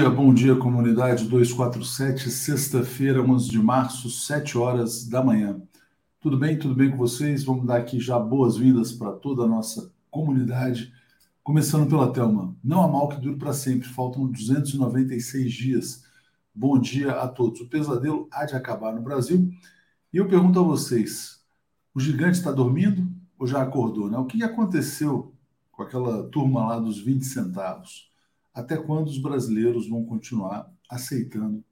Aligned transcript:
Dia, 0.00 0.08
bom 0.08 0.32
dia, 0.32 0.56
comunidade 0.56 1.28
247, 1.28 2.30
sexta-feira, 2.30 3.20
11 3.20 3.50
de 3.50 3.58
março, 3.58 4.08
7 4.08 4.56
horas 4.56 5.06
da 5.06 5.22
manhã. 5.22 5.60
Tudo 6.18 6.38
bem? 6.38 6.58
Tudo 6.58 6.74
bem 6.74 6.90
com 6.90 6.96
vocês? 6.96 7.44
Vamos 7.44 7.66
dar 7.66 7.76
aqui 7.76 8.00
já 8.00 8.18
boas-vindas 8.18 8.92
para 8.92 9.12
toda 9.12 9.42
a 9.42 9.46
nossa 9.46 9.92
comunidade. 10.10 10.90
Começando 11.42 11.86
pela 11.86 12.10
Thelma. 12.10 12.56
Não 12.64 12.82
há 12.82 12.88
mal 12.88 13.10
que 13.10 13.20
dure 13.20 13.36
para 13.36 13.52
sempre, 13.52 13.90
faltam 13.90 14.26
296 14.26 15.52
dias. 15.52 16.02
Bom 16.54 16.78
dia 16.78 17.12
a 17.20 17.28
todos. 17.28 17.60
O 17.60 17.68
pesadelo 17.68 18.26
há 18.32 18.46
de 18.46 18.54
acabar 18.54 18.94
no 18.94 19.02
Brasil. 19.02 19.50
E 20.10 20.16
eu 20.16 20.26
pergunto 20.26 20.58
a 20.58 20.62
vocês: 20.62 21.42
o 21.94 22.00
gigante 22.00 22.38
está 22.38 22.50
dormindo 22.50 23.06
ou 23.38 23.46
já 23.46 23.60
acordou? 23.60 24.10
Né? 24.10 24.16
O 24.16 24.24
que 24.24 24.42
aconteceu 24.42 25.34
com 25.70 25.82
aquela 25.82 26.26
turma 26.30 26.68
lá 26.68 26.78
dos 26.78 26.98
20 26.98 27.22
centavos? 27.26 28.09
Até 28.60 28.76
quando 28.76 29.08
os 29.08 29.18
brasileiros 29.18 29.88
vão 29.88 30.04
continuar 30.04 30.70
aceitando 30.88 31.64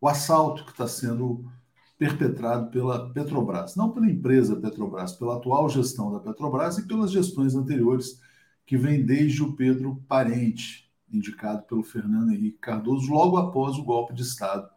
o 0.00 0.08
assalto 0.08 0.64
que 0.64 0.72
está 0.72 0.88
sendo 0.88 1.48
perpetrado 1.96 2.68
pela 2.70 3.12
Petrobras, 3.12 3.76
não 3.76 3.92
pela 3.92 4.10
empresa 4.10 4.56
Petrobras, 4.56 5.12
pela 5.12 5.36
atual 5.36 5.68
gestão 5.68 6.10
da 6.10 6.18
Petrobras 6.18 6.78
e 6.78 6.86
pelas 6.86 7.12
gestões 7.12 7.54
anteriores 7.54 8.20
que 8.66 8.76
vem 8.76 9.04
desde 9.04 9.42
o 9.42 9.52
Pedro 9.52 10.02
Parente, 10.08 10.90
indicado 11.12 11.62
pelo 11.62 11.84
Fernando 11.84 12.32
Henrique 12.32 12.58
Cardoso, 12.58 13.12
logo 13.12 13.36
após 13.36 13.76
o 13.76 13.84
golpe 13.84 14.14
de 14.14 14.22
Estado 14.22 14.68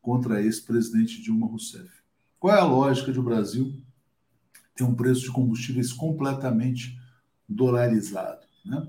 contra 0.00 0.40
ex-presidente 0.40 1.20
Dilma 1.20 1.48
Rousseff. 1.48 1.90
Qual 2.38 2.54
é 2.54 2.60
a 2.60 2.64
lógica 2.64 3.10
de 3.10 3.18
o 3.18 3.24
Brasil 3.24 3.74
ter 4.76 4.84
um 4.84 4.94
preço 4.94 5.22
de 5.22 5.32
combustíveis 5.32 5.92
completamente 5.92 6.96
dolarizado? 7.48 8.46
Né? 8.64 8.86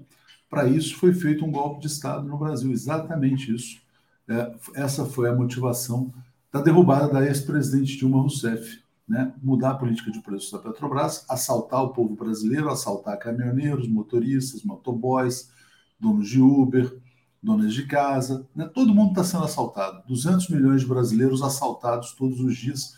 Para 0.50 0.68
isso 0.68 0.96
foi 0.96 1.14
feito 1.14 1.46
um 1.46 1.52
golpe 1.52 1.82
de 1.82 1.88
Estado 1.88 2.28
no 2.28 2.38
Brasil, 2.38 2.72
exatamente 2.72 3.54
isso. 3.54 3.80
É, 4.28 4.56
essa 4.76 5.06
foi 5.06 5.30
a 5.30 5.36
motivação 5.36 6.12
da 6.52 6.62
derrubada 6.62 7.08
da 7.08 7.26
ex-presidente 7.26 7.98
Dilma 7.98 8.22
Rousseff. 8.22 8.82
Né? 9.08 9.34
Mudar 9.42 9.72
a 9.72 9.76
política 9.76 10.12
de 10.12 10.22
preços 10.22 10.52
da 10.52 10.60
Petrobras, 10.60 11.26
assaltar 11.30 11.84
o 11.84 11.90
povo 11.90 12.16
brasileiro, 12.16 12.70
assaltar 12.70 13.18
caminhoneiros, 13.18 13.88
motoristas, 13.88 14.64
motoboys, 14.64 15.52
donos 16.00 16.30
de 16.30 16.42
Uber, 16.42 16.96
donas 17.42 17.74
de 17.74 17.86
casa. 17.88 18.48
Né? 18.56 18.70
Todo 18.74 18.94
mundo 18.94 19.10
está 19.10 19.24
sendo 19.24 19.46
assaltado. 19.46 20.04
200 20.08 20.50
milhões 20.50 20.82
de 20.82 20.88
brasileiros 20.88 21.42
assaltados 21.42 22.14
todos 22.14 22.40
os 22.40 22.56
dias 22.56 22.98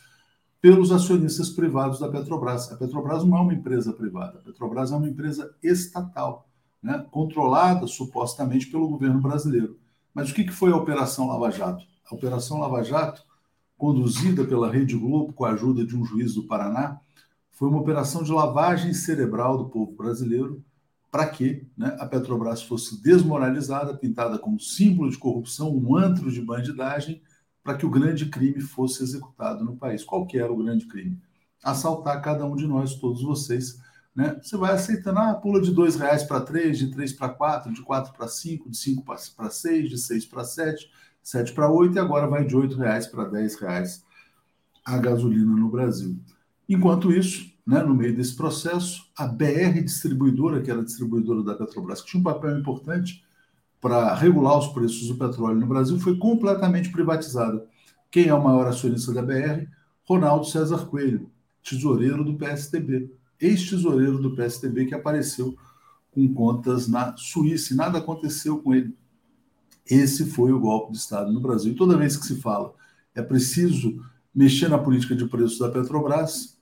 pelos 0.61 0.91
acionistas 0.91 1.49
privados 1.49 1.99
da 1.99 2.09
Petrobras. 2.09 2.71
A 2.71 2.77
Petrobras 2.77 3.23
não 3.23 3.38
é 3.38 3.41
uma 3.41 3.53
empresa 3.53 3.93
privada, 3.93 4.39
a 4.39 4.41
Petrobras 4.41 4.91
é 4.91 4.95
uma 4.95 5.09
empresa 5.09 5.53
estatal 5.63 6.50
né, 6.81 7.05
controlada 7.11 7.85
supostamente 7.87 8.67
pelo 8.67 8.87
governo 8.87 9.21
brasileiro. 9.21 9.77
Mas 10.13 10.29
o 10.29 10.33
que, 10.33 10.49
foi 10.49 10.71
a 10.71 10.77
Operação 10.77 11.27
Lava 11.27 11.51
Jato? 11.51 11.85
A 12.09 12.15
Operação 12.15 12.59
Lava 12.59 12.83
Jato, 12.83 13.23
conduzida 13.77 14.45
pela 14.45 14.71
Rede 14.71 14.97
Globo 14.97 15.33
com 15.33 15.45
a 15.45 15.52
ajuda 15.52 15.85
de 15.85 15.95
um 15.95 16.03
juiz 16.03 16.33
do 16.33 16.43
Paraná, 16.43 16.99
foi 17.52 17.69
uma 17.69 17.80
operação 17.80 18.23
de 18.23 18.31
lavagem 18.31 18.93
cerebral 18.93 19.58
do 19.58 19.70
povo 19.70 19.91
brasileiro 19.91 20.64
para 21.11 21.27
que 21.27 21.67
né, 21.77 21.95
a 21.99 22.05
Petrobras 22.05 22.64
fosse 22.64 23.02
desmoralizada, 23.03 23.95
pintada 23.95 24.39
como 24.39 24.59
símbolo 24.59 25.11
de 25.11 25.17
corrupção, 25.17 25.75
um 25.75 25.95
antro 25.95 26.31
de 26.31 26.41
bandidagem, 26.41 27.21
para 27.64 27.75
que 27.75 27.86
o 27.86 27.89
grande 27.89 28.27
crime 28.27 28.61
fosse 28.61 29.03
executado 29.03 29.64
no 29.64 29.75
país. 29.75 30.03
Qual 30.03 30.25
que 30.25 30.39
era 30.39 30.52
o 30.52 30.58
grande 30.58 30.87
crime? 30.87 31.20
Assaltar 31.64 32.21
cada 32.21 32.45
um 32.45 32.55
de 32.55 32.65
nós, 32.65 32.95
todos 32.95 33.21
vocês, 33.21 33.80
né? 34.16 34.38
Você 34.42 34.58
vai 34.58 34.73
aceitando, 34.73 35.20
ah, 35.20 35.33
pula 35.33 35.61
de 35.61 35.72
dois 35.72 35.95
reais 35.95 36.23
para 36.23 36.42
três, 36.42 36.77
de 36.77 36.92
três 36.92 37.14
para 37.14 37.30
quatro, 37.30 37.73
de 37.73 37.82
quatro 37.82 38.14
para 38.14 38.27
cinco, 38.27 38.70
de 38.70 38.77
cinco 38.77 39.04
para 39.04 39.49
seis, 39.49 39.89
de 39.89 39.98
seis 39.98 40.26
para 40.26 40.44
sete, 40.44 40.89
sete 41.23 41.54
para 41.54 41.72
oito 41.72 41.95
e 41.95 41.99
agora 41.99 42.27
vai 42.27 42.45
de 42.45 42.55
oito 42.55 42.77
reais 42.77 43.08
para 43.08 43.26
dez 43.26 43.55
reais 43.55 44.04
a 44.86 44.98
gasolina 44.98 45.55
no 45.55 45.70
Brasil. 45.70 46.20
Enquanto 46.67 47.11
isso, 47.11 47.52
né, 47.66 47.82
no 47.82 47.95
meio 47.95 48.16
desse 48.16 48.36
processo, 48.36 49.10
a 49.16 49.27
BR 49.27 49.82
Distribuidora, 49.83 50.61
que 50.61 50.71
era 50.71 50.82
a 50.82 50.86
distribuidora 50.86 51.44
da 51.44 51.55
Petrobras, 51.55 52.02
que 52.02 52.10
tinha 52.10 52.20
um 52.20 52.23
papel 52.23 52.58
importante 52.58 53.23
para 53.80 54.14
regular 54.16 54.58
os 54.58 54.67
preços 54.67 55.08
do 55.08 55.16
petróleo 55.16 55.60
no 55.60 55.67
Brasil, 55.67 56.00
foi 56.00 56.17
completamente 56.17 56.92
privatizada. 56.92 57.66
Quem 58.10 58.27
é 58.27 58.33
o 58.33 58.44
maior 58.44 58.67
acionista 58.67 59.14
da 59.14 59.21
BR? 59.21 59.67
Ronaldo 60.04 60.45
César 60.45 60.86
Coelho, 60.86 61.32
tesoureiro 61.64 62.23
do 62.23 62.36
PSDB 62.36 63.20
ex-tesoureiro 63.41 64.19
do 64.19 64.35
PSDB 64.35 64.85
que 64.85 64.95
apareceu 64.95 65.57
com 66.11 66.33
contas 66.33 66.87
na 66.87 67.15
Suíça 67.17 67.73
e 67.73 67.77
nada 67.77 67.97
aconteceu 67.97 68.59
com 68.59 68.73
ele. 68.73 68.95
Esse 69.89 70.25
foi 70.25 70.52
o 70.52 70.59
golpe 70.59 70.91
de 70.91 70.99
Estado 70.99 71.31
no 71.31 71.41
Brasil. 71.41 71.71
E 71.71 71.75
toda 71.75 71.97
vez 71.97 72.15
que 72.15 72.25
se 72.25 72.39
fala 72.39 72.73
é 73.15 73.21
preciso 73.21 74.02
mexer 74.33 74.69
na 74.69 74.77
política 74.77 75.15
de 75.15 75.25
preços 75.25 75.59
da 75.59 75.69
Petrobras, 75.69 76.57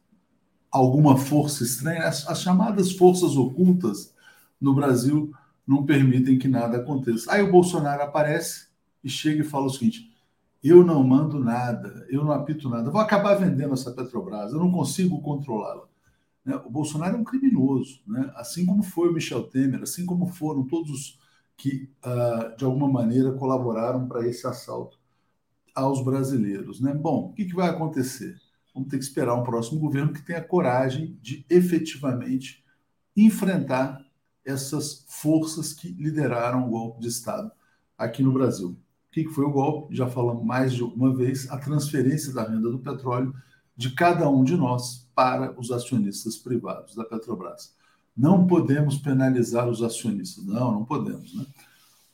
alguma 0.72 1.18
força 1.18 1.64
estranha, 1.64 2.08
as, 2.08 2.28
as 2.28 2.42
chamadas 2.42 2.92
forças 2.92 3.36
ocultas 3.36 4.14
no 4.60 4.74
Brasil 4.74 5.32
não 5.66 5.86
permitem 5.86 6.38
que 6.38 6.48
nada 6.48 6.78
aconteça. 6.78 7.32
Aí 7.32 7.42
o 7.42 7.52
Bolsonaro 7.52 8.02
aparece 8.02 8.68
e 9.04 9.10
chega 9.10 9.42
e 9.42 9.46
fala 9.46 9.68
o 9.68 9.70
seguinte: 9.70 10.12
eu 10.64 10.84
não 10.84 11.04
mando 11.04 11.40
nada, 11.40 12.06
eu 12.10 12.24
não 12.24 12.32
apito 12.32 12.70
nada, 12.70 12.92
vou 12.92 13.02
acabar 13.02 13.36
vendendo 13.36 13.74
essa 13.74 13.92
Petrobras, 13.92 14.52
eu 14.52 14.60
não 14.60 14.72
consigo 14.72 15.22
controlá-la. 15.22 15.89
Né? 16.50 16.56
O 16.66 16.70
Bolsonaro 16.70 17.16
é 17.16 17.20
um 17.20 17.24
criminoso, 17.24 18.02
né? 18.08 18.32
assim 18.36 18.66
como 18.66 18.82
foi 18.82 19.08
o 19.10 19.14
Michel 19.14 19.44
Temer, 19.44 19.84
assim 19.84 20.04
como 20.04 20.26
foram 20.26 20.66
todos 20.66 20.90
os 20.90 21.20
que, 21.56 21.90
uh, 22.04 22.58
de 22.58 22.66
alguma 22.66 22.88
maneira, 22.88 23.34
colaboraram 23.34 24.08
para 24.08 24.28
esse 24.28 24.48
assalto 24.48 24.98
aos 25.76 26.04
brasileiros. 26.04 26.82
Né? 26.82 26.92
Bom, 26.94 27.28
o 27.28 27.34
que, 27.34 27.46
que 27.46 27.56
vai 27.56 27.70
acontecer? 27.70 28.36
Vamos 28.74 28.90
ter 28.90 28.98
que 28.98 29.04
esperar 29.04 29.36
um 29.36 29.44
próximo 29.44 29.80
governo 29.80 30.12
que 30.12 30.26
tenha 30.26 30.42
coragem 30.42 31.20
de 31.22 31.46
efetivamente 31.50 32.64
enfrentar 33.16 34.04
essas 34.44 35.06
forças 35.08 35.72
que 35.72 35.90
lideraram 35.90 36.66
o 36.66 36.70
golpe 36.72 37.02
de 37.02 37.10
Estado 37.10 37.52
aqui 37.96 38.24
no 38.24 38.34
Brasil. 38.34 38.70
O 38.70 39.12
que 39.12 39.28
foi 39.28 39.44
o 39.44 39.52
golpe? 39.52 39.96
Já 39.96 40.08
falamos 40.08 40.44
mais 40.44 40.74
de 40.74 40.84
uma 40.84 41.14
vez, 41.14 41.50
a 41.52 41.58
transferência 41.58 42.34
da 42.34 42.44
renda 42.44 42.72
do 42.72 42.80
petróleo 42.80 43.36
de 43.76 43.94
cada 43.94 44.30
um 44.30 44.44
de 44.44 44.56
nós 44.56 45.09
para 45.20 45.54
os 45.60 45.70
acionistas 45.70 46.38
privados 46.38 46.96
da 46.96 47.04
Petrobras. 47.04 47.76
Não 48.16 48.48
podemos 48.48 48.96
penalizar 48.96 49.68
os 49.68 49.84
acionistas. 49.84 50.46
Não, 50.46 50.72
não 50.72 50.86
podemos. 50.86 51.36
Né? 51.36 51.46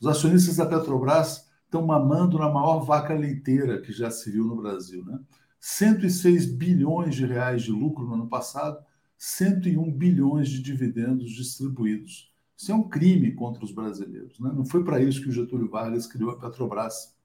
Os 0.01 0.07
acionistas 0.07 0.55
da 0.55 0.66
Petrobras 0.66 1.47
estão 1.65 1.85
mamando 1.85 2.39
na 2.39 2.49
maior 2.49 2.79
vaca 2.79 3.13
leiteira 3.13 3.79
que 3.79 3.94
já 3.94 4.09
se 4.09 4.31
viu 4.31 4.44
no 4.44 4.55
Brasil. 4.55 5.05
Né? 5.05 5.19
106 5.59 6.47
bilhões 6.47 7.13
de 7.13 7.27
reais 7.27 7.61
de 7.61 7.71
lucro 7.71 8.07
no 8.07 8.15
ano 8.15 8.27
passado, 8.27 8.83
101 9.19 9.91
bilhões 9.91 10.49
de 10.49 10.63
dividendos 10.63 11.29
distribuídos. 11.29 12.33
Isso 12.57 12.71
é 12.71 12.75
um 12.75 12.89
crime 12.89 13.33
contra 13.33 13.63
os 13.63 13.71
brasileiros. 13.71 14.39
Né? 14.39 14.51
Não 14.51 14.65
foi 14.65 14.83
para 14.83 14.99
isso 14.99 15.21
que 15.21 15.29
o 15.29 15.31
Getúlio 15.31 15.69
Vargas 15.69 16.07
criou 16.07 16.31
a 16.31 16.39
Petrobras 16.39 17.15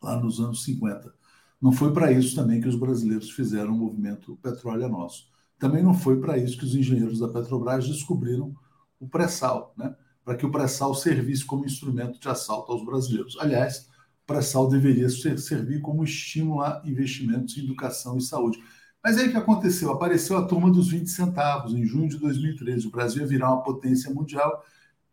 lá 0.00 0.16
nos 0.20 0.38
anos 0.38 0.62
50. 0.62 1.12
Não 1.66 1.72
foi 1.72 1.92
para 1.92 2.12
isso 2.12 2.36
também 2.36 2.60
que 2.60 2.68
os 2.68 2.76
brasileiros 2.76 3.28
fizeram 3.28 3.72
o 3.72 3.76
movimento 3.76 4.38
Petróleo 4.40 4.84
é 4.84 4.88
Nosso. 4.88 5.26
Também 5.58 5.82
não 5.82 5.94
foi 5.94 6.20
para 6.20 6.38
isso 6.38 6.56
que 6.56 6.64
os 6.64 6.76
engenheiros 6.76 7.18
da 7.18 7.26
Petrobras 7.26 7.88
descobriram 7.88 8.54
o 9.00 9.08
pré-sal, 9.08 9.74
né? 9.76 9.92
para 10.24 10.36
que 10.36 10.46
o 10.46 10.52
pré-sal 10.52 10.94
servisse 10.94 11.44
como 11.44 11.64
instrumento 11.64 12.20
de 12.20 12.28
assalto 12.28 12.70
aos 12.70 12.86
brasileiros. 12.86 13.36
Aliás, 13.40 13.88
o 14.22 14.26
pré-sal 14.28 14.68
deveria 14.68 15.08
ser, 15.08 15.40
servir 15.40 15.80
como 15.80 16.04
estímulo 16.04 16.60
a 16.60 16.80
investimentos 16.84 17.58
em 17.58 17.64
educação 17.64 18.16
e 18.16 18.22
saúde. 18.22 18.62
Mas 19.02 19.18
aí 19.18 19.26
o 19.26 19.32
que 19.32 19.36
aconteceu? 19.36 19.90
Apareceu 19.90 20.36
a 20.36 20.46
turma 20.46 20.70
dos 20.70 20.90
20 20.90 21.08
centavos 21.08 21.74
em 21.74 21.84
junho 21.84 22.08
de 22.08 22.18
2013. 22.18 22.86
O 22.86 22.92
Brasil 22.92 23.22
ia 23.22 23.26
virar 23.26 23.52
uma 23.52 23.64
potência 23.64 24.08
mundial 24.14 24.64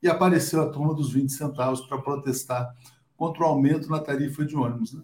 e 0.04 0.08
apareceu 0.08 0.62
a 0.62 0.70
turma 0.70 0.94
dos 0.94 1.12
20 1.12 1.32
centavos 1.32 1.82
para 1.82 1.98
protestar 1.98 2.76
contra 3.18 3.42
o 3.42 3.48
aumento 3.48 3.90
na 3.90 3.98
tarifa 3.98 4.46
de 4.46 4.56
ônibus. 4.56 4.94
Né? 4.94 5.02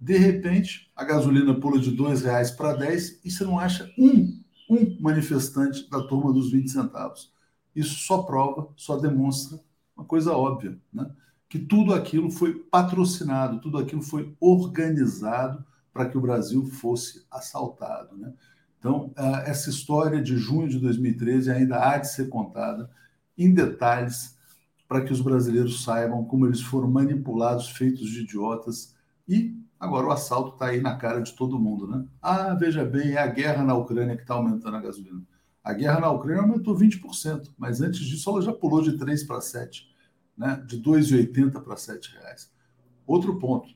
De 0.00 0.16
repente, 0.16 0.90
a 0.96 1.04
gasolina 1.04 1.54
pula 1.54 1.78
de 1.78 1.90
R$ 1.90 2.14
reais 2.24 2.50
para 2.50 2.72
10 2.72 3.20
e 3.22 3.30
você 3.30 3.44
não 3.44 3.58
acha 3.58 3.92
um, 3.98 4.40
um 4.68 4.96
manifestante 4.98 5.88
da 5.90 6.02
turma 6.02 6.32
dos 6.32 6.50
20 6.50 6.70
centavos. 6.70 7.32
Isso 7.76 7.94
só 8.06 8.22
prova, 8.22 8.68
só 8.76 8.96
demonstra 8.96 9.60
uma 9.94 10.06
coisa 10.06 10.32
óbvia, 10.32 10.78
né? 10.92 11.10
que 11.48 11.58
tudo 11.58 11.92
aquilo 11.92 12.30
foi 12.30 12.54
patrocinado, 12.54 13.60
tudo 13.60 13.76
aquilo 13.76 14.00
foi 14.00 14.34
organizado 14.40 15.64
para 15.92 16.08
que 16.08 16.16
o 16.16 16.20
Brasil 16.20 16.64
fosse 16.64 17.26
assaltado. 17.30 18.16
Né? 18.16 18.32
Então, 18.78 19.12
essa 19.44 19.68
história 19.68 20.22
de 20.22 20.38
junho 20.38 20.68
de 20.68 20.78
2013 20.78 21.50
ainda 21.50 21.78
há 21.78 21.98
de 21.98 22.10
ser 22.10 22.28
contada 22.30 22.90
em 23.36 23.52
detalhes 23.52 24.38
para 24.88 25.04
que 25.04 25.12
os 25.12 25.20
brasileiros 25.20 25.84
saibam 25.84 26.24
como 26.24 26.46
eles 26.46 26.62
foram 26.62 26.88
manipulados, 26.90 27.68
feitos 27.68 28.08
de 28.08 28.22
idiotas 28.22 28.94
e 29.28 29.60
Agora 29.80 30.08
o 30.08 30.10
assalto 30.12 30.52
está 30.52 30.66
aí 30.66 30.80
na 30.82 30.94
cara 30.94 31.22
de 31.22 31.34
todo 31.34 31.58
mundo, 31.58 31.88
né? 31.88 32.04
Ah, 32.20 32.54
veja 32.54 32.84
bem, 32.84 33.12
é 33.12 33.18
a 33.18 33.26
guerra 33.26 33.64
na 33.64 33.74
Ucrânia 33.74 34.14
que 34.14 34.22
está 34.22 34.34
aumentando 34.34 34.76
a 34.76 34.80
gasolina. 34.80 35.22
A 35.64 35.72
guerra 35.72 36.00
na 36.00 36.10
Ucrânia 36.10 36.42
aumentou 36.42 36.76
20%, 36.76 37.54
mas 37.56 37.80
antes 37.80 38.00
disso 38.00 38.28
ela 38.28 38.42
já 38.42 38.52
pulou 38.52 38.82
de 38.82 38.98
3 38.98 39.24
para 39.24 39.40
7. 39.40 39.88
né, 40.36 40.62
de 40.66 40.76
R$ 40.76 40.82
2,80 40.82 41.52
para 41.52 41.74
R$ 41.74 41.80
7,00. 41.80 42.48
Outro 43.06 43.38
ponto, 43.38 43.68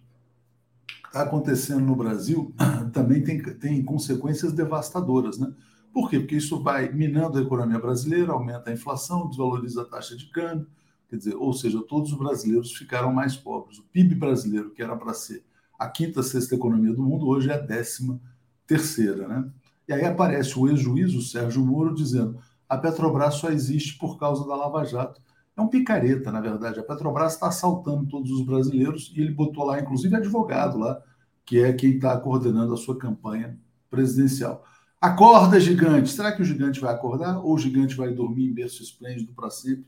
está 1.06 1.23
acontecendo 1.23 1.85
no 1.85 1.97
Brasil 1.97 2.55
também 2.93 3.23
tem, 3.23 3.41
tem 3.59 3.83
consequências 3.85 4.53
devastadoras. 4.53 5.39
Né? 5.39 5.53
Por 5.93 6.11
quê? 6.11 6.19
Porque 6.19 6.37
isso 6.37 6.62
vai 6.62 6.93
minando 6.93 7.39
a 7.39 7.43
economia 7.43 7.79
brasileira, 7.79 8.33
aumenta 8.33 8.69
a 8.69 8.73
inflação, 8.73 9.29
desvaloriza 9.29 9.83
a 9.83 9.85
taxa 9.85 10.17
de 10.17 10.27
câmbio, 10.27 10.67
quer 11.09 11.17
dizer, 11.17 11.35
ou 11.37 11.53
seja, 11.53 11.81
todos 11.83 12.12
os 12.12 12.19
brasileiros 12.19 12.73
ficaram 12.73 13.12
mais 13.12 13.37
pobres. 13.37 13.79
O 13.79 13.85
PIB 13.85 14.17
brasileiro, 14.17 14.71
que 14.71 14.83
era 14.83 14.97
para 14.97 15.15
ser 15.15 15.45
a 15.85 15.89
quinta, 15.91 16.23
sexta 16.23 16.55
economia 16.55 16.93
do 16.93 17.03
mundo, 17.03 17.27
hoje 17.27 17.51
é 17.51 17.55
a 17.55 17.59
décima 17.59 18.21
terceira. 18.67 19.29
Né? 19.29 19.51
E 19.89 19.93
aí 19.93 20.05
aparece 20.05 20.59
o 20.59 20.69
ex-juiz, 20.69 21.15
o 21.15 21.23
Sérgio 21.23 21.65
Moro, 21.65 21.95
dizendo 21.95 22.39
a 22.69 22.79
Petrobras 22.79 23.35
só 23.35 23.51
existe 23.51 23.99
por 23.99 24.19
causa 24.19 24.47
da 24.47 24.57
Lava 24.57 24.85
Jato. 24.85 25.21
É 25.57 25.61
um 25.61 25.69
picareta, 25.69 26.33
na 26.33 26.41
verdade. 26.41 26.81
A 26.81 26.83
Petrobras 26.83 27.35
está 27.35 27.49
assaltando 27.49 28.07
todos 28.09 28.31
os 28.31 28.45
brasileiros 28.45 29.13
e 29.15 29.21
ele 29.21 29.33
botou 29.33 29.65
lá, 29.65 29.79
inclusive, 29.79 30.17
advogado 30.17 30.79
lá, 30.79 31.01
que 31.45 31.61
é 31.61 31.73
quem 31.73 31.97
está 31.97 32.19
coordenando 32.19 32.75
a 32.75 32.77
sua 32.77 32.99
campanha 32.99 33.59
presidencial. 33.89 34.65
Acorda, 35.01 35.61
gigante. 35.61 36.11
Será 36.11 36.33
que 36.33 36.43
o 36.43 36.45
gigante 36.45 36.81
vai 36.81 36.93
acordar 36.93 37.39
ou 37.39 37.55
o 37.55 37.59
gigante 37.59 37.95
vai 37.95 38.13
dormir 38.13 38.47
em 38.47 38.55
berço 38.55 38.83
esplêndido 38.83 39.33
para 39.35 39.51
sempre? 39.51 39.87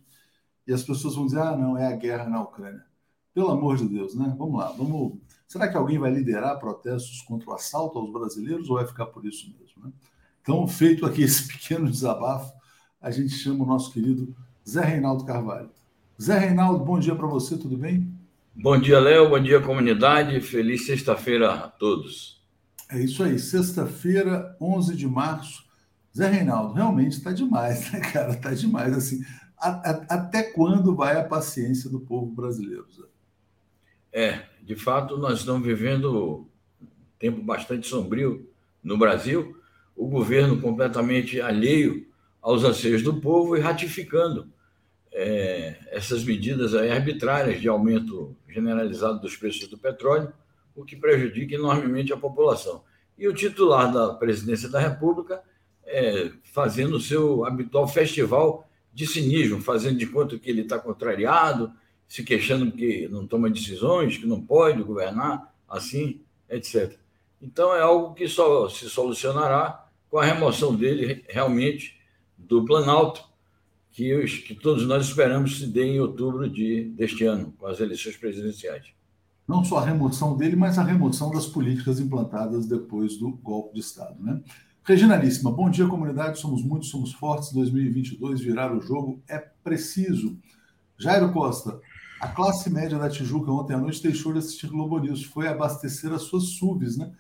E 0.67 0.73
as 0.73 0.83
pessoas 0.83 1.15
vão 1.17 1.27
dizer: 1.27 1.41
ah, 1.41 1.57
não, 1.57 1.77
é 1.77 1.87
a 1.87 1.97
guerra 1.97 2.29
na 2.29 2.43
Ucrânia. 2.43 2.85
Pelo 3.35 3.51
amor 3.51 3.77
de 3.77 3.89
Deus, 3.89 4.15
né? 4.15 4.35
Vamos 4.39 4.59
lá, 4.59 4.69
vamos. 4.73 5.19
Será 5.47 5.69
que 5.69 5.77
alguém 5.77 5.99
vai 5.99 6.11
liderar 6.11 6.59
protestos 6.59 7.23
contra 7.23 7.51
o 7.51 7.55
assalto 7.55 7.99
aos 7.99 8.13
brasileiros 8.13 8.69
ou 8.69 8.77
vai 8.77 8.87
ficar 8.87 9.07
por 9.07 9.25
isso 9.25 9.47
mesmo? 9.59 9.85
Né? 9.85 9.93
Então, 10.43 10.67
feito 10.67 11.07
aqui 11.07 11.23
esse 11.23 11.47
pequeno 11.49 11.91
desabafo, 11.91 12.53
a 13.01 13.11
gente 13.11 13.35
chama 13.35 13.65
o 13.65 13.67
nosso 13.67 13.93
querido 13.93 14.35
Zé 14.69 14.85
Reinaldo 14.85 15.25
Carvalho. 15.25 15.71
Zé 16.21 16.39
Reinaldo, 16.39 16.85
bom 16.85 16.99
dia 16.99 17.15
para 17.15 17.27
você, 17.27 17.57
tudo 17.57 17.77
bem? 17.77 18.13
Bom 18.55 18.81
dia, 18.81 18.99
Léo, 18.99 19.29
bom 19.29 19.41
dia, 19.41 19.61
comunidade. 19.61 20.41
Feliz 20.41 20.87
sexta-feira 20.87 21.53
a 21.53 21.69
todos. 21.69 22.43
É 22.89 22.99
isso 22.99 23.23
aí, 23.23 23.39
sexta-feira, 23.39 24.57
11 24.61 24.97
de 24.97 25.07
março. 25.07 25.65
Zé 26.17 26.29
Reinaldo, 26.29 26.73
realmente 26.73 27.19
está 27.19 27.33
demais, 27.33 27.93
né, 27.93 28.01
cara? 28.01 28.33
Está 28.33 28.55
demais. 28.55 28.97
Assim, 28.97 29.23
a, 29.59 29.69
a, 29.69 29.91
até 30.15 30.43
quando 30.43 30.97
vai 30.97 31.21
a 31.21 31.25
paciência 31.25 31.91
do 31.91 32.01
povo 32.01 32.33
brasileiro, 32.33 32.87
Zé? 32.91 33.05
É, 34.17 34.45
de 34.63 34.75
fato, 34.75 35.19
nós 35.19 35.41
estamos 35.41 35.63
vivendo 35.63 36.49
um 36.81 36.87
tempo 37.19 37.43
bastante 37.43 37.87
sombrio 37.87 38.49
no 38.83 38.97
Brasil. 38.97 39.61
O 39.95 40.09
governo 40.09 40.59
completamente 40.59 41.39
alheio 41.39 42.09
aos 42.41 42.65
anseios 42.65 43.03
do 43.03 43.21
povo 43.21 43.59
e 43.59 43.61
ratificando 43.61 44.51
é, 45.13 45.77
essas 45.89 46.25
medidas 46.25 46.75
arbitrárias 46.75 47.61
de 47.61 47.69
aumento 47.69 48.35
generalizado 48.49 49.21
dos 49.21 49.37
preços 49.37 49.69
do 49.69 49.77
petróleo, 49.77 50.33
o 50.75 50.83
que 50.83 50.97
prejudica 50.97 51.55
enormemente 51.55 52.11
a 52.11 52.17
população. 52.17 52.85
E 53.19 53.29
o 53.29 53.35
titular 53.35 53.93
da 53.93 54.15
presidência 54.15 54.71
da 54.71 54.81
República 54.81 55.43
é, 55.85 56.31
fazendo 56.55 56.97
o 56.97 57.01
seu 57.01 57.45
habitual 57.45 57.87
festival 57.87 58.67
de 58.95 59.07
cinismo, 59.07 59.61
fazendo 59.61 59.99
de 59.99 60.07
conta 60.07 60.39
que 60.39 60.49
ele 60.49 60.63
está 60.63 60.79
contrariado, 60.79 61.71
se 62.09 62.23
queixando 62.23 62.73
que 62.73 63.09
não 63.09 63.27
toma 63.27 63.51
decisões, 63.51 64.17
que 64.17 64.27
não 64.27 64.41
pode 64.41 64.83
governar 64.83 65.53
assim, 65.69 66.21
etc. 66.49 66.97
Então 67.41 67.75
é 67.75 67.81
algo 67.81 68.15
que 68.15 68.29
só 68.29 68.69
se 68.69 68.89
solucionará 68.89 69.87
com 70.09 70.19
a 70.19 70.25
remoção 70.25 70.75
dele 70.75 71.25
realmente 71.29 71.99
do 72.37 72.65
Planalto, 72.65 73.25
que, 73.91 74.15
os, 74.15 74.39
que 74.39 74.55
todos 74.55 74.87
nós 74.87 75.07
esperamos 75.07 75.59
se 75.59 75.67
dê 75.67 75.85
em 75.85 76.01
outubro 76.01 76.49
de, 76.49 76.85
deste 76.91 77.25
ano, 77.25 77.53
com 77.59 77.67
as 77.67 77.81
eleições 77.81 78.17
presidenciais. 78.17 78.87
Não 79.49 79.65
só 79.65 79.79
a 79.79 79.85
remoção 79.85 80.37
dele, 80.37 80.57
mas 80.57 80.79
a 80.79 80.83
remoção 80.83 81.31
das 81.31 81.47
políticas 81.47 82.01
implantadas 82.01 82.67
depois 82.67 83.17
do 83.17 83.31
golpe 83.31 83.75
de 83.75 83.81
Estado. 83.81 84.23
Né? 84.23 84.41
Reginalíssima, 84.83 85.51
bom 85.51 85.71
dia, 85.71 85.87
comunidade. 85.87 86.39
Somos 86.39 86.63
muitos, 86.63 86.91
somos 86.91 87.13
fortes. 87.13 87.53
2022 87.53 88.41
virar 88.41 88.77
o 88.77 88.81
jogo 88.81 89.23
é 89.29 89.39
preciso. 89.39 90.37
Jairo 90.99 91.33
Costa, 91.33 91.81
a 92.21 92.29
classe 92.29 92.71
média 92.71 92.99
da 92.99 93.11
Tijuca 93.11 93.51
ontem 93.51 93.75
à 93.75 93.79
noite 93.79 94.03
deixou 94.03 94.33
de 94.33 94.39
assistir 94.39 94.69
Globo 94.69 94.99
News, 94.99 95.25
foi 95.25 95.49
abastecer 95.49 96.13
as 96.13 96.23
suas 96.23 96.45
subs, 96.51 96.97
né? 96.97 97.13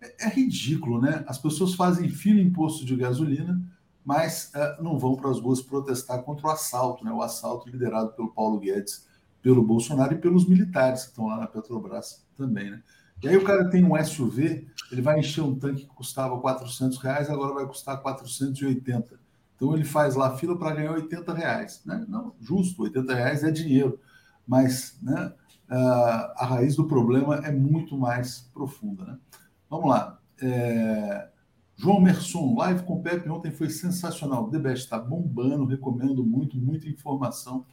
É, 0.00 0.26
é 0.26 0.28
ridículo, 0.28 1.00
né? 1.00 1.24
As 1.26 1.38
pessoas 1.38 1.74
fazem 1.74 2.08
fila 2.08 2.40
em 2.40 2.50
posto 2.50 2.84
de 2.84 2.96
gasolina, 2.96 3.60
mas 4.04 4.50
uh, 4.54 4.82
não 4.82 4.98
vão 4.98 5.14
para 5.14 5.30
as 5.30 5.38
ruas 5.40 5.62
protestar 5.62 6.22
contra 6.22 6.48
o 6.48 6.50
assalto, 6.50 7.04
né? 7.04 7.12
O 7.12 7.22
assalto 7.22 7.68
liderado 7.68 8.12
pelo 8.12 8.32
Paulo 8.32 8.58
Guedes, 8.58 9.06
pelo 9.40 9.62
Bolsonaro 9.62 10.14
e 10.14 10.18
pelos 10.18 10.48
militares 10.48 11.04
que 11.04 11.10
estão 11.10 11.28
lá 11.28 11.36
na 11.36 11.46
Petrobras 11.46 12.24
também, 12.36 12.70
né? 12.70 12.82
E 13.22 13.28
aí 13.28 13.36
o 13.36 13.44
cara 13.44 13.68
tem 13.68 13.84
um 13.84 14.02
SUV, 14.02 14.66
ele 14.90 15.02
vai 15.02 15.20
encher 15.20 15.42
um 15.42 15.54
tanque 15.54 15.82
que 15.82 15.94
custava 15.94 16.40
400 16.40 16.96
reais, 16.98 17.28
agora 17.28 17.52
vai 17.52 17.66
custar 17.66 18.00
480. 18.00 19.20
Então 19.54 19.74
ele 19.74 19.84
faz 19.84 20.16
lá 20.16 20.36
fila 20.38 20.58
para 20.58 20.74
ganhar 20.74 20.92
80 20.92 21.34
reais. 21.34 21.82
Né? 21.84 22.02
Não, 22.08 22.32
justo, 22.40 22.82
80 22.82 23.14
reais 23.14 23.44
é 23.44 23.50
dinheiro 23.50 24.00
mas 24.50 24.98
né, 25.00 25.32
a 25.68 26.44
raiz 26.44 26.74
do 26.74 26.84
problema 26.84 27.36
é 27.36 27.52
muito 27.52 27.96
mais 27.96 28.50
profunda. 28.52 29.04
Né? 29.04 29.18
Vamos 29.70 29.88
lá. 29.88 30.18
É... 30.42 31.28
João 31.76 32.00
Merson, 32.00 32.56
live 32.56 32.82
com 32.82 32.94
o 32.94 33.00
Pepe 33.00 33.30
ontem 33.30 33.52
foi 33.52 33.70
sensacional. 33.70 34.44
O 34.44 34.50
Debest 34.50 34.84
está 34.84 34.98
bombando, 34.98 35.64
recomendo 35.64 36.24
muito, 36.24 36.56
muita 36.56 36.88
informação 36.88 37.64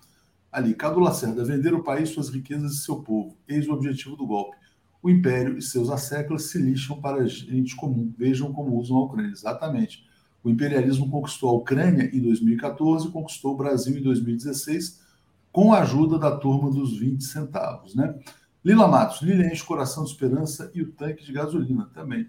ali. 0.51 0.75
Cadu 0.75 1.00
Lacerda, 1.00 1.44
vender 1.44 1.74
o 1.74 1.83
país, 1.83 2.09
suas 2.09 2.29
riquezas 2.29 2.74
e 2.74 2.83
seu 2.83 2.97
povo. 3.01 3.35
Eis 3.47 3.68
o 3.68 3.73
objetivo 3.73 4.15
do 4.15 4.27
golpe. 4.27 4.56
O 5.01 5.09
império 5.09 5.57
e 5.57 5.61
seus 5.63 5.90
asseclas 5.90 6.44
se 6.51 6.59
lixam 6.59 7.01
para 7.01 7.23
a 7.23 7.28
gente 7.28 7.75
comum. 7.75 8.13
Vejam 8.16 8.54
como 8.54 8.78
usam 8.78 8.97
a 8.97 9.04
Ucrânia. 9.06 9.31
Exatamente. 9.31 10.06
O 10.44 10.49
imperialismo 10.49 11.09
conquistou 11.09 11.49
a 11.49 11.54
Ucrânia 11.54 12.07
em 12.13 12.21
2014, 12.21 13.09
conquistou 13.09 13.56
o 13.56 13.57
Brasil 13.57 13.97
em 13.97 14.04
2016 14.04 15.06
com 15.57 15.73
a 15.73 15.80
ajuda 15.80 16.19
da 16.19 16.37
turma 16.37 16.69
dos 16.69 16.99
20 16.99 17.23
centavos. 17.23 17.95
Né? 17.95 18.14
Lila 18.64 18.87
Matos, 18.87 19.23
Lila 19.23 19.44
enche 19.44 19.64
o 19.64 19.66
coração 19.66 20.04
de 20.04 20.11
esperança 20.11 20.69
e 20.71 20.83
o 20.83 20.92
tanque 20.92 21.26
de 21.26 21.33
gasolina 21.33 21.90
também. 21.95 22.28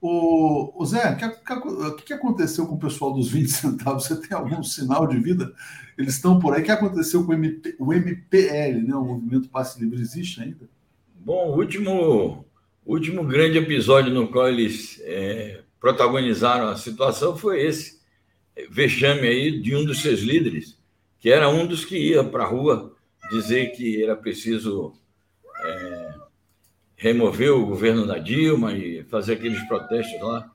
O, 0.00 0.84
Zé, 0.84 1.12
o 1.12 1.16
que, 1.16 2.02
que, 2.02 2.12
aconteceu 2.12 2.66
com 2.66 2.74
o 2.74 2.78
pessoal 2.80 3.12
dos 3.12 3.30
20 3.30 3.46
centavos? 3.48 4.04
Você 4.04 4.20
tem 4.20 4.36
algum 4.36 4.64
sinal 4.64 5.06
de 5.06 5.16
vida? 5.16 5.54
Eles 5.96 6.14
estão 6.14 6.40
por 6.40 6.54
aí. 6.54 6.62
O 6.62 6.64
que 6.64 6.72
aconteceu 6.72 7.24
com 7.24 7.30
o, 7.30 7.34
MP, 7.34 7.76
o 7.78 7.94
MPL, 7.94 8.84
né? 8.84 8.96
o 8.96 9.04
Movimento 9.04 9.48
Passe 9.48 9.78
Livre? 9.78 10.00
Existe 10.00 10.42
ainda? 10.42 10.68
Bom, 11.24 11.50
o 11.50 11.58
último, 11.58 12.44
último 12.84 13.22
grande 13.22 13.58
episódio 13.58 14.12
no 14.12 14.26
qual 14.26 14.48
eles 14.48 15.00
é, 15.04 15.62
protagonizaram 15.78 16.66
a 16.66 16.76
situação 16.76 17.36
foi 17.36 17.62
esse 17.62 18.00
vexame 18.68 19.28
aí 19.28 19.60
de 19.60 19.76
um 19.76 19.84
dos 19.84 20.02
seus 20.02 20.18
líderes, 20.18 20.76
que 21.18 21.30
era 21.30 21.48
um 21.48 21.66
dos 21.66 21.84
que 21.84 21.96
ia 21.96 22.22
para 22.22 22.44
a 22.44 22.48
rua 22.48 22.94
dizer 23.30 23.72
que 23.72 24.02
era 24.02 24.16
preciso 24.16 24.94
é, 25.64 26.14
remover 26.96 27.52
o 27.52 27.66
governo 27.66 28.06
da 28.06 28.18
Dilma 28.18 28.72
e 28.72 29.04
fazer 29.04 29.34
aqueles 29.34 29.62
protestos 29.66 30.20
lá 30.20 30.50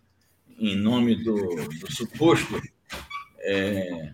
em 0.57 0.75
nome 0.75 1.15
do, 1.15 1.35
do 1.35 1.91
suposto 1.91 2.61
é, 3.39 4.13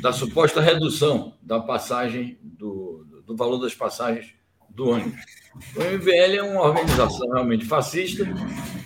da 0.00 0.12
suposta 0.12 0.60
redução 0.60 1.34
da 1.42 1.60
passagem 1.60 2.38
do, 2.42 3.04
do 3.26 3.36
valor 3.36 3.58
das 3.58 3.74
passagens 3.74 4.34
do 4.68 4.88
ônibus. 4.88 5.20
O 5.76 5.80
MBL 5.80 6.36
é 6.36 6.42
uma 6.42 6.62
organização 6.62 7.28
realmente 7.30 7.64
fascista 7.64 8.24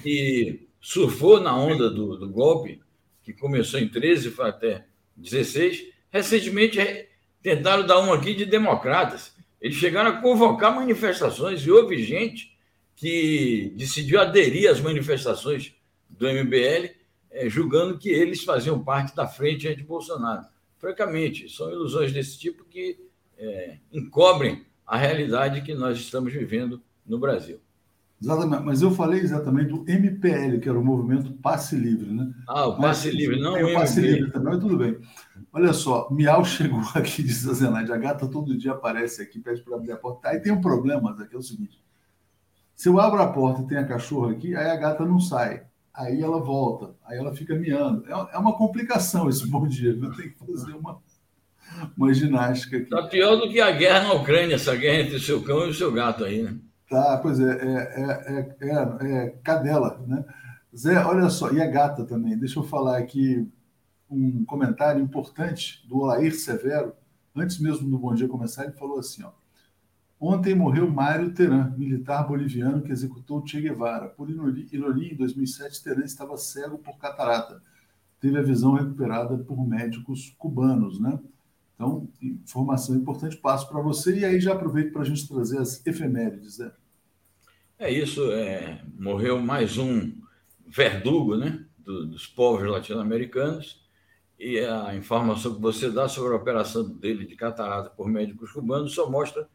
que 0.02 0.66
surfou 0.80 1.40
na 1.40 1.56
onda 1.56 1.90
do, 1.90 2.16
do 2.16 2.28
golpe, 2.28 2.80
que 3.22 3.32
começou 3.32 3.80
em 3.80 3.88
13 3.88 4.30
foi 4.30 4.48
até 4.48 4.86
16, 5.16 5.93
Recentemente 6.14 6.78
tentaram 7.42 7.84
dar 7.84 7.98
um 7.98 8.12
aqui 8.12 8.36
de 8.36 8.46
democratas. 8.46 9.34
Eles 9.60 9.76
chegaram 9.76 10.12
a 10.12 10.22
convocar 10.22 10.72
manifestações 10.72 11.66
e 11.66 11.72
houve 11.72 12.00
gente 12.04 12.56
que 12.94 13.72
decidiu 13.76 14.20
aderir 14.20 14.70
às 14.70 14.80
manifestações 14.80 15.74
do 16.08 16.28
MBL, 16.28 16.94
é, 17.32 17.48
julgando 17.48 17.98
que 17.98 18.10
eles 18.10 18.44
faziam 18.44 18.84
parte 18.84 19.16
da 19.16 19.26
frente 19.26 19.66
anti-Bolsonaro. 19.66 20.46
Francamente, 20.78 21.48
são 21.48 21.68
ilusões 21.68 22.12
desse 22.12 22.38
tipo 22.38 22.64
que 22.64 22.96
é, 23.36 23.78
encobrem 23.92 24.64
a 24.86 24.96
realidade 24.96 25.62
que 25.62 25.74
nós 25.74 25.98
estamos 25.98 26.32
vivendo 26.32 26.80
no 27.04 27.18
Brasil. 27.18 27.60
Exatamente, 28.24 28.62
mas 28.62 28.80
eu 28.80 28.90
falei 28.90 29.20
exatamente 29.20 29.68
do 29.68 29.84
MPL, 29.86 30.58
que 30.58 30.68
era 30.68 30.78
o 30.78 30.84
movimento 30.84 31.30
Passe 31.34 31.76
Livre, 31.76 32.10
né? 32.10 32.32
Ah, 32.48 32.68
o 32.68 32.76
Passe 32.78 33.08
mas, 33.08 33.16
Livre, 33.16 33.38
não 33.38 33.54
é 33.54 33.64
o 33.64 33.74
Passe 33.74 34.00
Livre 34.00 34.30
também, 34.30 34.54
mas 34.54 34.62
tudo 34.62 34.78
bem. 34.78 34.98
Olha 35.52 35.74
só, 35.74 36.08
Miau 36.10 36.42
chegou 36.44 36.80
aqui 36.94 37.20
e 37.20 37.24
disse 37.24 37.48
a 37.50 37.52
Zenaide, 37.52 37.92
a 37.92 37.98
gata 37.98 38.26
todo 38.26 38.56
dia 38.56 38.72
aparece 38.72 39.20
aqui, 39.20 39.38
pede 39.38 39.62
para 39.62 39.76
abrir 39.76 39.92
a 39.92 39.96
porta. 39.98 40.30
Aí 40.30 40.40
tem 40.40 40.52
um 40.52 40.60
problema, 40.60 41.10
aqui 41.20 41.34
é 41.34 41.38
o 41.38 41.42
seguinte, 41.42 41.84
se 42.74 42.88
eu 42.88 42.98
abro 42.98 43.20
a 43.20 43.30
porta 43.30 43.60
e 43.60 43.66
tem 43.66 43.76
a 43.76 43.86
cachorra 43.86 44.32
aqui, 44.32 44.56
aí 44.56 44.70
a 44.70 44.76
gata 44.76 45.04
não 45.04 45.20
sai. 45.20 45.62
Aí 45.92 46.22
ela 46.22 46.40
volta, 46.40 46.96
aí 47.04 47.18
ela 47.18 47.34
fica 47.34 47.54
miando. 47.54 48.04
É, 48.06 48.36
é 48.36 48.38
uma 48.38 48.56
complicação 48.56 49.28
esse 49.28 49.46
bom 49.50 49.68
dia, 49.68 49.90
eu 49.90 50.12
tenho 50.14 50.32
que 50.32 50.46
fazer 50.46 50.72
uma, 50.72 50.98
uma 51.94 52.14
ginástica. 52.14 52.78
Está 52.78 53.02
pior 53.02 53.36
do 53.36 53.50
que 53.50 53.60
a 53.60 53.70
guerra 53.70 54.08
na 54.08 54.14
Ucrânia, 54.14 54.54
essa 54.54 54.74
guerra 54.74 55.02
entre 55.02 55.16
o 55.16 55.20
seu 55.20 55.42
cão 55.42 55.66
e 55.66 55.70
o 55.70 55.74
seu 55.74 55.92
gato 55.92 56.24
aí, 56.24 56.42
né? 56.42 56.56
Tá, 56.88 57.18
pois 57.18 57.40
é, 57.40 57.44
é, 57.44 58.56
é, 58.60 58.68
é, 58.68 59.26
é 59.26 59.30
cadela, 59.42 60.04
né? 60.06 60.24
Zé, 60.76 60.98
olha 61.04 61.30
só, 61.30 61.50
e 61.52 61.62
a 61.62 61.66
gata 61.66 62.04
também. 62.04 62.36
Deixa 62.36 62.58
eu 62.58 62.64
falar 62.64 62.98
aqui 62.98 63.48
um 64.10 64.44
comentário 64.44 65.02
importante 65.02 65.86
do 65.88 65.98
Olair 65.98 66.34
Severo, 66.34 66.94
antes 67.34 67.58
mesmo 67.58 67.88
do 67.88 67.98
Bom 67.98 68.14
Dia 68.14 68.28
começar, 68.28 68.64
ele 68.64 68.72
falou 68.74 68.98
assim, 68.98 69.22
ó. 69.22 69.32
Ontem 70.20 70.54
morreu 70.54 70.90
Mário 70.90 71.34
Teran, 71.34 71.74
militar 71.76 72.26
boliviano 72.26 72.82
que 72.82 72.92
executou 72.92 73.46
Che 73.46 73.60
Guevara. 73.60 74.08
Por 74.08 74.30
ironia, 74.30 75.12
em 75.12 75.16
2007, 75.16 75.82
Teran 75.82 76.04
estava 76.04 76.36
cego 76.36 76.78
por 76.78 76.96
catarata. 76.98 77.62
Teve 78.20 78.38
a 78.38 78.42
visão 78.42 78.74
recuperada 78.74 79.36
por 79.36 79.66
médicos 79.66 80.34
cubanos, 80.38 80.98
né? 81.00 81.18
Então, 81.74 82.08
informação 82.22 82.94
importante, 82.94 83.36
passo 83.36 83.68
para 83.68 83.80
você 83.80 84.18
e 84.18 84.24
aí 84.24 84.40
já 84.40 84.52
aproveito 84.52 84.92
para 84.92 85.02
a 85.02 85.04
gente 85.04 85.26
trazer 85.28 85.58
as 85.58 85.84
efemérides, 85.84 86.58
né? 86.58 86.72
É 87.76 87.90
isso, 87.90 88.30
é, 88.30 88.80
morreu 88.96 89.40
mais 89.40 89.76
um 89.76 90.12
verdugo, 90.66 91.36
né, 91.36 91.64
do, 91.76 92.06
dos 92.06 92.26
povos 92.26 92.68
latino-americanos 92.68 93.84
e 94.38 94.60
a 94.60 94.94
informação 94.94 95.54
que 95.54 95.60
você 95.60 95.90
dá 95.90 96.08
sobre 96.08 96.32
a 96.32 96.36
operação 96.36 96.88
dele 96.88 97.26
de 97.26 97.34
catarata 97.34 97.90
por 97.90 98.08
médicos 98.08 98.52
cubanos 98.52 98.94
só 98.94 99.10
mostra 99.10 99.48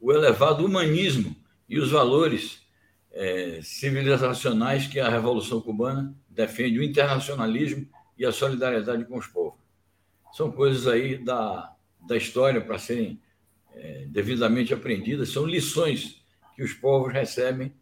o 0.00 0.12
elevado 0.12 0.64
humanismo 0.64 1.36
e 1.68 1.78
os 1.78 1.90
valores 1.90 2.66
é, 3.12 3.60
civilizacionais 3.62 4.86
que 4.86 4.98
a 4.98 5.08
Revolução 5.08 5.60
Cubana 5.60 6.14
defende, 6.28 6.78
o 6.78 6.82
internacionalismo 6.82 7.86
e 8.16 8.24
a 8.24 8.32
solidariedade 8.32 9.04
com 9.04 9.18
os 9.18 9.26
povos 9.26 9.65
são 10.36 10.52
coisas 10.52 10.86
aí 10.86 11.16
da, 11.16 11.72
da 12.06 12.14
história 12.14 12.60
para 12.60 12.78
serem 12.78 13.18
é, 13.74 14.04
devidamente 14.06 14.74
aprendidas, 14.74 15.30
são 15.30 15.46
lições 15.46 16.22
que 16.54 16.62
os 16.62 16.74
povos 16.74 17.10
recebem 17.10 17.72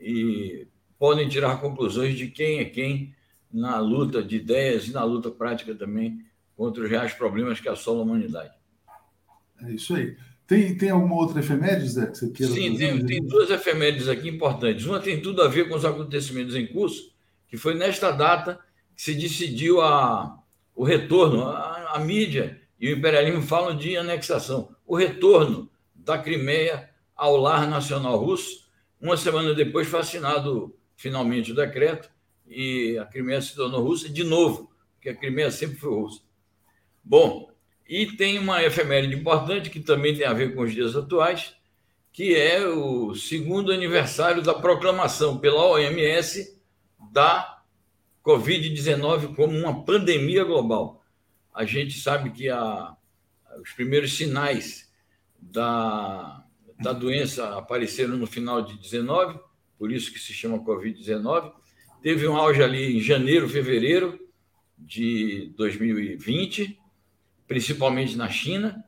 e 0.00 0.68
podem 0.96 1.28
tirar 1.28 1.60
conclusões 1.60 2.16
de 2.16 2.28
quem 2.28 2.60
é 2.60 2.64
quem 2.64 3.12
na 3.52 3.80
luta 3.80 4.22
de 4.22 4.36
ideias 4.36 4.86
e 4.86 4.92
na 4.92 5.02
luta 5.02 5.32
prática 5.32 5.74
também 5.74 6.24
contra 6.56 6.84
os 6.84 6.88
reais 6.88 7.12
problemas 7.12 7.58
que 7.58 7.68
assolam 7.68 8.02
a 8.02 8.04
humanidade. 8.04 8.54
É 9.62 9.72
isso 9.72 9.96
aí. 9.96 10.16
Tem, 10.46 10.76
tem 10.78 10.90
alguma 10.90 11.16
outra 11.16 11.40
efeméride, 11.40 11.88
Zé, 11.88 12.06
que 12.06 12.18
você 12.18 12.30
queira 12.30 12.52
Sim, 12.52 12.76
tem, 12.76 13.04
tem 13.04 13.26
duas 13.26 13.50
efemérides 13.50 14.06
aqui 14.06 14.28
importantes. 14.28 14.86
Uma 14.86 15.00
tem 15.00 15.20
tudo 15.20 15.42
a 15.42 15.48
ver 15.48 15.68
com 15.68 15.74
os 15.74 15.84
acontecimentos 15.84 16.54
em 16.54 16.68
curso, 16.68 17.12
que 17.48 17.56
foi 17.56 17.74
nesta 17.74 18.12
data 18.12 18.60
que 18.94 19.02
se 19.02 19.12
decidiu 19.12 19.80
a, 19.80 20.38
o 20.72 20.84
retorno, 20.84 21.48
a, 21.48 21.75
a 21.96 21.98
mídia 21.98 22.60
e 22.78 22.92
o 22.92 22.98
imperialismo 22.98 23.40
falam 23.40 23.74
de 23.74 23.96
anexação, 23.96 24.76
o 24.86 24.94
retorno 24.94 25.70
da 25.94 26.18
Crimeia 26.18 26.90
ao 27.16 27.36
lar 27.38 27.66
nacional 27.66 28.18
russo. 28.18 28.66
Uma 29.00 29.16
semana 29.16 29.54
depois 29.54 29.88
foi 29.88 30.00
assinado 30.00 30.76
finalmente 30.94 31.52
o 31.52 31.54
decreto 31.54 32.10
e 32.46 32.98
a 32.98 33.06
Crimeia 33.06 33.40
se 33.40 33.56
tornou 33.56 33.82
russa 33.82 34.10
de 34.10 34.22
novo, 34.22 34.70
porque 34.92 35.08
a 35.08 35.16
Crimeia 35.16 35.50
sempre 35.50 35.76
foi 35.76 35.90
russa. 35.90 36.20
Bom, 37.02 37.50
e 37.88 38.06
tem 38.06 38.38
uma 38.38 38.62
efeméride 38.62 39.14
importante 39.14 39.70
que 39.70 39.80
também 39.80 40.14
tem 40.14 40.26
a 40.26 40.34
ver 40.34 40.54
com 40.54 40.62
os 40.62 40.74
dias 40.74 40.94
atuais, 40.94 41.54
que 42.12 42.34
é 42.34 42.66
o 42.66 43.14
segundo 43.14 43.72
aniversário 43.72 44.42
da 44.42 44.52
proclamação 44.52 45.38
pela 45.38 45.64
OMS 45.64 46.60
da 47.10 47.62
Covid-19 48.22 49.34
como 49.34 49.56
uma 49.56 49.82
pandemia 49.82 50.44
global 50.44 50.95
a 51.56 51.64
gente 51.64 51.98
sabe 51.98 52.30
que 52.30 52.50
a, 52.50 52.94
os 53.62 53.72
primeiros 53.72 54.14
sinais 54.14 54.92
da, 55.40 56.44
da 56.78 56.92
doença 56.92 57.56
apareceram 57.56 58.14
no 58.18 58.26
final 58.26 58.60
de 58.60 58.76
19, 58.78 59.40
por 59.78 59.90
isso 59.90 60.12
que 60.12 60.18
se 60.18 60.34
chama 60.34 60.58
Covid-19. 60.58 61.50
Teve 62.02 62.28
um 62.28 62.36
auge 62.36 62.62
ali 62.62 62.98
em 62.98 63.00
janeiro, 63.00 63.48
fevereiro 63.48 64.20
de 64.76 65.50
2020, 65.56 66.78
principalmente 67.48 68.16
na 68.16 68.28
China, 68.28 68.84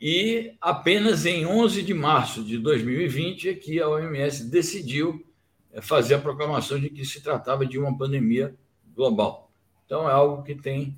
e 0.00 0.54
apenas 0.58 1.26
em 1.26 1.44
11 1.44 1.82
de 1.82 1.92
março 1.92 2.42
de 2.42 2.56
2020 2.56 3.50
é 3.50 3.54
que 3.54 3.78
a 3.78 3.86
OMS 3.86 4.50
decidiu 4.50 5.22
é, 5.70 5.82
fazer 5.82 6.14
a 6.14 6.18
proclamação 6.18 6.80
de 6.80 6.88
que 6.88 7.04
se 7.04 7.20
tratava 7.20 7.66
de 7.66 7.78
uma 7.78 7.96
pandemia 7.96 8.54
global. 8.96 9.52
Então, 9.84 10.08
é 10.08 10.12
algo 10.12 10.42
que 10.42 10.54
tem 10.54 10.96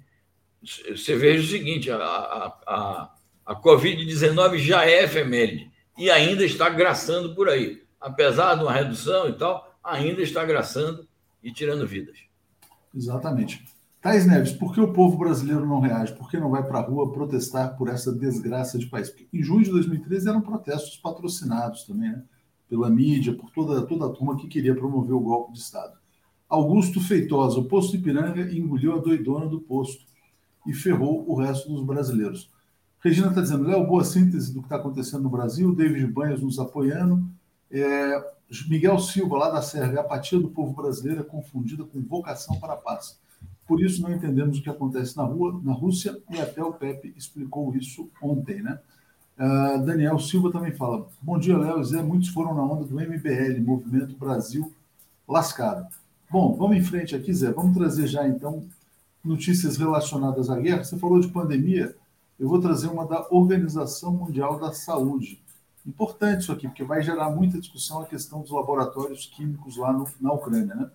você 0.62 1.16
veja 1.16 1.42
o 1.42 1.46
seguinte: 1.46 1.90
a, 1.90 1.96
a, 1.96 2.46
a, 2.66 3.14
a 3.46 3.60
Covid-19 3.60 4.58
já 4.58 4.86
é 4.86 5.04
efeméride 5.04 5.70
e 5.98 6.10
ainda 6.10 6.44
está 6.44 6.68
graçando 6.68 7.34
por 7.34 7.48
aí. 7.48 7.82
Apesar 8.00 8.56
de 8.56 8.62
uma 8.62 8.72
redução 8.72 9.28
e 9.28 9.32
tal, 9.32 9.78
ainda 9.82 10.22
está 10.22 10.44
graçando 10.44 11.06
e 11.42 11.52
tirando 11.52 11.86
vidas. 11.86 12.18
Exatamente. 12.94 13.64
Thais 14.00 14.26
Neves, 14.26 14.52
por 14.52 14.74
que 14.74 14.80
o 14.80 14.92
povo 14.92 15.16
brasileiro 15.16 15.64
não 15.64 15.78
reage? 15.78 16.12
Por 16.14 16.28
que 16.28 16.36
não 16.36 16.50
vai 16.50 16.64
para 16.64 16.78
a 16.78 16.82
rua 16.82 17.12
protestar 17.12 17.76
por 17.76 17.88
essa 17.88 18.12
desgraça 18.12 18.76
de 18.76 18.86
país? 18.86 19.10
Porque 19.10 19.28
em 19.32 19.42
junho 19.42 19.62
de 19.62 19.70
2013 19.70 20.28
eram 20.28 20.40
protestos 20.40 20.96
patrocinados 20.96 21.84
também, 21.84 22.10
né? 22.10 22.22
pela 22.68 22.90
mídia, 22.90 23.34
por 23.34 23.50
toda, 23.50 23.82
toda 23.82 24.06
a 24.06 24.08
turma 24.08 24.36
que 24.36 24.48
queria 24.48 24.74
promover 24.74 25.14
o 25.14 25.20
golpe 25.20 25.52
de 25.52 25.60
Estado. 25.60 25.92
Augusto 26.48 27.00
Feitosa, 27.00 27.60
o 27.60 27.64
posto 27.64 27.94
Ipiranga 27.94 28.42
engoliu 28.52 28.94
a 28.94 28.98
doidona 28.98 29.46
do 29.46 29.60
posto 29.60 30.04
e 30.66 30.72
ferrou 30.72 31.28
o 31.28 31.34
resto 31.34 31.68
dos 31.68 31.84
brasileiros. 31.84 32.50
Regina 33.00 33.28
está 33.28 33.40
dizendo, 33.40 33.64
Léo, 33.64 33.86
boa 33.86 34.04
síntese 34.04 34.52
do 34.52 34.60
que 34.60 34.66
está 34.66 34.76
acontecendo 34.76 35.24
no 35.24 35.30
Brasil, 35.30 35.74
David 35.74 36.06
Banhas 36.06 36.40
nos 36.40 36.58
apoiando, 36.58 37.26
é, 37.70 38.32
Miguel 38.68 38.98
Silva, 38.98 39.38
lá 39.38 39.50
da 39.50 39.62
Sérvia, 39.62 40.00
a 40.00 40.02
apatia 40.02 40.38
do 40.38 40.48
povo 40.48 40.72
brasileiro 40.74 41.22
é 41.22 41.24
confundida 41.24 41.84
com 41.84 42.00
vocação 42.02 42.60
para 42.60 42.74
a 42.74 42.76
paz. 42.76 43.18
Por 43.66 43.80
isso 43.80 44.02
não 44.02 44.12
entendemos 44.12 44.58
o 44.58 44.62
que 44.62 44.68
acontece 44.68 45.16
na 45.16 45.22
rua, 45.22 45.58
na 45.64 45.72
Rússia, 45.72 46.20
e 46.30 46.38
até 46.38 46.62
o 46.62 46.72
Pepe 46.72 47.14
explicou 47.16 47.74
isso 47.74 48.10
ontem, 48.22 48.62
né? 48.62 48.78
Uh, 49.38 49.82
Daniel 49.84 50.18
Silva 50.18 50.52
também 50.52 50.72
fala: 50.72 51.08
Bom 51.22 51.38
dia, 51.38 51.56
Léo 51.56 51.80
e 51.80 51.84
Zé. 51.84 52.02
Muitos 52.02 52.28
foram 52.28 52.54
na 52.54 52.62
onda 52.62 52.84
do 52.84 52.94
MBL, 52.94 53.62
Movimento 53.64 54.14
Brasil 54.16 54.70
Lascado. 55.26 55.86
Bom, 56.30 56.54
vamos 56.54 56.76
em 56.76 56.82
frente 56.82 57.16
aqui, 57.16 57.32
Zé. 57.32 57.50
Vamos 57.50 57.74
trazer 57.74 58.06
já 58.06 58.28
então 58.28 58.64
notícias 59.24 59.76
relacionadas 59.76 60.50
à 60.50 60.58
guerra. 60.58 60.84
Você 60.84 60.98
falou 60.98 61.20
de 61.20 61.28
pandemia, 61.28 61.94
eu 62.38 62.48
vou 62.48 62.60
trazer 62.60 62.88
uma 62.88 63.06
da 63.06 63.26
Organização 63.30 64.12
Mundial 64.12 64.58
da 64.58 64.72
Saúde. 64.72 65.40
Importante 65.86 66.42
isso 66.42 66.52
aqui, 66.52 66.68
porque 66.68 66.84
vai 66.84 67.02
gerar 67.02 67.30
muita 67.30 67.58
discussão 67.58 68.02
a 68.02 68.06
questão 68.06 68.40
dos 68.40 68.50
laboratórios 68.50 69.26
químicos 69.26 69.76
lá 69.76 69.92
no, 69.92 70.08
na 70.20 70.32
Ucrânia. 70.32 70.74
Né? 70.74 70.90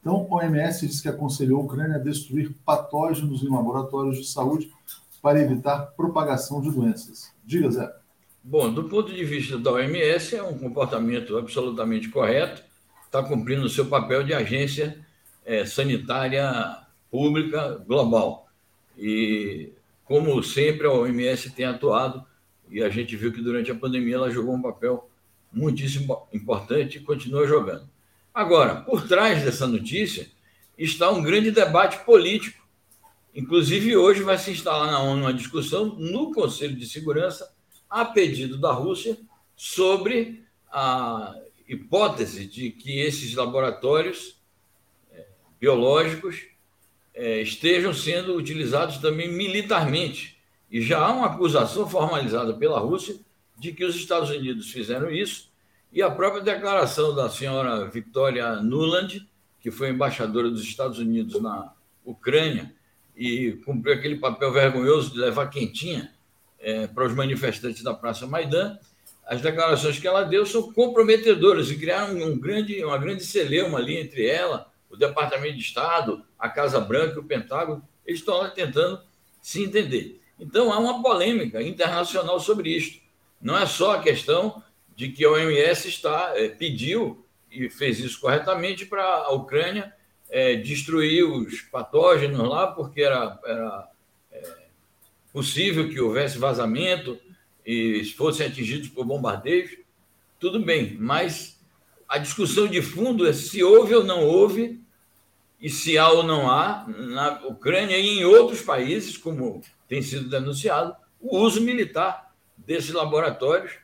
Então, 0.00 0.26
a 0.30 0.34
OMS 0.34 0.86
diz 0.86 1.00
que 1.00 1.08
aconselhou 1.08 1.60
a 1.60 1.64
Ucrânia 1.64 1.96
a 1.96 2.00
destruir 2.00 2.54
patógenos 2.64 3.42
em 3.42 3.48
laboratórios 3.48 4.18
de 4.18 4.26
saúde 4.26 4.72
para 5.20 5.40
evitar 5.40 5.92
propagação 5.96 6.60
de 6.60 6.70
doenças. 6.70 7.32
Diga, 7.44 7.70
Zé. 7.70 7.94
Bom, 8.42 8.72
do 8.72 8.88
ponto 8.88 9.12
de 9.12 9.24
vista 9.24 9.56
da 9.56 9.70
OMS, 9.72 10.34
é 10.34 10.42
um 10.42 10.58
comportamento 10.58 11.38
absolutamente 11.38 12.08
correto, 12.08 12.62
está 13.04 13.22
cumprindo 13.22 13.64
o 13.64 13.70
seu 13.70 13.86
papel 13.86 14.24
de 14.24 14.34
agência 14.34 14.98
é, 15.44 15.64
sanitária 15.64 16.81
pública 17.12 17.84
global. 17.86 18.48
E, 18.96 19.68
como 20.06 20.42
sempre, 20.42 20.86
a 20.86 20.90
OMS 20.90 21.50
tem 21.50 21.66
atuado, 21.66 22.24
e 22.70 22.82
a 22.82 22.88
gente 22.88 23.14
viu 23.14 23.30
que 23.30 23.42
durante 23.42 23.70
a 23.70 23.74
pandemia 23.74 24.14
ela 24.14 24.30
jogou 24.30 24.54
um 24.54 24.62
papel 24.62 25.10
muitíssimo 25.52 26.26
importante 26.32 26.96
e 26.96 27.02
continua 27.02 27.46
jogando. 27.46 27.86
Agora, 28.32 28.76
por 28.76 29.06
trás 29.06 29.44
dessa 29.44 29.66
notícia 29.66 30.26
está 30.78 31.10
um 31.10 31.22
grande 31.22 31.50
debate 31.50 32.02
político. 32.06 32.66
Inclusive, 33.34 33.94
hoje 33.94 34.22
vai 34.22 34.38
se 34.38 34.50
instalar 34.50 34.90
na 34.90 35.00
ONU 35.02 35.20
uma 35.20 35.34
discussão 35.34 35.84
no 35.84 36.32
Conselho 36.32 36.74
de 36.74 36.86
Segurança, 36.86 37.52
a 37.90 38.06
pedido 38.06 38.58
da 38.58 38.72
Rússia, 38.72 39.18
sobre 39.54 40.42
a 40.70 41.34
hipótese 41.68 42.46
de 42.46 42.70
que 42.70 43.00
esses 43.00 43.34
laboratórios 43.34 44.40
eh, 45.12 45.26
biológicos 45.60 46.51
é, 47.14 47.40
estejam 47.40 47.92
sendo 47.92 48.34
utilizados 48.36 48.98
também 48.98 49.28
militarmente. 49.28 50.36
E 50.70 50.80
já 50.80 50.98
há 50.98 51.12
uma 51.12 51.26
acusação 51.26 51.88
formalizada 51.88 52.54
pela 52.54 52.78
Rússia 52.78 53.16
de 53.58 53.72
que 53.72 53.84
os 53.84 53.94
Estados 53.94 54.30
Unidos 54.30 54.70
fizeram 54.70 55.10
isso, 55.10 55.50
e 55.92 56.00
a 56.00 56.10
própria 56.10 56.42
declaração 56.42 57.14
da 57.14 57.28
senhora 57.28 57.84
Victoria 57.88 58.56
Nuland, 58.56 59.28
que 59.60 59.70
foi 59.70 59.90
embaixadora 59.90 60.50
dos 60.50 60.62
Estados 60.62 60.98
Unidos 60.98 61.40
na 61.40 61.72
Ucrânia 62.04 62.74
e 63.14 63.52
cumpriu 63.64 63.94
aquele 63.94 64.16
papel 64.16 64.50
vergonhoso 64.52 65.12
de 65.12 65.18
levar 65.18 65.48
quentinha 65.48 66.10
é, 66.58 66.86
para 66.86 67.04
os 67.04 67.14
manifestantes 67.14 67.82
da 67.82 67.92
Praça 67.92 68.26
Maidan, 68.26 68.78
as 69.26 69.40
declarações 69.40 69.98
que 69.98 70.06
ela 70.06 70.24
deu 70.24 70.44
são 70.44 70.72
comprometedoras 70.72 71.70
e 71.70 71.76
criaram 71.76 72.16
um 72.16 72.38
grande, 72.38 72.82
uma 72.84 72.98
grande 72.98 73.24
celeuma 73.24 73.78
ali 73.78 73.96
entre 73.98 74.26
ela 74.26 74.71
o 74.92 74.96
Departamento 74.96 75.56
de 75.56 75.62
Estado, 75.62 76.22
a 76.38 76.50
Casa 76.50 76.78
Branca, 76.78 77.18
o 77.18 77.24
Pentágono, 77.24 77.82
eles 78.06 78.20
estão 78.20 78.48
tentando 78.50 79.00
se 79.40 79.64
entender. 79.64 80.20
Então, 80.38 80.70
há 80.70 80.78
uma 80.78 81.02
polêmica 81.02 81.62
internacional 81.62 82.38
sobre 82.38 82.70
isto. 82.76 83.00
Não 83.40 83.56
é 83.56 83.64
só 83.64 83.96
a 83.96 84.02
questão 84.02 84.62
de 84.94 85.08
que 85.08 85.24
a 85.24 85.30
OMS 85.30 85.88
está, 85.88 86.32
é, 86.36 86.48
pediu 86.48 87.24
e 87.50 87.70
fez 87.70 87.98
isso 88.00 88.20
corretamente 88.20 88.84
para 88.84 89.02
a 89.02 89.32
Ucrânia 89.32 89.94
é, 90.28 90.56
destruir 90.56 91.24
os 91.24 91.62
patógenos 91.62 92.46
lá, 92.48 92.66
porque 92.66 93.02
era, 93.02 93.38
era 93.44 93.88
é, 94.30 94.56
possível 95.32 95.88
que 95.88 96.00
houvesse 96.00 96.38
vazamento 96.38 97.18
e 97.64 98.04
fossem 98.16 98.46
atingidos 98.46 98.88
por 98.88 99.06
bombardeios. 99.06 99.70
Tudo 100.38 100.60
bem, 100.60 100.96
mas 100.98 101.58
a 102.08 102.18
discussão 102.18 102.66
de 102.66 102.82
fundo 102.82 103.26
é 103.26 103.32
se 103.32 103.62
houve 103.64 103.94
ou 103.94 104.04
não 104.04 104.22
houve, 104.24 104.81
e 105.62 105.70
se 105.70 105.96
há 105.96 106.10
ou 106.10 106.24
não 106.24 106.50
há, 106.50 106.84
na 106.88 107.46
Ucrânia 107.46 107.96
e 107.96 108.18
em 108.18 108.24
outros 108.24 108.62
países, 108.62 109.16
como 109.16 109.62
tem 109.86 110.02
sido 110.02 110.28
denunciado, 110.28 110.96
o 111.20 111.38
uso 111.38 111.60
militar 111.60 112.34
desses 112.56 112.90
laboratórios. 112.90 113.78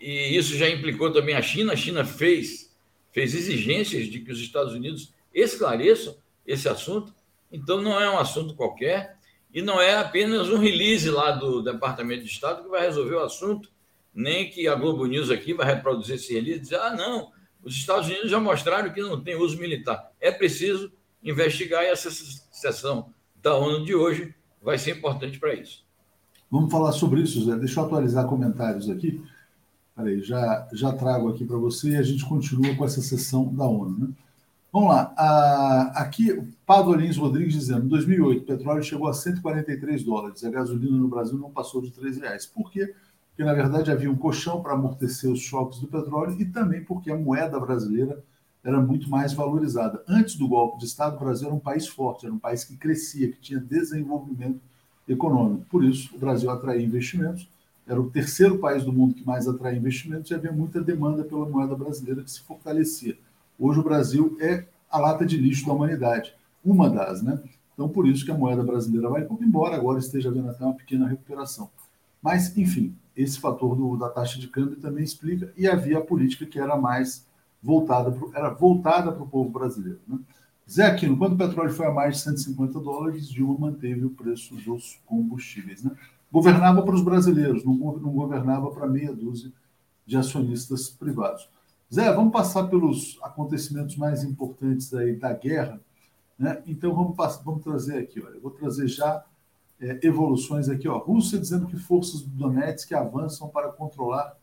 E 0.00 0.34
isso 0.34 0.56
já 0.56 0.66
implicou 0.66 1.12
também 1.12 1.34
a 1.34 1.42
China. 1.42 1.74
A 1.74 1.76
China 1.76 2.06
fez, 2.06 2.74
fez 3.12 3.34
exigências 3.34 4.06
de 4.06 4.20
que 4.20 4.32
os 4.32 4.40
Estados 4.40 4.72
Unidos 4.72 5.12
esclareçam 5.34 6.16
esse 6.46 6.70
assunto. 6.70 7.14
Então, 7.52 7.82
não 7.82 8.00
é 8.00 8.08
um 8.08 8.18
assunto 8.18 8.54
qualquer 8.54 9.18
e 9.52 9.60
não 9.60 9.78
é 9.78 9.96
apenas 9.96 10.48
um 10.48 10.56
release 10.56 11.10
lá 11.10 11.32
do 11.32 11.60
Departamento 11.60 12.24
de 12.24 12.30
Estado 12.30 12.64
que 12.64 12.70
vai 12.70 12.80
resolver 12.80 13.16
o 13.16 13.24
assunto, 13.24 13.70
nem 14.14 14.48
que 14.48 14.66
a 14.66 14.74
Globo 14.74 15.04
News 15.04 15.30
aqui 15.30 15.52
vai 15.52 15.66
reproduzir 15.66 16.14
esse 16.14 16.32
release 16.32 16.58
e 16.58 16.62
dizer: 16.62 16.80
ah, 16.80 16.96
não, 16.96 17.30
os 17.64 17.74
Estados 17.74 18.08
Unidos 18.08 18.30
já 18.30 18.38
mostraram 18.38 18.92
que 18.92 19.00
não 19.00 19.20
tem 19.20 19.36
uso 19.36 19.58
militar. 19.58 20.10
É 20.20 20.30
preciso 20.30 20.92
investigar 21.22 21.82
e 21.82 21.88
essa 21.88 22.10
sessão 22.10 23.10
da 23.42 23.56
ONU 23.56 23.84
de 23.84 23.94
hoje 23.94 24.34
vai 24.62 24.78
ser 24.78 24.96
importante 24.96 25.38
para 25.38 25.54
isso. 25.54 25.84
Vamos 26.50 26.70
falar 26.70 26.92
sobre 26.92 27.20
isso, 27.20 27.44
Zé. 27.44 27.56
Deixa 27.56 27.80
eu 27.80 27.84
atualizar 27.84 28.26
comentários 28.26 28.88
aqui. 28.88 29.22
Peraí, 29.96 30.22
já, 30.22 30.68
já 30.72 30.92
trago 30.92 31.28
aqui 31.28 31.44
para 31.44 31.56
você 31.56 31.90
e 31.90 31.96
a 31.96 32.02
gente 32.02 32.24
continua 32.24 32.74
com 32.74 32.84
essa 32.84 33.00
sessão 33.00 33.52
da 33.54 33.64
ONU. 33.64 33.98
Né? 33.98 34.08
Vamos 34.72 34.88
lá. 34.88 35.14
A, 35.16 36.02
aqui, 36.02 36.32
o 36.32 36.48
Pado 36.66 36.92
Lins 36.94 37.16
Rodrigues 37.16 37.54
dizendo: 37.54 37.86
em 37.86 37.88
2008, 37.88 38.42
o 38.42 38.46
petróleo 38.46 38.82
chegou 38.82 39.08
a 39.08 39.12
143 39.12 40.02
dólares. 40.02 40.44
A 40.44 40.50
gasolina 40.50 40.96
no 40.96 41.08
Brasil 41.08 41.38
não 41.38 41.50
passou 41.50 41.80
de 41.80 41.92
3 41.92 42.18
reais. 42.18 42.44
Por 42.44 42.70
quê? 42.70 42.92
Porque, 43.34 43.42
na 43.42 43.52
verdade, 43.52 43.90
havia 43.90 44.08
um 44.08 44.14
colchão 44.14 44.62
para 44.62 44.74
amortecer 44.74 45.28
os 45.28 45.40
choques 45.40 45.80
do 45.80 45.88
petróleo 45.88 46.40
e 46.40 46.44
também 46.44 46.84
porque 46.84 47.10
a 47.10 47.16
moeda 47.16 47.58
brasileira 47.58 48.22
era 48.62 48.80
muito 48.80 49.10
mais 49.10 49.32
valorizada. 49.32 50.04
Antes 50.06 50.36
do 50.36 50.46
golpe 50.46 50.78
de 50.78 50.84
Estado, 50.84 51.16
o 51.16 51.18
Brasil 51.18 51.48
era 51.48 51.54
um 51.54 51.58
país 51.60 51.88
forte, 51.88 52.26
era 52.26 52.34
um 52.34 52.38
país 52.38 52.62
que 52.62 52.76
crescia, 52.76 53.32
que 53.32 53.40
tinha 53.40 53.58
desenvolvimento 53.58 54.60
econômico. 55.08 55.66
Por 55.68 55.84
isso, 55.84 56.14
o 56.14 56.18
Brasil 56.18 56.48
atraía 56.48 56.86
investimentos, 56.86 57.48
era 57.86 58.00
o 58.00 58.08
terceiro 58.08 58.58
país 58.58 58.84
do 58.84 58.92
mundo 58.92 59.14
que 59.14 59.26
mais 59.26 59.48
atraía 59.48 59.78
investimentos 59.78 60.30
e 60.30 60.34
havia 60.34 60.52
muita 60.52 60.80
demanda 60.80 61.24
pela 61.24 61.44
moeda 61.44 61.74
brasileira 61.74 62.22
que 62.22 62.30
se 62.30 62.40
fortalecia. 62.40 63.18
Hoje 63.58 63.80
o 63.80 63.82
Brasil 63.82 64.36
é 64.40 64.64
a 64.88 64.98
lata 64.98 65.26
de 65.26 65.36
lixo 65.36 65.66
da 65.66 65.72
humanidade, 65.72 66.32
uma 66.64 66.88
das, 66.88 67.20
né? 67.20 67.42
Então, 67.74 67.88
por 67.88 68.06
isso 68.06 68.24
que 68.24 68.30
a 68.30 68.38
moeda 68.38 68.62
brasileira 68.62 69.08
vai, 69.08 69.26
embora 69.40 69.74
agora 69.74 69.98
esteja 69.98 70.28
havendo 70.28 70.48
até 70.48 70.64
uma 70.64 70.74
pequena 70.74 71.08
recuperação. 71.08 71.68
Mas, 72.22 72.56
enfim, 72.56 72.94
esse 73.16 73.38
fator 73.38 73.76
do, 73.76 73.96
da 73.96 74.08
taxa 74.08 74.38
de 74.38 74.48
câmbio 74.48 74.76
também 74.76 75.04
explica, 75.04 75.52
e 75.56 75.66
havia 75.66 75.98
a 75.98 76.04
política 76.04 76.46
que 76.46 76.58
era 76.58 76.76
mais 76.76 77.26
voltada 77.62 78.10
pro, 78.10 78.30
era 78.34 78.50
voltada 78.50 79.12
para 79.12 79.22
o 79.22 79.28
povo 79.28 79.50
brasileiro. 79.50 80.00
Né? 80.06 80.18
Zé 80.70 80.86
Aquino, 80.86 81.16
quando 81.16 81.34
o 81.34 81.38
petróleo 81.38 81.72
foi 81.72 81.86
a 81.86 81.92
mais 81.92 82.16
de 82.16 82.22
150 82.22 82.80
dólares, 82.80 83.28
Dilma 83.28 83.58
manteve 83.58 84.04
o 84.04 84.10
preço 84.10 84.54
dos 84.56 85.00
combustíveis. 85.06 85.82
Né? 85.82 85.90
Governava 86.32 86.82
para 86.82 86.94
os 86.94 87.02
brasileiros, 87.02 87.64
não, 87.64 87.74
não 87.74 88.12
governava 88.12 88.70
para 88.70 88.86
meia 88.86 89.14
dúzia 89.14 89.52
de 90.06 90.16
acionistas 90.16 90.90
privados. 90.90 91.48
Zé, 91.92 92.12
vamos 92.12 92.32
passar 92.32 92.64
pelos 92.64 93.18
acontecimentos 93.22 93.96
mais 93.96 94.24
importantes 94.24 94.92
aí 94.92 95.16
da 95.16 95.32
guerra. 95.32 95.80
Né? 96.38 96.62
Então 96.66 96.94
vamos, 96.94 97.16
vamos 97.44 97.62
trazer 97.62 97.98
aqui, 97.98 98.20
olha, 98.20 98.34
eu 98.34 98.40
vou 98.40 98.50
trazer 98.50 98.88
já 98.88 99.24
é, 99.80 99.98
evoluções 100.02 100.68
aqui. 100.68 100.88
Ó. 100.88 100.98
Rússia 100.98 101.38
dizendo 101.38 101.66
que 101.66 101.76
forças 101.76 102.22
do 102.22 102.30
Donetsk 102.30 102.92
avançam 102.94 103.48
para 103.48 103.70
controlar 103.70 104.36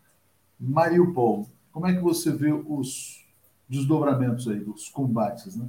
Mariupol. 0.59 1.49
Como 1.71 1.87
é 1.87 1.93
que 1.93 2.01
você 2.01 2.31
vê 2.31 2.51
os 2.51 3.25
desdobramentos 3.67 4.47
aí, 4.47 4.59
dos 4.59 4.89
combates? 4.89 5.55
Né? 5.55 5.67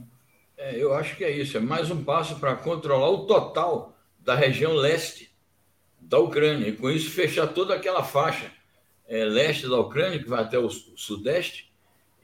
É, 0.57 0.77
eu 0.77 0.92
acho 0.94 1.16
que 1.16 1.25
é 1.25 1.31
isso, 1.31 1.57
é 1.57 1.61
mais 1.61 1.90
um 1.90 2.03
passo 2.05 2.38
para 2.38 2.57
controlar 2.57 3.11
o 3.11 3.27
total 3.27 3.96
da 4.18 4.35
região 4.35 4.75
leste 4.75 5.33
da 6.01 6.18
Ucrânia, 6.18 6.68
e 6.68 6.77
com 6.77 6.90
isso 6.90 7.11
fechar 7.11 7.46
toda 7.48 7.75
aquela 7.75 8.03
faixa 8.03 8.51
é, 9.07 9.25
leste 9.25 9.68
da 9.68 9.79
Ucrânia, 9.79 10.22
que 10.22 10.29
vai 10.29 10.42
até 10.42 10.59
o 10.59 10.68
sudeste, 10.68 11.72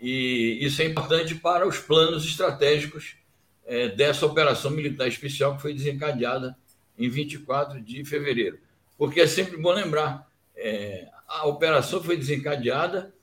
e 0.01 0.59
isso 0.61 0.83
é 0.83 0.85
importante 0.85 1.35
para 1.35 1.67
os 1.67 1.79
planos 1.79 2.25
estratégicos 2.25 3.17
é, 3.65 3.89
dessa 3.89 4.27
operação 4.27 4.71
militar 4.71 5.09
especial 5.09 5.57
que 5.57 5.63
foi 5.63 5.75
desencadeada 5.75 6.57
em 6.99 7.09
24 7.09 7.81
de 7.81 8.05
fevereiro. 8.05 8.59
Porque 8.97 9.21
é 9.21 9.27
sempre 9.27 9.57
bom 9.57 9.73
lembrar, 9.73 10.29
é, 10.57 11.09
a 11.27 11.47
operação 11.47 12.03
foi 12.03 12.17
desencadeada 12.17 13.15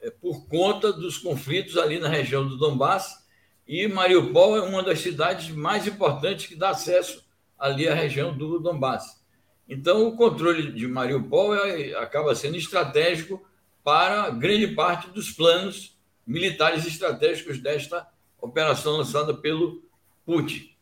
é, 0.00 0.10
por 0.10 0.46
conta 0.46 0.92
dos 0.92 1.16
conflitos 1.16 1.78
ali 1.78 1.98
na 1.98 2.08
região 2.08 2.46
do 2.46 2.58
Donbass, 2.58 3.24
e 3.66 3.88
Mariupol 3.88 4.56
é 4.56 4.60
uma 4.60 4.82
das 4.82 5.00
cidades 5.00 5.48
mais 5.48 5.86
importantes 5.86 6.46
que 6.46 6.54
dá 6.54 6.70
acesso 6.70 7.24
ali 7.58 7.88
à 7.88 7.94
região 7.94 8.36
do 8.36 8.58
Donbass. 8.58 9.24
Então, 9.66 10.06
o 10.06 10.16
controle 10.16 10.72
de 10.72 10.86
Mariupol 10.86 11.54
é, 11.54 11.94
acaba 11.94 12.34
sendo 12.34 12.58
estratégico 12.58 13.42
para 13.82 14.28
grande 14.28 14.68
parte 14.68 15.08
dos 15.08 15.30
planos 15.30 15.96
militares 16.26 16.86
estratégicos 16.86 17.58
desta 17.58 18.06
operação 18.40 18.98
lançada 18.98 19.32
pelo 19.32 19.82
Putin. 20.26 20.73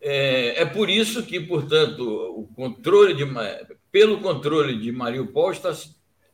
É, 0.00 0.62
é 0.62 0.64
por 0.64 0.88
isso 0.88 1.24
que, 1.24 1.40
portanto, 1.40 2.02
o 2.36 2.46
controle 2.54 3.14
de, 3.14 3.24
pelo 3.90 4.20
controle 4.20 4.78
de 4.78 4.92
Mariupol 4.92 5.52
está 5.52 5.74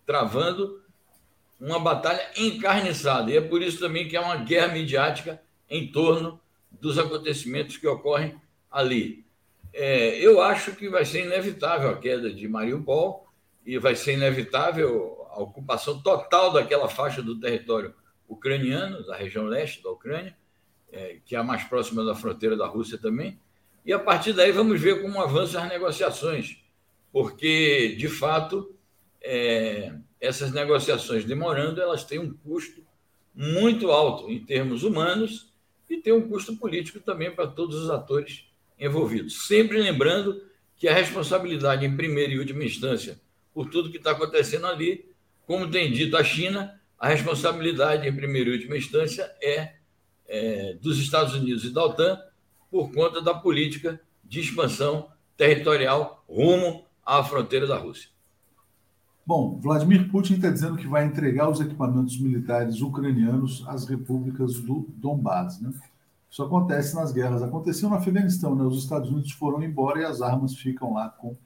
travando 0.04 0.82
uma 1.60 1.78
batalha 1.78 2.28
encarniçada. 2.36 3.30
E 3.30 3.36
é 3.36 3.40
por 3.40 3.62
isso 3.62 3.78
também 3.78 4.08
que 4.08 4.16
há 4.16 4.20
uma 4.20 4.36
guerra 4.36 4.68
midiática 4.68 5.40
em 5.70 5.90
torno 5.90 6.40
dos 6.70 6.98
acontecimentos 6.98 7.76
que 7.76 7.86
ocorrem 7.86 8.34
ali. 8.70 9.24
É, 9.72 10.18
eu 10.18 10.42
acho 10.42 10.74
que 10.74 10.88
vai 10.88 11.04
ser 11.04 11.24
inevitável 11.24 11.90
a 11.90 11.96
queda 11.96 12.32
de 12.32 12.48
Mariupol 12.48 13.26
e 13.64 13.78
vai 13.78 13.94
ser 13.94 14.14
inevitável 14.14 15.26
a 15.30 15.40
ocupação 15.40 16.02
total 16.02 16.52
daquela 16.52 16.88
faixa 16.88 17.22
do 17.22 17.38
território 17.38 17.94
ucraniano, 18.28 19.06
da 19.06 19.16
região 19.16 19.44
leste 19.44 19.82
da 19.82 19.90
Ucrânia, 19.90 20.36
é, 20.90 21.18
que 21.24 21.34
é 21.34 21.38
a 21.38 21.44
mais 21.44 21.64
próxima 21.64 22.04
da 22.04 22.14
fronteira 22.14 22.56
da 22.56 22.66
Rússia 22.66 22.98
também. 22.98 23.38
E 23.84 23.92
a 23.92 23.98
partir 23.98 24.32
daí 24.32 24.52
vamos 24.52 24.80
ver 24.80 25.02
como 25.02 25.20
avançam 25.20 25.62
as 25.62 25.68
negociações, 25.68 26.56
porque, 27.12 27.96
de 27.98 28.08
fato, 28.08 28.74
é, 29.20 29.92
essas 30.20 30.52
negociações 30.52 31.24
demorando, 31.24 31.80
elas 31.80 32.04
têm 32.04 32.18
um 32.18 32.32
custo 32.32 32.82
muito 33.34 33.90
alto 33.90 34.30
em 34.30 34.38
termos 34.38 34.82
humanos 34.82 35.52
e 35.90 35.96
tem 35.96 36.12
um 36.12 36.28
custo 36.28 36.56
político 36.56 37.00
também 37.00 37.30
para 37.30 37.46
todos 37.46 37.76
os 37.76 37.90
atores 37.90 38.44
envolvidos. 38.78 39.46
Sempre 39.46 39.80
lembrando 39.80 40.42
que 40.76 40.88
a 40.88 40.94
responsabilidade, 40.94 41.84
em 41.84 41.96
primeira 41.96 42.32
e 42.32 42.38
última 42.38 42.64
instância, 42.64 43.20
por 43.52 43.68
tudo 43.68 43.90
que 43.90 43.98
está 43.98 44.12
acontecendo 44.12 44.66
ali, 44.66 45.04
como 45.46 45.70
tem 45.70 45.92
dito 45.92 46.16
a 46.16 46.24
China, 46.24 46.80
a 46.98 47.08
responsabilidade, 47.08 48.06
em 48.06 48.14
primeira 48.14 48.50
e 48.50 48.52
última 48.52 48.76
instância, 48.76 49.30
é, 49.42 49.74
é 50.26 50.74
dos 50.74 50.98
Estados 50.98 51.34
Unidos 51.34 51.64
e 51.64 51.70
da 51.70 51.84
OTAN 51.84 52.18
por 52.72 52.90
conta 52.90 53.20
da 53.20 53.34
política 53.34 54.00
de 54.24 54.40
expansão 54.40 55.08
territorial 55.36 56.24
rumo 56.26 56.86
à 57.04 57.22
fronteira 57.22 57.66
da 57.66 57.76
Rússia. 57.76 58.08
Bom, 59.26 59.60
Vladimir 59.60 60.10
Putin 60.10 60.34
está 60.34 60.50
dizendo 60.50 60.78
que 60.78 60.86
vai 60.86 61.04
entregar 61.04 61.50
os 61.50 61.60
equipamentos 61.60 62.18
militares 62.18 62.80
ucranianos 62.80 63.62
às 63.68 63.86
repúblicas 63.86 64.58
do 64.58 64.88
Donbass. 64.96 65.60
Né? 65.60 65.70
Isso 66.30 66.42
acontece 66.42 66.94
nas 66.94 67.12
guerras. 67.12 67.42
Aconteceu 67.42 67.90
no 67.90 67.94
Afeganistão, 67.94 68.54
né? 68.54 68.64
Os 68.64 68.82
Estados 68.82 69.10
Unidos 69.10 69.32
foram 69.32 69.62
embora 69.62 70.00
e 70.00 70.04
as 70.04 70.22
armas 70.22 70.56
ficam 70.56 70.94
lá 70.94 71.10
com 71.10 71.36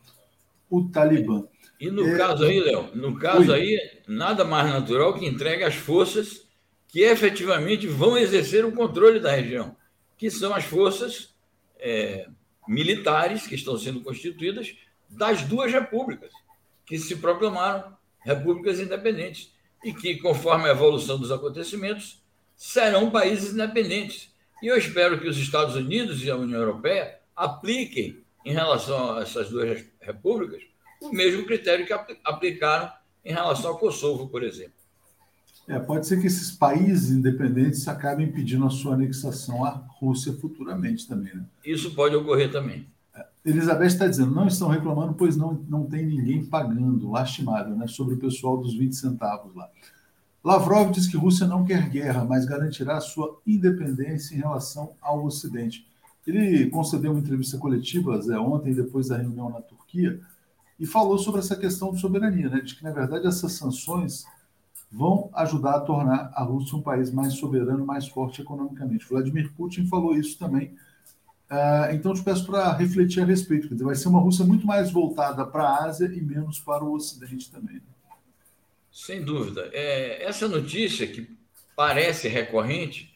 o 0.70 0.84
Talibã. 0.88 1.44
E 1.78 1.90
no 1.90 2.06
é... 2.06 2.16
caso 2.16 2.44
aí, 2.44 2.60
Léo, 2.60 2.94
no 2.94 3.18
caso 3.18 3.50
Oi. 3.50 3.60
aí, 3.60 4.02
nada 4.06 4.44
mais 4.44 4.68
natural 4.68 5.12
que 5.12 5.26
entregue 5.26 5.64
as 5.64 5.74
forças 5.74 6.46
que 6.86 7.00
efetivamente 7.00 7.86
vão 7.86 8.16
exercer 8.16 8.64
o 8.64 8.72
controle 8.72 9.20
da 9.20 9.32
região, 9.32 9.76
que 10.16 10.30
são 10.30 10.54
as 10.54 10.64
forças 10.64 11.34
é, 11.78 12.28
militares 12.66 13.46
que 13.46 13.54
estão 13.54 13.78
sendo 13.78 14.00
constituídas 14.00 14.76
das 15.08 15.42
duas 15.42 15.72
repúblicas, 15.72 16.32
que 16.84 16.98
se 16.98 17.16
proclamaram 17.16 17.96
repúblicas 18.20 18.80
independentes 18.80 19.52
e 19.84 19.92
que, 19.92 20.16
conforme 20.16 20.68
a 20.68 20.72
evolução 20.72 21.18
dos 21.18 21.30
acontecimentos, 21.30 22.22
serão 22.56 23.10
países 23.10 23.52
independentes 23.52 24.34
e 24.62 24.68
eu 24.68 24.76
espero 24.76 25.20
que 25.20 25.28
os 25.28 25.36
Estados 25.36 25.74
Unidos 25.74 26.22
e 26.24 26.30
a 26.30 26.36
União 26.36 26.58
Europeia 26.58 27.18
apliquem, 27.34 28.24
em 28.44 28.52
relação 28.52 29.16
a 29.16 29.22
essas 29.22 29.50
duas 29.50 29.84
repúblicas, 30.00 30.62
o 31.00 31.10
mesmo 31.10 31.44
critério 31.44 31.84
que 31.84 31.92
aplicaram 32.24 32.90
em 33.24 33.32
relação 33.32 33.72
ao 33.72 33.78
Kosovo, 33.78 34.28
por 34.28 34.42
exemplo. 34.42 34.75
É, 35.68 35.80
pode 35.80 36.06
ser 36.06 36.20
que 36.20 36.28
esses 36.28 36.52
países 36.52 37.10
independentes 37.10 37.88
acabem 37.88 38.30
pedindo 38.30 38.64
a 38.64 38.70
sua 38.70 38.94
anexação 38.94 39.64
à 39.64 39.70
Rússia 39.70 40.32
futuramente 40.32 41.08
também. 41.08 41.34
Né? 41.34 41.44
Isso 41.64 41.92
pode 41.92 42.14
ocorrer 42.14 42.52
também. 42.52 42.86
É, 43.14 43.26
Elizabeth 43.44 43.86
está 43.86 44.06
dizendo, 44.06 44.32
não 44.32 44.46
estão 44.46 44.68
reclamando, 44.68 45.14
pois 45.14 45.36
não, 45.36 45.64
não 45.68 45.84
tem 45.84 46.06
ninguém 46.06 46.44
pagando, 46.44 47.10
lastimável, 47.10 47.74
né, 47.74 47.88
sobre 47.88 48.14
o 48.14 48.18
pessoal 48.18 48.56
dos 48.58 48.76
20 48.76 48.94
centavos 48.94 49.54
lá. 49.56 49.68
Lavrov 50.44 50.92
diz 50.92 51.08
que 51.08 51.16
Rússia 51.16 51.48
não 51.48 51.64
quer 51.64 51.88
guerra, 51.88 52.24
mas 52.24 52.44
garantirá 52.44 53.00
sua 53.00 53.40
independência 53.44 54.36
em 54.36 54.38
relação 54.38 54.92
ao 55.02 55.24
Ocidente. 55.24 55.84
Ele 56.24 56.70
concedeu 56.70 57.10
uma 57.10 57.18
entrevista 57.18 57.58
coletiva 57.58 58.20
Zé, 58.22 58.38
ontem, 58.38 58.72
depois 58.72 59.08
da 59.08 59.16
reunião 59.16 59.50
na 59.50 59.60
Turquia, 59.60 60.20
e 60.78 60.86
falou 60.86 61.18
sobre 61.18 61.40
essa 61.40 61.56
questão 61.56 61.92
de 61.92 62.00
soberania, 62.00 62.48
né, 62.48 62.60
de 62.60 62.76
que, 62.76 62.84
na 62.84 62.92
verdade, 62.92 63.26
essas 63.26 63.52
sanções 63.52 64.24
vão 64.90 65.30
ajudar 65.34 65.76
a 65.76 65.80
tornar 65.80 66.32
a 66.34 66.42
Rússia 66.42 66.76
um 66.76 66.82
país 66.82 67.10
mais 67.10 67.34
soberano, 67.34 67.84
mais 67.84 68.06
forte 68.06 68.40
economicamente. 68.40 69.06
Vladimir 69.08 69.52
Putin 69.54 69.86
falou 69.86 70.16
isso 70.16 70.38
também. 70.38 70.74
Uh, 71.50 71.94
então, 71.94 72.12
te 72.12 72.22
peço 72.22 72.44
para 72.46 72.72
refletir 72.72 73.22
a 73.22 73.26
respeito. 73.26 73.68
Quer 73.68 73.74
dizer, 73.74 73.84
vai 73.84 73.94
ser 73.94 74.08
uma 74.08 74.20
Rússia 74.20 74.44
muito 74.44 74.66
mais 74.66 74.90
voltada 74.90 75.46
para 75.46 75.64
a 75.64 75.84
Ásia 75.84 76.06
e 76.06 76.20
menos 76.20 76.58
para 76.58 76.84
o 76.84 76.92
Ocidente 76.92 77.50
também. 77.50 77.76
Né? 77.76 77.82
Sem 78.90 79.22
dúvida. 79.22 79.68
É, 79.72 80.24
essa 80.24 80.48
notícia, 80.48 81.06
que 81.06 81.28
parece 81.76 82.28
recorrente, 82.28 83.14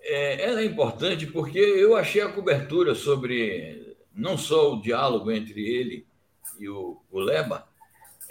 é, 0.00 0.48
ela 0.48 0.60
é 0.60 0.64
importante 0.64 1.26
porque 1.26 1.58
eu 1.58 1.96
achei 1.96 2.22
a 2.22 2.32
cobertura 2.32 2.94
sobre 2.94 3.96
não 4.14 4.36
só 4.38 4.74
o 4.74 4.80
diálogo 4.80 5.30
entre 5.30 5.60
ele 5.60 6.06
e 6.58 6.68
o, 6.68 7.00
o 7.10 7.20
Leba, 7.20 7.68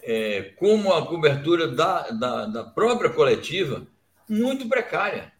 é, 0.09 0.53
como 0.55 0.93
a 0.93 1.05
cobertura 1.05 1.67
da, 1.67 2.09
da, 2.11 2.45
da, 2.45 2.63
própria 2.63 3.09
coletiva 3.09 3.85
muito 4.29 4.65
precária 4.69 5.33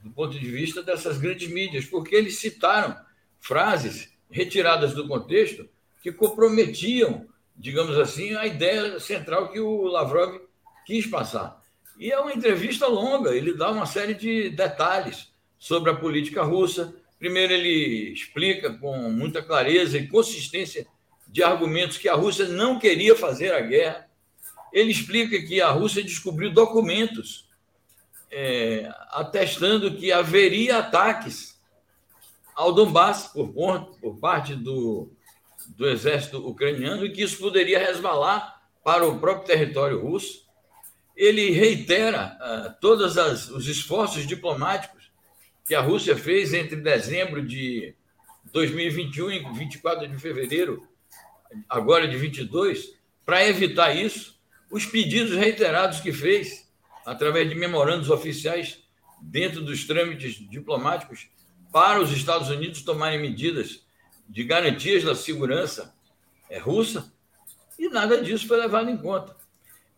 do 0.00 0.10
ponto 0.10 0.38
de 0.38 0.46
vista 0.48 0.80
dessas 0.80 1.18
grandes 1.18 1.48
mídias, 1.48 1.86
porque 1.86 2.14
eles 2.14 2.38
citaram 2.38 2.96
frases 3.40 4.12
retiradas 4.30 4.94
do 4.94 5.08
contexto 5.08 5.68
que 6.00 6.12
comprometiam, 6.12 7.26
digamos 7.56 7.98
assim, 7.98 8.36
a 8.36 8.46
ideia 8.46 9.00
central 9.00 9.50
que 9.50 9.58
o 9.58 9.82
Lavrov 9.82 10.40
quis 10.86 11.04
passar. 11.04 11.60
E 11.98 12.12
é 12.12 12.18
uma 12.18 12.32
entrevista 12.32 12.86
longa, 12.86 13.34
ele 13.34 13.54
dá 13.54 13.72
uma 13.72 13.86
série 13.86 14.14
de 14.14 14.50
detalhes 14.50 15.32
sobre 15.58 15.90
a 15.90 15.96
política 15.96 16.44
russa. 16.44 16.94
Primeiro, 17.18 17.52
ele 17.52 18.12
explica 18.12 18.72
com 18.72 19.10
muita 19.10 19.42
clareza 19.42 19.98
e 19.98 20.06
consistência 20.06 20.86
de 21.28 21.42
argumentos 21.42 21.98
que 21.98 22.08
a 22.08 22.14
Rússia 22.14 22.46
não 22.46 22.78
queria 22.78 23.16
fazer 23.16 23.52
a 23.52 23.60
guerra. 23.60 24.11
Ele 24.72 24.90
explica 24.90 25.40
que 25.42 25.60
a 25.60 25.70
Rússia 25.70 26.02
descobriu 26.02 26.52
documentos 26.52 27.48
é, 28.30 28.90
atestando 29.10 29.94
que 29.94 30.10
haveria 30.10 30.78
ataques 30.78 31.60
ao 32.54 32.72
Donbass 32.72 33.28
por, 33.28 33.52
por 34.00 34.18
parte 34.18 34.54
do, 34.54 35.10
do 35.68 35.88
exército 35.88 36.38
ucraniano 36.46 37.04
e 37.04 37.12
que 37.12 37.22
isso 37.22 37.38
poderia 37.38 37.78
resvalar 37.78 38.62
para 38.82 39.06
o 39.06 39.18
próprio 39.18 39.46
território 39.46 40.00
russo. 40.00 40.46
Ele 41.14 41.50
reitera 41.50 42.38
uh, 42.40 42.80
todos 42.80 43.16
os 43.50 43.68
esforços 43.68 44.26
diplomáticos 44.26 45.10
que 45.66 45.74
a 45.74 45.80
Rússia 45.80 46.16
fez 46.16 46.54
entre 46.54 46.76
dezembro 46.76 47.46
de 47.46 47.94
2021 48.50 49.30
e 49.30 49.52
24 49.52 50.08
de 50.08 50.18
fevereiro 50.18 50.86
agora 51.68 52.08
de 52.08 52.16
22, 52.16 52.94
para 53.24 53.46
evitar 53.46 53.94
isso, 53.94 54.40
os 54.72 54.86
pedidos 54.86 55.36
reiterados 55.36 56.00
que 56.00 56.12
fez, 56.12 56.66
através 57.04 57.46
de 57.46 57.54
memorandos 57.54 58.08
oficiais 58.08 58.82
dentro 59.20 59.60
dos 59.60 59.86
trâmites 59.86 60.36
diplomáticos, 60.48 61.28
para 61.70 62.00
os 62.00 62.10
Estados 62.10 62.48
Unidos 62.48 62.80
tomarem 62.80 63.20
medidas 63.20 63.84
de 64.26 64.42
garantias 64.44 65.04
da 65.04 65.14
segurança 65.14 65.94
é, 66.48 66.58
russa, 66.58 67.12
e 67.78 67.88
nada 67.90 68.22
disso 68.22 68.48
foi 68.48 68.58
levado 68.58 68.88
em 68.88 68.96
conta. 68.96 69.36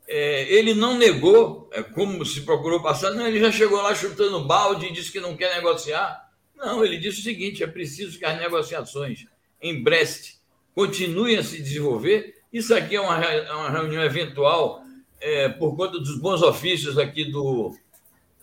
É, 0.09 0.53
ele 0.53 0.75
não 0.75 0.99
negou, 0.99 1.71
é, 1.73 1.83
como 1.83 2.25
se 2.27 2.41
procurou 2.41 2.83
passar, 2.83 3.13
não, 3.13 3.27
ele 3.27 3.39
já 3.39 3.53
chegou 3.53 3.81
lá 3.81 3.95
chutando 3.95 4.45
balde 4.45 4.87
e 4.87 4.93
disse 4.93 5.13
que 5.13 5.21
não 5.21 5.37
quer 5.37 5.55
negociar. 5.55 6.33
Não, 6.57 6.85
ele 6.85 6.99
disse 6.99 7.21
o 7.21 7.23
seguinte: 7.23 7.63
é 7.63 7.67
preciso 7.67 8.19
que 8.19 8.25
as 8.25 8.39
negociações 8.39 9.27
em 9.63 9.83
Brest 9.83 10.35
continuem 10.75 11.37
a 11.37 11.45
se 11.45 11.63
desenvolver. 11.63 12.43
Isso 12.55 12.73
aqui 12.73 12.95
é 12.95 13.01
uma, 13.01 13.21
é 13.21 13.53
uma 13.53 13.69
reunião 13.69 14.01
eventual 14.05 14.81
é, 15.21 15.49
por 15.49 15.75
conta 15.75 15.99
dos 15.99 16.17
bons 16.21 16.41
ofícios 16.41 16.97
aqui 16.97 17.25
do, 17.25 17.77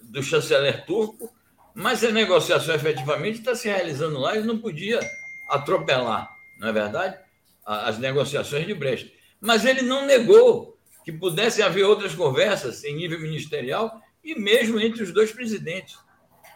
do 0.02 0.22
chanceler 0.22 0.86
turco, 0.86 1.34
mas 1.74 2.04
a 2.04 2.12
negociação 2.12 2.76
efetivamente 2.76 3.40
está 3.40 3.56
se 3.56 3.70
realizando 3.70 4.20
lá 4.20 4.36
e 4.36 4.44
não 4.44 4.60
podia 4.60 5.00
atropelar, 5.48 6.30
não 6.60 6.68
é 6.68 6.74
verdade? 6.74 7.18
As 7.66 7.98
negociações 8.00 8.68
de 8.68 8.74
Brest. 8.74 9.14
Mas 9.40 9.64
ele 9.64 9.82
não 9.82 10.06
negou 10.06 10.78
que 11.06 11.12
pudesse 11.14 11.64
haver 11.64 11.86
outras 11.86 12.14
conversas 12.14 12.84
em 12.84 12.94
nível 12.94 13.22
ministerial 13.22 14.02
e 14.22 14.38
mesmo 14.38 14.78
entre 14.78 15.04
os 15.04 15.14
dois 15.14 15.32
presidentes. 15.32 15.98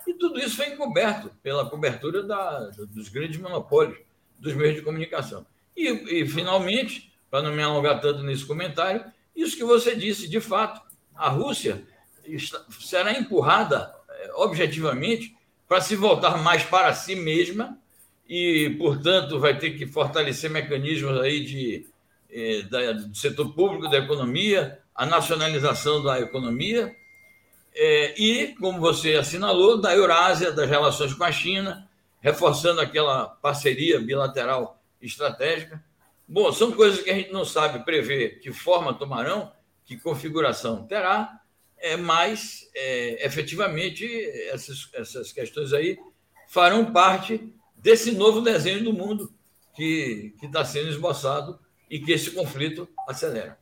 E 0.06 0.14
tudo 0.14 0.42
isso 0.42 0.58
foi 0.58 0.74
encoberto 0.74 1.32
pela 1.42 1.70
cobertura 1.70 2.22
da, 2.22 2.70
dos 2.90 3.08
grandes 3.08 3.40
monopólios 3.40 3.98
dos 4.38 4.54
meios 4.54 4.76
de 4.76 4.82
comunicação. 4.82 5.48
E, 5.74 6.20
e 6.20 6.28
finalmente, 6.28 7.15
para 7.30 7.42
não 7.42 7.54
me 7.54 7.62
alongar 7.62 8.00
tanto 8.02 8.24
nesse 8.24 8.46
comentário, 8.46 9.04
isso 9.36 9.58
que 9.58 9.64
você 9.64 9.96
disse, 9.96 10.28
de 10.28 10.40
fato, 10.40 10.82
a 11.16 11.30
Rússia 11.30 11.84
está, 12.24 12.64
será 12.80 13.18
empurrada 13.18 13.94
é, 14.10 14.32
objetivamente 14.36 15.36
para 15.68 15.82
se 15.82 15.96
voltar 15.96 16.38
mais 16.38 16.64
para 16.64 16.94
si 16.94 17.16
mesma 17.16 17.78
e, 18.28 18.76
portanto, 18.78 19.40
vai 19.40 19.58
ter 19.58 19.72
que 19.72 19.86
fortalecer 19.86 20.50
mecanismos 20.50 21.20
aí 21.20 21.44
de, 21.44 21.88
da, 22.70 22.94
do 22.94 23.16
setor 23.16 23.54
público 23.54 23.90
da 23.90 23.98
economia, 23.98 24.80
a 24.94 25.06
nacionalização 25.06 26.02
da 26.02 26.20
economia 26.20 26.96
é, 27.76 28.20
e, 28.20 28.56
como 28.56 28.80
você 28.80 29.16
assinalou, 29.16 29.80
da 29.80 29.94
Eurásia, 29.94 30.52
das 30.52 30.70
relações 30.70 31.14
com 31.14 31.24
a 31.26 31.32
China, 31.32 31.90
reforçando 32.22 32.80
aquela 32.80 33.28
parceria 33.28 34.00
bilateral 34.00 34.82
estratégica. 35.02 35.84
Bom, 36.28 36.52
são 36.52 36.72
coisas 36.72 37.02
que 37.02 37.10
a 37.10 37.16
gente 37.16 37.32
não 37.32 37.46
sabe 37.46 37.86
prever 37.86 38.40
que 38.40 38.52
forma 38.52 38.94
tomarão, 38.94 39.52
que 39.86 39.98
configuração 39.98 40.86
terá, 40.88 41.42
é, 41.78 41.96
mas 41.96 42.68
é, 42.76 43.26
efetivamente 43.26 44.06
essas, 44.50 44.90
essas 44.94 45.32
questões 45.32 45.72
aí 45.72 45.98
farão 46.48 46.92
parte 46.92 47.54
desse 47.76 48.12
novo 48.12 48.42
desenho 48.42 48.84
do 48.84 48.94
mundo 48.94 49.32
que 49.76 50.34
está 50.42 50.66
sendo 50.66 50.90
esboçado 50.90 51.60
e 51.90 52.00
que 52.00 52.12
esse 52.12 52.32
conflito 52.32 52.88
acelera. 53.08 53.58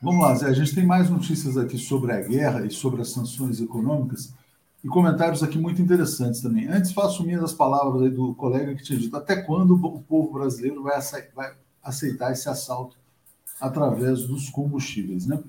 Vamos 0.00 0.22
lá, 0.22 0.34
Zé. 0.34 0.46
A 0.46 0.52
gente 0.52 0.74
tem 0.74 0.86
mais 0.86 1.08
notícias 1.08 1.56
aqui 1.56 1.78
sobre 1.78 2.12
a 2.12 2.20
guerra 2.20 2.66
e 2.66 2.70
sobre 2.70 3.00
as 3.00 3.08
sanções 3.08 3.60
econômicas 3.60 4.32
e 4.84 4.88
comentários 4.88 5.42
aqui 5.42 5.58
muito 5.58 5.80
interessantes 5.80 6.42
também. 6.42 6.68
Antes, 6.68 6.92
faço 6.92 7.24
minhas 7.24 7.42
as 7.42 7.54
palavras 7.54 8.12
do 8.12 8.34
colega 8.34 8.74
que 8.74 8.82
tinha 8.84 8.98
dito 8.98 9.16
até 9.16 9.40
quando 9.40 9.74
o 9.74 10.02
povo 10.02 10.30
brasileiro 10.30 10.82
vai 10.82 10.96
aceitar 11.84 12.32
esse 12.32 12.48
assalto 12.48 12.96
através 13.60 14.24
dos 14.24 14.48
combustíveis, 14.50 15.26
né? 15.26 15.42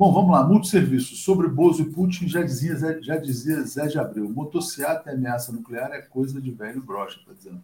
Bom, 0.00 0.14
vamos 0.14 0.30
lá. 0.30 0.42
Multisserviços. 0.46 1.22
Sobre 1.22 1.46
Bozo 1.46 1.82
e 1.82 1.90
Putin, 1.90 2.26
já 2.26 2.42
dizia, 2.42 3.02
já 3.02 3.16
dizia 3.18 3.60
Zé 3.62 3.86
de 3.86 3.98
Abreu. 3.98 4.30
Motociata 4.30 5.10
e 5.10 5.14
ameaça 5.14 5.52
nuclear 5.52 5.92
é 5.92 6.00
coisa 6.00 6.40
de 6.40 6.50
velho 6.50 6.82
brocha, 6.82 7.18
está 7.18 7.34
dizendo. 7.34 7.62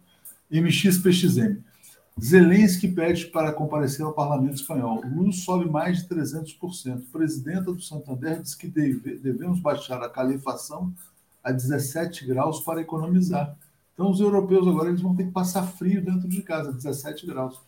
MXPXM. 0.51 1.63
Zelensky 2.19 2.87
pede 2.87 3.25
para 3.27 3.51
comparecer 3.51 4.05
ao 4.05 4.13
parlamento 4.13 4.55
espanhol. 4.55 5.03
Luz 5.05 5.43
sobe 5.43 5.69
mais 5.69 5.99
de 5.99 6.09
300%. 6.09 7.03
Presidenta 7.11 7.71
do 7.73 7.81
Santander 7.81 8.41
diz 8.41 8.55
que 8.55 8.67
deve, 8.67 9.17
devemos 9.17 9.59
baixar 9.59 10.01
a 10.03 10.09
calefação 10.09 10.93
a 11.43 11.51
17 11.51 12.25
graus 12.25 12.59
para 12.59 12.81
economizar. 12.81 13.55
Então, 13.93 14.11
os 14.11 14.19
europeus 14.19 14.67
agora 14.67 14.89
eles 14.89 15.01
vão 15.01 15.15
ter 15.15 15.25
que 15.25 15.31
passar 15.31 15.63
frio 15.63 16.03
dentro 16.03 16.27
de 16.27 16.41
casa, 16.43 16.71
17 16.71 17.25
graus. 17.25 17.59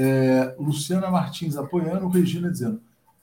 É, 0.00 0.54
Luciana 0.60 1.10
Martins 1.10 1.56
apoiando, 1.56 2.06
Regina 2.06 2.48
dizendo: 2.48 2.80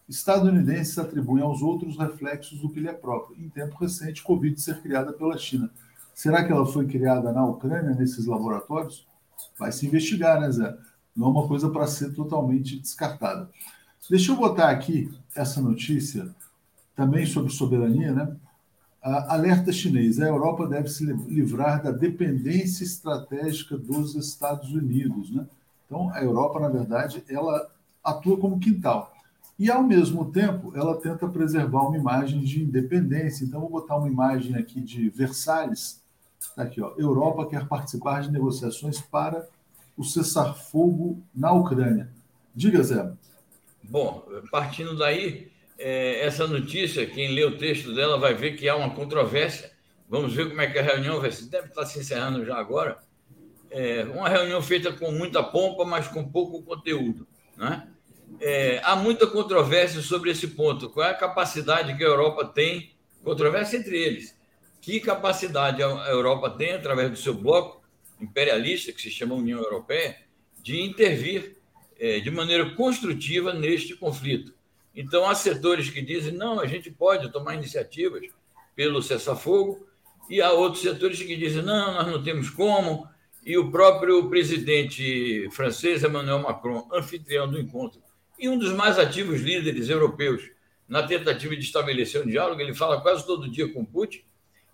estadunidenses 0.10 1.00
atribuem 1.00 1.42
aos 1.42 1.62
outros 1.62 1.98
reflexos 1.98 2.60
do 2.60 2.70
que 2.70 2.82
lhe 2.82 2.90
é 2.90 2.94
próprio. 2.94 3.42
Em 3.42 3.48
tempo 3.48 3.78
recente, 3.80 4.22
Covid 4.22 4.60
ser 4.60 4.82
criada 4.82 5.14
pela 5.14 5.38
China. 5.38 5.70
Será 6.14 6.44
que 6.44 6.52
ela 6.52 6.66
foi 6.66 6.86
criada 6.86 7.32
na 7.32 7.46
Ucrânia, 7.46 7.96
nesses 7.96 8.26
laboratórios? 8.26 9.08
Vai 9.58 9.72
se 9.72 9.88
investigar, 9.88 10.42
né, 10.42 10.52
Zé? 10.52 10.76
Não 11.16 11.28
é 11.28 11.30
uma 11.30 11.48
coisa 11.48 11.70
para 11.70 11.88
ser 11.88 12.14
totalmente 12.14 12.78
descartada. 12.78 13.50
Deixa 14.10 14.34
eu 14.34 14.36
botar 14.36 14.70
aqui 14.70 15.10
essa 15.34 15.62
notícia 15.62 16.30
também 16.94 17.26
sobre 17.26 17.54
soberania, 17.54 18.12
né? 18.12 18.36
alerta 19.02 19.72
chinês: 19.72 20.20
a 20.20 20.28
Europa 20.28 20.68
deve 20.68 20.90
se 20.90 21.06
livrar 21.06 21.82
da 21.82 21.92
dependência 21.92 22.84
estratégica 22.84 23.78
dos 23.78 24.14
Estados 24.16 24.74
Unidos, 24.74 25.32
né? 25.32 25.48
Então, 25.86 26.10
a 26.14 26.24
Europa, 26.24 26.60
na 26.60 26.70
verdade, 26.70 27.24
ela 27.30 27.70
atua 28.04 28.38
como 28.38 28.60
quintal. 28.60 29.14
E, 29.58 29.72
ao 29.72 29.84
mesmo 29.84 30.32
tempo, 30.32 30.74
ela 30.76 31.00
tenta 31.00 31.28
preservar 31.28 31.88
uma 31.88 31.98
imagem 31.98 32.42
de 32.42 32.62
independência. 32.62 33.46
Então, 33.46 33.62
vou 33.62 33.70
botar 33.70 33.96
uma 33.96 34.10
imagem 34.10 34.56
aqui 34.56 34.82
de 34.82 35.10
Versalhes. 35.10 36.02
Tá 36.56 36.64
aqui, 36.64 36.82
ó. 36.82 36.94
Europa 36.98 37.48
quer 37.48 37.68
participar 37.68 38.22
de 38.22 38.32
negociações 38.32 39.00
para 39.00 39.48
o 39.98 40.04
cessar-fogo 40.04 41.24
na 41.34 41.52
Ucrânia. 41.54 42.10
Diga, 42.54 42.84
Zé. 42.84 43.12
Bom, 43.84 44.26
partindo 44.52 44.98
daí, 44.98 45.50
é, 45.78 46.26
essa 46.26 46.48
notícia, 46.48 47.06
quem 47.06 47.34
lê 47.34 47.44
o 47.44 47.58
texto 47.58 47.94
dela 47.94 48.18
vai 48.18 48.34
ver 48.34 48.56
que 48.56 48.68
há 48.68 48.76
uma 48.76 48.90
controvérsia. 48.90 49.72
Vamos 50.10 50.34
ver 50.34 50.50
como 50.50 50.62
é 50.62 50.68
que 50.68 50.78
a 50.78 50.84
reunião 50.84 51.20
vai 51.20 51.32
se. 51.32 51.50
Deve 51.50 51.68
estar 51.68 51.86
se 51.86 52.00
encerrando 52.00 52.46
já 52.46 52.58
agora. 52.58 52.98
É, 53.78 54.06
uma 54.06 54.30
reunião 54.30 54.62
feita 54.62 54.94
com 54.94 55.12
muita 55.12 55.44
pompa, 55.44 55.84
mas 55.84 56.08
com 56.08 56.24
pouco 56.24 56.64
conteúdo. 56.64 57.28
Né? 57.58 57.86
É, 58.40 58.80
há 58.86 58.96
muita 58.96 59.28
controvérsia 59.28 60.00
sobre 60.02 60.32
esse 60.32 60.48
ponto. 60.48 60.90
Qual 60.90 61.06
é 61.06 61.10
a 61.10 61.14
capacidade 61.14 61.94
que 61.98 62.02
a 62.02 62.08
Europa 62.08 62.46
tem? 62.46 62.96
Controvérsia 63.22 63.76
entre 63.76 64.02
eles. 64.02 64.34
Que 64.80 65.02
capacidade 65.02 65.84
a 65.84 65.88
Europa 66.08 66.50
tem, 66.52 66.72
através 66.72 67.12
do 67.12 67.18
seu 67.18 67.34
bloco 67.34 67.84
imperialista, 68.22 68.94
que 68.94 69.02
se 69.02 69.12
chama 69.12 69.36
União 69.36 69.60
Europeia, 69.60 70.20
de 70.64 70.82
intervir 70.82 71.58
é, 72.00 72.22
de 72.22 72.32
maneira 72.32 72.70
construtiva 72.76 73.52
neste 73.52 73.94
conflito? 73.94 74.54
Então, 74.96 75.28
há 75.28 75.36
setores 75.36 75.90
que 75.90 76.02
dizem: 76.02 76.32
não, 76.32 76.62
a 76.62 76.66
gente 76.66 76.90
pode 76.90 77.30
tomar 77.30 77.56
iniciativas 77.56 78.22
pelo 78.74 79.04
cessar-fogo, 79.04 79.86
e 80.30 80.42
há 80.42 80.54
outros 80.54 80.82
setores 80.82 81.22
que 81.22 81.36
dizem: 81.36 81.62
não, 81.62 81.96
nós 81.96 82.08
não 82.08 82.24
temos 82.24 82.50
como. 82.50 83.14
E 83.46 83.58
o 83.58 83.70
próprio 83.70 84.28
presidente 84.28 85.48
francês, 85.52 86.04
Emmanuel 86.04 86.40
Macron, 86.40 86.90
anfitrião 86.92 87.48
do 87.48 87.60
encontro, 87.60 88.02
e 88.40 88.50
um 88.50 88.58
dos 88.58 88.74
mais 88.74 88.98
ativos 88.98 89.42
líderes 89.42 89.88
europeus 89.88 90.50
na 90.88 91.04
tentativa 91.04 91.56
de 91.56 91.64
estabelecer 91.64 92.24
um 92.24 92.28
diálogo, 92.28 92.60
ele 92.60 92.74
fala 92.74 93.02
quase 93.02 93.26
todo 93.26 93.50
dia 93.50 93.72
com 93.72 93.86
Putin. 93.86 94.24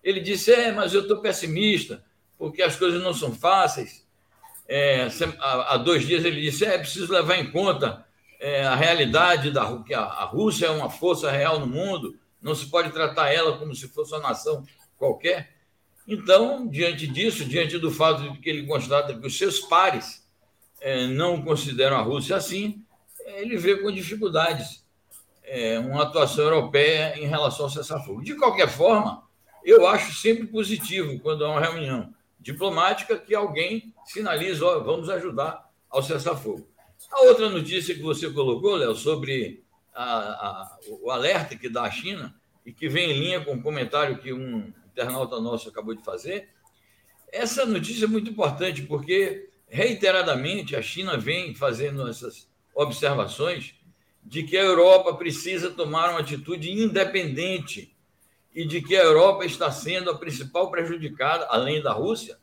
Ele 0.04 0.20
disse: 0.20 0.52
É, 0.52 0.72
mas 0.72 0.94
eu 0.94 1.02
estou 1.02 1.22
pessimista, 1.22 2.04
porque 2.38 2.62
as 2.62 2.76
coisas 2.76 3.02
não 3.04 3.14
são 3.14 3.34
fáceis. 3.34 4.08
É, 4.68 5.08
há 5.40 5.78
dois 5.78 6.08
dias 6.08 6.24
ele 6.24 6.42
disse: 6.42 6.66
É, 6.66 6.78
preciso 6.78 7.12
levar 7.12 7.38
em 7.38 7.52
conta 7.52 8.06
é, 8.40 8.64
a 8.64 8.76
realidade 8.76 9.52
da 9.52 9.78
que 9.84 9.94
a 9.94 10.24
Rússia 10.24 10.68
é 10.68 10.72
uma 10.72 10.90
força 10.90 11.30
real 11.30 11.60
no 11.60 11.68
mundo, 11.68 12.18
não 12.42 12.56
se 12.56 12.70
pode 12.70 12.92
tratar 12.92 13.32
ela 13.32 13.58
como 13.58 13.76
se 13.76 13.88
fosse 13.88 14.14
uma 14.14 14.30
nação 14.30 14.66
qualquer. 14.98 15.61
Então, 16.08 16.68
diante 16.68 17.08
disso, 17.08 17.46
diante 17.46 17.78
do 17.78 17.92
fato 17.92 18.24
de 18.24 18.40
que 18.40 18.50
ele 18.50 18.66
constata 18.66 19.14
que 19.14 19.26
os 19.26 19.38
seus 19.38 19.60
pares 19.60 20.28
é, 20.80 21.08
não 21.08 21.42
consideram 21.42 21.98
a 21.98 22.02
Rússia 22.02 22.36
assim, 22.36 22.84
ele 23.26 23.58
vê 23.58 23.78
com 23.78 23.92
dificuldades 23.92 24.84
é, 25.44 25.78
uma 25.80 26.04
atuação 26.04 26.46
europeia 26.46 27.18
em 27.20 27.28
relação 27.28 27.66
ao 27.66 27.72
cessar-fogo. 27.72 28.24
De 28.24 28.36
qualquer 28.36 28.68
forma, 28.68 29.24
eu 29.64 29.88
acho 29.88 30.14
sempre 30.16 30.48
positivo 30.48 31.20
quando 31.20 31.46
há 31.46 31.52
uma 31.52 31.62
reunião 31.62 32.14
diplomática 32.40 33.18
que 33.18 33.36
alguém 33.36 33.94
sinaliza, 34.06 34.66
oh, 34.66 34.84
vamos 34.84 35.10
ajudar 35.10 35.70
ao 35.90 36.02
cessar-fogo. 36.02 36.68
A 37.12 37.22
outra 37.26 37.50
notícia 37.50 37.94
que 37.94 38.02
você 38.02 38.30
colocou, 38.30 38.76
Léo, 38.76 38.96
sobre 38.96 39.64
a, 39.94 40.04
a, 40.04 40.78
o 41.02 41.12
alerta 41.12 41.56
que 41.56 41.70
dá 41.70 41.84
a 41.84 41.92
China 41.92 42.34
e 42.66 42.72
que 42.72 42.90
vem 42.90 43.12
em 43.12 43.20
linha 43.20 43.42
com 43.42 43.54
o 43.54 43.62
comentário 43.62 44.18
que 44.18 44.34
um 44.34 44.72
internauta 44.92 45.40
nosso 45.40 45.70
acabou 45.70 45.96
de 45.96 46.04
fazer, 46.04 46.50
essa 47.32 47.66
notícia 47.66 48.06
é 48.06 48.08
muito 48.08 48.30
importante 48.30 48.84
porque 48.84 49.50
reiteradamente 49.68 50.76
a 50.76 50.82
China 50.82 51.18
vem 51.18 51.56
fazendo 51.56 52.08
essas 52.08 52.50
observações 52.76 53.76
de 54.24 54.44
que 54.44 54.58
a 54.58 54.64
Europa 54.64 55.14
precisa 55.16 55.72
tomar 55.72 56.10
uma 56.12 56.20
atitude 56.20 56.72
independente 56.72 57.96
e 58.54 58.66
de 58.66 58.82
que 58.82 58.96
a 58.96 59.04
Europa 59.04 59.46
está 59.46 59.72
sendo 59.72 60.12
a 60.12 60.18
principal 60.18 60.70
prejudicada, 60.70 61.48
além 61.50 61.82
da 61.82 61.94
Rússia, 61.94 62.38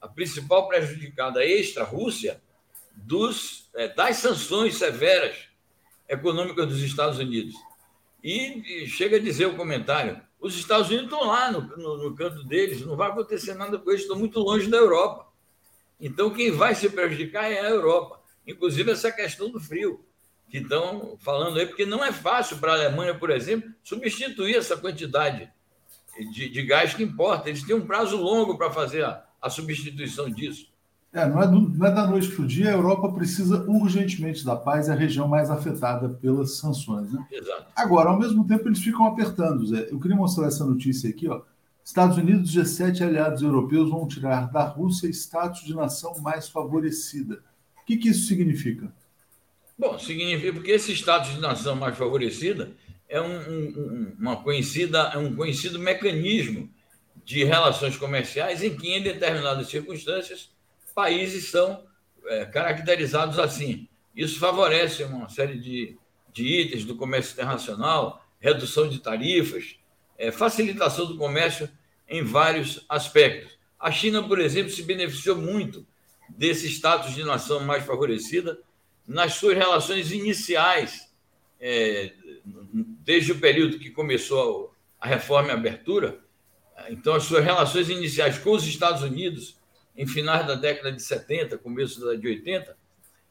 a 0.00 0.08
principal 0.08 0.68
prejudicada 0.68 1.44
extra-Rússia 1.44 2.42
dos, 2.94 3.70
é, 3.74 3.88
das 3.88 4.16
sanções 4.16 4.76
severas 4.76 5.36
econômicas 6.08 6.66
dos 6.66 6.82
Estados 6.82 7.18
Unidos. 7.18 7.54
E, 8.22 8.84
e, 8.84 8.86
chega 8.88 9.16
a 9.16 9.20
dizer 9.20 9.46
o 9.46 9.56
comentário: 9.56 10.20
os 10.40 10.56
Estados 10.56 10.88
Unidos 10.88 11.06
estão 11.06 11.26
lá 11.26 11.50
no, 11.50 11.62
no, 11.76 11.96
no 12.04 12.14
canto 12.14 12.44
deles, 12.44 12.84
não 12.84 12.96
vai 12.96 13.10
acontecer 13.10 13.54
nada 13.54 13.78
com 13.78 13.90
eles, 13.90 14.02
estão 14.02 14.18
muito 14.18 14.38
longe 14.38 14.68
da 14.68 14.76
Europa. 14.76 15.26
Então, 15.98 16.30
quem 16.30 16.50
vai 16.50 16.74
se 16.74 16.88
prejudicar 16.90 17.50
é 17.50 17.60
a 17.60 17.70
Europa. 17.70 18.20
Inclusive, 18.46 18.90
essa 18.92 19.10
questão 19.10 19.50
do 19.50 19.58
frio, 19.58 20.04
que 20.48 20.58
estão 20.58 21.16
falando 21.18 21.58
aí, 21.58 21.66
porque 21.66 21.84
não 21.84 22.04
é 22.04 22.12
fácil 22.12 22.58
para 22.58 22.72
a 22.72 22.74
Alemanha, 22.76 23.14
por 23.14 23.30
exemplo, 23.30 23.72
substituir 23.82 24.56
essa 24.56 24.76
quantidade 24.76 25.50
de, 26.32 26.48
de 26.48 26.62
gás 26.62 26.94
que 26.94 27.02
importa. 27.02 27.48
Eles 27.48 27.64
têm 27.64 27.74
um 27.74 27.86
prazo 27.86 28.16
longo 28.16 28.56
para 28.56 28.70
fazer 28.70 29.04
a, 29.04 29.24
a 29.40 29.50
substituição 29.50 30.30
disso. 30.30 30.70
É, 31.12 31.26
não 31.26 31.42
é, 31.42 31.46
do, 31.46 31.60
não 31.60 31.86
é 31.86 31.90
da 31.90 32.06
noite 32.06 32.28
para 32.28 32.44
o 32.44 32.46
dia, 32.46 32.68
a 32.68 32.74
Europa 32.74 33.10
precisa 33.10 33.64
urgentemente 33.68 34.44
da 34.44 34.54
paz, 34.54 34.88
é 34.88 34.92
a 34.92 34.96
região 34.96 35.26
mais 35.26 35.50
afetada 35.50 36.08
pelas 36.08 36.58
sanções. 36.58 37.10
Né? 37.12 37.26
Exato. 37.32 37.66
Agora, 37.74 38.10
ao 38.10 38.18
mesmo 38.18 38.46
tempo, 38.46 38.68
eles 38.68 38.80
ficam 38.80 39.06
apertando, 39.06 39.66
Zé. 39.66 39.88
Eu 39.90 39.98
queria 39.98 40.16
mostrar 40.16 40.46
essa 40.46 40.64
notícia 40.64 41.08
aqui, 41.08 41.28
ó. 41.28 41.40
Estados 41.82 42.18
Unidos 42.18 42.52
e 42.52 42.58
G7 42.58 43.00
aliados 43.00 43.42
europeus 43.42 43.88
vão 43.88 44.08
tirar 44.08 44.50
da 44.50 44.64
Rússia 44.64 45.08
status 45.08 45.62
de 45.62 45.72
nação 45.72 46.18
mais 46.18 46.48
favorecida. 46.48 47.40
O 47.80 47.86
que, 47.86 47.96
que 47.96 48.08
isso 48.08 48.26
significa? 48.26 48.92
Bom, 49.78 49.96
significa 49.98 50.52
porque 50.52 50.72
esse 50.72 50.92
status 50.92 51.34
de 51.34 51.40
nação 51.40 51.76
mais 51.76 51.96
favorecida 51.96 52.72
é 53.08 53.20
um, 53.20 53.38
um, 53.38 54.16
uma 54.18 54.36
conhecida, 54.36 55.12
é 55.14 55.18
um 55.18 55.36
conhecido 55.36 55.78
mecanismo 55.78 56.68
de 57.24 57.44
relações 57.44 57.96
comerciais 57.96 58.62
em 58.62 58.76
que, 58.76 58.88
em 58.92 59.02
determinadas 59.02 59.68
circunstâncias, 59.68 60.50
países 60.96 61.50
são 61.50 61.84
é, 62.24 62.46
caracterizados 62.46 63.38
assim. 63.38 63.86
Isso 64.14 64.38
favorece 64.38 65.04
uma 65.04 65.28
série 65.28 65.60
de, 65.60 65.98
de 66.32 66.46
itens 66.46 66.86
do 66.86 66.96
comércio 66.96 67.34
internacional, 67.34 68.24
redução 68.40 68.88
de 68.88 68.98
tarifas, 68.98 69.76
é, 70.16 70.32
facilitação 70.32 71.04
do 71.04 71.18
comércio 71.18 71.68
em 72.08 72.24
vários 72.24 72.82
aspectos. 72.88 73.58
A 73.78 73.92
China, 73.92 74.26
por 74.26 74.40
exemplo, 74.40 74.72
se 74.72 74.82
beneficiou 74.82 75.36
muito 75.36 75.86
desse 76.30 76.66
status 76.68 77.14
de 77.14 77.22
nação 77.22 77.60
mais 77.60 77.84
favorecida 77.84 78.58
nas 79.06 79.34
suas 79.34 79.54
relações 79.54 80.10
iniciais, 80.10 81.12
é, 81.60 82.14
desde 83.04 83.32
o 83.32 83.38
período 83.38 83.78
que 83.78 83.90
começou 83.90 84.74
a 84.98 85.06
reforma 85.06 85.48
e 85.48 85.50
a 85.50 85.54
abertura. 85.54 86.18
Então, 86.88 87.14
as 87.14 87.24
suas 87.24 87.44
relações 87.44 87.90
iniciais 87.90 88.38
com 88.38 88.52
os 88.52 88.66
Estados 88.66 89.02
Unidos 89.02 89.55
em 89.96 90.06
finais 90.06 90.46
da 90.46 90.54
década 90.54 90.92
de 90.92 91.02
70, 91.02 91.58
começo 91.58 92.04
da 92.04 92.14
de 92.14 92.26
80, 92.26 92.76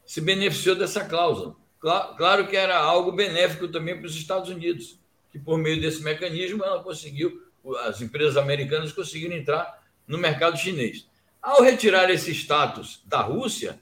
se 0.06 0.22
beneficiou 0.22 0.76
dessa 0.76 1.06
cláusula. 1.06 1.56
Claro 1.80 2.48
que 2.48 2.58
era 2.58 2.78
algo 2.78 3.12
benéfico 3.12 3.68
também 3.68 3.96
para 3.96 4.08
os 4.08 4.16
Estados 4.16 4.50
Unidos, 4.50 5.00
que 5.32 5.38
por 5.38 5.58
meio 5.58 5.80
desse 5.80 6.02
mecanismo 6.02 6.64
ela 6.64 6.82
conseguiu, 6.82 7.44
as 7.86 8.02
empresas 8.02 8.38
americanas 8.38 8.92
conseguiram 8.92 9.36
entrar 9.36 9.84
no 10.08 10.18
mercado 10.18 10.58
chinês. 10.58 11.08
Ao 11.42 11.62
retirar 11.62 12.10
esse 12.10 12.32
status 12.32 13.04
da 13.06 13.22
Rússia, 13.22 13.80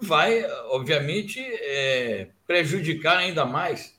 vai, 0.00 0.44
obviamente, 0.70 1.40
é, 1.40 2.30
prejudicar 2.46 3.18
ainda 3.18 3.44
mais 3.44 3.94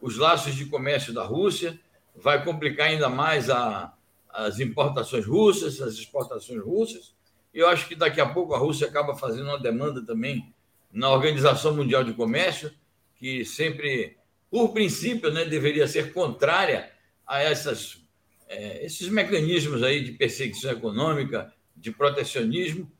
os 0.00 0.16
laços 0.16 0.54
de 0.54 0.66
comércio 0.66 1.12
da 1.12 1.22
Rússia, 1.22 1.78
vai 2.14 2.42
complicar 2.42 2.88
ainda 2.88 3.08
mais 3.08 3.50
a, 3.50 3.92
as 4.30 4.60
importações 4.60 5.26
russas, 5.26 5.80
as 5.80 5.94
exportações 5.94 6.62
russas, 6.62 7.14
eu 7.54 7.68
acho 7.68 7.86
que 7.86 7.94
daqui 7.94 8.20
a 8.20 8.26
pouco 8.26 8.52
a 8.52 8.58
Rússia 8.58 8.88
acaba 8.88 9.14
fazendo 9.14 9.44
uma 9.44 9.58
demanda 9.58 10.04
também 10.04 10.52
na 10.92 11.10
Organização 11.10 11.74
Mundial 11.74 12.02
de 12.02 12.12
Comércio, 12.12 12.72
que 13.16 13.44
sempre, 13.44 14.16
por 14.50 14.70
princípio, 14.72 15.30
né, 15.30 15.44
deveria 15.44 15.86
ser 15.86 16.12
contrária 16.12 16.90
a 17.24 17.40
essas, 17.40 18.02
é, 18.48 18.84
esses 18.84 19.08
mecanismos 19.08 19.82
aí 19.82 20.02
de 20.02 20.12
perseguição 20.12 20.72
econômica, 20.72 21.52
de 21.76 21.92
protecionismo. 21.92 22.90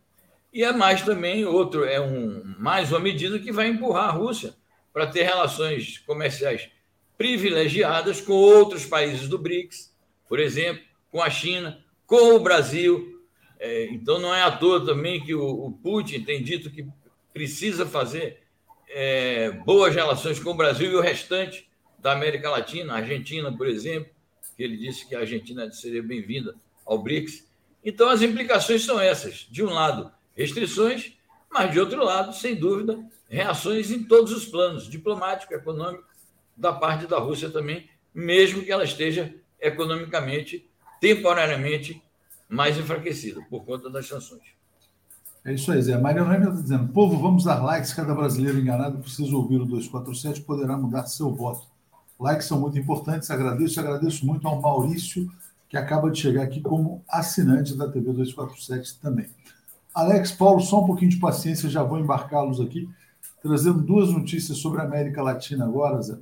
E 0.53 0.62
é 0.62 0.73
mais 0.73 1.03
também 1.03 1.45
outro, 1.45 1.85
é 1.85 2.01
um, 2.01 2.43
mais 2.59 2.90
uma 2.93 3.01
medida 3.01 3.38
que 3.40 3.51
vai 3.51 3.67
empurrar 3.67 4.09
a 4.09 4.12
Rússia 4.12 4.55
para 4.93 5.09
ter 5.09 5.25
relações 5.25 5.99
comerciais 5.99 6.71
privilegiadas 7.19 8.21
com 8.21 8.33
outros 8.33 8.87
países 8.87 9.29
do 9.29 9.38
BRICS, 9.38 9.93
por 10.29 10.38
exemplo, 10.38 10.83
com 11.11 11.21
a 11.21 11.29
China, 11.29 11.85
com 12.07 12.35
o 12.35 12.40
Brasil, 12.40 13.13
é, 13.59 13.87
então, 13.87 14.19
não 14.19 14.35
é 14.35 14.43
à 14.43 14.51
toa 14.51 14.85
também 14.85 15.25
que 15.25 15.35
o, 15.35 15.67
o 15.67 15.73
Putin 15.73 16.23
tem 16.23 16.43
dito 16.43 16.71
que 16.71 16.87
precisa 17.33 17.87
fazer 17.87 18.43
é, 18.88 19.51
boas 19.51 19.95
relações 19.95 20.38
com 20.38 20.51
o 20.51 20.57
Brasil 20.57 20.90
e 20.90 20.95
o 20.97 21.01
restante 21.01 21.69
da 21.99 22.12
América 22.12 22.51
Latina, 22.51 22.93
a 22.93 22.97
Argentina, 22.97 23.51
por 23.57 23.67
exemplo, 23.67 24.11
que 24.57 24.62
ele 24.62 24.77
disse 24.77 25.09
que 25.09 25.14
a 25.14 25.21
Argentina 25.21 25.71
seria 25.73 26.03
bem-vinda 26.03 26.55
ao 26.85 26.99
BRICS. 26.99 27.49
Então, 27.85 28.09
as 28.09 28.23
implicações 28.23 28.85
são 28.85 29.01
essas. 29.01 29.47
De 29.51 29.64
um 29.64 29.71
lado, 29.71 30.12
restrições, 30.37 31.12
mas 31.51 31.73
de 31.73 31.81
outro 31.81 32.05
lado, 32.05 32.35
sem 32.35 32.55
dúvida, 32.55 33.03
reações 33.29 33.90
em 33.90 34.05
todos 34.05 34.33
os 34.33 34.45
planos, 34.45 34.88
diplomático, 34.88 35.55
econômico, 35.55 36.05
da 36.57 36.73
parte 36.73 37.07
da 37.07 37.19
Rússia 37.19 37.51
também, 37.51 37.88
mesmo 38.14 38.62
que 38.62 38.71
ela 38.71 38.85
esteja 38.85 39.35
economicamente, 39.61 40.69
temporariamente, 41.01 42.01
mais 42.48 42.78
enfraquecida 42.78 43.40
por 43.48 43.64
conta 43.64 43.90
das 43.90 44.07
sanções. 44.07 44.42
É 45.44 45.52
isso 45.52 45.70
aí, 45.70 45.83
Zé. 45.83 45.98
Maria 45.98 46.24
Noêmia 46.24 46.48
está 46.48 46.62
dizendo: 46.62 46.92
povo, 46.92 47.18
vamos 47.18 47.44
dar 47.44 47.62
likes. 47.62 47.92
Cada 47.92 48.14
brasileiro 48.14 48.59
enganado 48.59 48.98
precisa 48.98 49.35
ouvir 49.37 49.61
o 49.61 49.66
247, 49.66 50.40
poderá 50.42 50.76
mudar 50.76 51.07
seu 51.07 51.35
voto. 51.35 51.66
Likes 52.18 52.46
são 52.46 52.59
muito 52.59 52.78
importantes. 52.78 53.30
Agradeço, 53.30 53.78
agradeço 53.78 54.24
muito 54.24 54.48
ao 54.48 54.61
Maurício, 54.61 55.30
que 55.68 55.76
acaba 55.76 56.11
de 56.11 56.18
chegar 56.18 56.44
aqui 56.44 56.62
como 56.62 57.04
assinante 57.09 57.76
da 57.76 57.88
TV 57.88 58.12
247 58.12 58.98
também. 59.00 59.28
Alex, 59.94 60.33
Paulo, 60.33 60.61
só 60.61 60.83
um 60.83 60.87
pouquinho 60.87 61.11
de 61.11 61.18
paciência, 61.18 61.68
já 61.68 61.83
vou 61.83 61.98
embarcá-los 61.98 62.61
aqui, 62.61 62.88
trazendo 63.42 63.83
duas 63.83 64.11
notícias 64.11 64.59
sobre 64.59 64.80
a 64.80 64.85
América 64.85 65.22
Latina 65.22 65.66
agora, 65.66 66.00
Zé. 66.00 66.16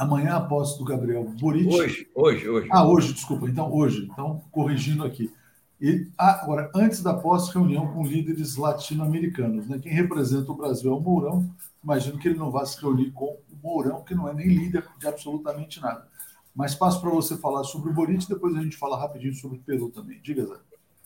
Amanhã, 0.00 0.36
a 0.36 0.40
posse 0.40 0.78
do 0.78 0.84
Gabriel 0.86 1.24
Boric. 1.24 1.68
Hoje, 1.68 2.08
hoje, 2.14 2.48
hoje. 2.48 2.68
Ah, 2.72 2.88
hoje, 2.88 3.12
desculpa. 3.12 3.46
Então, 3.46 3.70
hoje. 3.70 4.08
Então, 4.10 4.42
corrigindo 4.50 5.04
aqui. 5.04 5.30
E 5.78 6.08
agora, 6.16 6.70
antes 6.74 7.02
da 7.02 7.12
posse, 7.12 7.52
reunião 7.52 7.86
com 7.92 8.02
líderes 8.02 8.56
latino-americanos. 8.56 9.68
Né? 9.68 9.78
Quem 9.78 9.92
representa 9.92 10.50
o 10.50 10.54
Brasil 10.54 10.90
é 10.90 10.94
o 10.94 11.00
Mourão. 11.00 11.54
Imagino 11.84 12.16
que 12.16 12.28
ele 12.28 12.38
não 12.38 12.50
vá 12.50 12.64
se 12.64 12.80
reunir 12.80 13.10
com 13.10 13.26
o 13.26 13.56
Mourão, 13.62 14.02
que 14.02 14.14
não 14.14 14.26
é 14.26 14.32
nem 14.32 14.48
líder 14.48 14.86
de 14.98 15.06
absolutamente 15.06 15.82
nada. 15.82 16.08
Mas 16.56 16.74
passo 16.74 16.98
para 16.98 17.10
você 17.10 17.36
falar 17.36 17.62
sobre 17.64 17.90
o 17.90 17.92
Boric, 17.92 18.26
depois 18.26 18.56
a 18.56 18.62
gente 18.62 18.78
fala 18.78 18.98
rapidinho 18.98 19.34
sobre 19.34 19.58
o 19.58 19.60
Peru 19.60 19.90
também. 19.90 20.18
Diga, 20.22 20.46
Zé. 20.46 20.54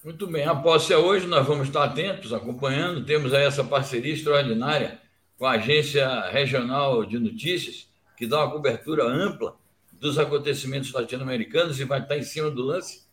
Muito 0.05 0.29
bem. 0.29 0.47
A 0.47 0.55
posse 0.55 0.93
é 0.93 0.97
hoje, 0.97 1.27
nós 1.27 1.45
vamos 1.45 1.67
estar 1.67 1.83
atentos, 1.83 2.33
acompanhando. 2.33 3.05
Temos 3.05 3.35
aí 3.35 3.43
essa 3.43 3.65
parceria 3.65 4.15
extraordinária 4.15 5.01
com 5.37 5.47
a 5.47 5.53
Agência 5.53 6.31
Regional 6.31 7.05
de 7.05 7.19
Notícias 7.19 7.93
que 8.17 8.27
dá 8.27 8.45
uma 8.45 8.53
cobertura 8.53 9.05
ampla 9.05 9.57
dos 9.93 10.19
acontecimentos 10.19 10.93
latino-americanos 10.93 11.81
e 11.81 11.85
vai 11.85 12.01
estar 12.01 12.17
em 12.17 12.23
cima 12.23 12.51
do 12.51 12.63
lance 12.63 13.05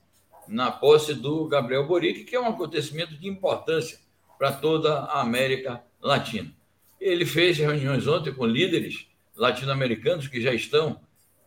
na 0.47 0.71
posse 0.71 1.13
do 1.13 1.47
Gabriel 1.47 1.87
Boric, 1.87 2.23
que 2.23 2.35
é 2.35 2.39
um 2.39 2.47
acontecimento 2.47 3.15
de 3.17 3.27
importância 3.27 3.99
para 4.37 4.51
toda 4.51 5.01
a 5.03 5.21
América 5.21 5.83
Latina. 6.01 6.51
Ele 6.99 7.25
fez 7.25 7.57
reuniões 7.57 8.07
ontem 8.07 8.33
com 8.33 8.45
líderes 8.45 9.07
latino-americanos 9.35 10.27
que 10.27 10.41
já 10.41 10.53
estão 10.53 10.99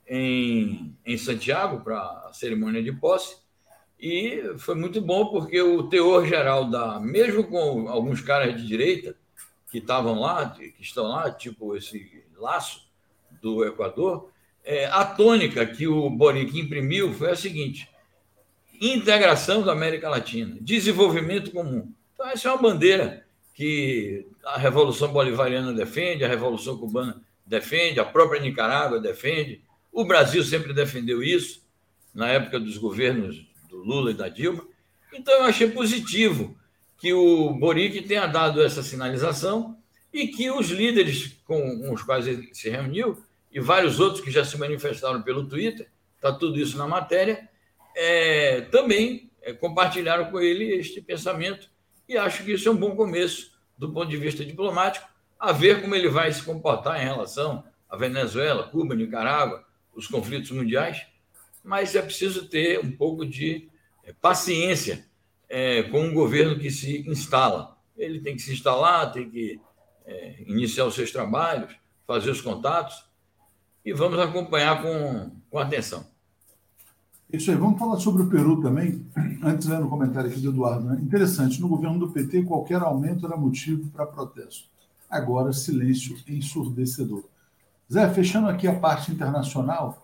em, 0.07 0.97
em 1.05 1.17
Santiago 1.17 1.83
para 1.83 1.99
a 1.99 2.31
cerimônia 2.33 2.83
de 2.83 2.93
posse. 2.93 3.37
E 3.99 4.55
foi 4.59 4.75
muito 4.75 5.01
bom 5.01 5.27
porque 5.27 5.61
o 5.61 5.85
teor 5.85 6.27
geral 6.27 6.69
da, 6.69 6.99
mesmo 7.01 7.45
com 7.45 7.89
alguns 7.89 8.21
caras 8.21 8.57
de 8.57 8.67
direita 8.67 9.17
que 9.71 9.79
estavam 9.79 10.21
lá, 10.21 10.51
que 10.51 10.75
estão 10.81 11.09
lá, 11.09 11.31
tipo 11.31 11.77
esse 11.77 12.25
laço, 12.37 12.84
do 13.45 13.63
Equador, 13.63 14.31
é, 14.65 14.87
a 14.87 15.05
tônica 15.05 15.67
que 15.67 15.87
o 15.87 16.09
Boric 16.09 16.59
imprimiu 16.59 17.13
foi 17.13 17.31
a 17.31 17.37
seguinte: 17.37 17.87
integração 18.81 19.63
da 19.63 19.73
América 19.73 20.09
Latina, 20.09 20.57
desenvolvimento 20.63 21.51
comum. 21.51 21.93
Então, 22.15 22.27
essa 22.27 22.49
é 22.49 22.53
uma 22.53 22.63
bandeira 22.63 23.27
que 23.53 24.27
a 24.47 24.59
Revolução 24.59 25.13
Bolivariana 25.13 25.75
defende, 25.75 26.25
a 26.25 26.29
Revolução 26.29 26.79
Cubana 26.79 27.21
defende, 27.47 28.01
a 28.01 28.05
própria 28.05 28.41
Nicarágua 28.41 28.99
defende, 28.99 29.61
o 29.93 30.05
Brasil 30.05 30.43
sempre 30.43 30.73
defendeu 30.73 31.23
isso, 31.23 31.63
na 32.15 32.29
época 32.29 32.59
dos 32.59 32.79
governos 32.79 33.47
do 33.69 33.77
Lula 33.77 34.11
e 34.11 34.15
da 34.15 34.29
Dilma. 34.29 34.65
Então, 35.13 35.35
eu 35.35 35.45
achei 35.45 35.69
positivo 35.69 36.57
que 36.97 37.13
o 37.13 37.51
Boric 37.51 38.01
tenha 38.03 38.27
dado 38.27 38.63
essa 38.63 38.83
sinalização 38.83 39.77
e 40.13 40.29
que 40.29 40.51
os 40.51 40.71
líderes 40.71 41.37
com 41.45 41.93
os 41.93 42.03
quais 42.03 42.27
ele 42.27 42.49
se 42.55 42.71
reuniu 42.71 43.23
e 43.55 43.61
vários 43.61 44.01
outros 44.01 44.21
que 44.21 44.33
já 44.33 44.45
se 44.45 44.59
manifestaram 44.59 45.23
pelo 45.23 45.47
Twitter, 45.47 45.89
está 46.17 46.33
tudo 46.33 46.59
isso 46.59 46.77
na 46.77 46.89
matéria, 46.89 47.49
é, 47.97 48.63
também 48.63 49.31
é, 49.41 49.53
compartilharam 49.53 50.29
com 50.29 50.41
ele 50.41 50.75
este 50.75 51.01
pensamento 51.01 51.71
e 52.09 52.17
acho 52.17 52.43
que 52.43 52.53
isso 52.53 52.69
é 52.69 52.73
um 52.73 52.77
bom 52.77 52.97
começo 52.97 53.53
do 53.79 53.93
ponto 53.93 54.09
de 54.09 54.17
vista 54.17 54.45
diplomático, 54.45 55.09
a 55.39 55.53
ver 55.53 55.81
como 55.81 55.95
ele 55.95 56.09
vai 56.09 56.33
se 56.33 56.43
comportar 56.43 57.01
em 57.01 57.05
relação 57.05 57.63
à 57.89 57.97
Venezuela, 57.97 58.65
Cuba, 58.65 58.95
Nicarágua, 58.95 59.65
os 59.95 60.09
conflitos 60.09 60.51
mundiais, 60.51 61.07
mas 61.63 61.95
é 61.95 62.03
preciso 62.03 62.49
ter 62.49 62.81
um 62.81 62.91
pouco 62.91 63.25
de 63.25 63.69
é, 64.03 64.13
paciência 64.13 65.07
é, 65.49 65.85
com 65.85 66.01
um 66.01 66.13
governo 66.13 66.59
que 66.59 66.73
se 66.73 67.09
instala. 67.09 67.79
Ele 67.97 68.21
tem 68.21 68.35
que 68.35 68.43
se 68.43 68.53
instalar, 68.53 69.13
tem 69.13 69.31
que 69.31 69.61
é, 70.05 70.43
iniciar 70.45 70.87
os 70.87 70.95
seus 70.95 71.13
trabalhos, 71.13 71.73
fazer 72.05 72.31
os 72.31 72.41
contatos, 72.41 73.14
e 73.85 73.93
vamos 73.93 74.19
acompanhar 74.19 74.83
com, 74.83 75.31
com 75.51 75.59
atenção. 75.59 76.07
Isso 77.33 77.51
aí, 77.51 77.57
vamos 77.57 77.79
falar 77.79 77.99
sobre 77.99 78.23
o 78.23 78.31
Peru 78.31 78.63
também. 78.63 79.05
Antes, 79.43 79.67
lendo 79.67 79.87
o 79.87 79.91
comentário 79.91 80.31
aqui 80.31 80.41
do 80.41 80.51
Eduardo. 80.51 80.85
Né? 80.87 81.01
Interessante, 81.03 81.61
no 81.61 81.69
governo 81.69 81.99
do 81.99 82.11
PT, 82.11 82.43
qualquer 82.45 82.81
aumento 82.81 83.27
era 83.27 83.37
motivo 83.37 83.91
para 83.91 84.07
protesto. 84.07 84.69
Agora, 85.11 85.53
silêncio 85.53 86.17
ensurdecedor. 86.29 87.25
Zé, 87.93 88.09
fechando 88.11 88.49
aqui 88.49 88.67
a 88.67 88.75
parte 88.75 89.13
internacional, 89.13 90.03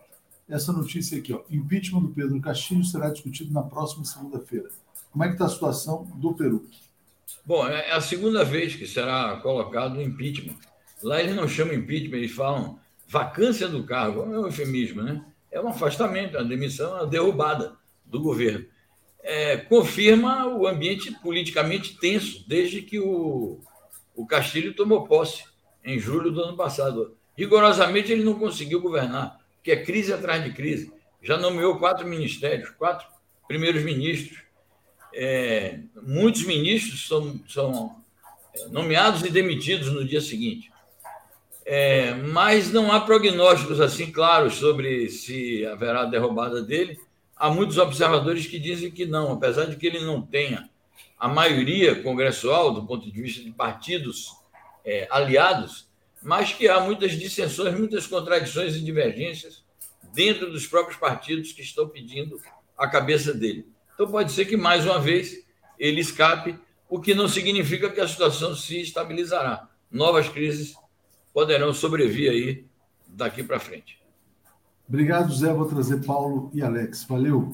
essa 0.48 0.72
notícia 0.72 1.18
aqui, 1.18 1.32
ó, 1.32 1.40
impeachment 1.48 2.00
do 2.00 2.08
Pedro 2.08 2.40
Castilho 2.40 2.84
será 2.84 3.08
discutido 3.10 3.52
na 3.52 3.62
próxima 3.62 4.04
segunda-feira. 4.04 4.68
Como 5.10 5.24
é 5.24 5.28
que 5.28 5.34
está 5.34 5.46
a 5.46 5.48
situação 5.48 6.04
do 6.16 6.34
Peru? 6.34 6.66
Bom, 7.46 7.66
é 7.66 7.92
a 7.92 8.00
segunda 8.00 8.44
vez 8.44 8.74
que 8.74 8.86
será 8.86 9.36
colocado 9.36 9.96
o 9.96 10.02
impeachment. 10.02 10.56
Lá 11.02 11.20
eles 11.20 11.34
não 11.34 11.48
chamam 11.48 11.74
impeachment, 11.74 12.16
eles 12.18 12.32
falam 12.32 12.78
vacância 13.10 13.66
do 13.66 13.82
cargo, 13.82 14.22
é 14.22 14.38
um 14.38 14.46
eufemismo, 14.46 15.02
né? 15.02 15.24
É 15.50 15.60
um 15.60 15.66
afastamento, 15.66 16.36
uma 16.38 16.44
demissão, 16.44 16.94
uma 16.94 17.06
derrubada 17.08 17.76
do 18.06 18.20
governo. 18.20 18.64
É, 19.20 19.56
confirma 19.56 20.46
o 20.46 20.64
ambiente 20.64 21.10
politicamente 21.20 21.98
tenso 21.98 22.44
desde 22.48 22.82
que 22.82 23.00
o, 23.00 23.58
o 24.14 24.24
Castilho 24.24 24.74
tomou 24.74 25.08
posse 25.08 25.42
em 25.84 25.98
julho 25.98 26.30
do 26.30 26.40
ano 26.40 26.56
passado. 26.56 27.16
Rigorosamente, 27.36 28.12
ele 28.12 28.22
não 28.22 28.38
conseguiu 28.38 28.80
governar, 28.80 29.40
porque 29.56 29.72
é 29.72 29.84
crise 29.84 30.12
atrás 30.12 30.44
de 30.44 30.52
crise. 30.52 30.92
Já 31.20 31.36
nomeou 31.36 31.80
quatro 31.80 32.06
ministérios, 32.06 32.70
quatro 32.70 33.08
primeiros 33.48 33.82
ministros. 33.82 34.38
É, 35.12 35.80
muitos 36.00 36.44
ministros 36.44 37.08
são, 37.08 37.40
são 37.48 38.00
é, 38.54 38.68
nomeados 38.68 39.22
e 39.24 39.30
demitidos 39.30 39.92
no 39.92 40.04
dia 40.04 40.20
seguinte. 40.20 40.70
É, 41.72 42.14
mas 42.14 42.72
não 42.72 42.90
há 42.90 43.00
prognósticos 43.00 43.80
assim 43.80 44.10
claros 44.10 44.54
sobre 44.54 45.08
se 45.08 45.64
haverá 45.66 46.04
derrubada 46.04 46.60
dele. 46.60 46.98
Há 47.36 47.48
muitos 47.48 47.78
observadores 47.78 48.44
que 48.44 48.58
dizem 48.58 48.90
que 48.90 49.06
não, 49.06 49.34
apesar 49.34 49.66
de 49.66 49.76
que 49.76 49.86
ele 49.86 50.00
não 50.00 50.20
tenha 50.20 50.68
a 51.16 51.28
maioria 51.28 52.02
congressual 52.02 52.72
do 52.72 52.84
ponto 52.84 53.08
de 53.08 53.22
vista 53.22 53.44
de 53.44 53.52
partidos 53.52 54.32
é, 54.84 55.06
aliados, 55.12 55.88
mas 56.20 56.52
que 56.52 56.68
há 56.68 56.80
muitas 56.80 57.12
dissensões, 57.12 57.72
muitas 57.78 58.04
contradições 58.04 58.74
e 58.74 58.80
divergências 58.80 59.62
dentro 60.12 60.50
dos 60.50 60.66
próprios 60.66 60.98
partidos 60.98 61.52
que 61.52 61.62
estão 61.62 61.88
pedindo 61.88 62.40
a 62.76 62.88
cabeça 62.88 63.32
dele. 63.32 63.64
Então 63.94 64.10
pode 64.10 64.32
ser 64.32 64.44
que 64.46 64.56
mais 64.56 64.84
uma 64.84 64.98
vez 64.98 65.46
ele 65.78 66.00
escape, 66.00 66.58
o 66.88 67.00
que 67.00 67.14
não 67.14 67.28
significa 67.28 67.88
que 67.88 68.00
a 68.00 68.08
situação 68.08 68.56
se 68.56 68.80
estabilizará. 68.80 69.68
Novas 69.88 70.28
crises 70.28 70.74
poderão 71.40 71.72
sobreviver 71.72 72.30
aí 72.30 72.64
daqui 73.08 73.42
para 73.42 73.58
frente. 73.58 73.98
Obrigado, 74.86 75.32
Zé. 75.32 75.50
Vou 75.54 75.64
trazer 75.64 76.04
Paulo 76.04 76.50
e 76.52 76.60
Alex. 76.62 77.04
Valeu. 77.04 77.50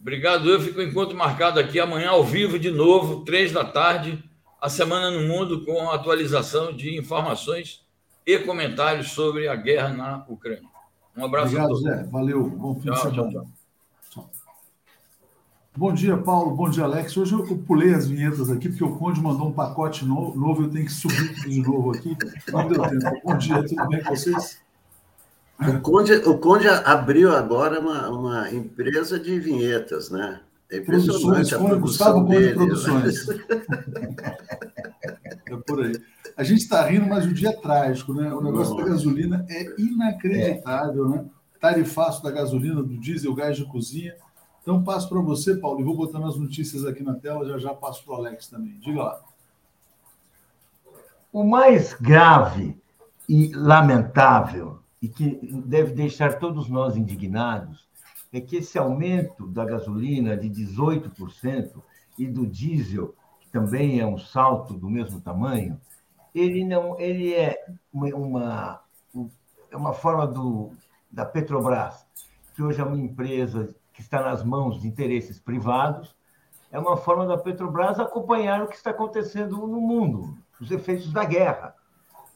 Obrigado. 0.00 0.48
Eu 0.48 0.60
fico 0.60 0.80
encontro 0.80 1.16
marcado 1.16 1.58
aqui 1.58 1.80
amanhã 1.80 2.10
ao 2.10 2.22
vivo 2.22 2.60
de 2.60 2.70
novo, 2.70 3.24
três 3.24 3.50
da 3.50 3.64
tarde, 3.64 4.22
a 4.60 4.68
Semana 4.68 5.10
no 5.10 5.26
Mundo 5.26 5.64
com 5.64 5.90
atualização 5.90 6.72
de 6.72 6.96
informações 6.96 7.84
e 8.24 8.38
comentários 8.38 9.10
sobre 9.10 9.48
a 9.48 9.56
guerra 9.56 9.88
na 9.88 10.24
Ucrânia. 10.28 10.68
Um 11.16 11.24
abraço 11.24 11.56
Obrigado, 11.56 11.64
a 11.64 11.68
todos. 11.68 11.82
Zé. 11.82 12.04
Valeu. 12.04 12.48
Bom 12.48 12.74
fim 12.76 12.82
tchau, 12.82 12.94
de 12.94 13.00
semana. 13.00 13.32
Tchau, 13.32 13.42
tchau. 13.42 13.63
Bom 15.76 15.92
dia, 15.92 16.16
Paulo. 16.16 16.54
Bom 16.54 16.70
dia, 16.70 16.84
Alex. 16.84 17.16
Hoje 17.16 17.32
eu 17.32 17.44
pulei 17.66 17.92
as 17.92 18.06
vinhetas 18.06 18.48
aqui, 18.48 18.68
porque 18.68 18.84
o 18.84 18.94
Conde 18.94 19.20
mandou 19.20 19.48
um 19.48 19.52
pacote 19.52 20.04
novo, 20.04 20.62
eu 20.62 20.70
tenho 20.70 20.84
que 20.84 20.92
subir 20.92 21.34
tudo 21.34 21.50
de 21.50 21.60
novo 21.62 21.90
aqui. 21.90 22.16
Não 22.52 22.68
deu 22.68 22.80
tempo. 22.80 23.20
Bom 23.24 23.36
dia, 23.36 23.60
tudo 23.64 23.88
bem 23.88 24.00
com 24.04 24.14
vocês? 24.14 24.60
O 25.58 25.80
Conde, 25.80 26.12
o 26.12 26.38
Conde 26.38 26.68
abriu 26.68 27.34
agora 27.34 27.80
uma, 27.80 28.08
uma 28.08 28.52
empresa 28.52 29.18
de 29.18 29.40
vinhetas, 29.40 30.10
né? 30.10 30.42
É 30.70 30.78
Produções, 30.78 31.52
a 31.52 31.58
Conde, 31.58 31.80
Gustavo 31.80 32.20
Conde 32.24 32.38
dele, 32.38 32.54
Produções. 32.54 33.26
é 35.44 35.56
por 35.66 35.84
aí. 35.84 36.00
A 36.36 36.44
gente 36.44 36.60
está 36.60 36.86
rindo, 36.86 37.08
mas 37.08 37.26
o 37.26 37.34
dia 37.34 37.48
é 37.48 37.52
trágico, 37.52 38.14
né? 38.14 38.32
O 38.32 38.40
negócio 38.40 38.76
Não. 38.76 38.84
da 38.84 38.90
gasolina 38.90 39.44
é 39.48 39.74
inacreditável, 39.76 41.06
é. 41.06 41.16
né? 41.16 41.24
Tarifaço 41.60 42.22
da 42.22 42.30
gasolina, 42.30 42.80
do 42.80 42.96
diesel, 42.96 43.34
gás 43.34 43.56
de 43.56 43.64
cozinha 43.64 44.14
então, 44.64 44.82
passo 44.82 45.10
para 45.10 45.20
você, 45.20 45.54
Paulo, 45.54 45.78
e 45.78 45.84
vou 45.84 45.94
botando 45.94 46.24
as 46.24 46.36
notícias 46.36 46.86
aqui 46.86 47.02
na 47.02 47.12
tela, 47.12 47.46
já 47.46 47.58
já 47.58 47.74
passo 47.74 48.02
para 48.02 48.14
o 48.14 48.16
Alex 48.16 48.48
também. 48.48 48.78
Diga 48.78 49.02
lá. 49.02 49.22
O 51.30 51.44
mais 51.44 51.92
grave 51.92 52.74
e 53.28 53.54
lamentável, 53.54 54.78
e 55.02 55.08
que 55.08 55.38
deve 55.66 55.92
deixar 55.92 56.38
todos 56.38 56.66
nós 56.70 56.96
indignados, 56.96 57.86
é 58.32 58.40
que 58.40 58.56
esse 58.56 58.78
aumento 58.78 59.46
da 59.46 59.66
gasolina 59.66 60.34
de 60.34 60.48
18% 60.48 61.82
e 62.18 62.26
do 62.26 62.46
diesel, 62.46 63.14
que 63.42 63.50
também 63.50 64.00
é 64.00 64.06
um 64.06 64.16
salto 64.16 64.72
do 64.72 64.88
mesmo 64.88 65.20
tamanho, 65.20 65.78
ele 66.34 66.64
não, 66.64 66.98
ele 66.98 67.34
é 67.34 67.66
uma, 67.92 68.80
é 69.70 69.76
uma 69.76 69.92
forma 69.92 70.26
do, 70.26 70.70
da 71.12 71.26
Petrobras, 71.26 72.06
que 72.54 72.62
hoje 72.62 72.80
é 72.80 72.84
uma 72.84 72.96
empresa 72.96 73.74
que 73.94 74.02
está 74.02 74.20
nas 74.20 74.44
mãos 74.44 74.80
de 74.80 74.88
interesses 74.88 75.38
privados, 75.38 76.14
é 76.70 76.78
uma 76.78 76.96
forma 76.96 77.24
da 77.24 77.38
Petrobras 77.38 78.00
acompanhar 78.00 78.60
o 78.60 78.66
que 78.66 78.74
está 78.74 78.90
acontecendo 78.90 79.56
no 79.56 79.80
mundo, 79.80 80.36
os 80.60 80.70
efeitos 80.72 81.12
da 81.12 81.24
guerra. 81.24 81.74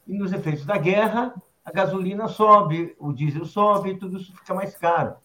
E 0.06 0.16
nos 0.16 0.32
efeitos 0.32 0.64
da 0.64 0.78
guerra, 0.78 1.34
a 1.64 1.72
gasolina 1.72 2.28
sobe, 2.28 2.96
o 2.98 3.12
diesel 3.12 3.44
sobe, 3.44 3.98
tudo 3.98 4.16
isso 4.16 4.32
fica 4.34 4.54
mais 4.54 4.76
caro. 4.76 5.16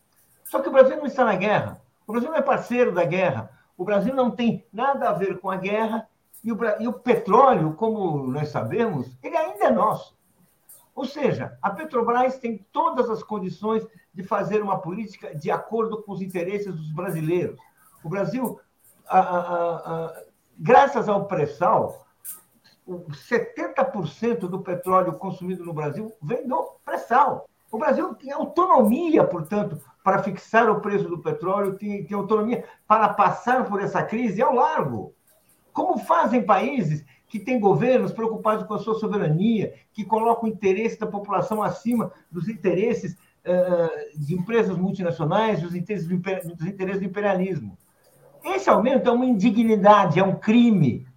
Só 0.44 0.60
que 0.60 0.68
o 0.68 0.72
Brasil 0.72 0.98
não 0.98 1.06
está 1.06 1.24
na 1.24 1.36
guerra. 1.36 1.80
O 2.08 2.12
Brasil 2.12 2.30
não 2.30 2.38
é 2.38 2.42
parceiro 2.42 2.92
da 2.92 3.06
guerra. 3.06 3.52
O 3.78 3.86
Brasil 3.86 4.14
não 4.16 4.32
tem 4.32 4.66
nada 4.74 5.10
a 5.10 5.14
ver 5.14 5.40
com 5.40 5.50
a 5.50 5.56
guerra. 5.56 6.08
E 6.44 6.52
o, 6.52 6.58
e 6.80 6.88
o 6.88 6.94
petróleo, 6.94 7.76
como 7.76 8.28
nós 8.28 8.50
sabemos, 8.50 9.16
ele 9.24 9.38
ainda 9.38 9.66
é 9.66 9.72
nosso. 9.72 10.18
Ou 10.96 11.06
seja, 11.06 11.58
a 11.62 11.72
Petrobras 11.72 12.38
tem 12.38 12.66
todas 12.72 13.10
as 13.10 13.24
condições 13.24 13.86
de 14.14 14.24
fazer 14.24 14.62
uma 14.62 14.80
política 14.80 15.36
de 15.36 15.50
acordo 15.50 16.04
com 16.04 16.12
os 16.12 16.22
interesses 16.22 16.74
dos 16.74 16.92
brasileiros. 16.92 17.60
O 18.04 18.10
Brasil, 18.10 18.60
a, 19.08 19.20
a, 19.20 19.76
a, 19.76 20.24
graças 20.58 21.10
ao 21.10 21.26
pré-sal, 21.26 22.06
70% 22.88 24.40
do 24.42 24.60
petróleo 24.60 25.14
consumido 25.14 25.66
no 25.66 25.74
Brasil 25.74 26.12
vem 26.22 26.48
do 26.48 26.76
pré-sal. 26.86 27.48
O 27.72 27.78
Brasil 27.80 28.14
tem 28.14 28.32
autonomia, 28.32 29.24
portanto, 29.24 29.82
para 30.04 30.22
fixar 30.22 30.70
o 30.70 30.80
preço 30.80 31.06
do 31.06 31.18
petróleo, 31.18 31.76
tem, 31.76 32.06
tem 32.06 32.16
autonomia 32.16 32.66
para 32.88 33.10
passar 33.10 33.66
por 33.66 33.82
essa 33.82 34.04
crise 34.04 34.44
ao 34.44 34.54
largo. 34.54 35.16
Como 35.72 35.98
fazem 35.98 36.46
países 36.46 37.04
que 37.34 37.40
têm 37.40 37.60
governos 37.60 38.12
preocupados 38.12 38.64
com 38.68 38.76
a 38.76 38.78
sua 38.78 38.94
soberania, 38.94 39.74
que 39.92 40.06
colocam 40.06 40.48
o 40.48 40.54
interesse 40.54 41.00
da 41.00 41.08
população 41.08 41.64
acima 41.64 42.12
dos 42.32 42.48
interesses 42.48 43.14
uh, 43.44 44.20
de 44.20 44.36
empresas 44.36 44.78
multinacionais, 44.78 45.60
dos 45.60 45.74
interesses, 45.74 46.08
do, 46.08 46.16
dos 46.16 46.68
interesses 46.68 47.02
do 47.02 47.08
imperialismo. 47.08 47.76
Esse 48.46 48.70
aumento 48.70 49.10
é 49.10 49.12
uma 49.12 49.26
indignidade, 49.26 50.20
é 50.20 50.24
um 50.24 50.36
crime, 50.36 51.08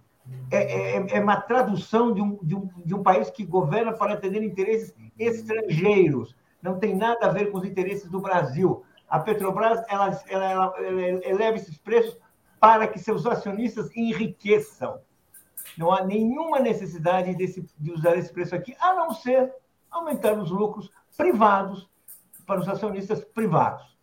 é, 0.49 0.95
é, 0.97 1.17
é 1.17 1.19
uma 1.19 1.39
tradução 1.39 2.11
de 2.11 2.19
um, 2.19 2.39
de, 2.41 2.55
um, 2.55 2.67
de 2.83 2.95
um 2.95 3.03
país 3.03 3.29
que 3.29 3.45
governa 3.45 3.93
para 3.93 4.13
atender 4.13 4.41
interesses 4.41 4.95
estrangeiros 5.19 6.35
não 6.63 6.79
tem 6.79 6.95
nada 6.95 7.27
a 7.27 7.31
ver 7.31 7.51
com 7.51 7.59
os 7.59 7.63
interesses 7.63 8.09
do 8.09 8.19
Brasil. 8.19 8.83
A 9.07 9.19
Petrobras 9.19 9.83
ela, 9.87 10.19
ela, 10.27 10.73
ela 10.79 11.21
eleva 11.23 11.57
esses 11.57 11.77
preços 11.77 12.17
para 12.59 12.87
que 12.87 12.97
seus 12.97 13.23
acionistas 13.27 13.95
enriqueçam. 13.95 14.99
Não 15.77 15.91
há 15.91 16.03
nenhuma 16.03 16.59
necessidade 16.59 17.35
desse, 17.35 17.65
de 17.77 17.91
usar 17.91 18.17
esse 18.17 18.31
preço 18.33 18.55
aqui, 18.55 18.75
a 18.79 18.95
não 18.95 19.13
ser 19.13 19.53
aumentar 19.91 20.33
os 20.37 20.49
lucros 20.49 20.91
privados 21.15 21.87
para 22.45 22.59
os 22.59 22.67
acionistas 22.67 23.23
privados. 23.23 23.97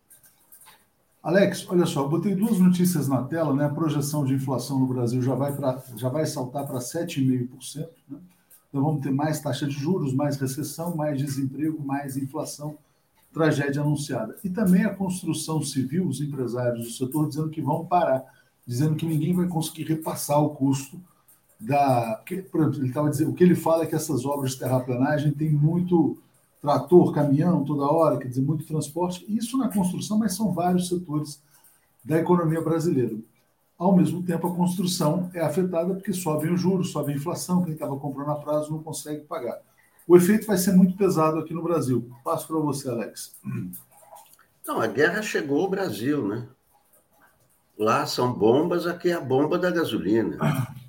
Alex, 1.21 1.67
olha 1.69 1.87
só, 1.87 2.07
botei 2.07 2.35
duas 2.35 2.59
notícias 2.59 3.07
na 3.07 3.23
tela, 3.23 3.51
né? 3.51 3.65
A 3.65 3.69
projeção 3.69 4.23
de 4.23 4.35
inflação 4.35 4.79
no 4.79 4.85
Brasil 4.85 5.21
já 5.23 5.33
vai, 5.33 5.55
pra, 5.55 5.81
já 5.95 6.07
vai 6.07 6.23
saltar 6.25 6.67
para 6.67 6.77
7,5%. 6.77 7.87
Né? 8.07 8.19
Então 8.69 8.83
vamos 8.83 9.01
ter 9.01 9.11
mais 9.11 9.39
taxa 9.39 9.65
de 9.65 9.73
juros, 9.73 10.13
mais 10.13 10.37
recessão, 10.37 10.95
mais 10.95 11.17
desemprego, 11.17 11.83
mais 11.83 12.15
inflação, 12.15 12.77
tragédia 13.33 13.81
anunciada. 13.81 14.37
E 14.43 14.49
também 14.49 14.85
a 14.85 14.93
construção 14.93 15.63
civil, 15.63 16.07
os 16.07 16.21
empresários 16.21 16.85
do 16.85 16.91
setor 16.91 17.27
dizendo 17.27 17.49
que 17.49 17.61
vão 17.61 17.85
parar, 17.85 18.23
dizendo 18.67 18.95
que 18.95 19.05
ninguém 19.07 19.33
vai 19.33 19.47
conseguir 19.47 19.85
repassar 19.85 20.39
o 20.43 20.51
custo 20.51 21.01
da. 21.65 22.21
Por 22.51 22.61
exemplo, 22.61 22.79
ele 22.79 22.87
estava 22.87 23.09
dizendo, 23.09 23.31
o 23.31 23.33
que 23.33 23.43
ele 23.43 23.55
fala 23.55 23.83
é 23.83 23.87
que 23.87 23.95
essas 23.95 24.25
obras 24.25 24.51
de 24.51 24.59
terraplanagem 24.59 25.31
têm 25.31 25.51
muito 25.51 26.17
trator, 26.61 27.13
caminhão 27.13 27.63
toda 27.63 27.83
hora, 27.83 28.17
quer 28.17 28.27
dizer, 28.27 28.41
muito 28.41 28.65
transporte. 28.65 29.25
Isso 29.27 29.57
na 29.57 29.69
construção, 29.69 30.17
mas 30.17 30.35
são 30.35 30.51
vários 30.51 30.87
setores 30.87 31.41
da 32.03 32.17
economia 32.17 32.61
brasileira. 32.61 33.15
Ao 33.77 33.95
mesmo 33.95 34.23
tempo, 34.23 34.47
a 34.47 34.55
construção 34.55 35.29
é 35.33 35.41
afetada 35.41 35.93
porque 35.93 36.13
sobem 36.13 36.53
os 36.53 36.61
juros, 36.61 36.91
sobe 36.91 37.11
a 37.11 37.15
inflação, 37.15 37.63
quem 37.63 37.73
estava 37.73 37.95
comprando 37.97 38.31
a 38.31 38.35
prazo 38.35 38.71
não 38.71 38.81
consegue 38.81 39.21
pagar. 39.25 39.59
O 40.07 40.15
efeito 40.15 40.47
vai 40.47 40.57
ser 40.57 40.71
muito 40.73 40.95
pesado 40.95 41.39
aqui 41.39 41.53
no 41.53 41.63
Brasil. 41.63 42.09
Passo 42.23 42.47
para 42.47 42.57
você, 42.57 42.87
Alex. 42.89 43.35
Não, 44.65 44.79
a 44.79 44.87
guerra 44.87 45.21
chegou 45.21 45.61
ao 45.61 45.69
Brasil, 45.69 46.27
né? 46.27 46.47
Lá 47.77 48.05
são 48.05 48.31
bombas, 48.31 48.87
aqui 48.87 49.09
é 49.09 49.13
a 49.13 49.19
bomba 49.19 49.57
da 49.57 49.69
gasolina. 49.69 50.37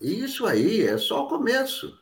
E 0.00 0.24
isso 0.24 0.46
aí 0.46 0.82
é 0.82 0.96
só 0.96 1.24
o 1.24 1.28
começo. 1.28 1.98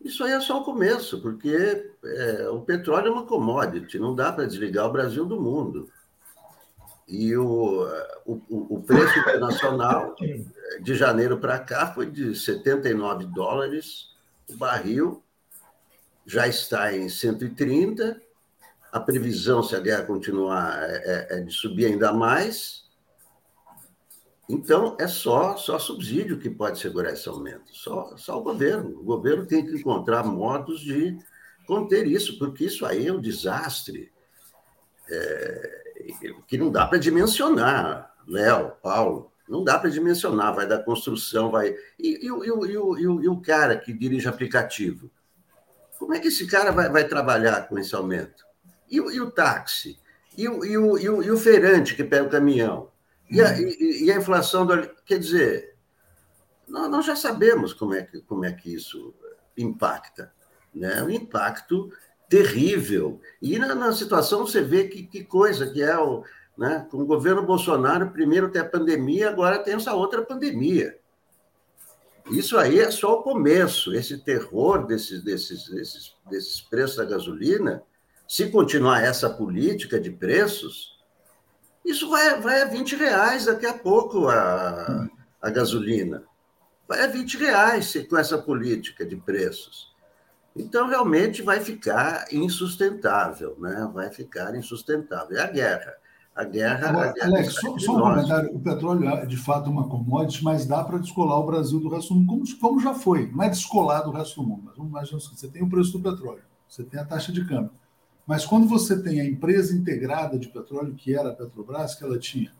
Isso 0.00 0.22
aí 0.22 0.32
é 0.32 0.40
só 0.40 0.60
o 0.60 0.64
começo, 0.64 1.20
porque 1.22 1.90
é, 2.04 2.48
o 2.50 2.60
petróleo 2.60 3.08
é 3.08 3.10
uma 3.10 3.26
commodity, 3.26 3.98
não 3.98 4.14
dá 4.14 4.30
para 4.30 4.46
desligar 4.46 4.86
o 4.86 4.92
Brasil 4.92 5.24
do 5.24 5.40
mundo. 5.40 5.88
E 7.08 7.34
o, 7.36 7.86
o, 8.26 8.76
o 8.76 8.82
preço 8.82 9.18
internacional 9.18 10.14
de 10.80 10.94
janeiro 10.94 11.38
para 11.38 11.58
cá 11.58 11.92
foi 11.92 12.10
de 12.10 12.34
79 12.34 13.26
dólares 13.26 14.14
o 14.48 14.56
barril, 14.56 15.22
já 16.26 16.46
está 16.46 16.94
em 16.94 17.08
130. 17.08 18.20
A 18.92 19.00
previsão, 19.00 19.62
se 19.62 19.74
a 19.74 19.80
guerra 19.80 20.04
continuar, 20.04 20.78
é, 20.82 20.96
é, 21.30 21.38
é 21.38 21.40
de 21.40 21.52
subir 21.52 21.86
ainda 21.86 22.12
mais. 22.12 22.83
Então, 24.48 24.96
é 25.00 25.06
só, 25.06 25.56
só 25.56 25.78
subsídio 25.78 26.38
que 26.38 26.50
pode 26.50 26.78
segurar 26.78 27.12
esse 27.12 27.28
aumento, 27.28 27.74
só, 27.74 28.14
só 28.16 28.38
o 28.38 28.42
governo. 28.42 29.00
O 29.00 29.04
governo 29.04 29.46
tem 29.46 29.64
que 29.64 29.72
encontrar 29.72 30.22
modos 30.22 30.80
de 30.80 31.16
conter 31.66 32.06
isso, 32.06 32.38
porque 32.38 32.64
isso 32.64 32.84
aí 32.84 33.06
é 33.06 33.12
um 33.12 33.20
desastre. 33.20 34.12
É, 35.10 35.84
que 36.46 36.58
não 36.58 36.70
dá 36.70 36.86
para 36.86 36.98
dimensionar, 36.98 38.14
Léo, 38.26 38.72
Paulo, 38.82 39.32
não 39.48 39.62
dá 39.62 39.78
para 39.78 39.90
dimensionar, 39.90 40.54
vai 40.54 40.66
da 40.66 40.78
construção, 40.78 41.50
vai. 41.50 41.74
E, 41.98 42.26
e, 42.26 42.26
e, 42.26 42.72
e, 42.72 43.28
o, 43.28 43.40
cara 43.40 43.76
que 43.76 43.92
dirige 43.92 44.28
aplicativo? 44.28 45.10
Como 45.98 46.14
é 46.14 46.20
que 46.20 46.28
esse 46.28 46.46
cara 46.46 46.70
vai, 46.70 46.88
vai 46.90 47.06
trabalhar 47.06 47.68
com 47.68 47.78
esse 47.78 47.94
aumento? 47.94 48.44
E, 48.90 48.96
e 48.96 49.20
o 49.20 49.30
táxi? 49.30 49.98
E 50.36 50.48
o, 50.48 50.64
e, 50.64 50.76
o, 50.76 50.98
e, 50.98 51.08
o, 51.08 51.22
e 51.22 51.30
o 51.30 51.36
feirante 51.36 51.94
que 51.94 52.02
pega 52.02 52.24
o 52.24 52.30
caminhão? 52.30 52.90
E 53.30 53.40
a, 53.40 53.58
e, 53.58 54.10
a 54.12 54.16
inflação 54.16 54.66
do. 54.66 54.88
Quer 55.04 55.18
dizer, 55.18 55.76
nós, 56.68 56.90
nós 56.90 57.06
já 57.06 57.16
sabemos 57.16 57.72
como 57.72 57.94
é 57.94 58.02
que, 58.02 58.20
como 58.20 58.44
é 58.44 58.52
que 58.52 58.72
isso 58.72 59.14
impacta. 59.56 60.32
Né? 60.74 61.02
O 61.02 61.10
impacto 61.10 61.90
terrível. 62.28 63.20
E 63.40 63.58
na, 63.58 63.74
na 63.74 63.92
situação 63.92 64.46
você 64.46 64.60
vê 64.60 64.88
que, 64.88 65.04
que, 65.04 65.24
coisa 65.24 65.70
que 65.70 65.82
é 65.82 65.96
o. 65.98 66.24
Né? 66.56 66.86
Com 66.90 66.98
o 66.98 67.06
governo 67.06 67.42
Bolsonaro, 67.42 68.10
primeiro 68.10 68.50
tem 68.50 68.62
a 68.62 68.68
pandemia, 68.68 69.28
agora 69.28 69.58
tem 69.58 69.74
essa 69.74 69.94
outra 69.94 70.22
pandemia. 70.22 70.98
Isso 72.30 72.56
aí 72.56 72.78
é 72.78 72.90
só 72.90 73.18
o 73.18 73.22
começo, 73.22 73.94
esse 73.94 74.16
terror 74.18 74.86
desses, 74.86 75.22
desses, 75.22 75.68
desses, 75.68 76.16
desses 76.30 76.60
preços 76.60 76.96
da 76.96 77.04
gasolina. 77.04 77.82
Se 78.26 78.48
continuar 78.50 79.02
essa 79.02 79.28
política 79.28 80.00
de 80.00 80.10
preços, 80.10 80.93
isso 81.84 82.08
vai, 82.08 82.40
vai 82.40 82.62
a 82.62 82.66
20 82.66 82.96
reais 82.96 83.44
daqui 83.44 83.66
a 83.66 83.74
pouco 83.74 84.28
a, 84.28 85.06
a 85.40 85.50
gasolina. 85.50 86.24
Vai 86.88 87.04
a 87.04 87.06
20 87.06 87.36
reais 87.36 87.94
com 88.08 88.16
essa 88.16 88.38
política 88.38 89.04
de 89.04 89.16
preços. 89.16 89.92
Então, 90.56 90.88
realmente 90.88 91.42
vai 91.42 91.60
ficar 91.60 92.26
insustentável, 92.32 93.56
né? 93.58 93.90
vai 93.92 94.10
ficar 94.10 94.54
insustentável. 94.54 95.36
É 95.36 95.42
a 95.42 95.50
guerra. 95.50 95.94
A 96.34 96.44
guerra. 96.44 96.88
Agora, 96.88 97.10
a 97.10 97.12
guerra 97.12 97.26
Alex, 97.28 97.54
só, 97.54 97.78
só 97.78 97.96
um 97.96 98.00
comentário: 98.00 98.54
o 98.54 98.60
petróleo 98.60 99.08
é 99.08 99.26
de 99.26 99.36
fato 99.36 99.70
uma 99.70 99.88
commodity, 99.88 100.42
mas 100.42 100.66
dá 100.66 100.82
para 100.82 100.98
descolar 100.98 101.38
o 101.38 101.46
Brasil 101.46 101.78
do 101.78 101.88
resto 101.88 102.12
do 102.12 102.20
mundo, 102.20 102.26
como, 102.26 102.60
como 102.60 102.80
já 102.80 102.92
foi. 102.92 103.30
Não 103.30 103.44
é 103.44 103.48
descolar 103.48 104.02
do 104.02 104.10
resto 104.10 104.42
do 104.42 104.48
mundo, 104.48 104.72
mas 104.90 105.10
você 105.10 105.46
tem 105.48 105.62
o 105.62 105.68
preço 105.68 105.92
do 105.92 106.10
petróleo, 106.10 106.42
você 106.68 106.82
tem 106.82 106.98
a 106.98 107.04
taxa 107.04 107.30
de 107.30 107.44
câmbio. 107.46 107.70
Mas 108.26 108.46
quando 108.46 108.66
você 108.66 109.02
tem 109.02 109.20
a 109.20 109.26
empresa 109.26 109.76
integrada 109.76 110.38
de 110.38 110.48
petróleo, 110.48 110.94
que 110.94 111.14
era 111.14 111.30
a 111.30 111.34
Petrobras, 111.34 111.94
que 111.94 112.04
ela 112.04 112.18
tinha 112.18 112.52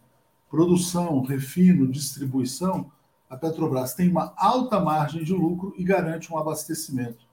produção, 0.50 1.22
refino, 1.22 1.90
distribuição, 1.90 2.90
a 3.28 3.36
Petrobras 3.36 3.94
tem 3.94 4.08
uma 4.08 4.32
alta 4.36 4.78
margem 4.78 5.24
de 5.24 5.32
lucro 5.32 5.74
e 5.76 5.82
garante 5.82 6.32
um 6.32 6.38
abastecimento 6.38 7.26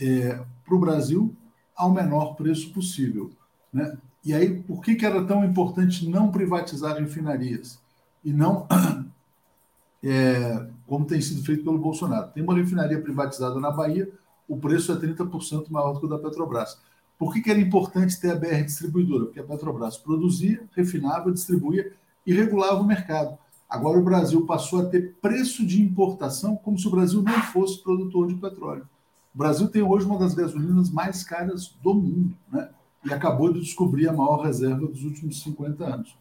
é, 0.00 0.42
para 0.64 0.74
o 0.74 0.78
Brasil 0.78 1.36
ao 1.76 1.92
menor 1.92 2.34
preço 2.34 2.72
possível. 2.72 3.30
Né? 3.72 3.96
E 4.24 4.32
aí, 4.32 4.62
por 4.62 4.82
que, 4.82 4.94
que 4.94 5.04
era 5.04 5.24
tão 5.24 5.44
importante 5.44 6.08
não 6.08 6.30
privatizar 6.30 6.96
refinarias 6.96 7.80
e 8.24 8.32
não 8.32 8.66
é, 10.02 10.66
como 10.86 11.06
tem 11.06 11.20
sido 11.20 11.44
feito 11.44 11.64
pelo 11.64 11.78
Bolsonaro. 11.78 12.30
Tem 12.32 12.42
uma 12.42 12.54
refinaria 12.54 13.00
privatizada 13.00 13.58
na 13.60 13.70
Bahia, 13.70 14.10
o 14.48 14.56
preço 14.56 14.92
é 14.92 14.96
30% 14.96 15.70
maior 15.70 15.92
do 15.92 16.00
que 16.00 16.06
o 16.06 16.08
da 16.08 16.18
Petrobras. 16.18 16.78
Por 17.22 17.32
que, 17.32 17.40
que 17.40 17.52
era 17.52 17.60
importante 17.60 18.20
ter 18.20 18.32
a 18.32 18.34
BR 18.34 18.64
distribuidora? 18.64 19.26
Porque 19.26 19.38
a 19.38 19.44
Petrobras 19.44 19.96
produzia, 19.96 20.60
refinava, 20.74 21.30
distribuía 21.30 21.92
e 22.26 22.34
regulava 22.34 22.80
o 22.80 22.84
mercado. 22.84 23.38
Agora 23.70 23.96
o 23.96 24.02
Brasil 24.02 24.44
passou 24.44 24.80
a 24.80 24.86
ter 24.86 25.14
preço 25.22 25.64
de 25.64 25.80
importação 25.80 26.56
como 26.56 26.76
se 26.76 26.88
o 26.88 26.90
Brasil 26.90 27.22
não 27.22 27.40
fosse 27.40 27.80
produtor 27.80 28.26
de 28.26 28.34
petróleo. 28.34 28.88
O 29.32 29.38
Brasil 29.38 29.68
tem 29.68 29.84
hoje 29.84 30.04
uma 30.04 30.18
das 30.18 30.34
gasolinas 30.34 30.90
mais 30.90 31.22
caras 31.22 31.72
do 31.80 31.94
mundo, 31.94 32.34
né? 32.50 32.70
E 33.04 33.14
acabou 33.14 33.52
de 33.52 33.60
descobrir 33.60 34.08
a 34.08 34.12
maior 34.12 34.42
reserva 34.42 34.84
dos 34.84 35.04
últimos 35.04 35.44
50 35.44 35.84
anos. 35.84 36.16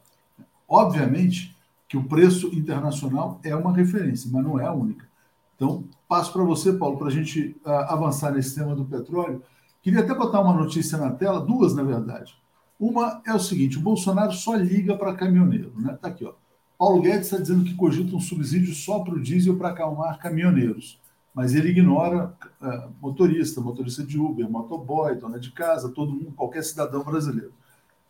Obviamente 0.70 1.58
que 1.89 1.97
o 1.97 2.04
preço 2.04 2.54
internacional 2.54 3.39
é 3.43 3.56
uma 3.56 3.76
referência, 3.76 4.30
mas 4.32 4.43
não 4.43 4.60
é 4.60 4.68
a 4.68 4.72
única. 4.72 5.10
Então, 5.56 5.84
passo 6.08 6.32
para 6.32 6.43
você, 6.43 6.72
Paulo, 6.72 6.99
para 6.99 7.08
a 7.08 7.12
gente 7.12 7.60
uh, 7.66 7.70
avançar 7.89 8.32
nesse 8.32 8.54
tema 8.54 8.76
do 8.76 8.86
petróleo. 8.86 9.41
Queria 9.82 10.02
até 10.02 10.14
botar 10.14 10.42
uma 10.42 10.54
notícia 10.54 10.98
na 10.98 11.12
tela, 11.12 11.40
duas, 11.40 11.74
na 11.74 11.84
verdade. 11.84 12.36
Uma 12.80 13.22
é 13.26 13.34
o 13.34 13.40
seguinte: 13.40 13.78
o 13.78 13.82
Bolsonaro 13.82 14.32
só 14.32 14.56
liga 14.56 14.96
para 14.96 15.16
caminhoneiro, 15.16 15.74
né? 15.76 15.94
Está 15.94 16.08
aqui, 16.08 16.26
ó. 16.26 16.34
Paulo 16.78 17.02
Guedes 17.02 17.28
está 17.28 17.38
dizendo 17.38 17.64
que 17.64 17.76
cogita 17.76 18.16
um 18.16 18.20
subsídio 18.20 18.74
só 18.74 19.00
para 19.00 19.14
o 19.14 19.22
diesel 19.22 19.56
para 19.56 19.70
acalmar 19.70 20.18
caminhoneiros, 20.18 21.00
mas 21.32 21.54
ele 21.54 21.70
ignora 21.70 22.34
uh, 22.60 22.92
motorista, 23.00 23.62
motorista 23.62 24.04
de 24.04 24.18
Uber, 24.18 24.50
motoboy, 24.50 25.16
dona 25.16 25.40
de 25.40 25.52
casa, 25.52 25.90
todo 25.90 26.12
mundo, 26.12 26.34
qualquer 26.36 26.64
cidadão 26.64 27.04
brasileiro. 27.04 27.54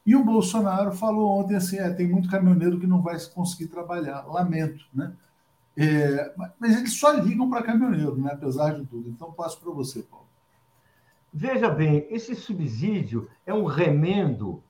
E 0.06 0.16
o 0.16 0.24
Bolsonaro 0.24 0.94
falou 0.94 1.40
ontem 1.40 1.56
assim: 1.56 1.78
é, 1.78 1.90
tem 1.90 2.08
muito 2.10 2.30
caminhoneiro 2.30 2.80
que 2.80 2.88
não 2.88 3.02
vai 3.02 3.20
conseguir 3.34 3.68
trabalhar, 3.68 4.26
lamento, 4.26 4.86
né? 4.94 5.14
É, 5.76 6.34
mas 6.60 6.78
eles 6.78 6.94
só 6.94 7.12
ligam 7.14 7.50
para 7.50 7.64
caminhoneiro, 7.64 8.18
né? 8.18 8.32
apesar 8.34 8.76
de 8.76 8.86
tudo. 8.86 9.10
Então, 9.10 9.32
passo 9.32 9.60
para 9.60 9.72
você, 9.72 10.02
Paulo. 10.02 10.21
Veja 11.34 11.70
bem, 11.70 12.06
esse 12.10 12.36
subsídio 12.36 13.30
é 13.46 13.54
um 13.54 13.64
remendo 13.64 14.62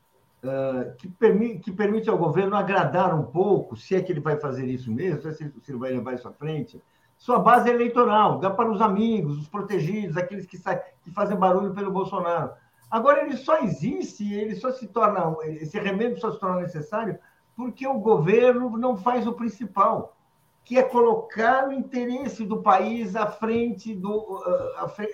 uh, 0.43 0.95
que, 0.97 1.07
permi 1.07 1.57
que, 1.59 1.71
permite 1.71 2.09
ao 2.09 2.17
governo 2.17 2.55
agradar 2.55 3.17
um 3.17 3.23
pouco, 3.23 3.75
se 3.75 3.95
é 3.95 4.01
que 4.01 4.11
ele 4.11 4.19
vai 4.19 4.37
fazer 4.37 4.65
isso 4.67 4.91
mesmo, 4.91 5.21
se, 5.21 5.33
se 5.33 5.71
ele 5.71 5.79
vai 5.79 5.91
levar 5.91 6.13
isso 6.13 6.27
à 6.27 6.31
frente, 6.31 6.81
sua 7.17 7.39
base 7.39 7.69
eleitoral, 7.69 8.39
dá 8.39 8.49
para 8.49 8.71
os 8.71 8.81
amigos, 8.81 9.37
os 9.37 9.47
protegidos, 9.47 10.17
aqueles 10.17 10.45
que, 10.45 10.57
que 11.03 11.11
fazem 11.11 11.37
barulho 11.37 11.73
pelo 11.73 11.91
Bolsonaro. 11.91 12.51
Agora, 12.89 13.23
ele 13.23 13.37
só 13.37 13.59
existe, 13.59 14.33
ele 14.33 14.55
só 14.55 14.71
se 14.71 14.87
torna, 14.87 15.35
esse 15.45 15.79
remendo 15.79 16.19
só 16.19 16.31
se 16.31 16.39
torna 16.39 16.61
necessário 16.61 17.17
porque 17.55 17.87
o 17.87 17.99
governo 17.99 18.75
não 18.77 18.97
faz 18.97 19.27
o 19.27 19.33
principal, 19.33 20.17
que 20.63 20.77
é 20.77 20.83
colocar 20.83 21.67
o 21.67 21.73
interesse 21.73 22.45
do 22.45 22.61
país 22.61 23.15
à 23.15 23.27
frente 23.27 23.93
do, 23.93 24.43
à 24.77 24.87
frente, 24.87 25.13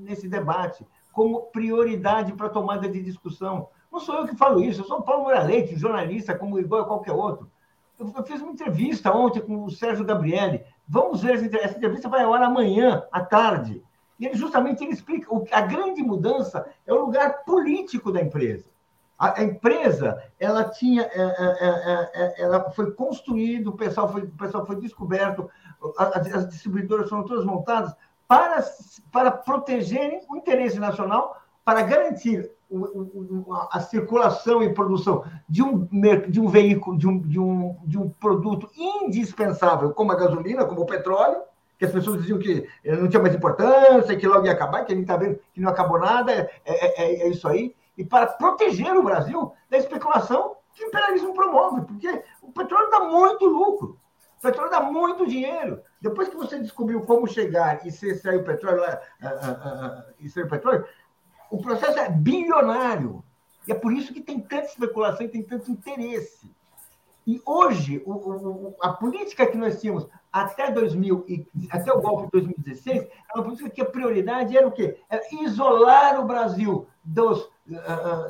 nesse 0.00 0.28
debate, 0.28 0.86
como 1.12 1.42
prioridade 1.42 2.32
para 2.32 2.48
tomada 2.48 2.88
de 2.88 3.02
discussão. 3.02 3.68
Não 3.90 4.00
sou 4.00 4.16
eu 4.16 4.26
que 4.26 4.36
falo 4.36 4.62
isso, 4.62 4.80
eu 4.80 4.84
sou 4.84 5.02
Paulo 5.02 5.24
Moura 5.24 5.42
Leite, 5.42 5.76
jornalista, 5.76 6.36
como 6.36 6.58
igual 6.58 6.82
a 6.82 6.86
qualquer 6.86 7.12
outro. 7.12 7.50
Eu, 7.98 8.24
fiz 8.24 8.40
uma 8.40 8.52
entrevista 8.52 9.14
ontem 9.14 9.40
com 9.40 9.64
o 9.64 9.70
Sérgio 9.70 10.04
Gabrielli. 10.04 10.64
Vamos 10.86 11.22
ver 11.22 11.34
essa 11.54 11.76
entrevista, 11.76 12.08
vai 12.08 12.24
ao 12.24 12.34
ar 12.34 12.42
amanhã, 12.42 13.04
à 13.12 13.20
tarde. 13.20 13.82
E 14.18 14.26
ele 14.26 14.34
justamente 14.34 14.82
ele 14.82 14.92
explica 14.92 15.28
a 15.52 15.60
grande 15.60 16.02
mudança 16.02 16.66
é 16.86 16.92
o 16.92 17.04
lugar 17.06 17.44
político 17.44 18.10
da 18.10 18.20
empresa. 18.20 18.68
A, 19.18 19.40
a 19.40 19.44
empresa 19.44 20.22
ela 20.38 20.64
tinha, 20.64 21.02
é, 21.02 21.20
é, 21.20 22.10
é, 22.14 22.42
ela 22.42 22.70
foi 22.70 22.90
construída, 22.92 23.70
o 23.70 23.76
pessoal 23.76 24.10
foi, 24.10 24.22
o 24.22 24.30
pessoal 24.30 24.66
foi 24.66 24.76
descoberto, 24.76 25.48
as, 25.96 26.32
as 26.32 26.48
distribuidoras 26.48 27.08
foram 27.08 27.24
todas 27.24 27.44
montadas 27.44 27.94
para, 28.26 28.64
para 29.12 29.30
protegerem 29.30 30.20
o 30.28 30.36
interesse 30.36 30.78
nacional, 30.78 31.40
para 31.64 31.82
garantir 31.82 32.50
a 33.70 33.80
circulação 33.80 34.62
e 34.62 34.74
produção 34.74 35.24
de 35.48 35.62
um, 35.62 35.86
de 36.28 36.40
um 36.40 36.48
veículo, 36.48 36.98
de 36.98 37.06
um, 37.06 37.20
de, 37.20 37.38
um, 37.38 37.76
de 37.84 37.98
um 37.98 38.08
produto 38.08 38.68
indispensável, 38.76 39.92
como 39.92 40.12
a 40.12 40.16
gasolina, 40.16 40.64
como 40.64 40.82
o 40.82 40.86
petróleo, 40.86 41.42
que 41.78 41.84
as 41.84 41.92
pessoas 41.92 42.20
diziam 42.20 42.38
que 42.38 42.66
não 42.84 43.08
tinha 43.08 43.22
mais 43.22 43.34
importância, 43.34 44.16
que 44.16 44.26
logo 44.26 44.46
ia 44.46 44.52
acabar, 44.52 44.84
que 44.84 44.92
a 44.92 44.94
gente 44.94 45.04
está 45.04 45.16
vendo 45.16 45.38
que 45.52 45.60
não 45.60 45.70
acabou 45.70 45.98
nada, 45.98 46.32
é, 46.32 46.50
é, 46.64 47.22
é, 47.22 47.28
isso 47.28 47.46
aí. 47.46 47.74
E 47.96 48.04
para 48.04 48.26
proteger 48.26 48.96
o 48.96 49.02
Brasil 49.02 49.52
da 49.70 49.78
especulação 49.78 50.56
que 50.74 50.84
o 50.84 50.88
imperialismo 50.88 51.34
promove, 51.34 51.82
porque 51.82 52.24
o 52.42 52.50
petróleo 52.50 52.90
dá 52.90 53.00
muito 53.00 53.46
lucro, 53.46 53.98
o 54.38 54.42
petróleo 54.42 54.70
dá 54.70 54.80
muito 54.80 55.26
dinheiro. 55.26 55.80
Depois 56.00 56.28
que 56.28 56.36
você 56.36 56.58
descobriu 56.58 57.02
como 57.02 57.26
chegar 57.26 57.86
e 57.86 57.90
se 57.90 58.08
extrair 58.08 58.40
o 58.40 58.44
petróleo, 58.44 58.82
uh, 58.82 60.14
extrair 60.20 60.46
o 60.46 60.50
petróleo, 60.50 60.84
o 61.50 61.62
processo 61.62 61.98
é 61.98 62.10
bilionário. 62.10 63.24
E 63.66 63.72
é 63.72 63.74
por 63.74 63.92
isso 63.92 64.12
que 64.12 64.20
tem 64.20 64.40
tanta 64.40 64.66
especulação 64.66 65.24
e 65.24 65.28
tem 65.28 65.42
tanto 65.42 65.70
interesse. 65.70 66.52
E 67.26 67.40
hoje, 67.46 68.02
o, 68.04 68.12
o, 68.12 68.76
a 68.82 68.92
política 68.92 69.46
que 69.46 69.56
nós 69.56 69.80
tínhamos 69.80 70.06
até 70.30 70.70
2000 70.70 71.24
e, 71.26 71.46
até 71.70 71.92
o 71.92 72.02
golpe 72.02 72.24
de 72.24 72.30
2016 72.32 73.02
era 73.02 73.10
uma 73.34 73.44
política 73.44 73.70
que 73.70 73.80
a 73.80 73.86
prioridade 73.86 74.56
era 74.56 74.66
o 74.66 74.72
quê? 74.72 75.00
Era 75.08 75.22
isolar 75.32 76.20
o 76.20 76.26
Brasil 76.26 76.86
dos, 77.02 77.44
uh, 77.44 77.53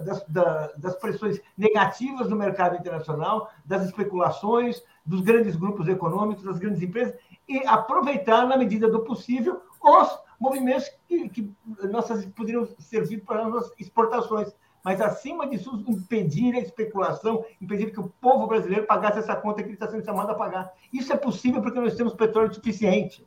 das, 0.04 0.24
da, 0.28 0.72
das 0.76 0.96
pressões 0.96 1.40
negativas 1.56 2.28
do 2.28 2.36
mercado 2.36 2.76
internacional, 2.76 3.50
das 3.64 3.84
especulações, 3.84 4.82
dos 5.04 5.20
grandes 5.20 5.56
grupos 5.56 5.88
econômicos, 5.88 6.44
das 6.44 6.58
grandes 6.58 6.82
empresas, 6.82 7.14
e 7.48 7.58
aproveitar, 7.66 8.46
na 8.46 8.56
medida 8.56 8.88
do 8.88 9.00
possível, 9.00 9.60
os 9.82 10.18
movimentos 10.38 10.90
que, 11.06 11.28
que 11.28 11.52
nossas 11.90 12.24
poderiam 12.26 12.66
servir 12.78 13.24
para 13.24 13.46
as 13.46 13.52
nossas 13.52 13.72
exportações 13.78 14.54
mas, 14.84 15.00
acima 15.00 15.48
disso, 15.48 15.82
impedir 15.88 16.54
a 16.54 16.58
especulação, 16.58 17.42
impedir 17.58 17.90
que 17.90 17.98
o 17.98 18.10
povo 18.20 18.46
brasileiro 18.46 18.86
pagasse 18.86 19.18
essa 19.18 19.34
conta 19.34 19.62
que 19.62 19.68
ele 19.70 19.76
está 19.76 19.88
sendo 19.88 20.04
chamado 20.04 20.30
a 20.30 20.34
pagar. 20.34 20.74
Isso 20.92 21.10
é 21.10 21.16
possível 21.16 21.62
porque 21.62 21.80
nós 21.80 21.94
temos 21.94 22.12
petróleo 22.12 22.52
suficiente. 22.52 23.26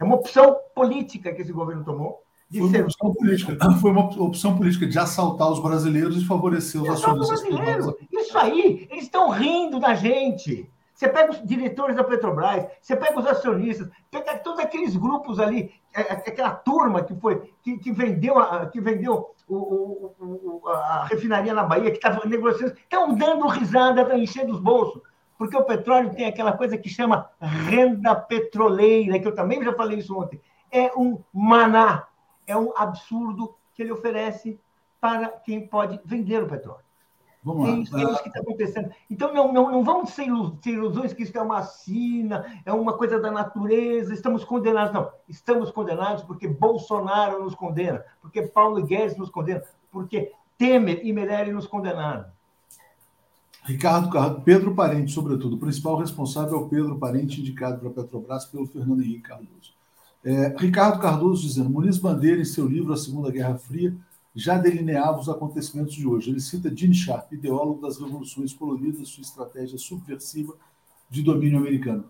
É 0.00 0.04
uma 0.04 0.16
opção 0.16 0.58
política 0.74 1.34
que 1.34 1.42
esse 1.42 1.52
governo 1.52 1.84
tomou. 1.84 2.24
Foi 2.52 2.62
uma, 2.62 2.80
opção 2.80 3.14
política. 3.14 3.56
Foi 3.80 3.90
uma 3.90 4.22
opção 4.22 4.56
política 4.56 4.86
de 4.86 4.98
assaltar 4.98 5.50
os 5.50 5.60
brasileiros 5.60 6.20
e 6.20 6.26
favorecer 6.26 6.82
os 6.82 6.88
acionistas. 6.88 7.94
Isso 8.10 8.36
aí, 8.36 8.88
eles 8.90 9.04
estão 9.04 9.30
rindo 9.30 9.78
da 9.78 9.94
gente. 9.94 10.68
Você 11.00 11.08
pega 11.08 11.30
os 11.30 11.42
diretores 11.42 11.96
da 11.96 12.04
Petrobras, 12.04 12.66
você 12.78 12.94
pega 12.94 13.18
os 13.18 13.26
acionistas, 13.26 13.88
pega 14.10 14.36
todos 14.36 14.60
aqueles 14.60 14.94
grupos 14.94 15.40
ali, 15.40 15.72
é, 15.94 16.02
é, 16.02 16.12
aquela 16.12 16.50
turma 16.50 17.02
que 17.02 17.14
foi 17.14 17.50
que, 17.62 17.78
que 17.78 17.90
vendeu, 17.90 18.38
a, 18.38 18.66
que 18.66 18.82
vendeu 18.82 19.34
o, 19.48 19.56
o, 19.56 20.60
o, 20.62 20.68
a 20.68 21.06
refinaria 21.06 21.54
na 21.54 21.62
Bahia, 21.62 21.90
que 21.90 21.96
estava 21.96 22.26
negociando, 22.26 22.74
estão 22.74 23.14
dando 23.14 23.46
risada, 23.46 24.02
estão 24.02 24.18
enchendo 24.18 24.52
os 24.52 24.60
bolsos. 24.60 25.00
Porque 25.38 25.56
o 25.56 25.64
petróleo 25.64 26.14
tem 26.14 26.26
aquela 26.26 26.52
coisa 26.52 26.76
que 26.76 26.90
chama 26.90 27.30
renda 27.40 28.14
petroleira, 28.14 29.18
que 29.18 29.26
eu 29.26 29.34
também 29.34 29.64
já 29.64 29.72
falei 29.72 30.00
isso 30.00 30.14
ontem. 30.14 30.38
É 30.70 30.92
um 30.94 31.18
maná, 31.32 32.08
é 32.50 32.56
um 32.56 32.72
absurdo 32.76 33.54
que 33.74 33.82
ele 33.82 33.92
oferece 33.92 34.58
para 35.00 35.28
quem 35.28 35.66
pode 35.66 36.00
vender 36.04 36.42
o 36.42 36.48
petróleo. 36.48 36.84
Vamos 37.42 37.66
lá. 37.66 37.74
É 37.74 37.78
isso, 37.78 37.96
é 37.96 38.02
isso 38.02 38.22
que 38.22 38.28
está 38.28 38.40
acontecendo. 38.40 38.90
Então, 39.08 39.32
não, 39.32 39.52
não, 39.52 39.72
não 39.72 39.82
vamos 39.82 40.14
ter 40.14 40.70
ilusões 40.70 41.14
que 41.14 41.22
isso 41.22 41.36
é 41.36 41.40
uma 41.40 41.62
sina, 41.62 42.60
é 42.66 42.72
uma 42.72 42.92
coisa 42.92 43.18
da 43.18 43.30
natureza, 43.30 44.12
estamos 44.12 44.44
condenados. 44.44 44.92
Não, 44.92 45.10
estamos 45.28 45.70
condenados 45.70 46.22
porque 46.24 46.46
Bolsonaro 46.46 47.42
nos 47.42 47.54
condena, 47.54 48.04
porque 48.20 48.42
Paulo 48.42 48.84
Guedes 48.84 49.16
nos 49.16 49.30
condena, 49.30 49.62
porque 49.90 50.32
Temer 50.58 51.00
e 51.02 51.12
Meirelles 51.12 51.54
nos 51.54 51.66
condenaram. 51.66 52.26
Ricardo 53.62 54.40
Pedro 54.42 54.74
Parente, 54.74 55.12
sobretudo. 55.12 55.56
O 55.56 55.58
principal 55.58 55.96
responsável 55.96 56.58
é 56.58 56.60
o 56.60 56.68
Pedro 56.68 56.98
Parente, 56.98 57.40
indicado 57.40 57.78
para 57.78 57.88
a 57.88 57.92
Petrobras 57.92 58.44
pelo 58.46 58.66
Fernando 58.66 59.02
Henrique 59.02 59.22
Cardoso. 59.22 59.79
É, 60.24 60.54
Ricardo 60.58 61.00
Cardoso 61.00 61.42
dizendo: 61.42 61.70
Muniz 61.70 61.98
Bandeira, 61.98 62.40
em 62.40 62.44
seu 62.44 62.66
livro 62.66 62.92
A 62.92 62.96
Segunda 62.96 63.30
Guerra 63.30 63.56
Fria, 63.56 63.96
já 64.34 64.58
delineava 64.58 65.18
os 65.18 65.28
acontecimentos 65.28 65.94
de 65.94 66.06
hoje. 66.06 66.30
Ele 66.30 66.40
cita 66.40 66.74
Gene 66.74 66.94
Sharp, 66.94 67.32
ideólogo 67.32 67.80
das 67.80 67.98
revoluções 67.98 68.52
coloridas, 68.52 69.08
sua 69.08 69.22
estratégia 69.22 69.78
subversiva 69.78 70.54
de 71.08 71.22
domínio 71.22 71.58
americano. 71.58 72.04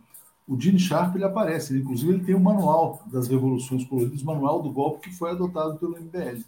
O 0.46 0.61
Gene 0.61 0.78
Sharp 0.78 1.14
ele 1.14 1.24
aparece, 1.24 1.72
ele, 1.72 1.82
inclusive 1.82 2.12
ele 2.12 2.24
tem 2.24 2.34
um 2.34 2.40
manual 2.40 3.02
das 3.06 3.28
revoluções 3.28 3.84
coloridas, 3.84 4.22
manual 4.22 4.61
do 4.61 4.70
golpe 4.70 5.08
que 5.08 5.16
foi 5.16 5.30
adotado 5.30 5.78
pelo 5.78 5.96
MBL. 5.96 6.42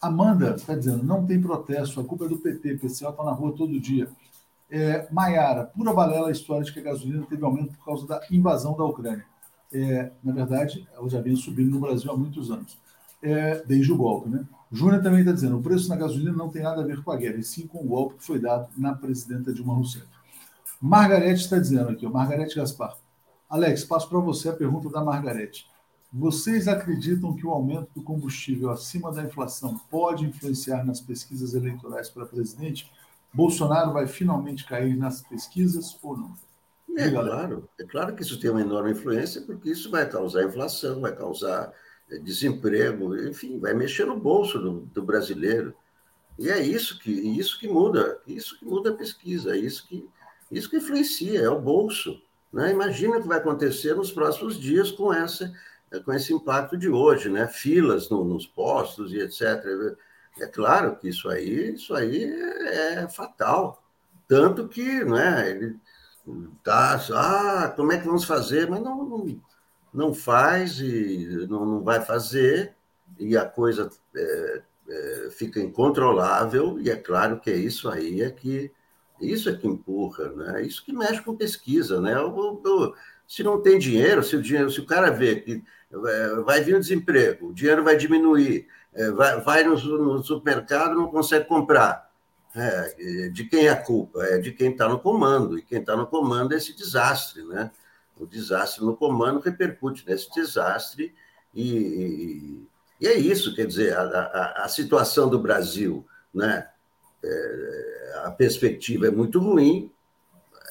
Amanda 0.00 0.54
está 0.56 0.74
dizendo, 0.74 1.02
não 1.02 1.24
tem 1.26 1.40
protesto, 1.40 2.00
a 2.00 2.04
culpa 2.04 2.24
é 2.24 2.28
do 2.28 2.38
PT, 2.38 2.74
o 2.74 2.78
PCO 2.78 3.10
está 3.10 3.24
na 3.24 3.32
rua 3.32 3.52
todo 3.52 3.78
dia. 3.80 4.08
É, 4.70 5.06
Maiara, 5.12 5.64
pura 5.64 5.92
balela 5.92 6.28
a 6.28 6.32
história 6.32 6.64
de 6.64 6.72
que 6.72 6.80
a 6.80 6.82
gasolina 6.82 7.24
teve 7.28 7.44
aumento 7.44 7.76
por 7.76 7.84
causa 7.84 8.06
da 8.06 8.20
invasão 8.30 8.76
da 8.76 8.84
Ucrânia. 8.84 9.24
É, 9.74 10.12
na 10.22 10.32
verdade, 10.32 10.88
ela 10.94 11.08
já 11.08 11.20
vem 11.20 11.34
subindo 11.34 11.70
no 11.70 11.80
Brasil 11.80 12.08
há 12.08 12.16
muitos 12.16 12.48
anos, 12.48 12.78
é, 13.20 13.60
desde 13.66 13.92
o 13.92 13.96
golpe. 13.96 14.28
Né? 14.28 14.46
Júnior 14.70 15.02
também 15.02 15.20
está 15.20 15.32
dizendo: 15.32 15.58
o 15.58 15.62
preço 15.62 15.88
na 15.88 15.96
gasolina 15.96 16.32
não 16.32 16.48
tem 16.48 16.62
nada 16.62 16.80
a 16.80 16.86
ver 16.86 17.02
com 17.02 17.10
a 17.10 17.16
guerra, 17.16 17.38
e 17.38 17.42
sim 17.42 17.66
com 17.66 17.78
o 17.78 17.88
golpe 17.88 18.18
que 18.18 18.24
foi 18.24 18.38
dado 18.38 18.68
na 18.76 18.94
presidenta 18.94 19.52
Dilma 19.52 19.74
Rousseff. 19.74 20.06
Margarete 20.80 21.42
está 21.42 21.58
dizendo 21.58 21.90
aqui, 21.90 22.06
ó, 22.06 22.10
Margarete 22.10 22.54
Gaspar. 22.54 22.96
Alex, 23.48 23.84
passo 23.84 24.08
para 24.08 24.18
você 24.20 24.48
a 24.48 24.52
pergunta 24.52 24.88
da 24.88 25.02
Margarete. 25.02 25.66
Vocês 26.12 26.68
acreditam 26.68 27.34
que 27.34 27.44
o 27.44 27.50
aumento 27.50 27.88
do 27.94 28.02
combustível 28.02 28.70
acima 28.70 29.10
da 29.10 29.24
inflação 29.24 29.80
pode 29.90 30.24
influenciar 30.24 30.84
nas 30.84 31.00
pesquisas 31.00 31.54
eleitorais 31.54 32.08
para 32.08 32.24
presidente? 32.24 32.88
Bolsonaro 33.32 33.92
vai 33.92 34.06
finalmente 34.06 34.64
cair 34.64 34.96
nas 34.96 35.22
pesquisas 35.22 35.98
ou 36.00 36.16
não? 36.16 36.34
É 36.96 37.10
claro, 37.10 37.68
é 37.78 37.84
claro 37.84 38.14
que 38.14 38.22
isso 38.22 38.38
tem 38.38 38.50
uma 38.50 38.60
enorme 38.60 38.92
influência, 38.92 39.42
porque 39.42 39.70
isso 39.70 39.90
vai 39.90 40.08
causar 40.08 40.44
inflação, 40.44 41.00
vai 41.00 41.14
causar 41.14 41.72
eh, 42.10 42.18
desemprego, 42.18 43.16
enfim, 43.26 43.58
vai 43.58 43.74
mexer 43.74 44.06
no 44.06 44.18
bolso 44.18 44.58
do, 44.58 44.80
do 44.80 45.02
brasileiro. 45.02 45.74
E 46.38 46.48
é 46.48 46.60
isso 46.60 46.98
que 46.98 47.10
isso 47.10 47.58
que 47.58 47.68
muda, 47.68 48.20
isso 48.26 48.58
que 48.58 48.64
muda 48.64 48.90
a 48.90 48.94
pesquisa, 48.94 49.54
é 49.54 49.58
isso 49.58 49.86
que 49.86 50.08
isso 50.50 50.70
que 50.70 50.76
influencia, 50.76 51.40
é 51.40 51.48
o 51.48 51.60
bolso. 51.60 52.20
Né? 52.52 52.70
Imagina 52.70 53.18
o 53.18 53.22
que 53.22 53.28
vai 53.28 53.38
acontecer 53.38 53.94
nos 53.94 54.12
próximos 54.12 54.58
dias 54.60 54.90
com 54.90 55.12
essa 55.12 55.52
com 56.04 56.12
esse 56.12 56.32
impacto 56.32 56.76
de 56.76 56.88
hoje, 56.88 57.28
né? 57.28 57.46
Filas 57.46 58.08
no, 58.10 58.24
nos 58.24 58.46
postos 58.46 59.12
e 59.12 59.18
etc. 59.18 59.96
É 60.40 60.46
claro 60.46 60.96
que 60.96 61.08
isso 61.08 61.28
aí, 61.28 61.74
isso 61.74 61.94
aí 61.94 62.24
é, 62.24 62.94
é 63.02 63.08
fatal. 63.08 63.82
Tanto 64.26 64.66
que, 64.66 65.04
né, 65.04 65.50
ele 65.50 65.76
tá, 66.62 67.00
ah, 67.14 67.72
como 67.76 67.92
é 67.92 67.98
que 67.98 68.06
vamos 68.06 68.24
fazer? 68.24 68.68
Mas 68.68 68.80
não, 68.82 69.04
não, 69.04 69.40
não 69.92 70.14
faz 70.14 70.80
e 70.80 71.46
não, 71.48 71.64
não 71.64 71.82
vai 71.82 72.00
fazer, 72.00 72.74
e 73.18 73.36
a 73.36 73.44
coisa 73.44 73.90
é, 74.16 74.62
é, 74.88 75.28
fica 75.30 75.60
incontrolável, 75.60 76.78
e 76.80 76.90
é 76.90 76.96
claro 76.96 77.40
que 77.40 77.50
é 77.50 77.56
isso 77.56 77.88
aí 77.88 78.22
é 78.22 78.30
que 78.30 78.72
isso 79.20 79.48
é 79.48 79.54
que 79.54 79.66
empurra, 79.66 80.28
né? 80.32 80.62
Isso 80.62 80.84
que 80.84 80.92
mexe 80.92 81.22
com 81.22 81.36
pesquisa, 81.36 82.00
né? 82.00 82.14
Se 83.28 83.42
não 83.42 83.60
tem 83.62 83.78
dinheiro, 83.78 84.22
se 84.22 84.36
o 84.36 84.42
dinheiro, 84.42 84.70
se 84.70 84.80
o 84.80 84.86
cara 84.86 85.10
vê 85.10 85.36
que 85.36 85.62
é, 85.92 86.34
vai 86.42 86.60
vir 86.62 86.74
o 86.74 86.80
desemprego, 86.80 87.48
o 87.48 87.54
dinheiro 87.54 87.84
vai 87.84 87.96
diminuir, 87.96 88.66
é, 88.92 89.10
vai, 89.12 89.40
vai 89.40 89.64
no, 89.64 89.76
no 89.76 90.22
supermercado 90.22 90.94
não 90.94 91.06
consegue 91.08 91.46
comprar. 91.46 92.03
É, 92.54 93.28
de 93.30 93.44
quem 93.44 93.66
é 93.66 93.70
a 93.70 93.82
culpa? 93.82 94.22
É 94.24 94.38
de 94.38 94.52
quem 94.52 94.70
está 94.70 94.88
no 94.88 95.00
comando, 95.00 95.58
e 95.58 95.62
quem 95.62 95.80
está 95.80 95.96
no 95.96 96.06
comando 96.06 96.54
é 96.54 96.56
esse 96.56 96.74
desastre, 96.74 97.42
né? 97.44 97.70
O 98.16 98.24
desastre 98.26 98.84
no 98.84 98.96
comando 98.96 99.40
repercute 99.40 100.04
nesse 100.06 100.32
desastre, 100.32 101.12
e, 101.52 101.76
e, 101.76 102.68
e 103.00 103.08
é 103.08 103.14
isso, 103.14 103.54
quer 103.56 103.66
dizer, 103.66 103.96
a, 103.96 104.02
a, 104.02 104.64
a 104.64 104.68
situação 104.68 105.28
do 105.28 105.38
Brasil, 105.38 106.06
né? 106.32 106.68
É, 107.24 108.20
a 108.24 108.30
perspectiva 108.30 109.08
é 109.08 109.10
muito 109.10 109.40
ruim, 109.40 109.90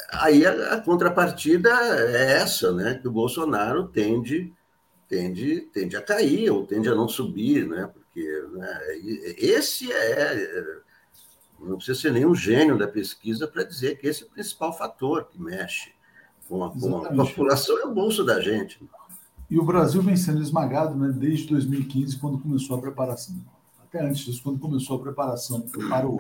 aí 0.10 0.46
a, 0.46 0.76
a, 0.76 0.82
contrapartida 0.82 1.70
é 1.70 2.38
essa, 2.38 2.72
né? 2.72 2.98
Que 3.02 3.10
o 3.10 3.12
Bolsonaro 3.12 3.90
tende, 3.90 4.54
tende, 5.10 5.62
tende 5.74 5.98
a 5.98 6.02
cair 6.02 6.50
ou 6.50 6.66
tende 6.66 6.88
a 6.88 6.96
não 6.96 7.10
subir, 7.10 7.68
né? 7.68 7.90
Porque 7.94 8.26
né, 8.54 8.82
esse 9.38 9.92
é. 9.92 10.82
Não 11.60 11.78
precisa 11.78 12.00
ser 12.00 12.12
nenhum 12.12 12.36
gênio 12.36 12.78
da 12.78 12.88
pesquisa 12.88 13.48
para 13.48 13.64
dizer 13.64 13.98
que 13.98 14.08
esse 14.08 14.24
é 14.24 14.26
o 14.26 14.30
principal 14.30 14.78
fator 14.78 15.26
que 15.26 15.42
mexe 15.42 15.92
com 16.48 16.64
a, 16.64 16.70
com 16.70 17.22
a 17.22 17.26
população, 17.26 17.80
é 17.80 17.86
o 17.86 17.94
bolso 17.94 18.24
da 18.24 18.40
gente. 18.42 18.82
E 19.50 19.58
o 19.58 19.64
Brasil 19.64 20.02
vem 20.02 20.16
sendo 20.16 20.42
esmagado 20.42 20.96
né, 20.96 21.10
desde 21.10 21.48
2015, 21.48 22.18
quando 22.18 22.40
começou 22.40 22.78
a 22.78 22.82
preparação. 22.82 23.36
Até 23.82 24.04
antes 24.04 24.26
disso, 24.26 24.42
quando 24.44 24.60
começou 24.60 24.98
a 24.98 25.00
preparação 25.00 25.62
para 25.90 26.08
o. 26.08 26.18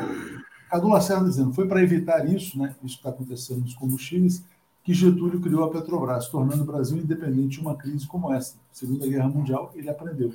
Cadu 0.70 0.88
Lacerda 0.88 1.30
dizendo, 1.30 1.54
foi 1.54 1.68
para 1.68 1.84
evitar 1.84 2.28
isso, 2.28 2.58
né, 2.58 2.76
isso 2.84 2.96
que 2.96 3.00
está 3.00 3.10
acontecendo 3.10 3.62
nos 3.62 3.76
combustíveis, 3.76 4.44
que 4.84 4.94
Getúlio 4.94 5.40
criou 5.40 5.64
a 5.64 5.70
Petrobras, 5.70 6.28
tornando 6.28 6.64
o 6.64 6.66
Brasil 6.66 6.98
independente 6.98 7.50
de 7.50 7.60
uma 7.60 7.76
crise 7.76 8.08
como 8.08 8.34
essa. 8.34 8.56
Segunda 8.72 9.08
Guerra 9.08 9.30
Mundial, 9.30 9.72
ele 9.76 9.90
aprendeu. 9.90 10.34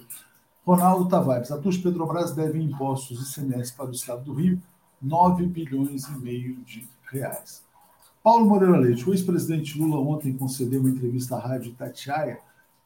Ronaldo 0.64 1.08
Tavares, 1.08 1.50
a 1.50 1.58
TUS 1.58 1.78
Petrobras 1.78 2.32
deve 2.32 2.60
impostos 2.60 3.18
e 3.18 3.40
ICMS 3.40 3.72
para 3.72 3.86
o 3.86 3.90
Estado 3.90 4.22
do 4.22 4.34
Rio 4.34 4.60
9 5.00 5.46
bilhões 5.46 6.04
e 6.08 6.18
meio 6.18 6.56
de 6.56 6.88
reais. 7.10 7.62
Paulo 8.22 8.46
Moreira 8.46 8.76
Leite, 8.76 9.08
o 9.08 9.12
ex-presidente 9.12 9.78
Lula 9.78 9.98
ontem 9.98 10.36
concedeu 10.36 10.80
uma 10.80 10.90
entrevista 10.90 11.36
à 11.36 11.40
rádio 11.40 11.74
Tatiaia, 11.74 12.38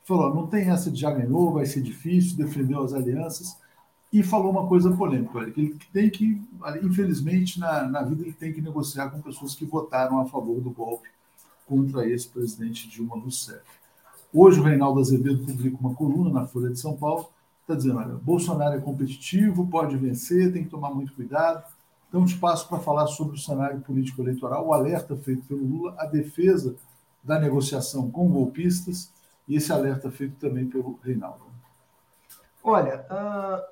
falou, 0.05 0.35
não 0.35 0.47
tem 0.47 0.69
essa 0.71 0.91
de 0.91 1.01
já 1.01 1.11
ganhou, 1.11 1.53
vai 1.53 1.67
ser 1.67 1.81
difícil, 1.81 2.37
defendeu 2.37 2.83
as 2.83 2.93
alianças, 2.93 3.57
e 4.13 4.23
falou 4.23 4.51
uma 4.51 4.67
coisa 4.67 4.95
polêmica, 4.95 5.51
que 5.51 5.61
ele 5.61 5.79
tem 5.93 6.11
que, 6.11 6.41
infelizmente, 6.83 7.59
na, 7.59 7.89
na 7.89 8.03
vida 8.03 8.23
ele 8.23 8.33
tem 8.33 8.53
que 8.53 8.61
negociar 8.61 9.09
com 9.09 9.23
pessoas 9.23 9.55
que 9.55 9.65
votaram 9.65 10.21
a 10.21 10.27
favor 10.27 10.61
do 10.61 10.71
golpe 10.71 11.09
contra 11.67 12.07
esse 12.07 12.29
presidente 12.29 12.89
Dilma 12.89 13.17
Rousseff. 13.17 13.63
Hoje 14.33 14.61
o 14.61 14.63
Reinaldo 14.63 15.01
Azevedo 15.01 15.47
publica 15.47 15.79
uma 15.81 15.95
coluna 15.95 16.31
na 16.31 16.47
Folha 16.47 16.69
de 16.69 16.79
São 16.79 16.95
Paulo 16.95 17.29
está 17.63 17.75
dizendo: 17.75 17.99
olha, 17.99 18.15
Bolsonaro 18.15 18.77
é 18.77 18.81
competitivo, 18.81 19.67
pode 19.67 19.97
vencer, 19.97 20.53
tem 20.53 20.65
que 20.65 20.71
tomar 20.71 20.91
muito 20.91 21.15
cuidado. 21.15 21.65
Então, 22.13 22.27
passo 22.39 22.69
para 22.69 22.79
falar 22.79 23.07
sobre 23.07 23.37
o 23.37 23.39
cenário 23.39 23.81
político-eleitoral, 23.81 24.67
o 24.67 24.75
alerta 24.75 25.17
feito 25.17 25.47
pelo 25.47 25.65
Lula, 25.65 25.95
a 25.99 26.05
defesa 26.05 26.77
da 27.25 27.39
negociação 27.39 28.11
com 28.11 28.29
golpistas 28.29 29.11
e 29.49 29.57
esse 29.57 29.73
alerta 29.73 30.11
feito 30.11 30.37
também 30.37 30.69
pelo 30.69 30.99
Reinaldo. 31.03 31.47
Olha, 32.63 33.07
uh, 33.11 33.63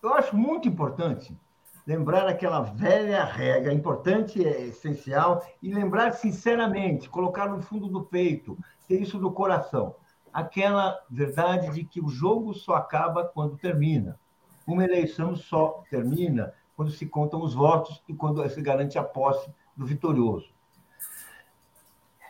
eu 0.00 0.14
acho 0.14 0.36
muito 0.36 0.68
importante 0.68 1.36
lembrar 1.84 2.28
aquela 2.28 2.60
velha 2.60 3.24
regra, 3.24 3.72
importante, 3.72 4.46
é 4.46 4.66
essencial, 4.66 5.44
e 5.60 5.74
lembrar 5.74 6.12
sinceramente, 6.12 7.08
colocar 7.08 7.48
no 7.48 7.60
fundo 7.60 7.88
do 7.88 8.02
peito, 8.02 8.56
ter 8.86 9.02
isso 9.02 9.18
do 9.18 9.32
coração 9.32 9.96
aquela 10.32 10.98
verdade 11.10 11.72
de 11.72 11.84
que 11.84 12.00
o 12.00 12.08
jogo 12.08 12.54
só 12.54 12.74
acaba 12.74 13.24
quando 13.24 13.56
termina. 13.56 14.18
Uma 14.66 14.84
eleição 14.84 15.34
só 15.34 15.82
termina 15.90 16.52
quando 16.80 16.92
se 16.92 17.04
contam 17.04 17.42
os 17.42 17.52
votos 17.52 18.02
e 18.08 18.14
quando 18.14 18.48
se 18.48 18.62
garante 18.62 18.98
a 18.98 19.04
posse 19.04 19.50
do 19.76 19.84
vitorioso. 19.84 20.48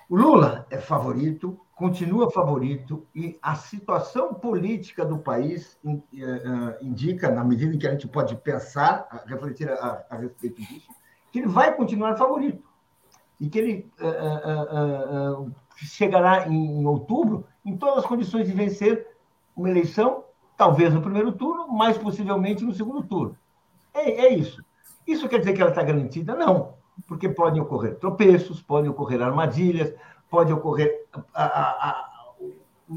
O 0.08 0.16
Lula 0.16 0.66
é 0.68 0.76
favorito, 0.76 1.56
continua 1.72 2.32
favorito, 2.32 3.06
e 3.14 3.38
a 3.40 3.54
situação 3.54 4.34
política 4.34 5.04
do 5.04 5.18
país 5.18 5.78
eh, 5.86 6.78
indica, 6.82 7.30
na 7.30 7.44
medida 7.44 7.72
em 7.72 7.78
que 7.78 7.86
a 7.86 7.92
gente 7.92 8.08
pode 8.08 8.34
pensar, 8.38 9.22
refletir 9.24 9.70
a, 9.70 10.04
a 10.10 10.16
respeito 10.16 10.60
disso, 10.60 10.88
que 11.30 11.38
ele 11.38 11.46
vai 11.46 11.72
continuar 11.76 12.16
favorito. 12.16 12.64
E 13.38 13.48
que 13.48 13.56
ele 13.56 13.90
uh, 14.00 15.38
uh, 15.38 15.44
uh, 15.44 15.54
chegará 15.76 16.48
em, 16.48 16.80
em 16.80 16.86
outubro 16.86 17.46
em 17.64 17.76
todas 17.76 17.98
as 17.98 18.06
condições 18.06 18.48
de 18.48 18.52
vencer 18.52 19.06
uma 19.54 19.70
eleição, 19.70 20.24
talvez 20.56 20.92
no 20.92 21.00
primeiro 21.00 21.30
turno, 21.30 21.68
mais 21.68 21.96
possivelmente 21.96 22.64
no 22.64 22.74
segundo 22.74 23.04
turno. 23.04 23.38
É, 23.94 24.10
é 24.26 24.34
isso. 24.34 24.64
Isso 25.06 25.28
quer 25.28 25.38
dizer 25.38 25.54
que 25.54 25.60
ela 25.60 25.70
está 25.70 25.82
garantida? 25.82 26.34
Não, 26.34 26.74
porque 27.06 27.28
podem 27.28 27.60
ocorrer 27.60 27.96
tropeços, 27.98 28.62
podem 28.62 28.90
ocorrer 28.90 29.22
armadilhas, 29.22 29.94
pode 30.30 30.52
ocorrer. 30.52 31.06
A, 31.34 31.44
a, 31.44 31.90
a, 31.90 32.10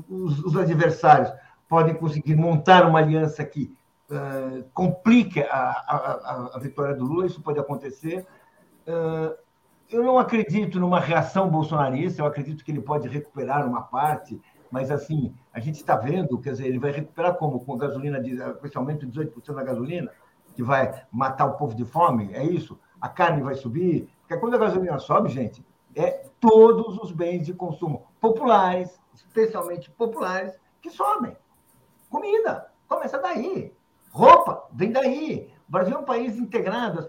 os, 0.09 0.39
os, 0.39 0.55
adversários 0.55 1.31
podem 1.67 1.95
conseguir 1.95 2.35
montar 2.35 2.85
uma 2.85 2.99
aliança 2.99 3.43
que 3.43 3.75
uh, 4.09 4.63
complique 4.73 5.41
a, 5.41 6.57
vitória 6.61 6.95
do 6.95 7.05
Lula, 7.05 7.25
isso 7.25 7.41
pode 7.41 7.59
acontecer. 7.59 8.25
Uh, 8.87 9.35
eu 9.89 10.03
não 10.03 10.17
acredito 10.17 10.79
numa 10.79 10.99
reação 10.99 11.49
bolsonarista, 11.49 12.21
eu 12.21 12.25
acredito 12.25 12.63
que 12.63 12.71
ele 12.71 12.81
pode 12.81 13.07
recuperar 13.07 13.67
uma 13.67 13.81
parte, 13.81 14.39
mas 14.71 14.89
assim, 14.89 15.33
a 15.53 15.59
gente 15.59 15.75
está 15.75 15.95
vendo, 15.95 16.39
quer 16.39 16.51
dizer, 16.51 16.67
ele 16.67 16.79
vai 16.79 16.91
recuperar 16.91 17.35
como? 17.35 17.59
Com 17.63 17.77
gasolina, 17.77 18.19
especialmente 18.19 19.05
18% 19.05 19.53
da 19.53 19.63
gasolina, 19.63 20.11
que 20.53 20.63
vai 20.63 21.05
matar 21.11 21.45
o 21.45 21.57
povo 21.57 21.75
de 21.75 21.85
fome, 21.85 22.33
é 22.33 22.43
isso? 22.43 22.79
A 22.99 23.09
carne 23.09 23.41
vai 23.41 23.55
subir, 23.55 24.09
porque 24.21 24.37
quando 24.37 24.55
a 24.55 24.59
gasolina 24.59 24.99
sobe, 24.99 25.29
gente, 25.29 25.65
é 25.95 26.25
todos 26.39 26.97
os 26.97 27.11
bens 27.11 27.45
de 27.45 27.53
consumo 27.53 28.07
populares, 28.19 28.99
especialmente 29.13 29.89
populares, 29.91 30.57
que 30.81 30.89
sobem. 30.89 31.35
Comida, 32.09 32.71
começa 32.87 33.19
daí. 33.19 33.73
Roupa, 34.11 34.67
vem 34.71 34.91
daí. 34.91 35.51
O 35.67 35.71
Brasil 35.71 35.95
é 35.95 35.99
um 35.99 36.05
país 36.05 36.37
integrado, 36.37 37.07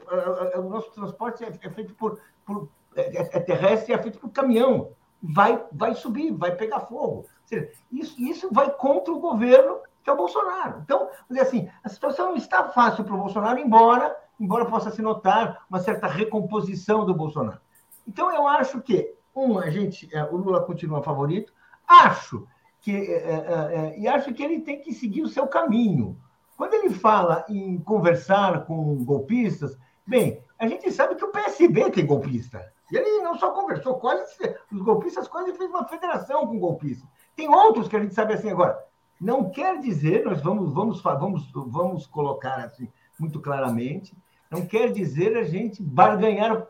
o 0.57 0.62
nosso 0.68 0.90
transporte 0.92 1.45
é, 1.45 1.53
é 1.61 1.70
feito 1.70 1.95
por 1.95 2.18
por, 2.45 2.68
é, 2.95 3.36
é, 3.36 3.40
terrestre 3.40 3.92
e 3.92 3.95
é 3.95 4.03
feito 4.03 4.18
por 4.18 4.30
caminhão. 4.30 4.90
Vai, 5.22 5.64
vai 5.72 5.95
subir, 5.95 6.32
vai 6.32 6.55
pegar 6.55 6.80
fogo. 6.80 7.26
Seja, 7.47 7.70
isso, 7.90 8.20
isso 8.20 8.49
vai 8.53 8.70
contra 8.70 9.12
o 9.12 9.20
governo 9.20 9.80
que 10.05 10.11
é 10.11 10.15
Bolsonaro. 10.15 10.83
Então, 10.85 11.09
assim, 11.41 11.69
a 11.83 11.89
situação 11.89 12.29
não 12.29 12.37
está 12.37 12.69
fácil 12.69 13.03
para 13.03 13.15
o 13.15 13.19
Bolsonaro, 13.19 13.59
embora, 13.59 14.15
embora 14.39 14.67
possa 14.67 14.91
se 14.91 15.01
notar 15.01 15.65
uma 15.69 15.81
certa 15.81 16.07
recomposição 16.07 17.07
do 17.07 17.15
Bolsonaro. 17.15 17.59
Então, 18.07 18.31
eu 18.33 18.47
acho 18.47 18.83
que, 18.83 19.15
um, 19.35 19.59
a 19.59 19.71
gente, 19.71 20.09
é, 20.15 20.23
o 20.25 20.37
Lula 20.37 20.61
continua 20.61 21.03
favorito, 21.03 21.53
acho 21.89 22.47
que, 22.83 22.95
é, 22.95 23.15
é, 23.15 23.95
é, 23.95 23.99
e 23.99 24.07
acho 24.07 24.33
que 24.35 24.43
ele 24.43 24.61
tem 24.61 24.79
que 24.81 24.93
seguir 24.93 25.23
o 25.23 25.29
seu 25.29 25.47
caminho. 25.47 26.21
Quando 26.55 26.75
ele 26.75 26.91
fala 26.91 27.45
em 27.49 27.79
conversar 27.79 28.67
com 28.67 29.03
golpistas, 29.05 29.77
bem, 30.07 30.45
A 30.57 30.69
gente 30.69 30.91
sabe 30.93 31.17
que 31.17 31.25
o 31.25 31.33
PSB 31.33 31.91
tem 31.91 32.07
golpista. 32.07 32.73
E 32.93 32.97
ele 32.97 33.23
não 33.23 33.37
só 33.37 33.51
conversou, 33.51 33.99
quase 33.99 34.25
os 34.71 34.83
golpistas 34.83 35.27
quase 35.27 35.53
fez 35.55 35.69
uma 35.69 35.89
federação 35.89 36.47
com 36.47 36.59
golpistas. 36.59 37.09
Tem 37.35 37.49
outros 37.49 37.89
que 37.89 37.97
a 37.97 38.01
gente 38.01 38.15
sabe 38.15 38.35
assim 38.35 38.51
agora. 38.51 38.79
Não 39.25 39.49
quer 39.49 39.81
dizer, 39.81 40.22
nós 40.22 40.43
vamos, 40.43 40.70
vamos, 40.70 41.01
vamos, 41.01 41.51
vamos 41.51 42.07
colocar 42.07 42.57
assim 42.57 42.87
muito 43.18 43.41
claramente, 43.41 44.14
não 44.51 44.66
quer 44.66 44.93
dizer 44.93 45.35
a 45.39 45.43
gente 45.43 45.83
barganhar 45.83 46.68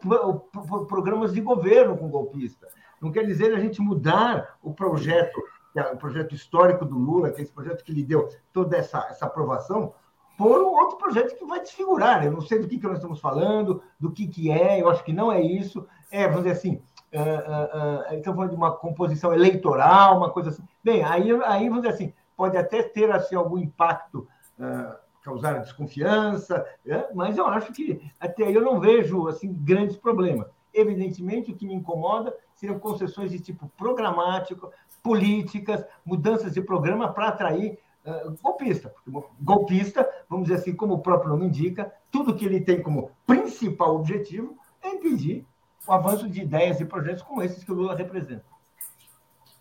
programas 0.87 1.35
de 1.35 1.41
governo 1.41 1.99
com 1.99 2.09
golpista. 2.09 2.69
Não 3.03 3.11
quer 3.11 3.27
dizer 3.27 3.53
a 3.53 3.59
gente 3.59 3.83
mudar 3.83 4.57
o 4.63 4.73
projeto, 4.73 5.43
é 5.75 5.83
o 5.83 5.97
projeto 5.97 6.33
histórico 6.33 6.85
do 6.85 6.97
Lula, 6.97 7.33
que 7.33 7.41
é 7.41 7.43
esse 7.43 7.53
projeto 7.53 7.83
que 7.83 7.93
lhe 7.93 8.05
deu 8.05 8.29
toda 8.53 8.77
essa, 8.77 9.05
essa 9.11 9.27
aprovação, 9.27 9.93
por 10.39 10.63
um 10.63 10.77
outro 10.77 10.97
projeto 10.97 11.37
que 11.37 11.45
vai 11.45 11.59
desfigurar. 11.59 12.25
Eu 12.25 12.31
não 12.31 12.41
sei 12.41 12.61
do 12.61 12.69
que, 12.69 12.79
que 12.79 12.87
nós 12.87 12.99
estamos 12.99 13.19
falando, 13.19 13.83
do 13.99 14.13
que, 14.13 14.29
que 14.29 14.53
é, 14.53 14.81
eu 14.81 14.89
acho 14.89 15.03
que 15.03 15.13
não 15.13 15.33
é 15.33 15.43
isso. 15.43 15.85
É, 16.09 16.29
vamos 16.29 16.45
dizer 16.45 16.53
assim, 16.53 16.81
uh, 17.13 17.19
uh, 17.19 18.13
uh, 18.13 18.15
estamos 18.15 18.37
falando 18.37 18.51
de 18.51 18.57
uma 18.57 18.71
composição 18.71 19.35
eleitoral, 19.35 20.19
uma 20.19 20.31
coisa 20.31 20.51
assim. 20.51 20.63
Bem, 20.85 21.03
aí, 21.03 21.33
aí 21.43 21.69
vamos 21.69 21.83
dizer 21.83 21.95
assim, 21.95 22.15
pode 22.37 22.57
até 22.57 22.83
ter 22.83 23.11
assim, 23.11 23.35
algum 23.35 23.59
impacto, 23.59 24.29
uh, 24.59 24.97
causar 25.23 25.61
desconfiança, 25.61 26.65
né? 26.85 27.07
mas 27.15 27.39
eu 27.39 27.47
acho 27.47 27.73
que 27.73 28.01
até 28.21 28.45
aí 28.45 28.55
eu 28.55 28.63
não 28.63 28.79
vejo 28.79 29.27
assim, 29.29 29.53
grandes 29.53 29.97
problemas. 29.97 30.49
Evidentemente, 30.73 31.53
o 31.53 31.57
que 31.57 31.67
me 31.67 31.75
incomoda 31.75 32.37
seriam 32.55 32.79
concessões 32.79 33.31
de 33.31 33.41
tipo 33.41 33.71
programático, 33.77 34.73
políticas, 35.03 35.85
mudanças 36.05 36.53
de 36.53 36.61
programa 36.61 37.13
para 37.13 37.29
atrair 37.29 37.79
uh, 38.05 38.37
golpista. 38.43 38.91
Porque 38.91 39.29
golpista, 39.41 40.09
vamos 40.29 40.49
dizer 40.49 40.61
assim, 40.61 40.75
como 40.75 40.95
o 40.95 40.99
próprio 40.99 41.31
nome 41.31 41.47
indica, 41.47 41.93
tudo 42.11 42.35
que 42.35 42.45
ele 42.45 42.61
tem 42.61 42.83
como 42.83 43.11
principal 43.27 43.97
objetivo 43.97 44.57
é 44.83 44.89
impedir 44.91 45.47
o 45.87 45.93
avanço 45.93 46.29
de 46.29 46.43
ideias 46.43 46.81
e 46.81 46.85
projetos 46.85 47.23
como 47.23 47.43
esses 47.43 47.63
que 47.63 47.73
o 47.73 47.75
Lula 47.75 47.95
representa. 47.95 48.45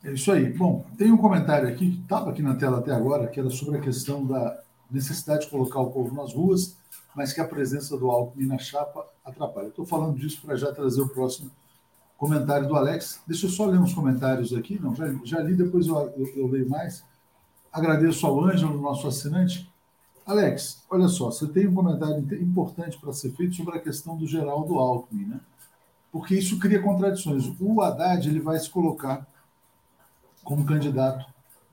É 0.04 0.12
isso 0.12 0.32
aí. 0.32 0.52
Bom, 0.52 0.86
tem 0.98 1.12
um 1.12 1.18
comentário 1.18 1.68
aqui, 1.70 1.92
que 1.92 2.02
estava 2.02 2.30
aqui 2.30 2.42
na 2.42 2.56
tela 2.56 2.80
até 2.80 2.92
agora, 2.92 3.28
que 3.28 3.40
era 3.40 3.50
sobre 3.50 3.78
a 3.78 3.82
questão 3.82 4.26
da 4.26 4.62
necessidade 4.92 5.46
de 5.46 5.50
colocar 5.50 5.80
o 5.80 5.92
povo 5.92 6.14
nas 6.14 6.34
ruas, 6.34 6.78
mas 7.16 7.32
que 7.32 7.40
a 7.40 7.48
presença 7.48 7.98
do 7.98 8.12
Alckmin 8.12 8.48
na 8.48 8.58
chapa 8.58 9.06
atrapalha. 9.24 9.68
Estou 9.68 9.86
falando 9.86 10.18
disso 10.20 10.42
para 10.46 10.58
já 10.58 10.74
trazer 10.74 11.02
o 11.02 11.08
próximo 11.08 11.50
comentário 12.18 12.68
do 12.68 12.76
Alex. 12.76 13.22
Deixa 13.26 13.46
eu 13.46 13.50
só 13.50 13.66
ler 13.66 13.80
uns 13.80 13.94
comentários 13.94 14.54
aqui. 14.54 14.78
Não, 14.78 14.94
já, 14.94 15.06
já 15.24 15.40
li, 15.40 15.56
depois 15.56 15.88
eu, 15.88 15.96
eu, 16.18 16.28
eu 16.36 16.48
leio 16.48 16.70
mais. 16.70 17.04
Agradeço 17.72 18.28
ao 18.28 18.44
Ângelo, 18.44 18.82
nosso 18.82 19.08
assinante. 19.08 19.72
Alex, 20.26 20.84
olha 20.90 21.08
só, 21.08 21.32
você 21.32 21.48
tem 21.48 21.68
um 21.68 21.74
comentário 21.74 22.18
importante 22.42 22.98
para 23.00 23.14
ser 23.14 23.32
feito 23.32 23.56
sobre 23.56 23.78
a 23.78 23.82
questão 23.82 24.18
do 24.18 24.28
Geraldo 24.28 24.76
Alckmin, 24.76 25.26
né? 25.26 25.40
Porque 26.12 26.36
isso 26.36 26.60
cria 26.60 26.82
contradições. 26.82 27.52
O 27.60 27.82
Haddad 27.82 28.30
ele 28.30 28.40
vai 28.40 28.60
se 28.60 28.70
colocar 28.70 29.28
como 30.44 30.66
candidato 30.66 31.26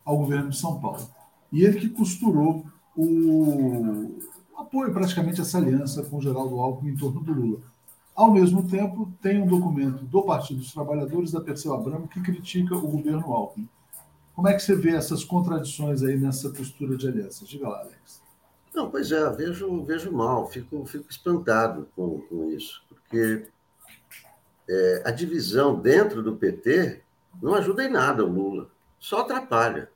ao 0.05 0.17
governo 0.17 0.51
de 0.51 0.59
São 0.59 0.81
Paulo. 0.81 1.09
E 1.53 1.65
ele 1.65 1.81
que 1.81 1.89
costurou 1.89 2.65
o 2.97 4.19
apoio 4.57 4.93
praticamente 4.93 5.41
essa 5.41 5.59
aliança 5.59 6.03
com 6.03 6.21
Geraldo 6.21 6.61
Alckmin 6.61 6.93
em 6.93 6.97
torno 6.97 7.21
do 7.21 7.33
Lula. 7.33 7.61
Ao 8.15 8.31
mesmo 8.31 8.69
tempo, 8.69 9.11
tem 9.23 9.41
um 9.41 9.47
documento 9.47 10.05
do 10.05 10.23
Partido 10.23 10.59
dos 10.61 10.73
Trabalhadores, 10.73 11.33
da 11.33 11.41
Perseu 11.41 11.73
Abramo, 11.73 12.09
que 12.09 12.21
critica 12.21 12.77
o 12.77 12.89
governo 12.89 13.33
Alckmin. 13.33 13.69
Como 14.35 14.49
é 14.49 14.55
que 14.55 14.63
você 14.63 14.75
vê 14.75 14.91
essas 14.91 15.25
contradições 15.25 16.03
aí 16.03 16.19
nessa 16.19 16.51
postura 16.51 16.97
de 16.97 17.09
aliança? 17.09 17.45
Diga 17.45 17.69
lá, 17.69 17.81
Alex. 17.81 18.21
Não, 18.75 18.91
pois 18.91 19.11
é, 19.11 19.31
vejo, 19.31 19.85
vejo 19.85 20.13
mal, 20.13 20.49
fico, 20.49 20.85
fico 20.87 21.11
espantado 21.11 21.89
com, 21.97 22.21
com 22.21 22.51
isso, 22.51 22.83
porque 22.89 23.49
é, 24.69 25.03
a 25.05 25.11
divisão 25.11 25.79
dentro 25.79 26.23
do 26.23 26.37
PT 26.37 27.03
não 27.43 27.55
ajuda 27.55 27.85
em 27.85 27.91
nada 27.91 28.25
o 28.25 28.29
Lula, 28.29 28.71
só 28.99 29.21
atrapalha. 29.21 29.91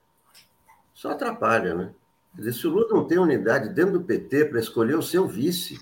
Só 0.95 1.11
atrapalha, 1.11 1.75
né? 1.75 1.95
Quer 2.35 2.43
dizer, 2.43 2.53
se 2.53 2.67
o 2.67 2.71
Lula 2.71 2.89
não 2.91 3.07
tem 3.07 3.19
unidade 3.19 3.69
dentro 3.69 3.99
do 3.99 4.05
PT 4.05 4.47
para 4.47 4.61
escolher 4.61 4.97
o 4.97 5.03
seu 5.03 5.27
vice, 5.27 5.81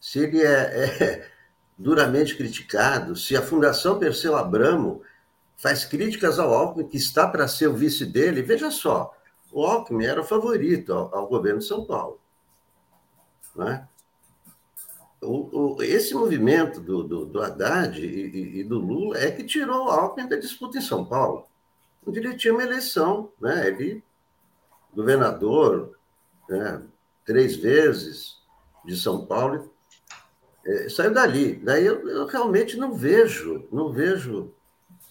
se 0.00 0.18
ele 0.18 0.42
é, 0.42 0.84
é 0.84 1.30
duramente 1.78 2.36
criticado, 2.36 3.16
se 3.16 3.36
a 3.36 3.42
Fundação 3.42 3.98
Perseu 3.98 4.36
Abramo 4.36 5.02
faz 5.56 5.84
críticas 5.84 6.38
ao 6.38 6.52
Alckmin, 6.52 6.88
que 6.88 6.96
está 6.96 7.28
para 7.28 7.46
ser 7.46 7.68
o 7.68 7.74
vice 7.74 8.04
dele, 8.04 8.42
veja 8.42 8.70
só, 8.70 9.14
o 9.52 9.64
Alckmin 9.64 10.04
era 10.04 10.20
o 10.20 10.24
favorito 10.24 10.92
ao, 10.92 11.14
ao 11.14 11.28
governo 11.28 11.60
de 11.60 11.66
São 11.66 11.84
Paulo. 11.84 12.20
Né? 13.54 13.86
O, 15.22 15.76
o, 15.76 15.82
esse 15.82 16.14
movimento 16.14 16.80
do, 16.80 17.04
do, 17.04 17.26
do 17.26 17.40
Haddad 17.40 18.04
e, 18.04 18.60
e, 18.60 18.64
do 18.64 18.78
Lula 18.78 19.18
é 19.18 19.30
que 19.30 19.44
tirou 19.44 19.86
o 19.86 19.90
Alckmin 19.90 20.28
da 20.28 20.36
disputa 20.36 20.78
em 20.78 20.82
São 20.82 21.04
Paulo, 21.04 21.46
onde 22.04 22.18
ele 22.18 22.34
tinha 22.34 22.52
uma 22.52 22.64
eleição, 22.64 23.30
né? 23.40 23.68
ele, 23.68 24.02
governador, 24.92 25.96
né? 26.48 26.82
três 27.24 27.54
vezes 27.54 28.42
de 28.84 28.96
São 28.96 29.24
Paulo, 29.24 29.72
é, 30.66 30.88
saiu 30.88 31.12
dali. 31.12 31.54
Daí 31.54 31.86
eu, 31.86 32.08
eu, 32.08 32.26
realmente 32.26 32.76
não 32.76 32.92
vejo, 32.92 33.68
não 33.70 33.92
vejo 33.92 34.52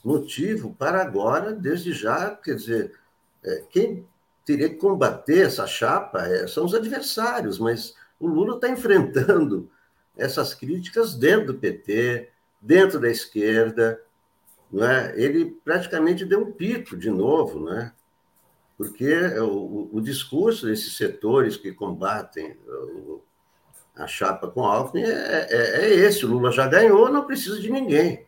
motivo 0.04 0.76
para 0.78 1.02
agora, 1.02 1.54
desde 1.54 1.94
já, 1.94 2.32
quer 2.32 2.56
dizer, 2.56 3.00
é, 3.44 3.64
quem 3.70 4.06
teria 4.46 4.70
que 4.70 4.76
combater 4.76 5.46
essa 5.46 5.66
chapa 5.66 6.28
é, 6.28 6.48
são 6.48 6.66
os 6.66 6.74
adversários, 6.74 7.60
mas 7.60 7.96
o 8.20 8.28
Lula 8.28 8.56
está 8.56 8.70
enfrentando 8.70 9.70
essas 10.22 10.54
críticas 10.54 11.16
dentro 11.16 11.48
do 11.48 11.60
PT, 11.60 12.30
dentro 12.62 13.00
da 13.00 13.10
esquerda, 13.10 14.02
não 14.72 14.88
é? 14.88 15.14
ele 15.16 15.58
praticamente 15.64 16.26
deu 16.26 16.42
um 16.42 16.52
pito 16.52 16.96
de 16.96 17.10
novo, 17.10 17.60
né? 17.66 17.92
porque 18.78 19.14
o, 19.40 19.90
o 19.94 20.02
discurso 20.02 20.66
desses 20.66 20.98
setores 20.98 21.56
que 21.56 21.72
combatem 21.72 22.58
o, 22.68 23.22
a 23.96 24.08
chapa 24.08 24.48
com 24.48 24.66
Alckmin 24.66 25.04
é, 25.04 25.48
é, 25.50 25.86
é, 25.86 25.94
esse, 25.94 26.26
o 26.26 26.30
Lula 26.30 26.52
já 26.52 26.68
ganhou, 26.68 27.12
não 27.12 27.26
precisa 27.26 27.60
de 27.60 27.70
ninguém. 27.70 28.26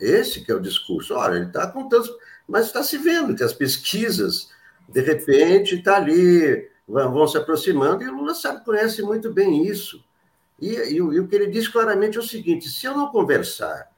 Esse 0.00 0.42
que 0.42 0.50
é 0.50 0.54
o 0.54 0.60
discurso. 0.60 1.14
Olha, 1.14 1.36
ele 1.36 1.46
está 1.46 1.66
com 1.66 1.88
tantos... 1.88 2.10
Mas 2.48 2.66
está 2.66 2.82
se 2.82 2.96
vendo 2.96 3.34
que 3.34 3.42
as 3.42 3.52
pesquisas, 3.52 4.50
de 4.88 5.00
repente, 5.00 5.76
está 5.76 5.96
ali, 5.96 6.68
vão, 6.88 7.12
vão, 7.12 7.28
se 7.28 7.36
aproximando, 7.36 8.02
e 8.02 8.08
o 8.08 8.14
Lula 8.14 8.34
sabe, 8.34 8.64
conhece 8.64 9.02
muito 9.02 9.32
bem 9.32 9.66
isso. 9.66 10.02
E, 10.60 10.68
e, 10.68 10.94
e, 10.96 11.00
o 11.20 11.28
que 11.28 11.34
ele 11.34 11.48
diz 11.48 11.68
claramente 11.68 12.16
é 12.16 12.20
o 12.20 12.24
seguinte: 12.24 12.68
se 12.68 12.86
eu 12.86 12.96
não 12.96 13.08
conversar 13.08 13.90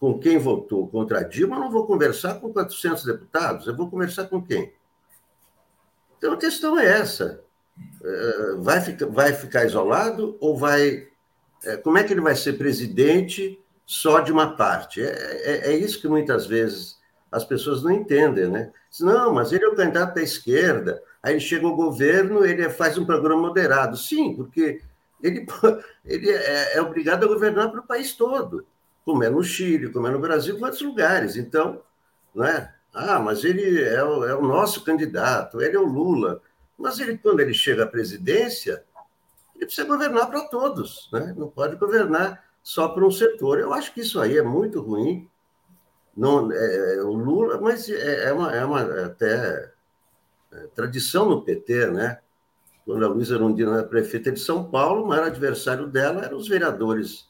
com 0.00 0.18
quem 0.18 0.38
votou 0.38 0.88
contra 0.88 1.20
a 1.20 1.22
Dilma, 1.22 1.56
eu 1.56 1.60
não 1.60 1.70
vou 1.70 1.86
conversar 1.86 2.40
com 2.40 2.52
400 2.52 3.04
deputados, 3.04 3.66
eu 3.66 3.76
vou 3.76 3.90
conversar 3.90 4.24
com 4.26 4.40
quem? 4.40 4.72
Então 6.16 6.32
a 6.32 6.36
questão 6.36 6.78
é 6.78 6.86
essa. 6.86 7.42
É, 8.02 8.54
vai 8.58 8.80
ficar, 8.80 9.06
vai 9.06 9.32
ficar 9.32 9.64
isolado 9.64 10.36
ou 10.40 10.56
vai. 10.56 11.08
É, 11.64 11.76
como 11.76 11.98
é 11.98 12.04
que 12.04 12.12
ele 12.12 12.20
vai 12.20 12.34
ser 12.34 12.54
presidente 12.54 13.58
só 13.84 14.20
de 14.20 14.32
uma 14.32 14.56
parte? 14.56 15.02
É, 15.02 15.10
é, 15.10 15.72
é 15.72 15.76
isso 15.76 16.00
que 16.00 16.08
muitas 16.08 16.46
vezes 16.46 16.98
as 17.30 17.44
pessoas 17.44 17.82
não 17.82 17.90
entendem, 17.90 18.48
né? 18.48 18.72
Não, 19.00 19.32
mas 19.34 19.52
ele 19.52 19.64
é 19.64 19.68
o 19.68 19.76
candidato 19.76 20.14
da 20.14 20.22
esquerda, 20.22 21.02
aí 21.22 21.38
chega 21.38 21.66
o 21.66 21.76
governo, 21.76 22.44
ele 22.44 22.68
faz 22.70 22.96
um 22.96 23.04
programa 23.04 23.42
moderado. 23.42 23.96
Sim, 23.96 24.34
porque 24.34 24.80
ele, 25.22 25.46
ele 26.04 26.30
é, 26.30 26.76
é 26.76 26.82
obrigado 26.82 27.24
a 27.24 27.28
governar 27.28 27.70
para 27.70 27.80
o 27.80 27.86
país 27.86 28.12
todo, 28.12 28.66
como 29.04 29.24
é 29.24 29.30
no 29.30 29.42
Chile, 29.42 29.90
como 29.90 30.06
é 30.06 30.10
no 30.10 30.18
Brasil, 30.18 30.56
em 30.56 30.62
outros 30.62 30.82
lugares. 30.82 31.36
Então, 31.36 31.82
não 32.34 32.44
é? 32.44 32.74
Ah, 32.92 33.18
mas 33.20 33.44
ele 33.44 33.82
é 33.82 34.02
o, 34.02 34.24
é 34.24 34.34
o 34.34 34.42
nosso 34.42 34.84
candidato, 34.84 35.60
ele 35.60 35.76
é 35.76 35.80
o 35.80 35.86
Lula. 35.86 36.40
Mas 36.76 36.98
ele, 37.00 37.18
quando 37.18 37.40
ele 37.40 37.52
chega 37.52 37.84
à 37.84 37.86
presidência, 37.86 38.84
ele 39.54 39.66
precisa 39.66 39.86
governar 39.86 40.28
para 40.28 40.48
todos, 40.48 41.08
né? 41.12 41.34
não 41.36 41.48
pode 41.48 41.76
governar 41.76 42.44
só 42.62 42.88
para 42.88 43.04
um 43.04 43.10
setor. 43.10 43.58
Eu 43.58 43.72
acho 43.72 43.92
que 43.92 44.00
isso 44.00 44.20
aí 44.20 44.38
é 44.38 44.42
muito 44.42 44.80
ruim. 44.80 45.28
Não, 46.16 46.50
é, 46.52 46.96
é 46.96 47.02
o 47.02 47.12
Lula, 47.12 47.60
mas 47.60 47.88
é, 47.88 48.28
é 48.28 48.32
uma, 48.32 48.54
é 48.54 48.64
uma 48.64 48.82
até 49.06 49.72
é, 50.52 50.66
tradição 50.74 51.28
no 51.28 51.42
PT, 51.42 51.86
né? 51.88 52.20
Quando 52.88 53.04
a 53.04 53.08
Luísa 53.08 53.34
Erundina 53.34 53.74
era 53.74 53.82
prefeita 53.82 54.32
de 54.32 54.40
São 54.40 54.64
Paulo, 54.64 55.04
o 55.04 55.06
maior 55.06 55.26
adversário 55.26 55.86
dela 55.86 56.24
eram 56.24 56.38
os 56.38 56.48
vereadores 56.48 57.28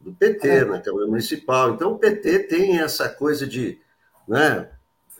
do 0.00 0.12
PT, 0.12 0.48
é. 0.48 0.64
na 0.64 0.80
Câmara 0.80 1.06
Municipal. 1.06 1.70
Então, 1.70 1.92
o 1.92 1.98
PT 2.00 2.40
tem 2.48 2.80
essa 2.80 3.08
coisa 3.08 3.46
de 3.46 3.78
né, 4.26 4.68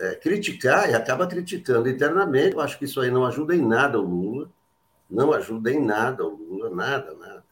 é, 0.00 0.16
criticar 0.16 0.90
e 0.90 0.94
acaba 0.94 1.28
criticando 1.28 1.88
internamente. 1.88 2.56
Eu 2.56 2.60
acho 2.60 2.76
que 2.76 2.86
isso 2.86 3.00
aí 3.00 3.08
não 3.08 3.24
ajuda 3.24 3.54
em 3.54 3.64
nada 3.64 4.00
o 4.00 4.02
Lula, 4.02 4.50
não 5.08 5.32
ajuda 5.32 5.70
em 5.70 5.80
nada 5.80 6.24
o 6.24 6.34
Lula, 6.34 6.68
nada, 6.68 7.14
nada. 7.14 7.44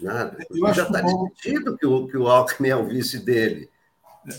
Nada. 0.00 0.46
já 0.72 0.84
está 0.84 1.00
decidido 1.00 1.76
que 1.76 1.86
o, 1.88 2.06
que 2.06 2.16
o 2.16 2.28
Alckmin 2.28 2.68
é 2.68 2.76
o 2.76 2.86
vice 2.86 3.18
dele. 3.18 3.68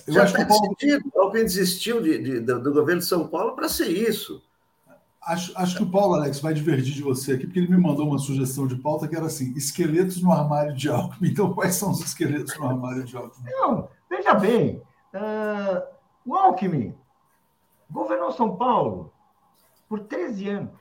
Eu 0.08 0.14
já 0.14 0.24
está 0.24 0.44
decidido. 0.46 1.12
O 1.14 1.20
Alckmin 1.20 1.44
desistiu 1.44 2.02
de, 2.02 2.18
de, 2.18 2.40
do 2.40 2.72
governo 2.72 3.02
de 3.02 3.08
São 3.08 3.28
Paulo 3.28 3.58
para 3.58 3.68
ser 3.68 3.90
isso. 3.90 4.42
Acho, 5.24 5.54
acho 5.56 5.78
que 5.78 5.84
o 5.84 5.92
Paulo 5.92 6.16
Alex 6.16 6.40
vai 6.40 6.52
divergir 6.52 6.96
de 6.96 7.04
você 7.04 7.34
aqui, 7.34 7.46
porque 7.46 7.60
ele 7.60 7.70
me 7.70 7.78
mandou 7.78 8.08
uma 8.08 8.18
sugestão 8.18 8.66
de 8.66 8.76
pauta 8.76 9.08
que 9.08 9.16
era 9.16 9.28
assim: 9.28 9.54
esqueletos 9.54 10.22
no 10.22 10.32
armário 10.32 10.74
de 10.74 10.90
Alckmin. 10.90 11.30
Então, 11.30 11.54
quais 11.54 11.76
são 11.76 11.92
os 11.92 12.02
esqueletos 12.02 12.58
no 12.58 12.68
armário 12.68 13.04
de 13.04 13.16
Alckmin? 13.16 13.52
Não, 13.52 13.88
veja 14.10 14.34
bem, 14.34 14.82
uh, 15.14 15.88
o 16.26 16.36
Alckmin 16.36 16.96
governou 17.90 18.32
São 18.32 18.56
Paulo 18.56 19.14
por 19.88 20.00
13 20.00 20.50
anos. 20.50 20.80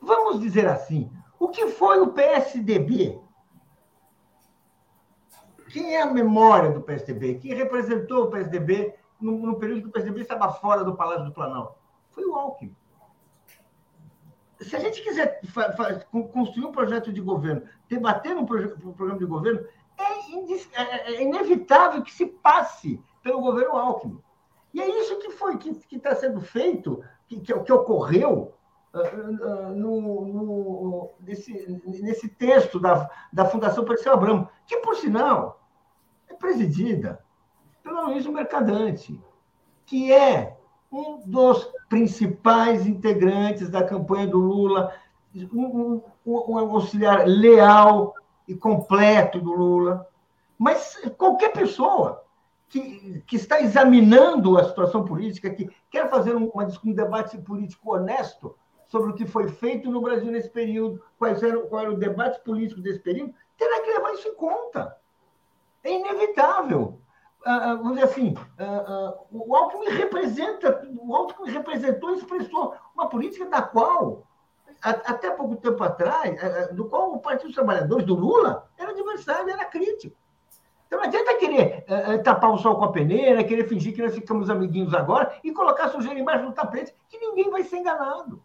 Vamos 0.00 0.40
dizer 0.40 0.68
assim, 0.68 1.10
o 1.40 1.48
que 1.48 1.66
foi 1.68 2.00
o 2.00 2.12
PSDB? 2.12 3.20
Quem 5.70 5.96
é 5.96 6.02
a 6.02 6.12
memória 6.12 6.70
do 6.70 6.80
PSDB? 6.80 7.40
Quem 7.40 7.54
representou 7.54 8.24
o 8.24 8.30
PSDB 8.30 8.94
no, 9.20 9.32
no 9.38 9.58
período 9.58 9.82
que 9.82 9.88
o 9.88 9.92
PSDB 9.92 10.20
estava 10.20 10.52
fora 10.52 10.84
do 10.84 10.94
Palácio 10.94 11.24
do 11.24 11.32
Planalto? 11.32 11.85
Foi 12.16 12.24
o 12.24 12.34
Alckmin. 12.34 12.74
Se 14.58 14.74
a 14.74 14.78
gente 14.80 15.02
quiser 15.02 15.38
construir 16.32 16.64
um 16.64 16.72
projeto 16.72 17.12
de 17.12 17.20
governo, 17.20 17.62
debater 17.90 18.34
um, 18.34 18.40
um 18.40 18.46
programa 18.46 19.18
de 19.18 19.26
governo, 19.26 19.66
é, 19.98 20.82
é, 20.82 21.12
é, 21.12 21.22
inevitável 21.22 22.02
que 22.02 22.10
se 22.12 22.24
passe 22.24 22.98
pelo 23.22 23.42
governo 23.42 23.76
Alckmin. 23.76 24.18
E 24.72 24.80
é 24.80 24.88
isso 25.02 25.18
que 25.18 25.30
foi 25.30 25.58
que 25.58 25.78
está 25.92 26.14
sendo 26.14 26.40
feito, 26.40 27.04
que, 27.26 27.38
que, 27.38 27.52
que 27.52 27.72
ocorreu 27.72 28.54
uh, 28.94 28.98
uh, 28.98 29.74
no, 29.74 30.24
no, 30.24 31.10
nesse, 31.20 31.52
nesse 32.02 32.28
texto 32.30 32.80
da, 32.80 33.10
da 33.30 33.44
Fundação 33.44 33.84
Perseu 33.84 34.14
Abramo, 34.14 34.48
que, 34.66 34.78
por 34.78 34.96
sinal, 34.96 35.62
é 36.28 36.34
presidida 36.34 37.22
pelo 37.82 38.06
Luiz 38.06 38.26
Mercadante, 38.26 39.22
que 39.84 40.10
é 40.12 40.55
um 40.96 41.20
dos 41.26 41.70
principais 41.90 42.86
integrantes 42.86 43.68
da 43.68 43.84
campanha 43.84 44.26
do 44.26 44.38
Lula, 44.38 44.94
um, 45.52 46.00
um, 46.24 46.52
um 46.54 46.58
auxiliar 46.58 47.26
leal 47.26 48.14
e 48.48 48.54
completo 48.54 49.38
do 49.38 49.52
Lula. 49.52 50.08
Mas 50.58 50.98
qualquer 51.18 51.52
pessoa 51.52 52.24
que, 52.68 53.22
que, 53.26 53.36
está 53.36 53.60
examinando 53.60 54.56
a 54.56 54.64
situação 54.64 55.04
política, 55.04 55.50
que 55.50 55.68
quer 55.90 56.08
fazer 56.08 56.34
um, 56.34 56.50
um, 56.54 56.92
debate 56.92 57.36
político 57.38 57.94
honesto 57.94 58.56
sobre 58.86 59.10
o 59.10 59.14
que 59.14 59.26
foi 59.26 59.48
feito 59.48 59.90
no 59.90 60.00
Brasil 60.00 60.32
nesse 60.32 60.48
período, 60.48 61.02
quais 61.18 61.42
eram, 61.42 61.66
qual 61.66 61.82
era 61.82 61.92
o 61.92 61.98
debate 61.98 62.42
político 62.42 62.80
desse 62.80 63.00
período, 63.00 63.34
terá 63.58 63.82
que 63.82 63.90
levar 63.90 64.14
isso 64.14 64.28
em 64.28 64.34
conta. 64.34 64.96
É 65.84 65.92
inevitável. 65.92 66.98
Uh, 67.44 67.76
vamos 67.78 67.94
dizer 67.94 68.04
assim, 68.04 68.34
uh, 68.58 69.12
uh, 69.12 69.48
o 69.48 69.54
Alckmin 69.54 69.88
representa, 69.90 70.84
o 70.98 71.14
Alckmin 71.14 71.50
representou 71.50 72.10
e 72.10 72.18
expressou 72.18 72.74
uma 72.92 73.08
política 73.08 73.46
da 73.46 73.62
qual, 73.62 74.26
a, 74.82 74.90
até 74.90 75.30
pouco 75.30 75.54
tempo 75.54 75.82
atrás, 75.84 76.68
do 76.72 76.86
qual 76.86 77.12
o 77.12 77.20
Partido 77.20 77.46
dos 77.46 77.54
Trabalhadores 77.54 78.04
do 78.04 78.16
Lula 78.16 78.68
era 78.76 78.90
adversário, 78.90 79.48
era 79.48 79.64
crítico. 79.64 80.16
Então 80.86 80.98
não 80.98 81.06
adianta 81.06 81.36
querer 81.36 81.84
tapar 82.22 82.52
o 82.52 82.58
sol 82.58 82.76
com 82.76 82.84
a 82.84 82.92
peneira, 82.92 83.42
querer 83.42 83.68
fingir 83.68 83.94
que 83.94 84.02
nós 84.02 84.14
ficamos 84.14 84.48
amiguinhos 84.48 84.94
agora 84.94 85.36
e 85.42 85.52
colocar 85.52 85.88
sujeira 85.88 86.18
embaixo 86.18 86.46
do 86.46 86.52
tapete, 86.52 86.94
que 87.08 87.18
ninguém 87.18 87.50
vai 87.50 87.64
ser 87.64 87.78
enganado. 87.78 88.42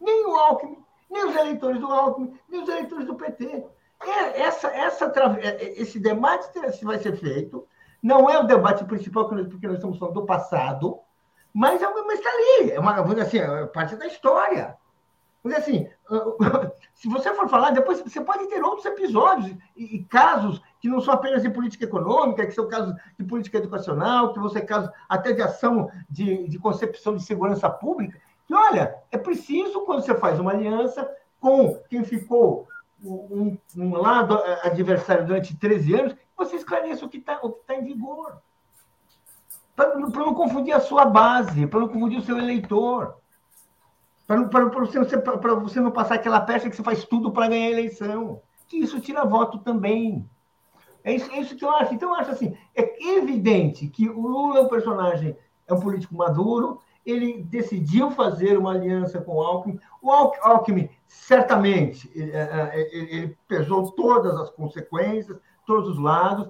Nem 0.00 0.24
o 0.26 0.36
Alckmin, 0.36 0.78
nem 1.10 1.24
os 1.24 1.34
eleitores 1.34 1.80
do 1.80 1.86
Alckmin, 1.86 2.38
nem 2.48 2.62
os 2.62 2.68
eleitores 2.68 3.06
do 3.06 3.14
PT. 3.14 3.64
É, 4.00 4.42
essa, 4.42 4.68
essa, 4.68 5.12
esse 5.76 5.98
debate 5.98 6.48
vai 6.82 6.98
ser 6.98 7.16
feito 7.16 7.66
não 8.02 8.28
é 8.30 8.38
o 8.38 8.46
debate 8.46 8.84
principal, 8.84 9.28
porque 9.28 9.66
nós 9.66 9.76
estamos 9.76 9.98
falando 9.98 10.14
do 10.14 10.26
passado, 10.26 10.98
mas, 11.52 11.82
é, 11.82 11.86
mas 11.88 12.18
está 12.18 12.30
ali, 12.30 12.70
é 12.70 12.80
uma, 12.80 13.00
vamos 13.02 13.18
assim, 13.18 13.38
é 13.38 13.66
parte 13.66 13.96
da 13.96 14.06
história. 14.06 14.76
Vamos 15.42 15.58
assim, 15.58 15.88
se 16.94 17.08
você 17.08 17.32
for 17.34 17.48
falar, 17.48 17.70
depois 17.70 18.00
você 18.00 18.20
pode 18.20 18.46
ter 18.48 18.62
outros 18.62 18.86
episódios 18.86 19.56
e, 19.76 19.96
e, 19.96 20.04
casos 20.04 20.60
que 20.80 20.88
não 20.88 21.00
são 21.00 21.14
apenas 21.14 21.42
de 21.42 21.50
política 21.50 21.84
econômica, 21.84 22.46
que 22.46 22.52
são 22.52 22.68
casos 22.68 22.94
de 23.18 23.24
política 23.24 23.58
educacional, 23.58 24.32
que 24.32 24.38
vão 24.38 24.48
ser 24.48 24.62
casos 24.62 24.90
até 25.08 25.32
de 25.32 25.42
ação 25.42 25.90
de, 26.08 26.48
de 26.48 26.58
concepção 26.58 27.16
de 27.16 27.22
segurança 27.22 27.68
pública. 27.70 28.20
E 28.48 28.54
olha, 28.54 28.94
é 29.10 29.18
preciso, 29.18 29.84
quando 29.84 30.02
você 30.02 30.14
faz 30.14 30.38
uma 30.38 30.52
aliança 30.52 31.08
com 31.40 31.74
quem 31.88 32.04
ficou 32.04 32.66
um, 33.04 33.56
um 33.76 33.96
lado 33.96 34.38
adversário 34.62 35.26
durante 35.26 35.56
13 35.56 35.94
anos, 35.94 36.16
você 36.38 36.56
esclareça 36.56 37.04
o 37.04 37.08
que 37.08 37.18
está 37.18 37.36
tá 37.66 37.74
em 37.74 37.84
vigor. 37.84 38.40
Para 39.74 39.96
não 39.96 40.34
confundir 40.34 40.74
a 40.74 40.80
sua 40.80 41.04
base, 41.04 41.66
para 41.66 41.80
não 41.80 41.88
confundir 41.88 42.18
o 42.18 42.22
seu 42.22 42.38
eleitor. 42.38 43.16
Para 44.26 44.64
você, 44.66 44.98
você 44.98 45.80
não 45.80 45.90
passar 45.90 46.14
aquela 46.14 46.40
peça 46.40 46.68
que 46.68 46.76
você 46.76 46.82
faz 46.82 47.04
tudo 47.04 47.32
para 47.32 47.48
ganhar 47.48 47.68
a 47.68 47.72
eleição. 47.72 48.40
Que 48.66 48.76
isso 48.76 49.00
tira 49.00 49.24
voto 49.24 49.58
também. 49.58 50.28
É 51.04 51.14
isso, 51.14 51.30
é 51.32 51.40
isso 51.40 51.56
que 51.56 51.64
eu 51.64 51.70
acho. 51.70 51.94
Então, 51.94 52.10
eu 52.10 52.16
acho 52.16 52.30
assim: 52.32 52.56
é 52.74 53.16
evidente 53.16 53.88
que 53.88 54.08
o 54.08 54.20
Lula 54.20 54.58
é 54.58 54.62
um 54.62 54.68
personagem, 54.68 55.36
é 55.66 55.72
um 55.72 55.80
político 55.80 56.14
maduro, 56.14 56.80
ele 57.06 57.42
decidiu 57.44 58.10
fazer 58.10 58.58
uma 58.58 58.72
aliança 58.72 59.20
com 59.20 59.36
o 59.36 59.40
Alckmin. 59.40 59.78
O 60.02 60.10
Alckmin, 60.10 60.90
certamente, 61.06 62.10
ele, 62.14 62.32
é, 62.32 62.70
é, 62.74 62.94
ele 62.94 63.38
pesou 63.46 63.90
todas 63.92 64.36
as 64.38 64.50
consequências, 64.50 65.38
todos 65.68 65.90
os 65.90 65.98
lados. 66.02 66.48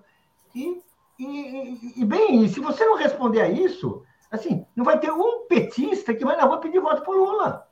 E, 0.55 0.81
e, 1.19 2.01
e, 2.01 2.05
bem, 2.05 2.47
se 2.49 2.61
você 2.61 2.87
não 2.87 2.97
responder 2.97 3.41
a 3.41 3.49
isso, 3.49 4.05
assim, 4.31 4.65
não 4.77 4.85
vai 4.85 4.99
ter 5.01 5.11
um 5.11 5.47
petista 5.47 6.15
que 6.15 6.25
vai 6.25 6.37
na 6.37 6.45
rua 6.45 6.61
pedir 6.61 6.79
voto 6.79 7.03
para 7.03 7.13
Lula. 7.13 7.69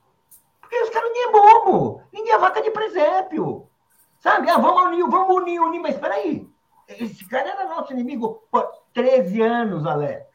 Porque 0.60 0.82
os 0.82 0.90
caras 0.90 1.08
ninguém 1.08 1.28
é 1.28 1.32
bobo, 1.32 2.02
ninguém 2.12 2.32
é 2.32 2.38
vaca 2.38 2.60
de 2.60 2.72
presépio. 2.72 3.68
Sabe? 4.18 4.50
Ah, 4.50 4.58
vamos 4.58 4.82
unir, 4.88 5.08
vamos 5.08 5.36
unir, 5.36 5.60
unir, 5.60 5.80
mas 5.80 5.94
espera 5.94 6.14
aí. 6.14 6.48
Esse 6.88 7.26
cara 7.28 7.48
era 7.48 7.68
nosso 7.68 7.92
inimigo 7.92 8.42
por 8.50 8.68
13 8.92 9.40
anos, 9.42 9.86
Alex. 9.86 10.26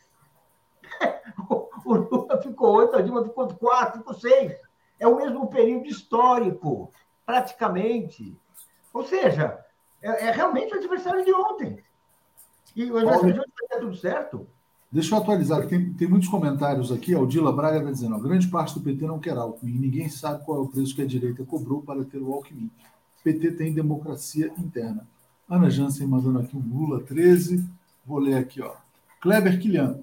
O 1.84 1.95
Lula 1.95 2.39
ficou 2.39 2.76
oito, 2.76 2.95
a 2.95 3.01
Dilma 3.01 3.24
ficou 3.24 3.47
quatro, 3.55 3.99
ficou 3.99 4.14
seis. 4.14 4.55
É 4.99 5.07
o 5.07 5.16
mesmo 5.16 5.49
período 5.49 5.88
histórico, 5.88 6.93
praticamente. 7.26 8.39
Ou 8.93 9.03
seja, 9.03 9.59
é, 10.02 10.28
é 10.28 10.32
realmente 10.32 10.74
o 10.74 10.78
adversário 10.78 11.24
de 11.24 11.34
ontem. 11.34 11.78
E 12.76 12.89
o 12.89 12.97
adversário 12.97 13.34
de 13.34 13.39
ontem 13.39 13.68
vai 13.70 13.80
tudo 13.80 13.95
certo. 13.95 14.47
Deixa 14.91 15.16
eu 15.16 15.20
atualizar, 15.20 15.66
tem, 15.68 15.93
tem 15.93 16.08
muitos 16.08 16.28
comentários 16.28 16.91
aqui. 16.91 17.14
A 17.16 17.20
Odila 17.20 17.54
Braga 17.54 17.78
está 17.78 17.91
dizendo: 17.91 18.16
a 18.16 18.20
grande 18.20 18.47
parte 18.47 18.74
do 18.74 18.82
PT 18.82 19.06
não 19.06 19.20
quer 19.20 19.38
Alckmin. 19.38 19.72
Ninguém 19.72 20.10
sabe 20.10 20.43
qual 20.43 20.58
é 20.58 20.62
o 20.62 20.68
preço 20.68 20.93
que 20.93 21.02
a 21.02 21.06
direita 21.06 21.45
cobrou 21.45 21.82
para 21.82 22.04
ter 22.04 22.18
o 22.18 22.34
Alckmin. 22.34 22.66
O 23.20 23.24
PT 23.24 23.52
tem 23.52 23.74
democracia 23.74 24.52
interna. 24.58 25.08
Ana 25.49 25.70
Jansen 25.70 26.08
mandando 26.08 26.39
aqui 26.39 26.58
um 26.58 26.62
Lula 26.62 27.02
13. 27.02 27.66
Vou 28.06 28.20
ler 28.20 28.36
aqui, 28.36 28.62
ó. 28.62 28.74
Kleber 29.22 29.60
Quilian. 29.60 29.97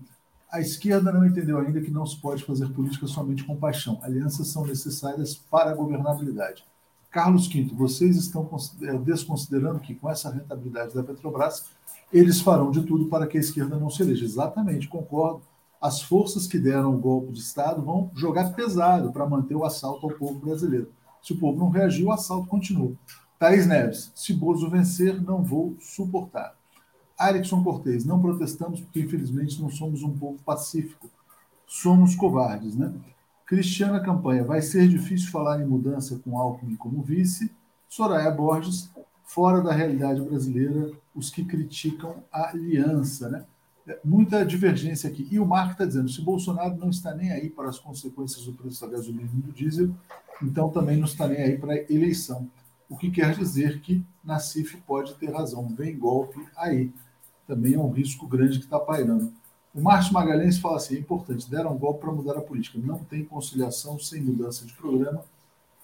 A 0.51 0.61
esquerda 0.61 1.13
não 1.13 1.27
entendeu 1.27 1.59
ainda 1.59 1.81
que 1.83 1.91
não 1.91 2.07
se 2.07 2.17
pode 2.17 2.43
fazer 2.43 2.71
política 2.71 3.07
somente 3.07 3.45
com 3.45 3.55
paixão. 3.55 3.99
Alianças 4.03 4.49
são 4.49 4.65
necessárias 4.65 5.35
para 5.35 5.71
a 5.71 5.75
governabilidade. 5.75 6.65
Carlos 7.11 7.47
V, 7.49 7.71
vocês 7.75 8.17
estão 8.17 8.49
eh, 8.83 8.99
desconsiderando 8.99 9.81
que 9.81 9.95
com 9.95 10.11
essa 10.11 10.31
rentabilidade 10.31 10.95
da 10.95 11.03
Petrobras, 11.03 11.67
eles 12.13 12.41
farão 12.41 12.71
de 12.71 12.83
tudo 12.83 13.07
para 13.07 13.27
que 13.27 13.39
a 13.39 13.41
esquerda 13.41 13.79
não 13.79 13.91
se 13.91 14.03
eleja. 14.03 14.25
Exatamente, 14.25 14.89
concordo. 14.89 15.43
As 15.81 16.03
forças 16.03 16.47
que 16.47 16.59
deram 16.59 16.95
o 16.95 16.99
golpe 16.99 17.33
de 17.33 17.39
Estado 17.39 17.83
vão 17.83 18.11
jogar 18.15 18.53
pesado 18.53 19.13
para 19.13 19.27
manter 19.27 19.55
o 19.55 19.65
assalto 19.65 20.07
ao 20.07 20.17
povo 20.17 20.39
brasileiro. 20.39 20.91
Se 21.23 21.33
o 21.33 21.39
povo 21.39 21.59
não 21.59 21.71
reagir, 21.71 22.05
o 22.05 22.13
assalto 22.13 22.49
continua. 22.49 22.93
Thaís 23.39 23.67
Neves, 23.67 24.11
se 24.15 24.35
Bozo 24.35 24.69
vencer, 24.69 25.23
não 25.23 25.43
vou 25.43 25.77
suportar. 25.81 26.57
Alexson 27.17 27.63
Cortez, 27.63 28.05
não 28.05 28.21
protestamos 28.21 28.81
porque, 28.81 29.01
infelizmente, 29.01 29.61
não 29.61 29.71
somos 29.71 30.03
um 30.03 30.17
povo 30.17 30.39
pacífico. 30.45 31.09
Somos 31.67 32.15
covardes, 32.15 32.77
né? 32.77 32.93
Cristiana 33.49 33.99
Campanha, 33.99 34.45
vai 34.45 34.61
ser 34.61 34.87
difícil 34.87 35.31
falar 35.31 35.63
em 35.63 35.67
mudança 35.67 36.21
com 36.23 36.39
Alckmin 36.39 36.77
como 36.77 37.03
vice. 37.03 37.51
Soraya 37.89 38.31
Borges, 38.31 38.91
fora 39.25 39.63
da 39.63 39.73
realidade 39.73 40.21
brasileira, 40.21 40.93
os 41.15 41.31
que 41.31 41.43
criticam 41.43 42.23
a 42.31 42.51
aliança, 42.51 43.31
né? 43.31 43.47
É, 43.87 43.99
muita 44.05 44.45
divergência 44.45 45.09
aqui. 45.09 45.27
E 45.31 45.41
o 45.41 45.47
Marco 45.47 45.73
está 45.73 45.87
dizendo: 45.87 46.11
se 46.11 46.21
Bolsonaro 46.21 46.77
não 46.77 46.91
está 46.91 47.15
nem 47.15 47.33
aí 47.33 47.49
para 47.49 47.71
as 47.71 47.79
consequências 47.79 48.45
do 48.45 48.53
preço 48.53 48.83
da 48.83 48.93
gasolina 48.93 49.31
e 49.33 49.41
do 49.41 49.51
diesel, 49.51 49.95
então 50.43 50.69
também 50.69 50.99
não 50.99 51.07
está 51.07 51.27
nem 51.27 51.39
aí 51.39 51.57
para 51.57 51.73
a 51.73 51.79
eleição. 51.91 52.51
O 52.87 52.99
que 52.99 53.11
quer 53.11 53.35
dizer 53.35 53.81
que 53.81 54.05
Nassif 54.23 54.77
pode 54.87 55.15
ter 55.15 55.33
razão. 55.33 55.67
Vem 55.69 55.99
golpe 55.99 56.39
aí. 56.55 56.93
Também 57.47 57.73
é 57.73 57.79
um 57.79 57.91
risco 57.91 58.27
grande 58.27 58.59
que 58.59 58.67
está 58.67 58.79
pairando. 58.79 59.33
O 59.75 59.81
Márcio 59.81 60.13
Magalhães 60.13 60.59
fala 60.59 60.77
assim: 60.77 60.97
é 60.97 60.99
importante, 60.99 61.49
deram 61.51 61.75
um 61.75 61.79
golpe 61.79 62.01
para 62.01 62.13
mudar 62.13 62.37
a 62.37 62.41
política. 62.41 62.79
Não 62.83 62.99
tem 62.99 63.25
conciliação 63.25 63.99
sem 63.99 64.23
mudança 64.23 64.65
de 64.65 64.73
programa. 64.73 65.25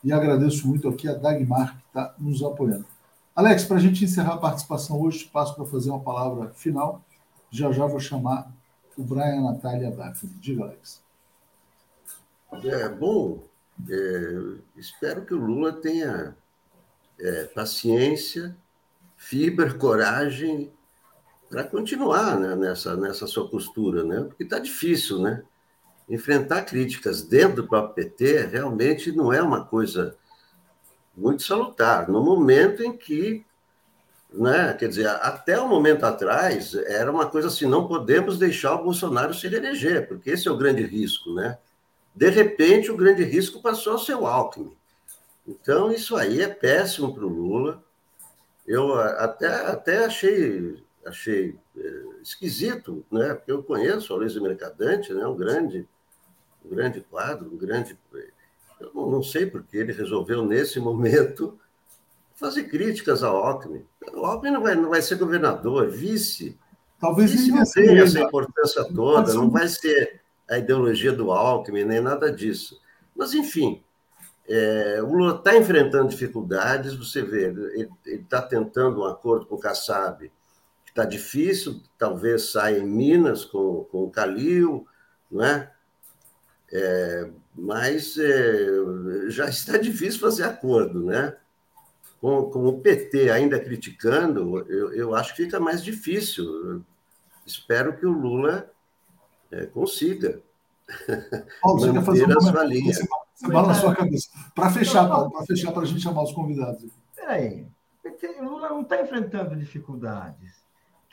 E 0.03 0.13
agradeço 0.13 0.67
muito 0.67 0.89
aqui 0.89 1.09
a 1.09 1.15
Dagmar, 1.15 1.79
que 1.79 1.87
está 1.87 2.15
nos 2.19 2.43
apoiando. 2.43 2.85
Alex, 3.35 3.65
para 3.65 3.79
a 3.79 3.81
gente 3.81 4.05
encerrar 4.05 4.35
a 4.35 4.39
participação 4.39 5.01
hoje, 5.01 5.25
passo 5.25 5.55
para 5.55 5.65
fazer 5.65 5.91
uma 5.91 6.01
palavra 6.01 6.51
final. 6.51 7.03
Já 7.51 7.73
já 7.73 7.87
vou 7.87 8.01
chamar 8.01 8.53
o 8.97 9.03
Brian 9.03 9.41
Natália 9.41 9.91
Daphne. 9.91 10.33
Diga, 10.41 10.65
Alex. 10.65 11.03
É, 12.63 12.89
bom, 12.89 13.43
é, 13.89 14.59
espero 14.77 15.25
que 15.25 15.35
o 15.35 15.39
Lula 15.39 15.73
tenha 15.73 16.37
é, 17.19 17.45
paciência, 17.47 18.57
fibra, 19.17 19.73
coragem 19.75 20.71
para 21.55 21.63
continuar 21.63 22.37
né, 22.37 22.57
nessa, 22.57 22.97
nessa 22.97 23.29
sua 23.29 23.49
postura, 23.49 24.03
né? 24.03 24.25
porque 24.25 24.43
está 24.43 24.59
difícil, 24.59 25.21
né? 25.21 25.45
Enfrentar 26.09 26.63
críticas 26.63 27.23
dentro 27.23 27.63
do 27.63 27.69
próprio 27.69 27.95
PT 27.95 28.47
realmente 28.47 29.13
não 29.13 29.33
é 29.33 29.41
uma 29.41 29.65
coisa 29.65 30.17
muito 31.17 31.45
salutar, 31.45 32.11
no 32.11 32.21
momento 32.25 32.83
em 32.83 32.97
que, 32.97 33.47
né, 34.33 34.73
quer 34.73 34.89
dizer, 34.89 35.07
até 35.07 35.59
o 35.61 35.65
um 35.65 35.69
momento 35.69 36.03
atrás, 36.03 36.75
era 36.75 37.09
uma 37.09 37.27
coisa 37.27 37.47
assim, 37.47 37.67
não 37.67 37.87
podemos 37.87 38.37
deixar 38.37 38.75
o 38.75 38.83
Bolsonaro 38.83 39.33
se 39.33 39.47
eleger, 39.47 40.09
porque 40.09 40.31
esse 40.31 40.49
é 40.49 40.51
o 40.51 40.57
grande 40.57 40.83
risco, 40.83 41.33
né? 41.33 41.57
De 42.13 42.29
repente, 42.31 42.91
o 42.91 42.97
grande 42.97 43.23
risco 43.23 43.63
passou 43.63 43.95
a 43.95 43.99
ser 43.99 44.17
o 44.17 44.27
Alckmin. 44.27 44.77
Então, 45.47 45.93
isso 45.93 46.17
aí 46.17 46.43
é 46.43 46.49
péssimo 46.49 47.15
para 47.15 47.25
o 47.25 47.29
Lula. 47.29 47.81
Eu 48.67 48.99
até, 48.99 49.47
até 49.47 50.05
achei, 50.05 50.84
achei 51.07 51.57
é, 51.77 52.03
esquisito, 52.23 53.05
né? 53.11 53.35
porque 53.35 53.53
eu 53.53 53.63
conheço 53.63 54.13
o 54.13 54.17
Luiz 54.17 54.37
Mercadante, 54.37 55.13
né? 55.13 55.27
um, 55.27 55.37
grande, 55.37 55.87
um 56.65 56.69
grande 56.75 57.01
quadro, 57.01 57.53
um 57.53 57.57
grande. 57.57 57.99
Eu 58.81 58.91
não, 58.95 59.11
não 59.11 59.23
sei 59.23 59.47
porque 59.47 59.77
ele 59.77 59.93
resolveu, 59.93 60.45
nesse 60.45 60.81
momento, 60.81 61.59
fazer 62.35 62.65
críticas 62.65 63.23
ao 63.23 63.37
Alckmin. 63.37 63.85
O 64.13 64.25
Alckmin 64.25 64.53
não 64.53 64.63
vai, 64.63 64.75
não 64.75 64.91
vai 64.91 65.03
ser 65.03 65.17
governador, 65.17 65.89
vice. 65.89 66.59
Talvez 67.01 67.31
vice 67.31 67.51
não 67.51 67.65
tenha 67.65 68.03
essa 68.03 68.21
importância 68.21 68.85
toda, 68.85 69.35
não 69.35 69.51
vai 69.51 69.69
ser 69.69 70.23
a 70.49 70.59
ideologia 70.59 71.13
do 71.13 71.31
Alckmin, 71.31 71.85
nem 71.85 72.01
nada 72.01 72.31
disso. 72.31 72.81
Mas, 73.15 73.35
enfim, 73.35 73.83
é, 74.49 75.01
o 75.03 75.07
Lula 75.07 75.37
está 75.37 75.57
enfrentando 75.57 76.09
dificuldades, 76.09 76.95
você 76.95 77.23
vê, 77.23 77.45
ele 77.47 77.91
está 78.07 78.43
tentando 78.43 79.01
um 79.01 79.05
acordo 79.05 79.47
com 79.47 79.55
o 79.55 79.59
Kassab, 79.61 80.31
está 80.95 81.05
difícil, 81.05 81.83
talvez 81.99 82.53
saia 82.53 82.79
em 82.79 82.87
Minas 82.87 83.45
com, 83.45 83.85
com 83.91 84.05
o 84.05 84.11
Calil, 84.11 84.87
não 85.29 85.45
é? 85.45 85.71
mas 87.55 88.17
é, 88.19 89.29
já 89.29 89.49
está 89.49 89.77
difícil 89.77 90.21
fazer 90.21 90.43
acordo, 90.43 91.05
né? 91.05 91.37
Com, 92.21 92.51
com 92.51 92.67
o 92.67 92.81
PT 92.81 93.31
ainda 93.31 93.61
criticando, 93.61 94.59
eu, 94.69 94.93
eu 94.93 95.15
acho 95.15 95.37
que 95.37 95.45
fica 95.45 95.61
mais 95.61 95.85
difícil. 95.85 96.83
espero 97.47 97.97
que 97.97 98.07
o 98.07 98.11
Lula 98.11 98.69
é, 99.53 99.67
consiga 99.67 100.43
Paulo, 101.63 101.81
você 101.81 101.93
quer 101.93 102.05
fazer 102.05 102.27
linha. 102.67 102.93
Você, 102.93 103.07
você 103.35 103.49
bala 103.49 103.69
na 103.69 103.75
sua 103.75 103.95
cabeça. 103.95 104.29
Para 104.55 104.71
fechar, 104.71 105.09
Paulo, 105.09 105.31
para 105.31 105.47
fechar, 105.47 105.73
para 105.73 105.83
a 105.83 105.87
gente 105.87 106.01
chamar 106.01 106.23
os 106.23 106.33
convidados. 106.33 106.91
Peraí, 107.15 107.67
o 108.41 108.45
Lula 108.45 108.69
não 108.69 108.83
está 108.83 109.01
enfrentando 109.01 109.57
dificuldades. 109.57 110.64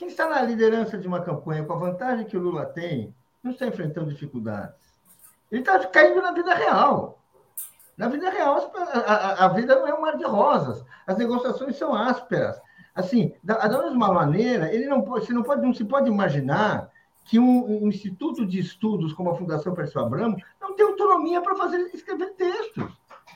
Quem 0.01 0.07
está 0.07 0.27
na 0.27 0.41
liderança 0.41 0.97
de 0.97 1.07
uma 1.07 1.21
campanha 1.21 1.63
com 1.63 1.73
a 1.73 1.77
vantagem 1.77 2.25
que 2.25 2.35
o 2.35 2.41
Lula 2.41 2.65
tem, 2.65 3.13
não 3.43 3.51
está 3.51 3.67
enfrentando 3.67 4.09
dificuldades. 4.09 4.97
Ele 5.51 5.61
está 5.61 5.77
caindo 5.85 6.19
na 6.23 6.31
vida 6.31 6.55
real. 6.55 7.21
Na 7.95 8.09
vida 8.09 8.31
real, 8.31 8.73
a, 8.75 9.45
a, 9.45 9.47
vida 9.49 9.75
não 9.75 9.87
é 9.87 9.93
um 9.93 10.01
mar 10.01 10.17
de 10.17 10.23
rosas. 10.23 10.83
As 11.05 11.15
negociações 11.19 11.75
são 11.75 11.93
ásperas. 11.93 12.59
Assim, 12.95 13.35
da, 13.43 13.67
da 13.67 13.83
mesma 13.83 14.11
maneira, 14.11 14.73
ele 14.73 14.87
não 14.87 15.03
você 15.03 15.31
não 15.31 15.43
pode, 15.43 15.61
não 15.61 15.71
se 15.71 15.85
pode 15.85 16.09
imaginar 16.09 16.89
que 17.23 17.37
um, 17.37 17.83
um, 17.83 17.87
instituto 17.87 18.43
de 18.43 18.57
estudos 18.57 19.13
como 19.13 19.29
a 19.29 19.35
Fundação 19.35 19.75
Perseu 19.75 20.01
Abramo 20.01 20.35
não 20.59 20.75
tem 20.75 20.83
autonomia 20.83 21.41
para 21.41 21.53
fazer 21.53 21.77
escrever 21.93 22.33
textos. 22.33 22.91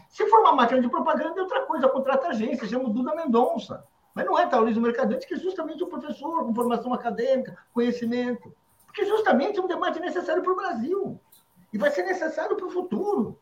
Se 0.10 0.28
for 0.28 0.40
uma 0.40 0.54
máquina 0.54 0.82
de 0.82 0.90
propaganda, 0.90 1.40
é 1.40 1.44
outra 1.44 1.62
coisa, 1.68 1.88
contrata 1.90 2.30
agência, 2.30 2.68
chama 2.68 2.90
o 2.90 2.92
Duda 2.92 3.14
Mendonça. 3.14 3.86
Mas 4.16 4.26
não 4.26 4.40
é 4.40 4.48
Taulísio 4.48 4.82
Mercadante, 4.82 5.28
que 5.28 5.36
é 5.36 5.38
justamente 5.38 5.84
um 5.84 5.90
professor 5.90 6.46
com 6.46 6.56
formação 6.56 6.94
acadêmica, 6.94 7.58
conhecimento. 7.74 8.56
Porque 8.88 9.06
justamente 9.06 9.60
é 9.60 9.62
um 9.62 9.68
debate 9.68 10.00
necessário 10.00 10.42
para 10.42 10.54
o 10.54 10.56
Brasil. 10.56 11.20
E 11.72 11.78
vai 11.78 11.92
ser 11.92 12.04
necessário 12.04 12.56
para 12.56 12.66
o 12.66 12.72
futuro. 12.72 13.38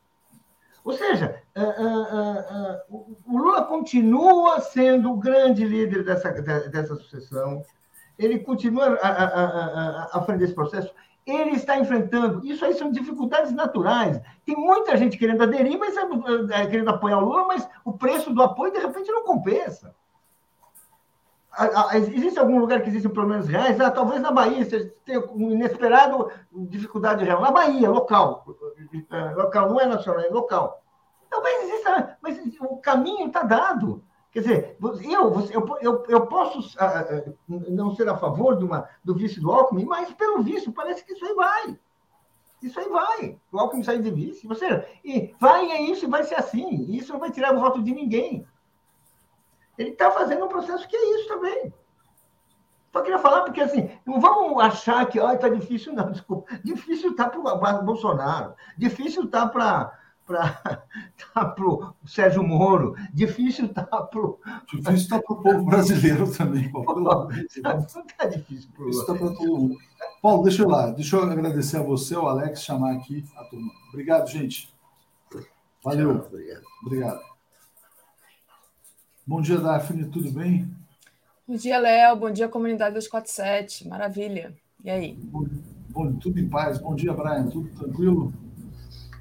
Ou 0.83 0.91
seja, 0.93 1.41
uh, 1.55 1.61
uh, 1.61 2.97
uh, 2.97 3.17
o 3.25 3.37
Lula 3.37 3.63
continua 3.63 4.59
sendo 4.59 5.11
o 5.11 5.17
grande 5.17 5.63
líder 5.63 6.03
dessa, 6.03 6.29
dessa 6.31 6.95
sucessão 6.95 7.63
ele 8.17 8.39
continua 8.39 8.99
à 9.01 10.21
frente 10.25 10.39
desse 10.39 10.53
processo, 10.53 10.93
ele 11.25 11.51
está 11.51 11.77
enfrentando. 11.77 12.45
Isso 12.45 12.63
aí 12.65 12.73
são 12.73 12.91
dificuldades 12.91 13.51
naturais. 13.51 14.19
Tem 14.45 14.55
muita 14.55 14.97
gente 14.97 15.17
querendo 15.17 15.43
aderir, 15.43 15.77
mas 15.79 15.95
é, 16.51 16.67
querendo 16.67 16.89
apoiar 16.89 17.17
o 17.17 17.25
Lula, 17.25 17.45
mas 17.45 17.67
o 17.83 17.93
preço 17.93 18.33
do 18.33 18.43
apoio, 18.43 18.73
de 18.73 18.79
repente, 18.79 19.11
não 19.11 19.23
compensa. 19.23 19.95
Existe 21.93 22.39
algum 22.39 22.59
lugar 22.59 22.81
que 22.81 22.89
existem 22.89 23.11
problemas 23.11 23.47
reais? 23.47 23.79
Ah, 23.79 23.91
talvez 23.91 24.21
na 24.21 24.31
Bahia 24.31 24.65
você 24.65 24.85
tenha 25.05 25.23
um 25.31 25.51
inesperado 25.51 26.31
dificuldade 26.51 27.23
real. 27.23 27.41
Na 27.41 27.51
Bahia, 27.51 27.89
local. 27.89 28.45
Local, 29.35 29.69
não 29.69 29.79
é 29.79 29.85
nacional, 29.85 30.21
é 30.21 30.29
local. 30.29 30.83
Talvez 31.29 31.63
exista, 31.63 32.17
mas 32.21 32.39
o 32.59 32.77
caminho 32.77 33.27
está 33.27 33.43
dado. 33.43 34.03
Quer 34.31 34.39
dizer, 34.39 34.77
eu, 34.81 35.47
eu, 35.51 35.77
eu, 35.79 36.03
eu 36.07 36.25
posso 36.25 36.59
uh, 36.59 37.37
não 37.47 37.95
ser 37.95 38.09
a 38.09 38.17
favor 38.17 38.57
de 38.57 38.65
uma, 38.65 38.89
do 39.03 39.13
vice 39.13 39.39
do 39.39 39.51
Alckmin, 39.51 39.85
mas 39.85 40.11
pelo 40.13 40.41
visto 40.41 40.71
parece 40.71 41.05
que 41.05 41.13
isso 41.13 41.23
aí 41.23 41.35
vai. 41.35 41.79
Isso 42.63 42.79
aí 42.79 42.89
vai. 42.89 43.39
O 43.51 43.59
Alckmin 43.59 43.83
sair 43.83 44.01
de 44.01 44.09
vice. 44.09 44.47
Você, 44.47 44.65
e 45.05 45.35
vai 45.39 45.69
é 45.69 45.81
isso 45.83 46.09
vai 46.09 46.23
ser 46.23 46.35
assim. 46.35 46.95
Isso 46.95 47.13
não 47.13 47.19
vai 47.19 47.29
tirar 47.29 47.53
o 47.53 47.59
voto 47.59 47.83
de 47.83 47.93
ninguém. 47.93 48.43
Ele 49.77 49.89
está 49.89 50.11
fazendo 50.11 50.45
um 50.45 50.49
processo 50.49 50.87
que 50.87 50.95
é 50.95 51.19
isso 51.19 51.27
também. 51.27 51.73
Só 52.91 53.01
queria 53.01 53.17
falar, 53.17 53.41
porque 53.41 53.61
assim, 53.61 53.89
não 54.05 54.21
vamos 54.21 54.61
achar 54.61 55.05
que 55.07 55.17
está 55.19 55.49
difícil, 55.49 55.93
não, 55.93 56.09
desculpa. 56.13 56.53
Difícil 56.63 57.11
está 57.11 57.27
para 57.29 57.39
o 57.39 57.83
Bolsonaro, 57.83 58.53
difícil 58.77 59.23
está 59.23 59.47
para 59.47 59.91
para 60.25 60.53
tá 61.33 61.55
o 61.59 62.07
Sérgio 62.07 62.43
Moro, 62.43 62.95
difícil 63.13 63.67
tá 63.73 63.83
pro. 63.83 64.39
Difícil 64.71 64.93
está 64.93 65.21
para 65.21 65.33
o 65.35 65.41
povo 65.41 65.65
brasileiro 65.65 66.31
também, 66.31 66.71
Paulo. 66.71 67.01
Não 67.01 67.29
está 67.29 68.25
difícil 68.25 68.69
para 68.73 68.85
o 68.85 68.89
Está 68.89 69.13
para 69.13 69.27
todo 69.33 69.57
mundo. 69.57 69.77
Paulo, 70.21 70.43
deixa 70.43 70.63
eu 70.63 70.69
lá, 70.69 70.91
deixa 70.91 71.17
eu 71.17 71.23
agradecer 71.23 71.77
a 71.77 71.83
você, 71.83 72.15
o 72.15 72.27
Alex, 72.27 72.63
chamar 72.63 72.93
aqui 72.93 73.25
a 73.35 73.43
turma. 73.45 73.71
Obrigado, 73.89 74.29
gente. 74.29 74.73
Valeu. 75.83 76.11
Obrigado. 76.11 76.63
obrigado. 76.85 77.32
Bom 79.25 79.41
dia, 79.41 79.57
Daphne, 79.57 80.03
tudo 80.05 80.29
bem? 80.31 80.69
Bom 81.47 81.55
dia, 81.55 81.79
Léo. 81.79 82.17
Bom 82.17 82.29
dia, 82.29 82.49
comunidade 82.49 82.95
247. 82.95 83.87
Maravilha. 83.87 84.53
E 84.83 84.89
aí? 84.89 85.13
Bom, 85.13 85.45
bom, 85.91 86.13
tudo 86.15 86.37
em 86.41 86.49
paz. 86.49 86.77
Bom 86.77 86.93
dia, 86.93 87.13
Brian. 87.13 87.47
Tudo 87.47 87.69
tranquilo? 87.69 88.33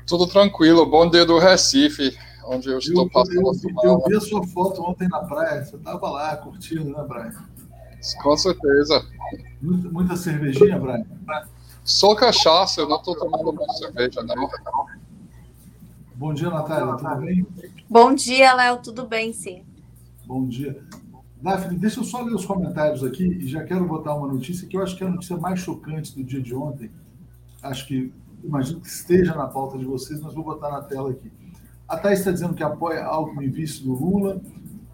Tudo 0.04 0.26
tranquilo, 0.26 0.84
bom 0.84 1.08
dia 1.08 1.24
do 1.24 1.38
Recife, 1.38 2.18
onde 2.46 2.68
eu 2.68 2.78
estou 2.78 3.08
passando. 3.08 3.42
Eu, 3.42 3.52
eu, 3.84 3.90
eu 3.90 4.04
vi 4.04 4.16
a 4.16 4.20
sua 4.20 4.44
foto 4.44 4.82
ontem 4.82 5.06
na 5.06 5.20
praia, 5.20 5.64
você 5.64 5.76
estava 5.76 6.10
lá 6.10 6.36
curtindo, 6.36 6.90
né, 6.90 7.04
Brian? 7.06 7.32
Com 8.20 8.36
certeza. 8.36 9.06
Muita, 9.60 9.88
muita 9.88 10.16
cervejinha, 10.16 10.80
Brian? 10.80 11.06
Só 11.84 12.16
cachaça, 12.16 12.80
eu 12.80 12.88
não 12.88 12.96
estou 12.96 13.16
tomando 13.16 13.52
muita 13.52 13.72
cerveja, 13.74 14.20
não. 14.24 14.50
Bom 16.16 16.34
dia, 16.34 16.50
Natália, 16.50 16.96
tudo 16.96 17.16
bem? 17.20 17.46
Bom 17.88 18.12
dia, 18.12 18.52
Léo, 18.52 18.78
tudo 18.82 19.06
bem, 19.06 19.32
sim. 19.32 19.64
Bom 20.32 20.46
dia. 20.46 20.82
Daphne, 21.42 21.76
deixa 21.76 22.00
eu 22.00 22.04
só 22.04 22.22
ler 22.22 22.34
os 22.34 22.46
comentários 22.46 23.04
aqui 23.04 23.22
e 23.22 23.46
já 23.46 23.62
quero 23.64 23.86
botar 23.86 24.14
uma 24.14 24.26
notícia 24.26 24.66
que 24.66 24.78
eu 24.78 24.82
acho 24.82 24.96
que 24.96 25.04
é 25.04 25.06
a 25.06 25.10
notícia 25.10 25.36
mais 25.36 25.60
chocante 25.60 26.16
do 26.16 26.24
dia 26.24 26.40
de 26.40 26.54
ontem. 26.54 26.90
Acho 27.62 27.86
que 27.86 28.10
imagino 28.42 28.80
que 28.80 28.88
esteja 28.88 29.34
na 29.34 29.46
pauta 29.46 29.76
de 29.76 29.84
vocês, 29.84 30.18
mas 30.22 30.32
vou 30.32 30.42
botar 30.42 30.70
na 30.70 30.80
tela 30.80 31.10
aqui. 31.10 31.30
A 31.86 31.98
Thais 31.98 32.20
está 32.20 32.30
dizendo 32.30 32.54
que 32.54 32.62
apoia 32.62 33.04
Alckmin 33.04 33.50
vice 33.50 33.84
do 33.84 33.92
Lula. 33.92 34.40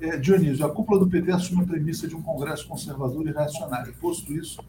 É, 0.00 0.16
Dionísio, 0.16 0.66
a 0.66 0.74
cúpula 0.74 0.98
do 0.98 1.08
PT 1.08 1.30
assume 1.30 1.62
a 1.62 1.66
premissa 1.66 2.08
de 2.08 2.16
um 2.16 2.22
Congresso 2.22 2.66
conservador 2.66 3.24
e 3.28 3.30
reacionário. 3.30 3.94
Posto 4.00 4.32
isso, 4.32 4.60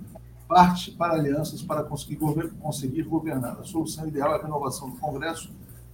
parte 0.47 0.91
para 0.91 1.15
alianças 1.15 1.63
para 1.63 1.81
conseguir, 1.81 2.17
gover 2.17 2.51
conseguir 2.59 3.01
governar. 3.05 3.59
A 3.59 3.63
solução 3.63 4.07
ideal 4.07 4.33
é 4.33 4.37
a 4.37 4.43
renovação 4.43 4.87
do 4.87 4.97
Congresso 4.97 5.51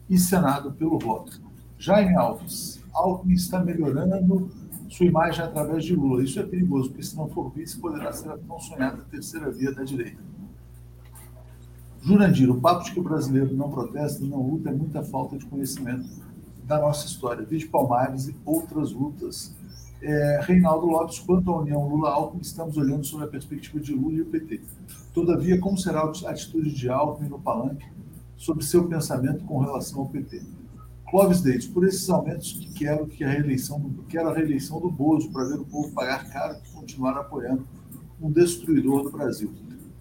e 0.10 0.18
Senado 0.18 0.74
pelo 0.74 1.00
voto. 1.00 1.42
Jaime 1.78 2.14
Alves, 2.18 2.84
Alckmin 2.94 3.36
está 3.36 3.64
melhorando 3.64 4.50
sua 4.90 5.06
imagem 5.06 5.44
através 5.44 5.84
de 5.84 5.96
Lula. 5.96 6.24
Isso 6.24 6.40
é 6.40 6.44
perigoso, 6.44 6.90
porque 6.90 7.04
se 7.04 7.16
não 7.16 7.28
for 7.28 7.52
vice, 7.52 7.80
poderá 7.80 8.12
ser 8.12 8.30
a 8.30 8.38
tão 8.38 8.60
sonhada 8.60 9.04
terceira 9.10 9.52
via 9.52 9.74
da 9.74 9.84
direita. 9.84 10.22
Jurandir, 12.02 12.50
o 12.52 12.62
papo 12.62 12.84
de 12.84 12.92
que 12.92 13.00
o 13.00 13.04
brasileiro 13.04 13.56
não 13.56 13.72
protesta 13.72 14.24
e 14.24 14.28
não 14.28 14.42
luta 14.42 14.70
é 14.70 14.74
muita 14.74 15.02
falta 15.02 15.38
de 15.38 15.46
conhecimento 15.46 16.08
da 16.64 16.80
nossa 16.80 17.08
história. 17.08 17.44
Vídeo 17.44 17.70
Palmares 17.70 18.28
e 18.28 18.36
outras 18.46 18.92
lutas. 18.92 19.56
É, 20.02 20.40
Reinaldo 20.44 20.86
Lopes, 20.86 21.20
quanto 21.20 21.50
à 21.50 21.60
união 21.60 21.88
Lula-Alckmin, 21.88 22.42
estamos 22.42 22.78
olhando 22.78 23.04
sobre 23.04 23.26
a 23.26 23.28
perspectiva 23.28 23.80
de 23.80 23.94
Lula 23.94 24.18
e 24.18 24.22
o 24.22 24.26
PT. 24.26 24.62
Todavia, 25.14 25.60
como 25.60 25.78
será 25.78 26.02
a 26.02 26.30
atitude 26.30 26.76
de 26.76 26.90
Alckmin 26.90 27.30
no 27.30 27.40
palanque 27.40 27.88
sobre 28.38 28.64
seu 28.64 28.88
pensamento 28.88 29.44
com 29.46 29.58
relação 29.58 30.02
ao 30.02 30.06
PT. 30.08 30.44
Clóvis 31.10 31.42
Deide, 31.42 31.70
por 31.70 31.86
esses 31.88 32.10
aumentos 32.10 32.54
que 32.54 32.74
quero 32.74 33.06
que 33.06 33.24
a 33.24 33.30
reeleição 33.30 33.80
do, 33.80 34.04
quero 34.04 34.30
a 34.30 34.34
reeleição 34.34 34.80
do 34.80 34.92
Bozo 34.92 35.32
para 35.32 35.46
ver 35.46 35.60
o 35.60 35.66
povo 35.66 35.92
pagar 35.94 36.30
caro 36.30 36.58
e 36.58 36.74
continuar 36.74 37.16
apoiando 37.18 37.68
um 38.20 38.32
destruidor 38.32 39.04
do 39.04 39.12
Brasil. 39.12 39.54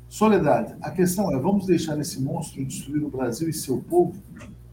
Soledade, 0.09 0.75
a 0.81 0.91
questão 0.91 1.31
é: 1.31 1.39
vamos 1.39 1.67
deixar 1.67 1.99
esse 2.01 2.21
monstro 2.23 2.65
destruir 2.65 3.05
o 3.05 3.11
Brasil 3.11 3.49
e 3.49 3.53
seu 3.53 3.83
povo? 3.83 4.15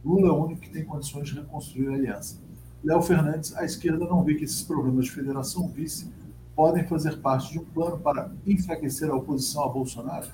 Lula 0.04 0.30
é 0.30 0.32
o 0.32 0.46
único 0.46 0.62
que 0.62 0.70
tem 0.70 0.86
condições 0.86 1.30
de 1.30 1.36
reconstruir 1.36 1.90
a 1.90 1.94
aliança. 1.94 2.40
Léo 2.84 3.02
Fernandes, 3.02 3.56
a 3.56 3.64
esquerda 3.64 4.06
não 4.06 4.24
vê 4.24 4.34
que 4.36 4.44
esses 4.44 4.64
problemas 4.64 5.06
de 5.06 5.12
federação 5.12 5.68
vice 5.68 6.10
podem 6.56 6.84
fazer 6.86 7.18
parte 7.18 7.52
de 7.52 7.60
um 7.60 7.66
plano 7.66 8.00
para 8.00 8.32
enfraquecer 8.46 9.10
a 9.10 9.16
oposição 9.16 9.64
a 9.64 9.70
Bolsonaro? 9.70 10.28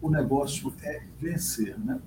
O 0.00 0.10
negócio 0.10 0.72
é 0.82 1.02
vencer, 1.18 1.78
né? 1.78 2.00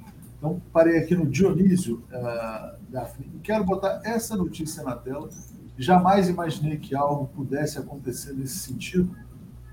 Então, 0.44 0.62
parei 0.74 0.98
aqui 0.98 1.16
no 1.16 1.26
Dionísio, 1.26 2.04
uh, 2.12 2.78
Daphne, 2.90 3.32
e 3.34 3.40
quero 3.40 3.64
botar 3.64 4.02
essa 4.04 4.36
notícia 4.36 4.84
na 4.84 4.94
tela. 4.94 5.30
Jamais 5.78 6.28
imaginei 6.28 6.76
que 6.76 6.94
algo 6.94 7.28
pudesse 7.28 7.80
acontecer 7.80 8.34
nesse 8.34 8.58
sentido. 8.58 9.16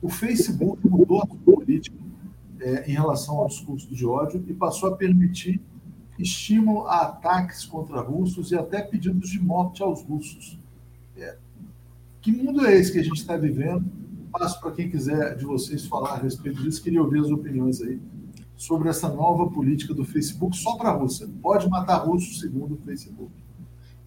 O 0.01 0.09
Facebook 0.09 0.81
mudou 0.87 1.23
a 1.23 1.27
política 1.27 1.97
é, 2.61 2.89
em 2.89 2.93
relação 2.93 3.39
ao 3.39 3.49
discurso 3.49 3.93
de 3.93 4.07
ódio 4.07 4.45
e 4.47 4.55
passou 4.55 4.91
a 4.91 4.97
permitir 4.97 5.61
estímulo 6.17 6.87
a 6.87 7.01
ataques 7.01 7.65
contra 7.65 8.01
russos 8.01 8.53
e 8.53 8.57
até 8.57 8.81
pedidos 8.81 9.29
de 9.29 9.41
morte 9.41 9.83
aos 9.83 10.05
russos. 10.05 10.57
É, 11.17 11.37
que 12.23 12.31
mundo 12.31 12.65
é 12.65 12.77
esse 12.77 12.93
que 12.93 13.01
a 13.01 13.05
gente 13.05 13.19
está 13.19 13.37
vivendo? 13.37 13.85
Passo 14.31 14.61
para 14.61 14.71
quem 14.71 14.89
quiser 14.89 15.37
de 15.37 15.45
vocês 15.45 15.85
falar 15.85 16.13
a 16.13 16.19
respeito 16.19 16.63
disso, 16.63 16.81
queria 16.81 17.03
ouvir 17.03 17.19
as 17.19 17.31
opiniões 17.33 17.83
aí 17.83 17.99
sobre 18.61 18.91
essa 18.91 19.09
nova 19.09 19.49
política 19.49 19.95
do 19.95 20.05
Facebook 20.05 20.55
só 20.55 20.77
para 20.77 20.91
a 20.91 20.93
Rússia. 20.93 21.27
Pode 21.41 21.67
matar 21.67 21.97
russos, 21.97 22.41
segundo 22.41 22.75
o 22.75 22.77
Facebook. 22.85 23.33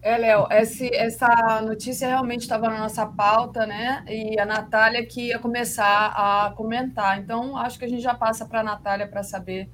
É, 0.00 0.16
Léo, 0.16 0.46
essa 0.48 1.60
notícia 1.62 2.06
realmente 2.06 2.42
estava 2.42 2.68
na 2.68 2.78
nossa 2.78 3.04
pauta, 3.04 3.66
né? 3.66 4.04
E 4.06 4.38
a 4.38 4.46
Natália 4.46 5.04
que 5.04 5.28
ia 5.28 5.40
começar 5.40 6.12
a 6.14 6.52
comentar. 6.52 7.18
Então, 7.18 7.56
acho 7.56 7.76
que 7.76 7.84
a 7.84 7.88
gente 7.88 8.00
já 8.00 8.14
passa 8.14 8.46
para 8.46 8.60
a 8.60 8.62
Natália 8.62 9.08
para 9.08 9.24
saber 9.24 9.68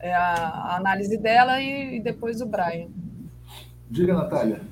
é, 0.00 0.12
a, 0.12 0.34
a, 0.34 0.76
análise 0.76 1.16
dela 1.16 1.60
e, 1.60 1.98
e 1.98 2.00
depois 2.00 2.40
o 2.40 2.46
Brian. 2.46 2.88
Diga, 3.88 4.14
Natália. 4.14 4.62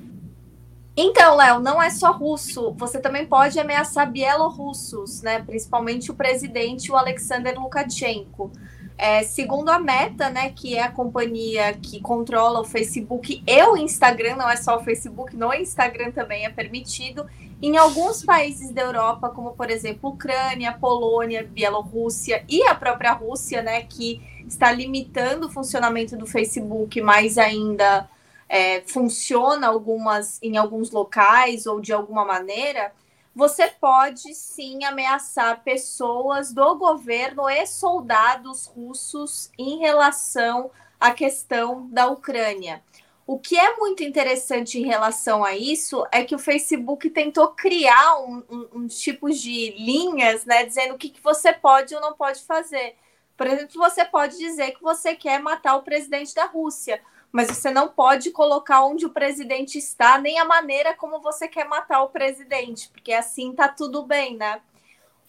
Então, 0.97 1.37
Léo, 1.37 1.61
não 1.61 1.81
é 1.81 1.89
só 1.89 2.11
russo. 2.11 2.73
Você 2.73 2.99
também 2.99 3.25
pode 3.25 3.57
ameaçar 3.57 4.11
bielorrussos, 4.11 5.21
né? 5.21 5.41
Principalmente 5.41 6.11
o 6.11 6.15
presidente, 6.15 6.91
o 6.91 6.97
Alexander 6.97 7.57
Lukashenko. 7.57 8.51
É, 8.97 9.21
segundo 9.21 9.69
a 9.69 9.77
Meta, 9.77 10.27
né, 10.29 10.49
que 10.49 10.75
é 10.75 10.81
a 10.81 10.91
companhia 10.91 11.71
que 11.73 11.99
controla 12.01 12.61
o 12.61 12.65
Facebook 12.65 13.43
e 13.45 13.63
o 13.63 13.77
Instagram, 13.77 14.37
não 14.37 14.49
é 14.49 14.55
só 14.55 14.77
o 14.77 14.83
Facebook, 14.83 15.35
no 15.35 15.53
Instagram 15.53 16.11
também 16.11 16.45
é 16.45 16.49
permitido. 16.49 17.27
Em 17.61 17.77
alguns 17.77 18.23
países 18.23 18.71
da 18.71 18.81
Europa, 18.81 19.29
como 19.29 19.51
por 19.51 19.69
exemplo 19.69 20.09
Ucrânia, 20.09 20.73
Polônia, 20.73 21.43
Bielorrússia 21.43 22.43
e 22.49 22.63
a 22.63 22.73
própria 22.73 23.13
Rússia, 23.13 23.61
né, 23.61 23.83
que 23.83 24.19
está 24.47 24.71
limitando 24.71 25.45
o 25.45 25.51
funcionamento 25.51 26.17
do 26.17 26.25
Facebook, 26.25 26.99
mas 26.99 27.37
ainda 27.37 28.09
é, 28.49 28.81
funciona 28.81 29.67
algumas 29.67 30.41
em 30.41 30.57
alguns 30.57 30.89
locais 30.89 31.67
ou 31.67 31.79
de 31.79 31.93
alguma 31.93 32.25
maneira 32.25 32.91
você 33.37 33.67
pode 33.67 34.33
sim 34.33 34.83
ameaçar 34.83 35.63
pessoas 35.63 36.51
do 36.51 36.75
governo 36.75 37.47
e 37.47 37.67
soldados 37.67 38.65
russos 38.65 39.51
em 39.59 39.77
relação 39.77 40.71
à 40.99 41.11
questão 41.11 41.87
da 41.91 42.07
Ucrânia. 42.07 42.83
O 43.27 43.37
que 43.37 43.55
é 43.55 43.75
muito 43.77 44.01
interessante 44.03 44.79
em 44.79 44.87
relação 44.87 45.43
a 45.43 45.55
isso 45.55 46.03
é 46.11 46.23
que 46.23 46.33
o 46.33 46.39
Facebook 46.39 47.11
tentou 47.11 47.49
criar 47.49 48.21
um, 48.21 48.43
um, 48.49 48.67
um 48.73 48.87
tipo 48.87 49.29
de 49.29 49.69
linhas, 49.77 50.43
né, 50.43 50.65
dizendo 50.65 50.95
o 50.95 50.97
que, 50.97 51.09
que 51.09 51.21
você 51.21 51.53
pode 51.53 51.93
ou 51.93 52.01
não 52.01 52.13
pode 52.13 52.41
fazer. 52.41 52.95
Por 53.37 53.45
exemplo, 53.45 53.75
você 53.75 54.03
pode 54.03 54.35
dizer 54.35 54.71
que 54.71 54.81
você 54.81 55.13
quer 55.13 55.39
matar 55.39 55.75
o 55.75 55.83
presidente 55.83 56.33
da 56.33 56.45
Rússia, 56.45 56.99
mas 57.37 57.49
você 57.49 57.69
não 57.69 57.87
pode 57.87 58.31
colocar 58.31 58.83
onde 58.83 59.05
o 59.05 59.11
presidente 59.11 59.77
está, 59.77 60.17
nem 60.17 60.39
a 60.39 60.43
maneira 60.43 60.95
como 60.95 61.21
você 61.21 61.47
quer 61.47 61.67
matar 61.67 62.01
o 62.01 62.09
presidente, 62.09 62.89
porque 62.89 63.13
assim 63.13 63.53
tá 63.53 63.67
tudo 63.67 64.01
bem, 64.01 64.35
né? 64.35 64.59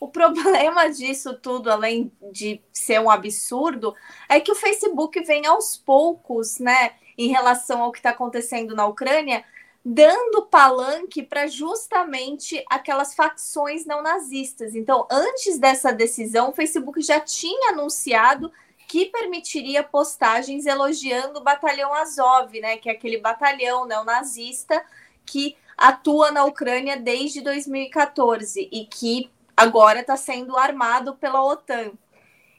O 0.01 0.09
problema 0.09 0.89
disso 0.89 1.35
tudo, 1.35 1.71
além 1.71 2.11
de 2.33 2.63
ser 2.73 2.99
um 2.99 3.11
absurdo, 3.11 3.95
é 4.27 4.41
que 4.41 4.51
o 4.51 4.55
Facebook 4.55 5.21
vem 5.21 5.45
aos 5.45 5.77
poucos, 5.77 6.59
né, 6.59 6.93
em 7.19 7.29
relação 7.29 7.83
ao 7.83 7.93
que 7.93 7.99
está 7.99 8.09
acontecendo 8.09 8.75
na 8.75 8.87
Ucrânia, 8.87 9.45
dando 9.85 10.47
palanque 10.47 11.23
para 11.23 11.47
justamente 11.47 12.65
aquelas 12.71 13.15
facções 13.15 13.85
não 13.85 14.01
nazistas. 14.01 14.75
Então, 14.75 15.07
antes 15.11 15.59
dessa 15.59 15.93
decisão, 15.93 16.49
o 16.49 16.55
Facebook 16.55 17.03
já 17.03 17.21
tinha 17.21 17.73
anunciado 17.73 18.51
que 18.89 19.05
permitiria 19.07 19.85
postagens 19.85 20.65
elogiando 20.65 21.39
o 21.39 21.45
batalhão 21.45 21.93
Azov, 21.93 22.59
né, 22.59 22.79
que 22.79 22.89
é 22.89 22.93
aquele 22.93 23.19
batalhão 23.19 23.85
neonazista 23.87 24.83
que 25.27 25.55
atua 25.77 26.31
na 26.31 26.45
Ucrânia 26.45 26.97
desde 26.97 27.43
2014 27.43 28.67
e 28.73 28.87
que 28.87 29.31
agora 29.55 30.01
está 30.01 30.17
sendo 30.17 30.57
armado 30.57 31.15
pela 31.17 31.45
OTAN. 31.45 31.93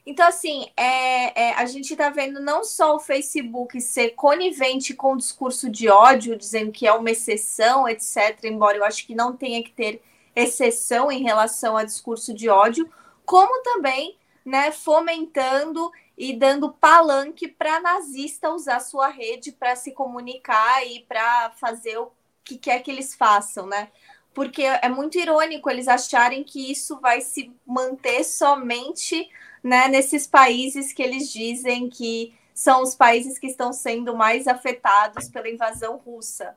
Então, 0.06 0.26
assim, 0.26 0.68
é, 0.76 1.48
é, 1.48 1.54
a 1.54 1.66
gente 1.66 1.92
está 1.92 2.08
vendo 2.10 2.40
não 2.40 2.64
só 2.64 2.94
o 2.94 3.00
Facebook 3.00 3.80
ser 3.80 4.10
conivente 4.10 4.94
com 4.94 5.12
o 5.12 5.16
discurso 5.16 5.68
de 5.68 5.88
ódio, 5.88 6.36
dizendo 6.36 6.72
que 6.72 6.86
é 6.86 6.92
uma 6.92 7.10
exceção, 7.10 7.88
etc., 7.88 8.38
embora 8.44 8.78
eu 8.78 8.84
acho 8.84 9.06
que 9.06 9.14
não 9.14 9.36
tenha 9.36 9.62
que 9.62 9.72
ter 9.72 10.00
exceção 10.34 11.10
em 11.10 11.22
relação 11.22 11.76
a 11.76 11.84
discurso 11.84 12.32
de 12.32 12.48
ódio, 12.48 12.88
como 13.26 13.62
também 13.62 14.16
né, 14.44 14.72
fomentando 14.72 15.90
e 16.20 16.34
dando 16.34 16.70
palanque 16.70 17.48
para 17.48 17.80
nazista 17.80 18.50
usar 18.50 18.78
sua 18.80 19.08
rede 19.08 19.52
para 19.52 19.74
se 19.74 19.92
comunicar 19.92 20.86
e 20.86 21.00
para 21.08 21.48
fazer 21.56 21.96
o 21.96 22.12
que 22.44 22.58
quer 22.58 22.82
que 22.82 22.90
eles 22.90 23.14
façam, 23.14 23.66
né? 23.66 23.88
Porque 24.34 24.62
é 24.62 24.88
muito 24.90 25.18
irônico 25.18 25.70
eles 25.70 25.88
acharem 25.88 26.44
que 26.44 26.70
isso 26.70 27.00
vai 27.00 27.22
se 27.22 27.50
manter 27.66 28.22
somente 28.22 29.30
né, 29.64 29.88
nesses 29.88 30.26
países 30.26 30.92
que 30.92 31.02
eles 31.02 31.32
dizem 31.32 31.88
que 31.88 32.34
são 32.52 32.82
os 32.82 32.94
países 32.94 33.38
que 33.38 33.46
estão 33.46 33.72
sendo 33.72 34.14
mais 34.14 34.46
afetados 34.46 35.26
pela 35.30 35.48
invasão 35.48 35.96
russa 35.96 36.54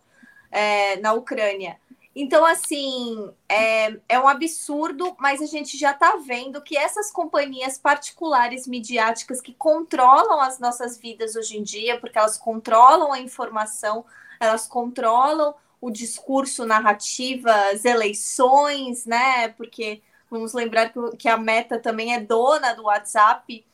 é, 0.52 0.98
na 0.98 1.14
Ucrânia. 1.14 1.80
Então, 2.15 2.45
assim, 2.45 3.31
é, 3.49 3.98
é 4.07 4.19
um 4.19 4.27
absurdo, 4.27 5.15
mas 5.19 5.41
a 5.41 5.48
gente 5.48 5.76
já 5.77 5.91
está 5.91 6.15
vendo 6.18 6.61
que 6.61 6.77
essas 6.77 7.11
companhias 7.11 7.80
particulares 7.80 8.68
midiáticas 8.68 9.41
que 9.41 9.53
controlam 9.53 10.40
as 10.40 10.60
nossas 10.60 10.98
vidas 10.98 11.35
hoje 11.35 11.57
em 11.57 11.64
dia, 11.64 11.99
porque 11.99 12.18
elas 12.18 12.38
controlam 12.38 13.11
a 13.11 13.19
informação, 13.19 14.06
elas 14.40 14.68
controlam 14.68 15.56
o 15.81 15.90
discurso, 15.90 16.65
narrativa, 16.65 17.52
as 17.73 17.84
eleições, 17.84 19.06
né? 19.06 19.49
Porque 19.49 20.02
vamos 20.30 20.53
lembrar 20.53 20.94
que 21.18 21.27
a 21.27 21.38
Meta 21.38 21.80
também 21.80 22.14
é 22.14 22.19
dona 22.19 22.73
do 22.73 22.84
WhatsApp. 22.84 23.65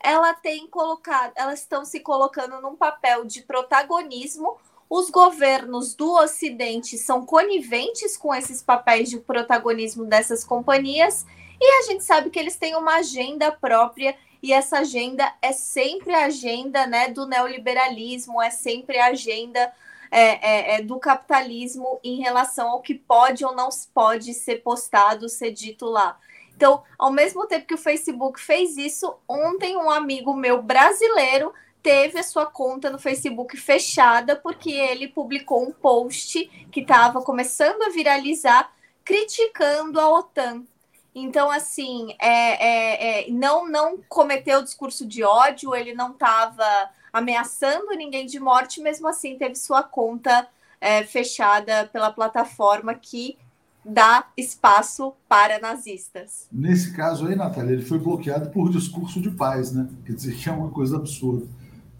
Ela 0.00 0.34
tem 0.34 0.66
colocado, 0.66 1.32
elas 1.36 1.60
estão 1.60 1.84
se 1.84 2.00
colocando 2.00 2.60
num 2.60 2.76
papel 2.76 3.24
de 3.24 3.40
protagonismo 3.42 4.58
os 4.96 5.10
governos 5.10 5.92
do 5.92 6.14
Ocidente 6.14 6.96
são 6.96 7.26
coniventes 7.26 8.16
com 8.16 8.32
esses 8.32 8.62
papéis 8.62 9.10
de 9.10 9.18
protagonismo 9.18 10.04
dessas 10.04 10.44
companhias 10.44 11.26
e 11.60 11.80
a 11.80 11.82
gente 11.82 12.04
sabe 12.04 12.30
que 12.30 12.38
eles 12.38 12.54
têm 12.54 12.76
uma 12.76 12.98
agenda 12.98 13.50
própria 13.50 14.16
e 14.40 14.52
essa 14.52 14.78
agenda 14.78 15.34
é 15.42 15.50
sempre 15.50 16.14
a 16.14 16.26
agenda 16.26 16.86
né, 16.86 17.08
do 17.08 17.26
neoliberalismo, 17.26 18.40
é 18.40 18.50
sempre 18.50 18.96
a 18.96 19.06
agenda 19.06 19.72
é, 20.12 20.20
é, 20.20 20.74
é, 20.76 20.82
do 20.82 20.96
capitalismo 21.00 21.98
em 22.04 22.20
relação 22.20 22.68
ao 22.68 22.80
que 22.80 22.94
pode 22.94 23.44
ou 23.44 23.52
não 23.52 23.70
pode 23.92 24.32
ser 24.32 24.62
postado, 24.62 25.28
ser 25.28 25.50
dito 25.50 25.86
lá. 25.86 26.16
Então, 26.54 26.84
ao 26.96 27.10
mesmo 27.10 27.48
tempo 27.48 27.66
que 27.66 27.74
o 27.74 27.78
Facebook 27.78 28.40
fez 28.40 28.76
isso, 28.76 29.12
ontem 29.26 29.76
um 29.76 29.90
amigo 29.90 30.36
meu 30.36 30.62
brasileiro 30.62 31.52
teve 31.84 32.18
a 32.18 32.22
sua 32.22 32.46
conta 32.46 32.88
no 32.88 32.98
Facebook 32.98 33.58
fechada 33.58 34.34
porque 34.34 34.72
ele 34.72 35.06
publicou 35.06 35.62
um 35.62 35.70
post 35.70 36.46
que 36.72 36.80
estava 36.80 37.20
começando 37.20 37.82
a 37.82 37.90
viralizar 37.90 38.72
criticando 39.04 40.00
a 40.00 40.08
OTAN. 40.08 40.62
Então, 41.14 41.50
assim, 41.50 42.16
é, 42.18 42.28
é, 42.28 43.28
é, 43.28 43.30
não, 43.30 43.68
não 43.68 43.98
cometeu 44.08 44.62
discurso 44.62 45.06
de 45.06 45.22
ódio, 45.22 45.74
ele 45.74 45.92
não 45.92 46.12
estava 46.12 46.64
ameaçando 47.12 47.94
ninguém 47.94 48.24
de 48.24 48.40
morte, 48.40 48.80
mesmo 48.80 49.06
assim 49.06 49.36
teve 49.36 49.54
sua 49.54 49.82
conta 49.82 50.48
é, 50.80 51.04
fechada 51.04 51.88
pela 51.92 52.10
plataforma 52.10 52.94
que 52.94 53.36
dá 53.84 54.24
espaço 54.38 55.12
para 55.28 55.60
nazistas. 55.60 56.48
Nesse 56.50 56.96
caso 56.96 57.26
aí, 57.26 57.36
Natália, 57.36 57.74
ele 57.74 57.84
foi 57.84 57.98
bloqueado 57.98 58.48
por 58.48 58.70
discurso 58.70 59.20
de 59.20 59.30
paz, 59.30 59.70
né? 59.70 59.86
Quer 60.06 60.14
dizer 60.14 60.34
que 60.34 60.48
é 60.48 60.52
uma 60.52 60.70
coisa 60.70 60.96
absurda. 60.96 61.46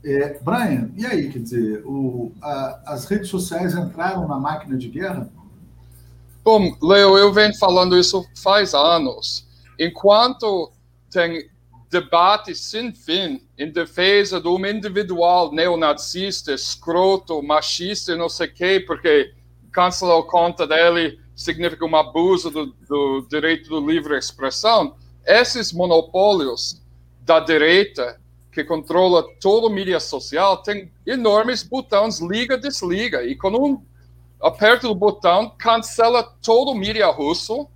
É, 0.05 0.39
Brian, 0.43 0.90
e 0.97 1.06
aí, 1.06 1.31
quer 1.31 1.39
dizer, 1.39 1.82
o, 1.86 2.31
a, 2.43 2.93
as 2.93 3.06
redes 3.06 3.31
sociais 3.31 3.74
entraram 3.74 4.28
na 4.28 4.39
máquina 4.39 4.76
de 4.76 4.89
guerra? 4.89 5.31
Bom, 6.44 6.76
Leo, 6.82 7.16
eu 7.16 7.32
venho 7.32 7.56
falando 7.56 7.98
isso 7.98 8.22
faz 8.36 8.74
anos. 8.74 9.48
Enquanto 9.78 10.70
tem 11.10 11.48
debate 11.90 12.55
sem 12.55 12.93
fim 12.93 13.40
em 13.56 13.70
defesa 13.70 14.40
de 14.40 14.48
um 14.48 14.66
individual 14.66 15.52
neonazista, 15.52 16.52
escroto, 16.52 17.43
machista, 17.43 18.14
não 18.14 18.28
sei 18.28 18.48
o 18.48 18.52
quê, 18.52 18.85
porque 18.86 19.32
cancelar 19.72 20.18
a 20.18 20.22
conta 20.22 20.66
dele 20.66 21.18
significa 21.35 21.85
um 21.86 21.97
abuso 21.97 22.51
do, 22.51 22.66
do 22.89 23.26
direito 23.31 23.70
do 23.70 23.85
livre 23.85 24.18
expressão. 24.18 24.97
Esses 25.24 25.72
monopólios 25.72 26.82
da 27.22 27.40
direita 27.40 28.20
que 28.55 28.64
controla 28.64 29.26
toda 29.40 29.66
a 29.66 29.70
mídia 29.70 30.01
social 30.01 30.62
tem 30.62 30.90
enormes 31.06 31.62
botões 31.62 32.20
liga 32.20 32.56
desliga. 32.56 33.24
E 33.24 33.35
quando 33.36 33.62
um 33.62 33.82
aperta 34.40 34.89
o 34.89 34.94
botão 34.94 35.51
cancela 35.59 36.22
todo 36.22 36.70
o 36.70 36.74
mídia 36.74 37.09
russo 37.09 37.68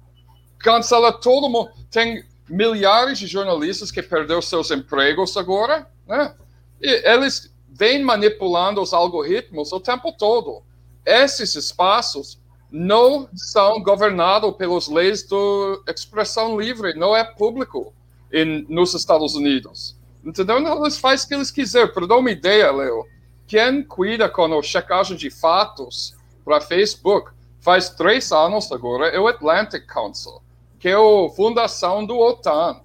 cancela 0.59 1.13
todo 1.13 1.49
mundo. 1.49 1.71
Tem 1.91 2.25
milhares 2.49 3.19
de 3.19 3.27
jornalistas 3.27 3.91
que 3.91 4.03
perderam 4.03 4.43
seus 4.43 4.71
empregos 4.71 5.37
agora 5.37 5.87
né? 6.09 6.35
E 6.81 6.89
eles 7.09 7.53
vêm 7.69 8.03
manipulando 8.03 8.81
os 8.81 8.95
algoritmos 8.95 9.73
o 9.73 9.79
tempo 9.79 10.11
todo. 10.13 10.63
Esses 11.05 11.55
espaços 11.55 12.41
não 12.71 13.29
são 13.35 13.83
governados 13.83 14.57
pelas 14.57 14.89
leis 14.89 15.23
de 15.23 15.93
expressão 15.93 16.59
livre, 16.59 16.95
não 16.95 17.15
é 17.15 17.23
público 17.23 17.93
em, 18.33 18.65
nos 18.69 18.95
Estados 18.95 19.35
Unidos. 19.35 19.97
Entendeu? 20.29 20.59
Eles 20.59 20.99
fazem 20.99 21.25
o 21.25 21.29
que 21.29 21.35
eles 21.37 21.51
quiserem. 21.51 21.91
Para 21.91 22.07
dar 22.07 22.19
uma 22.19 22.31
ideia, 22.31 22.71
Leo, 22.71 23.07
quem 23.47 23.83
cuida 23.83 24.29
com 24.29 24.59
a 24.59 24.63
checagem 24.63 25.17
de 25.17 25.31
fatos 25.31 26.15
para 26.45 26.61
Facebook 26.61 27.31
faz 27.61 27.89
três 27.89 28.31
anos 28.31 28.71
agora 28.71 29.07
é 29.07 29.19
o 29.19 29.27
Atlantic 29.27 29.87
Council, 29.87 30.43
que 30.79 30.87
é 30.87 30.95
a 30.95 31.31
fundação 31.35 32.05
do 32.05 32.19
OTAN. 32.19 32.79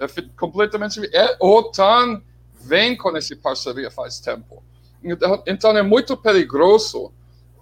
É 0.00 0.06
completamente. 0.38 0.98
É, 1.14 1.36
OTAN 1.38 2.22
vem 2.58 2.96
com 2.96 3.14
essa 3.14 3.36
parceria 3.36 3.90
faz 3.90 4.18
tempo. 4.18 4.62
Então, 5.04 5.42
então 5.46 5.76
é 5.76 5.82
muito 5.82 6.16
perigoso 6.16 7.12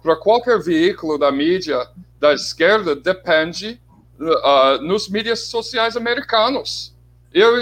para 0.01 0.15
qualquer 0.15 0.57
veículo 0.61 1.17
da 1.17 1.29
mídia 1.33 1.85
da 2.17 2.33
esquerda 2.33 2.95
depende 2.95 3.81
uh, 4.19 4.81
nos 4.81 5.09
mídias 5.09 5.47
sociais 5.47 5.97
americanos. 5.97 6.95
Eu, 7.37 7.53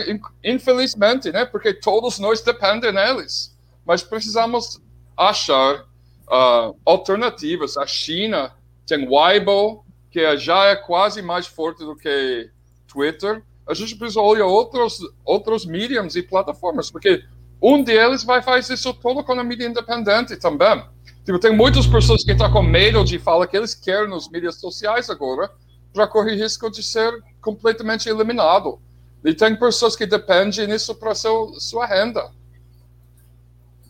infelizmente, 0.41 1.31
né, 1.33 1.43
porque 1.43 1.73
todos 1.73 2.17
nós 2.17 2.41
dependem 2.41 2.93
deles, 2.93 3.53
mas 3.85 4.01
precisamos 4.01 4.81
achar 5.17 5.81
uh, 6.27 6.79
alternativas. 6.85 7.75
A 7.75 7.85
China 7.85 8.53
tem 8.87 9.05
Weibo, 9.05 9.85
que 10.09 10.37
já 10.37 10.67
é 10.67 10.77
quase 10.77 11.21
mais 11.21 11.45
forte 11.45 11.79
do 11.83 11.93
que 11.93 12.49
Twitter. 12.87 13.43
A 13.67 13.73
gente 13.73 13.97
precisa 13.97 14.21
olhar 14.21 14.45
outros 14.45 14.99
outros 15.25 15.65
mediums 15.65 16.15
e 16.15 16.23
plataformas, 16.23 16.89
porque 16.89 17.21
um 17.61 17.83
deles 17.83 18.23
vai 18.23 18.41
fazer 18.41 18.75
isso 18.75 18.93
todo 18.93 19.25
com 19.25 19.33
a 19.33 19.43
mídia 19.43 19.67
independente 19.67 20.37
também. 20.37 20.85
Tipo, 21.25 21.37
tem 21.37 21.53
muitas 21.53 21.85
pessoas 21.85 22.23
que 22.23 22.31
estão 22.31 22.49
com 22.49 22.61
medo 22.61 23.03
de 23.03 23.19
falar 23.19 23.45
que 23.47 23.57
eles 23.57 23.75
querem 23.75 24.09
nos 24.09 24.29
mídias 24.29 24.55
sociais 24.55 25.09
agora 25.09 25.51
para 25.91 26.07
correr 26.07 26.35
risco 26.35 26.69
de 26.69 26.81
ser 26.81 27.11
completamente 27.41 28.07
eliminado. 28.07 28.79
E 29.25 29.33
tem 29.33 29.57
pessoas 29.57 29.95
que 29.95 30.05
dependem 30.05 30.67
disso 30.67 30.93
para 30.93 31.15
sua 31.15 31.87
renda. 31.87 32.31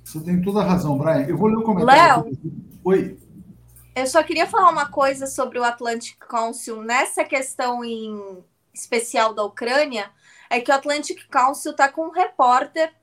Você 0.02 0.22
tem 0.22 0.42
toda 0.42 0.62
a 0.62 0.64
razão, 0.64 0.98
Brian. 0.98 1.26
Eu 1.28 1.38
vou 1.38 1.50
ler 1.50 1.58
o 1.58 1.64
comentário. 1.64 2.24
Léo, 2.24 2.38
Oi. 2.86 3.20
Eu 3.94 4.08
só 4.08 4.24
queria 4.24 4.48
falar 4.48 4.70
uma 4.70 4.88
coisa 4.88 5.28
sobre 5.28 5.60
o 5.60 5.64
Atlantic 5.64 6.18
Council 6.20 6.82
nessa 6.82 7.26
questão 7.26 7.84
em 7.84 8.44
especial 8.74 9.34
da 9.34 9.44
Ucrânia. 9.44 10.10
É 10.50 10.62
que 10.62 10.72
o 10.72 10.74
Atlantic 10.74 11.28
Council 11.30 11.72
está 11.72 11.90
com 11.90 12.08
um 12.08 12.12
repórter 12.12 12.94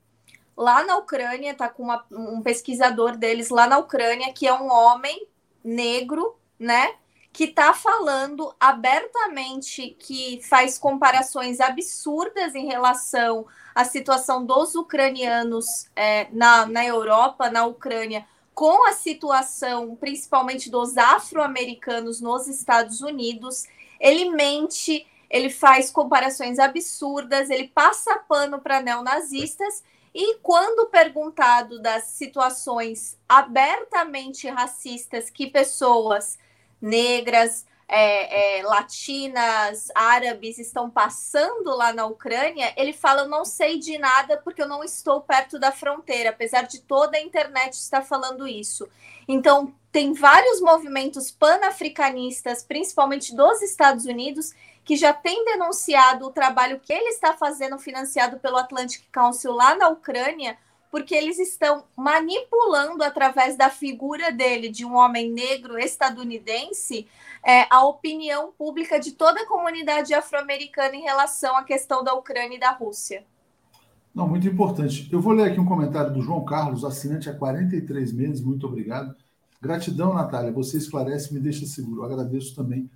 lá 0.56 0.82
na 0.84 0.96
Ucrânia, 0.96 1.54
tá 1.54 1.68
com 1.68 1.82
uma, 1.82 2.02
um 2.10 2.40
pesquisador 2.40 3.14
deles 3.18 3.50
lá 3.50 3.66
na 3.66 3.76
Ucrânia, 3.76 4.32
que 4.32 4.46
é 4.46 4.54
um 4.54 4.70
homem 4.70 5.26
negro, 5.62 6.36
né? 6.58 6.94
Que 7.32 7.46
tá 7.46 7.72
falando 7.72 8.54
abertamente 8.60 9.96
que 9.98 10.40
faz 10.42 10.78
comparações 10.78 11.60
absurdas 11.60 12.54
em 12.54 12.66
relação 12.66 13.46
à 13.74 13.84
situação 13.84 14.44
dos 14.44 14.74
ucranianos 14.74 15.88
é, 15.96 16.28
na, 16.30 16.66
na 16.66 16.84
Europa, 16.84 17.50
na 17.50 17.64
Ucrânia, 17.64 18.26
com 18.54 18.86
a 18.86 18.92
situação 18.92 19.96
principalmente 19.96 20.70
dos 20.70 20.96
afro-americanos 20.98 22.20
nos 22.20 22.46
Estados 22.46 23.00
Unidos. 23.00 23.64
Ele 23.98 24.30
mente, 24.30 25.06
ele 25.30 25.48
faz 25.48 25.90
comparações 25.90 26.58
absurdas, 26.58 27.48
ele 27.48 27.68
passa 27.68 28.16
pano 28.28 28.60
para 28.60 28.82
neonazistas 28.82 29.82
e 30.14 30.34
quando 30.42 30.90
perguntado 30.90 31.80
das 31.80 32.04
situações 32.04 33.18
abertamente 33.26 34.46
racistas 34.48 35.30
que 35.30 35.46
pessoas 35.46 36.38
negras, 36.82 37.64
é, 37.94 38.58
é, 38.58 38.62
latinas, 38.62 39.88
árabes 39.94 40.58
estão 40.58 40.88
passando 40.88 41.76
lá 41.76 41.92
na 41.92 42.06
Ucrânia, 42.06 42.72
ele 42.76 42.92
fala: 42.92 43.22
Eu 43.22 43.28
não 43.28 43.44
sei 43.44 43.78
de 43.78 43.98
nada 43.98 44.38
porque 44.38 44.62
eu 44.62 44.68
não 44.68 44.82
estou 44.82 45.20
perto 45.20 45.58
da 45.58 45.70
fronteira, 45.70 46.30
apesar 46.30 46.62
de 46.62 46.80
toda 46.80 47.18
a 47.18 47.20
internet 47.20 47.74
estar 47.74 48.02
falando 48.02 48.48
isso. 48.48 48.88
Então, 49.28 49.74
tem 49.92 50.14
vários 50.14 50.60
movimentos 50.60 51.30
panafricanistas, 51.30 52.62
principalmente 52.62 53.36
dos 53.36 53.60
Estados 53.60 54.06
Unidos, 54.06 54.54
que 54.84 54.96
já 54.96 55.12
tem 55.12 55.44
denunciado 55.44 56.26
o 56.26 56.32
trabalho 56.32 56.80
que 56.80 56.92
ele 56.92 57.10
está 57.10 57.34
fazendo, 57.34 57.78
financiado 57.78 58.40
pelo 58.40 58.56
Atlantic 58.56 59.04
Council 59.12 59.52
lá 59.52 59.76
na 59.76 59.88
Ucrânia, 59.88 60.56
porque 60.92 61.14
eles 61.14 61.38
estão 61.38 61.84
manipulando 61.96 63.02
através 63.02 63.56
da 63.56 63.70
figura 63.70 64.30
dele, 64.30 64.68
de 64.68 64.84
um 64.84 64.94
homem 64.94 65.32
negro 65.32 65.78
estadunidense, 65.78 67.08
é, 67.42 67.66
a 67.70 67.82
opinião 67.86 68.52
pública 68.52 69.00
de 69.00 69.12
toda 69.12 69.40
a 69.40 69.46
comunidade 69.46 70.12
afro-americana 70.12 70.94
em 70.94 71.00
relação 71.00 71.56
à 71.56 71.64
questão 71.64 72.04
da 72.04 72.12
Ucrânia 72.12 72.56
e 72.56 72.60
da 72.60 72.72
Rússia. 72.72 73.24
Não, 74.14 74.28
muito 74.28 74.46
importante. 74.46 75.08
Eu 75.10 75.22
vou 75.22 75.32
ler 75.32 75.50
aqui 75.50 75.58
um 75.58 75.64
comentário 75.64 76.12
do 76.12 76.20
João 76.20 76.44
Carlos, 76.44 76.84
assinante 76.84 77.30
há 77.30 77.34
43 77.34 78.12
meses, 78.12 78.42
muito 78.42 78.66
obrigado. 78.66 79.16
Gratidão, 79.62 80.12
Natália, 80.12 80.52
você 80.52 80.76
esclarece 80.76 81.30
e 81.30 81.34
me 81.34 81.40
deixa 81.40 81.64
seguro. 81.64 82.02
Eu 82.02 82.04
agradeço 82.04 82.54
também 82.54 82.90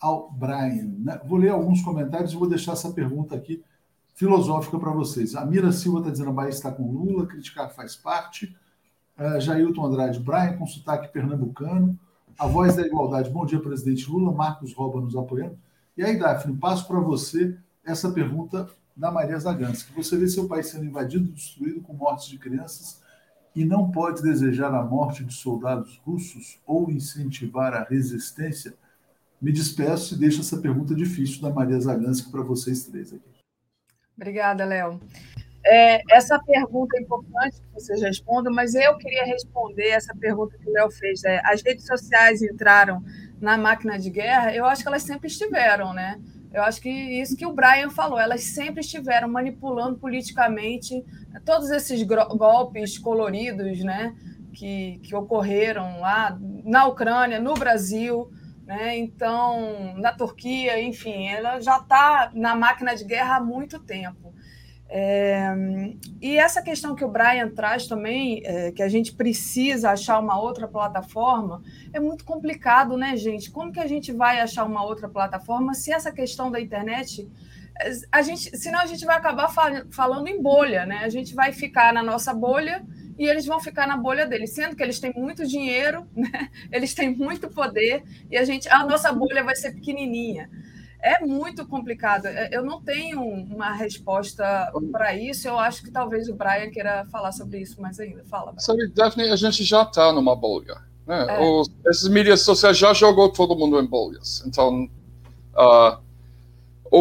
ao 0.00 0.32
Brian. 0.32 0.94
Né? 1.00 1.20
Vou 1.26 1.36
ler 1.36 1.50
alguns 1.50 1.82
comentários 1.82 2.32
e 2.32 2.36
vou 2.36 2.48
deixar 2.48 2.72
essa 2.72 2.90
pergunta 2.92 3.34
aqui 3.34 3.62
filosófica 4.14 4.78
para 4.78 4.90
vocês. 4.90 5.34
A 5.34 5.44
Mira 5.44 5.72
Silva 5.72 5.98
está 5.98 6.10
dizendo: 6.10 6.32
Bahia 6.32 6.50
está 6.50 6.70
com 6.70 6.90
Lula, 6.90 7.26
criticar 7.26 7.70
faz 7.70 7.96
parte. 7.96 8.56
Uh, 9.18 9.40
Jailton 9.40 9.84
Andrade, 9.84 10.20
Brian 10.20 10.56
com 10.56 10.66
sotaque 10.66 11.12
pernambucano. 11.12 11.98
A 12.38 12.46
voz 12.46 12.76
da 12.76 12.82
igualdade, 12.82 13.30
bom 13.30 13.44
dia, 13.44 13.60
presidente 13.60 14.10
Lula. 14.10 14.32
Marcos 14.32 14.72
Roba 14.72 15.00
nos 15.00 15.14
apoiando. 15.14 15.58
E 15.96 16.02
aí, 16.02 16.18
Daphne, 16.18 16.56
passo 16.56 16.86
para 16.86 16.98
você 16.98 17.56
essa 17.84 18.10
pergunta 18.10 18.68
da 18.96 19.10
Maria 19.10 19.38
Zagansky. 19.38 19.92
Você 19.94 20.16
vê 20.16 20.26
seu 20.28 20.48
país 20.48 20.68
sendo 20.68 20.84
invadido, 20.84 21.30
destruído 21.30 21.80
com 21.82 21.92
mortes 21.92 22.28
de 22.28 22.38
crianças 22.38 23.02
e 23.54 23.64
não 23.64 23.90
pode 23.90 24.22
desejar 24.22 24.74
a 24.74 24.82
morte 24.82 25.22
de 25.24 25.34
soldados 25.34 26.00
russos 26.04 26.58
ou 26.66 26.90
incentivar 26.90 27.74
a 27.74 27.84
resistência? 27.84 28.74
Me 29.40 29.52
despeço 29.52 30.14
e 30.14 30.18
deixo 30.18 30.40
essa 30.40 30.56
pergunta 30.58 30.94
difícil 30.94 31.42
da 31.42 31.50
Maria 31.50 31.78
Zagansky 31.78 32.30
para 32.30 32.42
vocês 32.42 32.84
três 32.84 33.12
aqui. 33.12 33.31
Obrigada, 34.22 34.64
Léo. 34.64 35.00
É, 35.66 36.00
essa 36.08 36.38
pergunta 36.38 36.96
é 36.96 37.00
importante 37.00 37.56
que 37.60 37.74
vocês 37.74 38.00
respondam, 38.00 38.52
mas 38.52 38.72
eu 38.72 38.96
queria 38.96 39.24
responder 39.24 39.88
essa 39.88 40.14
pergunta 40.14 40.56
que 40.56 40.70
o 40.70 40.72
Léo 40.72 40.92
fez. 40.92 41.24
É, 41.24 41.40
as 41.44 41.60
redes 41.60 41.84
sociais 41.84 42.40
entraram 42.40 43.02
na 43.40 43.58
máquina 43.58 43.98
de 43.98 44.08
guerra? 44.10 44.54
Eu 44.54 44.64
acho 44.64 44.82
que 44.82 44.88
elas 44.88 45.02
sempre 45.02 45.26
estiveram, 45.26 45.92
né? 45.92 46.20
Eu 46.54 46.62
acho 46.62 46.80
que 46.80 46.88
isso 46.88 47.36
que 47.36 47.44
o 47.44 47.52
Brian 47.52 47.90
falou, 47.90 48.20
elas 48.20 48.44
sempre 48.44 48.80
estiveram 48.80 49.26
manipulando 49.26 49.98
politicamente 49.98 51.04
todos 51.44 51.70
esses 51.70 52.00
golpes 52.04 52.96
coloridos, 52.98 53.80
né? 53.80 54.14
Que, 54.52 55.00
que 55.02 55.16
ocorreram 55.16 55.98
lá 55.98 56.38
na 56.62 56.86
Ucrânia, 56.86 57.40
no 57.40 57.54
Brasil, 57.54 58.30
né? 58.66 58.96
Então, 58.98 59.94
na 59.98 60.12
Turquia, 60.12 60.80
enfim, 60.80 61.26
ela 61.28 61.60
já 61.60 61.78
está 61.78 62.30
na 62.34 62.54
máquina 62.54 62.94
de 62.94 63.04
guerra 63.04 63.36
há 63.36 63.40
muito 63.40 63.78
tempo. 63.78 64.32
É, 64.94 65.54
e 66.20 66.36
essa 66.36 66.60
questão 66.60 66.94
que 66.94 67.02
o 67.02 67.08
Brian 67.08 67.48
traz 67.48 67.86
também, 67.86 68.42
é, 68.44 68.70
que 68.72 68.82
a 68.82 68.88
gente 68.90 69.14
precisa 69.14 69.90
achar 69.90 70.18
uma 70.18 70.38
outra 70.38 70.68
plataforma, 70.68 71.62
é 71.94 71.98
muito 71.98 72.26
complicado, 72.26 72.94
né, 72.94 73.16
gente? 73.16 73.50
Como 73.50 73.72
que 73.72 73.80
a 73.80 73.86
gente 73.86 74.12
vai 74.12 74.38
achar 74.38 74.64
uma 74.64 74.84
outra 74.84 75.08
plataforma 75.08 75.72
se 75.72 75.90
essa 75.90 76.12
questão 76.12 76.50
da 76.50 76.60
internet, 76.60 77.26
a 78.10 78.20
gente, 78.20 78.54
senão 78.56 78.80
a 78.80 78.86
gente 78.86 79.06
vai 79.06 79.16
acabar 79.16 79.48
fal 79.48 79.70
falando 79.90 80.28
em 80.28 80.42
bolha, 80.42 80.84
né? 80.84 80.98
A 80.98 81.08
gente 81.08 81.34
vai 81.34 81.52
ficar 81.52 81.92
na 81.94 82.02
nossa 82.02 82.34
bolha 82.34 82.84
e 83.22 83.28
eles 83.28 83.46
vão 83.46 83.60
ficar 83.60 83.86
na 83.86 83.96
bolha 83.96 84.26
deles, 84.26 84.50
sendo 84.50 84.74
que 84.74 84.82
eles 84.82 84.98
têm 84.98 85.12
muito 85.16 85.46
dinheiro, 85.46 86.06
né? 86.14 86.50
eles 86.72 86.92
têm 86.92 87.14
muito 87.14 87.48
poder, 87.48 88.02
e 88.28 88.36
a 88.36 88.44
gente, 88.44 88.68
a 88.68 88.84
nossa 88.84 89.12
bolha 89.12 89.44
vai 89.44 89.54
ser 89.54 89.72
pequenininha. 89.72 90.50
É 91.00 91.24
muito 91.24 91.66
complicado. 91.66 92.26
É, 92.26 92.48
eu 92.52 92.64
não 92.64 92.80
tenho 92.80 93.20
uma 93.20 93.72
resposta 93.72 94.72
para 94.92 95.16
isso. 95.16 95.48
Eu 95.48 95.58
acho 95.58 95.82
que 95.82 95.90
talvez 95.90 96.28
o 96.28 96.34
Brian 96.34 96.70
queira 96.70 97.04
falar 97.10 97.32
sobre 97.32 97.58
isso 97.58 97.80
mais 97.80 97.98
ainda. 97.98 98.24
Fala. 98.26 98.52
Brian. 98.52 98.60
Sabe, 98.60 98.86
Daphne, 98.88 99.24
a 99.24 99.34
gente 99.34 99.64
já 99.64 99.82
está 99.82 100.12
numa 100.12 100.36
bolha. 100.36 100.76
Né? 101.04 101.26
É. 101.28 101.40
Os, 101.40 101.68
esses 101.88 102.08
mídias 102.08 102.42
sociais 102.42 102.78
já 102.78 102.94
jogou 102.94 103.32
todo 103.32 103.56
mundo 103.56 103.80
em 103.80 103.86
bolhas. 103.86 104.44
Então, 104.46 104.88
uh, 105.54 106.00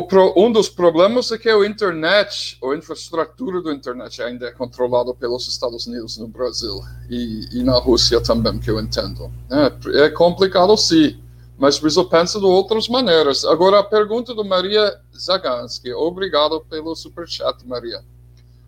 Pro, 0.08 0.34
um 0.38 0.50
dos 0.50 0.70
problemas 0.70 1.34
é 1.34 1.38
que 1.38 1.50
a 1.50 1.66
internet, 1.66 2.58
a 2.64 2.76
infraestrutura 2.76 3.62
da 3.62 3.74
internet 3.74 4.22
ainda 4.22 4.48
é 4.48 4.52
controlada 4.52 5.14
pelos 5.14 5.46
Estados 5.50 5.86
Unidos 5.86 6.18
no 6.18 6.30
Brasil 6.30 6.82
e, 7.10 7.50
e 7.52 7.62
na 7.62 7.78
Rússia 7.78 8.22
também, 8.22 8.58
que 8.58 8.72
eu 8.72 8.80
entendo. 8.80 9.30
É, 9.50 10.06
é, 10.06 10.10
complicado 10.10 10.78
sim, 10.78 11.22
mas 11.58 11.78
preciso 11.78 12.06
pensar 12.06 12.40
de 12.40 12.46
outras 12.46 12.88
maneiras. 12.88 13.44
Agora, 13.44 13.80
a 13.80 13.84
pergunta 13.84 14.34
do 14.34 14.46
Maria 14.46 14.98
Zagansky. 15.14 15.92
Obrigado 15.92 16.62
pelo 16.70 16.96
superchat, 16.96 17.68
Maria. 17.68 18.02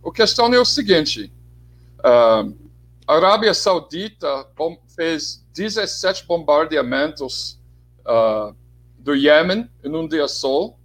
A 0.05 0.11
questão 0.11 0.53
é 0.53 0.59
o 0.59 0.65
seguinte. 0.65 1.31
Uh, 1.99 2.53
a 3.07 3.15
Arábia 3.15 3.53
Saudita 3.53 4.45
fez 4.93 5.41
17 5.53 6.25
bombardeamentos 6.27 7.57
uh, 8.01 8.53
do 8.99 9.15
Iêmen 9.15 9.69
em 9.83 9.95
um 9.95 10.07
dia 10.07 10.27
só, 10.27 10.75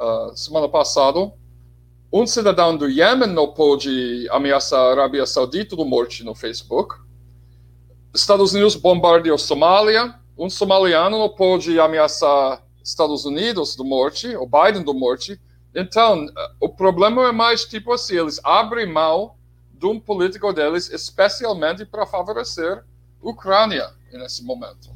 uh, 0.00 0.36
semana 0.36 0.68
passada, 0.68 1.32
um 2.12 2.26
cidadão 2.26 2.76
do 2.76 2.88
Iêmen 2.88 3.28
não 3.28 3.52
pôde 3.52 4.26
ameaçar 4.30 4.80
a 4.80 4.90
Arábia 4.90 5.24
Saudita 5.26 5.76
de 5.76 5.84
morte 5.84 6.24
no 6.24 6.34
Facebook. 6.34 6.96
Estados 8.12 8.52
Unidos 8.52 8.74
bombardeou 8.74 9.38
Somália. 9.38 10.14
Um 10.36 10.50
somaliano 10.50 11.18
não 11.18 11.28
pôde 11.28 11.78
ameaçar 11.78 12.64
Estados 12.82 13.24
Unidos 13.24 13.76
de 13.76 13.84
morte, 13.84 14.34
o 14.36 14.46
Biden 14.46 14.82
de 14.82 14.92
morte. 14.92 15.40
Então, 15.74 16.26
o 16.58 16.68
problema 16.68 17.28
é 17.28 17.32
mais 17.32 17.64
tipo 17.64 17.92
assim, 17.92 18.16
eles 18.16 18.40
abrem 18.42 18.92
mão 18.92 19.34
de 19.72 19.86
um 19.86 20.00
político 20.00 20.52
deles, 20.52 20.90
especialmente 20.90 21.84
para 21.84 22.06
favorecer 22.06 22.78
a 22.78 22.82
Ucrânia 23.22 23.90
nesse 24.12 24.42
momento. 24.42 24.90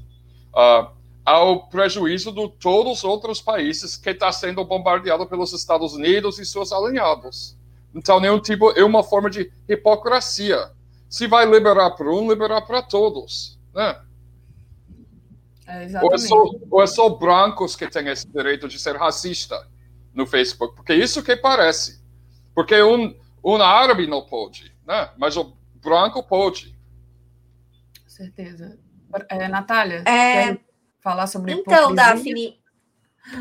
Uh, 0.52 0.90
ao 1.24 1.68
prejuízo 1.68 2.30
de 2.32 2.48
todos 2.60 2.98
os 2.98 3.04
outros 3.04 3.40
países 3.40 3.96
que 3.96 4.10
está 4.10 4.30
sendo 4.30 4.64
bombardeado 4.64 5.26
pelos 5.26 5.52
Estados 5.52 5.94
Unidos 5.94 6.38
e 6.38 6.44
seus 6.44 6.70
alinhados. 6.72 7.56
Então, 7.94 8.22
é 8.24 8.30
um 8.30 8.40
tipo, 8.40 8.70
é 8.72 8.84
uma 8.84 9.02
forma 9.02 9.30
de 9.30 9.50
hipocrisia. 9.68 10.70
Se 11.08 11.26
vai 11.26 11.46
liberar 11.46 11.92
para 11.92 12.10
um, 12.10 12.28
liberar 12.28 12.62
para 12.62 12.82
todos, 12.82 13.58
né? 13.72 14.00
É, 15.66 16.02
ou, 16.02 16.12
é 16.12 16.18
só, 16.18 16.44
ou 16.70 16.82
é 16.82 16.86
só 16.86 17.08
brancos 17.08 17.74
que 17.74 17.88
têm 17.88 18.08
esse 18.08 18.28
direito 18.28 18.68
de 18.68 18.78
ser 18.78 18.96
racista 18.96 19.66
no 20.12 20.26
Facebook, 20.26 20.76
porque 20.76 20.94
isso 20.94 21.22
que 21.22 21.36
parece. 21.36 22.02
Porque 22.54 22.82
um, 22.82 23.16
um 23.42 23.56
árabe 23.56 24.06
não 24.06 24.22
pode, 24.22 24.74
né? 24.86 25.10
Mas 25.16 25.36
o 25.36 25.56
branco 25.76 26.22
pode. 26.22 26.76
Certeza. 28.06 28.78
É, 29.28 29.48
Natália? 29.48 30.02
É, 30.06 30.58
falar 31.04 31.26
sobre 31.26 31.52
Então, 31.52 31.94
Daphne, 31.94 32.58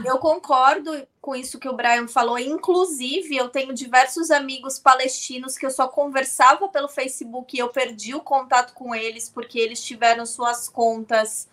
eu 0.04 0.18
concordo 0.18 1.08
com 1.22 1.34
isso 1.34 1.58
que 1.58 1.70
o 1.70 1.74
Brian 1.74 2.10
falou. 2.10 2.38
Inclusive, 2.38 3.38
eu 3.38 3.48
tenho 3.48 3.74
diversos 3.74 4.30
amigos 4.30 4.78
palestinos 4.78 5.58
que 5.58 5.66
eu 5.66 5.72
só 5.72 5.88
conversava 5.88 6.68
pelo 6.68 6.90
Facebook 6.90 7.56
e 7.56 7.60
eu 7.60 7.70
perdi 7.70 8.14
o 8.14 8.20
contato 8.20 8.74
com 8.74 8.94
eles 8.94 9.30
porque 9.30 9.58
eles 9.58 9.82
tiveram 9.82 10.26
suas 10.26 10.68
contas 10.68 11.48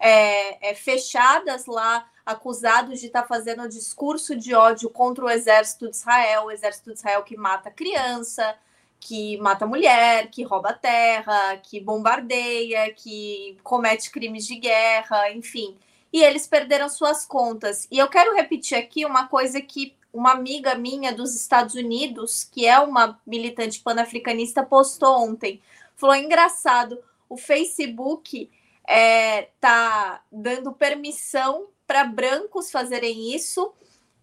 é, 0.00 0.70
é, 0.70 0.74
fechadas 0.74 1.66
lá, 1.66 2.08
acusados 2.26 2.98
de 2.98 3.06
estar 3.06 3.22
tá 3.22 3.28
fazendo 3.28 3.68
discurso 3.68 4.34
de 4.34 4.52
ódio 4.52 4.90
contra 4.90 5.24
o 5.24 5.30
exército 5.30 5.88
de 5.88 5.94
Israel, 5.94 6.46
o 6.46 6.50
exército 6.50 6.90
de 6.90 6.98
Israel 6.98 7.22
que 7.22 7.36
mata 7.36 7.70
criança, 7.70 8.56
que 9.02 9.36
mata 9.38 9.66
mulher, 9.66 10.30
que 10.30 10.44
rouba 10.44 10.72
terra, 10.72 11.56
que 11.56 11.80
bombardeia, 11.80 12.92
que 12.94 13.58
comete 13.64 14.12
crimes 14.12 14.46
de 14.46 14.54
guerra, 14.54 15.28
enfim. 15.32 15.76
E 16.12 16.22
eles 16.22 16.46
perderam 16.46 16.88
suas 16.88 17.26
contas. 17.26 17.88
E 17.90 17.98
eu 17.98 18.08
quero 18.08 18.32
repetir 18.36 18.78
aqui 18.78 19.04
uma 19.04 19.26
coisa 19.26 19.60
que 19.60 19.96
uma 20.12 20.30
amiga 20.30 20.76
minha 20.76 21.12
dos 21.12 21.34
Estados 21.34 21.74
Unidos, 21.74 22.44
que 22.44 22.64
é 22.64 22.78
uma 22.78 23.20
militante 23.26 23.80
panafricanista, 23.80 24.62
postou 24.62 25.28
ontem. 25.28 25.60
Falou: 25.96 26.14
engraçado, 26.14 27.02
o 27.28 27.36
Facebook 27.36 28.48
é, 28.86 29.48
tá 29.60 30.22
dando 30.30 30.72
permissão 30.72 31.66
para 31.88 32.04
brancos 32.04 32.70
fazerem 32.70 33.34
isso, 33.34 33.72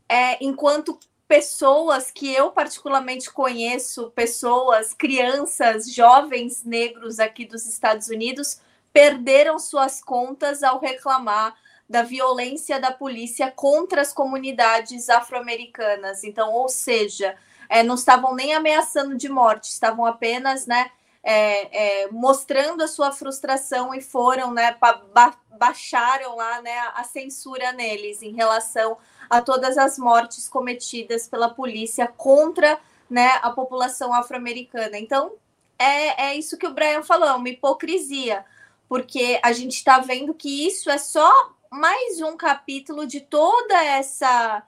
é, 0.08 0.42
enquanto 0.42 0.98
pessoas 1.30 2.10
que 2.10 2.34
eu 2.34 2.50
particularmente 2.50 3.32
conheço, 3.32 4.10
pessoas, 4.16 4.96
crianças, 4.96 5.94
jovens 5.94 6.66
negros 6.66 7.20
aqui 7.20 7.46
dos 7.46 7.68
Estados 7.68 8.08
Unidos, 8.08 8.60
perderam 8.92 9.60
suas 9.60 10.04
contas 10.04 10.64
ao 10.64 10.80
reclamar 10.80 11.56
da 11.88 12.02
violência 12.02 12.80
da 12.80 12.92
polícia 12.92 13.52
contra 13.52 14.02
as 14.02 14.12
comunidades 14.12 15.08
afro-americanas. 15.08 16.24
Então, 16.24 16.52
ou 16.52 16.68
seja, 16.68 17.36
é, 17.70 17.84
não 17.84 17.94
estavam 17.94 18.34
nem 18.34 18.56
ameaçando 18.56 19.16
de 19.16 19.30
morte, 19.30 19.66
estavam 19.66 20.08
apenas, 20.08 20.66
né, 20.66 20.90
é, 21.22 22.06
é, 22.06 22.08
mostrando 22.08 22.82
a 22.82 22.88
sua 22.88 23.12
frustração 23.12 23.94
e 23.94 24.02
foram, 24.02 24.52
né, 24.52 24.76
ba 24.82 25.38
baixaram 25.60 26.38
lá, 26.38 26.62
né, 26.62 26.76
a 26.96 27.04
censura 27.04 27.74
neles 27.74 28.22
em 28.22 28.34
relação 28.34 28.98
a 29.30 29.42
todas 29.42 29.78
as 29.78 29.98
mortes 29.98 30.50
cometidas 30.50 31.28
pela 31.28 31.50
polícia 31.50 32.08
contra 32.08 32.80
né, 33.10 33.40
a 33.42 33.50
população 33.50 34.14
afro-americana. 34.14 34.98
Então, 34.98 35.34
é, 35.78 36.30
é 36.30 36.36
isso 36.36 36.58
que 36.58 36.68
o 36.68 36.74
Brian 36.74 37.04
falou, 37.04 37.28
é 37.28 37.34
uma 37.34 37.50
hipocrisia, 37.50 38.46
porque 38.88 39.40
a 39.44 39.52
gente 39.52 39.76
está 39.76 40.00
vendo 40.00 40.34
que 40.34 40.68
isso 40.68 40.90
é 40.90 40.98
só 40.98 41.32
mais 41.72 42.20
um 42.22 42.36
capítulo 42.36 43.06
de 43.06 43.22
toda 43.22 43.84
essa 43.84 44.64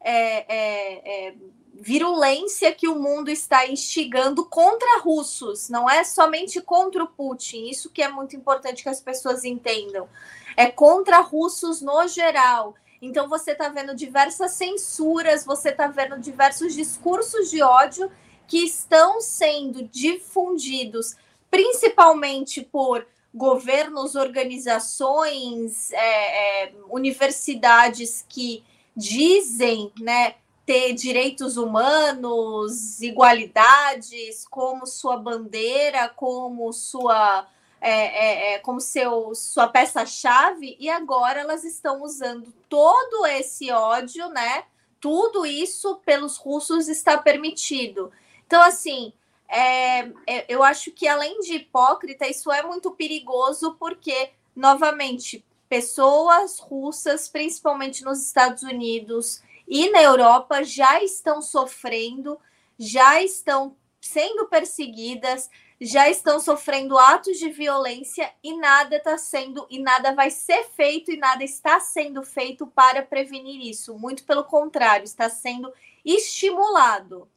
é, 0.00 0.54
é, 0.54 1.28
é, 1.28 1.34
virulência 1.74 2.72
que 2.72 2.88
o 2.88 2.98
mundo 2.98 3.30
está 3.30 3.66
instigando 3.66 4.44
contra 4.46 5.00
russos, 5.00 5.68
não 5.68 5.88
é 5.88 6.02
somente 6.04 6.60
contra 6.60 7.04
o 7.04 7.08
Putin, 7.08 7.68
isso 7.68 7.90
que 7.90 8.02
é 8.02 8.08
muito 8.08 8.34
importante 8.34 8.82
que 8.82 8.88
as 8.88 9.00
pessoas 9.00 9.44
entendam. 9.44 10.08
É 10.56 10.66
contra 10.66 11.20
russos 11.20 11.82
no 11.82 12.08
geral. 12.08 12.74
Então 13.00 13.28
você 13.28 13.52
está 13.52 13.68
vendo 13.68 13.94
diversas 13.94 14.52
censuras, 14.52 15.44
você 15.44 15.70
está 15.70 15.86
vendo 15.86 16.18
diversos 16.18 16.74
discursos 16.74 17.50
de 17.50 17.62
ódio 17.62 18.10
que 18.46 18.58
estão 18.58 19.20
sendo 19.20 19.82
difundidos, 19.82 21.16
principalmente 21.50 22.62
por 22.62 23.06
governos, 23.34 24.14
organizações, 24.14 25.92
é, 25.92 26.64
é, 26.64 26.72
universidades 26.88 28.24
que 28.26 28.64
dizem, 28.96 29.92
né, 30.00 30.36
ter 30.64 30.94
direitos 30.94 31.56
humanos, 31.56 33.00
igualdades 33.00 34.46
como 34.48 34.86
sua 34.86 35.16
bandeira, 35.16 36.08
como 36.08 36.72
sua 36.72 37.46
é, 37.88 37.90
é, 37.90 38.54
é, 38.54 38.58
como 38.58 38.80
seu, 38.80 39.32
sua 39.32 39.68
peça-chave, 39.68 40.76
e 40.80 40.90
agora 40.90 41.38
elas 41.38 41.62
estão 41.62 42.02
usando 42.02 42.52
todo 42.68 43.24
esse 43.26 43.70
ódio, 43.70 44.28
né? 44.30 44.64
Tudo 45.00 45.46
isso 45.46 46.00
pelos 46.04 46.36
russos 46.36 46.88
está 46.88 47.16
permitido. 47.16 48.10
Então, 48.44 48.60
assim, 48.60 49.12
é, 49.48 50.00
é, 50.26 50.44
eu 50.48 50.64
acho 50.64 50.90
que 50.90 51.06
além 51.06 51.38
de 51.38 51.54
hipócrita, 51.54 52.26
isso 52.26 52.50
é 52.50 52.60
muito 52.60 52.90
perigoso, 52.90 53.76
porque, 53.78 54.30
novamente, 54.54 55.44
pessoas 55.68 56.58
russas, 56.58 57.28
principalmente 57.28 58.02
nos 58.02 58.20
Estados 58.20 58.64
Unidos 58.64 59.40
e 59.68 59.90
na 59.90 60.02
Europa, 60.02 60.64
já 60.64 61.00
estão 61.04 61.40
sofrendo, 61.40 62.36
já 62.76 63.22
estão 63.22 63.76
sendo 64.00 64.46
perseguidas, 64.46 65.48
já 65.80 66.08
estão 66.08 66.40
sofrendo 66.40 66.98
atos 66.98 67.38
de 67.38 67.50
violência 67.50 68.30
e 68.42 68.56
nada 68.56 68.96
está 68.96 69.18
sendo 69.18 69.66
e 69.70 69.78
nada 69.78 70.14
vai 70.14 70.30
ser 70.30 70.64
feito 70.74 71.10
e 71.10 71.16
nada 71.16 71.44
está 71.44 71.78
sendo 71.80 72.22
feito 72.22 72.66
para 72.66 73.02
prevenir 73.02 73.60
isso. 73.60 73.98
Muito 73.98 74.24
pelo 74.24 74.44
contrário, 74.44 75.04
está 75.04 75.28
sendo 75.28 75.72
estimulado. 76.04 77.28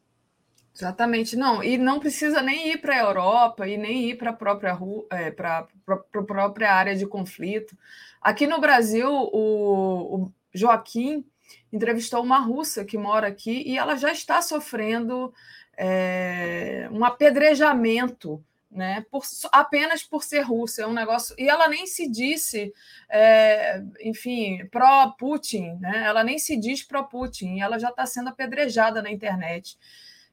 Exatamente, 0.74 1.36
não, 1.36 1.62
e 1.62 1.76
não 1.76 1.98
precisa 1.98 2.40
nem 2.40 2.68
ir 2.68 2.80
para 2.80 2.94
a 2.94 3.00
Europa 3.00 3.68
e 3.68 3.76
nem 3.76 4.08
ir 4.08 4.16
para 4.16 4.30
a 4.30 4.32
própria, 4.32 4.78
é, 5.10 5.30
para 5.30 5.68
a 5.88 6.22
própria 6.22 6.72
área 6.72 6.96
de 6.96 7.06
conflito. 7.06 7.76
Aqui 8.22 8.46
no 8.46 8.60
Brasil, 8.60 9.10
o, 9.10 10.14
o 10.14 10.32
Joaquim 10.54 11.24
entrevistou 11.72 12.22
uma 12.22 12.38
russa 12.38 12.84
que 12.84 12.96
mora 12.96 13.26
aqui 13.26 13.62
e 13.66 13.76
ela 13.76 13.96
já 13.96 14.12
está 14.12 14.40
sofrendo 14.40 15.34
é, 15.82 16.88
um 16.92 17.02
apedrejamento 17.04 18.44
né? 18.70 19.04
Por, 19.10 19.22
apenas 19.50 20.04
por 20.04 20.22
ser 20.22 20.42
russa, 20.42 20.82
é 20.82 20.86
um 20.86 20.92
negócio. 20.92 21.34
E 21.36 21.48
ela 21.48 21.68
nem 21.68 21.86
se 21.86 22.08
disse, 22.08 22.72
é, 23.08 23.82
enfim, 24.00 24.64
pró-Putin, 24.66 25.76
né? 25.80 26.04
Ela 26.04 26.22
nem 26.22 26.38
se 26.38 26.56
diz 26.56 26.82
pró-Putin, 26.84 27.60
ela 27.60 27.78
já 27.78 27.88
está 27.88 28.06
sendo 28.06 28.28
apedrejada 28.28 29.02
na 29.02 29.10
internet. 29.10 29.76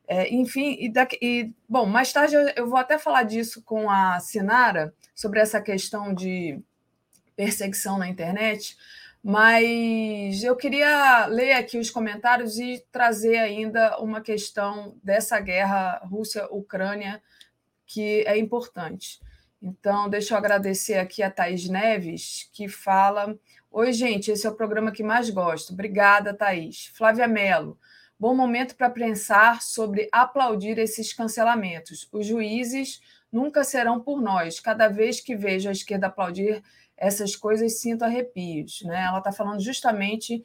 É, 0.07 0.31
enfim, 0.33 0.77
e, 0.79 0.87
daqui, 0.87 1.17
e, 1.19 1.51
bom, 1.67 1.85
mais 1.85 2.13
tarde 2.13 2.35
eu, 2.35 2.47
eu, 2.55 2.69
vou 2.69 2.77
até 2.77 2.97
falar 2.97 3.23
disso 3.23 3.61
com 3.63 3.89
a 3.89 4.19
Sinara 4.19 4.93
sobre 5.15 5.39
essa 5.39 5.59
questão 5.59 6.13
de 6.13 6.59
perseguição 7.35 7.97
na 7.97 8.07
internet, 8.07 8.77
mas 9.29 10.41
eu 10.41 10.55
queria 10.55 11.25
ler 11.25 11.51
aqui 11.51 11.77
os 11.77 11.89
comentários 11.89 12.57
e 12.57 12.81
trazer 12.89 13.35
ainda 13.35 13.99
uma 13.99 14.21
questão 14.21 14.95
dessa 15.03 15.37
guerra 15.41 15.97
Rússia-Ucrânia 16.05 17.21
que 17.85 18.23
é 18.25 18.37
importante. 18.37 19.19
Então, 19.61 20.07
deixa 20.07 20.33
eu 20.33 20.37
agradecer 20.37 20.93
aqui 20.93 21.21
a 21.21 21.29
Thaís 21.29 21.67
Neves, 21.67 22.49
que 22.53 22.69
fala: 22.69 23.37
Oi, 23.69 23.91
gente, 23.91 24.31
esse 24.31 24.47
é 24.47 24.49
o 24.49 24.55
programa 24.55 24.93
que 24.93 25.03
mais 25.03 25.29
gosto. 25.29 25.73
Obrigada, 25.73 26.33
Thaís. 26.33 26.89
Flávia 26.95 27.27
Mello, 27.27 27.77
bom 28.17 28.33
momento 28.33 28.77
para 28.77 28.89
pensar 28.89 29.61
sobre 29.61 30.07
aplaudir 30.09 30.77
esses 30.77 31.11
cancelamentos. 31.11 32.07
Os 32.13 32.25
juízes 32.25 33.01
nunca 33.29 33.65
serão 33.65 33.99
por 33.99 34.21
nós. 34.21 34.61
Cada 34.61 34.87
vez 34.87 35.19
que 35.19 35.35
vejo 35.35 35.67
a 35.67 35.73
esquerda 35.73 36.07
aplaudir 36.07 36.63
essas 36.97 37.35
coisas, 37.35 37.79
sinto 37.79 38.03
arrepios. 38.03 38.81
Né? 38.81 39.05
Ela 39.07 39.19
está 39.19 39.31
falando 39.31 39.61
justamente 39.61 40.43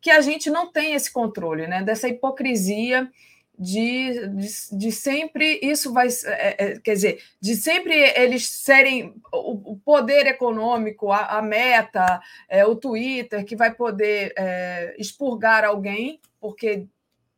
que 0.00 0.10
a 0.10 0.20
gente 0.20 0.50
não 0.50 0.70
tem 0.70 0.94
esse 0.94 1.12
controle, 1.12 1.66
né? 1.66 1.82
dessa 1.82 2.08
hipocrisia 2.08 3.10
de, 3.58 4.28
de, 4.28 4.78
de, 4.78 4.92
sempre 4.92 5.58
isso 5.60 5.92
vai 5.92 6.06
é, 6.06 6.64
é, 6.64 6.78
quer 6.78 6.94
dizer 6.94 7.24
de 7.40 7.56
sempre 7.56 7.92
eles 7.92 8.48
serem 8.48 9.12
o, 9.32 9.72
o 9.72 9.76
poder 9.76 10.28
econômico 10.28 11.10
a, 11.10 11.38
a 11.38 11.42
meta 11.42 12.22
é, 12.48 12.64
o 12.64 12.76
Twitter 12.76 13.44
que 13.44 13.56
vai 13.56 13.74
poder 13.74 14.32
é, 14.38 14.94
expurgar 14.96 15.64
alguém 15.64 16.20
porque 16.38 16.86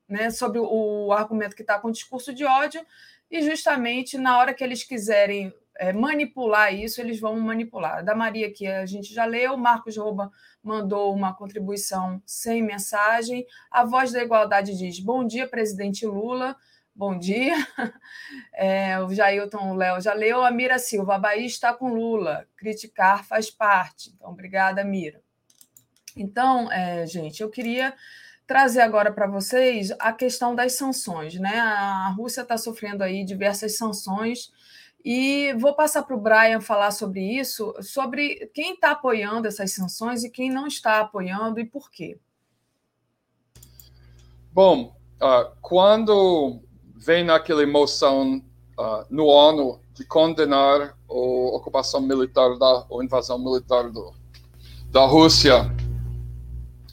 né, 0.07 0.31
sobre 0.31 0.59
o, 0.59 1.07
o 1.07 1.12
argumento 1.12 1.57
que 1.57 1.62
está 1.62 1.78
com 1.78 1.91
discurso 1.91 2.35
de 2.35 2.45
ódio 2.45 2.85
e 3.31 3.41
justamente 3.43 4.19
na 4.19 4.39
hora 4.39 4.53
que 4.53 4.62
eles 4.62 4.85
quiserem 4.85 5.55
é, 5.81 5.94
manipular 5.94 6.74
isso, 6.74 7.01
eles 7.01 7.19
vão 7.19 7.40
manipular. 7.40 8.05
Da 8.05 8.15
Maria, 8.15 8.52
que 8.52 8.66
a 8.66 8.85
gente 8.85 9.15
já 9.15 9.24
leu, 9.24 9.57
Marcos 9.57 9.97
Rouba 9.97 10.31
mandou 10.62 11.15
uma 11.15 11.35
contribuição 11.35 12.23
sem 12.27 12.62
mensagem. 12.62 13.47
A 13.70 13.82
Voz 13.82 14.12
da 14.12 14.23
Igualdade 14.23 14.77
diz: 14.77 15.01
Bom 15.01 15.27
dia, 15.27 15.48
presidente 15.48 16.05
Lula. 16.05 16.55
Bom 16.94 17.19
dia. 17.19 17.55
É, 18.52 19.01
o 19.01 19.09
Jailton 19.12 19.74
Léo 19.74 20.01
já 20.02 20.12
leu. 20.12 20.44
A 20.44 20.51
Mira 20.51 20.78
Silva, 20.78 21.15
a 21.15 21.19
Bahia 21.19 21.47
está 21.47 21.73
com 21.73 21.94
Lula. 21.94 22.47
Criticar 22.57 23.24
faz 23.24 23.51
parte. 23.51 24.11
Então, 24.15 24.31
obrigada, 24.31 24.85
Mira. 24.85 25.23
Então, 26.15 26.70
é, 26.70 27.07
gente, 27.07 27.43
eu 27.43 27.48
queria 27.48 27.94
trazer 28.47 28.82
agora 28.82 29.11
para 29.11 29.27
vocês 29.27 29.90
a 29.98 30.12
questão 30.12 30.55
das 30.55 30.74
sanções. 30.74 31.40
Né? 31.40 31.59
A 31.59 32.09
Rússia 32.11 32.43
está 32.43 32.59
sofrendo 32.59 33.02
aí 33.02 33.24
diversas 33.24 33.78
sanções 33.78 34.51
e 35.05 35.55
vou 35.55 35.74
passar 35.74 36.02
para 36.02 36.16
o 36.16 36.20
Brian 36.20 36.60
falar 36.60 36.90
sobre 36.90 37.20
isso, 37.20 37.74
sobre 37.81 38.51
quem 38.55 38.74
está 38.74 38.90
apoiando 38.93 39.48
essas 39.48 39.72
sanções 39.72 40.24
e 40.24 40.31
quem 40.31 40.51
não 40.51 40.66
está 40.66 41.01
apoiando 41.01 41.59
e 41.59 41.64
por 41.64 41.90
quê. 41.90 42.18
Bom, 44.52 44.94
uh, 45.22 45.56
quando 45.62 46.60
vem 46.97 47.28
aquela 47.31 47.66
moção 47.66 48.43
uh, 48.78 49.06
no 49.09 49.27
ONU 49.27 49.81
de 49.94 50.05
condenar 50.05 50.97
a 51.09 51.14
ocupação 51.14 52.01
militar 52.01 52.59
da 52.59 52.86
a 52.90 53.05
invasão 53.05 53.39
militar 53.39 53.90
do, 53.90 54.12
da 54.90 55.06
Rússia 55.06 55.64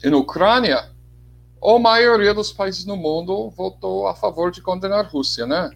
na 0.02 0.16
Ucrânia, 0.16 0.90
a 1.62 1.78
maioria 1.78 2.32
dos 2.32 2.52
países 2.52 2.84
no 2.84 2.96
mundo 2.96 3.50
votou 3.50 4.06
a 4.06 4.14
favor 4.14 4.50
de 4.50 4.62
condenar 4.62 5.04
a 5.04 5.08
Rússia, 5.08 5.46
né? 5.46 5.70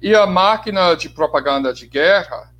E 0.00 0.14
a 0.14 0.26
máquina 0.26 0.94
de 0.94 1.08
propaganda 1.08 1.72
de 1.72 1.86
guerra, 1.86 2.54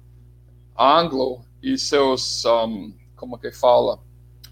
anglo, 0.76 1.44
e 1.62 1.76
seus, 1.76 2.44
um, 2.44 2.94
como 3.14 3.38
que 3.38 3.50
fala, 3.50 3.98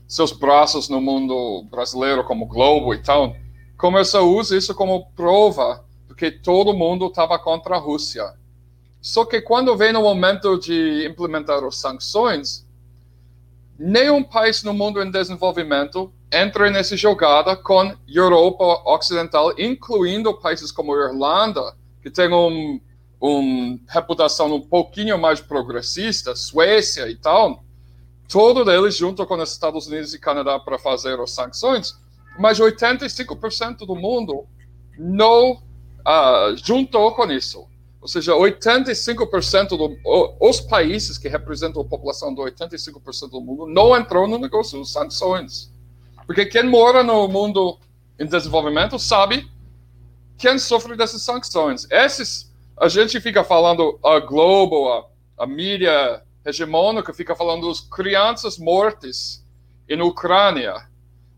seus 0.06 0.32
braços 0.32 0.88
no 0.88 1.00
mundo 1.00 1.64
brasileiro 1.70 2.24
como 2.24 2.46
Globo 2.46 2.92
e 2.92 3.02
tal, 3.02 3.34
começou 3.76 4.20
a 4.20 4.40
usar 4.40 4.56
isso 4.56 4.74
como 4.74 5.06
prova 5.12 5.84
de 6.08 6.14
que 6.14 6.30
todo 6.30 6.74
mundo 6.74 7.06
estava 7.06 7.38
contra 7.38 7.76
a 7.76 7.78
Rússia. 7.78 8.34
Só 9.00 9.24
que 9.24 9.40
quando 9.40 9.76
vem 9.76 9.94
o 9.94 10.02
momento 10.02 10.58
de 10.58 11.06
implementar 11.06 11.62
as 11.62 11.76
sanções, 11.76 12.66
nenhum 13.78 14.22
país 14.22 14.62
no 14.62 14.74
mundo 14.74 15.02
em 15.02 15.10
desenvolvimento 15.10 16.12
entra 16.32 16.70
nessa 16.70 16.96
jogada 16.96 17.54
com 17.56 17.94
Europa 18.08 18.82
Ocidental, 18.86 19.52
incluindo 19.58 20.34
países 20.34 20.72
como 20.72 20.96
Irlanda, 20.96 21.76
que 22.04 22.10
tem 22.10 22.30
um, 22.30 22.78
uma 23.18 23.78
reputação 23.88 24.54
um 24.54 24.60
pouquinho 24.60 25.18
mais 25.18 25.40
progressista, 25.40 26.36
Suécia 26.36 27.08
e 27.08 27.16
tal, 27.16 27.64
todos 28.28 28.70
eles 28.70 28.94
junto 28.94 29.24
com 29.24 29.36
os 29.36 29.50
Estados 29.50 29.86
Unidos 29.86 30.12
e 30.12 30.18
Canadá 30.18 30.60
para 30.60 30.78
fazer 30.78 31.18
as 31.18 31.30
sanções, 31.30 31.98
mas 32.38 32.60
85% 32.60 33.86
do 33.86 33.96
mundo 33.96 34.44
não 34.98 35.52
uh, 35.52 36.54
juntou 36.62 37.10
com 37.12 37.24
isso. 37.32 37.66
Ou 38.02 38.06
seja, 38.06 38.32
85% 38.34 39.96
dos 40.38 40.60
países 40.60 41.16
que 41.16 41.26
representam 41.26 41.80
a 41.80 41.86
população 41.86 42.34
do 42.34 42.42
85% 42.42 43.30
do 43.30 43.40
mundo 43.40 43.66
não 43.66 43.96
entrou 43.96 44.28
no 44.28 44.36
negócio 44.36 44.82
de 44.82 44.86
sanções. 44.86 45.72
Porque 46.26 46.44
quem 46.44 46.64
mora 46.64 47.02
no 47.02 47.26
mundo 47.28 47.78
em 48.20 48.26
desenvolvimento 48.26 48.98
sabe 48.98 49.48
quem 50.38 50.58
sofre 50.58 50.96
dessas 50.96 51.22
sanções. 51.22 51.86
Esses, 51.90 52.52
a 52.76 52.88
gente 52.88 53.20
fica 53.20 53.44
falando, 53.44 53.98
a 54.04 54.18
Globo, 54.20 54.92
a, 54.92 55.44
a 55.44 55.46
mídia 55.46 56.22
hegemônica 56.44 57.12
fica 57.12 57.34
falando 57.34 57.62
dos 57.62 57.80
crianças 57.80 58.58
mortas 58.58 59.44
em 59.88 60.00
Ucrânia, 60.02 60.74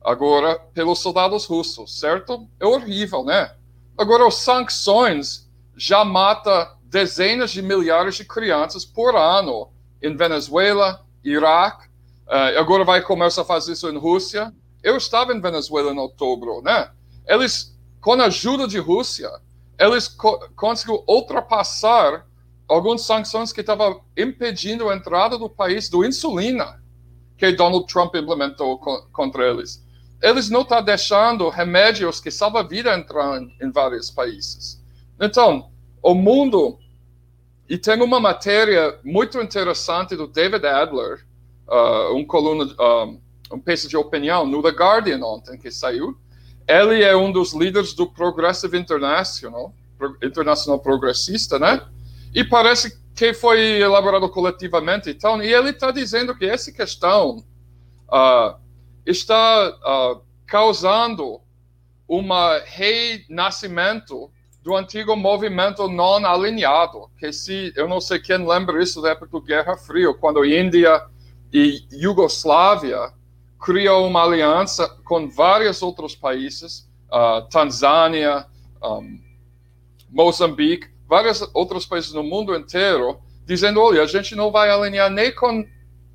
agora 0.05 0.59
pelos 0.73 1.01
soldados 1.01 1.47
russos, 1.47 1.99
certo? 1.99 2.49
É 2.61 2.67
horrível, 2.67 3.25
né? 3.25 3.55
Agora, 3.99 4.27
as 4.27 4.37
sanções 4.37 5.51
já 5.77 6.05
mata 6.05 6.77
dezenas 6.85 7.51
de 7.51 7.63
milhares 7.63 8.17
de 8.17 8.25
crianças 8.25 8.85
por 8.85 9.17
ano 9.17 9.71
em 10.03 10.17
Venezuela, 10.17 11.05
Iraque, 11.25 11.87
uh, 12.27 12.59
agora 12.59 12.85
vai 12.85 13.03
começar 13.03 13.43
a 13.43 13.45
fazer 13.45 13.73
isso 13.73 13.89
em 13.89 13.99
Rússia. 13.99 14.55
Eu 14.83 14.97
estava 14.97 15.33
em 15.33 15.41
Venezuela 15.41 15.93
em 15.93 15.99
outubro, 15.99 16.63
né? 16.63 16.91
Eles 17.27 17.76
com 18.07 18.13
a 18.13 18.27
ajuda 18.27 18.69
de 18.69 18.79
Rússia, 18.79 19.29
eles 19.77 20.07
co 20.07 20.39
conseguiram 20.55 21.03
ultrapassar 21.09 22.25
algumas 22.69 23.03
sanções 23.03 23.53
que 23.53 23.63
estavam 23.63 24.01
impedindo 24.17 24.89
a 24.89 24.95
entrada 24.95 25.37
do 25.37 25.51
país 25.51 25.89
do 25.89 26.05
insulina 26.05 26.81
que 27.37 27.51
Donald 27.51 27.93
Trump 27.93 28.15
implementou 28.15 28.79
co 28.79 29.09
contra 29.13 29.45
eles. 29.51 29.85
Eles 30.23 30.49
não 30.49 30.61
estão 30.61 30.81
deixando 30.85 31.49
remédios 31.49 32.21
que 32.21 32.31
salvam 32.31 32.61
a 32.61 32.65
vida 32.65 32.97
entrar 32.97 33.43
em, 33.43 33.53
em 33.61 33.73
vários 33.73 34.09
países. 34.09 34.81
Então, 35.21 35.73
o 36.01 36.15
mundo 36.15 36.79
e 37.69 37.77
tem 37.77 38.01
uma 38.01 38.21
matéria 38.21 39.01
muito 39.03 39.41
interessante 39.41 40.15
do 40.15 40.29
David 40.29 40.65
Adler, 40.65 41.27
uh, 41.67 42.15
um 42.15 42.25
coluna, 42.25 42.67
uh, 42.67 43.21
um 43.53 43.59
peça 43.59 43.89
de 43.89 43.97
opinião 43.97 44.47
no 44.47 44.63
The 44.63 44.71
Guardian 44.71 45.25
ontem 45.25 45.59
que 45.59 45.73
saiu, 45.73 46.17
ele 46.67 47.03
é 47.03 47.17
um 47.17 47.31
dos 47.31 47.53
líderes 47.53 47.95
do 47.95 48.07
Progressive 48.07 48.77
International, 48.79 49.73
Internacional 50.23 50.81
Progressista, 50.81 51.59
né? 51.59 51.83
E 52.35 52.45
parece 52.45 53.01
que 53.15 53.33
foi 53.33 53.81
elaborado 53.81 54.29
coletivamente. 54.29 55.11
Então, 55.11 55.43
e 55.43 55.53
ele 55.53 55.71
está 55.71 55.91
dizendo 55.91 56.37
que 56.37 56.45
essa 56.45 56.71
questão 56.71 57.45
uh, 58.09 58.59
está 59.07 59.71
uh, 59.71 60.21
causando 60.47 61.41
um 62.09 62.23
renascimento 62.65 64.31
do 64.63 64.77
antigo 64.77 65.17
movimento 65.17 65.89
não 65.89 66.27
alinhado, 66.27 67.09
que 67.19 67.33
se 67.33 67.73
eu 67.77 67.89
não 67.89 68.01
sei 68.01 68.19
quem 68.19 68.47
lembra 68.47 68.83
isso 68.83 69.01
da 69.01 69.11
época 69.11 69.29
do 69.31 69.41
Guerra 69.41 69.77
Fria, 69.77 70.13
quando 70.13 70.45
Índia 70.45 71.07
e 71.53 71.85
Iugoslávia 71.93 73.13
criou 73.61 74.07
uma 74.07 74.23
aliança 74.23 74.89
com 75.05 75.29
vários 75.29 75.83
outros 75.83 76.15
países, 76.15 76.89
uh, 77.07 77.49
Tanzânia, 77.49 78.47
um, 78.83 79.21
Moçambique, 80.11 80.89
vários 81.09 81.49
outros 81.53 81.87
países 81.87 82.13
no 82.13 82.23
mundo 82.23 82.55
inteiro, 82.55 83.19
dizendo: 83.45 83.81
olha, 83.81 84.03
a 84.03 84.07
gente 84.07 84.35
não 84.35 84.51
vai 84.51 84.71
alinhar 84.71 85.11
nem 85.11 85.35
com 85.35 85.67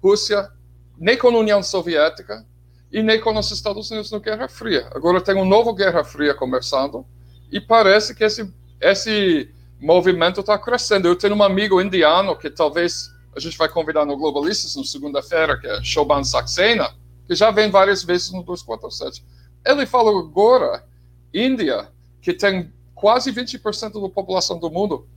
Rússia, 0.02 0.50
nem 0.98 1.18
com 1.18 1.28
a 1.28 1.40
União 1.40 1.62
Soviética 1.62 2.46
e 2.92 3.02
nem 3.02 3.20
com 3.20 3.38
os 3.38 3.52
Estados 3.52 3.90
Unidos 3.90 4.12
na 4.12 4.20
Guerra 4.20 4.48
Fria. 4.48 4.90
Agora 4.94 5.22
tem 5.22 5.36
uma 5.36 5.46
nova 5.46 5.74
Guerra 5.74 6.04
Fria 6.04 6.34
começando 6.34 7.06
e 7.52 7.60
parece 7.60 8.16
que 8.16 8.24
esse, 8.24 8.52
esse 8.80 9.50
movimento 9.80 10.42
está 10.42 10.58
crescendo. 10.58 11.08
Eu 11.08 11.16
tenho 11.16 11.36
um 11.36 11.44
amigo 11.44 11.82
indiano 11.82 12.36
que 12.36 12.50
talvez 12.50 13.10
a 13.36 13.40
gente 13.40 13.58
vai 13.58 13.70
convidar 13.70 14.06
no 14.06 14.18
Globalistas 14.18 14.76
na 14.76 14.84
segunda-feira, 14.84 15.58
que 15.58 15.68
é 15.68 15.82
Shoban 15.84 16.24
Saxena, 16.24 16.94
que 17.32 17.36
já 17.36 17.50
vem 17.50 17.72
várias 17.72 18.04
vezes 18.04 18.30
no 18.30 18.44
247. 18.44 19.24
Ele 19.66 19.86
falou 19.86 20.20
agora, 20.20 20.86
Índia, 21.34 21.90
que 22.22 22.34
tem 22.34 22.74
quase 22.94 23.32
20% 23.32 24.02
da 24.02 24.10
população 24.10 24.60
do 24.60 24.70
mundo, 24.70 25.08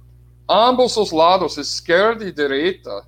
ambos 0.48 0.96
os 0.96 1.10
lados, 1.10 1.58
esquerda 1.58 2.24
e 2.24 2.30
direita, 2.30 3.04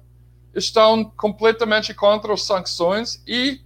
estão 0.52 1.04
completamente 1.04 1.94
contra 1.94 2.34
as 2.34 2.42
sanções 2.42 3.22
e 3.28 3.60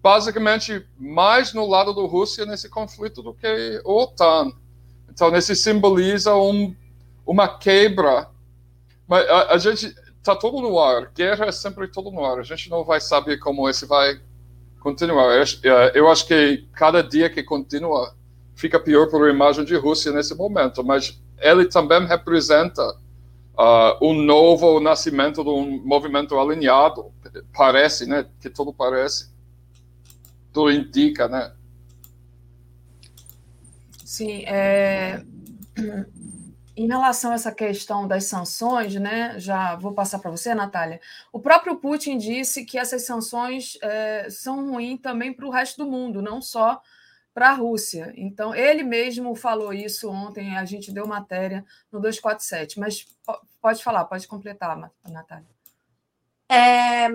basicamente 0.00 0.86
mais 0.96 1.52
no 1.52 1.66
lado 1.66 1.92
da 1.92 2.02
Rússia 2.02 2.46
nesse 2.46 2.68
conflito 2.68 3.24
do 3.24 3.34
que 3.34 3.48
a 3.84 3.88
OTAN. 3.88 4.52
Então, 5.08 5.34
esse 5.34 5.56
simboliza 5.56 6.36
um, 6.36 6.76
uma 7.26 7.58
quebra. 7.58 8.30
Mas 9.08 9.28
a, 9.28 9.54
a 9.54 9.58
gente 9.58 9.92
está 10.18 10.36
todo 10.36 10.60
no 10.60 10.78
ar. 10.78 11.10
Guerra 11.12 11.46
é 11.46 11.52
sempre 11.52 11.88
todo 11.88 12.12
no 12.12 12.24
ar. 12.24 12.38
A 12.38 12.44
gente 12.44 12.70
não 12.70 12.84
vai 12.84 13.00
saber 13.00 13.38
como 13.38 13.68
esse 13.68 13.84
vai 13.84 14.20
continuar. 14.80 15.26
Eu 15.94 16.08
acho 16.08 16.26
que 16.26 16.66
cada 16.72 17.02
dia 17.02 17.30
que 17.30 17.42
continua 17.42 18.14
fica 18.56 18.80
pior 18.80 19.08
para 19.08 19.26
a 19.26 19.30
imagem 19.30 19.64
de 19.64 19.76
Rússia 19.76 20.10
nesse 20.10 20.34
momento. 20.34 20.82
Mas 20.82 21.22
ele 21.38 21.66
também 21.66 22.06
representa 22.06 22.82
uh, 23.58 24.04
um 24.04 24.12
novo 24.12 24.80
nascimento 24.80 25.44
de 25.44 25.50
um 25.50 25.82
movimento 25.84 26.38
alinhado. 26.38 27.12
Parece, 27.54 28.06
né? 28.06 28.26
Que 28.40 28.50
tudo 28.50 28.72
parece. 28.72 29.30
Tudo 30.52 30.72
indica, 30.72 31.28
né? 31.28 31.52
Sim, 34.04 34.42
é... 34.46 35.22
em 36.80 36.86
relação 36.86 37.30
a 37.30 37.34
essa 37.34 37.52
questão 37.52 38.08
das 38.08 38.24
sanções, 38.24 38.94
né? 38.94 39.38
Já 39.38 39.76
vou 39.76 39.92
passar 39.92 40.18
para 40.18 40.30
você, 40.30 40.54
Natália. 40.54 40.98
O 41.30 41.38
próprio 41.38 41.76
Putin 41.76 42.16
disse 42.16 42.64
que 42.64 42.78
essas 42.78 43.02
sanções 43.02 43.76
é, 43.82 44.30
são 44.30 44.70
ruins 44.70 44.98
também 44.98 45.30
para 45.30 45.44
o 45.44 45.50
resto 45.50 45.84
do 45.84 45.90
mundo, 45.90 46.22
não 46.22 46.40
só 46.40 46.80
para 47.34 47.50
a 47.50 47.52
Rússia. 47.52 48.14
Então, 48.16 48.54
ele 48.54 48.82
mesmo 48.82 49.34
falou 49.34 49.74
isso 49.74 50.08
ontem, 50.08 50.56
a 50.56 50.64
gente 50.64 50.90
deu 50.90 51.06
matéria 51.06 51.66
no 51.92 52.00
247. 52.00 52.80
Mas 52.80 53.06
pode 53.60 53.84
falar, 53.84 54.06
pode 54.06 54.26
completar, 54.26 54.90
Natália. 55.06 55.44
É, 56.48 57.08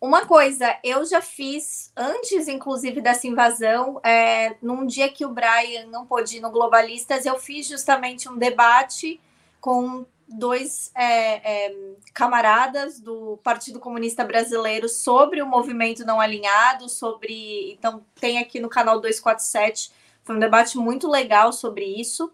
uma 0.00 0.24
coisa, 0.26 0.78
eu 0.84 1.04
já 1.04 1.20
fiz, 1.20 1.92
antes, 1.96 2.46
inclusive, 2.46 3.00
dessa 3.00 3.26
invasão, 3.26 4.00
é, 4.04 4.56
num 4.62 4.86
dia 4.86 5.08
que 5.08 5.26
o 5.26 5.30
Brian 5.30 5.86
não 5.86 6.06
pôde 6.06 6.36
ir 6.36 6.40
no 6.40 6.50
Globalistas, 6.50 7.26
eu 7.26 7.38
fiz 7.38 7.66
justamente 7.66 8.28
um 8.28 8.36
debate 8.36 9.20
com 9.60 10.06
dois 10.28 10.92
é, 10.94 11.66
é, 11.66 11.76
camaradas 12.14 13.00
do 13.00 13.38
Partido 13.42 13.80
Comunista 13.80 14.24
Brasileiro 14.24 14.88
sobre 14.88 15.42
o 15.42 15.46
movimento 15.46 16.04
não 16.04 16.20
alinhado, 16.20 16.88
sobre. 16.88 17.72
Então, 17.72 18.04
tem 18.20 18.38
aqui 18.38 18.60
no 18.60 18.68
canal 18.68 19.00
247, 19.00 19.90
foi 20.22 20.36
um 20.36 20.38
debate 20.38 20.78
muito 20.78 21.08
legal 21.08 21.52
sobre 21.52 21.84
isso. 21.84 22.30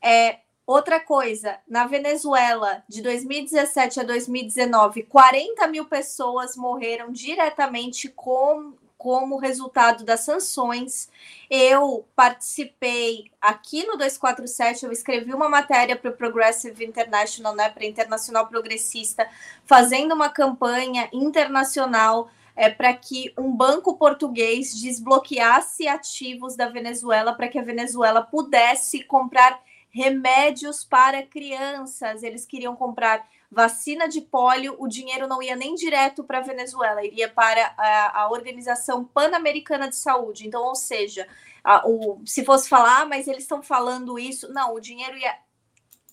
É, 0.00 0.38
Outra 0.68 1.00
coisa, 1.00 1.56
na 1.66 1.86
Venezuela, 1.86 2.84
de 2.86 3.00
2017 3.00 4.00
a 4.00 4.02
2019, 4.02 5.04
40 5.04 5.66
mil 5.66 5.86
pessoas 5.86 6.58
morreram 6.58 7.10
diretamente 7.10 8.06
com, 8.10 8.74
como 8.98 9.38
resultado 9.38 10.04
das 10.04 10.20
sanções. 10.20 11.08
Eu 11.48 12.06
participei 12.14 13.30
aqui 13.40 13.86
no 13.86 13.96
247, 13.96 14.84
eu 14.84 14.92
escrevi 14.92 15.32
uma 15.32 15.48
matéria 15.48 15.96
para 15.96 16.10
o 16.10 16.14
Progressive 16.14 16.84
International, 16.84 17.54
né, 17.54 17.70
para 17.70 17.86
Internacional 17.86 18.46
Progressista, 18.46 19.26
fazendo 19.64 20.14
uma 20.14 20.28
campanha 20.28 21.08
internacional 21.14 22.28
é, 22.54 22.68
para 22.68 22.92
que 22.92 23.32
um 23.38 23.56
banco 23.56 23.96
português 23.96 24.78
desbloqueasse 24.78 25.88
ativos 25.88 26.56
da 26.56 26.68
Venezuela 26.68 27.32
para 27.32 27.48
que 27.48 27.58
a 27.58 27.62
Venezuela 27.62 28.20
pudesse 28.20 29.02
comprar 29.02 29.66
remédios 29.98 30.84
para 30.84 31.24
crianças. 31.24 32.22
Eles 32.22 32.46
queriam 32.46 32.76
comprar 32.76 33.28
vacina 33.50 34.08
de 34.08 34.20
pólio, 34.20 34.76
o 34.78 34.86
dinheiro 34.86 35.26
não 35.26 35.42
ia 35.42 35.56
nem 35.56 35.74
direto 35.74 36.22
para 36.22 36.38
a 36.38 36.42
Venezuela, 36.42 37.04
iria 37.04 37.28
para 37.28 37.74
a, 37.76 38.22
a 38.22 38.30
Organização 38.30 39.04
Pan-Americana 39.04 39.88
de 39.88 39.96
Saúde. 39.96 40.46
Então, 40.46 40.62
ou 40.62 40.76
seja, 40.76 41.26
a, 41.64 41.86
o, 41.88 42.22
se 42.24 42.44
fosse 42.44 42.68
falar, 42.68 43.00
ah, 43.00 43.06
mas 43.06 43.26
eles 43.26 43.42
estão 43.42 43.60
falando 43.62 44.18
isso, 44.18 44.52
não, 44.52 44.74
o 44.74 44.80
dinheiro 44.80 45.16
ia 45.16 45.34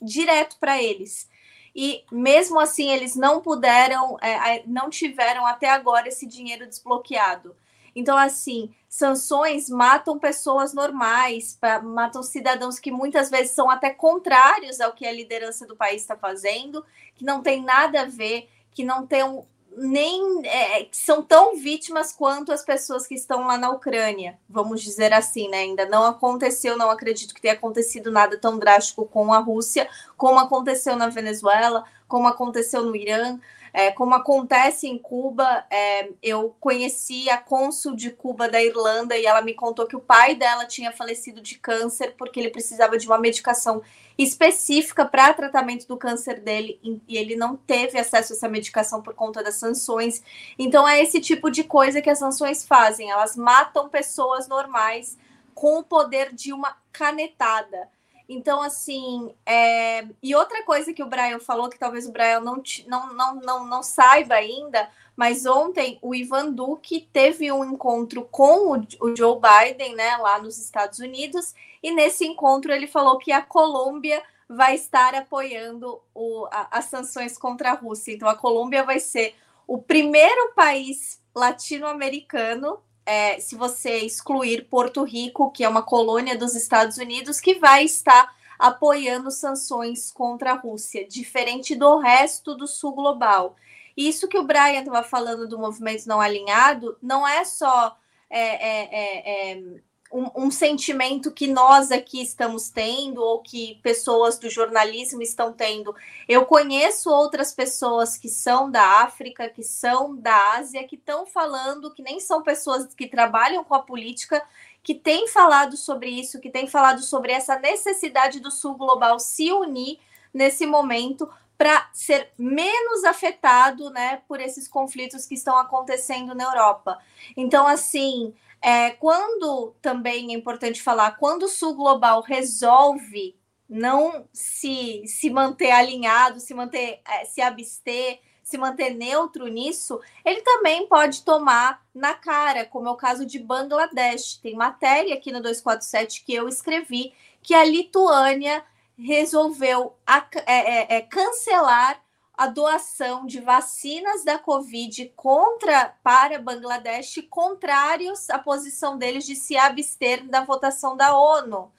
direto 0.01 0.57
para 0.59 0.81
eles. 0.81 1.29
E 1.75 2.03
mesmo 2.11 2.59
assim, 2.59 2.89
eles 2.89 3.15
não 3.15 3.41
puderam, 3.41 4.17
é, 4.21 4.63
não 4.65 4.89
tiveram 4.89 5.45
até 5.45 5.69
agora 5.69 6.07
esse 6.07 6.25
dinheiro 6.25 6.65
desbloqueado. 6.65 7.55
Então, 7.95 8.17
assim, 8.17 8.73
sanções 8.89 9.69
matam 9.69 10.19
pessoas 10.19 10.73
normais, 10.73 11.57
matam 11.83 12.21
cidadãos 12.21 12.77
que 12.77 12.91
muitas 12.91 13.29
vezes 13.29 13.51
são 13.51 13.69
até 13.69 13.89
contrários 13.89 14.81
ao 14.81 14.93
que 14.93 15.07
a 15.07 15.11
liderança 15.13 15.65
do 15.65 15.75
país 15.75 16.01
está 16.01 16.17
fazendo, 16.17 16.85
que 17.15 17.23
não 17.23 17.41
tem 17.41 17.63
nada 17.63 18.01
a 18.01 18.05
ver, 18.05 18.49
que 18.73 18.83
não 18.83 19.07
tem 19.07 19.23
um, 19.23 19.45
nem 19.77 20.45
é, 20.45 20.83
que 20.83 20.97
são 20.97 21.21
tão 21.21 21.55
vítimas 21.55 22.11
quanto 22.11 22.51
as 22.51 22.63
pessoas 22.63 23.05
que 23.05 23.15
estão 23.15 23.47
lá 23.47 23.57
na 23.57 23.69
Ucrânia, 23.69 24.39
vamos 24.49 24.81
dizer 24.81 25.13
assim, 25.13 25.49
né? 25.49 25.59
Ainda 25.59 25.85
não 25.85 26.03
aconteceu, 26.03 26.77
não 26.77 26.89
acredito 26.89 27.33
que 27.33 27.41
tenha 27.41 27.53
acontecido 27.53 28.11
nada 28.11 28.37
tão 28.37 28.57
drástico 28.57 29.05
com 29.05 29.33
a 29.33 29.39
Rússia, 29.39 29.89
como 30.17 30.39
aconteceu 30.39 30.95
na 30.95 31.07
Venezuela, 31.07 31.83
como 32.07 32.27
aconteceu 32.27 32.83
no 32.83 32.95
Irã. 32.95 33.39
É, 33.77 33.91
como 33.91 34.15
acontece 34.15 34.87
em 34.87 34.97
Cuba, 34.97 35.65
é, 35.69 36.07
eu 36.23 36.55
conheci 36.61 37.29
a 37.29 37.37
cônsul 37.37 37.93
de 37.93 38.09
Cuba 38.09 38.47
da 38.47 38.63
Irlanda 38.63 39.17
e 39.17 39.25
ela 39.25 39.41
me 39.41 39.53
contou 39.53 39.85
que 39.85 39.97
o 39.97 39.99
pai 39.99 40.33
dela 40.33 40.65
tinha 40.65 40.93
falecido 40.93 41.41
de 41.41 41.55
câncer 41.59 42.15
porque 42.17 42.39
ele 42.39 42.49
precisava 42.49 42.97
de 42.97 43.05
uma 43.05 43.17
medicação 43.17 43.81
específica 44.17 45.03
para 45.03 45.33
tratamento 45.33 45.85
do 45.89 45.97
câncer 45.97 46.39
dele 46.39 46.79
e 47.05 47.17
ele 47.17 47.35
não 47.35 47.57
teve 47.57 47.99
acesso 47.99 48.31
a 48.31 48.35
essa 48.37 48.47
medicação 48.47 49.01
por 49.01 49.13
conta 49.13 49.43
das 49.43 49.55
sanções. 49.55 50.23
Então 50.57 50.87
é 50.87 51.01
esse 51.03 51.19
tipo 51.19 51.51
de 51.51 51.65
coisa 51.65 52.01
que 52.01 52.09
as 52.09 52.19
sanções 52.19 52.65
fazem, 52.65 53.11
elas 53.11 53.35
matam 53.35 53.89
pessoas 53.89 54.47
normais 54.47 55.17
com 55.53 55.79
o 55.79 55.83
poder 55.83 56.33
de 56.33 56.53
uma 56.53 56.77
canetada. 56.93 57.89
Então, 58.27 58.61
assim, 58.61 59.33
é... 59.45 60.07
e 60.21 60.35
outra 60.35 60.63
coisa 60.63 60.93
que 60.93 61.03
o 61.03 61.07
Brian 61.07 61.39
falou, 61.39 61.69
que 61.69 61.77
talvez 61.77 62.07
o 62.07 62.11
Brian 62.11 62.39
não, 62.39 62.61
não, 62.87 63.13
não, 63.13 63.35
não, 63.35 63.65
não 63.65 63.83
saiba 63.83 64.35
ainda, 64.35 64.89
mas 65.15 65.45
ontem 65.45 65.99
o 66.01 66.13
Ivan 66.13 66.51
Duque 66.51 67.07
teve 67.13 67.51
um 67.51 67.63
encontro 67.63 68.23
com 68.25 68.73
o, 68.73 68.87
o 69.01 69.15
Joe 69.15 69.39
Biden, 69.39 69.95
né, 69.95 70.17
lá 70.17 70.39
nos 70.39 70.57
Estados 70.57 70.99
Unidos, 70.99 71.53
e 71.81 71.91
nesse 71.91 72.25
encontro 72.25 72.71
ele 72.71 72.87
falou 72.87 73.17
que 73.17 73.31
a 73.31 73.41
Colômbia 73.41 74.21
vai 74.47 74.75
estar 74.75 75.15
apoiando 75.15 76.01
o, 76.13 76.47
a, 76.51 76.79
as 76.79 76.85
sanções 76.85 77.37
contra 77.37 77.71
a 77.71 77.75
Rússia. 77.75 78.13
Então, 78.13 78.27
a 78.27 78.35
Colômbia 78.35 78.83
vai 78.83 78.99
ser 78.99 79.35
o 79.67 79.77
primeiro 79.77 80.53
país 80.53 81.21
latino-americano 81.35 82.79
é, 83.05 83.39
se 83.39 83.55
você 83.55 83.99
excluir 83.99 84.67
Porto 84.69 85.03
Rico, 85.03 85.51
que 85.51 85.63
é 85.63 85.69
uma 85.69 85.83
colônia 85.83 86.37
dos 86.37 86.55
Estados 86.55 86.97
Unidos, 86.97 87.39
que 87.39 87.55
vai 87.55 87.83
estar 87.83 88.35
apoiando 88.57 89.29
sanções 89.31 90.11
contra 90.11 90.51
a 90.51 90.55
Rússia, 90.55 91.07
diferente 91.07 91.75
do 91.75 91.99
resto 91.99 92.55
do 92.55 92.67
sul 92.67 92.93
global. 92.93 93.55
Isso 93.95 94.27
que 94.27 94.37
o 94.37 94.43
Brian 94.43 94.79
estava 94.79 95.03
falando 95.03 95.47
do 95.47 95.59
movimento 95.59 96.05
não 96.07 96.19
alinhado 96.19 96.97
não 97.01 97.27
é 97.27 97.45
só 97.45 97.97
é, 98.29 98.39
é, 98.39 98.89
é, 98.91 99.51
é 99.51 99.63
um, 100.11 100.45
um, 100.45 100.51
sentimento 100.51 101.31
que 101.31 101.47
nós 101.47 101.91
aqui 101.91 102.21
estamos 102.21 102.69
tendo 102.69 103.21
ou 103.21 103.41
que 103.41 103.79
pessoas 103.81 104.37
do 104.37 104.49
jornalismo 104.49 105.21
estão 105.21 105.51
tendo. 105.51 105.95
Eu 106.27 106.45
conheço 106.45 107.09
outras 107.09 107.53
pessoas 107.53 108.17
que 108.17 108.29
são 108.29 108.69
da 108.69 109.01
África, 109.01 109.49
que 109.49 109.63
são 109.63 110.15
da 110.15 110.53
Ásia, 110.53 110.87
que 110.87 110.95
estão 110.95 111.25
falando, 111.25 111.93
que 111.93 112.03
nem 112.03 112.19
são 112.19 112.41
pessoas 112.43 112.93
que 112.93 113.07
trabalham 113.07 113.63
com 113.63 113.75
a 113.75 113.81
política, 113.81 114.41
que 114.83 114.93
têm 114.93 115.27
falado 115.27 115.75
sobre 115.75 116.09
isso, 116.09 116.39
que 116.39 116.49
têm 116.49 116.67
falado 116.67 117.01
sobre 117.01 117.31
essa 117.31 117.57
necessidade 117.57 118.39
do 118.39 118.51
Sul 118.51 118.75
Global 118.75 119.19
se 119.19 119.51
unir 119.51 119.99
nesse 120.33 120.65
momento 120.65 121.27
para 121.57 121.89
ser 121.93 122.31
menos 122.37 123.03
afetado 123.03 123.89
né, 123.89 124.21
por 124.27 124.39
esses 124.41 124.67
conflitos 124.67 125.25
que 125.25 125.35
estão 125.35 125.57
acontecendo 125.57 126.35
na 126.35 126.43
Europa. 126.43 126.99
Então, 127.35 127.65
assim, 127.65 128.33
é, 128.65 128.89
quando 128.89 129.75
também 129.79 130.33
é 130.33 130.35
importante 130.35 130.81
falar, 130.81 131.17
quando 131.17 131.43
o 131.43 131.47
Sul 131.47 131.75
Global 131.75 132.23
resolve 132.23 133.37
não 133.69 134.27
se, 134.33 135.03
se 135.05 135.29
manter 135.29 135.69
alinhado, 135.69 136.39
se 136.39 136.51
manter, 136.51 136.99
é, 137.07 137.25
se 137.25 137.41
abster, 137.41 138.19
se 138.41 138.57
manter 138.57 138.95
neutro 138.95 139.45
nisso, 139.45 140.01
ele 140.25 140.41
também 140.41 140.87
pode 140.87 141.21
tomar 141.21 141.85
na 141.93 142.15
cara, 142.15 142.65
como 142.65 142.87
é 142.87 142.91
o 142.91 142.95
caso 142.95 143.23
de 143.23 143.37
Bangladesh. 143.37 144.39
Tem 144.41 144.55
matéria 144.55 145.13
aqui 145.13 145.31
no 145.31 145.43
247 145.43 146.23
que 146.25 146.33
eu 146.33 146.49
escrevi 146.49 147.13
que 147.43 147.53
a 147.53 147.63
Lituânia 147.63 148.65
resolveu 148.97 149.95
a, 150.07 150.25
é, 150.47 150.95
é, 150.95 150.97
é, 150.97 151.01
cancelar 151.01 152.01
a 152.37 152.47
doação 152.47 153.25
de 153.25 153.39
vacinas 153.39 154.23
da 154.23 154.37
Covid 154.37 155.11
contra 155.15 155.95
para 156.03 156.39
Bangladesh, 156.39 157.25
contrários 157.29 158.29
à 158.29 158.37
posição 158.39 158.97
deles 158.97 159.25
de 159.25 159.35
se 159.35 159.57
abster 159.57 160.25
da 160.25 160.43
votação 160.43 160.97
da 160.97 161.17
ONU. 161.17 161.71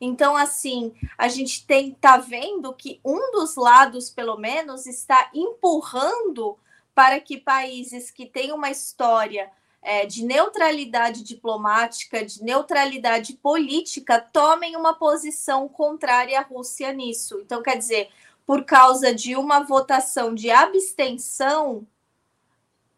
Então, 0.00 0.36
assim, 0.36 0.94
a 1.16 1.28
gente 1.28 1.66
tem 1.66 1.92
tá 1.92 2.16
vendo 2.16 2.72
que 2.72 3.00
um 3.04 3.32
dos 3.32 3.56
lados, 3.56 4.10
pelo 4.10 4.36
menos, 4.36 4.86
está 4.86 5.30
empurrando 5.32 6.58
para 6.94 7.20
que 7.20 7.38
países 7.38 8.10
que 8.10 8.26
têm 8.26 8.52
uma 8.52 8.70
história 8.70 9.50
é, 9.82 10.06
de 10.06 10.24
neutralidade 10.24 11.22
diplomática, 11.22 12.24
de 12.24 12.42
neutralidade 12.42 13.34
política, 13.34 14.20
tomem 14.20 14.76
uma 14.76 14.94
posição 14.94 15.68
contrária 15.68 16.38
à 16.38 16.42
Rússia 16.42 16.92
nisso. 16.92 17.40
Então, 17.44 17.62
quer 17.62 17.76
dizer, 17.76 18.10
por 18.46 18.64
causa 18.64 19.14
de 19.14 19.36
uma 19.36 19.60
votação 19.60 20.34
de 20.34 20.50
abstenção, 20.50 21.86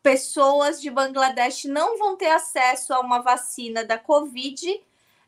pessoas 0.03 0.81
de 0.81 0.91
Bangladesh 0.91 1.65
não 1.65 1.99
vão 1.99 2.17
ter 2.17 2.31
acesso 2.31 2.93
a 2.95 3.01
uma 3.01 3.21
vacina 3.21 3.85
da 3.85 3.99
Covid 3.99 4.81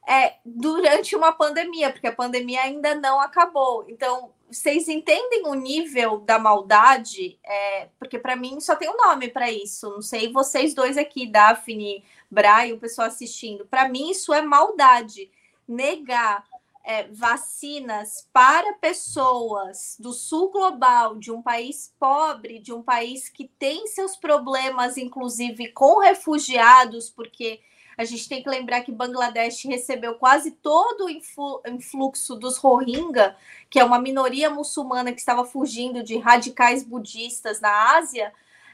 é, 0.08 0.36
durante 0.44 1.14
uma 1.14 1.32
pandemia, 1.32 1.92
porque 1.92 2.06
a 2.06 2.14
pandemia 2.14 2.62
ainda 2.62 2.94
não 2.94 3.20
acabou. 3.20 3.84
Então, 3.88 4.32
vocês 4.50 4.88
entendem 4.88 5.46
o 5.46 5.54
nível 5.54 6.18
da 6.20 6.38
maldade? 6.38 7.38
É, 7.44 7.88
porque 7.98 8.18
para 8.18 8.34
mim 8.34 8.58
só 8.60 8.74
tem 8.74 8.88
um 8.88 8.96
nome 8.96 9.28
para 9.28 9.50
isso. 9.50 9.90
Não 9.90 10.00
sei 10.00 10.32
vocês 10.32 10.72
dois 10.72 10.96
aqui, 10.96 11.26
Daphne, 11.26 12.02
Brian, 12.30 12.74
o 12.74 12.78
pessoal 12.78 13.08
assistindo. 13.08 13.66
Para 13.66 13.88
mim 13.88 14.10
isso 14.10 14.32
é 14.32 14.40
maldade. 14.40 15.30
Negar 15.66 16.46
é, 16.88 17.06
vacinas 17.08 18.26
para 18.32 18.72
pessoas 18.72 19.94
do 20.00 20.10
sul 20.10 20.50
global, 20.50 21.16
de 21.16 21.30
um 21.30 21.42
país 21.42 21.94
pobre, 22.00 22.58
de 22.60 22.72
um 22.72 22.82
país 22.82 23.28
que 23.28 23.46
tem 23.46 23.86
seus 23.86 24.16
problemas, 24.16 24.96
inclusive 24.96 25.70
com 25.72 25.98
refugiados, 25.98 27.10
porque 27.10 27.60
a 27.98 28.06
gente 28.06 28.26
tem 28.26 28.42
que 28.42 28.48
lembrar 28.48 28.80
que 28.80 28.90
Bangladesh 28.90 29.64
recebeu 29.64 30.14
quase 30.14 30.52
todo 30.52 31.04
o 31.04 31.70
influxo 31.70 32.34
dos 32.36 32.56
Rohingya, 32.56 33.36
que 33.68 33.78
é 33.78 33.84
uma 33.84 34.00
minoria 34.00 34.48
muçulmana 34.48 35.12
que 35.12 35.20
estava 35.20 35.44
fugindo 35.44 36.02
de 36.02 36.16
radicais 36.16 36.82
budistas 36.82 37.60
na 37.60 37.98
Ásia, 37.98 38.32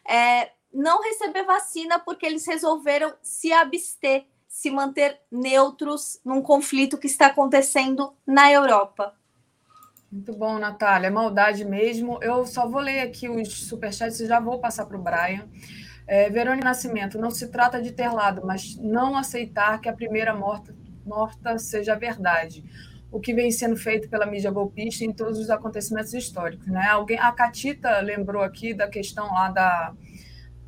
é, 0.09 0.53
não 0.73 1.03
receber 1.03 1.43
vacina 1.43 1.99
porque 1.99 2.25
eles 2.25 2.47
resolveram 2.47 3.13
se 3.21 3.53
abster, 3.53 4.25
se 4.55 4.71
manter 4.71 5.19
neutros 5.33 6.21
num 6.25 6.41
conflito 6.41 6.97
que 6.97 7.09
está 7.09 7.27
acontecendo 7.27 8.15
na 8.25 8.53
Europa. 8.53 9.13
Muito 10.11 10.33
bom, 10.33 10.61
Natália. 10.61 11.11
Maldade 11.11 11.65
mesmo. 11.65 12.21
Eu 12.23 12.47
só 12.47 12.69
vou 12.69 12.81
ler 12.81 13.01
aqui 13.01 13.29
os 13.29 13.67
superchats 13.67 14.21
e 14.21 14.29
já 14.29 14.39
vou 14.39 14.61
passar 14.61 14.87
para 14.87 14.97
o 14.97 15.03
Brian. 15.03 15.49
É, 16.07 16.31
Verônica 16.31 16.65
Nascimento, 16.65 17.19
não 17.19 17.33
se 17.33 17.49
trata 17.49 17.83
de 17.83 17.91
ter 17.91 18.09
lado, 18.09 18.43
mas 18.47 18.77
não 18.77 19.17
aceitar 19.17 19.81
que 19.81 19.89
a 19.89 19.93
primeira 19.93 20.33
morta, 20.33 20.73
morta 21.05 21.59
seja 21.59 21.97
verdade. 21.97 22.65
O 23.11 23.19
que 23.19 23.35
vem 23.35 23.51
sendo 23.51 23.77
feito 23.77 24.09
pela 24.09 24.25
mídia 24.25 24.53
golpista 24.53 25.05
em 25.05 25.13
todos 25.13 25.41
os 25.41 25.51
acontecimentos 25.51 26.15
históricos. 26.15 26.69
Né? 26.69 26.87
Alguém, 26.87 27.19
a 27.19 27.33
Catita 27.33 27.99
lembrou 27.99 28.41
aqui 28.41 28.73
da 28.73 28.87
questão 28.87 29.27
lá 29.27 29.49
da, 29.49 29.95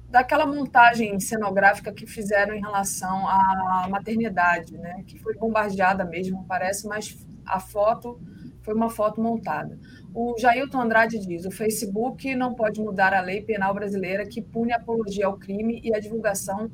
daquela 0.08 0.46
montagem 0.46 1.18
cenográfica 1.20 1.92
que 1.92 2.06
fizeram 2.06 2.54
em 2.54 2.60
relação 2.60 3.26
à 3.26 3.86
maternidade, 3.90 4.76
né? 4.78 5.02
que 5.06 5.18
foi 5.18 5.34
bombardeada 5.34 6.04
mesmo, 6.04 6.44
parece, 6.46 6.86
mas 6.86 7.16
a 7.44 7.60
foto 7.60 8.20
foi 8.62 8.74
uma 8.74 8.90
foto 8.90 9.20
montada. 9.20 9.78
O 10.12 10.34
Jailton 10.38 10.80
Andrade 10.80 11.18
diz: 11.18 11.44
o 11.44 11.50
Facebook 11.50 12.34
não 12.34 12.54
pode 12.54 12.80
mudar 12.80 13.14
a 13.14 13.20
lei 13.20 13.42
penal 13.42 13.72
brasileira 13.72 14.26
que 14.26 14.42
pune 14.42 14.72
a 14.72 14.76
apologia 14.76 15.26
ao 15.26 15.38
crime 15.38 15.80
e 15.84 15.94
a 15.94 16.00
divulgação 16.00 16.70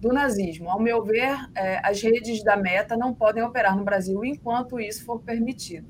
do 0.00 0.12
nazismo. 0.12 0.68
Ao 0.68 0.80
meu 0.80 1.04
ver, 1.04 1.36
é, 1.54 1.80
as 1.86 2.02
redes 2.02 2.42
da 2.42 2.56
Meta 2.56 2.96
não 2.96 3.14
podem 3.14 3.42
operar 3.42 3.76
no 3.76 3.84
Brasil 3.84 4.24
enquanto 4.24 4.80
isso 4.80 5.04
for 5.04 5.20
permitido. 5.20 5.86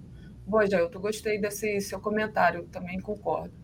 Boa, 0.47 0.66
Jailton, 0.66 1.01
gostei 1.01 1.40
desse 1.40 1.81
seu 1.81 1.98
comentário, 1.98 2.64
também 2.68 3.01
concordo. 3.01 3.55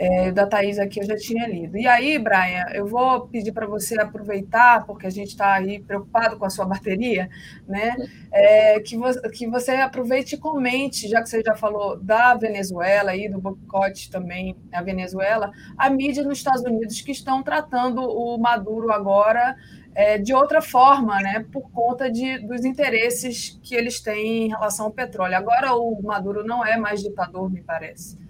É, 0.00 0.30
da 0.30 0.46
Thais 0.46 0.78
aqui 0.78 1.00
eu 1.00 1.04
já 1.04 1.16
tinha 1.16 1.44
lido. 1.48 1.76
E 1.76 1.84
aí, 1.88 2.20
Brian, 2.20 2.66
eu 2.72 2.86
vou 2.86 3.26
pedir 3.26 3.50
para 3.50 3.66
você 3.66 4.00
aproveitar, 4.00 4.86
porque 4.86 5.08
a 5.08 5.10
gente 5.10 5.30
está 5.30 5.54
aí 5.54 5.80
preocupado 5.80 6.38
com 6.38 6.44
a 6.44 6.50
sua 6.50 6.64
bateria, 6.64 7.28
né? 7.66 7.96
É, 8.30 8.78
que, 8.78 8.96
vo 8.96 9.08
que 9.32 9.48
você 9.48 9.72
aproveite 9.72 10.36
e 10.36 10.38
comente, 10.38 11.08
já 11.08 11.20
que 11.20 11.28
você 11.28 11.42
já 11.44 11.56
falou 11.56 11.98
da 11.98 12.34
Venezuela 12.34 13.16
e 13.16 13.28
do 13.28 13.40
boicote 13.40 14.08
também 14.08 14.54
à 14.72 14.80
Venezuela, 14.82 15.50
a 15.76 15.90
mídia 15.90 16.22
nos 16.22 16.38
Estados 16.38 16.62
Unidos 16.62 17.00
que 17.00 17.10
estão 17.10 17.42
tratando 17.42 18.00
o 18.00 18.38
Maduro 18.38 18.92
agora 18.92 19.56
é, 19.96 20.16
de 20.16 20.32
outra 20.32 20.62
forma, 20.62 21.20
né? 21.20 21.44
Por 21.52 21.68
conta 21.72 22.08
de, 22.08 22.38
dos 22.38 22.64
interesses 22.64 23.58
que 23.64 23.74
eles 23.74 24.00
têm 24.00 24.44
em 24.44 24.48
relação 24.48 24.86
ao 24.86 24.92
petróleo. 24.92 25.36
Agora 25.36 25.74
o 25.74 26.00
Maduro 26.00 26.46
não 26.46 26.64
é 26.64 26.76
mais 26.76 27.02
ditador, 27.02 27.50
me 27.50 27.62
parece. 27.62 28.27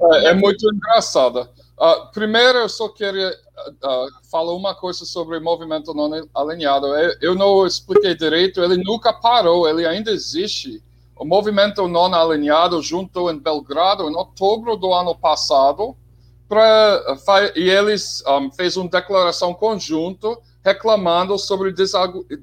É, 0.00 0.28
é 0.28 0.34
muito 0.34 0.68
engraçada. 0.72 1.50
Uh, 1.78 2.10
primeiro, 2.12 2.58
eu 2.58 2.68
só 2.68 2.88
queria 2.88 3.30
uh, 3.30 4.28
falar 4.30 4.54
uma 4.54 4.74
coisa 4.74 5.04
sobre 5.04 5.36
o 5.36 5.42
movimento 5.42 5.92
não 5.92 6.10
alinhado. 6.34 6.86
Eu, 6.86 7.16
eu, 7.20 7.34
não 7.34 7.66
expliquei 7.66 8.14
direito, 8.14 8.62
ele 8.62 8.82
nunca 8.82 9.12
parou, 9.12 9.68
ele 9.68 9.86
ainda 9.86 10.10
existe. 10.10 10.82
O 11.14 11.24
movimento 11.24 11.86
não 11.86 12.14
alinhado 12.14 12.82
juntou 12.82 13.30
em 13.30 13.38
Belgrado 13.38 14.08
em 14.08 14.14
outubro 14.14 14.76
do 14.76 14.92
ano 14.92 15.14
passado, 15.14 15.96
pra, 16.48 17.02
e 17.54 17.68
eles 17.68 18.22
um, 18.26 18.50
fez 18.50 18.76
uma 18.76 18.88
declaração 18.88 19.52
conjunta 19.52 20.36
reclamando 20.64 21.38
sobre 21.38 21.72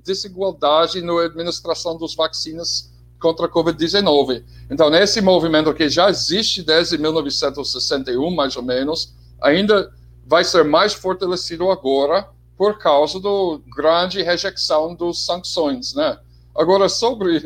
desigualdade 0.03 1.02
na 1.02 1.22
administração 1.23 1.98
dos 1.98 2.15
vacinas 2.15 2.93
contra 3.23 3.45
a 3.45 3.49
Covid-19. 3.49 4.43
Então, 4.69 4.89
nesse 4.89 5.21
movimento 5.21 5.73
que 5.73 5.87
já 5.87 6.09
existe 6.09 6.61
desde 6.61 6.97
1961, 6.97 8.29
mais 8.35 8.57
ou 8.57 8.63
menos, 8.63 9.15
ainda 9.41 9.89
vai 10.27 10.43
ser 10.43 10.65
mais 10.65 10.93
fortalecido 10.93 11.71
agora 11.71 12.27
por 12.57 12.77
causa 12.77 13.21
da 13.21 13.29
grande 13.73 14.21
rejeição 14.21 14.93
dos 14.93 15.25
sanções, 15.25 15.95
né? 15.95 16.19
Agora, 16.53 16.89
sobre, 16.89 17.41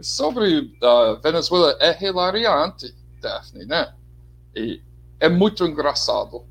sobre 0.00 0.72
a 0.80 1.18
Venezuela, 1.20 1.76
é 1.80 2.04
hilariante, 2.04 2.94
Daphne, 3.20 3.66
né? 3.66 3.92
E 4.54 4.80
é 5.18 5.28
muito 5.28 5.66
engraçado. 5.66 6.44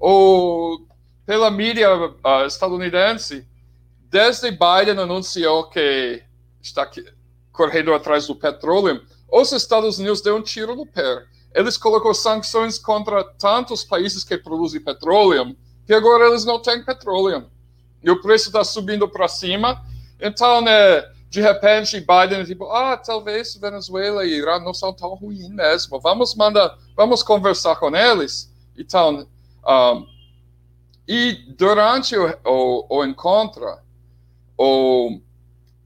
O, 0.00 0.80
pela 1.26 1.50
mídia 1.50 1.92
uh, 1.92 2.46
estadunidense, 2.46 3.44
desde 4.08 4.50
Biden 4.52 4.98
anunciou 5.00 5.68
que 5.68 6.22
está 6.62 6.88
correndo 7.56 7.92
atrás 7.94 8.26
do 8.26 8.36
petróleo, 8.36 9.02
os 9.28 9.50
Estados 9.52 9.98
Unidos 9.98 10.20
deu 10.20 10.36
um 10.36 10.42
tiro 10.42 10.76
no 10.76 10.86
pé. 10.86 11.24
Eles 11.54 11.76
colocou 11.76 12.12
sanções 12.12 12.78
contra 12.78 13.24
tantos 13.24 13.82
países 13.82 14.22
que 14.22 14.36
produzem 14.36 14.80
petróleo, 14.80 15.56
que 15.86 15.94
agora 15.94 16.28
eles 16.28 16.44
não 16.44 16.60
têm 16.60 16.84
petróleo. 16.84 17.50
E 18.02 18.10
o 18.10 18.20
preço 18.20 18.48
está 18.48 18.62
subindo 18.62 19.08
para 19.08 19.26
cima. 19.26 19.82
Então, 20.20 20.60
né, 20.60 21.00
de 21.30 21.40
repente, 21.40 21.98
Biden 21.98 22.44
tipo, 22.44 22.70
ah, 22.70 22.96
talvez 22.96 23.56
Venezuela 23.56 24.24
e 24.24 24.34
Irã 24.34 24.58
não 24.58 24.74
são 24.74 24.92
tão 24.92 25.14
ruins 25.14 25.48
mesmo. 25.48 25.98
Vamos 25.98 26.34
mandar, 26.34 26.76
vamos 26.94 27.22
conversar 27.22 27.76
com 27.76 27.94
eles. 27.96 28.52
Então, 28.76 29.26
um, 29.66 30.06
e 31.08 31.32
durante 31.56 32.16
o, 32.16 32.38
o, 32.44 32.98
o 32.98 33.04
encontro, 33.04 33.66
o 34.58 35.20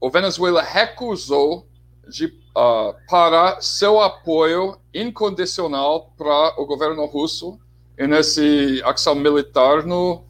o 0.01 0.09
Venezuela 0.09 0.63
recusou 0.63 1.67
de 2.09 2.25
uh, 2.25 2.95
parar 3.07 3.61
seu 3.61 4.01
apoio 4.01 4.77
incondicional 4.91 6.11
para 6.17 6.59
o 6.59 6.65
governo 6.65 7.05
russo 7.05 7.59
nessa 7.97 8.41
ação 8.83 9.13
militar 9.13 9.85
no, 9.85 10.23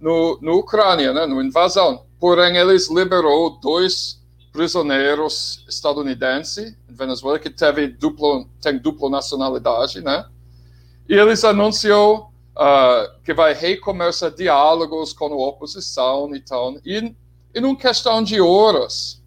no, 0.00 0.38
no 0.40 0.54
Ucrânia, 0.54 1.12
né, 1.12 1.26
no 1.26 1.42
invasão. 1.42 2.06
Porém, 2.18 2.56
eles 2.56 2.90
liberou 2.90 3.60
dois 3.60 4.18
prisioneiros 4.50 5.62
estadunidenses 5.68 6.74
em 6.88 6.94
Venezuela 6.94 7.38
que 7.38 7.50
teve 7.50 7.86
duplo, 7.86 8.48
tem 8.62 8.78
dupla 8.78 9.10
nacionalidade, 9.10 10.00
né? 10.00 10.24
E 11.06 11.14
eles 11.14 11.44
anunciou 11.44 12.32
uh, 12.56 13.22
que 13.22 13.34
vai 13.34 13.52
recomeçar 13.52 14.30
diálogos 14.30 15.12
com 15.12 15.26
a 15.26 15.48
oposição 15.48 16.34
e 16.34 16.40
tal. 16.40 16.76
E 16.84 17.14
em 17.54 17.64
uma 17.64 17.76
questão 17.76 18.22
de 18.22 18.40
horas, 18.40 19.17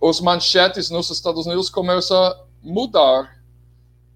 os 0.00 0.20
manchetes 0.20 0.90
nos 0.90 1.10
Estados 1.10 1.46
Unidos 1.46 1.70
começam 1.70 2.16
a 2.16 2.44
mudar. 2.62 3.36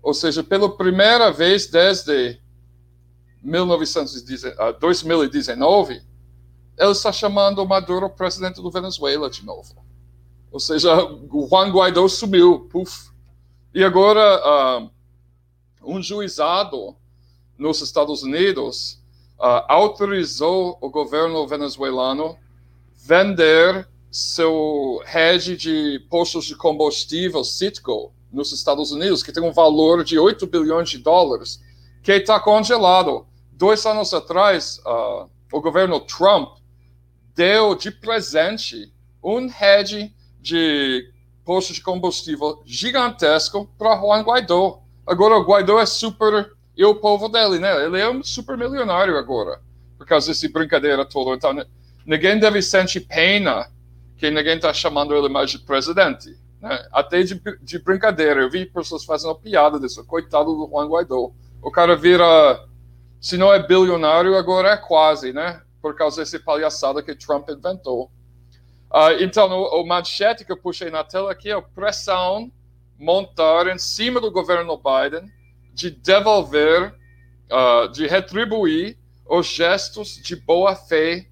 Ou 0.02 0.14
seja, 0.14 0.42
pela 0.42 0.76
primeira 0.76 1.30
vez 1.30 1.66
desde 1.66 2.40
2019, 4.80 5.94
ah, 5.94 6.84
ele 6.84 6.92
está 6.92 7.12
chamando 7.12 7.66
Maduro 7.66 8.08
presidente 8.10 8.60
do 8.62 8.70
Venezuela 8.70 9.28
de 9.28 9.44
novo. 9.44 9.84
Ou 10.50 10.58
seja, 10.58 10.94
Juan 11.30 11.70
Guaidó 11.70 12.08
sumiu, 12.08 12.68
puf. 12.70 13.10
E 13.72 13.84
agora, 13.84 14.80
uh, 14.82 14.90
um 15.82 16.02
juizado 16.02 16.96
nos 17.56 17.80
Estados 17.80 18.22
Unidos 18.22 19.00
uh, 19.38 19.64
autorizou 19.68 20.76
o 20.80 20.90
governo 20.90 21.46
venezuelano 21.46 22.36
vender 22.94 23.88
seu 24.10 25.02
hedge 25.06 25.56
de 25.56 26.04
postos 26.10 26.44
de 26.46 26.56
combustível, 26.56 27.44
Citgo, 27.44 28.12
nos 28.32 28.52
Estados 28.52 28.92
Unidos, 28.92 29.22
que 29.22 29.32
tem 29.32 29.42
um 29.42 29.52
valor 29.52 30.04
de 30.04 30.18
8 30.18 30.46
bilhões 30.46 30.90
de 30.90 30.98
dólares, 30.98 31.60
que 32.02 32.12
está 32.12 32.40
congelado. 32.40 33.26
Dois 33.52 33.84
anos 33.86 34.14
atrás, 34.14 34.80
uh, 34.86 35.28
o 35.52 35.60
governo 35.60 36.00
Trump 36.00 36.58
deu 37.34 37.74
de 37.74 37.90
presente 37.90 38.92
um 39.22 39.46
hedge 39.46 40.14
de 40.40 41.12
posto 41.44 41.72
de 41.72 41.80
combustível 41.80 42.62
gigantesco 42.64 43.68
para 43.78 43.96
Juan 43.96 44.22
Guaidó. 44.22 44.82
Agora 45.06 45.36
o 45.36 45.44
Guaidó 45.44 45.78
é 45.78 45.86
super 45.86 46.52
e 46.76 46.84
o 46.84 46.94
povo 46.94 47.28
dele, 47.28 47.58
né? 47.58 47.84
Ele 47.84 48.00
é 48.00 48.08
um 48.08 48.22
super 48.22 48.56
milionário 48.56 49.16
agora 49.18 49.60
por 49.98 50.06
causa 50.06 50.28
dessa 50.28 50.48
brincadeira 50.48 51.04
toda. 51.04 51.34
Então 51.34 51.66
ninguém 52.06 52.38
deve 52.38 52.62
sentir 52.62 53.00
pena 53.00 53.70
que 54.20 54.30
ninguém 54.30 54.56
está 54.56 54.72
chamando 54.74 55.16
ele 55.16 55.30
mais 55.30 55.50
de 55.50 55.58
presidente. 55.58 56.38
Né? 56.60 56.86
Até 56.92 57.22
de, 57.22 57.40
de, 57.62 57.78
brincadeira, 57.78 58.42
eu 58.42 58.50
vi 58.50 58.66
pessoas 58.66 59.02
fazendo 59.02 59.34
piada 59.34 59.80
disso. 59.80 60.04
Coitado 60.04 60.54
do 60.54 60.68
Juan 60.70 60.86
Guaidó. 60.88 61.32
O 61.62 61.70
cara 61.70 61.96
vira, 61.96 62.62
se 63.18 63.38
não 63.38 63.50
é 63.50 63.58
bilionário, 63.66 64.36
agora 64.36 64.72
é 64.72 64.76
quase, 64.76 65.32
né? 65.32 65.62
Por 65.80 65.96
causa 65.96 66.20
dessa 66.20 66.38
palhaçada 66.38 67.02
que 67.02 67.14
Trump 67.14 67.48
inventou. 67.48 68.10
Uh, 68.92 69.22
então, 69.22 69.50
o, 69.50 69.80
o, 69.80 69.86
manchete 69.86 70.44
que 70.44 70.52
eu 70.52 70.56
puxei 70.56 70.90
na 70.90 71.02
tela 71.02 71.32
aqui 71.32 71.50
é 71.50 71.58
pressão 71.74 72.52
montar 72.98 73.68
em 73.68 73.78
cima 73.78 74.20
do 74.20 74.30
governo 74.30 74.76
Biden 74.76 75.30
de 75.72 75.90
devolver, 75.90 76.94
uh, 77.50 77.88
de 77.88 78.06
retribuir 78.06 78.98
os 79.26 79.46
gestos 79.46 80.16
de 80.16 80.36
boa 80.36 80.74
fé 80.74 81.29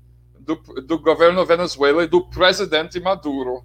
do, 0.48 0.56
do 0.80 0.98
governo 0.98 1.44
Venezuela 1.44 2.02
e 2.02 2.06
do 2.06 2.24
presidente 2.24 2.98
Maduro. 2.98 3.62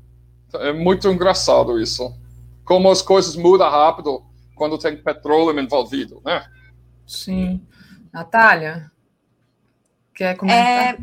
É 0.56 0.74
muito 0.74 1.08
engraçado 1.08 1.80
isso. 1.80 2.14
Como 2.66 2.92
as 2.92 3.02
coisas 3.02 3.38
mudam 3.38 3.70
rápido 3.70 4.22
quando 4.54 4.78
tem 4.78 5.02
petróleo 5.02 5.58
envolvido, 5.58 6.22
né? 6.26 6.46
Sim. 7.08 7.66
Natália, 8.12 8.92
quer 10.14 10.36
comentar? 10.36 10.96
É... 10.96 10.98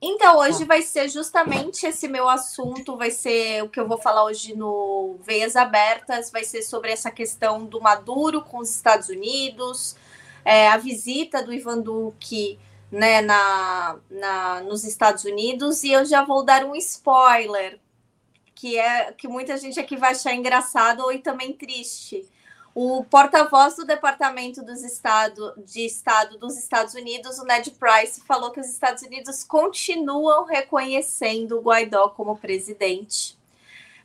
Então, 0.00 0.38
hoje 0.38 0.64
vai 0.64 0.80
ser 0.80 1.08
justamente 1.08 1.84
esse 1.84 2.06
meu 2.08 2.28
assunto, 2.28 2.96
vai 2.96 3.10
ser 3.10 3.64
o 3.64 3.68
que 3.68 3.80
eu 3.80 3.86
vou 3.86 3.98
falar 3.98 4.24
hoje 4.24 4.56
no 4.56 5.18
Veias 5.22 5.56
Abertas, 5.56 6.30
vai 6.30 6.44
ser 6.44 6.62
sobre 6.62 6.92
essa 6.92 7.10
questão 7.10 7.66
do 7.66 7.80
Maduro 7.80 8.40
com 8.42 8.58
os 8.58 8.70
Estados 8.70 9.08
Unidos, 9.08 9.96
é, 10.44 10.68
a 10.68 10.76
visita 10.76 11.42
do 11.42 11.52
Ivan 11.52 11.80
Duque 11.80 12.58
né, 12.90 13.20
na, 13.20 13.96
na, 14.10 14.60
nos 14.62 14.84
Estados 14.84 15.24
Unidos, 15.24 15.84
e 15.84 15.92
eu 15.92 16.04
já 16.04 16.24
vou 16.24 16.44
dar 16.44 16.64
um 16.64 16.74
spoiler, 16.74 17.78
que 18.54 18.78
é 18.78 19.12
que 19.12 19.28
muita 19.28 19.56
gente 19.56 19.78
aqui 19.78 19.96
vai 19.96 20.12
achar 20.12 20.34
engraçado 20.34 21.10
e 21.12 21.18
também 21.18 21.52
triste. 21.52 22.28
O 22.74 23.04
porta-voz 23.04 23.76
do 23.76 23.84
Departamento 23.84 24.62
dos 24.62 24.82
Estado, 24.82 25.54
de 25.66 25.84
Estado 25.84 26.38
dos 26.38 26.56
Estados 26.56 26.94
Unidos, 26.94 27.38
o 27.38 27.44
Ned 27.44 27.70
Price, 27.72 28.20
falou 28.22 28.50
que 28.50 28.60
os 28.60 28.68
Estados 28.68 29.02
Unidos 29.02 29.42
continuam 29.44 30.44
reconhecendo 30.44 31.58
o 31.58 31.60
Guaidó 31.60 32.08
como 32.10 32.36
presidente. 32.36 33.37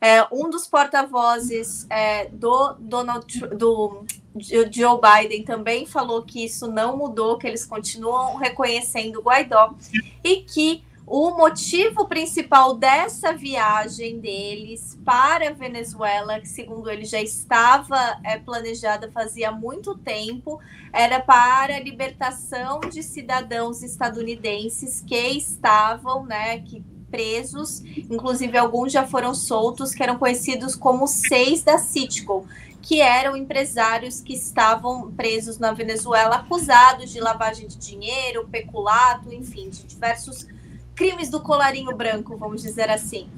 É, 0.04 0.28
um 0.34 0.50
dos 0.50 0.68
porta-vozes 0.68 1.88
é, 1.90 2.28
do 2.28 2.74
Donald 2.74 3.40
do 3.56 4.04
Joe 4.38 5.00
Biden 5.00 5.46
também 5.46 5.86
falou 5.86 6.24
que 6.24 6.44
isso 6.44 6.68
não 6.68 6.98
mudou, 6.98 7.38
que 7.38 7.48
eles 7.48 7.66
continuam 7.66 8.36
reconhecendo 8.36 9.22
o 9.22 9.22
Guaidó 9.22 9.74
e 10.22 10.42
que 10.42 10.84
o 11.08 11.32
motivo 11.38 12.06
principal 12.06 12.76
dessa 12.76 13.32
viagem 13.32 14.20
deles 14.20 15.00
para 15.06 15.48
a 15.48 15.54
Venezuela, 15.54 16.38
que 16.42 16.50
segundo 16.50 16.90
ele 16.90 17.06
já 17.06 17.22
estava 17.22 18.20
é, 18.26 18.38
planejada 18.38 19.10
fazia 19.10 19.54
muito 19.54 19.98
tempo, 19.98 20.60
era 20.92 21.22
para 21.22 21.78
a 21.78 21.80
libertação 21.80 22.82
de 22.82 23.02
cidadãos 23.02 23.82
estadunidenses 23.82 25.02
que 25.08 25.30
estavam, 25.30 26.26
né, 26.26 26.60
que 26.60 26.84
presos, 27.14 27.84
inclusive 28.10 28.58
alguns 28.58 28.92
já 28.92 29.06
foram 29.06 29.36
soltos, 29.36 29.94
que 29.94 30.02
eram 30.02 30.18
conhecidos 30.18 30.76
como 30.76 31.06
seis 31.06 31.62
da 31.62 31.78
Citgo, 31.78 32.48
que 32.82 33.02
eram 33.02 33.38
empresários 33.38 34.20
que 34.20 34.34
estavam 34.34 35.12
presos 35.12 35.60
na 35.60 35.72
Venezuela, 35.74 36.38
acusados 36.38 37.12
de 37.12 37.20
lavagem 37.20 37.68
de 37.68 37.78
dinheiro, 37.78 38.48
peculato, 38.52 39.32
enfim, 39.32 39.70
de 39.70 39.84
diversos 39.84 40.48
crimes 40.96 41.30
do 41.30 41.40
colarinho 41.40 41.96
branco, 41.96 42.36
vamos 42.36 42.64
dizer 42.64 42.90
assim. 42.90 43.30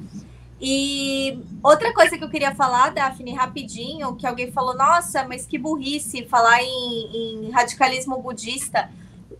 E 0.59 1.37
outra 1.61 1.93
coisa 1.93 2.17
que 2.17 2.23
eu 2.23 2.29
queria 2.29 2.55
falar, 2.55 2.93
Daphne, 2.93 3.33
rapidinho, 3.33 4.15
que 4.15 4.25
alguém 4.25 4.53
falou, 4.53 4.73
nossa, 4.73 5.27
mas 5.27 5.45
que 5.45 5.57
burrice 5.57 6.25
falar 6.25 6.63
em, 6.63 7.45
em 7.45 7.51
radicalismo 7.51 8.21
budista. 8.21 8.89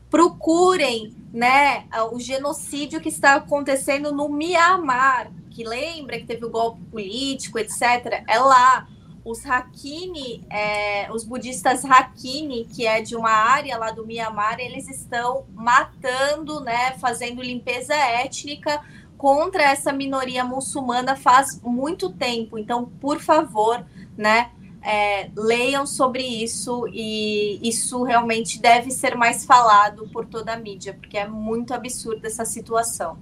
Procurem 0.10 1.14
né, 1.34 1.86
o 2.12 2.20
genocídio 2.20 3.02
que 3.02 3.10
está 3.10 3.36
acontecendo 3.36 4.12
no 4.12 4.30
Mianmar, 4.30 5.32
que 5.50 5.64
lembra 5.64 6.20
que 6.20 6.26
teve 6.26 6.46
o 6.46 6.50
golpe 6.50 6.82
político, 6.86 7.60
etc. 7.60 8.24
É 8.28 8.40
lá 8.40 8.88
os 9.26 9.44
Hakini, 9.44 10.46
é, 10.52 11.12
os 11.12 11.24
budistas 11.24 11.84
Hakini, 11.84 12.66
que 12.66 12.86
é 12.86 13.02
de 13.02 13.16
uma 13.16 13.32
área 13.32 13.76
lá 13.78 13.90
do 13.90 14.06
Mianmar, 14.06 14.60
eles 14.60 14.88
estão 14.88 15.46
matando, 15.54 16.62
né, 16.62 16.92
fazendo 17.00 17.42
limpeza 17.42 17.96
étnica 17.96 18.82
contra 19.18 19.64
essa 19.64 19.92
minoria 19.92 20.44
muçulmana 20.44 21.16
faz 21.16 21.60
muito 21.62 22.12
tempo. 22.12 22.60
Então, 22.60 22.86
por 22.86 23.20
favor, 23.20 23.84
né, 24.16 24.52
é, 24.86 25.32
leiam 25.36 25.88
sobre 25.88 26.22
isso 26.22 26.88
e 26.94 27.60
isso 27.68 28.04
realmente 28.04 28.62
deve 28.62 28.92
ser 28.92 29.16
mais 29.16 29.44
falado 29.44 30.08
por 30.10 30.28
toda 30.28 30.54
a 30.54 30.58
mídia, 30.58 30.94
porque 30.94 31.18
é 31.18 31.28
muito 31.28 31.74
absurda 31.74 32.28
essa 32.28 32.46
situação. 32.46 33.18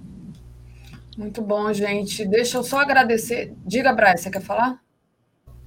Muito 1.16 1.40
bom, 1.40 1.72
gente. 1.72 2.26
Deixa 2.26 2.58
eu 2.58 2.62
só 2.62 2.80
agradecer. 2.80 3.54
Diga, 3.64 3.94
Bryce, 3.94 4.24
você 4.24 4.30
quer 4.30 4.42
falar? 4.42 4.78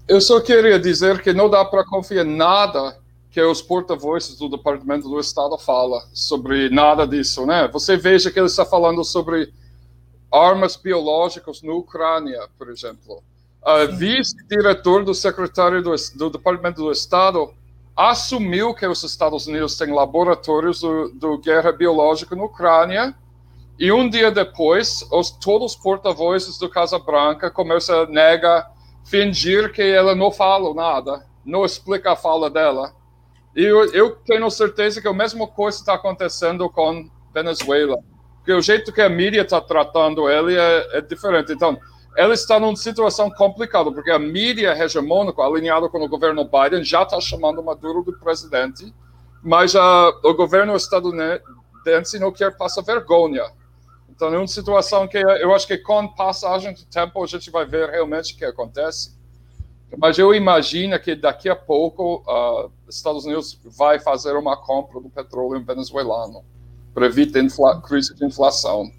Eu 0.07 0.21
só 0.21 0.39
queria 0.39 0.79
dizer 0.79 1.21
que 1.21 1.33
não 1.33 1.49
dá 1.49 1.65
para 1.65 1.83
confiar 1.83 2.23
nada 2.23 2.99
que 3.31 3.41
os 3.41 3.61
porta-vozes 3.61 4.37
do 4.37 4.49
Departamento 4.49 5.09
do 5.09 5.19
Estado 5.19 5.57
falam 5.57 6.01
sobre 6.13 6.69
nada 6.69 7.07
disso, 7.07 7.45
né? 7.45 7.67
Você 7.69 7.97
veja 7.97 8.29
que 8.31 8.39
ele 8.39 8.47
está 8.47 8.65
falando 8.65 9.03
sobre 9.03 9.51
armas 10.31 10.75
biológicas 10.75 11.61
na 11.61 11.73
Ucrânia, 11.73 12.47
por 12.57 12.69
exemplo. 12.69 13.23
O 13.67 13.97
vice-diretor 13.97 15.03
do 15.03 15.13
secretário 15.13 15.83
do, 15.83 15.93
do, 16.15 16.29
Departamento 16.29 16.81
do 16.81 16.89
Estado 16.89 17.53
assumiu 17.93 18.73
que 18.73 18.87
os 18.87 19.03
Estados 19.03 19.45
Unidos 19.45 19.77
têm 19.77 19.93
laboratórios 19.93 20.79
do, 20.79 21.09
do 21.09 21.37
guerra 21.37 21.73
biológica 21.73 22.33
na 22.33 22.45
Ucrânia 22.45 23.13
e 23.77 23.91
um 23.91 24.09
dia 24.09 24.31
depois, 24.31 25.05
os, 25.11 25.31
todos 25.31 25.73
os 25.73 25.77
porta-vozes 25.77 26.57
do 26.57 26.69
Casa 26.69 26.97
Branca 26.97 27.51
começam 27.51 28.03
a 28.03 28.05
negar 28.05 28.71
fingir 29.03 29.73
que 29.73 29.81
ela 29.81 30.15
não 30.15 30.31
fala 30.31 30.73
nada, 30.73 31.25
não 31.45 31.65
explica 31.65 32.13
a 32.13 32.15
fala 32.15 32.49
dela. 32.49 32.93
E 33.53 33.63
eu, 33.63 33.91
eu 33.91 34.15
tenho 34.25 34.49
certeza 34.49 35.01
que 35.01 35.07
a 35.09 35.13
mesma 35.13 35.45
coisa 35.45 35.77
está 35.77 35.93
acontecendo 35.93 36.69
com 36.69 37.09
Venezuela, 37.33 37.97
porque 38.37 38.53
o 38.53 38.61
jeito 38.61 38.93
que 38.93 39.01
a 39.01 39.09
mídia 39.09 39.41
está 39.41 39.59
tratando 39.59 40.29
ele 40.29 40.55
é, 40.55 40.97
é, 40.97 41.01
diferente. 41.01 41.51
Então, 41.51 41.77
ela 42.17 42.33
está 42.33 42.59
numa 42.59 42.75
situação 42.75 43.29
complicada, 43.29 43.91
porque 43.91 44.09
a 44.09 44.17
mídia 44.17 44.75
hegemônica, 44.75 45.39
alinhada 45.39 45.87
com 45.87 46.03
o 46.03 46.09
governo 46.09 46.43
Biden, 46.43 46.83
já 46.83 47.03
está 47.03 47.21
chamando 47.21 47.61
Maduro 47.61 48.03
de 48.03 48.11
presidente, 48.17 48.91
mas 49.43 49.75
uh, 49.75 50.19
o 50.23 50.33
governo 50.33 50.75
estadunidense 50.75 52.17
não 52.19 52.31
quer 52.31 52.57
passar 52.57 52.81
vergonha. 52.81 53.43
Então, 54.09 54.33
é 54.33 54.37
uma 54.39 54.47
situação 54.47 55.07
que 55.07 55.15
eu 55.15 55.53
acho 55.53 55.67
que 55.67 55.77
com 55.77 56.07
passagem 56.07 56.73
do 56.73 56.83
tempo 56.85 57.23
a 57.23 57.27
gente 57.27 57.51
vai 57.51 57.65
ver 57.65 57.87
realmente 57.91 58.33
o 58.33 58.37
que 58.37 58.45
acontece. 58.45 59.15
Mas 59.95 60.17
eu 60.17 60.33
imagino 60.33 60.99
que 60.99 61.15
daqui 61.15 61.47
a 61.47 61.55
pouco 61.55 62.23
uh, 62.27 62.71
os 62.87 62.95
Estados 62.95 63.25
Unidos 63.25 63.61
vai 63.63 63.99
fazer 63.99 64.35
uma 64.35 64.57
compra 64.57 64.99
do 64.99 65.07
petróleo 65.07 65.63
venezuelano 65.63 66.43
para 66.95 67.05
evitar 67.05 67.41
a 67.41 67.79
crise 67.79 68.15
de 68.15 68.25
inflação. 68.25 68.89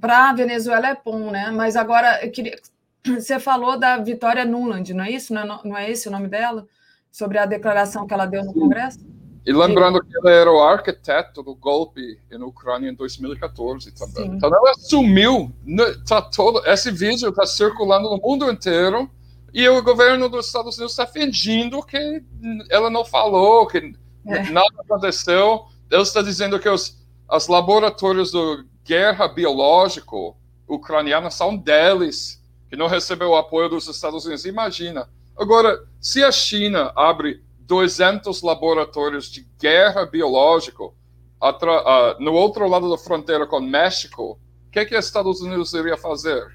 Para 0.00 0.30
a 0.30 0.32
Venezuela 0.32 0.88
é 0.88 0.96
bom, 1.04 1.30
né? 1.30 1.50
Mas 1.50 1.76
agora 1.76 2.24
eu 2.24 2.30
queria. 2.30 2.58
Você 3.04 3.38
falou 3.38 3.78
da 3.78 3.98
Vitória 3.98 4.44
Nuland, 4.44 4.94
não 4.94 5.04
é 5.04 5.10
isso? 5.10 5.34
Não 5.34 5.42
é, 5.42 5.60
não 5.64 5.76
é 5.76 5.90
esse 5.90 6.08
o 6.08 6.10
nome 6.10 6.28
dela? 6.28 6.66
Sobre 7.10 7.38
a 7.38 7.46
declaração 7.46 8.06
que 8.06 8.14
ela 8.14 8.26
deu 8.26 8.44
no 8.44 8.54
Congresso? 8.54 9.00
E 9.44 9.52
lembrando 9.52 10.00
Sim. 10.00 10.08
que 10.08 10.16
ela 10.18 10.30
era 10.30 10.52
o 10.52 10.62
arquiteto 10.62 11.42
do 11.42 11.54
golpe 11.54 12.18
na 12.30 12.46
Ucrânia 12.46 12.88
em 12.88 12.94
2014 12.94 13.92
também. 13.92 14.30
Sim. 14.30 14.36
Então 14.36 14.48
ela 14.54 14.74
sumiu. 14.74 15.52
Né, 15.64 15.84
tá 16.06 16.22
todo, 16.22 16.64
esse 16.66 16.90
vídeo 16.92 17.28
está 17.28 17.44
circulando 17.44 18.08
no 18.08 18.18
mundo 18.18 18.50
inteiro. 18.50 19.10
e 19.52 19.68
o 19.68 19.82
governo 19.82 20.28
dos 20.28 20.46
Estados 20.46 20.78
Unidos 20.78 20.92
está 20.92 21.06
fingindo 21.06 21.82
que 21.82 22.22
ela 22.70 22.88
não 22.88 23.04
falou, 23.04 23.66
que 23.66 23.78
é. 24.26 24.50
nada 24.50 24.68
aconteceu. 24.78 25.66
Ele 25.90 26.02
está 26.02 26.22
dizendo 26.22 26.58
que 26.58 26.68
os, 26.68 26.96
os 27.28 27.48
laboratórios 27.48 28.30
de 28.30 28.64
guerra 28.84 29.28
biológico 29.28 30.36
ucraniana 30.66 31.30
são 31.30 31.56
deles, 31.56 32.42
que 32.68 32.76
não 32.76 32.86
recebeu 32.86 33.30
o 33.30 33.36
apoio 33.36 33.68
dos 33.68 33.88
Estados 33.88 34.24
Unidos. 34.24 34.44
Imagina. 34.44 35.08
Agora, 35.36 35.78
se 36.00 36.22
a 36.22 36.32
China 36.32 36.92
abre 36.96 37.42
200 37.60 38.42
laboratórios 38.42 39.30
de 39.30 39.46
guerra 39.58 40.04
biológico 40.04 40.94
uh, 41.40 42.22
no 42.22 42.32
outro 42.32 42.68
lado 42.68 42.90
da 42.90 42.98
fronteira 42.98 43.46
com 43.46 43.58
o 43.58 43.62
México, 43.62 44.38
o 44.66 44.70
que, 44.70 44.84
que 44.84 44.96
os 44.96 45.04
Estados 45.04 45.40
Unidos 45.40 45.72
iria 45.72 45.96
fazer? 45.96 46.46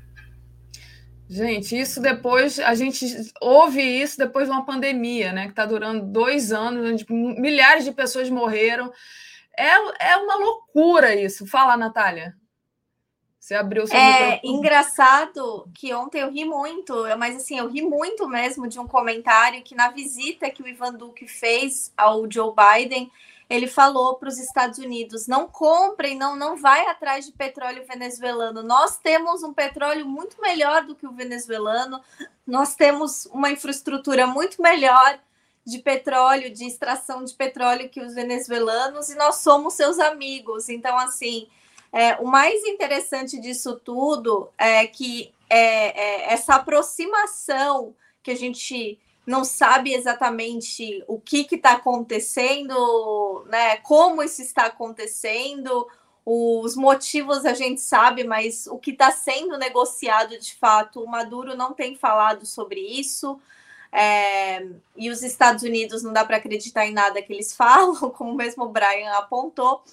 Gente, 1.29 1.77
isso 1.77 2.01
depois, 2.01 2.57
a 2.57 2.73
gente 2.73 3.05
ouve 3.41 3.81
isso 3.81 4.17
depois 4.17 4.45
de 4.45 4.51
uma 4.51 4.65
pandemia, 4.65 5.33
né? 5.33 5.43
Que 5.43 5.49
está 5.49 5.65
durando 5.65 6.05
dois 6.05 6.53
anos, 6.53 6.89
onde 6.89 7.05
milhares 7.09 7.83
de 7.83 7.91
pessoas 7.91 8.29
morreram. 8.29 8.91
É, 9.57 10.11
é 10.11 10.17
uma 10.17 10.35
loucura 10.35 11.15
isso. 11.15 11.47
Fala, 11.47 11.75
Natália. 11.75 12.35
Você 13.39 13.55
abriu 13.55 13.83
o 13.83 13.87
seu 13.87 13.97
É 13.97 14.35
microfone. 14.35 14.57
engraçado 14.57 15.69
que 15.73 15.93
ontem 15.93 16.19
eu 16.21 16.29
ri 16.29 16.43
muito, 16.43 16.93
mas 17.17 17.37
assim, 17.37 17.57
eu 17.57 17.69
ri 17.69 17.81
muito 17.81 18.27
mesmo 18.27 18.67
de 18.67 18.77
um 18.77 18.85
comentário 18.85 19.63
que 19.63 19.73
na 19.73 19.89
visita 19.89 20.49
que 20.49 20.61
o 20.61 20.67
Ivan 20.67 20.93
Duque 20.93 21.25
fez 21.27 21.93
ao 21.95 22.29
Joe 22.29 22.53
Biden, 22.53 23.09
ele 23.49 23.67
falou 23.67 24.15
para 24.15 24.27
os 24.27 24.37
Estados 24.37 24.77
Unidos: 24.79 25.27
não 25.27 25.47
comprem, 25.47 26.17
não, 26.17 26.35
não 26.35 26.57
vai 26.57 26.87
atrás 26.87 27.25
de 27.25 27.31
petróleo 27.31 27.85
venezuelano. 27.87 28.61
Nós 28.61 28.97
temos 28.97 29.41
um 29.43 29.53
petróleo 29.53 30.05
muito 30.05 30.41
melhor 30.41 30.83
do 30.85 30.93
que 30.93 31.07
o 31.07 31.13
venezuelano, 31.13 32.01
nós 32.45 32.75
temos 32.75 33.25
uma 33.27 33.49
infraestrutura 33.49 34.27
muito 34.27 34.61
melhor 34.61 35.19
de 35.67 35.79
petróleo, 35.79 36.49
de 36.49 36.65
extração 36.65 37.25
de 37.25 37.33
petróleo 37.33 37.89
que 37.89 37.99
os 37.99 38.13
venezuelanos, 38.13 39.09
e 39.09 39.15
nós 39.15 39.35
somos 39.35 39.73
seus 39.73 39.99
amigos. 39.99 40.69
Então, 40.69 40.97
assim, 40.97 41.49
é, 41.91 42.15
o 42.15 42.25
mais 42.25 42.63
interessante 42.63 43.37
disso 43.37 43.75
tudo 43.83 44.49
é 44.57 44.87
que 44.87 45.33
é, 45.49 46.29
é 46.29 46.33
essa 46.33 46.55
aproximação 46.55 47.93
que 48.23 48.31
a 48.31 48.35
gente 48.35 48.97
não 49.25 49.43
sabe 49.43 49.93
exatamente 49.93 51.03
o 51.05 51.19
que 51.19 51.45
está 51.51 51.73
acontecendo, 51.73 53.45
né? 53.49 53.75
Como 53.77 54.23
isso 54.23 54.41
está 54.41 54.67
acontecendo, 54.67 55.85
os 56.25 56.77
motivos 56.77 57.45
a 57.45 57.53
gente 57.53 57.81
sabe, 57.81 58.23
mas 58.23 58.67
o 58.67 58.77
que 58.77 58.91
está 58.91 59.11
sendo 59.11 59.57
negociado 59.57 60.39
de 60.39 60.55
fato, 60.55 61.01
o 61.01 61.07
Maduro 61.07 61.57
não 61.57 61.73
tem 61.73 61.93
falado 61.93 62.45
sobre 62.45 62.79
isso. 62.79 63.37
É, 63.91 64.65
e 64.95 65.09
os 65.09 65.23
Estados 65.23 65.63
Unidos 65.63 66.03
não 66.03 66.13
dá 66.13 66.25
para 66.25 66.37
acreditar 66.37 66.85
em 66.85 66.93
nada 66.93 67.21
que 67.21 67.33
eles 67.33 67.53
falam, 67.55 67.95
como 68.11 68.33
mesmo 68.33 68.65
o 68.65 68.69
Brian 68.69 69.11
apontou. 69.13 69.83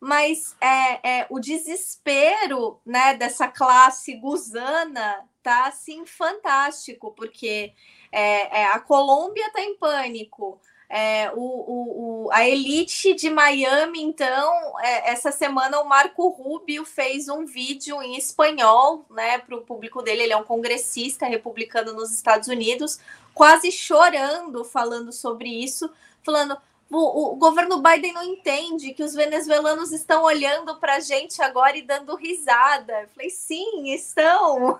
Mas 0.00 0.56
é, 0.60 1.20
é 1.20 1.26
o 1.28 1.38
desespero 1.38 2.80
né, 2.86 3.14
dessa 3.14 3.46
classe 3.48 4.16
gusana 4.16 5.28
tá 5.42 5.66
assim 5.66 6.06
fantástico, 6.06 7.12
porque 7.12 7.72
é, 8.10 8.60
é, 8.60 8.66
a 8.66 8.80
Colômbia 8.80 9.46
está 9.46 9.60
em 9.60 9.76
pânico. 9.76 10.60
É, 10.92 11.30
o, 11.36 11.38
o, 11.38 12.24
o, 12.24 12.32
a 12.32 12.48
elite 12.48 13.14
de 13.14 13.30
Miami, 13.30 14.02
então, 14.02 14.76
é, 14.80 15.12
essa 15.12 15.30
semana 15.30 15.78
o 15.78 15.88
Marco 15.88 16.28
Rubio 16.30 16.84
fez 16.84 17.28
um 17.28 17.46
vídeo 17.46 18.02
em 18.02 18.16
espanhol 18.16 19.06
né, 19.08 19.38
para 19.38 19.54
o 19.54 19.62
público 19.62 20.02
dele. 20.02 20.24
Ele 20.24 20.32
é 20.32 20.36
um 20.36 20.42
congressista 20.42 21.26
republicano 21.26 21.92
nos 21.92 22.12
Estados 22.12 22.48
Unidos, 22.48 22.98
quase 23.32 23.70
chorando, 23.70 24.64
falando 24.64 25.12
sobre 25.12 25.48
isso, 25.48 25.88
falando. 26.24 26.58
O, 26.90 27.34
o 27.34 27.36
governo 27.36 27.80
Biden 27.80 28.12
não 28.12 28.24
entende 28.24 28.92
que 28.92 29.04
os 29.04 29.14
venezuelanos 29.14 29.92
estão 29.92 30.24
olhando 30.24 30.74
para 30.80 30.96
a 30.96 31.00
gente 31.00 31.40
agora 31.40 31.76
e 31.76 31.82
dando 31.82 32.16
risada. 32.16 33.02
Eu 33.02 33.08
falei, 33.10 33.30
sim, 33.30 33.94
estão. 33.94 34.76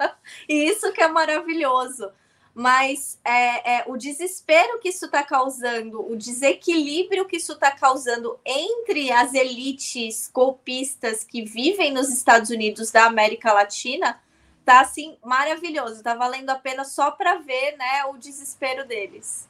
e 0.46 0.66
isso 0.68 0.92
que 0.92 1.02
é 1.02 1.08
maravilhoso 1.08 2.12
mas 2.54 3.18
é, 3.24 3.78
é, 3.78 3.84
o 3.88 3.96
desespero 3.96 4.78
que 4.78 4.90
isso 4.90 5.06
está 5.06 5.24
causando, 5.24 6.00
o 6.08 6.14
desequilíbrio 6.14 7.26
que 7.26 7.36
isso 7.36 7.52
está 7.52 7.72
causando 7.72 8.38
entre 8.44 9.10
as 9.10 9.34
elites 9.34 10.30
golpistas 10.32 11.24
que 11.24 11.44
vivem 11.44 11.92
nos 11.92 12.08
Estados 12.10 12.50
Unidos 12.50 12.92
da 12.92 13.06
América 13.06 13.52
Latina, 13.52 14.20
tá 14.64 14.80
assim 14.80 15.16
maravilhoso. 15.24 16.02
Tá 16.02 16.14
valendo 16.14 16.50
a 16.50 16.54
pena 16.54 16.84
só 16.84 17.10
para 17.10 17.38
ver, 17.38 17.76
né, 17.76 18.04
o 18.06 18.16
desespero 18.16 18.86
deles. 18.86 19.48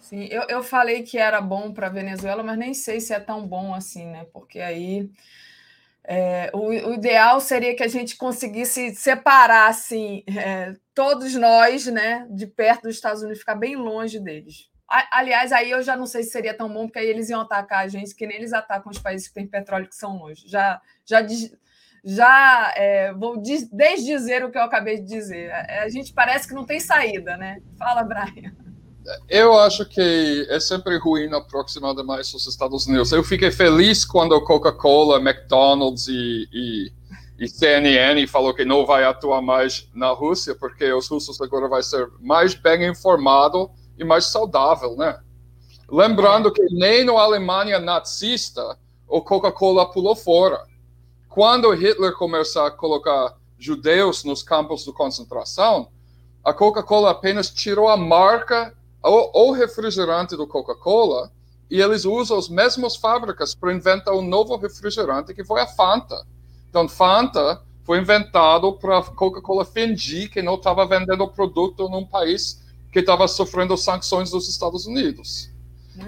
Sim, 0.00 0.26
eu, 0.30 0.42
eu 0.48 0.62
falei 0.62 1.02
que 1.04 1.18
era 1.18 1.40
bom 1.40 1.72
para 1.72 1.88
Venezuela, 1.88 2.42
mas 2.42 2.58
nem 2.58 2.74
sei 2.74 3.00
se 3.00 3.12
é 3.12 3.20
tão 3.20 3.46
bom 3.46 3.74
assim, 3.74 4.04
né? 4.06 4.26
Porque 4.32 4.60
aí 4.60 5.08
é, 6.08 6.50
o, 6.54 6.68
o, 6.68 6.94
ideal 6.94 7.40
seria 7.40 7.74
que 7.74 7.82
a 7.82 7.88
gente 7.88 8.16
conseguisse 8.16 8.94
separar 8.94 9.68
assim, 9.68 10.22
é, 10.28 10.72
todos 10.94 11.34
nós 11.34 11.86
né, 11.86 12.26
de 12.30 12.46
perto 12.46 12.82
dos 12.82 12.94
Estados 12.94 13.22
Unidos, 13.22 13.40
ficar 13.40 13.56
bem 13.56 13.74
longe 13.74 14.20
deles. 14.20 14.70
Aliás, 14.88 15.50
aí 15.50 15.72
eu 15.72 15.82
já 15.82 15.96
não 15.96 16.06
sei 16.06 16.22
se 16.22 16.30
seria 16.30 16.56
tão 16.56 16.72
bom, 16.72 16.86
porque 16.86 17.00
aí 17.00 17.08
eles 17.08 17.28
iam 17.28 17.40
atacar 17.40 17.84
a 17.84 17.88
gente, 17.88 18.14
que 18.14 18.24
nem 18.24 18.36
eles 18.36 18.52
atacam 18.52 18.92
os 18.92 19.00
países 19.00 19.26
que 19.26 19.34
têm 19.34 19.44
petróleo 19.44 19.88
que 19.88 19.96
são 19.96 20.16
longe. 20.16 20.46
Já, 20.46 20.80
já, 21.04 21.26
já 22.04 22.72
é, 22.76 23.12
vou 23.12 23.36
desdizer 23.36 24.44
o 24.44 24.50
que 24.50 24.56
eu 24.56 24.62
acabei 24.62 25.00
de 25.00 25.08
dizer. 25.08 25.50
É, 25.50 25.80
a 25.80 25.88
gente 25.88 26.12
parece 26.12 26.46
que 26.46 26.54
não 26.54 26.64
tem 26.64 26.78
saída, 26.78 27.36
né? 27.36 27.60
Fala, 27.76 28.04
Brian. 28.04 28.54
Eu 29.28 29.58
acho 29.58 29.84
que 29.84 30.46
é 30.48 30.58
sempre 30.58 30.96
ruim 30.98 31.32
aproximar 31.32 31.94
demais 31.94 32.32
os 32.34 32.46
Estados 32.46 32.86
Unidos. 32.86 33.12
Eu 33.12 33.22
fiquei 33.22 33.50
feliz 33.50 34.04
quando 34.04 34.40
Coca-Cola, 34.42 35.18
McDonald's 35.18 36.08
e, 36.08 36.48
e, 36.52 36.92
e, 37.38 37.48
CNN 37.48 38.26
falou 38.26 38.52
que 38.54 38.64
não 38.64 38.84
vai 38.84 39.04
atuar 39.04 39.40
mais 39.40 39.88
na 39.94 40.10
Rússia, 40.10 40.54
porque 40.54 40.92
os 40.92 41.08
russos 41.08 41.40
agora 41.40 41.68
vão 41.68 41.82
ser 41.82 42.08
mais 42.20 42.54
bem 42.54 42.88
informados 42.88 43.68
e 43.98 44.04
mais 44.04 44.26
saudável, 44.26 44.96
né? 44.96 45.18
Lembrando 45.88 46.52
que 46.52 46.62
nem 46.72 47.04
na 47.04 47.12
Alemanha 47.12 47.78
nazista 47.78 48.76
o 49.06 49.20
Coca-Cola 49.22 49.90
pulou 49.90 50.16
fora. 50.16 50.64
Quando 51.28 51.72
Hitler 51.72 52.12
começou 52.14 52.62
a 52.62 52.70
colocar 52.70 53.36
judeus 53.58 54.24
nos 54.24 54.42
campos 54.42 54.84
de 54.84 54.92
concentração, 54.92 55.88
a 56.42 56.52
Coca-Cola 56.52 57.10
apenas 57.10 57.50
tirou 57.50 57.88
a 57.88 57.96
marca 57.96 58.76
o, 59.06 59.48
o 59.48 59.52
refrigerante 59.52 60.36
do 60.36 60.46
Coca-Cola 60.46 61.30
e 61.70 61.80
eles 61.80 62.04
usam 62.04 62.38
as 62.38 62.48
mesmas 62.48 62.96
fábricas 62.96 63.54
para 63.54 63.72
inventar 63.72 64.14
um 64.14 64.22
novo 64.22 64.56
refrigerante 64.56 65.34
que 65.34 65.44
foi 65.44 65.60
a 65.60 65.66
Fanta. 65.66 66.24
Então, 66.68 66.88
Fanta 66.88 67.62
foi 67.84 67.98
inventado 67.98 68.72
para 68.74 68.98
a 68.98 69.02
Coca-Cola 69.02 69.64
fingir 69.64 70.30
que 70.30 70.42
não 70.42 70.54
estava 70.54 70.86
vendendo 70.86 71.22
o 71.22 71.28
produto 71.28 71.88
num 71.88 72.04
país 72.04 72.62
que 72.92 73.00
estava 73.00 73.28
sofrendo 73.28 73.76
sanções 73.76 74.30
dos 74.30 74.48
Estados 74.48 74.86
Unidos. 74.86 75.50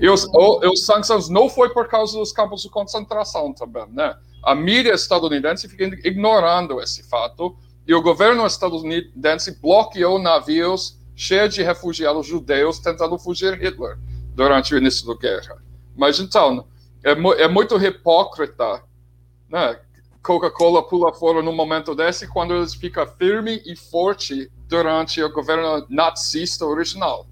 e 0.00 0.08
os, 0.08 0.24
o, 0.26 0.70
os 0.70 0.84
sanções 0.84 1.28
não 1.28 1.48
foi 1.48 1.70
por 1.70 1.88
causa 1.88 2.18
dos 2.18 2.32
campos 2.32 2.62
de 2.62 2.68
concentração 2.68 3.52
também, 3.52 3.86
né? 3.90 4.16
A 4.42 4.54
mídia 4.54 4.92
estadunidense 4.92 5.68
fica 5.68 5.84
ignorando 5.84 6.80
esse 6.80 7.02
fato 7.02 7.56
e 7.86 7.94
o 7.94 8.02
governo 8.02 8.46
estadunidense 8.46 9.58
bloqueou 9.60 10.18
navios 10.18 10.97
cheia 11.18 11.48
de 11.48 11.64
refugiados 11.64 12.24
judeus 12.28 12.78
tentando 12.78 13.18
fugir 13.18 13.58
Hitler 13.60 13.98
durante 14.36 14.72
o 14.72 14.78
início 14.78 15.04
da 15.04 15.14
guerra. 15.14 15.60
Mas 15.96 16.20
então, 16.20 16.68
é, 17.02 17.10
é 17.42 17.48
muito 17.48 17.76
hipócrita, 17.76 18.84
né? 19.48 19.80
Coca-Cola 20.22 20.86
pula 20.86 21.12
fora 21.12 21.42
no 21.42 21.52
momento 21.52 21.92
desse 21.92 22.28
quando 22.28 22.54
eles 22.54 22.72
ficam 22.72 23.04
firme 23.04 23.60
e 23.66 23.74
forte 23.74 24.48
durante 24.68 25.20
o 25.20 25.32
governo 25.32 25.84
nazista 25.90 26.64
original. 26.64 27.26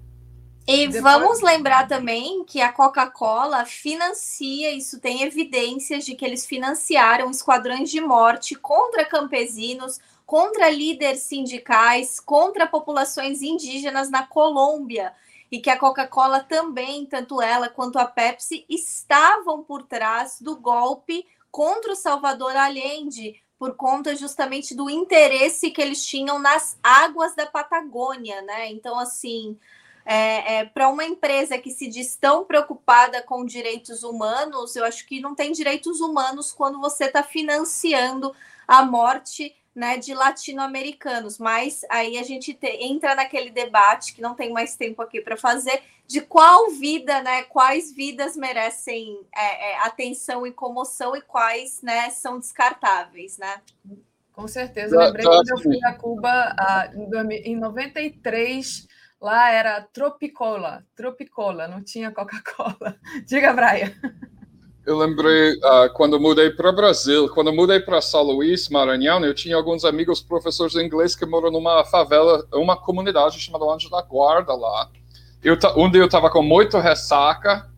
E 0.67 0.87
Depois... 0.87 1.01
vamos 1.01 1.41
lembrar 1.41 1.87
também 1.87 2.43
que 2.43 2.59
a 2.59 2.73
Coca-Cola 2.73 3.63
financia, 3.63 4.69
isso 4.73 4.99
tem 4.99 5.23
evidências 5.23 6.03
de 6.03 6.13
que 6.13 6.25
eles 6.25 6.45
financiaram 6.45 7.31
esquadrões 7.31 7.89
de 7.89 8.01
morte 8.01 8.53
contra 8.53 9.05
campesinos, 9.05 10.01
contra 10.27 10.69
líderes 10.69 11.21
sindicais, 11.21 12.19
contra 12.19 12.67
populações 12.67 13.41
indígenas 13.41 14.09
na 14.09 14.27
Colômbia. 14.27 15.13
E 15.49 15.61
que 15.61 15.69
a 15.69 15.79
Coca-Cola 15.79 16.41
também, 16.41 17.05
tanto 17.05 17.41
ela 17.41 17.69
quanto 17.69 17.97
a 17.97 18.03
Pepsi, 18.03 18.65
estavam 18.67 19.63
por 19.63 19.83
trás 19.83 20.41
do 20.41 20.57
golpe 20.57 21.25
contra 21.49 21.93
o 21.93 21.95
Salvador 21.95 22.57
Allende, 22.57 23.41
por 23.57 23.77
conta 23.77 24.17
justamente 24.17 24.75
do 24.75 24.89
interesse 24.89 25.71
que 25.71 25.81
eles 25.81 26.05
tinham 26.05 26.37
nas 26.37 26.77
águas 26.83 27.33
da 27.33 27.45
Patagônia, 27.45 28.41
né? 28.41 28.69
Então, 28.69 28.99
assim, 28.99 29.57
é, 30.05 30.55
é, 30.55 30.65
para 30.65 30.89
uma 30.89 31.05
empresa 31.05 31.57
que 31.57 31.71
se 31.71 31.87
diz 31.87 32.17
tão 32.17 32.43
preocupada 32.43 33.21
com 33.21 33.45
direitos 33.45 34.03
humanos, 34.03 34.75
eu 34.75 34.83
acho 34.83 35.07
que 35.07 35.21
não 35.21 35.33
tem 35.33 35.53
direitos 35.53 36.01
humanos 36.01 36.51
quando 36.51 36.81
você 36.81 37.05
está 37.05 37.23
financiando 37.23 38.35
a 38.67 38.83
morte 38.83 39.55
né, 39.77 39.95
de 39.95 40.11
latino-americanos, 40.15 41.37
mas 41.37 41.85
aí 41.87 42.17
a 42.17 42.23
gente 42.23 42.51
te, 42.51 42.65
entra 42.65 43.13
naquele 43.13 43.51
debate 43.51 44.15
que 44.15 44.23
não 44.23 44.33
tem 44.33 44.51
mais 44.51 44.75
tempo 44.75 45.03
aqui 45.03 45.21
para 45.21 45.37
fazer 45.37 45.83
de 46.07 46.19
qual 46.19 46.71
vida, 46.71 47.21
né, 47.21 47.43
quais 47.43 47.93
vidas 47.93 48.35
merecem 48.35 49.19
é, 49.35 49.73
é, 49.73 49.77
atenção 49.81 50.47
e 50.47 50.51
comoção 50.51 51.15
e 51.15 51.21
quais, 51.21 51.79
né, 51.83 52.09
são 52.09 52.39
descartáveis, 52.39 53.37
né? 53.37 53.61
Com 54.33 54.47
certeza. 54.47 54.95
Eu 54.95 54.99
lembrei 54.99 55.23
quando 55.23 55.49
eu 55.49 55.59
fui 55.59 55.79
a 55.83 55.93
Cuba 55.93 56.55
ah, 56.57 56.89
em 57.45 57.55
93, 57.55 58.87
lá 59.21 59.51
era 59.51 59.81
Tropicola, 59.93 60.83
Tropicola, 60.95 61.67
não 61.67 61.83
tinha 61.83 62.09
Coca-Cola. 62.09 62.97
Diga, 63.27 63.53
Brian. 63.53 63.93
Eu 64.87 64.97
lembrei 64.97 65.51
uh, 65.55 65.91
quando 65.95 66.17
mudei 66.17 66.49
para 66.49 66.69
o 66.69 66.73
Brasil, 66.73 67.27
quando 67.33 67.51
mudei 67.51 67.77
para 67.77 67.99
São 67.99 68.23
Luís, 68.23 68.69
Maranhão, 68.69 69.19
eu 69.25 69.33
tinha 69.33 69.57
alguns 69.57 69.83
amigos 69.83 70.21
professores 70.21 70.71
de 70.71 70.81
inglês 70.81 71.13
que 71.13 71.25
moram 71.25 71.51
numa 71.51 71.83
favela, 71.83 72.47
uma 72.53 72.77
comunidade 72.77 73.37
chamada 73.37 73.65
Anjo 73.65 73.89
da 73.89 74.01
Guarda 74.01 74.53
lá. 74.53 74.89
Eu, 75.43 75.57
dia 75.57 75.99
eu 75.99 76.05
estava 76.05 76.29
com 76.29 76.41
muito 76.41 76.77
ressaca, 76.77 77.69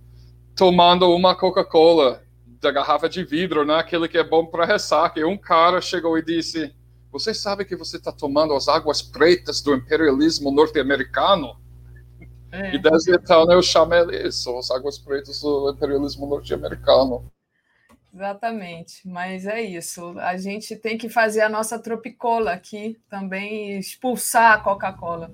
tomando 0.55 1.09
uma 1.09 1.33
Coca-Cola 1.33 2.21
da 2.61 2.69
garrafa 2.69 3.09
de 3.09 3.23
vidro, 3.23 3.65
né? 3.65 3.79
Aquele 3.79 4.07
que 4.07 4.19
é 4.19 4.23
bom 4.23 4.45
para 4.45 4.63
ressaca. 4.63 5.19
E 5.19 5.23
um 5.23 5.35
cara 5.35 5.81
chegou 5.81 6.15
e 6.15 6.23
disse: 6.23 6.71
Você 7.11 7.33
sabe 7.33 7.65
que 7.65 7.75
você 7.75 7.97
está 7.97 8.11
tomando 8.11 8.53
as 8.53 8.67
águas 8.67 9.01
pretas 9.01 9.61
do 9.61 9.73
imperialismo 9.73 10.51
norte-americano? 10.51 11.55
É. 12.51 12.75
E 12.75 12.79
desde 12.79 13.15
então 13.15 13.51
eu 13.51 13.61
chamei 13.61 14.03
isso, 14.25 14.57
as 14.57 14.71
águas 14.71 14.97
pretas 14.97 15.41
do 15.41 15.71
imperialismo 15.71 16.25
norte-americano. 16.27 17.31
Exatamente, 18.13 19.07
mas 19.07 19.45
é 19.45 19.61
isso. 19.61 20.17
A 20.19 20.35
gente 20.35 20.75
tem 20.75 20.97
que 20.97 21.09
fazer 21.09 21.41
a 21.41 21.49
nossa 21.49 21.77
tropicola 21.77 22.51
aqui 22.51 22.99
também, 23.07 23.77
expulsar 23.77 24.53
a 24.53 24.57
Coca-Cola. 24.57 25.31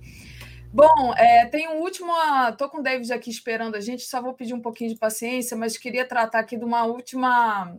Bom, 0.74 1.14
é, 1.16 1.46
tem 1.46 1.70
um 1.70 1.80
último. 1.80 2.12
Estou 2.50 2.68
com 2.68 2.80
o 2.80 2.84
David 2.84 3.12
aqui 3.14 3.30
esperando 3.30 3.76
a 3.76 3.80
gente, 3.80 4.04
só 4.04 4.22
vou 4.22 4.34
pedir 4.34 4.54
um 4.54 4.62
pouquinho 4.62 4.90
de 4.90 5.00
paciência, 5.00 5.56
mas 5.56 5.78
queria 5.78 6.06
tratar 6.06 6.40
aqui 6.40 6.58
de 6.58 6.66
uma 6.66 6.84
última 6.84 7.78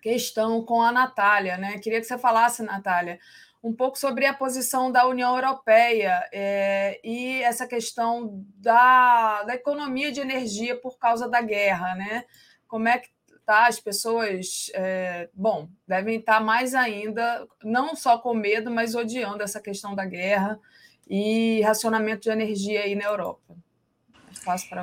questão 0.00 0.62
com 0.64 0.80
a 0.80 0.92
Natália, 0.92 1.56
né? 1.56 1.78
Queria 1.78 1.98
que 1.98 2.06
você 2.06 2.16
falasse, 2.16 2.62
Natália, 2.62 3.18
um 3.64 3.72
pouco 3.72 3.98
sobre 3.98 4.26
a 4.26 4.34
posição 4.34 4.92
da 4.92 5.06
União 5.06 5.34
Europeia 5.34 6.28
é, 6.30 7.00
e 7.02 7.42
essa 7.42 7.66
questão 7.66 8.44
da, 8.58 9.42
da 9.44 9.54
economia 9.54 10.12
de 10.12 10.20
energia 10.20 10.76
por 10.76 10.98
causa 10.98 11.26
da 11.26 11.40
guerra, 11.40 11.94
né? 11.94 12.26
Como 12.68 12.86
é 12.86 12.98
que 12.98 13.08
tá 13.46 13.66
as 13.66 13.80
pessoas, 13.80 14.70
é, 14.74 15.30
bom, 15.32 15.68
devem 15.88 16.18
estar 16.18 16.40
mais 16.40 16.74
ainda, 16.74 17.46
não 17.62 17.96
só 17.96 18.18
com 18.18 18.34
medo, 18.34 18.70
mas 18.70 18.94
odiando 18.94 19.42
essa 19.42 19.60
questão 19.60 19.94
da 19.94 20.04
guerra 20.04 20.60
e 21.08 21.62
racionamento 21.62 22.20
de 22.20 22.30
energia 22.30 22.82
aí 22.82 22.94
na 22.94 23.04
Europa. 23.04 23.56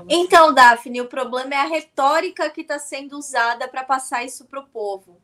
Então, 0.10 0.52
Daphne, 0.52 1.02
o 1.02 1.08
problema 1.08 1.54
é 1.54 1.58
a 1.58 1.68
retórica 1.68 2.50
que 2.50 2.62
está 2.62 2.80
sendo 2.80 3.16
usada 3.16 3.68
para 3.68 3.84
passar 3.84 4.24
isso 4.24 4.46
para 4.46 4.60
o 4.60 4.68
povo. 4.68 5.22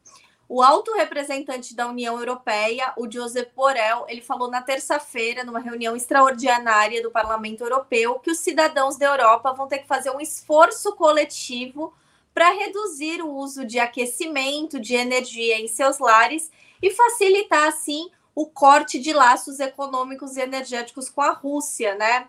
O 0.50 0.62
alto 0.62 0.94
representante 0.94 1.76
da 1.76 1.88
União 1.88 2.18
Europeia, 2.18 2.94
o 2.96 3.12
Josep 3.12 3.52
Borrell, 3.54 4.06
ele 4.08 4.22
falou 4.22 4.50
na 4.50 4.62
terça-feira, 4.62 5.44
numa 5.44 5.60
reunião 5.60 5.94
extraordinária 5.94 7.02
do 7.04 7.12
Parlamento 7.12 7.66
Europeu, 7.66 8.18
que 8.20 8.32
os 8.32 8.40
cidadãos 8.40 8.98
da 8.98 9.08
Europa 9.08 9.52
vão 9.52 9.68
ter 9.68 9.80
que 9.80 9.88
fazer 9.88 10.10
um 10.10 10.22
esforço 10.22 10.96
coletivo 10.96 11.94
para 12.34 12.52
reduzir 12.52 13.22
o 13.22 13.30
uso 13.30 13.66
de 13.66 13.78
aquecimento, 13.78 14.80
de 14.80 14.96
energia 14.96 15.60
em 15.60 15.68
seus 15.68 16.00
lares 16.00 16.50
e 16.82 16.92
facilitar, 16.92 17.68
assim, 17.68 18.10
o 18.34 18.46
corte 18.46 19.00
de 19.00 19.12
laços 19.12 19.60
econômicos 19.60 20.38
e 20.38 20.42
energéticos 20.42 21.10
com 21.10 21.22
a 21.22 21.32
Rússia, 21.32 21.96
né? 21.96 22.28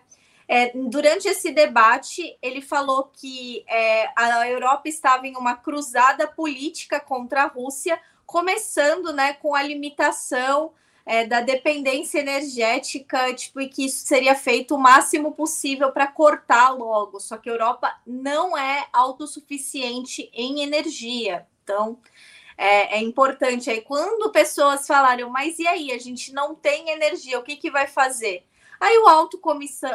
É, 0.51 0.71
durante 0.73 1.27
esse 1.27 1.51
debate, 1.51 2.35
ele 2.41 2.59
falou 2.59 3.03
que 3.13 3.63
é, 3.67 4.09
a 4.15 4.49
Europa 4.49 4.89
estava 4.89 5.27
em 5.27 5.37
uma 5.37 5.55
cruzada 5.55 6.25
política 6.25 6.99
contra 6.99 7.43
a 7.43 7.45
Rússia, 7.45 8.01
começando 8.25 9.13
né, 9.13 9.33
com 9.33 9.53
a 9.53 9.61
limitação 9.61 10.73
é, 11.05 11.23
da 11.23 11.41
dependência 11.41 12.17
energética, 12.17 13.31
tipo, 13.35 13.61
e 13.61 13.69
que 13.69 13.85
isso 13.85 14.07
seria 14.07 14.33
feito 14.33 14.73
o 14.73 14.79
máximo 14.79 15.33
possível 15.33 15.91
para 15.91 16.07
cortar 16.07 16.71
logo. 16.71 17.19
Só 17.19 17.37
que 17.37 17.47
a 17.47 17.53
Europa 17.53 17.95
não 18.03 18.57
é 18.57 18.87
autossuficiente 18.91 20.31
em 20.33 20.63
energia. 20.63 21.45
Então, 21.63 21.99
é, 22.57 22.97
é, 22.97 23.01
importante. 23.03 23.69
Aí, 23.69 23.81
quando 23.81 24.31
pessoas 24.31 24.87
falaram, 24.87 25.29
mas 25.29 25.59
e 25.59 25.67
aí, 25.67 25.91
a 25.91 25.99
gente 25.99 26.33
não 26.33 26.55
tem 26.55 26.89
energia, 26.89 27.37
o 27.37 27.43
que, 27.43 27.55
que 27.55 27.69
vai 27.69 27.85
fazer? 27.85 28.48
Aí 28.79 28.97
o 28.99 29.07
alto 29.07 29.39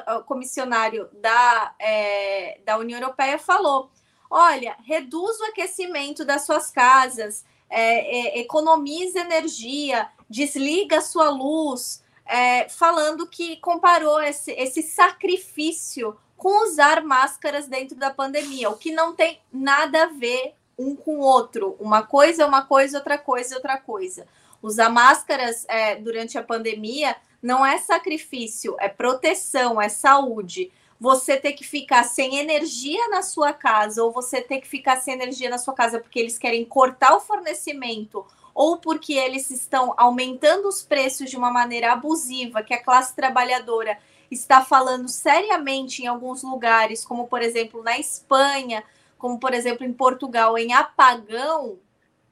ah, 0.06 0.20
comissionário 0.20 1.08
da, 1.14 1.74
é, 1.78 2.60
da 2.64 2.76
União 2.76 3.00
Europeia 3.00 3.38
falou: 3.38 3.90
olha, 4.30 4.76
reduz 4.84 5.40
o 5.40 5.44
aquecimento 5.44 6.24
das 6.24 6.44
suas 6.44 6.70
casas, 6.70 7.44
é, 7.70 8.38
é, 8.38 8.40
economize 8.40 9.18
energia, 9.18 10.08
desliga 10.28 10.98
a 10.98 11.02
sua 11.02 11.30
luz, 11.30 12.04
é, 12.26 12.68
falando 12.68 13.26
que 13.26 13.56
comparou 13.56 14.20
esse, 14.20 14.52
esse 14.52 14.82
sacrifício 14.82 16.16
com 16.36 16.64
usar 16.64 17.02
máscaras 17.02 17.66
dentro 17.66 17.96
da 17.96 18.10
pandemia, 18.10 18.68
o 18.68 18.76
que 18.76 18.92
não 18.92 19.14
tem 19.14 19.40
nada 19.50 20.04
a 20.04 20.06
ver 20.08 20.54
um 20.78 20.94
com 20.94 21.18
o 21.18 21.20
outro. 21.20 21.76
Uma 21.78 22.02
coisa 22.02 22.42
é 22.42 22.46
uma 22.46 22.62
coisa, 22.62 22.98
outra 22.98 23.16
coisa 23.16 23.54
é 23.54 23.56
outra 23.56 23.78
coisa. 23.78 24.26
Usar 24.60 24.90
máscaras 24.90 25.64
é, 25.68 25.96
durante 25.96 26.36
a 26.36 26.42
pandemia 26.42 27.16
não 27.44 27.64
é 27.64 27.76
sacrifício, 27.76 28.74
é 28.80 28.88
proteção, 28.88 29.78
é 29.78 29.90
saúde. 29.90 30.72
Você 30.98 31.36
ter 31.36 31.52
que 31.52 31.62
ficar 31.62 32.02
sem 32.04 32.38
energia 32.38 33.06
na 33.10 33.22
sua 33.22 33.52
casa, 33.52 34.02
ou 34.02 34.10
você 34.10 34.40
ter 34.40 34.62
que 34.62 34.66
ficar 34.66 34.96
sem 34.96 35.12
energia 35.12 35.50
na 35.50 35.58
sua 35.58 35.74
casa 35.74 36.00
porque 36.00 36.18
eles 36.18 36.38
querem 36.38 36.64
cortar 36.64 37.14
o 37.14 37.20
fornecimento, 37.20 38.24
ou 38.54 38.78
porque 38.78 39.12
eles 39.12 39.50
estão 39.50 39.92
aumentando 39.98 40.66
os 40.66 40.80
preços 40.80 41.28
de 41.28 41.36
uma 41.36 41.50
maneira 41.50 41.92
abusiva, 41.92 42.62
que 42.62 42.72
a 42.72 42.82
classe 42.82 43.14
trabalhadora 43.14 43.98
está 44.30 44.64
falando 44.64 45.06
seriamente 45.06 46.02
em 46.02 46.06
alguns 46.06 46.42
lugares, 46.42 47.04
como 47.04 47.26
por 47.28 47.42
exemplo 47.42 47.82
na 47.82 47.98
Espanha, 47.98 48.82
como 49.18 49.38
por 49.38 49.52
exemplo 49.52 49.84
em 49.84 49.92
Portugal, 49.92 50.56
em 50.56 50.72
apagão, 50.72 51.78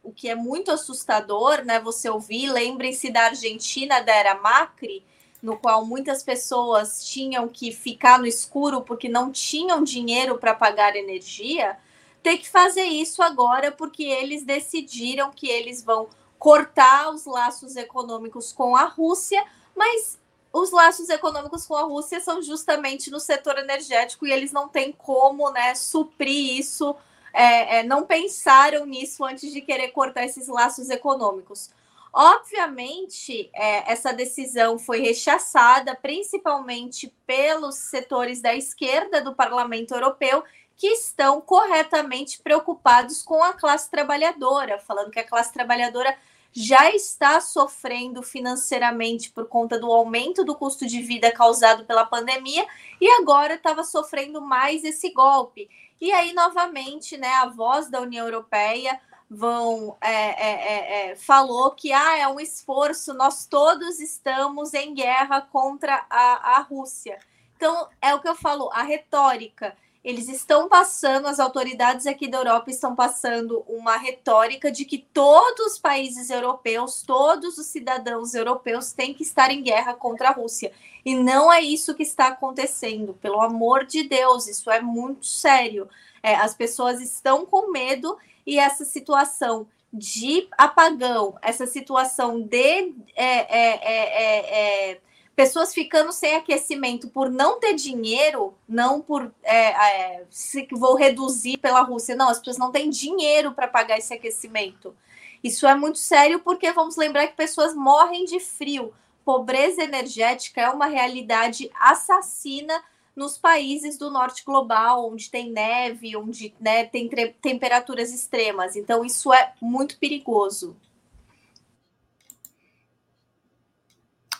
o 0.02 0.12
que 0.12 0.28
é 0.28 0.34
muito 0.34 0.70
assustador, 0.70 1.64
né? 1.64 1.78
Você 1.80 2.08
ouvir, 2.10 2.50
lembrem-se 2.50 3.10
da 3.10 3.26
Argentina 3.26 4.00
da 4.00 4.12
era 4.12 4.34
Macri, 4.34 5.04
no 5.40 5.56
qual 5.56 5.84
muitas 5.84 6.22
pessoas 6.22 7.04
tinham 7.04 7.48
que 7.48 7.72
ficar 7.72 8.18
no 8.18 8.26
escuro 8.26 8.82
porque 8.82 9.08
não 9.08 9.30
tinham 9.30 9.82
dinheiro 9.82 10.38
para 10.38 10.54
pagar 10.54 10.96
energia, 10.96 11.76
ter 12.22 12.38
que 12.38 12.48
fazer 12.48 12.84
isso 12.84 13.22
agora 13.22 13.72
porque 13.72 14.04
eles 14.04 14.44
decidiram 14.44 15.30
que 15.30 15.48
eles 15.48 15.82
vão 15.82 16.08
cortar 16.38 17.10
os 17.10 17.24
laços 17.24 17.76
econômicos 17.76 18.52
com 18.52 18.76
a 18.76 18.84
Rússia, 18.84 19.44
mas 19.76 20.18
os 20.52 20.70
laços 20.70 21.08
econômicos 21.08 21.66
com 21.66 21.74
a 21.74 21.82
Rússia 21.82 22.20
são 22.20 22.42
justamente 22.42 23.10
no 23.10 23.18
setor 23.18 23.58
energético 23.58 24.26
e 24.26 24.32
eles 24.32 24.52
não 24.52 24.68
têm 24.68 24.92
como 24.92 25.50
né, 25.50 25.74
suprir 25.74 26.58
isso 26.58 26.94
é, 27.32 27.78
é, 27.78 27.82
não 27.82 28.04
pensaram 28.04 28.84
nisso 28.86 29.24
antes 29.24 29.52
de 29.52 29.60
querer 29.60 29.88
cortar 29.88 30.24
esses 30.24 30.48
laços 30.48 30.90
econômicos. 30.90 31.70
Obviamente, 32.12 33.48
é, 33.54 33.90
essa 33.90 34.12
decisão 34.12 34.78
foi 34.78 35.00
rechaçada, 35.00 35.94
principalmente 35.94 37.12
pelos 37.26 37.76
setores 37.76 38.42
da 38.42 38.54
esquerda 38.54 39.22
do 39.22 39.34
Parlamento 39.34 39.94
Europeu, 39.94 40.44
que 40.76 40.88
estão 40.88 41.40
corretamente 41.40 42.42
preocupados 42.42 43.22
com 43.22 43.42
a 43.42 43.54
classe 43.54 43.90
trabalhadora, 43.90 44.78
falando 44.78 45.10
que 45.10 45.20
a 45.20 45.26
classe 45.26 45.52
trabalhadora 45.52 46.14
já 46.52 46.90
está 46.90 47.40
sofrendo 47.40 48.22
financeiramente 48.22 49.30
por 49.30 49.48
conta 49.48 49.78
do 49.78 49.90
aumento 49.90 50.44
do 50.44 50.54
custo 50.54 50.86
de 50.86 51.00
vida 51.00 51.32
causado 51.32 51.84
pela 51.86 52.04
pandemia 52.04 52.66
e 53.00 53.08
agora 53.08 53.54
estava 53.54 53.82
sofrendo 53.82 54.42
mais 54.42 54.84
esse 54.84 55.10
golpe. 55.12 55.70
E 56.02 56.10
aí, 56.10 56.32
novamente, 56.32 57.16
né, 57.16 57.32
a 57.34 57.46
voz 57.46 57.88
da 57.88 58.00
União 58.00 58.26
Europeia 58.26 59.00
vão 59.30 59.96
é, 60.00 60.10
é, 60.10 60.50
é, 60.50 61.10
é, 61.12 61.14
falou 61.16 61.70
que 61.70 61.92
ah, 61.92 62.18
é 62.18 62.26
um 62.26 62.40
esforço, 62.40 63.14
nós 63.14 63.46
todos 63.46 64.00
estamos 64.00 64.74
em 64.74 64.94
guerra 64.94 65.42
contra 65.42 66.04
a, 66.10 66.56
a 66.56 66.58
Rússia. 66.58 67.20
Então, 67.54 67.88
é 68.00 68.12
o 68.16 68.20
que 68.20 68.28
eu 68.28 68.34
falo, 68.34 68.68
a 68.72 68.82
retórica. 68.82 69.76
Eles 70.04 70.28
estão 70.28 70.68
passando, 70.68 71.28
as 71.28 71.38
autoridades 71.38 72.08
aqui 72.08 72.26
da 72.26 72.38
Europa 72.38 72.70
estão 72.70 72.94
passando 72.94 73.62
uma 73.68 73.96
retórica 73.96 74.70
de 74.70 74.84
que 74.84 74.98
todos 74.98 75.74
os 75.74 75.78
países 75.78 76.28
europeus, 76.28 77.02
todos 77.02 77.56
os 77.56 77.66
cidadãos 77.66 78.34
europeus 78.34 78.92
têm 78.92 79.14
que 79.14 79.22
estar 79.22 79.52
em 79.52 79.62
guerra 79.62 79.94
contra 79.94 80.30
a 80.30 80.32
Rússia. 80.32 80.72
E 81.04 81.14
não 81.14 81.52
é 81.52 81.60
isso 81.60 81.94
que 81.94 82.02
está 82.02 82.28
acontecendo, 82.28 83.14
pelo 83.14 83.40
amor 83.40 83.84
de 83.84 84.02
Deus, 84.02 84.48
isso 84.48 84.70
é 84.70 84.80
muito 84.80 85.24
sério. 85.24 85.88
É, 86.20 86.34
as 86.34 86.54
pessoas 86.54 87.00
estão 87.00 87.46
com 87.46 87.70
medo 87.70 88.18
e 88.44 88.58
essa 88.58 88.84
situação 88.84 89.68
de 89.92 90.48
apagão, 90.58 91.36
essa 91.42 91.66
situação 91.66 92.40
de 92.40 92.92
é, 93.14 93.24
é, 93.24 93.68
é, 93.84 94.90
é 94.90 95.00
pessoas 95.34 95.72
ficando 95.72 96.12
sem 96.12 96.36
aquecimento 96.36 97.08
por 97.08 97.30
não 97.30 97.58
ter 97.58 97.74
dinheiro, 97.74 98.54
não 98.68 99.00
por 99.00 99.32
é, 99.42 100.16
é, 100.16 100.24
se 100.30 100.66
vou 100.72 100.94
reduzir 100.94 101.58
pela 101.58 101.80
Rússia, 101.82 102.14
não, 102.14 102.28
as 102.28 102.38
pessoas 102.38 102.58
não 102.58 102.70
têm 102.70 102.90
dinheiro 102.90 103.52
para 103.52 103.68
pagar 103.68 103.98
esse 103.98 104.12
aquecimento. 104.12 104.94
Isso 105.42 105.66
é 105.66 105.74
muito 105.74 105.98
sério 105.98 106.40
porque 106.40 106.70
vamos 106.72 106.96
lembrar 106.96 107.26
que 107.26 107.36
pessoas 107.36 107.74
morrem 107.74 108.24
de 108.24 108.38
frio. 108.38 108.92
Pobreza 109.24 109.82
energética 109.82 110.60
é 110.60 110.70
uma 110.70 110.86
realidade 110.86 111.70
assassina 111.78 112.82
nos 113.14 113.36
países 113.36 113.98
do 113.98 114.10
norte 114.10 114.44
global, 114.44 115.10
onde 115.10 115.30
tem 115.30 115.50
neve, 115.50 116.16
onde 116.16 116.54
né, 116.60 116.84
tem 116.84 117.08
temperaturas 117.40 118.12
extremas. 118.12 118.74
Então, 118.74 119.04
isso 119.04 119.32
é 119.32 119.52
muito 119.60 119.98
perigoso. 119.98 120.76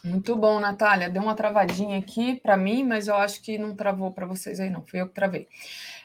Muito 0.04 0.34
bom, 0.34 0.58
Natália. 0.58 1.08
Deu 1.08 1.22
uma 1.22 1.34
travadinha 1.34 1.96
aqui 1.96 2.34
para 2.34 2.56
mim, 2.56 2.82
mas 2.82 3.06
eu 3.06 3.14
acho 3.14 3.40
que 3.40 3.56
não 3.56 3.74
travou 3.76 4.10
para 4.10 4.26
vocês 4.26 4.58
aí, 4.58 4.68
não. 4.68 4.82
Fui 4.82 5.00
eu 5.00 5.06
que 5.06 5.14
travei. 5.14 5.46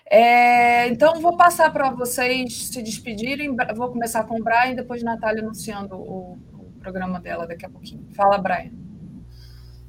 É, 0.06 0.88
então, 0.88 1.20
vou 1.20 1.36
passar 1.36 1.74
para 1.74 1.90
vocês 1.90 2.68
se 2.68 2.84
despedirem. 2.84 3.56
Vou 3.76 3.90
começar 3.90 4.24
com 4.26 4.40
o 4.40 4.44
Brian 4.44 4.76
depois 4.76 5.02
Natália 5.02 5.42
anunciando 5.42 5.96
o, 5.96 6.38
o 6.54 6.72
programa 6.80 7.20
dela 7.20 7.48
daqui 7.48 7.66
a 7.66 7.70
pouquinho. 7.70 8.06
Fala, 8.16 8.38
Brian. 8.38 8.72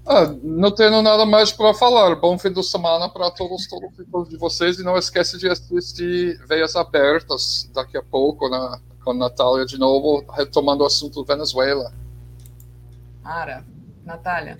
Ah, 0.06 0.35
não 0.43 0.74
tenho 0.74 1.02
nada 1.02 1.26
mais 1.26 1.52
para 1.52 1.74
falar. 1.74 2.16
Bom 2.16 2.39
fim 2.39 2.51
de 2.51 2.62
semana 2.62 3.10
para 3.10 3.30
todos, 3.30 3.68
todos 4.10 4.30
de 4.30 4.39
vocês. 4.39 4.78
E 4.78 4.82
não 4.82 4.97
esquece 4.97 5.36
de 5.36 5.51
assistir 5.51 6.43
Veias 6.48 6.74
Abertas 6.76 7.70
daqui 7.74 7.98
a 7.98 8.02
pouco, 8.02 8.48
né, 8.48 8.80
com 9.05 9.10
a 9.10 9.14
Natália 9.14 9.66
de 9.66 9.76
novo, 9.76 10.24
retomando 10.32 10.82
o 10.82 10.86
assunto 10.86 11.22
Venezuela. 11.26 11.93
Ara. 13.22 13.62
Natália? 14.09 14.59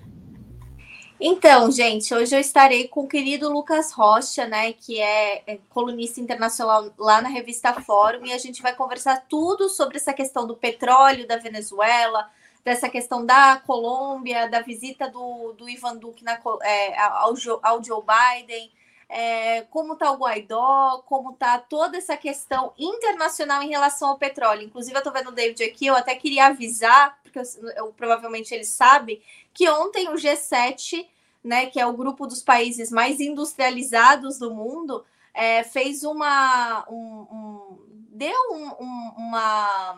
Então, 1.19 1.69
gente, 1.69 2.13
hoje 2.13 2.33
eu 2.33 2.39
estarei 2.39 2.87
com 2.87 3.01
o 3.01 3.07
querido 3.07 3.51
Lucas 3.51 3.91
Rocha, 3.91 4.47
né, 4.47 4.71
que 4.71 5.01
é, 5.01 5.43
é 5.45 5.59
colunista 5.67 6.21
internacional 6.21 6.89
lá 6.97 7.21
na 7.21 7.27
revista 7.27 7.73
Fórum, 7.81 8.25
e 8.25 8.31
a 8.31 8.37
gente 8.37 8.61
vai 8.61 8.73
conversar 8.73 9.25
tudo 9.27 9.67
sobre 9.67 9.97
essa 9.97 10.13
questão 10.13 10.47
do 10.47 10.55
petróleo 10.55 11.27
da 11.27 11.35
Venezuela, 11.35 12.31
dessa 12.63 12.87
questão 12.87 13.25
da 13.25 13.57
Colômbia, 13.65 14.47
da 14.47 14.61
visita 14.61 15.09
do, 15.09 15.53
do 15.57 15.67
Ivan 15.67 15.97
Duque 15.97 16.23
na, 16.23 16.39
é, 16.61 16.97
ao, 16.97 17.33
ao 17.63 17.83
Joe 17.83 18.01
Biden, 18.01 18.71
é, 19.09 19.63
como 19.63 19.93
está 19.93 20.11
o 20.11 20.17
Guaidó, 20.17 21.01
como 21.07 21.31
está 21.31 21.57
toda 21.57 21.97
essa 21.97 22.15
questão 22.15 22.71
internacional 22.77 23.63
em 23.63 23.69
relação 23.69 24.09
ao 24.09 24.19
petróleo. 24.19 24.61
Inclusive, 24.61 24.95
eu 24.95 24.99
estou 24.99 25.11
vendo 25.11 25.29
o 25.29 25.33
David 25.33 25.63
aqui, 25.63 25.87
eu 25.87 25.95
até 25.95 26.13
queria 26.15 26.45
avisar, 26.45 27.19
porque 27.23 27.39
eu, 27.39 27.43
eu, 27.75 27.87
provavelmente 27.93 28.53
ele 28.53 28.63
sabe, 28.63 29.21
que 29.51 29.67
ontem 29.67 30.07
o 30.09 30.13
G7, 30.13 31.07
né, 31.43 31.65
que 31.65 31.79
é 31.79 31.87
o 31.87 31.93
grupo 31.93 32.27
dos 32.27 32.43
países 32.43 32.91
mais 32.91 33.19
industrializados 33.19 34.37
do 34.37 34.53
mundo, 34.53 35.03
é, 35.33 35.63
fez 35.63 36.03
uma. 36.03 36.85
Um, 36.87 37.27
um, 37.31 37.79
deu 38.11 38.37
um, 38.51 39.11
uma 39.17 39.97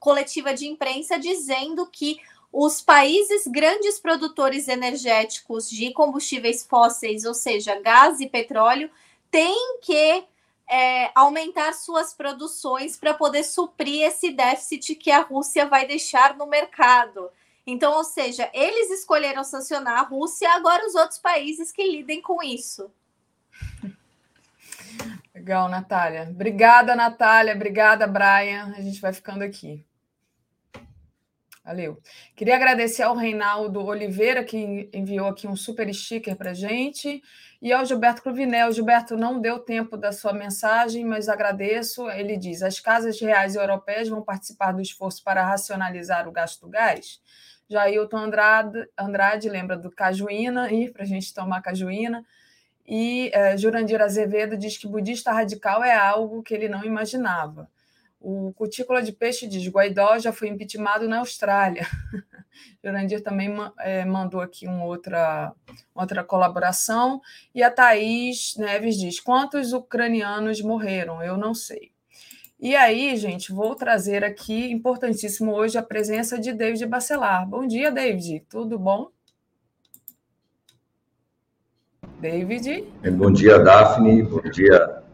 coletiva 0.00 0.52
de 0.52 0.66
imprensa 0.66 1.18
dizendo 1.18 1.86
que 1.86 2.20
os 2.52 2.80
países 2.80 3.46
grandes 3.46 4.00
produtores 4.00 4.68
energéticos 4.68 5.68
de 5.68 5.92
combustíveis 5.92 6.64
fósseis, 6.64 7.24
ou 7.24 7.34
seja, 7.34 7.80
gás 7.80 8.20
e 8.20 8.28
petróleo, 8.28 8.90
têm 9.30 9.78
que 9.82 10.24
é, 10.68 11.10
aumentar 11.14 11.72
suas 11.72 12.12
produções 12.14 12.96
para 12.96 13.14
poder 13.14 13.44
suprir 13.44 14.02
esse 14.02 14.30
déficit 14.30 14.94
que 14.94 15.10
a 15.10 15.20
Rússia 15.20 15.66
vai 15.66 15.86
deixar 15.86 16.36
no 16.36 16.46
mercado. 16.46 17.30
Então, 17.66 17.92
ou 17.92 18.04
seja, 18.04 18.50
eles 18.54 18.90
escolheram 18.90 19.44
sancionar 19.44 19.98
a 19.98 20.02
Rússia, 20.02 20.50
agora 20.52 20.86
os 20.86 20.94
outros 20.94 21.18
países 21.18 21.70
que 21.70 21.82
lidem 21.82 22.22
com 22.22 22.42
isso. 22.42 22.90
Legal, 25.34 25.68
Natália. 25.68 26.28
Obrigada, 26.30 26.96
Natália. 26.96 27.54
Obrigada, 27.54 28.06
Brian. 28.06 28.74
A 28.76 28.80
gente 28.80 29.00
vai 29.00 29.12
ficando 29.12 29.42
aqui. 29.42 29.84
Valeu. 31.68 32.00
Queria 32.34 32.56
agradecer 32.56 33.02
ao 33.02 33.14
Reinaldo 33.14 33.84
Oliveira, 33.84 34.42
que 34.42 34.88
enviou 34.90 35.26
aqui 35.26 35.46
um 35.46 35.54
super 35.54 35.92
sticker 35.92 36.34
para 36.34 36.54
gente, 36.54 37.22
e 37.60 37.70
ao 37.70 37.84
Gilberto 37.84 38.22
Cruvinel. 38.22 38.72
Gilberto, 38.72 39.18
não 39.18 39.38
deu 39.38 39.58
tempo 39.58 39.94
da 39.94 40.10
sua 40.10 40.32
mensagem, 40.32 41.04
mas 41.04 41.28
agradeço. 41.28 42.08
Ele 42.08 42.38
diz: 42.38 42.62
as 42.62 42.80
casas 42.80 43.20
reais 43.20 43.54
europeias 43.54 44.08
vão 44.08 44.22
participar 44.22 44.72
do 44.72 44.80
esforço 44.80 45.22
para 45.22 45.44
racionalizar 45.44 46.26
o 46.26 46.32
gasto 46.32 46.62
do 46.62 46.70
gás? 46.70 47.20
Jailton 47.68 48.16
Andrade, 48.16 48.88
Andrade 48.96 49.50
lembra 49.50 49.76
do 49.76 49.90
cajuína, 49.90 50.70
para 50.94 51.02
a 51.02 51.06
gente 51.06 51.34
tomar 51.34 51.60
cajuína. 51.60 52.24
E 52.86 53.30
é, 53.34 53.58
Jurandir 53.58 54.00
Azevedo 54.00 54.56
diz 54.56 54.78
que 54.78 54.88
budista 54.88 55.32
radical 55.32 55.84
é 55.84 55.94
algo 55.94 56.42
que 56.42 56.54
ele 56.54 56.66
não 56.70 56.82
imaginava. 56.82 57.68
O 58.20 58.52
Cutícula 58.52 59.02
de 59.02 59.12
Peixe 59.12 59.46
diz: 59.46 59.66
Guaidó 59.68 60.18
já 60.18 60.32
foi 60.32 60.48
impeachmentado 60.48 61.08
na 61.08 61.18
Austrália. 61.18 61.86
Jurandir 62.82 63.22
também 63.22 63.54
é, 63.78 64.04
mandou 64.04 64.40
aqui 64.40 64.66
uma 64.66 64.84
outra, 64.84 65.52
outra 65.94 66.24
colaboração. 66.24 67.20
E 67.54 67.62
a 67.62 67.70
Thaís 67.70 68.56
Neves 68.56 68.96
diz: 68.96 69.20
Quantos 69.20 69.72
ucranianos 69.72 70.60
morreram? 70.60 71.22
Eu 71.22 71.36
não 71.36 71.54
sei. 71.54 71.92
E 72.60 72.74
aí, 72.74 73.16
gente, 73.16 73.52
vou 73.52 73.76
trazer 73.76 74.24
aqui, 74.24 74.68
importantíssimo 74.72 75.54
hoje, 75.54 75.78
a 75.78 75.82
presença 75.82 76.40
de 76.40 76.52
David 76.52 76.84
Bacelar. 76.86 77.48
Bom 77.48 77.64
dia, 77.64 77.92
David. 77.92 78.44
Tudo 78.48 78.76
bom? 78.76 79.12
David? 82.20 82.84
Bom 83.16 83.30
dia, 83.30 83.60
Daphne. 83.60 84.24
Bom 84.24 84.42
dia, 84.50 85.04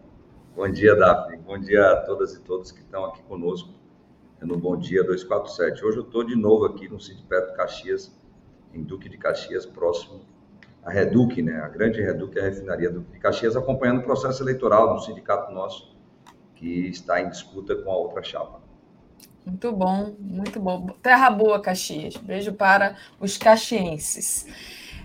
Bom 0.57 0.69
dia, 0.69 0.95
Daphne. 0.95 1.37
Bom 1.39 1.59
dia 1.59 1.85
a 1.85 1.97
todas 2.03 2.33
e 2.35 2.41
todos 2.41 2.71
que 2.71 2.79
estão 2.79 3.05
aqui 3.07 3.21
conosco 3.25 3.71
no 4.41 4.57
Bom 4.57 4.77
Dia 4.77 5.03
247. 5.03 5.85
Hoje 5.85 5.99
eu 5.99 6.05
estou 6.05 6.23
de 6.23 6.37
novo 6.37 6.65
aqui 6.65 6.89
no 6.89 7.01
Sindicato 7.01 7.57
Caxias, 7.57 8.17
em 8.73 8.81
Duque 8.81 9.09
de 9.09 9.19
Caxias, 9.19 9.67
próximo 9.67 10.21
à 10.85 10.93
Reduc, 10.93 11.43
né? 11.43 11.57
a 11.57 11.69
grande 11.69 12.01
Reduc, 12.01 12.39
a 12.39 12.43
refinaria 12.45 12.89
Duque 12.89 13.11
de 13.11 13.19
Caxias, 13.19 13.57
acompanhando 13.57 13.99
o 13.99 14.05
processo 14.05 14.45
eleitoral 14.45 14.95
no 14.95 15.01
sindicato 15.01 15.53
nosso, 15.53 15.93
que 16.55 16.87
está 16.87 17.21
em 17.21 17.29
disputa 17.29 17.75
com 17.75 17.91
a 17.91 17.97
outra 17.97 18.23
chapa. 18.23 18.63
Muito 19.45 19.73
bom, 19.73 20.15
muito 20.21 20.61
bom. 20.61 20.87
Terra 21.03 21.31
boa, 21.31 21.61
Caxias. 21.61 22.17
Beijo 22.17 22.53
para 22.53 22.97
os 23.19 23.37
caxienses. 23.37 24.47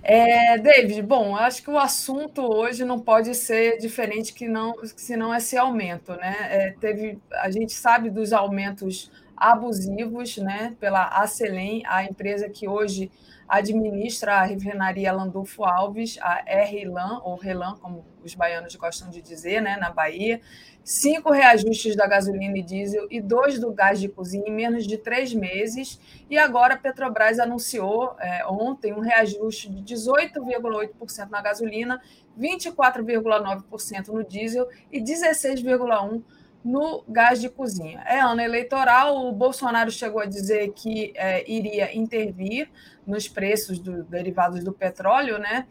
É, 0.02 0.58
David, 0.58 1.02
bom, 1.02 1.36
acho 1.36 1.62
que 1.64 1.70
o 1.70 1.78
assunto 1.78 2.42
hoje 2.42 2.86
não 2.86 3.00
pode 3.00 3.36
ser 3.36 3.78
diferente 3.78 4.34
que 4.34 4.48
não, 4.48 4.74
se 4.86 5.16
não 5.18 5.34
esse 5.36 5.58
aumento, 5.58 6.14
né? 6.16 6.36
É, 6.50 6.72
teve, 6.80 7.20
a 7.32 7.50
gente 7.52 7.74
sabe 7.74 8.10
dos 8.10 8.32
aumentos 8.34 9.12
abusivos, 9.40 10.38
né, 10.38 10.76
pela 10.80 11.08
Acelém, 11.08 11.84
a 11.86 12.04
empresa 12.04 12.50
que 12.50 12.68
hoje 12.68 13.10
administra 13.48 14.36
a 14.36 14.44
refinaria 14.44 15.12
Landulfo 15.12 15.64
Alves, 15.64 16.20
a 16.22 16.44
RLAN, 16.46 17.20
ou 17.24 17.36
Relan, 17.36 17.76
como 17.82 18.06
os 18.24 18.36
baianos 18.36 18.76
gostam 18.76 19.10
de 19.10 19.22
dizer, 19.22 19.60
né, 19.62 19.76
na 19.78 19.90
Bahia, 19.90 20.40
cinco 20.84 21.32
reajustes 21.32 21.96
da 21.96 22.06
gasolina 22.06 22.58
e 22.58 22.62
diesel 22.62 23.08
e 23.10 23.20
dois 23.20 23.60
do 23.60 23.72
gás 23.72 24.00
de 24.00 24.08
cozinha 24.08 24.48
em 24.48 24.52
menos 24.52 24.86
de 24.86 24.98
três 24.98 25.34
meses. 25.34 26.00
E 26.30 26.38
agora 26.38 26.76
a 26.76 26.78
Petrobras 26.78 27.40
anunciou 27.40 28.16
é, 28.20 28.46
ontem 28.46 28.94
um 28.94 29.00
reajuste 29.00 29.70
de 29.70 29.96
18,8% 29.96 31.30
na 31.30 31.42
gasolina, 31.42 32.02
24,9% 32.40 34.08
no 34.10 34.24
diesel 34.24 34.68
e 34.92 35.02
16,1% 35.02 36.22
no 36.70 37.04
gás 37.08 37.42
de 37.42 37.50
cozinha. 37.50 38.02
É 38.06 38.20
ano 38.20 38.42
eleitoral, 38.42 39.26
o 39.28 39.32
Bolsonaro 39.32 39.90
chegou 39.90 40.22
a 40.22 40.26
dizer 40.26 40.72
que 40.74 41.12
é, 41.16 41.50
iria 41.50 41.96
intervir 41.98 42.70
nos 43.06 43.28
preços 43.28 43.80
dos 43.80 44.06
derivados 44.06 44.64
do 44.64 44.72
petróleo, 44.72 45.40
né? 45.40 45.66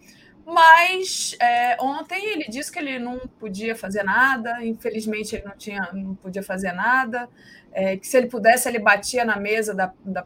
Mas 0.44 1.36
é, 1.40 1.76
ontem 1.80 2.24
ele 2.32 2.46
disse 2.48 2.72
que 2.72 2.78
ele 2.78 2.98
não 2.98 3.18
podia 3.38 3.76
fazer 3.76 4.02
nada, 4.02 4.64
infelizmente 4.64 5.36
ele 5.36 5.44
não, 5.44 5.56
tinha, 5.56 5.88
não 5.92 6.14
podia 6.14 6.42
fazer 6.42 6.72
nada, 6.72 7.28
é, 7.70 7.96
que 7.96 8.06
se 8.06 8.16
ele 8.16 8.26
pudesse, 8.26 8.68
ele 8.68 8.78
batia 8.78 9.24
na 9.24 9.36
mesa 9.36 9.74
da, 9.74 9.92
da 10.04 10.24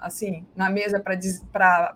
assim, 0.00 0.46
na 0.54 0.70
mesa 0.70 1.00
para 1.00 1.94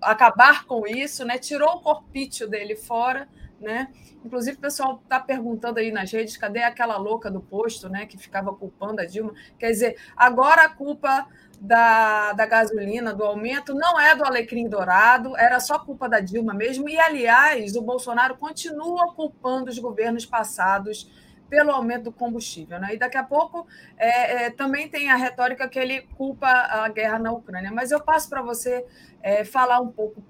acabar 0.00 0.66
com 0.66 0.86
isso, 0.86 1.24
né? 1.24 1.38
Tirou 1.38 1.76
o 1.76 1.80
corpício 1.80 2.46
dele 2.46 2.76
fora, 2.76 3.26
né? 3.60 3.88
Inclusive, 4.24 4.56
o 4.56 4.60
pessoal 4.60 5.00
está 5.02 5.20
perguntando 5.20 5.78
aí 5.78 5.92
nas 5.92 6.10
redes, 6.10 6.36
cadê 6.36 6.62
aquela 6.62 6.96
louca 6.96 7.30
do 7.30 7.40
posto, 7.40 7.88
né? 7.88 8.06
Que 8.06 8.16
ficava 8.16 8.54
culpando 8.54 9.00
a 9.00 9.04
Dilma. 9.04 9.34
Quer 9.58 9.70
dizer, 9.70 9.96
agora 10.16 10.64
a 10.64 10.68
culpa 10.68 11.26
da, 11.60 12.32
da 12.32 12.46
gasolina, 12.46 13.12
do 13.12 13.22
aumento, 13.22 13.74
não 13.74 14.00
é 14.00 14.16
do 14.16 14.24
Alecrim 14.24 14.68
Dourado, 14.68 15.36
era 15.36 15.60
só 15.60 15.78
culpa 15.78 16.08
da 16.08 16.20
Dilma 16.20 16.54
mesmo. 16.54 16.88
E, 16.88 16.98
aliás, 16.98 17.76
o 17.76 17.82
Bolsonaro 17.82 18.36
continua 18.36 19.12
culpando 19.14 19.70
os 19.70 19.78
governos 19.78 20.24
passados 20.24 21.10
pelo 21.50 21.72
aumento 21.72 22.04
do 22.04 22.12
combustível. 22.12 22.78
Né? 22.78 22.94
E 22.94 22.96
daqui 22.96 23.18
a 23.18 23.24
pouco 23.24 23.66
é, 23.98 24.44
é, 24.44 24.50
também 24.50 24.88
tem 24.88 25.10
a 25.10 25.16
retórica 25.16 25.68
que 25.68 25.78
ele 25.78 26.02
culpa 26.16 26.48
a 26.48 26.88
guerra 26.88 27.18
na 27.18 27.32
Ucrânia. 27.32 27.70
Mas 27.72 27.90
eu 27.90 28.00
passo 28.00 28.30
para 28.30 28.40
você 28.40 28.86
é, 29.20 29.44
falar 29.44 29.80
um 29.80 29.88
pouco, 29.88 30.22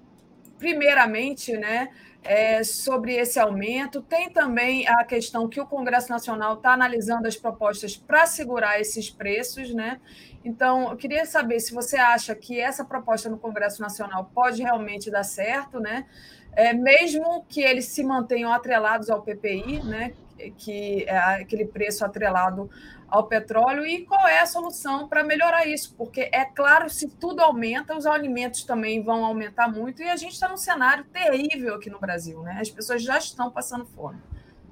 primeiramente, 0.57 1.55
né, 1.55 1.89
é, 2.23 2.63
sobre 2.63 3.15
esse 3.15 3.39
aumento. 3.39 4.01
Tem 4.01 4.29
também 4.29 4.87
a 4.87 5.03
questão 5.03 5.47
que 5.47 5.59
o 5.59 5.65
Congresso 5.65 6.09
Nacional 6.09 6.55
está 6.55 6.73
analisando 6.73 7.27
as 7.27 7.35
propostas 7.35 7.97
para 7.97 8.25
segurar 8.25 8.79
esses 8.79 9.09
preços, 9.09 9.73
né? 9.73 9.99
Então, 10.43 10.89
eu 10.91 10.97
queria 10.97 11.25
saber 11.25 11.59
se 11.59 11.73
você 11.73 11.97
acha 11.97 12.33
que 12.35 12.59
essa 12.59 12.83
proposta 12.83 13.29
no 13.29 13.37
Congresso 13.37 13.81
Nacional 13.81 14.29
pode 14.33 14.61
realmente 14.61 15.09
dar 15.09 15.23
certo, 15.23 15.79
né? 15.79 16.05
É, 16.53 16.73
mesmo 16.73 17.45
que 17.47 17.61
eles 17.61 17.85
se 17.85 18.03
mantenham 18.03 18.51
atrelados 18.51 19.09
ao 19.09 19.21
PPI, 19.21 19.83
né? 19.83 20.13
Que 20.57 21.05
é 21.07 21.17
aquele 21.17 21.65
preço 21.65 22.03
atrelado 22.03 22.69
ao 23.11 23.27
petróleo 23.27 23.85
e 23.85 24.05
qual 24.05 24.25
é 24.25 24.39
a 24.39 24.45
solução 24.45 25.05
para 25.09 25.21
melhorar 25.21 25.67
isso, 25.67 25.93
porque 25.97 26.29
é 26.31 26.45
claro, 26.45 26.89
se 26.89 27.09
tudo 27.09 27.41
aumenta, 27.41 27.95
os 27.95 28.05
alimentos 28.05 28.63
também 28.63 29.03
vão 29.03 29.25
aumentar 29.25 29.67
muito 29.67 30.01
e 30.01 30.09
a 30.09 30.15
gente 30.15 30.31
está 30.31 30.47
num 30.47 30.55
cenário 30.55 31.03
terrível 31.03 31.75
aqui 31.75 31.89
no 31.89 31.99
Brasil, 31.99 32.41
né? 32.41 32.57
As 32.61 32.69
pessoas 32.69 33.03
já 33.03 33.17
estão 33.17 33.51
passando 33.51 33.85
fome. 33.85 34.17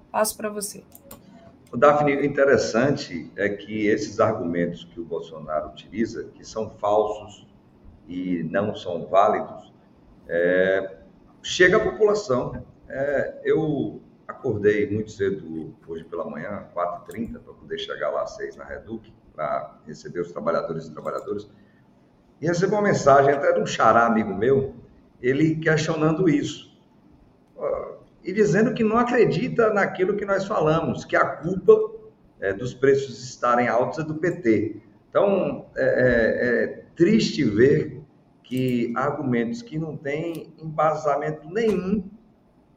Passo 0.09 0.37
para 0.37 0.49
você. 0.49 0.83
O 1.69 1.77
Daphne, 1.77 2.15
o 2.15 2.25
interessante 2.25 3.29
é 3.35 3.49
que 3.49 3.85
esses 3.87 4.21
argumentos 4.21 4.85
que 4.85 4.99
o 5.01 5.03
Bolsonaro 5.03 5.69
utiliza, 5.69 6.29
que 6.33 6.43
são 6.43 6.69
falsos 6.69 7.45
e 8.07 8.41
não 8.43 8.73
são 8.73 9.05
válidos, 9.05 9.71
é, 10.27 10.97
chega 11.43 11.77
à 11.77 11.79
população. 11.79 12.65
É, 12.87 13.41
eu 13.43 14.01
acordei 14.39 14.89
muito 14.89 15.11
cedo 15.11 15.75
hoje 15.85 16.03
pela 16.05 16.25
manhã, 16.25 16.65
4h30, 16.73 17.39
para 17.39 17.53
poder 17.53 17.77
chegar 17.77 18.09
lá 18.09 18.23
às 18.23 18.35
6 18.37 18.55
na 18.55 18.63
Reduc, 18.63 19.13
para 19.35 19.77
receber 19.85 20.21
os 20.21 20.31
trabalhadores 20.31 20.87
e 20.87 20.93
trabalhadoras. 20.93 21.49
E 22.41 22.47
recebi 22.47 22.73
uma 22.73 22.81
mensagem 22.81 23.33
até 23.33 23.51
de 23.51 23.59
um 23.59 23.65
xará 23.65 24.05
amigo 24.05 24.33
meu, 24.33 24.73
ele 25.21 25.57
questionando 25.57 26.29
isso. 26.29 26.69
E 28.23 28.31
dizendo 28.31 28.73
que 28.73 28.83
não 28.83 28.97
acredita 28.97 29.73
naquilo 29.73 30.15
que 30.15 30.25
nós 30.25 30.45
falamos, 30.45 31.03
que 31.03 31.15
a 31.15 31.25
culpa 31.25 31.73
é, 32.39 32.53
dos 32.53 32.73
preços 32.73 33.21
estarem 33.21 33.67
altos 33.67 33.99
é 33.99 34.03
do 34.03 34.15
PT. 34.15 34.81
Então, 35.09 35.65
é, 35.75 35.83
é, 35.83 36.63
é 36.63 36.67
triste 36.95 37.43
ver 37.43 38.01
que 38.43 38.93
argumentos 38.95 39.61
que 39.61 39.77
não 39.77 39.97
têm 39.97 40.53
embasamento 40.57 41.49
nenhum 41.49 42.03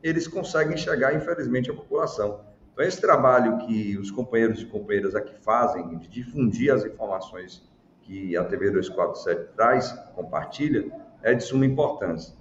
eles 0.02 0.26
conseguem 0.26 0.76
chegar, 0.76 1.14
infelizmente, 1.14 1.70
à 1.70 1.74
população. 1.74 2.40
Então, 2.72 2.84
esse 2.84 3.00
trabalho 3.00 3.58
que 3.58 3.96
os 3.98 4.10
companheiros 4.10 4.62
e 4.62 4.66
companheiras 4.66 5.14
aqui 5.14 5.34
fazem, 5.42 5.98
de 5.98 6.08
difundir 6.08 6.72
as 6.72 6.84
informações 6.84 7.62
que 8.00 8.36
a 8.36 8.44
TV 8.44 8.70
247 8.70 9.54
traz, 9.54 9.92
compartilha, 10.14 10.90
é 11.22 11.34
de 11.34 11.44
suma 11.44 11.64
importância. 11.64 12.34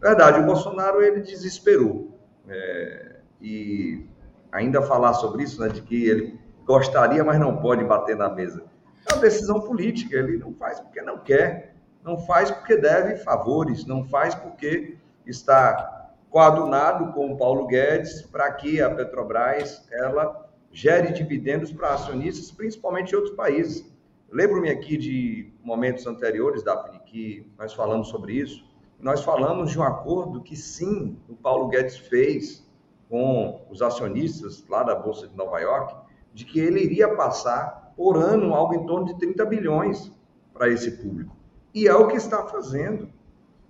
Verdade, 0.00 0.40
o 0.40 0.44
Bolsonaro, 0.44 1.02
ele 1.02 1.20
desesperou. 1.20 2.18
É, 2.48 3.16
e 3.40 4.06
ainda 4.52 4.82
falar 4.82 5.14
sobre 5.14 5.42
isso, 5.42 5.60
né, 5.60 5.68
de 5.68 5.82
que 5.82 6.08
ele 6.08 6.38
gostaria, 6.64 7.22
mas 7.24 7.38
não 7.38 7.56
pode 7.56 7.84
bater 7.84 8.16
na 8.16 8.28
mesa. 8.28 8.64
É 9.08 9.12
uma 9.14 9.22
decisão 9.22 9.60
política, 9.60 10.16
ele 10.16 10.36
não 10.36 10.52
faz 10.54 10.80
porque 10.80 11.00
não 11.00 11.18
quer, 11.18 11.76
não 12.04 12.18
faz 12.18 12.50
porque 12.50 12.76
deve 12.76 13.16
favores, 13.16 13.86
não 13.86 14.04
faz 14.04 14.34
porque 14.34 14.96
está 15.24 15.95
coadunado 16.30 17.12
com 17.12 17.32
o 17.32 17.36
Paulo 17.36 17.66
Guedes 17.66 18.22
para 18.22 18.52
que 18.52 18.80
a 18.80 18.90
Petrobras 18.90 19.86
ela 19.90 20.46
gere 20.70 21.12
dividendos 21.12 21.72
para 21.72 21.94
acionistas, 21.94 22.50
principalmente 22.50 23.12
em 23.12 23.16
outros 23.16 23.34
países. 23.34 23.90
Lembro-me 24.30 24.68
aqui 24.68 24.96
de 24.96 25.52
momentos 25.62 26.06
anteriores, 26.06 26.62
Daphne, 26.62 27.00
que 27.06 27.50
nós 27.58 27.72
falamos 27.72 28.08
sobre 28.08 28.34
isso. 28.34 28.64
Nós 29.00 29.22
falamos 29.22 29.70
de 29.70 29.78
um 29.78 29.82
acordo 29.82 30.42
que 30.42 30.56
sim, 30.56 31.18
o 31.28 31.34
Paulo 31.34 31.68
Guedes 31.68 31.96
fez 31.96 32.66
com 33.08 33.64
os 33.70 33.80
acionistas 33.80 34.64
lá 34.68 34.82
da 34.82 34.94
Bolsa 34.94 35.28
de 35.28 35.36
Nova 35.36 35.60
York, 35.60 35.94
de 36.34 36.44
que 36.44 36.58
ele 36.58 36.80
iria 36.82 37.14
passar 37.14 37.94
por 37.96 38.16
ano 38.16 38.54
algo 38.54 38.74
em 38.74 38.84
torno 38.84 39.06
de 39.06 39.18
30 39.18 39.44
bilhões 39.46 40.12
para 40.52 40.68
esse 40.68 40.90
público. 40.90 41.34
E 41.72 41.86
é 41.86 41.94
o 41.94 42.08
que 42.08 42.16
está 42.16 42.46
fazendo. 42.46 43.08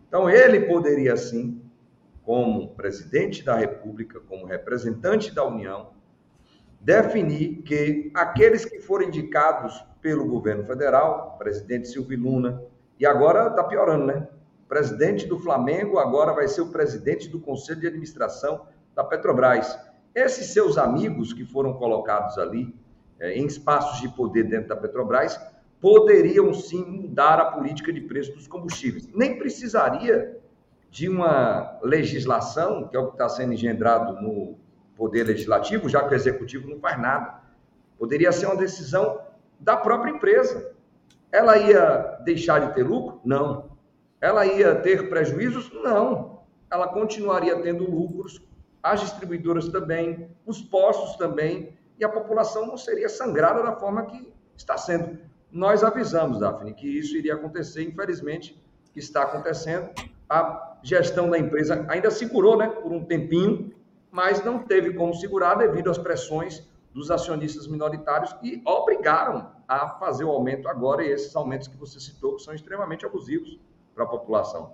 Então, 0.08 0.30
ele 0.30 0.60
poderia 0.60 1.16
sim 1.16 1.60
como 2.26 2.74
presidente 2.74 3.44
da 3.44 3.54
República, 3.54 4.18
como 4.18 4.46
representante 4.46 5.32
da 5.32 5.46
União, 5.46 5.92
definir 6.80 7.62
que 7.62 8.10
aqueles 8.12 8.64
que 8.64 8.80
forem 8.80 9.06
indicados 9.06 9.80
pelo 10.02 10.26
governo 10.26 10.64
federal, 10.64 11.36
presidente 11.38 11.86
Silvio 11.86 12.20
Luna, 12.20 12.60
e 12.98 13.06
agora 13.06 13.46
está 13.46 13.62
piorando, 13.62 14.06
né? 14.06 14.28
Presidente 14.68 15.24
do 15.24 15.38
Flamengo 15.38 16.00
agora 16.00 16.32
vai 16.32 16.48
ser 16.48 16.62
o 16.62 16.72
presidente 16.72 17.28
do 17.28 17.38
Conselho 17.38 17.80
de 17.80 17.86
Administração 17.86 18.66
da 18.92 19.04
Petrobras. 19.04 19.78
Esses 20.12 20.48
seus 20.48 20.76
amigos 20.76 21.32
que 21.32 21.44
foram 21.44 21.74
colocados 21.74 22.36
ali 22.38 22.74
é, 23.20 23.34
em 23.34 23.46
espaços 23.46 24.00
de 24.00 24.08
poder 24.08 24.48
dentro 24.48 24.70
da 24.70 24.76
Petrobras 24.76 25.40
poderiam 25.80 26.52
sim 26.52 26.84
mudar 26.84 27.38
a 27.38 27.52
política 27.52 27.92
de 27.92 28.00
preço 28.00 28.32
dos 28.34 28.48
combustíveis. 28.48 29.08
Nem 29.14 29.38
precisaria 29.38 30.36
de 30.90 31.08
uma 31.08 31.78
legislação, 31.82 32.88
que 32.88 32.96
é 32.96 33.00
o 33.00 33.08
que 33.08 33.12
está 33.12 33.28
sendo 33.28 33.52
engendrado 33.52 34.20
no 34.20 34.56
Poder 34.96 35.24
Legislativo, 35.24 35.88
já 35.88 36.02
que 36.02 36.14
o 36.14 36.16
Executivo 36.16 36.68
não 36.68 36.80
faz 36.80 36.98
nada. 36.98 37.40
Poderia 37.98 38.32
ser 38.32 38.46
uma 38.46 38.56
decisão 38.56 39.20
da 39.60 39.76
própria 39.76 40.10
empresa. 40.10 40.74
Ela 41.30 41.58
ia 41.58 42.18
deixar 42.24 42.60
de 42.60 42.74
ter 42.74 42.82
lucro? 42.82 43.20
Não. 43.24 43.76
Ela 44.20 44.46
ia 44.46 44.74
ter 44.74 45.08
prejuízos? 45.08 45.70
Não. 45.72 46.40
Ela 46.70 46.88
continuaria 46.88 47.60
tendo 47.60 47.88
lucros, 47.88 48.40
as 48.82 49.00
distribuidoras 49.00 49.68
também, 49.68 50.30
os 50.46 50.62
postos 50.62 51.16
também, 51.16 51.76
e 51.98 52.04
a 52.04 52.08
população 52.08 52.66
não 52.66 52.76
seria 52.76 53.08
sangrada 53.08 53.62
da 53.62 53.72
forma 53.76 54.06
que 54.06 54.32
está 54.56 54.76
sendo. 54.76 55.18
Nós 55.50 55.82
avisamos, 55.82 56.40
Daphne, 56.40 56.74
que 56.74 56.86
isso 56.86 57.16
iria 57.16 57.34
acontecer, 57.34 57.82
infelizmente, 57.82 58.62
está 58.94 59.22
acontecendo 59.22 59.90
a 60.28 60.76
gestão 60.82 61.30
da 61.30 61.38
empresa 61.38 61.84
ainda 61.88 62.10
segurou, 62.10 62.56
né, 62.56 62.68
por 62.68 62.92
um 62.92 63.04
tempinho, 63.04 63.72
mas 64.10 64.44
não 64.44 64.60
teve 64.60 64.94
como 64.94 65.14
segurar 65.14 65.56
devido 65.56 65.90
às 65.90 65.98
pressões 65.98 66.66
dos 66.92 67.10
acionistas 67.10 67.66
minoritários 67.66 68.32
que 68.34 68.62
obrigaram 68.64 69.50
a 69.68 69.88
fazer 69.88 70.24
o 70.24 70.30
aumento 70.30 70.68
agora 70.68 71.04
e 71.04 71.10
esses 71.10 71.34
aumentos 71.36 71.68
que 71.68 71.76
você 71.76 72.00
citou 72.00 72.36
que 72.36 72.42
são 72.42 72.54
extremamente 72.54 73.04
abusivos 73.04 73.58
para 73.94 74.04
a 74.04 74.06
população. 74.06 74.72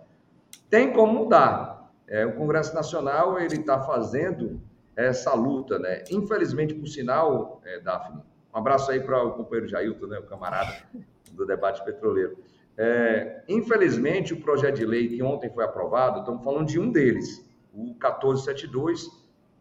Tem 0.71 0.93
como 0.93 1.13
mudar. 1.13 1.91
É, 2.07 2.27
o 2.27 2.35
Congresso 2.35 2.75
Nacional 2.75 3.39
ele 3.39 3.57
está 3.57 3.81
fazendo 3.81 4.61
essa 4.95 5.35
luta, 5.35 5.79
né? 5.79 6.05
Infelizmente, 6.11 6.75
por 6.75 6.87
sinal, 6.87 7.61
é, 7.65 7.81
Daphne, 7.81 8.23
um 8.55 8.59
abraço 8.59 8.91
aí 8.91 9.01
para 9.01 9.23
o 9.25 9.33
companheiro 9.33 9.67
Jailton, 9.67 10.07
né, 10.07 10.19
o 10.19 10.25
camarada 10.25 10.73
do 11.33 11.47
debate 11.47 11.83
petroleiro. 11.85 12.37
É, 12.77 13.45
infelizmente, 13.49 14.33
o 14.33 14.41
projeto 14.41 14.77
de 14.77 14.87
lei 14.87 15.09
que 15.09 15.23
ontem 15.23 15.51
foi 15.51 15.65
aprovado, 15.65 16.21
estamos 16.21 16.43
falando 16.43 16.67
de 16.67 16.79
um 16.79 16.91
deles, 16.91 17.45
o 17.73 17.85
1472, 17.85 19.11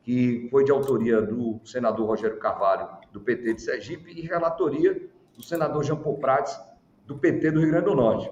que 0.04 0.48
foi 0.50 0.64
de 0.64 0.72
autoria 0.72 1.22
do 1.22 1.60
senador 1.66 2.08
Rogério 2.08 2.40
Carvalho, 2.40 2.88
do 3.12 3.20
PT 3.20 3.56
de 3.56 3.62
Sergipe, 3.62 4.12
e 4.12 4.22
relatoria 4.22 5.10
do 5.36 5.44
senador 5.44 5.84
Jean 5.84 5.98
Paul 5.98 6.18
Prats, 6.18 6.60
do 7.06 7.18
PT 7.18 7.52
do 7.52 7.60
Rio 7.60 7.70
Grande 7.70 7.86
do 7.86 7.96
Norte. 7.96 8.32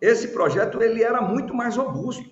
Esse 0.00 0.28
projeto 0.28 0.82
ele 0.82 1.02
era 1.02 1.20
muito 1.20 1.54
mais 1.54 1.76
robusto. 1.76 2.28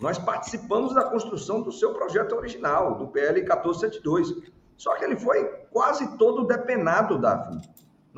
Nós 0.00 0.18
participamos 0.18 0.94
da 0.94 1.04
construção 1.04 1.62
do 1.62 1.72
seu 1.72 1.92
projeto 1.92 2.34
original, 2.34 2.96
do 2.96 3.08
PL 3.08 3.40
1472. 3.40 4.34
Só 4.76 4.94
que 4.94 5.04
ele 5.04 5.16
foi 5.16 5.44
quase 5.70 6.16
todo 6.16 6.46
depenado, 6.46 7.18
Daphne 7.18 7.60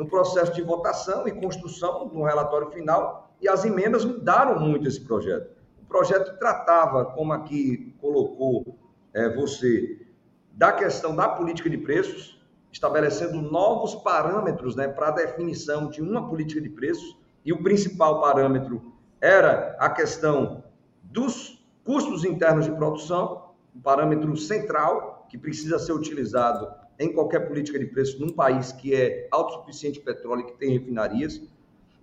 no 0.01 0.07
processo 0.07 0.55
de 0.55 0.63
votação 0.63 1.29
e 1.29 1.31
construção 1.31 2.09
do 2.09 2.23
relatório 2.23 2.71
final, 2.71 3.35
e 3.39 3.47
as 3.47 3.67
emendas 3.67 4.03
mudaram 4.03 4.59
muito 4.59 4.89
esse 4.89 4.99
projeto. 5.03 5.55
O 5.83 5.85
projeto 5.85 6.39
tratava, 6.39 7.05
como 7.05 7.35
aqui 7.35 7.95
colocou 8.01 8.79
é, 9.13 9.29
você, 9.37 10.07
da 10.53 10.73
questão 10.73 11.15
da 11.15 11.29
política 11.29 11.69
de 11.69 11.77
preços, 11.77 12.43
estabelecendo 12.73 13.43
novos 13.43 13.95
parâmetros 13.95 14.75
né, 14.75 14.89
para 14.89 15.09
a 15.09 15.11
definição 15.11 15.91
de 15.91 16.01
uma 16.01 16.27
política 16.27 16.63
de 16.63 16.71
preços, 16.71 17.19
e 17.45 17.53
o 17.53 17.63
principal 17.63 18.23
parâmetro 18.23 18.95
era 19.21 19.77
a 19.79 19.91
questão 19.91 20.65
dos 21.03 21.63
custos 21.85 22.25
internos 22.25 22.65
de 22.65 22.73
produção, 22.73 23.51
um 23.77 23.81
parâmetro 23.83 24.35
central 24.35 25.27
que 25.29 25.37
precisa 25.37 25.79
ser 25.79 25.93
utilizado 25.93 26.80
em 27.01 27.11
qualquer 27.11 27.49
política 27.49 27.79
de 27.79 27.87
preço 27.87 28.21
num 28.21 28.29
país 28.31 28.73
que 28.73 28.95
é 28.95 29.27
autossuficiente 29.31 29.99
em 29.99 30.03
petróleo 30.03 30.43
e 30.43 30.45
que 30.45 30.59
tem 30.59 30.71
refinarias. 30.71 31.41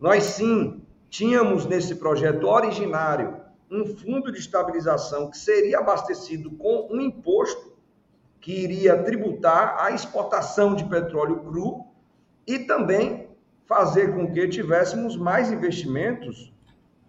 Nós 0.01 0.23
sim 0.23 0.81
tínhamos 1.07 1.67
nesse 1.67 1.95
projeto 1.95 2.47
originário 2.47 3.37
um 3.69 3.85
fundo 3.85 4.31
de 4.31 4.39
estabilização 4.39 5.29
que 5.29 5.37
seria 5.37 5.79
abastecido 5.79 6.49
com 6.51 6.87
um 6.91 6.99
imposto 6.99 7.77
que 8.41 8.51
iria 8.51 9.03
tributar 9.03 9.75
a 9.79 9.91
exportação 9.91 10.73
de 10.73 10.83
petróleo 10.85 11.41
cru 11.41 11.85
e 12.47 12.59
também 12.59 13.29
fazer 13.67 14.15
com 14.15 14.31
que 14.31 14.47
tivéssemos 14.47 15.15
mais 15.15 15.51
investimentos 15.51 16.53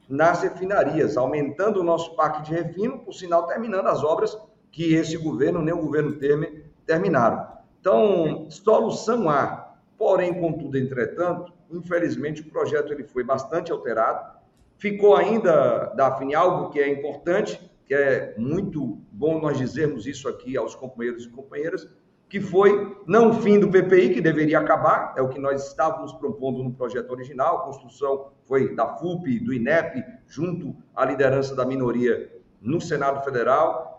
nas 0.09 0.43
refinarias, 0.43 1.17
aumentando 1.17 1.81
o 1.81 1.85
nosso 1.85 2.17
parque 2.17 2.43
de 2.43 2.53
refino, 2.53 2.99
por 2.99 3.15
sinal, 3.15 3.47
terminando 3.47 3.87
as 3.87 4.03
obras 4.03 4.37
que 4.71 4.95
esse 4.95 5.17
governo, 5.17 5.63
nem 5.63 5.73
o 5.73 5.81
governo 5.81 6.19
Temer, 6.19 6.65
terminaram. 6.85 7.58
Então, 7.81 8.51
solução 8.51 9.29
há. 9.29 9.75
Porém, 9.97 10.41
contudo, 10.41 10.79
entretanto, 10.79 11.53
infelizmente, 11.71 12.43
o 12.43 12.51
projeto 12.51 12.93
ele 12.93 13.05
foi 13.05 13.25
bastante 13.25 13.73
alterado. 13.73 14.39
Ficou 14.77 15.17
ainda, 15.17 15.93
Daphne, 15.97 16.35
algo 16.35 16.71
que 16.71 16.79
é 16.79 16.89
importante, 16.89 17.61
que 17.85 17.95
é 17.95 18.35
muito 18.37 18.99
bom 19.11 19.41
nós 19.41 19.59
dizermos 19.59 20.07
isso 20.07 20.29
aqui 20.29 20.57
aos 20.57 20.75
companheiros 20.75 21.25
e 21.25 21.31
companheiras, 21.31 21.89
que 22.29 22.41
foi 22.41 22.97
não 23.07 23.31
o 23.31 23.35
fim 23.35 23.59
do 23.59 23.71
PPI, 23.71 24.15
que 24.15 24.21
deveria 24.21 24.59
acabar, 24.59 25.15
é 25.17 25.23
o 25.23 25.29
que 25.29 25.41
nós 25.41 25.67
estávamos 25.67 26.13
propondo 26.13 26.63
no 26.63 26.73
projeto 26.73 27.11
original, 27.11 27.59
a 27.59 27.63
construção 27.63 28.33
foi 28.45 28.75
da 28.75 28.87
FUP, 28.97 29.41
do 29.41 29.53
INEP, 29.53 30.05
junto 30.27 30.77
à 30.95 31.07
liderança 31.07 31.57
da 31.57 31.65
minoria 31.65 32.31
no 32.61 32.81
Senado 32.81 33.25
Federal, 33.25 33.99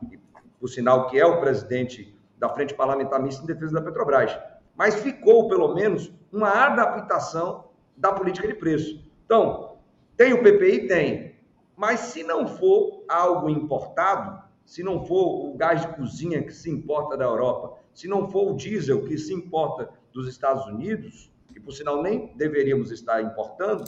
por 0.59 0.69
sinal 0.69 1.09
que 1.09 1.19
é 1.19 1.25
o 1.25 1.39
presidente 1.39 2.15
da 2.39 2.49
Frente 2.49 2.73
Parlamentar 2.73 3.21
Mista 3.21 3.43
em 3.43 3.45
Defesa 3.45 3.73
da 3.73 3.81
Petrobras. 3.81 4.35
Mas 4.75 4.95
ficou, 4.95 5.47
pelo 5.47 5.75
menos, 5.75 6.11
uma 6.31 6.49
adaptação 6.49 7.65
da 7.95 8.13
política 8.13 8.47
de 8.47 8.53
preço. 8.55 9.03
Então, 9.25 9.77
tem 10.15 10.33
o 10.33 10.41
PPI? 10.41 10.87
Tem. 10.87 11.35
Mas 11.75 11.99
se 11.99 12.23
não 12.23 12.47
for 12.47 13.03
algo 13.07 13.49
importado, 13.49 14.41
se 14.65 14.83
não 14.83 15.05
for 15.05 15.45
o 15.45 15.57
gás 15.57 15.81
de 15.81 15.95
cozinha 15.95 16.43
que 16.43 16.53
se 16.53 16.69
importa 16.69 17.17
da 17.17 17.25
Europa, 17.25 17.77
se 17.93 18.07
não 18.07 18.29
for 18.29 18.51
o 18.51 18.55
diesel 18.55 19.05
que 19.05 19.17
se 19.17 19.33
importa 19.33 19.89
dos 20.13 20.27
Estados 20.27 20.65
Unidos, 20.67 21.31
que 21.53 21.59
por 21.59 21.73
sinal 21.73 22.01
nem 22.01 22.35
deveríamos 22.35 22.91
estar 22.91 23.21
importando, 23.21 23.83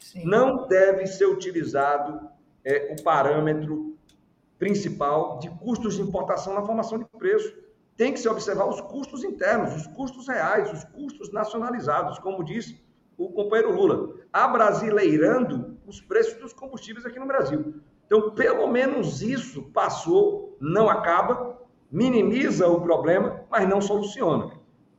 Sim. 0.00 0.24
não 0.24 0.66
deve 0.66 1.06
ser 1.06 1.26
utilizado 1.26 2.28
é, 2.64 2.94
o 2.98 3.02
parâmetro 3.02 3.96
principal 4.58 5.38
de 5.38 5.50
custos 5.50 5.96
de 5.96 6.02
importação 6.02 6.54
na 6.54 6.62
formação 6.62 6.98
de 6.98 7.04
preço. 7.04 7.54
Tem 7.96 8.12
que 8.12 8.20
se 8.20 8.28
observar 8.28 8.68
os 8.68 8.80
custos 8.80 9.24
internos, 9.24 9.74
os 9.74 9.86
custos 9.86 10.28
reais, 10.28 10.70
os 10.72 10.84
custos 10.84 11.32
nacionalizados, 11.32 12.18
como 12.18 12.44
disse 12.44 12.84
o 13.16 13.30
companheiro 13.30 13.74
Lula, 13.74 14.14
abrasileirando 14.30 15.78
os 15.86 16.00
preços 16.00 16.38
dos 16.38 16.52
combustíveis 16.52 17.06
aqui 17.06 17.18
no 17.18 17.26
Brasil. 17.26 17.76
Então, 18.04 18.32
pelo 18.32 18.66
menos 18.66 19.22
isso 19.22 19.62
passou, 19.72 20.56
não 20.60 20.90
acaba, 20.90 21.58
minimiza 21.90 22.68
o 22.68 22.82
problema, 22.82 23.40
mas 23.50 23.66
não 23.66 23.80
soluciona. 23.80 24.52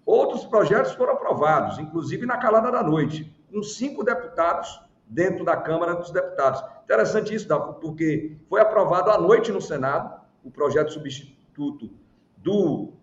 Outros 0.04 0.46
projetos 0.46 0.94
foram 0.94 1.14
aprovados, 1.14 1.78
inclusive 1.78 2.26
na 2.26 2.38
calada 2.38 2.72
da 2.72 2.82
noite, 2.82 3.32
com 3.52 3.62
cinco 3.62 4.04
deputados 4.04 4.82
dentro 5.06 5.46
da 5.46 5.56
Câmara 5.56 5.94
dos 5.94 6.10
Deputados. 6.10 6.64
Interessante 6.84 7.34
isso, 7.34 7.48
porque 7.80 8.38
foi 8.50 8.60
aprovado 8.60 9.12
à 9.12 9.20
noite 9.20 9.52
no 9.52 9.62
Senado 9.62 10.20
o 10.44 10.50
projeto 10.50 10.94
substituto 10.94 11.92
do, 12.48 12.94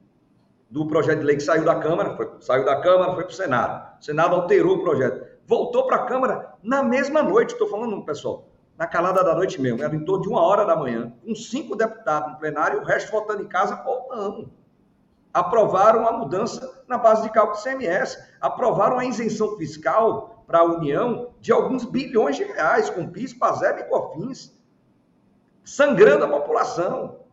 do 0.71 0.87
projeto 0.87 1.19
de 1.19 1.27
lei 1.27 1.37
que 1.37 1.43
saiu 1.43 1.67
da 1.67 1.79
Câmara, 1.79 2.17
foi, 2.17 2.31
saiu 2.41 2.65
da 2.65 2.81
Câmara, 2.81 3.13
foi 3.13 3.25
para 3.25 3.33
o 3.33 3.37
Senado. 3.37 4.01
O 4.01 4.03
Senado 4.03 4.35
alterou 4.35 4.77
o 4.77 4.83
projeto. 4.83 5.23
Voltou 5.47 5.87
para 5.87 5.97
a 5.97 6.07
Câmara 6.07 6.55
na 6.63 6.83
mesma 6.83 7.23
noite, 7.23 7.53
estou 7.53 7.69
falando, 7.69 8.03
pessoal, 8.07 8.49
na 8.79 8.87
calada 8.87 9.23
da 9.23 9.35
noite 9.35 9.61
mesmo, 9.61 9.83
era 9.83 9.95
em 9.95 10.03
torno 10.03 10.23
de 10.23 10.29
uma 10.31 10.41
hora 10.41 10.65
da 10.65 10.75
manhã, 10.75 11.13
com 11.23 11.35
cinco 11.35 11.77
deputados 11.77 12.33
no 12.33 12.39
plenário, 12.39 12.81
o 12.81 12.85
resto 12.85 13.13
votando 13.13 13.43
em 13.43 13.47
casa 13.47 13.81
ou 13.85 14.09
não. 14.09 14.51
Aprovaram 15.33 16.09
a 16.09 16.13
mudança 16.13 16.83
na 16.89 16.97
base 16.97 17.23
de 17.23 17.31
cálculo 17.31 17.59
do 17.59 17.63
CMS, 17.63 18.19
aprovaram 18.41 18.99
a 18.99 19.05
isenção 19.05 19.57
fiscal 19.59 20.43
para 20.47 20.61
a 20.61 20.65
União 20.65 21.35
de 21.41 21.53
alguns 21.53 21.85
bilhões 21.85 22.37
de 22.37 22.45
reais, 22.45 22.89
com 22.89 23.11
PIS, 23.11 23.35
PASEB 23.35 23.81
e 23.81 23.85
COFINS, 23.85 24.59
sangrando 25.63 26.25
a 26.25 26.29
população, 26.29 27.24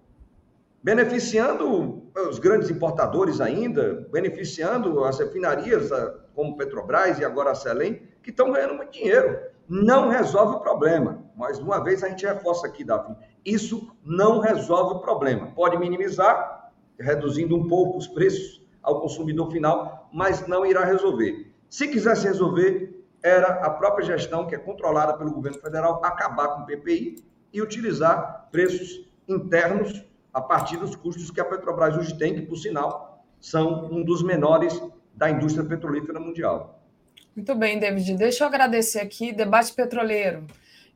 beneficiando 0.83 2.09
os 2.29 2.39
grandes 2.39 2.69
importadores 2.69 3.39
ainda, 3.39 4.07
beneficiando 4.11 5.03
as 5.03 5.19
refinarias 5.19 5.89
como 6.33 6.57
Petrobras 6.57 7.19
e 7.19 7.25
agora 7.25 7.51
a 7.51 7.55
Selem, 7.55 8.01
que 8.23 8.29
estão 8.29 8.51
ganhando 8.51 8.75
muito 8.75 8.91
dinheiro 8.91 9.51
não 9.71 10.09
resolve 10.09 10.55
o 10.55 10.59
problema. 10.59 11.23
Mais 11.33 11.57
uma 11.57 11.81
vez, 11.81 12.03
a 12.03 12.09
gente 12.09 12.25
reforça 12.25 12.67
aqui, 12.67 12.83
Davi, 12.83 13.15
isso 13.45 13.95
não 14.03 14.39
resolve 14.39 14.95
o 14.95 14.99
problema. 14.99 15.47
Pode 15.55 15.77
minimizar, 15.77 16.71
reduzindo 16.99 17.55
um 17.55 17.67
pouco 17.69 17.97
os 17.97 18.05
preços 18.05 18.61
ao 18.83 18.99
consumidor 18.99 19.49
final, 19.49 20.09
mas 20.11 20.45
não 20.45 20.65
irá 20.65 20.83
resolver. 20.83 21.53
Se 21.69 21.87
quisesse 21.87 22.27
resolver, 22.27 23.01
era 23.23 23.47
a 23.65 23.69
própria 23.69 24.05
gestão, 24.05 24.45
que 24.45 24.55
é 24.55 24.57
controlada 24.57 25.13
pelo 25.13 25.31
governo 25.31 25.59
federal, 25.59 26.03
acabar 26.03 26.49
com 26.49 26.63
o 26.63 26.65
PPI 26.65 27.23
e 27.53 27.61
utilizar 27.61 28.49
preços 28.51 29.09
internos 29.25 30.03
a 30.33 30.41
partir 30.41 30.77
dos 30.77 30.95
custos 30.95 31.29
que 31.29 31.41
a 31.41 31.45
Petrobras 31.45 31.95
hoje 31.97 32.17
tem, 32.17 32.33
que, 32.33 32.41
por 32.41 32.57
sinal, 32.57 33.23
são 33.39 33.85
um 33.91 34.03
dos 34.03 34.23
menores 34.23 34.81
da 35.13 35.29
indústria 35.29 35.65
petrolífera 35.65 36.19
mundial. 36.19 36.81
Muito 37.35 37.55
bem, 37.55 37.79
David. 37.79 38.15
Deixa 38.15 38.43
eu 38.43 38.47
agradecer 38.47 38.99
aqui. 38.99 39.31
Debate 39.31 39.73
petroleiro. 39.73 40.45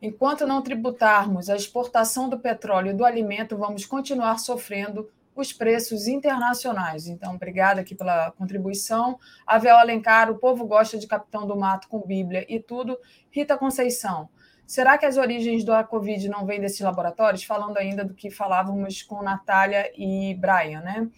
Enquanto 0.02 0.46
não 0.46 0.62
tributarmos 0.62 1.50
a 1.50 1.56
exportação 1.56 2.30
do 2.30 2.40
petróleo 2.40 2.92
e 2.92 2.94
do 2.94 3.06
alimento, 3.06 3.58
vamos 3.58 3.86
continuar 3.86 4.38
sofrendo 4.40 5.10
os 5.36 5.52
preços 5.52 6.08
internacionais. 6.08 7.08
Então, 7.08 7.36
obrigada 7.36 7.82
aqui 7.82 7.94
pela 7.94 8.32
contribuição. 8.32 9.20
Avel 9.46 9.78
Alencar, 9.78 10.32
o 10.32 10.38
povo 10.38 10.66
gosta 10.66 10.98
de 10.98 11.08
Capitão 11.08 11.46
do 11.46 11.56
Mato 11.56 11.88
com 11.88 12.00
Bíblia 12.00 12.46
e 12.48 12.60
tudo. 12.60 12.98
Rita 13.30 13.58
Conceição, 13.58 14.30
será 14.66 14.98
que 14.98 15.06
as 15.06 15.18
origens 15.18 15.64
da 15.64 15.84
Covid 15.84 16.28
não 16.30 16.46
vêm 16.46 16.60
desses 16.60 16.80
laboratórios? 16.80 17.44
Falando 17.44 17.78
ainda 17.78 18.04
do 18.04 18.14
que 18.14 18.30
falávamos 18.30 19.04
com 19.04 19.22
Natália 19.22 19.92
e 19.98 20.34
Brian, 20.36 20.82
né? 20.82 21.10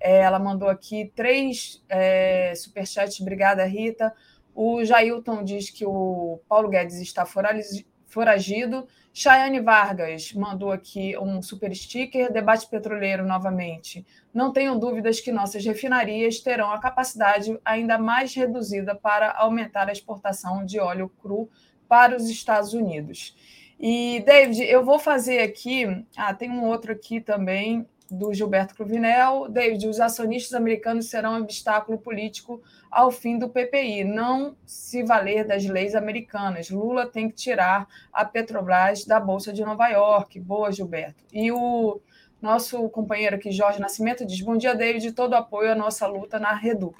É, 0.00 0.18
ela 0.18 0.38
mandou 0.38 0.68
aqui 0.68 1.12
três 1.14 1.82
é, 1.88 2.54
superchats. 2.54 3.20
Obrigada, 3.20 3.64
Rita. 3.64 4.12
O 4.54 4.84
Jailton 4.84 5.42
diz 5.44 5.70
que 5.70 5.84
o 5.84 6.40
Paulo 6.48 6.68
Guedes 6.68 7.00
está 7.00 7.26
foragido. 7.26 8.86
Chayane 9.12 9.60
Vargas 9.60 10.32
mandou 10.34 10.70
aqui 10.70 11.16
um 11.18 11.40
super 11.40 11.74
sticker. 11.74 12.32
Debate 12.32 12.68
petroleiro 12.68 13.24
novamente. 13.24 14.06
Não 14.32 14.52
tenho 14.52 14.78
dúvidas 14.78 15.20
que 15.20 15.32
nossas 15.32 15.64
refinarias 15.64 16.40
terão 16.40 16.70
a 16.70 16.78
capacidade 16.78 17.58
ainda 17.64 17.98
mais 17.98 18.34
reduzida 18.34 18.94
para 18.94 19.32
aumentar 19.32 19.88
a 19.88 19.92
exportação 19.92 20.64
de 20.64 20.78
óleo 20.78 21.10
cru 21.20 21.50
para 21.88 22.16
os 22.16 22.28
Estados 22.28 22.72
Unidos. 22.72 23.36
E, 23.78 24.22
David, 24.24 24.62
eu 24.62 24.84
vou 24.84 24.98
fazer 24.98 25.40
aqui. 25.40 26.04
Ah, 26.16 26.32
tem 26.32 26.50
um 26.50 26.64
outro 26.64 26.92
aqui 26.92 27.20
também 27.20 27.86
do 28.10 28.32
Gilberto 28.32 28.74
Cruvinel. 28.74 29.48
David, 29.48 29.86
os 29.86 30.00
acionistas 30.00 30.54
americanos 30.54 31.06
serão 31.06 31.34
um 31.34 31.42
obstáculo 31.42 31.98
político 31.98 32.62
ao 32.90 33.10
fim 33.10 33.38
do 33.38 33.48
PPI, 33.48 34.04
não 34.04 34.56
se 34.64 35.02
valer 35.02 35.44
das 35.44 35.66
leis 35.66 35.94
americanas. 35.94 36.70
Lula 36.70 37.06
tem 37.06 37.28
que 37.28 37.34
tirar 37.34 37.86
a 38.12 38.24
Petrobras 38.24 39.04
da 39.04 39.20
Bolsa 39.20 39.52
de 39.52 39.64
Nova 39.64 39.88
York. 39.88 40.40
Boa, 40.40 40.72
Gilberto. 40.72 41.22
E 41.32 41.50
o 41.52 42.00
nosso 42.46 42.88
companheiro 42.88 43.36
aqui, 43.36 43.50
Jorge 43.50 43.80
Nascimento, 43.80 44.24
diz: 44.24 44.40
Bom 44.40 44.56
dia, 44.56 44.74
David, 44.74 45.12
todo 45.12 45.34
apoio 45.34 45.72
à 45.72 45.74
nossa 45.74 46.06
luta 46.06 46.38
na 46.38 46.54
Reduc. 46.54 46.96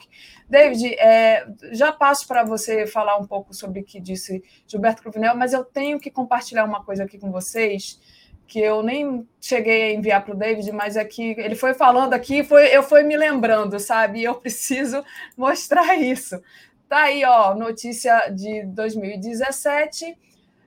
David, 0.51 0.95
é, 0.99 1.47
já 1.73 1.93
passo 1.93 2.27
para 2.27 2.45
você 2.45 2.87
falar 2.87 3.17
um 3.17 3.27
pouco 3.27 3.55
sobre 3.55 3.81
o 3.81 3.85
que 3.85 4.01
disse 4.01 4.43
Gilberto 4.67 5.03
Cruvinel, 5.03 5.37
mas 5.37 5.53
eu 5.53 5.65
tenho 5.65 5.99
que 5.99 6.11
compartilhar 6.11 6.65
uma 6.65 6.85
coisa 6.85 7.05
aqui 7.05 7.19
com 7.19 7.31
vocês 7.31 7.99
que 8.47 8.61
eu 8.61 8.83
nem 8.83 9.27
cheguei 9.41 9.91
a 9.91 9.93
enviar 9.95 10.25
para 10.25 10.35
o 10.35 10.39
David, 10.39 10.71
mas 10.71 10.97
é 10.97 11.05
que 11.05 11.35
ele 11.39 11.57
foi 11.57 11.75
falando 11.75 12.15
aqui, 12.15 12.45
foi, 12.45 12.75
eu 12.75 12.83
fui 12.83 13.03
me 13.03 13.17
lembrando, 13.17 13.79
sabe? 13.81 14.21
E 14.21 14.25
eu 14.25 14.35
preciso 14.37 15.05
mostrar 15.37 15.97
isso. 15.97 16.41
Tá 16.89 17.03
aí, 17.05 17.25
ó, 17.25 17.55
notícia 17.55 18.29
de 18.29 18.63
2017. 18.67 20.17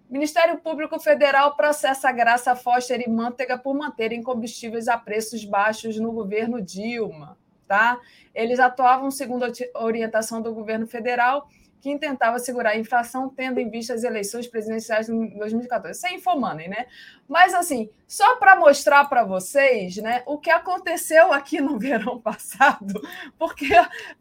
Ministério 0.09 0.57
Público 0.57 0.99
Federal 0.99 1.55
processa 1.55 2.11
Graça 2.11 2.55
Foster 2.55 2.99
e 2.99 3.07
Manteiga 3.07 3.59
por 3.59 3.75
manterem 3.75 4.23
combustíveis 4.23 4.87
a 4.87 4.97
preços 4.97 5.45
baixos 5.45 5.99
no 5.99 6.11
governo 6.11 6.59
Dilma, 6.59 7.37
tá? 7.67 7.99
Eles 8.33 8.59
atuavam 8.59 9.11
segundo 9.11 9.45
a 9.45 9.83
orientação 9.83 10.41
do 10.41 10.51
governo 10.51 10.87
federal 10.87 11.47
que 11.81 11.97
tentava 11.97 12.39
segurar 12.39 12.71
a 12.71 12.77
inflação, 12.77 13.29
tendo 13.29 13.59
em 13.59 13.69
vista 13.69 13.93
as 13.93 14.03
eleições 14.03 14.47
presidenciais 14.47 15.07
de 15.07 15.37
2014. 15.37 15.99
Sem 15.99 16.17
infomoney, 16.17 16.67
né? 16.67 16.87
Mas, 17.27 17.53
assim, 17.53 17.89
só 18.07 18.35
para 18.35 18.55
mostrar 18.55 19.05
para 19.05 19.23
vocês 19.23 19.97
né, 19.97 20.23
o 20.25 20.37
que 20.37 20.49
aconteceu 20.49 21.31
aqui 21.31 21.61
no 21.61 21.77
verão 21.79 22.19
passado, 22.19 23.01
porque 23.37 23.69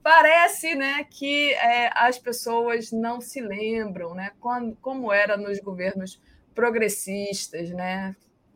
parece 0.02 0.74
né, 0.74 1.05
que 1.05 1.52
é, 1.55 1.90
as 1.94 2.18
pessoas 2.18 2.93
não 2.93 3.20
se 3.20 3.40
lembram 3.40 4.14
né, 4.14 4.32
quando, 4.40 4.76
como 4.80 5.12
era 5.12 5.36
nos 5.36 5.59
governos 5.59 6.20
progressistas. 6.55 7.70
Né? 7.70 8.14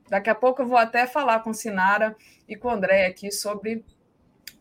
Daqui 0.08 0.30
a 0.30 0.34
pouco 0.34 0.62
eu 0.62 0.66
vou 0.66 0.78
até 0.78 1.06
falar 1.06 1.40
com 1.40 1.52
Sinara 1.52 2.14
e 2.48 2.54
com 2.54 2.68
André 2.68 3.06
aqui 3.06 3.32
sobre 3.32 3.84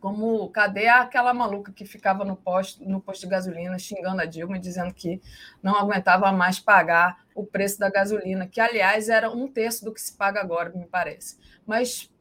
Como 0.01 0.49
cadê 0.49 0.87
aquela 0.87 1.33
maluca 1.33 1.71
que 1.71 1.85
ficava 1.85 2.25
no 2.25 2.35
posto, 2.35 2.83
no 2.83 2.99
posto 2.99 3.21
de 3.21 3.27
gasolina 3.27 3.77
xingando 3.77 4.19
a 4.19 4.25
Dilma, 4.25 4.59
dizendo 4.59 4.93
que 4.93 5.21
não 5.63 5.75
aguentava 5.75 6.31
mais 6.31 6.59
pagar 6.59 7.23
o 7.35 7.45
preço 7.45 7.79
da 7.79 7.89
gasolina, 7.89 8.47
que 8.47 8.59
aliás 8.59 9.07
era 9.07 9.29
um 9.29 9.47
terço 9.47 9.85
do 9.85 9.93
que 9.93 10.01
se 10.01 10.17
paga 10.17 10.41
agora, 10.41 10.71
me 10.71 10.87
parece. 10.87 11.37
Mas 11.65 12.11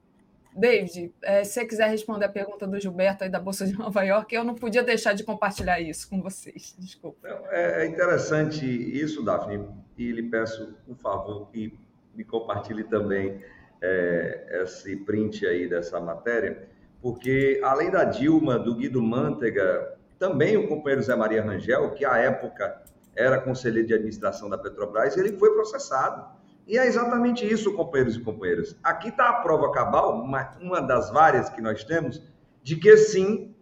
David, 0.54 1.12
é, 1.22 1.42
se 1.42 1.54
você 1.54 1.64
quiser 1.64 1.88
responder 1.88 2.26
a 2.26 2.28
pergunta 2.28 2.66
do 2.66 2.78
Gilberto 2.78 3.24
aí 3.24 3.30
da 3.30 3.40
Bolsa 3.40 3.66
de 3.66 3.72
Nova 3.72 4.02
York, 4.02 4.34
eu 4.34 4.44
não 4.44 4.54
podia 4.54 4.82
deixar 4.82 5.14
de 5.14 5.24
compartilhar 5.24 5.80
isso 5.80 6.08
com 6.08 6.20
vocês. 6.20 6.74
Desculpa. 6.78 7.28
É, 7.50 7.86
interessante 7.86 8.66
isso, 8.66 9.24
Daphne, 9.24 9.66
e 9.96 10.12
lhe 10.12 10.24
peço 10.24 10.76
um 10.86 10.94
favor 10.94 11.48
que 11.50 11.78
me 12.14 12.24
compartilhe 12.24 12.84
também 12.84 13.40
é, 13.80 14.60
esse 14.62 14.96
print 14.96 15.46
aí 15.46 15.68
dessa 15.68 16.00
matéria, 16.00 16.68
porque 17.00 17.60
além 17.64 17.90
da 17.90 18.04
Dilma, 18.04 18.58
do 18.58 18.74
Guido 18.74 19.02
Mantega, 19.02 19.96
também 20.18 20.56
o 20.56 20.68
companheiro 20.68 21.02
Zé 21.02 21.16
Maria 21.16 21.42
Rangel, 21.42 21.92
que 21.92 22.04
à 22.04 22.18
época 22.18 22.82
era 23.16 23.40
conselheiro 23.40 23.88
de 23.88 23.94
administração 23.94 24.48
da 24.48 24.58
Petrobras, 24.58 25.16
ele 25.16 25.38
foi 25.38 25.52
processado 25.54 26.38
e 26.66 26.78
é 26.78 26.86
exatamente 26.86 27.50
isso, 27.50 27.72
companheiros 27.72 28.16
e 28.16 28.20
companheiras. 28.20 28.76
Aqui 28.82 29.08
está 29.08 29.28
a 29.28 29.32
prova 29.40 29.72
cabal, 29.72 30.22
uma, 30.22 30.50
uma 30.60 30.80
das 30.80 31.10
várias 31.10 31.48
que 31.48 31.60
nós 31.60 31.82
temos, 31.82 32.22
de 32.62 32.76
que 32.76 32.96
sim, 32.96 33.54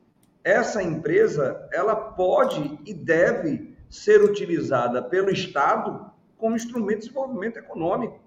essa 0.45 0.83
empresa 0.83 1.67
ela 1.73 1.97
pode 1.97 2.79
e 2.85 2.93
deve 2.93 3.75
ser 3.89 4.23
utilizada 4.23 5.03
pelo 5.03 5.31
Estado 5.31 6.11
como 6.37 6.55
instrumento 6.55 7.01
de 7.01 7.07
desenvolvimento 7.07 7.59
econômico, 7.59 8.21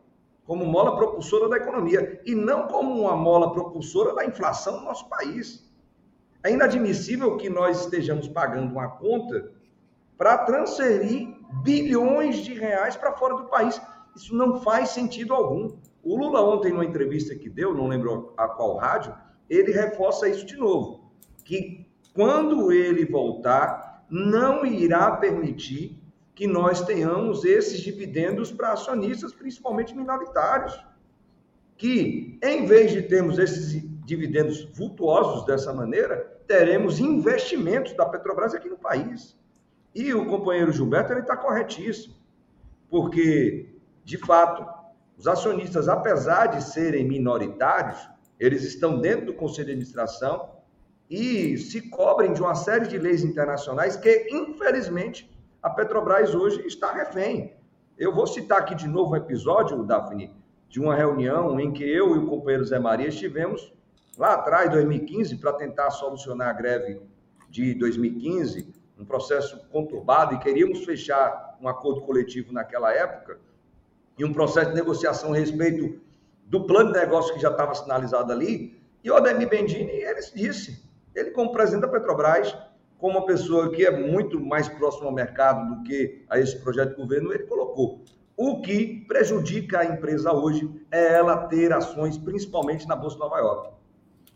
como 0.46 0.66
mola 0.66 0.96
propulsora 0.96 1.48
da 1.48 1.58
economia, 1.58 2.22
e 2.26 2.36
não 2.36 2.68
como 2.68 3.02
uma 3.02 3.16
mola 3.16 3.52
propulsora 3.52 4.14
da 4.14 4.26
inflação 4.26 4.80
no 4.80 4.86
nosso 4.86 5.08
país. 5.08 5.70
É 6.44 6.52
inadmissível 6.52 7.38
que 7.38 7.50
nós 7.50 7.82
estejamos 7.82 8.28
pagando 8.28 8.72
uma 8.72 8.90
conta 8.90 9.52
para 10.18 10.40
transferir 10.40 11.36
bilhões 11.64 12.38
de 12.38 12.54
reais 12.54 12.96
para 12.96 13.14
fora 13.14 13.36
do 13.36 13.46
país. 13.46 13.80
Isso 14.16 14.36
não 14.36 14.62
faz 14.62 14.90
sentido 14.90 15.34
algum. 15.34 15.78
O 16.04 16.18
Lula 16.18 16.42
ontem, 16.42 16.72
numa 16.72 16.86
entrevista 16.86 17.36
que 17.36 17.50
deu, 17.50 17.74
não 17.74 17.88
lembro 17.88 18.34
a 18.36 18.48
qual 18.48 18.78
rádio, 18.78 19.16
ele 19.50 19.72
reforça 19.72 20.28
isso 20.28 20.46
de 20.46 20.56
novo, 20.58 21.12
que 21.46 21.86
quando 22.14 22.72
ele 22.72 23.06
voltar, 23.06 24.06
não 24.10 24.66
irá 24.66 25.12
permitir 25.12 26.01
que 26.42 26.48
nós 26.48 26.82
tenhamos 26.82 27.46
esses 27.46 27.80
dividendos 27.82 28.52
para 28.52 28.72
acionistas, 28.72 29.32
principalmente 29.32 29.96
minoritários. 29.96 30.74
Que, 31.78 32.40
em 32.42 32.66
vez 32.66 32.92
de 32.92 33.04
termos 33.04 33.38
esses 33.38 33.80
dividendos 34.04 34.64
vultuosos 34.74 35.46
dessa 35.46 35.72
maneira, 35.72 36.42
teremos 36.48 37.00
investimentos 37.00 37.94
da 37.94 38.08
Petrobras 38.08 38.56
aqui 38.56 38.68
no 38.68 38.76
país. 38.76 39.38
E 39.94 40.12
o 40.16 40.26
companheiro 40.26 40.72
Gilberto 40.72 41.14
ele 41.14 41.20
está 41.20 41.38
corretíssimo, 41.38 42.16
porque 42.90 43.76
de 44.04 44.18
fato, 44.18 44.66
os 45.16 45.28
acionistas, 45.28 45.88
apesar 45.88 46.48
de 46.48 46.64
serem 46.64 47.08
minoritários, 47.08 48.00
eles 48.40 48.64
estão 48.64 49.00
dentro 49.00 49.28
do 49.28 49.36
conselho 49.36 49.68
de 49.68 49.74
administração 49.74 50.50
e 51.08 51.56
se 51.56 51.88
cobrem 51.92 52.34
de 52.34 52.42
uma 52.42 52.56
série 52.56 52.88
de 52.88 52.98
leis 52.98 53.24
internacionais 53.24 53.96
que, 53.96 54.28
infelizmente, 54.32 55.31
a 55.62 55.70
Petrobras 55.70 56.34
hoje 56.34 56.66
está 56.66 56.92
refém. 56.92 57.54
Eu 57.98 58.14
vou 58.14 58.26
citar 58.26 58.60
aqui 58.60 58.74
de 58.74 58.88
novo 58.88 59.12
um 59.12 59.16
episódio, 59.16 59.84
Daphne, 59.84 60.34
de 60.68 60.80
uma 60.80 60.96
reunião 60.96 61.60
em 61.60 61.72
que 61.72 61.84
eu 61.84 62.16
e 62.16 62.20
o 62.20 62.28
companheiro 62.28 62.66
Zé 62.66 62.80
Maria 62.80 63.10
estivemos 63.10 63.72
lá 64.18 64.34
atrás, 64.34 64.72
2015, 64.72 65.38
para 65.38 65.54
tentar 65.54 65.92
solucionar 65.92 66.50
a 66.50 66.54
greve 66.54 67.00
de 67.48 67.76
2015, 67.76 68.74
um 68.98 69.06
processo 69.06 69.62
conturbado, 69.70 70.34
e 70.34 70.40
queríamos 70.40 70.84
fechar 70.84 71.58
um 71.62 71.68
acordo 71.68 72.02
coletivo 72.02 72.52
naquela 72.52 72.92
época 72.92 73.38
e 74.18 74.26
um 74.26 74.34
processo 74.34 74.70
de 74.70 74.76
negociação 74.76 75.32
a 75.32 75.38
respeito 75.38 76.02
do 76.46 76.66
plano 76.66 76.92
de 76.92 77.00
negócio 77.00 77.34
que 77.36 77.40
já 77.40 77.52
estava 77.52 77.76
sinalizado 77.76 78.32
ali. 78.32 78.82
E 79.04 79.12
o 79.12 79.16
Ademir 79.16 79.50
Bendini, 79.50 79.92
ele 79.92 80.22
disse, 80.34 80.84
ele 81.14 81.32
como 81.32 81.52
presidente 81.52 81.82
da 81.82 81.88
Petrobras, 81.88 82.56
como 83.02 83.18
uma 83.18 83.26
pessoa 83.26 83.72
que 83.72 83.84
é 83.84 83.90
muito 83.90 84.40
mais 84.40 84.70
próximo 84.70 85.08
ao 85.08 85.14
mercado 85.14 85.76
do 85.76 85.84
que 85.84 86.24
a 86.30 86.40
esse 86.40 86.56
projeto 86.60 86.92
de 86.92 87.02
governo, 87.02 87.34
ele 87.34 87.46
colocou. 87.46 88.04
O 88.38 88.62
que 88.62 89.04
prejudica 89.08 89.80
a 89.80 89.86
empresa 89.86 90.32
hoje 90.32 90.70
é 90.92 91.16
ela 91.16 91.48
ter 91.48 91.74
ações, 91.74 92.16
principalmente 92.16 92.88
na 92.88 92.96
Bolsa 92.96 93.16
de 93.16 93.22
Nova 93.22 93.40
York. 93.40 93.70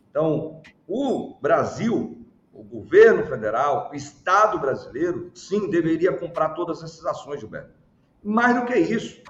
Então, 0.10 0.62
o 0.88 1.36
Brasil, 1.40 2.26
o 2.52 2.64
governo 2.64 3.28
federal, 3.28 3.92
o 3.92 3.96
Estado 3.96 4.58
brasileiro, 4.58 5.30
sim, 5.36 5.70
deveria 5.70 6.12
comprar 6.12 6.50
todas 6.50 6.82
essas 6.82 7.06
ações, 7.06 7.40
Gilberto. 7.40 7.70
Mais 8.24 8.60
do 8.60 8.66
que 8.66 8.76
isso, 8.76 9.22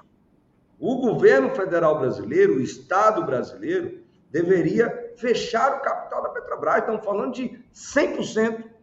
o 0.80 0.96
governo 0.96 1.50
federal 1.50 1.98
brasileiro, 1.98 2.54
o 2.54 2.60
Estado 2.60 3.22
brasileiro, 3.22 4.00
deveria 4.30 5.12
fechar 5.16 5.76
o 5.76 5.80
capital 5.80 6.22
da 6.22 6.30
Petrobras. 6.30 6.78
Estamos 6.78 7.04
falando 7.04 7.34
de 7.34 7.62
100% 7.74 8.75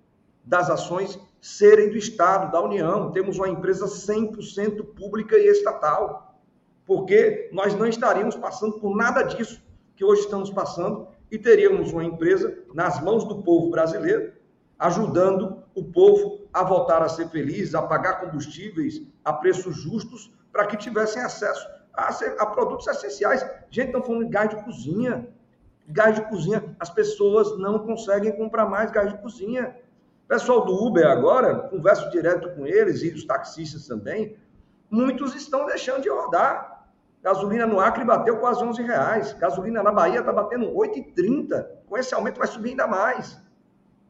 das 0.44 0.70
ações 0.70 1.20
serem 1.41 1.90
do 1.90 1.98
Estado, 1.98 2.52
da 2.52 2.61
União. 2.61 3.11
Temos 3.11 3.38
uma 3.38 3.49
empresa 3.49 3.86
100% 3.86 4.84
pública 4.94 5.38
e 5.38 5.48
estatal. 5.48 6.40
Porque 6.86 7.49
nós 7.53 7.74
não 7.76 7.88
estaríamos 7.88 8.36
passando 8.36 8.80
por 8.80 8.95
nada 8.95 9.24
disso 9.24 9.61
que 9.95 10.03
hoje 10.03 10.22
estamos 10.22 10.49
passando 10.49 11.07
e 11.32 11.38
teríamos 11.38 11.91
uma 11.91 12.03
empresa 12.03 12.57
nas 12.74 13.02
mãos 13.02 13.24
do 13.24 13.41
povo 13.41 13.70
brasileiro, 13.70 14.34
ajudando 14.78 15.64
o 15.74 15.84
povo 15.84 16.41
a 16.53 16.64
voltar 16.64 17.02
a 17.02 17.10
ser 17.10 17.30
feliz, 17.30 17.74
a 17.74 17.82
pagar 17.82 18.20
combustíveis 18.22 19.02
a 19.24 19.34
preços 19.34 19.76
justos, 19.78 20.32
para 20.52 20.68
que 20.68 20.78
tivessem 20.78 21.22
acesso 21.22 21.68
a, 21.94 22.10
a 22.40 22.45
produtos 22.45 22.88
essenciais. 22.88 23.44
Gente, 23.70 23.88
estão 23.88 24.03
falando 24.03 24.26
de 24.26 24.30
gás 24.30 24.49
de 24.49 24.64
cozinha. 24.64 25.28
Gás 25.88 26.15
de 26.15 26.22
cozinha. 26.30 26.76
As 26.80 26.90
pessoas 26.90 27.57
não 27.57 27.80
conseguem 27.80 28.36
comprar 28.36 28.68
mais 28.68 28.91
gás 28.91 29.11
de 29.11 29.18
cozinha. 29.20 29.76
Pessoal 30.28 30.66
do 30.66 30.74
Uber 30.74 31.06
agora, 31.06 31.56
converso 31.70 32.10
direto 32.10 32.50
com 32.56 32.66
eles 32.66 33.04
e 33.04 33.10
os 33.10 33.26
taxistas 33.26 33.88
também, 33.88 34.38
muitos 34.90 35.36
estão 35.36 35.66
deixando 35.66 36.02
de 36.02 36.10
rodar. 36.10 36.88
Gasolina 37.22 37.66
no 37.66 37.80
Acre 37.80 38.04
bateu 38.04 38.38
quase 38.38 38.64
11 38.64 38.82
reais. 38.84 39.34
Gasolina 39.34 39.82
na 39.82 39.91
Bahia 39.91 40.20
está 40.20 40.34
batendo 40.34 40.72
8,30. 40.72 41.66
Com 41.88 41.98
esse 41.98 42.14
aumento 42.14 42.40
vai 42.40 42.48
subir 42.48 42.72
ainda 42.72 42.88
mais. 42.88 43.40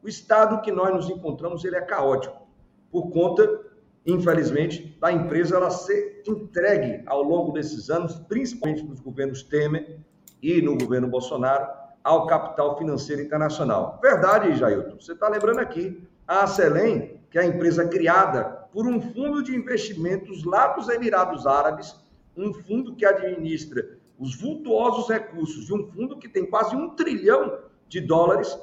O 0.02 0.08
estado 0.08 0.60
que 0.62 0.72
nós 0.72 0.94
nos 0.94 1.08
encontramos 1.08 1.64
ele 1.64 1.76
é 1.76 1.80
caótico 1.80 2.44
por 2.90 3.10
conta 3.10 3.64
infelizmente, 4.06 4.96
da 5.00 5.10
empresa 5.10 5.56
ela 5.56 5.70
ser 5.70 6.22
entregue 6.26 7.02
ao 7.06 7.22
longo 7.22 7.52
desses 7.52 7.88
anos, 7.88 8.16
principalmente 8.28 8.82
nos 8.82 9.00
governos 9.00 9.42
Temer 9.42 9.98
e 10.42 10.60
no 10.60 10.76
governo 10.76 11.08
Bolsonaro, 11.08 11.66
ao 12.04 12.26
capital 12.26 12.78
financeiro 12.78 13.22
internacional. 13.22 13.98
Verdade, 14.00 14.54
Jailton, 14.54 15.00
você 15.00 15.12
está 15.12 15.28
lembrando 15.28 15.58
aqui, 15.58 16.06
a 16.28 16.44
Acelém, 16.44 17.20
que 17.30 17.38
é 17.38 17.42
a 17.42 17.46
empresa 17.46 17.88
criada 17.88 18.44
por 18.72 18.86
um 18.86 19.00
fundo 19.00 19.42
de 19.42 19.56
investimentos 19.56 20.44
lá 20.44 20.68
dos 20.68 20.88
Emirados 20.88 21.46
Árabes, 21.46 21.96
um 22.36 22.52
fundo 22.52 22.94
que 22.94 23.06
administra 23.06 23.98
os 24.18 24.40
vultuosos 24.40 25.08
recursos 25.08 25.66
de 25.66 25.74
um 25.74 25.90
fundo 25.90 26.18
que 26.18 26.28
tem 26.28 26.44
quase 26.44 26.76
um 26.76 26.90
trilhão 26.90 27.58
de 27.88 28.00
dólares, 28.00 28.56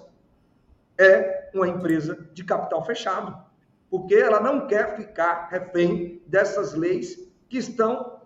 é 0.97 1.49
uma 1.53 1.67
empresa 1.67 2.29
de 2.33 2.43
capital 2.43 2.85
fechado 2.85 3.51
porque 3.91 4.15
ela 4.15 4.39
não 4.39 4.67
quer 4.67 4.95
ficar 4.95 5.49
refém 5.51 6.23
dessas 6.25 6.73
leis 6.73 7.29
que 7.49 7.57
estão 7.57 8.21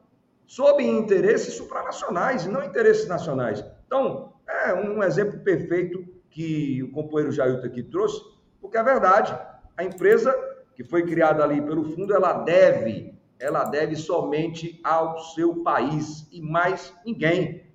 sob 0.46 0.84
interesses 0.84 1.56
supranacionais 1.56 2.46
e 2.46 2.50
não 2.50 2.64
interesses 2.64 3.08
nacionais. 3.08 3.66
Então, 3.88 4.35
é 4.48 4.74
um 4.74 5.04
exemplo 5.04 5.40
perfeito 5.40 6.06
que 6.30 6.84
o 6.84 6.92
companheiro 6.92 7.32
Jailton 7.32 7.66
aqui 7.66 7.84
trouxe, 7.84 8.22
porque 8.60 8.78
é 8.78 8.84
verdade. 8.84 9.38
A 9.78 9.84
empresa 9.84 10.34
que 10.76 10.84
foi 10.84 11.04
criada 11.04 11.44
ali 11.44 11.62
pelo 11.62 11.86
fundo, 11.86 12.14
ela 12.14 12.34
deve, 12.34 13.18
ela 13.40 13.64
deve 13.64 13.96
somente 13.96 14.80
ao 14.84 15.18
seu 15.20 15.64
país 15.64 16.28
e 16.32 16.42
mais 16.42 16.94
ninguém. 17.06 17.66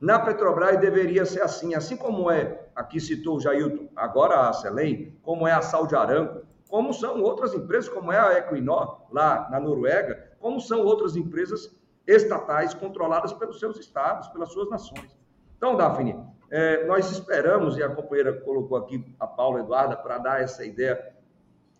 Na 0.00 0.18
Petrobras 0.18 0.78
deveria 0.78 1.26
ser 1.26 1.42
assim, 1.42 1.74
assim 1.74 1.96
como 1.96 2.30
é, 2.30 2.66
aqui 2.74 3.00
citou 3.00 3.36
o 3.36 3.40
Jailton, 3.40 3.88
agora 3.96 4.48
a 4.48 4.52
Selem, 4.52 5.18
como 5.22 5.46
é 5.46 5.52
a 5.52 5.62
Saudi 5.62 5.96
Aramco, 5.96 6.46
como 6.68 6.92
são 6.92 7.20
outras 7.22 7.54
empresas, 7.54 7.88
como 7.88 8.12
é 8.12 8.18
a 8.18 8.38
Equinor, 8.38 9.06
lá 9.10 9.48
na 9.50 9.58
Noruega, 9.58 10.36
como 10.38 10.60
são 10.60 10.84
outras 10.84 11.16
empresas 11.16 11.74
estatais 12.06 12.74
controladas 12.74 13.32
pelos 13.32 13.58
seus 13.58 13.78
estados, 13.78 14.28
pelas 14.28 14.52
suas 14.52 14.68
nações. 14.68 15.16
Então, 15.56 15.76
Daphne, 15.76 16.16
é, 16.50 16.86
nós 16.86 17.10
esperamos, 17.10 17.76
e 17.76 17.82
a 17.82 17.88
companheira 17.88 18.32
colocou 18.32 18.76
aqui, 18.76 19.04
a 19.18 19.26
Paula 19.26 19.60
Eduarda, 19.60 19.96
para 19.96 20.18
dar 20.18 20.42
essa 20.42 20.64
ideia 20.64 21.14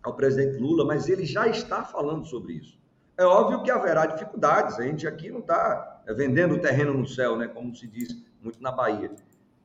ao 0.02 0.14
presidente 0.14 0.58
Lula, 0.58 0.84
mas 0.84 1.08
ele 1.08 1.24
já 1.24 1.46
está 1.46 1.84
falando 1.84 2.24
sobre 2.24 2.54
isso. 2.54 2.78
É 3.16 3.24
óbvio 3.24 3.62
que 3.62 3.70
haverá 3.70 4.06
dificuldades, 4.06 4.78
a 4.78 4.82
gente 4.82 5.06
aqui 5.06 5.30
não 5.30 5.40
está 5.40 6.02
é, 6.06 6.12
vendendo 6.12 6.60
terreno 6.60 6.94
no 6.94 7.06
céu, 7.06 7.36
né, 7.36 7.48
como 7.48 7.74
se 7.74 7.86
diz 7.86 8.14
muito 8.42 8.62
na 8.62 8.70
Bahia. 8.70 9.10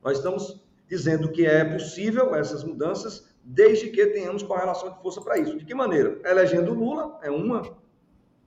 Nós 0.02 0.16
estamos 0.18 0.64
dizendo 0.88 1.30
que 1.30 1.46
é 1.46 1.64
possível 1.64 2.34
essas 2.34 2.64
mudanças 2.64 3.32
desde 3.44 3.90
que 3.90 4.06
tenhamos 4.06 4.42
correlação 4.42 4.90
de 4.90 5.00
força 5.00 5.20
para 5.20 5.38
isso. 5.38 5.58
De 5.58 5.64
que 5.64 5.74
maneira? 5.74 6.20
Elegendo 6.24 6.72
Lula 6.74 7.18
é 7.22 7.30
uma 7.30 7.62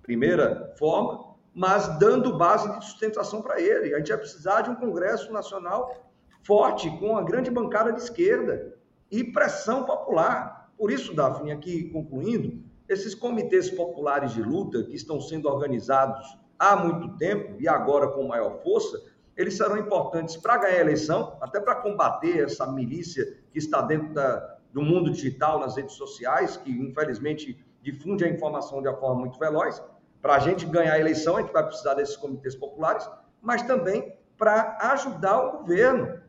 primeira 0.01 0.73
forma, 0.77 1.34
mas 1.55 1.97
dando 1.97 2.37
base 2.37 2.69
de 2.77 2.85
sustentação 2.85 3.41
para 3.41 3.61
ele. 3.61 3.95
A 3.95 3.97
gente 3.97 4.09
vai 4.09 4.17
precisar 4.17 4.61
de 4.61 4.69
um 4.69 4.75
Congresso 4.75 5.31
Nacional 5.31 6.11
forte, 6.43 6.89
com 6.99 7.17
a 7.17 7.23
grande 7.23 7.49
bancada 7.49 7.91
de 7.91 8.01
esquerda 8.01 8.77
e 9.09 9.23
pressão 9.23 9.83
popular. 9.83 10.69
Por 10.77 10.91
isso, 10.91 11.15
Daphne, 11.15 11.51
aqui 11.51 11.89
concluindo, 11.89 12.63
esses 12.87 13.15
comitês 13.15 13.71
populares 13.71 14.33
de 14.33 14.43
luta 14.43 14.83
que 14.83 14.95
estão 14.95 15.19
sendo 15.19 15.47
organizados 15.47 16.37
há 16.59 16.75
muito 16.75 17.17
tempo 17.17 17.55
e 17.59 17.67
agora 17.67 18.09
com 18.09 18.27
maior 18.27 18.61
força, 18.61 19.01
eles 19.35 19.57
serão 19.57 19.77
importantes 19.77 20.37
para 20.37 20.57
ganhar 20.57 20.77
a 20.77 20.81
eleição, 20.81 21.37
até 21.41 21.59
para 21.59 21.75
combater 21.75 22.43
essa 22.43 22.71
milícia 22.71 23.25
que 23.51 23.57
está 23.57 23.81
dentro 23.81 24.13
da, 24.13 24.57
do 24.71 24.81
mundo 24.81 25.09
digital, 25.09 25.59
nas 25.59 25.75
redes 25.75 25.95
sociais, 25.95 26.57
que 26.57 26.69
infelizmente 26.69 27.57
difunde 27.81 28.23
a 28.23 28.29
informação 28.29 28.81
de 28.81 28.87
uma 28.87 28.97
forma 28.97 29.21
muito 29.21 29.39
veloz. 29.39 29.81
Para 30.21 30.35
a 30.35 30.39
gente 30.39 30.65
ganhar 30.65 30.93
a 30.93 30.99
eleição, 30.99 31.37
a 31.37 31.41
gente 31.41 31.53
vai 31.53 31.65
precisar 31.65 31.93
desses 31.93 32.15
comitês 32.15 32.55
populares, 32.55 33.07
mas 33.41 33.61
também 33.63 34.15
para 34.37 34.77
ajudar 34.91 35.39
o 35.39 35.57
governo, 35.59 36.19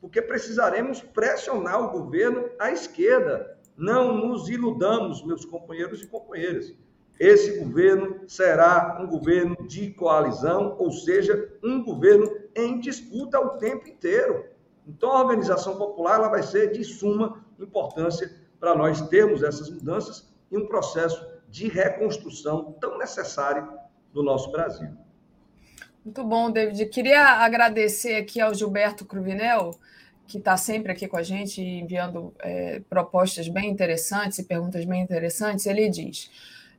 porque 0.00 0.20
precisaremos 0.20 1.00
pressionar 1.00 1.82
o 1.82 1.90
governo 1.90 2.48
à 2.58 2.70
esquerda. 2.70 3.58
Não 3.76 4.14
nos 4.14 4.48
iludamos, 4.48 5.24
meus 5.24 5.44
companheiros 5.44 6.02
e 6.02 6.06
companheiras. 6.06 6.74
Esse 7.18 7.58
governo 7.60 8.28
será 8.28 8.98
um 9.00 9.06
governo 9.06 9.56
de 9.66 9.90
coalizão, 9.90 10.76
ou 10.78 10.90
seja, 10.90 11.52
um 11.62 11.82
governo 11.82 12.28
em 12.54 12.80
disputa 12.80 13.38
o 13.38 13.50
tempo 13.50 13.88
inteiro. 13.88 14.44
Então, 14.86 15.12
a 15.12 15.20
organização 15.20 15.76
popular 15.76 16.16
ela 16.16 16.28
vai 16.28 16.42
ser 16.42 16.72
de 16.72 16.84
suma 16.84 17.44
importância 17.58 18.30
para 18.58 18.74
nós 18.74 19.00
termos 19.08 19.42
essas 19.42 19.70
mudanças 19.70 20.28
e 20.50 20.58
um 20.58 20.66
processo 20.66 21.24
de 21.54 21.68
reconstrução 21.68 22.72
tão 22.80 22.98
necessário 22.98 23.78
do 24.12 24.24
nosso 24.24 24.50
Brasil. 24.50 24.88
Muito 26.04 26.24
bom, 26.24 26.50
David. 26.50 26.86
Queria 26.86 27.24
agradecer 27.24 28.16
aqui 28.16 28.40
ao 28.40 28.52
Gilberto 28.52 29.04
Cruvinel, 29.04 29.70
que 30.26 30.38
está 30.38 30.56
sempre 30.56 30.90
aqui 30.90 31.06
com 31.06 31.16
a 31.16 31.22
gente, 31.22 31.62
enviando 31.62 32.34
é, 32.40 32.80
propostas 32.90 33.46
bem 33.46 33.70
interessantes 33.70 34.40
e 34.40 34.42
perguntas 34.42 34.84
bem 34.84 35.00
interessantes. 35.00 35.64
Ele 35.66 35.88
diz. 35.88 36.28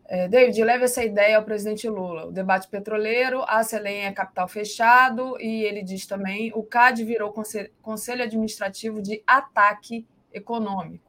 É, 0.10 0.28
David, 0.28 0.62
leve 0.62 0.84
essa 0.84 1.06
ideia 1.06 1.38
ao 1.38 1.46
presidente 1.46 1.88
Lula. 1.88 2.26
O 2.26 2.32
debate 2.34 2.68
petroleiro, 2.68 3.46
a 3.48 3.64
Selem 3.64 4.06
é 4.06 4.12
capital 4.12 4.50
fechado, 4.50 5.40
e 5.40 5.64
ele 5.64 5.84
diz 5.84 6.06
também: 6.06 6.52
o 6.54 6.62
CAD 6.62 7.02
virou 7.06 7.34
Conselho 7.82 8.24
Administrativo 8.24 9.02
de 9.02 9.24
Ataque 9.26 10.06
Econômico. 10.34 11.05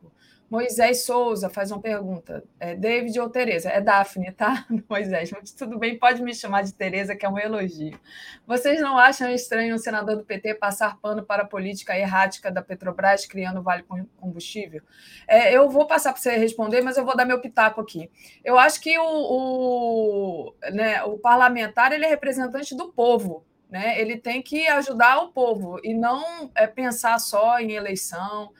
Moisés 0.48 1.04
Souza 1.04 1.50
faz 1.50 1.70
uma 1.72 1.80
pergunta. 1.80 2.44
É 2.60 2.74
David 2.74 3.18
ou 3.18 3.28
Tereza? 3.28 3.68
É 3.68 3.80
Daphne, 3.80 4.30
tá? 4.30 4.64
Moisés, 4.88 5.30
mas 5.32 5.50
tudo 5.50 5.78
bem, 5.78 5.98
pode 5.98 6.22
me 6.22 6.32
chamar 6.32 6.62
de 6.62 6.72
Tereza, 6.72 7.16
que 7.16 7.26
é 7.26 7.28
um 7.28 7.38
elogio. 7.38 7.98
Vocês 8.46 8.80
não 8.80 8.96
acham 8.96 9.28
estranho 9.30 9.74
um 9.74 9.78
senador 9.78 10.16
do 10.16 10.24
PT 10.24 10.54
passar 10.54 10.98
pano 10.98 11.24
para 11.24 11.42
a 11.42 11.46
política 11.46 11.98
errática 11.98 12.50
da 12.50 12.62
Petrobras, 12.62 13.26
criando 13.26 13.62
Vale 13.62 13.84
Combustível? 14.16 14.82
É, 15.26 15.52
eu 15.52 15.68
vou 15.68 15.86
passar 15.86 16.12
para 16.12 16.22
você 16.22 16.36
responder, 16.36 16.80
mas 16.80 16.96
eu 16.96 17.04
vou 17.04 17.16
dar 17.16 17.24
meu 17.24 17.40
pitaco 17.40 17.80
aqui. 17.80 18.08
Eu 18.44 18.56
acho 18.58 18.80
que 18.80 18.96
o, 18.98 19.04
o, 19.04 20.54
né, 20.72 21.02
o 21.02 21.18
parlamentar 21.18 21.92
ele 21.92 22.04
é 22.04 22.08
representante 22.08 22.74
do 22.76 22.92
povo. 22.92 23.44
Né? 23.68 24.00
Ele 24.00 24.16
tem 24.16 24.40
que 24.40 24.68
ajudar 24.68 25.18
o 25.18 25.32
povo 25.32 25.80
e 25.82 25.92
não 25.92 26.50
é, 26.54 26.68
pensar 26.68 27.18
só 27.18 27.58
em 27.58 27.72
eleição 27.72 28.52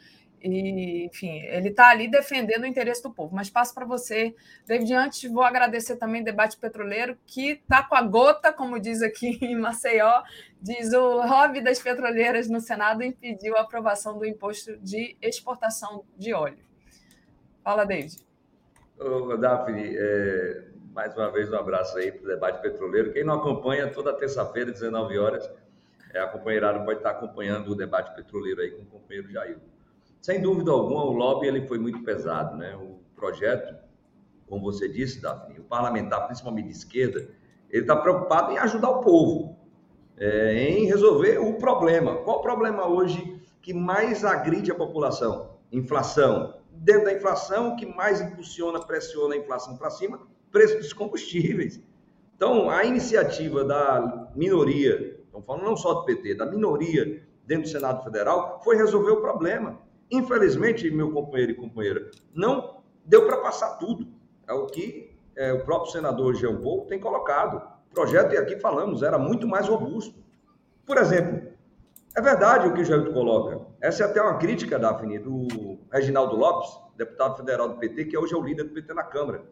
e, 0.42 1.06
enfim, 1.06 1.40
ele 1.42 1.70
está 1.70 1.88
ali 1.88 2.08
defendendo 2.08 2.62
o 2.62 2.66
interesse 2.66 3.02
do 3.02 3.10
povo. 3.10 3.34
Mas 3.34 3.50
passo 3.50 3.74
para 3.74 3.84
você, 3.84 4.34
David. 4.66 4.92
Antes, 4.94 5.30
vou 5.30 5.42
agradecer 5.42 5.96
também 5.96 6.22
o 6.22 6.24
debate 6.24 6.56
petroleiro, 6.56 7.16
que 7.26 7.52
está 7.52 7.82
com 7.82 7.94
a 7.94 8.02
gota, 8.02 8.52
como 8.52 8.78
diz 8.78 9.02
aqui 9.02 9.38
em 9.44 9.58
Maceió, 9.58 10.22
diz 10.60 10.92
o 10.92 11.16
lobby 11.26 11.60
das 11.60 11.78
petroleiras 11.78 12.48
no 12.48 12.60
Senado 12.60 13.02
impediu 13.02 13.56
a 13.56 13.62
aprovação 13.62 14.18
do 14.18 14.26
imposto 14.26 14.76
de 14.78 15.16
exportação 15.20 16.04
de 16.16 16.32
óleo. 16.32 16.64
Fala, 17.64 17.84
David. 17.84 18.16
Ô, 18.98 19.36
Daphne, 19.36 19.96
é, 19.96 20.64
mais 20.92 21.14
uma 21.16 21.30
vez 21.30 21.50
um 21.50 21.56
abraço 21.56 21.98
aí 21.98 22.12
para 22.12 22.24
o 22.24 22.28
debate 22.28 22.62
petroleiro. 22.62 23.12
Quem 23.12 23.24
não 23.24 23.34
acompanha, 23.34 23.90
toda 23.90 24.12
terça-feira, 24.12 24.70
19 24.70 25.18
horas, 25.18 25.50
é, 26.14 26.20
a 26.20 26.28
companheirada 26.28 26.78
pode 26.84 27.00
estar 27.00 27.10
acompanhando 27.10 27.72
o 27.72 27.74
debate 27.74 28.14
petroleiro 28.14 28.60
aí 28.60 28.70
com 28.70 28.82
o 28.82 28.86
companheiro 28.86 29.30
Jair. 29.30 29.58
Sem 30.26 30.40
dúvida 30.40 30.72
alguma, 30.72 31.04
o 31.04 31.12
lobby 31.12 31.46
ele 31.46 31.68
foi 31.68 31.78
muito 31.78 32.02
pesado. 32.02 32.56
Né? 32.56 32.74
O 32.74 32.98
projeto, 33.14 33.76
como 34.48 34.60
você 34.60 34.88
disse, 34.88 35.22
Daphne, 35.22 35.60
o 35.60 35.62
parlamentar, 35.62 36.26
principalmente 36.26 36.66
de 36.66 36.72
esquerda, 36.72 37.30
ele 37.70 37.82
está 37.82 37.94
preocupado 37.94 38.50
em 38.50 38.58
ajudar 38.58 38.90
o 38.90 39.02
povo, 39.02 39.56
é, 40.16 40.68
em 40.68 40.86
resolver 40.86 41.38
o 41.38 41.54
problema. 41.58 42.16
Qual 42.24 42.40
o 42.40 42.42
problema 42.42 42.88
hoje 42.88 43.40
que 43.62 43.72
mais 43.72 44.24
agride 44.24 44.72
a 44.72 44.74
população? 44.74 45.60
Inflação. 45.70 46.56
Dentro 46.72 47.04
da 47.04 47.12
inflação, 47.12 47.74
o 47.74 47.76
que 47.76 47.86
mais 47.86 48.20
impulsiona, 48.20 48.80
pressiona 48.80 49.36
a 49.36 49.38
inflação 49.38 49.76
para 49.76 49.90
cima? 49.90 50.26
Preço 50.50 50.76
dos 50.78 50.92
combustíveis. 50.92 51.80
Então, 52.34 52.68
a 52.68 52.84
iniciativa 52.84 53.62
da 53.62 54.32
minoria, 54.34 55.20
estamos 55.24 55.46
falando 55.46 55.66
não 55.66 55.76
só 55.76 55.94
do 55.94 56.04
PT, 56.04 56.34
da 56.34 56.46
minoria 56.46 57.22
dentro 57.46 57.62
do 57.62 57.68
Senado 57.68 58.02
Federal, 58.02 58.60
foi 58.64 58.74
resolver 58.74 59.12
o 59.12 59.20
problema. 59.20 59.85
Infelizmente, 60.10 60.90
meu 60.90 61.12
companheiro 61.12 61.52
e 61.52 61.54
companheira, 61.54 62.10
não 62.34 62.82
deu 63.04 63.26
para 63.26 63.38
passar 63.38 63.76
tudo. 63.76 64.06
É 64.48 64.52
o 64.52 64.66
que 64.66 65.16
é, 65.36 65.52
o 65.52 65.64
próprio 65.64 65.92
senador 65.92 66.34
Jean 66.34 66.56
Paul 66.60 66.86
tem 66.86 66.98
colocado. 66.98 67.56
O 67.90 67.94
projeto, 67.94 68.34
e 68.34 68.38
aqui 68.38 68.58
falamos, 68.58 69.02
era 69.02 69.18
muito 69.18 69.46
mais 69.46 69.68
robusto. 69.68 70.14
Por 70.84 70.96
exemplo, 70.98 71.50
é 72.16 72.20
verdade 72.22 72.68
o 72.68 72.72
que 72.72 72.80
o 72.80 72.84
Jair 72.84 73.12
coloca. 73.12 73.66
Essa 73.80 74.04
é 74.04 74.06
até 74.06 74.22
uma 74.22 74.38
crítica, 74.38 74.78
Daphne, 74.78 75.18
do 75.18 75.78
Reginaldo 75.92 76.36
Lopes, 76.36 76.70
deputado 76.96 77.36
federal 77.36 77.68
do 77.68 77.76
PT, 77.76 78.06
que 78.06 78.16
hoje 78.16 78.32
é 78.32 78.36
o 78.36 78.42
líder 78.42 78.64
do 78.64 78.70
PT 78.70 78.94
na 78.94 79.02
Câmara. 79.02 79.44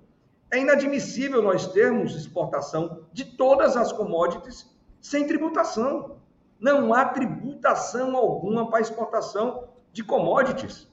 É 0.51 0.59
inadmissível 0.59 1.43
nós 1.43 1.67
termos 1.67 2.15
exportação 2.15 3.07
de 3.13 3.25
todas 3.37 3.77
as 3.77 3.93
commodities 3.93 4.73
sem 5.01 5.27
tributação. 5.27 6.19
Não 6.59 6.95
há 6.95 7.05
tributação 7.05 8.17
alguma 8.17 8.71
para 8.71 8.81
exportação 8.81 9.69
de 9.95 10.03
commodities. 10.03 10.93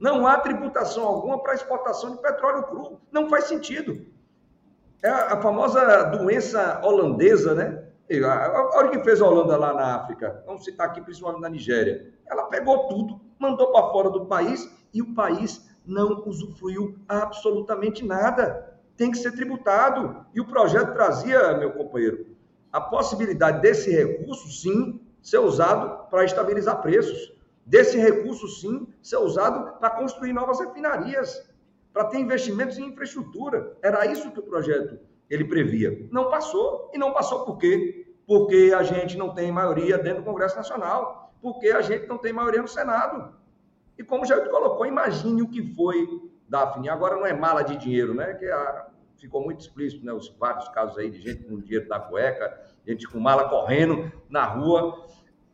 Não 0.00 0.26
há 0.26 0.36
tributação 0.36 1.04
alguma 1.06 1.40
para 1.40 1.54
exportação 1.54 2.10
de 2.10 2.20
petróleo 2.20 2.64
cru. 2.64 3.00
Não 3.12 3.30
faz 3.30 3.44
sentido. 3.44 4.04
É 5.00 5.08
a 5.08 5.40
famosa 5.40 6.02
doença 6.04 6.80
holandesa, 6.84 7.54
né? 7.54 7.84
Olha 8.74 8.88
o 8.88 8.90
que 8.90 9.04
fez 9.04 9.22
a 9.22 9.26
Holanda 9.26 9.56
lá 9.56 9.72
na 9.72 9.94
África. 9.94 10.42
Vamos 10.44 10.64
citar 10.64 10.88
aqui, 10.88 11.00
principalmente 11.00 11.40
na 11.40 11.48
Nigéria. 11.48 12.12
Ela 12.26 12.44
pegou 12.46 12.88
tudo, 12.88 13.20
mandou 13.38 13.70
para 13.70 13.90
fora 13.90 14.10
do 14.10 14.26
país 14.26 14.68
e 14.92 15.00
o 15.00 15.14
país 15.14 15.70
não 15.86 16.22
usufruiu 16.26 16.98
absolutamente 17.08 18.04
nada. 18.04 18.76
Tem 18.96 19.10
que 19.12 19.18
ser 19.18 19.32
tributado. 19.32 20.26
E 20.34 20.40
o 20.40 20.46
projeto 20.46 20.92
trazia, 20.92 21.56
meu 21.56 21.72
companheiro, 21.72 22.26
a 22.72 22.80
possibilidade 22.80 23.60
desse 23.60 23.90
recurso, 23.90 24.50
sim, 24.50 25.00
ser 25.22 25.38
usado 25.38 26.08
para 26.10 26.24
estabilizar 26.24 26.82
preços 26.82 27.32
desse 27.64 27.96
recurso, 27.98 28.48
sim, 28.48 28.86
ser 29.00 29.18
usado 29.18 29.78
para 29.78 29.90
construir 29.90 30.32
novas 30.32 30.60
refinarias, 30.60 31.48
para 31.92 32.04
ter 32.04 32.18
investimentos 32.18 32.78
em 32.78 32.86
infraestrutura. 32.86 33.76
Era 33.82 34.06
isso 34.06 34.30
que 34.30 34.40
o 34.40 34.42
projeto 34.42 34.98
ele 35.28 35.44
previa. 35.44 36.06
Não 36.10 36.30
passou. 36.30 36.90
E 36.92 36.98
não 36.98 37.12
passou 37.12 37.44
por 37.44 37.58
quê? 37.58 38.14
Porque 38.26 38.72
a 38.76 38.82
gente 38.82 39.16
não 39.16 39.34
tem 39.34 39.50
maioria 39.50 39.98
dentro 39.98 40.22
do 40.22 40.24
Congresso 40.24 40.56
Nacional, 40.56 41.34
porque 41.40 41.70
a 41.70 41.82
gente 41.82 42.06
não 42.06 42.18
tem 42.18 42.32
maioria 42.32 42.62
no 42.62 42.68
Senado. 42.68 43.34
E 43.98 44.02
como 44.02 44.24
já 44.24 44.38
colocou, 44.48 44.86
imagine 44.86 45.42
o 45.42 45.48
que 45.48 45.74
foi, 45.74 46.06
Daphne. 46.48 46.88
Agora 46.88 47.16
não 47.16 47.26
é 47.26 47.32
mala 47.32 47.62
de 47.62 47.76
dinheiro, 47.76 48.14
né? 48.14 48.34
Que 48.34 48.46
a, 48.46 48.86
ficou 49.18 49.42
muito 49.42 49.60
explícito, 49.60 50.04
né? 50.04 50.12
Os 50.12 50.28
vários 50.28 50.68
casos 50.68 50.98
aí 50.98 51.10
de 51.10 51.20
gente 51.20 51.44
com 51.44 51.60
dinheiro 51.60 51.88
na 51.88 52.00
cueca, 52.00 52.60
gente 52.86 53.08
com 53.08 53.18
mala 53.18 53.48
correndo 53.48 54.10
na 54.28 54.44
rua, 54.44 55.06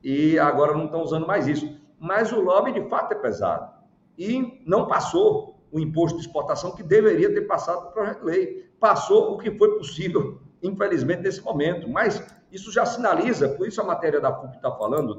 e 0.03 0.39
agora 0.39 0.75
não 0.75 0.87
estão 0.87 1.03
usando 1.03 1.27
mais 1.27 1.47
isso 1.47 1.78
mas 1.99 2.33
o 2.33 2.41
lobby 2.41 2.73
de 2.73 2.89
fato 2.89 3.12
é 3.12 3.15
pesado. 3.16 3.73
E 4.16 4.62
não 4.66 4.87
passou 4.87 5.59
o 5.70 5.79
imposto 5.79 6.19
de 6.19 6.27
exportação 6.27 6.75
que 6.75 6.83
deveria 6.83 7.33
ter 7.33 7.43
passado 7.43 7.81
para 7.81 7.89
o 7.89 7.93
projeto 7.93 8.20
de 8.20 8.25
lei. 8.27 8.70
Passou 8.81 9.35
o 9.35 9.39
que 9.39 9.51
foi 9.57 9.77
possível, 9.77 10.41
infelizmente, 10.62 11.23
nesse 11.23 11.43
momento. 11.43 11.89
Mas 11.89 12.25
isso 12.51 12.73
já 12.73 12.87
sinaliza, 12.87 13.49
por 13.51 13.66
isso 13.66 13.81
a 13.81 13.85
matéria 13.85 14.20
da 14.20 14.33
FUP 14.33 14.57
está 14.57 14.70
falando, 14.73 15.16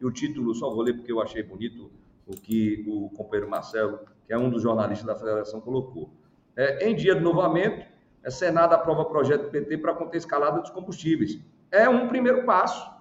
e 0.00 0.04
o 0.04 0.10
título 0.10 0.54
só 0.54 0.68
vou 0.68 0.82
ler 0.82 0.94
porque 0.94 1.12
eu 1.12 1.20
achei 1.20 1.42
bonito 1.42 1.90
o 2.26 2.32
que 2.32 2.84
o 2.88 3.08
companheiro 3.10 3.48
Marcelo, 3.48 4.00
que 4.26 4.32
é 4.32 4.38
um 4.38 4.50
dos 4.50 4.62
jornalistas 4.62 5.06
da 5.06 5.14
federação, 5.14 5.60
colocou. 5.60 6.10
É, 6.56 6.88
em 6.88 6.94
dia 6.94 7.14
de 7.14 7.20
novamento, 7.20 7.86
a 8.24 8.30
Senado 8.30 8.72
aprova 8.72 9.04
projeto 9.04 9.50
PT 9.50 9.78
para 9.78 9.94
conter 9.94 10.18
escalada 10.18 10.60
dos 10.60 10.70
combustíveis. 10.70 11.38
É 11.70 11.88
um 11.88 12.08
primeiro 12.08 12.44
passo 12.44 12.95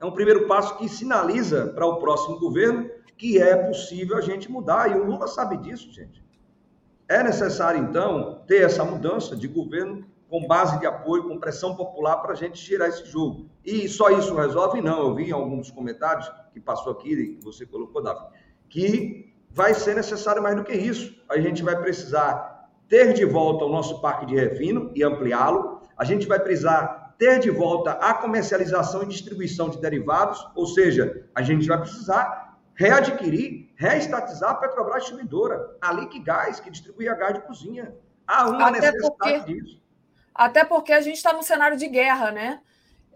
É 0.00 0.04
um 0.04 0.12
primeiro 0.12 0.46
passo 0.46 0.76
que 0.76 0.88
sinaliza 0.88 1.68
para 1.74 1.86
o 1.86 1.96
próximo 1.98 2.38
governo 2.38 2.90
que 3.16 3.38
é 3.38 3.56
possível 3.56 4.16
a 4.16 4.20
gente 4.20 4.50
mudar. 4.50 4.90
E 4.90 4.98
o 4.98 5.04
Lula 5.04 5.26
sabe 5.26 5.56
disso, 5.56 5.92
gente. 5.92 6.24
É 7.08 7.22
necessário, 7.22 7.82
então, 7.82 8.44
ter 8.46 8.62
essa 8.62 8.84
mudança 8.84 9.34
de 9.34 9.48
governo 9.48 10.06
com 10.28 10.46
base 10.46 10.78
de 10.78 10.86
apoio, 10.86 11.26
com 11.26 11.40
pressão 11.40 11.74
popular 11.74 12.18
para 12.18 12.32
a 12.32 12.36
gente 12.36 12.62
tirar 12.62 12.88
esse 12.88 13.06
jogo. 13.06 13.48
E 13.64 13.88
só 13.88 14.10
isso 14.10 14.34
resolve? 14.34 14.80
Não. 14.80 15.00
Eu 15.00 15.14
vi 15.14 15.30
em 15.30 15.32
alguns 15.32 15.70
comentários 15.70 16.30
que 16.52 16.60
passou 16.60 16.92
aqui, 16.92 17.34
que 17.34 17.44
você 17.44 17.66
colocou, 17.66 18.02
Davi, 18.02 18.26
que 18.68 19.34
vai 19.50 19.72
ser 19.74 19.96
necessário 19.96 20.42
mais 20.42 20.54
do 20.54 20.62
que 20.62 20.74
isso. 20.74 21.14
A 21.28 21.38
gente 21.40 21.62
vai 21.62 21.80
precisar 21.80 22.68
ter 22.88 23.14
de 23.14 23.24
volta 23.24 23.64
o 23.64 23.68
nosso 23.68 24.00
parque 24.00 24.26
de 24.26 24.34
refino 24.34 24.92
e 24.94 25.02
ampliá-lo. 25.02 25.80
A 25.96 26.04
gente 26.04 26.26
vai 26.28 26.38
precisar 26.38 26.97
ter 27.18 27.40
de 27.40 27.50
volta 27.50 27.92
a 27.92 28.14
comercialização 28.14 29.02
e 29.02 29.06
distribuição 29.06 29.68
de 29.68 29.80
derivados, 29.80 30.48
ou 30.54 30.66
seja, 30.66 31.28
a 31.34 31.42
gente 31.42 31.66
vai 31.66 31.78
precisar 31.78 32.56
readquirir, 32.74 33.70
reestatizar 33.74 34.50
a 34.50 34.54
Petrobras 34.54 35.02
distribuidora, 35.02 35.76
a 35.80 35.92
Lique 35.92 36.20
Gás, 36.20 36.60
que 36.60 36.70
distribuía 36.70 37.12
gás 37.14 37.34
de 37.34 37.40
cozinha. 37.40 37.92
Há 38.24 38.48
uma 38.48 38.68
Até 38.68 38.80
necessidade 38.80 39.38
porque... 39.38 39.52
disso. 39.52 39.82
Até 40.32 40.64
porque 40.64 40.92
a 40.92 41.00
gente 41.00 41.16
está 41.16 41.32
num 41.32 41.42
cenário 41.42 41.76
de 41.76 41.88
guerra, 41.88 42.30
né? 42.30 42.60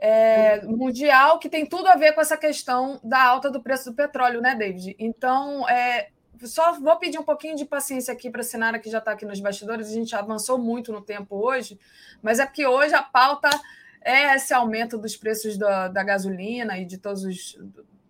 É, 0.01 0.61
mundial 0.67 1.39
que 1.39 1.49
tem 1.49 1.65
tudo 1.65 1.87
a 1.87 1.95
ver 1.95 2.13
com 2.13 2.21
essa 2.21 2.37
questão 2.37 2.99
da 3.05 3.23
alta 3.23 3.49
do 3.49 3.63
preço 3.63 3.91
do 3.91 3.95
petróleo, 3.95 4.41
né, 4.41 4.57
David? 4.57 4.97
Então, 4.99 5.69
é, 5.69 6.09
só 6.41 6.73
vou 6.81 6.97
pedir 6.97 7.19
um 7.19 7.23
pouquinho 7.23 7.55
de 7.55 7.65
paciência 7.65 8.13
aqui 8.13 8.29
para 8.29 8.41
a 8.41 8.45
Sinara, 8.45 8.81
que 8.81 8.91
já 8.91 8.99
está 8.99 9.13
aqui 9.13 9.25
nos 9.25 9.39
bastidores. 9.39 9.87
A 9.87 9.95
gente 9.95 10.17
avançou 10.17 10.59
muito 10.59 10.93
no 10.93 11.01
tempo 11.01 11.37
hoje, 11.37 11.79
mas 12.21 12.41
é 12.41 12.47
porque 12.47 12.67
hoje 12.67 12.93
a 12.95 13.03
pauta 13.05 13.49
é 14.05 14.35
esse 14.35 14.53
aumento 14.53 14.99
dos 14.99 15.17
preços 15.17 15.57
da, 15.57 15.89
da 15.89 16.03
gasolina 16.03 16.79
e 16.79 16.85
de 16.85 16.99
todos 16.99 17.25
os 17.25 17.59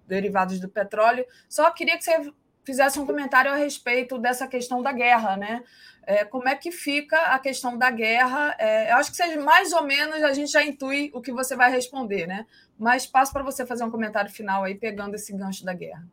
derivados 0.06 0.60
do 0.60 0.68
petróleo. 0.68 1.24
Só 1.48 1.70
queria 1.70 1.96
que 1.96 2.04
você 2.04 2.32
fizesse 2.64 2.98
um 2.98 3.06
comentário 3.06 3.50
a 3.50 3.56
respeito 3.56 4.18
dessa 4.18 4.46
questão 4.46 4.82
da 4.82 4.92
guerra, 4.92 5.36
né? 5.36 5.64
É, 6.04 6.24
como 6.24 6.48
é 6.48 6.56
que 6.56 6.72
fica 6.72 7.16
a 7.16 7.38
questão 7.38 7.78
da 7.78 7.90
guerra? 7.90 8.56
É, 8.58 8.92
eu 8.92 8.96
acho 8.96 9.10
que 9.10 9.16
seja 9.16 9.40
mais 9.40 9.72
ou 9.72 9.84
menos 9.84 10.22
a 10.22 10.32
gente 10.32 10.50
já 10.50 10.62
intui 10.64 11.10
o 11.14 11.20
que 11.20 11.32
você 11.32 11.54
vai 11.54 11.70
responder, 11.70 12.26
né? 12.26 12.46
Mas 12.78 13.06
passo 13.06 13.32
para 13.32 13.42
você 13.42 13.64
fazer 13.64 13.84
um 13.84 13.90
comentário 13.90 14.30
final 14.30 14.64
aí, 14.64 14.74
pegando 14.74 15.14
esse 15.14 15.32
gancho 15.32 15.64
da 15.64 15.72
guerra. 15.72 16.04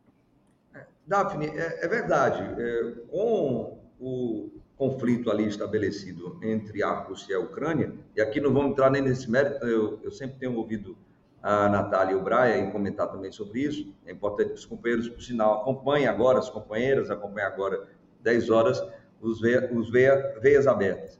Daphne, 1.07 1.47
é, 1.47 1.85
é 1.85 1.87
verdade. 1.87 2.43
É, 2.61 2.93
com 3.09 3.79
o 3.99 4.51
conflito 4.79 5.29
ali 5.29 5.45
estabelecido 5.45 6.39
entre 6.41 6.81
a 6.81 6.91
Rússia 6.91 7.33
e 7.33 7.35
a 7.35 7.39
Ucrânia, 7.39 7.93
e 8.15 8.21
aqui 8.21 8.39
não 8.39 8.53
vamos 8.53 8.71
entrar 8.71 8.89
nem 8.89 9.01
nesse 9.01 9.29
mérito, 9.29 9.67
eu, 9.67 9.99
eu 10.01 10.09
sempre 10.09 10.37
tenho 10.39 10.55
ouvido 10.55 10.97
a 11.43 11.67
Natália 11.67 12.13
e 12.13 12.15
o 12.15 12.21
Brian 12.21 12.71
comentar 12.71 13.11
também 13.11 13.29
sobre 13.29 13.59
isso. 13.59 13.93
É 14.05 14.11
importante 14.13 14.49
que 14.49 14.55
os 14.55 14.65
companheiros, 14.65 15.09
por 15.09 15.21
sinal, 15.21 15.61
acompanhem 15.61 16.07
agora, 16.07 16.39
as 16.39 16.49
companheiras 16.49 17.11
acompanhem 17.11 17.47
agora 17.47 17.89
10 18.21 18.49
horas, 18.49 18.81
os, 19.19 19.41
veia, 19.41 19.69
os 19.73 19.89
veia, 19.89 20.39
veias 20.41 20.65
abertas. 20.65 21.19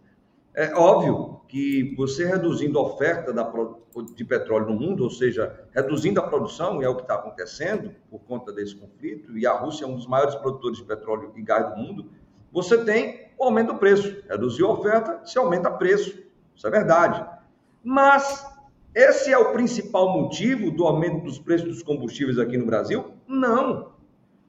É 0.55 0.73
óbvio 0.73 1.41
que 1.49 1.93
você 1.97 2.25
reduzindo 2.25 2.79
a 2.79 2.81
oferta 2.81 3.33
da, 3.33 3.51
de 4.15 4.23
petróleo 4.23 4.67
no 4.67 4.79
mundo, 4.79 5.03
ou 5.03 5.09
seja, 5.09 5.67
reduzindo 5.71 6.21
a 6.21 6.27
produção, 6.27 6.81
e 6.81 6.85
é 6.85 6.89
o 6.89 6.95
que 6.95 7.01
está 7.01 7.15
acontecendo 7.15 7.93
por 8.09 8.19
conta 8.19 8.53
desse 8.53 8.75
conflito, 8.75 9.37
e 9.37 9.45
a 9.45 9.53
Rússia 9.53 9.83
é 9.83 9.87
um 9.87 9.95
dos 9.95 10.07
maiores 10.07 10.35
produtores 10.35 10.77
de 10.77 10.85
petróleo 10.85 11.33
e 11.35 11.41
gás 11.41 11.69
do 11.69 11.75
mundo, 11.75 12.09
você 12.51 12.83
tem 12.83 13.28
o 13.39 13.45
aumento 13.45 13.73
do 13.73 13.79
preço. 13.79 14.21
Reduziu 14.29 14.67
a 14.67 14.73
oferta, 14.73 15.21
se 15.25 15.39
aumenta 15.39 15.69
o 15.69 15.77
preço. 15.77 16.19
Isso 16.53 16.67
é 16.67 16.69
verdade. 16.69 17.25
Mas 17.81 18.45
esse 18.93 19.31
é 19.31 19.37
o 19.37 19.53
principal 19.53 20.09
motivo 20.09 20.69
do 20.69 20.85
aumento 20.85 21.23
dos 21.23 21.39
preços 21.39 21.69
dos 21.69 21.83
combustíveis 21.83 22.37
aqui 22.37 22.57
no 22.57 22.65
Brasil? 22.65 23.13
Não. 23.25 23.93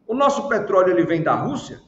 O 0.06 0.14
nosso 0.14 0.48
petróleo 0.48 0.90
ele 0.90 1.05
vem 1.05 1.23
da 1.23 1.34
Rússia? 1.34 1.81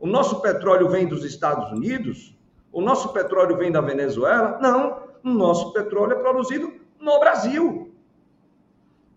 O 0.00 0.06
nosso 0.06 0.40
petróleo 0.40 0.88
vem 0.88 1.06
dos 1.06 1.24
Estados 1.24 1.70
Unidos? 1.70 2.36
O 2.72 2.80
nosso 2.80 3.12
petróleo 3.12 3.56
vem 3.56 3.70
da 3.70 3.80
Venezuela? 3.80 4.58
Não, 4.60 5.02
o 5.22 5.28
nosso 5.28 5.72
petróleo 5.72 6.14
é 6.14 6.16
produzido 6.16 6.72
no 6.98 7.20
Brasil. 7.20 7.94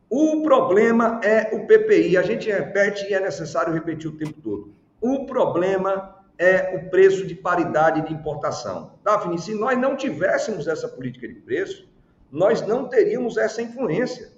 O 0.10 0.44
problema 0.44 1.20
é 1.24 1.56
o 1.56 1.66
PPI. 1.66 2.18
A 2.18 2.22
gente 2.22 2.52
repete 2.52 3.10
e 3.10 3.14
é 3.14 3.20
necessário 3.20 3.74
repetir 3.74 4.12
o 4.12 4.18
tempo 4.18 4.40
todo. 4.42 4.74
O 5.02 5.26
problema 5.26 6.23
é 6.38 6.76
o 6.76 6.90
preço 6.90 7.26
de 7.26 7.36
paridade 7.36 8.02
de 8.08 8.14
importação. 8.14 8.94
Daphne, 9.04 9.40
se 9.40 9.54
nós 9.54 9.78
não 9.78 9.96
tivéssemos 9.96 10.68
essa 10.68 10.88
política 10.88 11.28
de 11.28 11.36
preço, 11.36 11.88
nós 12.32 12.62
não 12.62 12.88
teríamos 12.88 13.38
essa 13.38 13.62
influência. 13.62 14.32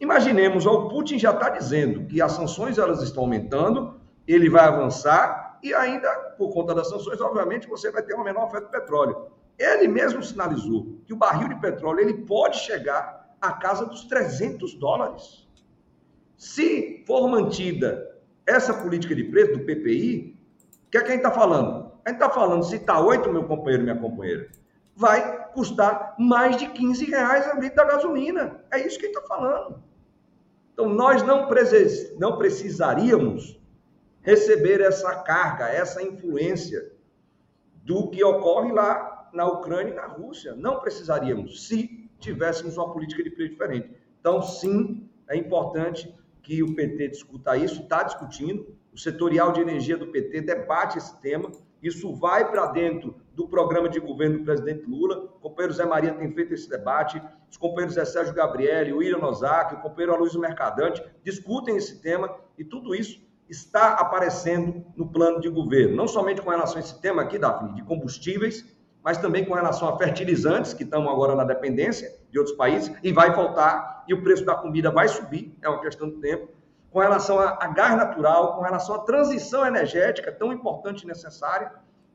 Imaginemos, 0.00 0.66
o 0.66 0.88
Putin 0.88 1.18
já 1.18 1.30
está 1.30 1.48
dizendo 1.48 2.06
que 2.06 2.20
as 2.20 2.32
sanções 2.32 2.78
elas 2.78 3.02
estão 3.02 3.22
aumentando, 3.22 4.00
ele 4.26 4.50
vai 4.50 4.64
avançar 4.64 5.58
e 5.62 5.72
ainda, 5.72 6.12
por 6.36 6.52
conta 6.52 6.74
das 6.74 6.88
sanções, 6.88 7.20
obviamente, 7.20 7.68
você 7.68 7.90
vai 7.90 8.02
ter 8.02 8.14
uma 8.14 8.24
menor 8.24 8.46
oferta 8.46 8.66
de 8.66 8.72
petróleo. 8.72 9.28
Ele 9.58 9.88
mesmo 9.88 10.22
sinalizou 10.22 10.98
que 11.06 11.12
o 11.12 11.16
barril 11.16 11.48
de 11.48 11.60
petróleo 11.60 12.00
ele 12.00 12.14
pode 12.24 12.58
chegar 12.58 13.34
à 13.40 13.52
casa 13.52 13.86
dos 13.86 14.04
300 14.04 14.74
dólares. 14.74 15.48
Se 16.36 17.02
for 17.06 17.28
mantida 17.28 18.14
essa 18.46 18.74
política 18.74 19.14
de 19.14 19.24
preço 19.24 19.52
do 19.52 19.60
PPI, 19.60 20.33
que 20.94 20.98
é 20.98 21.00
que 21.00 21.08
a 21.08 21.10
gente 21.10 21.26
está 21.26 21.32
falando? 21.32 21.92
A 22.04 22.10
gente 22.10 22.22
está 22.22 22.30
falando, 22.30 22.62
se 22.62 22.76
está 22.76 23.00
8, 23.00 23.32
meu 23.32 23.44
companheiro, 23.44 23.82
minha 23.82 23.98
companheira, 23.98 24.48
vai 24.94 25.48
custar 25.48 26.14
mais 26.18 26.56
de 26.56 26.68
15 26.68 27.06
reais 27.06 27.48
a 27.48 27.54
litro 27.54 27.76
da 27.76 27.84
gasolina. 27.84 28.60
É 28.70 28.78
isso 28.78 28.96
que 28.98 29.06
a 29.06 29.08
gente 29.08 29.18
está 29.18 29.26
falando. 29.26 29.82
Então, 30.72 30.88
nós 30.88 31.20
não, 31.24 31.48
não 32.18 32.38
precisaríamos 32.38 33.60
receber 34.20 34.80
essa 34.80 35.16
carga, 35.16 35.68
essa 35.68 36.00
influência 36.00 36.92
do 37.82 38.08
que 38.10 38.22
ocorre 38.22 38.72
lá 38.72 39.28
na 39.32 39.46
Ucrânia 39.46 39.90
e 39.90 39.96
na 39.96 40.06
Rússia. 40.06 40.54
Não 40.54 40.78
precisaríamos, 40.78 41.66
se 41.66 42.08
tivéssemos 42.20 42.76
uma 42.76 42.92
política 42.92 43.22
de 43.24 43.30
preço 43.30 43.50
diferente. 43.50 43.90
Então, 44.20 44.40
sim, 44.40 45.10
é 45.28 45.36
importante 45.36 46.14
que 46.40 46.62
o 46.62 46.72
PT 46.72 47.08
discuta 47.08 47.56
isso, 47.56 47.82
está 47.82 48.04
discutindo. 48.04 48.76
O 48.94 48.98
setorial 48.98 49.52
de 49.52 49.60
energia 49.60 49.96
do 49.96 50.06
PT 50.06 50.42
debate 50.42 50.98
esse 50.98 51.20
tema. 51.20 51.50
Isso 51.82 52.14
vai 52.14 52.50
para 52.50 52.66
dentro 52.66 53.16
do 53.34 53.48
programa 53.48 53.88
de 53.88 53.98
governo 53.98 54.38
do 54.38 54.44
presidente 54.44 54.86
Lula. 54.86 55.24
O 55.36 55.40
companheiro 55.40 55.74
Zé 55.74 55.84
Maria 55.84 56.14
tem 56.14 56.32
feito 56.32 56.54
esse 56.54 56.68
debate. 56.68 57.20
Os 57.50 57.56
companheiros 57.56 57.96
Zé 57.96 58.04
Sérgio 58.04 58.32
Gabriel, 58.32 58.94
o 58.94 58.98
William 58.98 59.18
Nozaki, 59.18 59.74
o 59.74 59.80
companheiro 59.80 60.14
Aloysio 60.14 60.40
Mercadante 60.40 61.02
discutem 61.24 61.76
esse 61.76 62.00
tema 62.00 62.34
e 62.56 62.64
tudo 62.64 62.94
isso 62.94 63.20
está 63.48 63.94
aparecendo 63.94 64.84
no 64.96 65.08
plano 65.08 65.40
de 65.40 65.48
governo, 65.48 65.94
não 65.94 66.08
somente 66.08 66.40
com 66.40 66.50
relação 66.50 66.76
a 66.76 66.80
esse 66.80 67.00
tema 67.00 67.22
aqui, 67.22 67.38
Daphne, 67.38 67.74
de 67.74 67.82
combustíveis, 67.82 68.64
mas 69.02 69.18
também 69.18 69.44
com 69.44 69.54
relação 69.54 69.88
a 69.88 69.98
fertilizantes, 69.98 70.72
que 70.72 70.82
estão 70.82 71.08
agora 71.10 71.34
na 71.34 71.44
dependência 71.44 72.10
de 72.30 72.38
outros 72.38 72.56
países, 72.56 72.90
e 73.02 73.12
vai 73.12 73.34
faltar, 73.34 74.04
e 74.08 74.14
o 74.14 74.22
preço 74.22 74.44
da 74.44 74.54
comida 74.54 74.90
vai 74.90 75.08
subir, 75.08 75.54
é 75.60 75.68
uma 75.68 75.80
questão 75.80 76.08
de 76.08 76.16
tempo, 76.16 76.48
com 76.94 77.00
relação 77.00 77.40
a, 77.40 77.58
a 77.60 77.66
gás 77.66 77.96
natural, 77.96 78.54
com 78.54 78.62
relação 78.62 78.94
à 78.94 79.00
transição 79.00 79.66
energética 79.66 80.30
tão 80.30 80.52
importante 80.52 81.02
e 81.02 81.06
necessária, 81.08 81.72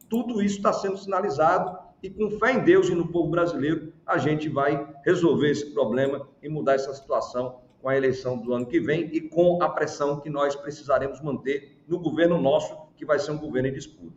tudo 0.10 0.42
isso 0.42 0.56
está 0.56 0.72
sendo 0.72 0.98
sinalizado 0.98 1.78
e 2.02 2.10
com 2.10 2.32
fé 2.40 2.54
em 2.54 2.64
Deus 2.64 2.88
e 2.88 2.96
no 2.96 3.12
povo 3.12 3.30
brasileiro, 3.30 3.92
a 4.08 4.18
gente 4.18 4.48
vai 4.48 4.88
resolver 5.06 5.52
esse 5.52 5.74
problema 5.74 6.26
e 6.42 6.48
mudar 6.48 6.76
essa 6.76 6.94
situação 6.94 7.60
com 7.82 7.90
a 7.90 7.98
eleição 7.98 8.38
do 8.38 8.54
ano 8.54 8.66
que 8.66 8.80
vem 8.80 9.14
e 9.14 9.20
com 9.20 9.62
a 9.62 9.68
pressão 9.68 10.22
que 10.22 10.30
nós 10.30 10.56
precisaremos 10.56 11.20
manter 11.20 11.84
no 11.86 12.00
governo 12.00 12.42
nosso, 12.42 12.74
que 12.96 13.06
vai 13.06 13.20
ser 13.20 13.32
um 13.32 13.38
governo 13.38 13.68
em 13.68 13.74
disputa. 13.74 14.16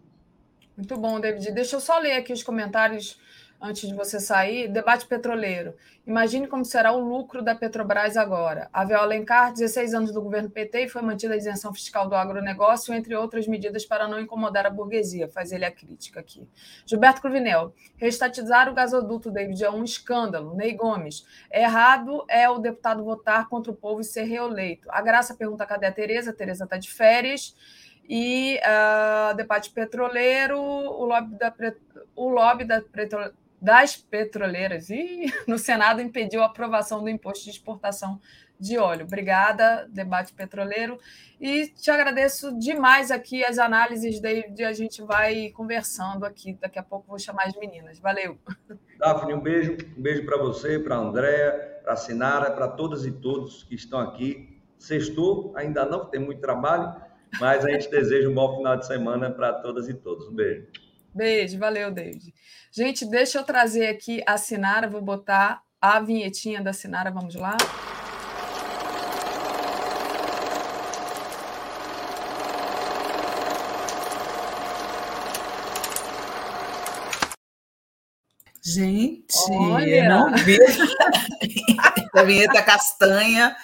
Muito 0.77 0.97
bom, 0.97 1.19
David. 1.19 1.51
Deixa 1.51 1.75
eu 1.75 1.81
só 1.81 1.99
ler 1.99 2.13
aqui 2.13 2.33
os 2.33 2.45
comentários 2.45 3.21
antes 3.63 3.89
de 3.89 3.95
você 3.95 4.19
sair, 4.19 4.67
debate 4.67 5.07
petroleiro. 5.07 5.75
Imagine 6.05 6.49
como 6.49 6.65
será 6.65 6.93
o 6.93 6.99
lucro 6.99 7.41
da 7.43 7.55
Petrobras 7.55 8.17
agora. 8.17 8.69
A 8.73 8.85
Vel 8.85 8.99
Alencar, 8.99 9.53
16 9.53 9.95
anos 9.95 10.13
do 10.13 10.21
governo 10.21 10.51
PT 10.51 10.87
e 10.87 10.89
foi 10.89 11.01
mantida 11.01 11.35
a 11.35 11.37
isenção 11.37 11.73
fiscal 11.73 12.09
do 12.09 12.17
agronegócio, 12.17 12.93
entre 12.93 13.15
outras 13.15 13.47
medidas 13.47 13.87
para 13.87 14.09
não 14.09 14.19
incomodar 14.19 14.67
a 14.67 14.71
burguesia. 14.71 15.29
Faz 15.29 15.53
ele 15.53 15.65
a 15.65 15.71
crítica 15.71 16.19
aqui. 16.19 16.45
Gilberto 16.85 17.21
Cruvinel, 17.21 17.73
restatizar 17.97 18.69
o 18.69 18.75
gasoduto, 18.75 19.31
David, 19.31 19.63
é 19.63 19.71
um 19.71 19.85
escândalo. 19.85 20.57
Ney 20.57 20.75
Gomes, 20.75 21.25
errado 21.53 22.25
é 22.29 22.51
o 22.51 22.59
deputado 22.59 23.05
votar 23.05 23.49
contra 23.49 23.71
o 23.71 23.77
povo 23.77 24.01
e 24.01 24.05
ser 24.05 24.25
reeleito. 24.25 24.89
A 24.91 25.01
Graça 25.01 25.37
pergunta 25.37 25.65
cadê 25.65 25.87
a 25.87 25.93
Tereza? 25.93 26.33
A 26.33 26.35
Tereza 26.35 26.65
está 26.65 26.77
de 26.77 26.91
férias. 26.91 27.55
E 28.09 28.59
uh, 28.59 29.37
debate 29.37 29.71
petroleiro, 29.71 30.59
o 30.61 31.05
lobby 31.05 31.37
da, 31.37 31.55
o 32.17 32.29
lobby 32.29 32.65
da 32.65 32.83
das 33.63 33.97
petroleiras 33.97 34.91
e 34.91 35.27
no 35.47 35.57
Senado 35.57 36.03
impediu 36.03 36.43
a 36.43 36.47
aprovação 36.47 37.01
do 37.01 37.09
imposto 37.09 37.45
de 37.45 37.51
exportação 37.51 38.21
de 38.59 38.77
óleo. 38.77 39.07
Obrigada, 39.07 39.89
debate 39.89 40.33
petroleiro. 40.33 40.99
E 41.41 41.69
te 41.69 41.91
agradeço 41.91 42.57
demais 42.59 43.11
aqui 43.11 43.45
as 43.45 43.59
análises, 43.59 44.21
David. 44.21 44.65
A 44.65 44.73
gente 44.73 45.03
vai 45.03 45.51
conversando 45.51 46.25
aqui. 46.25 46.57
Daqui 46.61 46.79
a 46.79 46.83
pouco 46.83 47.09
vou 47.09 47.19
chamar 47.19 47.47
as 47.47 47.57
meninas. 47.57 47.99
Valeu. 47.99 48.39
Daphne, 48.99 49.35
um 49.35 49.41
beijo, 49.41 49.77
um 49.97 50.03
beijo 50.03 50.25
para 50.25 50.39
você, 50.39 50.79
para 50.79 50.97
a 50.97 50.99
Andréa, 50.99 51.81
para 51.83 51.95
a 51.95 51.97
Sinara, 51.97 52.51
para 52.53 52.69
todas 52.69 53.05
e 53.05 53.11
todos 53.11 53.65
que 53.65 53.75
estão 53.75 53.99
aqui. 53.99 54.61
Sextou, 54.79 55.53
ainda 55.57 55.85
não, 55.85 56.07
tem 56.07 56.21
muito 56.21 56.41
trabalho, 56.41 56.95
mas 57.41 57.65
a 57.65 57.71
gente 57.71 57.91
deseja 57.91 58.29
um 58.29 58.35
bom 58.35 58.57
final 58.57 58.77
de 58.77 58.87
semana 58.87 59.31
para 59.31 59.53
todas 59.55 59.89
e 59.89 59.95
todos. 59.95 60.29
Um 60.29 60.35
beijo. 60.35 60.67
Beijo, 61.15 61.59
valeu, 61.59 61.91
David. 61.91 62.35
Gente, 62.71 63.05
deixa 63.05 63.39
eu 63.39 63.45
trazer 63.45 63.87
aqui 63.89 64.23
a 64.27 64.39
Sinara, 64.39 64.89
vou 64.89 65.03
botar 65.03 65.63
a 65.81 66.01
vinhetinha 66.01 66.63
da 66.63 66.73
Sinara, 66.73 67.11
vamos 67.11 67.35
lá. 67.35 67.57
Gente, 78.65 79.35
Olha. 79.51 80.09
não 80.09 80.35
vi 80.37 80.57
a 82.15 82.23
vinheta 82.23 82.63
castanha. 82.63 83.55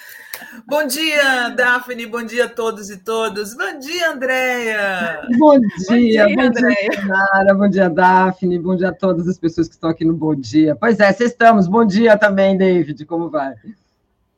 Bom 0.68 0.86
dia, 0.86 1.48
Daphne. 1.48 2.04
Bom 2.04 2.22
dia 2.22 2.44
a 2.44 2.48
todos 2.48 2.90
e 2.90 2.98
todas. 2.98 3.56
Bom 3.56 3.78
dia, 3.78 4.10
Andréia. 4.10 5.22
Bom 5.38 5.58
dia, 5.58 6.28
bom 6.28 6.34
dia, 6.34 6.36
bom 6.36 6.50
dia 6.50 7.04
Nara. 7.06 7.54
Bom 7.54 7.68
dia, 7.70 7.88
Daphne. 7.88 8.58
Bom 8.58 8.76
dia 8.76 8.90
a 8.90 8.94
todas 8.94 9.26
as 9.26 9.38
pessoas 9.38 9.66
que 9.66 9.72
estão 9.72 9.88
aqui 9.88 10.04
no 10.04 10.12
Bom 10.12 10.34
Dia. 10.34 10.76
Pois 10.76 11.00
é, 11.00 11.10
vocês 11.10 11.30
estamos. 11.30 11.66
Bom 11.66 11.86
dia 11.86 12.18
também, 12.18 12.54
David. 12.54 13.06
Como 13.06 13.30
vai? 13.30 13.54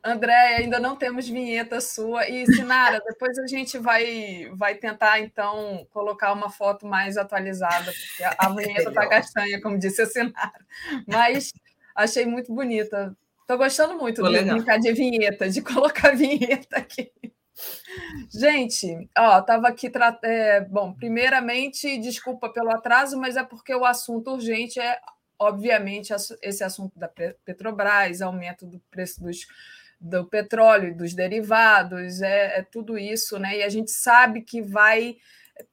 André, 0.01 0.55
ainda 0.55 0.79
não 0.79 0.95
temos 0.95 1.27
vinheta 1.27 1.81
sua. 1.81 2.25
E, 2.29 2.45
Sinara, 2.45 3.01
depois 3.05 3.37
a 3.37 3.45
gente 3.45 3.77
vai, 3.77 4.49
vai 4.53 4.75
tentar, 4.75 5.19
então, 5.19 5.85
colocar 5.91 6.31
uma 6.31 6.49
foto 6.49 6.87
mais 6.87 7.17
atualizada, 7.17 7.91
porque 7.91 8.23
a, 8.23 8.35
a 8.37 8.49
vinheta 8.55 8.87
está 8.87 9.05
castanha, 9.05 9.61
como 9.61 9.77
disse 9.77 10.01
a 10.01 10.05
Sinara. 10.05 10.53
Mas 11.05 11.51
achei 11.93 12.25
muito 12.25 12.55
bonita. 12.55 13.13
Estou 13.51 13.65
gostando 13.65 13.97
muito 13.97 14.23
de 14.23 14.43
brincar 14.43 14.79
de 14.79 14.93
vinheta, 14.93 15.49
de 15.49 15.59
colocar 15.61 16.15
vinheta 16.15 16.77
aqui. 16.77 17.11
Gente, 18.33 19.09
ó, 19.17 19.39
estava 19.39 19.67
aqui. 19.67 19.91
É, 20.23 20.61
bom, 20.61 20.93
primeiramente, 20.93 21.97
desculpa 21.97 22.47
pelo 22.47 22.71
atraso, 22.71 23.19
mas 23.19 23.35
é 23.35 23.43
porque 23.43 23.75
o 23.75 23.83
assunto 23.83 24.31
urgente 24.31 24.79
é, 24.79 24.97
obviamente, 25.37 26.13
esse 26.41 26.63
assunto 26.63 26.97
da 26.97 27.09
Petrobras, 27.43 28.21
aumento 28.21 28.65
do 28.65 28.79
preço 28.89 29.21
dos 29.21 29.45
do 29.99 30.25
petróleo 30.25 30.89
e 30.89 30.93
dos 30.95 31.13
derivados, 31.13 32.21
é, 32.21 32.59
é, 32.59 32.63
tudo 32.63 32.97
isso, 32.97 33.37
né? 33.37 33.57
E 33.57 33.63
a 33.63 33.69
gente 33.69 33.91
sabe 33.91 34.41
que 34.41 34.61
vai 34.61 35.17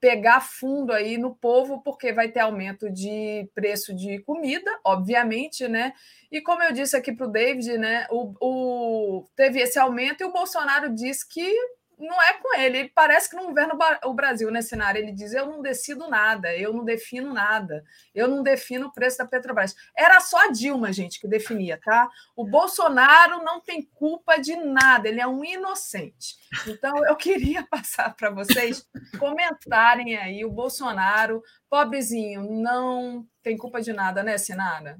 pegar 0.00 0.40
fundo 0.40 0.92
aí 0.92 1.18
no 1.18 1.34
povo, 1.34 1.82
porque 1.82 2.12
vai 2.12 2.28
ter 2.28 2.40
aumento 2.40 2.90
de 2.90 3.48
preço 3.54 3.94
de 3.94 4.18
comida, 4.20 4.70
obviamente, 4.84 5.66
né? 5.68 5.92
E 6.30 6.40
como 6.40 6.62
eu 6.62 6.72
disse 6.72 6.96
aqui 6.96 7.12
para 7.12 7.26
o 7.26 7.30
David, 7.30 7.78
né? 7.78 8.06
O, 8.10 8.34
o, 8.40 9.28
teve 9.36 9.60
esse 9.60 9.78
aumento 9.78 10.20
e 10.22 10.24
o 10.24 10.32
Bolsonaro 10.32 10.94
disse 10.94 11.26
que 11.28 11.54
não 11.98 12.22
é 12.22 12.34
com 12.34 12.54
ele. 12.58 12.78
Ele 12.78 12.92
parece 12.94 13.28
que 13.28 13.36
não 13.36 13.46
governa 13.46 13.74
o 14.04 14.14
Brasil 14.14 14.50
nesse 14.50 14.70
cenário. 14.70 15.00
Ele 15.00 15.12
diz: 15.12 15.32
eu 15.32 15.46
não 15.46 15.60
decido 15.60 16.08
nada, 16.08 16.56
eu 16.56 16.72
não 16.72 16.84
defino 16.84 17.32
nada, 17.34 17.84
eu 18.14 18.28
não 18.28 18.42
defino 18.42 18.86
o 18.86 18.92
preço 18.92 19.18
da 19.18 19.26
Petrobras. 19.26 19.74
Era 19.96 20.20
só 20.20 20.46
a 20.46 20.50
Dilma, 20.50 20.92
gente, 20.92 21.20
que 21.20 21.26
definia, 21.26 21.80
tá? 21.82 22.08
O 22.36 22.44
Bolsonaro 22.44 23.42
não 23.42 23.60
tem 23.60 23.82
culpa 23.82 24.38
de 24.38 24.54
nada, 24.56 25.08
ele 25.08 25.20
é 25.20 25.26
um 25.26 25.44
inocente. 25.44 26.36
Então, 26.66 27.04
eu 27.04 27.16
queria 27.16 27.66
passar 27.68 28.14
para 28.14 28.30
vocês 28.30 28.86
comentarem 29.18 30.16
aí: 30.16 30.44
o 30.44 30.50
Bolsonaro, 30.50 31.42
pobrezinho, 31.68 32.42
não 32.42 33.26
tem 33.42 33.56
culpa 33.56 33.80
de 33.80 33.92
nada, 33.92 34.22
né, 34.22 34.38
Sinara? 34.38 34.98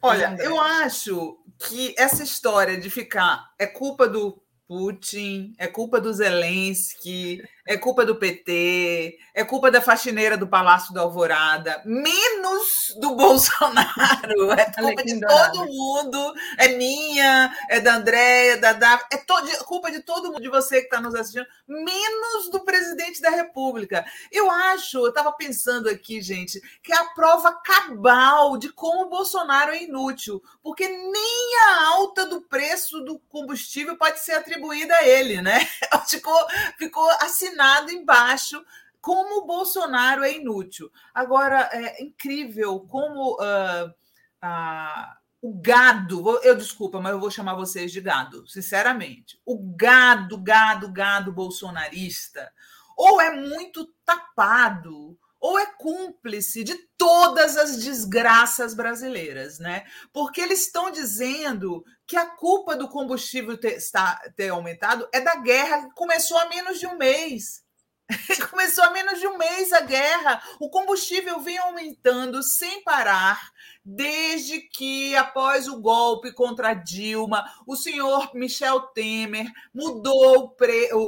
Olha, 0.00 0.36
eu 0.40 0.58
acho 0.58 1.38
que 1.58 1.94
essa 1.98 2.22
história 2.22 2.80
de 2.80 2.88
ficar 2.88 3.50
é 3.58 3.66
culpa 3.66 4.08
do 4.08 4.42
Putin, 4.72 5.54
é 5.58 5.66
culpa 5.66 6.00
do 6.00 6.10
Zelensky, 6.14 7.42
é 7.66 7.76
culpa 7.76 8.04
do 8.04 8.16
PT, 8.16 9.18
é 9.34 9.44
culpa 9.44 9.70
da 9.70 9.80
faxineira 9.80 10.36
do 10.36 10.48
Palácio 10.48 10.92
da 10.92 11.02
Alvorada, 11.02 11.80
menos 11.84 12.94
do 13.00 13.14
Bolsonaro. 13.16 14.52
É 14.52 14.64
culpa 14.72 15.04
de 15.04 15.20
todo 15.20 15.66
mundo, 15.66 16.34
é 16.58 16.68
minha, 16.68 17.56
é 17.70 17.78
da 17.78 17.94
Andréia, 17.94 18.56
da 18.58 18.72
Daphne, 18.72 19.08
é 19.12 19.16
todo, 19.18 19.48
culpa 19.64 19.90
de 19.90 20.00
todo 20.00 20.32
mundo, 20.32 20.40
de 20.40 20.48
você 20.48 20.80
que 20.80 20.86
está 20.86 21.00
nos 21.00 21.14
assistindo, 21.14 21.46
menos 21.68 22.50
do 22.50 22.60
presidente 22.60 23.20
da 23.20 23.30
República. 23.30 24.04
Eu 24.30 24.50
acho, 24.50 24.98
eu 24.98 25.08
estava 25.08 25.30
pensando 25.32 25.88
aqui, 25.88 26.20
gente, 26.20 26.60
que 26.82 26.92
é 26.92 26.96
a 26.96 27.10
prova 27.14 27.52
cabal 27.52 28.56
de 28.56 28.72
como 28.72 29.02
o 29.02 29.08
Bolsonaro 29.08 29.72
é 29.72 29.84
inútil, 29.84 30.42
porque 30.62 30.88
nem 30.88 31.58
a 31.68 31.86
alta 31.86 32.26
do 32.26 32.40
preço 32.42 33.00
do 33.00 33.20
combustível 33.28 33.96
pode 33.96 34.18
ser 34.20 34.32
atribuída 34.32 34.94
a 34.96 35.06
ele, 35.06 35.40
né? 35.40 35.68
Ficou, 36.08 36.46
ficou 36.78 37.08
assim 37.20 37.51
assinado 37.52 37.90
embaixo 37.90 38.64
como 39.00 39.42
o 39.42 39.46
Bolsonaro 39.46 40.22
é 40.22 40.36
inútil. 40.36 40.90
Agora, 41.12 41.68
é 41.72 42.02
incrível 42.02 42.80
como 42.80 43.34
uh, 43.34 43.88
uh, 43.88 45.16
o 45.40 45.60
gado, 45.60 46.38
eu 46.42 46.56
desculpa, 46.56 47.00
mas 47.00 47.12
eu 47.12 47.20
vou 47.20 47.30
chamar 47.30 47.54
vocês 47.54 47.90
de 47.90 48.00
gado, 48.00 48.46
sinceramente. 48.48 49.40
O 49.44 49.58
gado, 49.76 50.38
gado, 50.38 50.92
gado 50.92 51.32
bolsonarista, 51.32 52.52
ou 52.96 53.20
é 53.20 53.34
muito 53.34 53.92
tapado, 54.04 55.18
ou 55.40 55.58
é 55.58 55.66
cúmplice 55.66 56.62
de 56.62 56.76
todas 56.96 57.56
as 57.56 57.76
desgraças 57.76 58.74
brasileiras, 58.74 59.58
né? 59.58 59.84
Porque 60.12 60.40
eles 60.40 60.66
estão 60.66 60.92
dizendo 60.92 61.84
que 62.12 62.16
a 62.18 62.26
culpa 62.26 62.76
do 62.76 62.90
combustível 62.90 63.56
ter, 63.56 63.78
está, 63.78 64.20
ter 64.36 64.50
aumentado 64.50 65.08
é 65.14 65.20
da 65.22 65.36
guerra 65.36 65.88
que 65.88 65.94
começou 65.94 66.36
há 66.36 66.46
menos 66.46 66.78
de 66.78 66.86
um 66.86 66.98
mês. 66.98 67.64
começou 68.50 68.84
há 68.84 68.90
menos 68.90 69.18
de 69.18 69.26
um 69.26 69.38
mês 69.38 69.72
a 69.72 69.80
guerra. 69.80 70.42
O 70.60 70.68
combustível 70.68 71.40
vem 71.40 71.56
aumentando 71.56 72.42
sem 72.42 72.84
parar 72.84 73.40
desde 73.82 74.60
que, 74.60 75.16
após 75.16 75.66
o 75.66 75.80
golpe 75.80 76.34
contra 76.34 76.74
Dilma, 76.74 77.50
o 77.66 77.76
senhor 77.76 78.30
Michel 78.34 78.82
Temer 78.88 79.50
mudou 79.72 80.54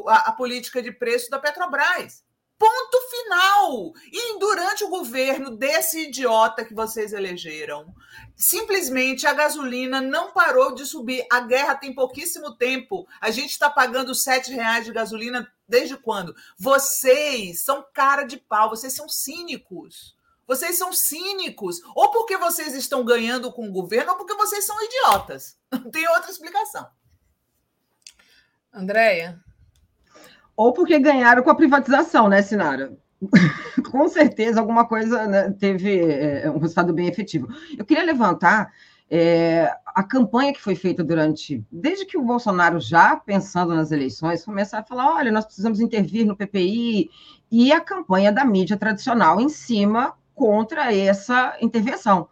a, 0.08 0.31
a 0.31 0.33
política 0.33 0.81
de 0.81 0.91
preço 0.91 1.28
da 1.28 1.39
Petrobras. 1.39 2.24
Ponto 2.65 2.99
final. 3.10 3.93
E 4.10 4.39
durante 4.39 4.84
o 4.84 4.89
governo 4.89 5.55
desse 5.55 6.05
idiota 6.05 6.65
que 6.65 6.73
vocês 6.73 7.12
elegeram, 7.12 7.94
simplesmente 8.34 9.26
a 9.26 9.34
gasolina 9.34 10.01
não 10.01 10.33
parou 10.33 10.75
de 10.75 10.86
subir. 10.86 11.26
A 11.31 11.41
guerra 11.41 11.75
tem 11.75 11.94
pouquíssimo 11.94 12.57
tempo. 12.57 13.07
A 13.20 13.31
gente 13.31 13.51
está 13.51 13.68
pagando 13.68 14.15
sete 14.15 14.51
reais 14.51 14.86
de 14.86 14.93
gasolina 14.93 15.47
desde 15.68 15.94
quando? 15.99 16.34
Vocês 16.59 17.62
são 17.62 17.84
cara 17.93 18.23
de 18.25 18.39
pau, 18.39 18.70
vocês 18.70 18.94
são 18.94 19.10
cínicos. 19.10 20.17
Vocês 20.47 20.78
são 20.78 20.91
cínicos. 20.91 21.83
Ou 21.94 22.10
porque 22.12 22.39
vocês 22.39 22.73
estão 22.73 23.05
ganhando 23.05 23.52
com 23.52 23.68
o 23.68 23.73
governo, 23.73 24.12
ou 24.12 24.17
porque 24.17 24.36
vocês 24.36 24.65
são 24.65 24.83
idiotas. 24.83 25.59
Não 25.70 25.91
tem 25.91 26.09
outra 26.09 26.31
explicação. 26.31 26.89
Andréia? 28.73 29.39
Ou 30.57 30.73
porque 30.73 30.99
ganharam 30.99 31.42
com 31.42 31.50
a 31.50 31.55
privatização, 31.55 32.28
né, 32.28 32.42
Sinara? 32.42 32.97
com 33.91 34.08
certeza 34.08 34.60
alguma 34.60 34.86
coisa 34.86 35.26
né, 35.26 35.50
teve 35.58 36.00
é, 36.00 36.50
um 36.50 36.58
resultado 36.58 36.92
bem 36.92 37.08
efetivo. 37.08 37.49
Eu 37.76 37.84
queria 37.84 38.05
levantar 38.05 38.73
é, 39.10 39.70
a 39.86 40.02
campanha 40.02 40.52
que 40.52 40.60
foi 40.60 40.74
feita 40.74 41.05
durante, 41.05 41.65
desde 41.70 42.05
que 42.05 42.18
o 42.18 42.23
Bolsonaro 42.23 42.81
já 42.81 43.16
pensando 43.16 43.74
nas 43.74 43.92
eleições, 43.92 44.44
começar 44.44 44.81
a 44.81 44.84
falar, 44.84 45.15
olha, 45.15 45.33
nós 45.33 45.44
precisamos 45.44 45.81
intervir 45.81 46.26
no 46.26 46.36
PPI, 46.36 47.10
e 47.50 47.73
a 47.73 47.81
campanha 47.81 48.33
da 48.33 48.44
mídia 48.44 48.76
tradicional 48.76 49.41
em 49.41 49.49
cima 49.49 50.15
contra 50.34 50.92
essa 50.92 51.57
intervenção. 51.60 52.28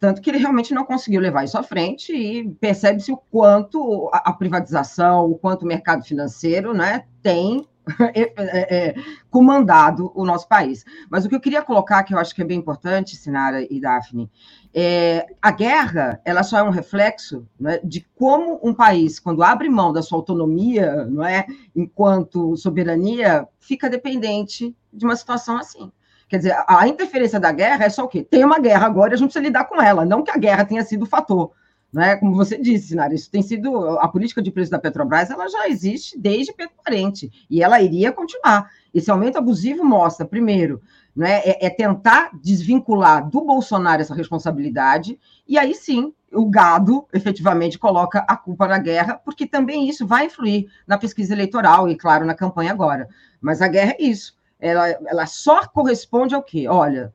Tanto 0.00 0.20
que 0.20 0.30
ele 0.30 0.38
realmente 0.38 0.72
não 0.72 0.84
conseguiu 0.84 1.20
levar 1.20 1.44
isso 1.44 1.58
à 1.58 1.62
frente 1.62 2.12
e 2.12 2.48
percebe-se 2.60 3.10
o 3.10 3.16
quanto 3.16 4.08
a, 4.12 4.32
privatização, 4.32 5.26
o 5.26 5.36
quanto 5.36 5.62
o 5.62 5.66
mercado 5.66 6.04
financeiro 6.04 6.72
né, 6.72 7.04
tem 7.20 7.66
é, 8.14 8.32
é, 8.36 8.76
é, 8.76 8.94
comandado 9.30 10.12
o 10.14 10.24
nosso 10.24 10.46
país. 10.46 10.84
Mas 11.10 11.24
o 11.24 11.28
que 11.28 11.34
eu 11.34 11.40
queria 11.40 11.62
colocar, 11.62 12.04
que 12.04 12.14
eu 12.14 12.18
acho 12.18 12.34
que 12.34 12.42
é 12.42 12.44
bem 12.44 12.58
importante, 12.58 13.16
Sinara 13.16 13.66
e 13.68 13.80
Daphne, 13.80 14.30
é, 14.72 15.26
a 15.42 15.50
guerra 15.50 16.20
ela 16.24 16.42
só 16.42 16.58
é 16.58 16.62
um 16.62 16.70
reflexo 16.70 17.46
né, 17.58 17.80
de 17.82 18.06
como 18.14 18.60
um 18.62 18.74
país, 18.74 19.18
quando 19.18 19.42
abre 19.42 19.68
mão 19.68 19.92
da 19.92 20.02
sua 20.02 20.18
autonomia, 20.18 21.06
não 21.06 21.24
é, 21.24 21.46
enquanto 21.74 22.56
soberania, 22.56 23.48
fica 23.58 23.90
dependente 23.90 24.76
de 24.92 25.04
uma 25.04 25.16
situação 25.16 25.56
assim. 25.56 25.90
Quer 26.28 26.36
dizer, 26.38 26.64
a 26.66 26.86
interferência 26.86 27.40
da 27.40 27.50
guerra 27.50 27.84
é 27.84 27.88
só 27.88 28.04
o 28.04 28.08
quê? 28.08 28.22
Tem 28.22 28.44
uma 28.44 28.58
guerra 28.58 28.86
agora 28.86 29.14
a 29.14 29.16
gente 29.16 29.28
precisa 29.28 29.44
lidar 29.44 29.64
com 29.64 29.80
ela, 29.80 30.04
não 30.04 30.22
que 30.22 30.30
a 30.30 30.36
guerra 30.36 30.64
tenha 30.64 30.84
sido 30.84 31.04
o 31.04 31.06
fator. 31.06 31.52
Né? 31.90 32.16
Como 32.16 32.34
você 32.34 32.58
disse, 32.58 32.88
Sinara, 32.88 33.14
isso 33.14 33.30
tem 33.30 33.40
sido. 33.40 33.98
A 33.98 34.08
política 34.08 34.42
de 34.42 34.50
preço 34.50 34.70
da 34.70 34.78
Petrobras 34.78 35.30
ela 35.30 35.48
já 35.48 35.68
existe 35.68 36.18
desde 36.18 36.52
Pedro 36.52 36.74
Parente, 36.84 37.32
e 37.48 37.62
ela 37.62 37.80
iria 37.80 38.12
continuar. 38.12 38.70
Esse 38.92 39.10
aumento 39.10 39.38
abusivo 39.38 39.84
mostra, 39.84 40.26
primeiro, 40.26 40.82
né, 41.16 41.40
é, 41.44 41.66
é 41.66 41.70
tentar 41.70 42.30
desvincular 42.42 43.28
do 43.28 43.40
Bolsonaro 43.40 44.02
essa 44.02 44.14
responsabilidade, 44.14 45.18
e 45.48 45.58
aí 45.58 45.74
sim 45.74 46.12
o 46.30 46.44
gado 46.44 47.06
efetivamente 47.12 47.78
coloca 47.78 48.18
a 48.28 48.36
culpa 48.36 48.68
na 48.68 48.78
guerra, 48.78 49.14
porque 49.24 49.46
também 49.46 49.88
isso 49.88 50.06
vai 50.06 50.26
influir 50.26 50.70
na 50.86 50.98
pesquisa 50.98 51.32
eleitoral 51.32 51.88
e, 51.88 51.96
claro, 51.96 52.26
na 52.26 52.34
campanha 52.34 52.70
agora. 52.70 53.08
Mas 53.40 53.62
a 53.62 53.68
guerra 53.68 53.94
é 53.98 54.02
isso. 54.02 54.37
Ela, 54.60 54.88
ela 54.88 55.26
só 55.26 55.66
corresponde 55.66 56.34
ao 56.34 56.42
quê? 56.42 56.66
Olha, 56.68 57.14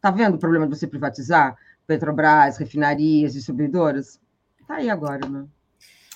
tá 0.00 0.10
vendo 0.10 0.34
o 0.34 0.38
problema 0.38 0.66
de 0.66 0.76
você 0.76 0.86
privatizar 0.86 1.56
Petrobras, 1.86 2.58
refinarias, 2.58 3.32
distribuidoras? 3.32 4.20
Tá 4.66 4.76
aí 4.76 4.88
agora, 4.90 5.28
né? 5.28 5.46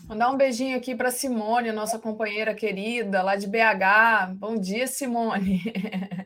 Mandar 0.06 0.30
um 0.30 0.36
beijinho 0.36 0.76
aqui 0.76 0.94
para 0.94 1.10
Simone, 1.10 1.72
nossa 1.72 1.98
companheira 1.98 2.54
querida, 2.54 3.22
lá 3.22 3.36
de 3.36 3.46
BH. 3.46 4.34
Bom 4.34 4.58
dia, 4.58 4.86
Simone. 4.86 5.62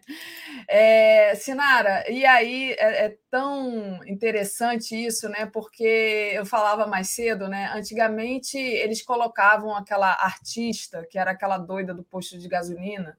É, 0.70 1.34
Sinara, 1.34 2.04
e 2.10 2.26
aí 2.26 2.72
é, 2.72 3.06
é, 3.06 3.18
tão 3.30 4.04
interessante 4.06 4.94
isso, 4.94 5.26
né? 5.28 5.46
Porque 5.46 6.32
eu 6.34 6.44
falava 6.44 6.86
mais 6.86 7.08
cedo, 7.08 7.48
né? 7.48 7.70
Antigamente 7.74 8.58
eles 8.58 9.02
colocavam 9.02 9.74
aquela 9.74 10.12
artista, 10.12 11.06
que 11.10 11.18
era 11.18 11.30
aquela 11.30 11.56
doida 11.56 11.94
do 11.94 12.02
posto 12.02 12.38
de 12.38 12.46
gasolina, 12.48 13.16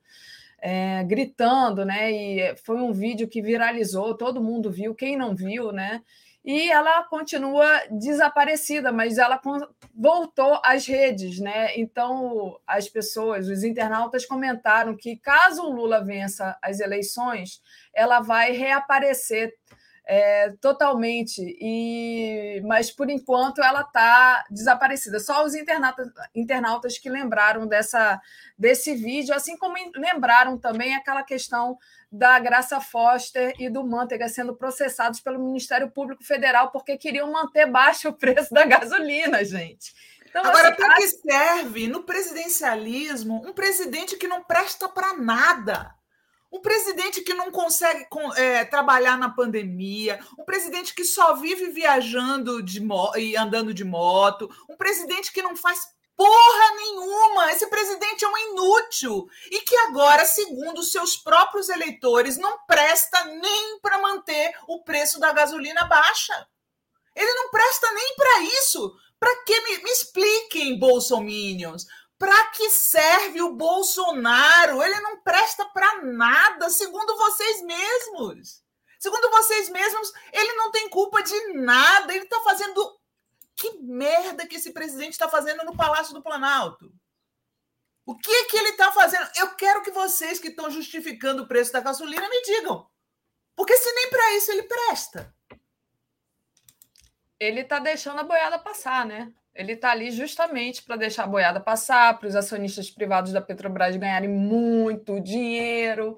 é, 0.62 1.04
gritando, 1.04 1.86
né? 1.86 2.12
E 2.12 2.56
foi 2.58 2.78
um 2.78 2.92
vídeo 2.92 3.28
que 3.28 3.42
viralizou, 3.42 4.16
todo 4.16 4.44
mundo 4.44 4.72
viu, 4.72 4.96
quem 4.96 5.18
não 5.18 5.36
viu, 5.36 5.72
né? 5.72 6.02
e 6.44 6.72
ela 6.72 7.04
continua 7.04 7.84
desaparecida, 7.92 8.92
mas 8.92 9.18
ela 9.18 9.40
voltou 9.94 10.60
às 10.64 10.88
redes, 10.88 11.40
né? 11.40 11.78
Então 11.78 12.60
as 12.66 12.88
pessoas, 12.88 13.48
os 13.48 13.64
internautas 13.64 14.26
comentaram 14.26 14.96
que 14.96 15.18
caso 15.18 15.64
o 15.64 15.72
Lula 15.72 16.04
vença 16.04 16.58
as 16.62 16.80
eleições, 16.80 17.62
ela 17.94 18.22
vai 18.22 18.54
reaparecer 18.54 19.54
é, 20.12 20.52
totalmente. 20.60 21.40
E 21.62 22.60
mas 22.66 22.90
por 22.90 23.12
enquanto 23.12 23.62
ela 23.62 23.82
está 23.82 24.44
desaparecida. 24.50 25.20
Só 25.20 25.46
os 25.46 25.54
internautas, 25.54 26.10
internautas 26.34 26.98
que 26.98 27.08
lembraram 27.10 27.68
dessa 27.68 28.20
desse 28.58 28.96
vídeo, 28.96 29.36
assim 29.36 29.56
como 29.56 29.76
lembraram 29.96 30.58
também 30.58 30.96
aquela 30.96 31.22
questão 31.22 31.78
da 32.12 32.40
Graça 32.40 32.82
Foster 32.82 33.54
e 33.60 33.70
do 33.70 33.86
Manteiga 33.86 34.28
sendo 34.28 34.56
processados 34.56 35.20
pelo 35.20 35.38
Ministério 35.38 35.92
Público 35.92 36.24
Federal 36.24 36.72
porque 36.72 36.98
queriam 36.98 37.32
manter 37.32 37.68
baixo 37.68 38.10
o 38.10 38.14
preço 38.14 38.52
da 38.52 38.66
gasolina, 38.66 39.46
gente. 39.46 39.94
Então, 40.28 40.44
Agora, 40.44 40.70
assim, 40.70 40.78
para 40.78 40.96
que 40.96 41.08
serve 41.08 41.88
no 41.88 42.04
presidencialismo 42.04 43.44
um 43.48 43.54
presidente 43.54 44.18
que 44.18 44.28
não 44.28 44.44
presta 44.44 44.90
para 44.90 45.16
nada? 45.16 45.94
Um 46.52 46.62
presidente 46.62 47.22
que 47.22 47.34
não 47.34 47.52
consegue 47.52 48.08
é, 48.36 48.66
trabalhar 48.66 49.18
na 49.18 49.30
pandemia, 49.30 50.20
um 50.38 50.44
presidente 50.44 50.96
que 50.96 51.06
só 51.06 51.36
vive 51.36 51.70
viajando 51.70 52.64
e 53.18 53.38
andando 53.38 53.74
de 53.74 53.84
moto, 53.84 54.50
um 54.68 54.76
presidente 54.76 55.32
que 55.32 55.44
não 55.44 55.56
faz 55.56 55.80
porra 56.20 56.76
nenhuma. 56.76 57.52
Esse 57.52 57.68
presidente 57.68 58.26
é 58.26 58.28
um 58.28 58.38
inútil 58.38 59.30
e 59.50 59.62
que 59.62 59.76
agora, 59.78 60.26
segundo 60.26 60.84
seus 60.84 61.16
próprios 61.16 61.70
eleitores, 61.70 62.38
não 62.38 62.60
presta 62.68 63.24
nem 63.24 63.80
para 63.80 64.02
manter 64.02 64.54
o 64.68 64.84
preço 64.84 65.18
da 65.18 65.32
gasolina 65.32 65.86
baixa. 65.86 66.48
Ele 67.16 67.34
não 67.34 67.50
presta 67.50 67.90
nem 67.92 68.16
para 68.16 68.42
isso. 68.42 68.94
Para 69.18 69.44
que 69.44 69.62
me, 69.62 69.78
me 69.84 69.92
expliquem, 69.92 70.80
bolsominions? 70.80 71.86
Para 72.20 72.48
que 72.52 72.70
serve 72.70 73.42
o 73.42 73.56
Bolsonaro? 73.56 74.84
Ele 74.84 75.00
não 75.00 75.22
presta 75.22 75.66
para 75.66 76.04
nada, 76.04 76.70
segundo 76.70 77.18
vocês 77.18 77.62
mesmos. 77.64 78.62
Segundo 79.00 79.32
vocês 79.32 79.70
mesmos, 79.70 80.12
ele 80.34 80.54
não 80.54 80.70
tem 80.70 80.90
culpa 80.90 81.24
de 81.24 81.54
nada. 81.54 82.14
Ele 82.14 82.26
está 82.26 82.40
fazendo 82.42 83.00
que 83.56 83.78
merda 83.80 84.46
que 84.46 84.58
esse 84.58 84.72
presidente 84.72 85.14
está 85.14 85.30
fazendo 85.30 85.64
no 85.64 85.76
Palácio 85.76 86.14
do 86.14 86.22
Planalto? 86.22 86.94
O 88.06 88.18
que 88.18 88.46
que 88.46 88.58
ele 88.58 88.70
está 88.70 88.92
fazendo? 88.92 89.30
Eu 89.38 89.56
quero 89.56 89.82
que 89.82 89.92
vocês 89.92 90.40
que 90.40 90.50
estão 90.50 90.70
justificando 90.70 91.44
o 91.44 91.48
preço 91.48 91.72
da 91.72 91.80
gasolina 91.80 92.28
me 92.28 92.42
digam. 92.42 92.90
Porque 93.56 93.78
se 93.78 93.92
nem 93.94 94.10
para 94.10 94.34
isso 94.36 94.52
ele 94.52 94.64
presta. 94.64 95.36
Ele 97.40 97.62
está 97.62 97.80
deixando 97.80 98.20
a 98.20 98.24
boiada 98.24 98.60
passar, 98.60 99.06
né? 99.06 99.34
Ele 99.54 99.74
está 99.74 99.92
ali 99.92 100.12
justamente 100.12 100.84
para 100.84 100.96
deixar 100.96 101.24
a 101.24 101.28
boiada 101.28 101.60
passar, 101.60 102.18
para 102.18 102.28
os 102.28 102.36
acionistas 102.36 102.90
privados 102.90 103.34
da 103.34 103.42
Petrobras 103.42 103.96
ganharem 103.96 104.30
muito 104.30 105.20
dinheiro. 105.20 106.18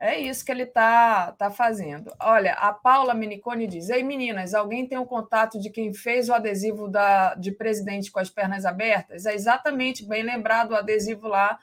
É 0.00 0.18
isso 0.18 0.44
que 0.44 0.52
ele 0.52 0.64
está 0.64 1.32
tá 1.32 1.50
fazendo. 1.50 2.12
Olha, 2.20 2.52
a 2.54 2.72
Paula 2.72 3.14
Minicone 3.14 3.66
diz: 3.66 3.88
Ei, 3.88 4.02
meninas, 4.02 4.52
alguém 4.52 4.86
tem 4.86 4.98
o 4.98 5.02
um 5.02 5.06
contato 5.06 5.58
de 5.58 5.70
quem 5.70 5.94
fez 5.94 6.28
o 6.28 6.34
adesivo 6.34 6.88
da, 6.88 7.34
de 7.34 7.52
presidente 7.52 8.10
com 8.10 8.18
as 8.18 8.28
pernas 8.28 8.66
abertas? 8.66 9.24
É 9.24 9.34
exatamente, 9.34 10.06
bem 10.06 10.22
lembrado, 10.22 10.72
o 10.72 10.76
adesivo 10.76 11.28
lá, 11.28 11.58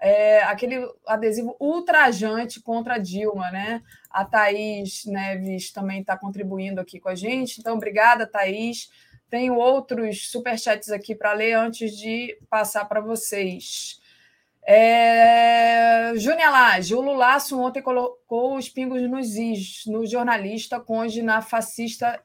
é, 0.00 0.42
aquele 0.42 0.86
adesivo 1.06 1.56
ultrajante 1.58 2.60
contra 2.60 2.98
Dilma, 2.98 3.50
né? 3.50 3.82
A 4.10 4.24
Thaís 4.24 5.04
Neves 5.06 5.72
também 5.72 6.00
está 6.00 6.16
contribuindo 6.16 6.80
aqui 6.80 7.00
com 7.00 7.08
a 7.08 7.14
gente. 7.14 7.60
Então, 7.60 7.76
obrigada, 7.76 8.26
Thaís. 8.26 8.90
Tenho 9.30 9.56
outros 9.56 10.30
superchats 10.30 10.90
aqui 10.90 11.14
para 11.14 11.32
ler 11.32 11.52
antes 11.52 11.96
de 11.96 12.38
passar 12.48 12.86
para 12.86 13.00
vocês. 13.00 14.00
É... 14.66 16.12
Júnior 16.16 16.50
Lage, 16.50 16.94
o 16.94 17.00
Lulaço 17.00 17.58
ontem 17.58 17.82
colocou 17.82 18.56
os 18.56 18.68
pingos 18.68 19.02
nos 19.08 19.36
is 19.36 19.84
no 19.86 20.06
jornalista 20.06 20.78
conde 20.78 21.22
na 21.22 21.40
fascista 21.40 22.22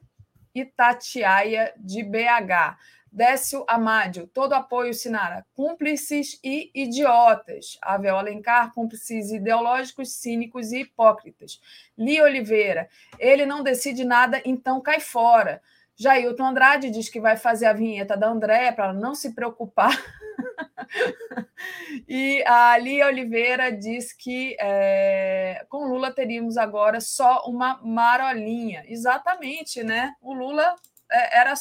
Itatiaia 0.54 1.72
de 1.78 2.02
BH. 2.02 2.76
Décio 3.10 3.64
Amádio, 3.68 4.26
todo 4.26 4.54
apoio, 4.54 4.92
Sinara. 4.92 5.46
Cúmplices 5.54 6.38
e 6.42 6.70
idiotas. 6.74 7.78
Avel 7.80 8.18
Alencar, 8.18 8.72
cúmplices 8.74 9.30
ideológicos, 9.30 10.14
cínicos 10.14 10.72
e 10.72 10.80
hipócritas. 10.80 11.60
Li 11.96 12.20
Oliveira, 12.20 12.88
ele 13.18 13.46
não 13.46 13.62
decide 13.62 14.04
nada, 14.04 14.42
então 14.44 14.80
cai 14.80 14.98
fora. 14.98 15.62
Jailton 15.96 16.46
Andrade 16.46 16.90
diz 16.90 17.08
que 17.08 17.20
vai 17.20 17.36
fazer 17.36 17.66
a 17.66 17.72
vinheta 17.72 18.16
da 18.16 18.28
Andréia 18.28 18.72
para 18.72 18.92
não 18.92 19.14
se 19.14 19.34
preocupar. 19.34 19.90
e 22.08 22.42
a 22.46 22.76
Lia 22.78 23.06
Oliveira 23.06 23.70
diz 23.70 24.12
que 24.12 24.56
é, 24.60 25.64
com 25.68 25.86
Lula 25.86 26.12
teríamos 26.12 26.56
agora 26.56 27.00
só 27.00 27.44
uma 27.46 27.80
marolinha. 27.82 28.84
Exatamente, 28.88 29.84
né? 29.84 30.14
O 30.20 30.34
Lula 30.34 30.74
é, 31.10 31.40
era. 31.40 31.54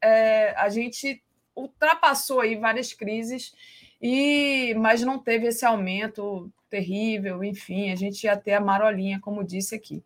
É, 0.00 0.54
a 0.56 0.68
gente 0.68 1.22
ultrapassou 1.54 2.40
aí 2.40 2.56
várias 2.56 2.94
crises, 2.94 3.52
e 4.00 4.74
mas 4.78 5.02
não 5.02 5.18
teve 5.18 5.48
esse 5.48 5.66
aumento 5.66 6.50
terrível, 6.70 7.44
enfim, 7.44 7.92
a 7.92 7.96
gente 7.96 8.24
ia 8.24 8.36
ter 8.36 8.54
a 8.54 8.60
marolinha, 8.60 9.20
como 9.20 9.44
disse 9.44 9.74
aqui. 9.74 10.02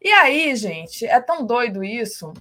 E 0.00 0.12
aí, 0.12 0.54
gente, 0.54 1.06
é 1.06 1.18
tão 1.20 1.46
doido 1.46 1.82
isso 1.82 2.34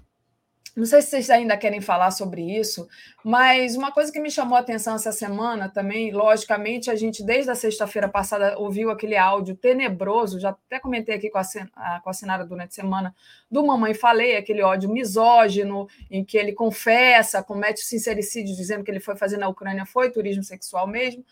não 0.75 0.85
sei 0.85 1.01
se 1.01 1.09
vocês 1.09 1.29
ainda 1.29 1.57
querem 1.57 1.81
falar 1.81 2.11
sobre 2.11 2.41
isso, 2.41 2.87
mas 3.23 3.75
uma 3.75 3.91
coisa 3.91 4.11
que 4.11 4.19
me 4.19 4.31
chamou 4.31 4.57
a 4.57 4.61
atenção 4.61 4.95
essa 4.95 5.11
semana 5.11 5.69
também, 5.69 6.11
logicamente, 6.11 6.89
a 6.89 6.95
gente 6.95 7.23
desde 7.23 7.51
a 7.51 7.55
sexta-feira 7.55 8.09
passada 8.09 8.57
ouviu 8.57 8.89
aquele 8.89 9.15
áudio 9.15 9.55
tenebroso, 9.55 10.39
já 10.39 10.49
até 10.49 10.79
comentei 10.79 11.15
aqui 11.15 11.29
com 11.29 11.37
a, 11.37 11.99
com 12.03 12.09
a 12.09 12.13
Sinara 12.13 12.45
durante 12.45 12.69
a 12.69 12.81
semana, 12.81 13.15
do 13.49 13.65
Mamãe 13.65 13.93
Falei, 13.93 14.37
aquele 14.37 14.63
ódio 14.63 14.89
misógino, 14.89 15.87
em 16.09 16.23
que 16.23 16.37
ele 16.37 16.53
confessa, 16.53 17.43
comete 17.43 17.81
sincericídio, 17.81 18.55
dizendo 18.55 18.83
que 18.83 18.89
ele 18.89 18.99
foi 18.99 19.15
fazer 19.15 19.37
na 19.37 19.47
Ucrânia 19.47 19.85
foi 19.85 20.09
turismo 20.09 20.43
sexual 20.43 20.87
mesmo. 20.87 21.23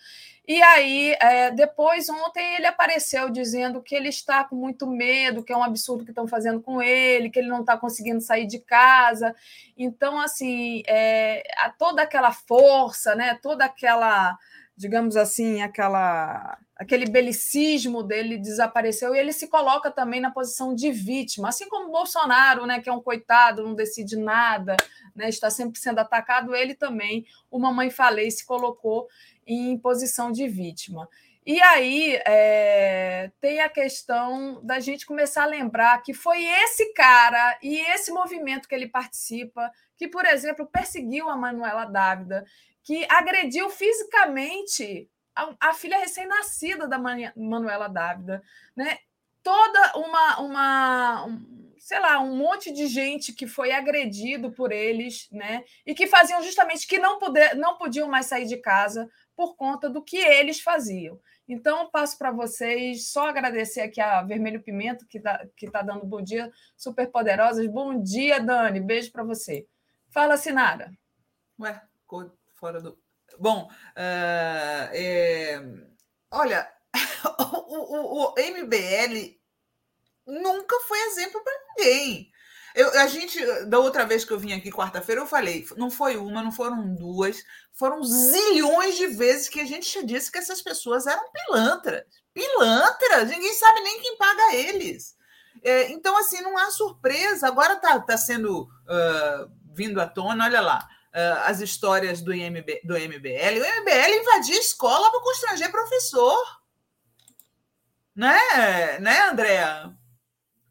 E 0.50 0.64
aí, 0.64 1.16
é, 1.22 1.52
depois, 1.52 2.10
ontem, 2.10 2.56
ele 2.56 2.66
apareceu 2.66 3.30
dizendo 3.30 3.84
que 3.84 3.94
ele 3.94 4.10
está 4.10 4.44
com 4.44 4.56
muito 4.56 4.88
medo, 4.88 5.44
que 5.44 5.54
é 5.54 5.56
um 5.56 5.64
absurdo 5.64 6.04
que 6.04 6.10
estão 6.10 6.28
fazendo 6.28 6.60
com 6.60 6.82
ele, 6.82 7.30
que 7.30 7.38
ele 7.38 7.48
não 7.48 7.60
está 7.60 7.78
conseguindo 7.78 8.20
sair 8.20 8.48
de 8.48 8.58
casa. 8.58 9.36
Então, 9.78 10.20
assim, 10.20 10.82
é, 10.88 11.44
toda 11.80 12.04
aquela 12.04 12.32
força, 12.32 13.16
né, 13.16 13.40
toda 13.42 13.64
aquela, 13.66 14.38
digamos 14.76 15.16
assim, 15.16 15.62
aquela 15.64 16.58
aquele 16.76 17.06
belicismo 17.06 18.02
dele 18.04 18.38
desapareceu 18.38 19.14
e 19.14 19.20
ele 19.20 19.34
se 19.34 19.50
coloca 19.50 19.92
também 19.92 20.22
na 20.22 20.32
posição 20.32 20.74
de 20.74 20.92
vítima, 20.92 21.50
assim 21.50 21.68
como 21.68 21.92
Bolsonaro, 21.92 22.66
né, 22.66 22.80
que 22.80 22.90
é 22.90 22.94
um 22.94 23.02
coitado, 23.02 23.64
não 23.64 23.74
decide 23.74 24.16
nada, 24.16 24.78
né, 25.16 25.28
está 25.28 25.50
sempre 25.50 25.80
sendo 25.80 26.00
atacado, 26.00 26.56
ele 26.56 26.74
também, 26.76 27.26
o 27.52 27.60
Mamãe 27.60 27.90
Falei, 27.90 28.32
se 28.32 28.46
colocou 28.46 29.08
em 29.46 29.78
posição 29.78 30.32
de 30.32 30.48
vítima. 30.48 31.10
E 31.52 31.60
aí 31.64 32.22
é, 32.28 33.32
tem 33.42 33.60
a 33.60 33.68
questão 33.68 34.64
da 34.64 34.80
gente 34.80 35.04
começar 35.04 35.42
a 35.42 35.48
lembrar 35.48 36.00
que 36.04 36.14
foi 36.14 36.44
esse 36.46 36.94
cara 36.94 37.58
e 37.64 37.80
esse 37.92 38.12
movimento 38.12 38.68
que 38.68 38.76
ele 38.76 38.88
participa 38.88 39.72
que, 39.98 40.08
por 40.08 40.28
exemplo, 40.28 40.68
perseguiu 40.68 41.28
a 41.28 41.36
Manuela 41.36 41.86
Dávida, 41.86 42.46
que 42.84 43.04
agrediu 43.10 43.68
fisicamente 43.72 45.10
a, 45.36 45.56
a 45.60 45.74
filha 45.74 45.98
recém-nascida 45.98 46.88
da 46.88 47.00
Manuela 47.36 47.88
Dávida, 47.88 48.44
né? 48.78 49.00
Toda 49.42 49.94
uma, 49.96 50.40
uma 50.42 51.26
um, 51.26 51.74
sei 51.80 52.00
lá, 52.00 52.20
um 52.20 52.36
monte 52.36 52.72
de 52.72 52.86
gente 52.86 53.34
que 53.34 53.48
foi 53.48 53.72
agredido 53.72 54.52
por 54.52 54.72
eles, 54.72 55.28
né? 55.32 55.64
E 55.84 55.96
que 55.96 56.06
faziam 56.06 56.44
justamente 56.44 56.86
que 56.86 57.00
não, 57.00 57.18
poder, 57.18 57.56
não 57.56 57.76
podiam 57.76 58.08
mais 58.08 58.28
sair 58.28 58.46
de 58.46 58.58
casa 58.58 59.10
por 59.36 59.56
conta 59.56 59.90
do 59.90 60.04
que 60.04 60.18
eles 60.18 60.60
faziam. 60.60 61.20
Então, 61.52 61.90
passo 61.90 62.16
para 62.16 62.32
vocês 62.32 63.10
só 63.12 63.28
agradecer 63.28 63.82
aqui 63.82 64.00
a 64.00 64.22
Vermelho 64.22 64.62
Pimento, 64.62 65.08
que 65.08 65.18
está 65.18 65.44
tá 65.72 65.82
dando 65.82 66.06
bom 66.06 66.22
dia, 66.22 66.52
super 66.78 67.10
poderosas. 67.10 67.66
Bom 67.66 68.00
dia, 68.04 68.40
Dani. 68.40 68.80
Beijo 68.80 69.12
para 69.12 69.24
você. 69.24 69.66
Fala, 70.12 70.38
Sinara. 70.38 70.92
Ué, 71.60 71.82
fora 72.54 72.80
do. 72.80 72.96
Bom, 73.40 73.68
uh, 73.68 74.94
é... 74.94 75.60
olha, 76.30 76.72
o, 77.40 77.96
o, 77.96 78.26
o 78.26 78.36
MBL 78.38 79.36
nunca 80.28 80.80
foi 80.88 81.00
exemplo 81.08 81.44
para 81.44 81.54
ninguém. 81.78 82.32
Eu, 82.80 82.98
a 82.98 83.08
gente, 83.08 83.46
da 83.66 83.78
outra 83.78 84.06
vez 84.06 84.24
que 84.24 84.32
eu 84.32 84.40
vim 84.40 84.54
aqui 84.54 84.72
quarta-feira, 84.72 85.20
eu 85.20 85.28
falei, 85.28 85.68
não 85.76 85.92
foi 85.92 86.16
uma, 86.16 86.42
não 86.42 86.50
foram 86.50 86.96
duas, 86.96 87.44
foram 87.74 88.02
zilhões 88.02 88.96
de 88.96 89.08
vezes 89.08 89.50
que 89.50 89.60
a 89.60 89.66
gente 89.66 89.94
já 89.94 90.02
disse 90.02 90.32
que 90.32 90.38
essas 90.38 90.62
pessoas 90.62 91.06
eram 91.06 91.30
pilantras. 91.30 92.06
Pilantras! 92.34 93.28
Ninguém 93.28 93.54
sabe 93.54 93.82
nem 93.82 94.00
quem 94.00 94.16
paga 94.16 94.56
eles. 94.56 95.14
É, 95.62 95.92
então, 95.92 96.18
assim, 96.18 96.40
não 96.40 96.58
há 96.58 96.72
surpresa. 96.72 97.50
Agora 97.50 97.74
está 97.74 98.00
tá 98.00 98.18
sendo 98.18 98.62
uh, 98.62 99.52
vindo 99.74 100.00
à 100.00 100.08
tona, 100.08 100.46
olha 100.46 100.62
lá, 100.62 100.88
uh, 101.14 101.48
as 101.48 101.60
histórias 101.60 102.22
do, 102.22 102.34
IMB, 102.34 102.80
do 102.86 102.94
MBL. 102.94 103.60
O 103.60 103.82
MBL 103.82 104.22
invadia 104.22 104.58
escola 104.58 105.12
para 105.12 105.20
constranger 105.20 105.70
professor. 105.70 106.62
Né, 108.16 109.00
né, 109.00 109.20
Andréa? 109.24 109.94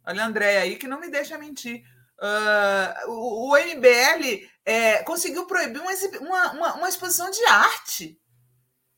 Olha 0.07 0.23
a 0.23 0.27
Andréia 0.27 0.61
aí 0.61 0.77
que 0.77 0.89
não 0.89 0.99
me 0.99 1.11
deixa 1.11 1.37
mentir. 1.37 1.85
Uh, 2.21 3.11
o, 3.11 3.53
o, 3.53 3.57
MBL 3.57 4.45
é, 4.65 5.05
conseguiu 5.05 5.47
proibir 5.47 5.81
uma, 5.81 6.53
uma, 6.53 6.75
uma, 6.75 6.89
exposição 6.89 7.31
de 7.31 7.45
arte. 7.45 8.21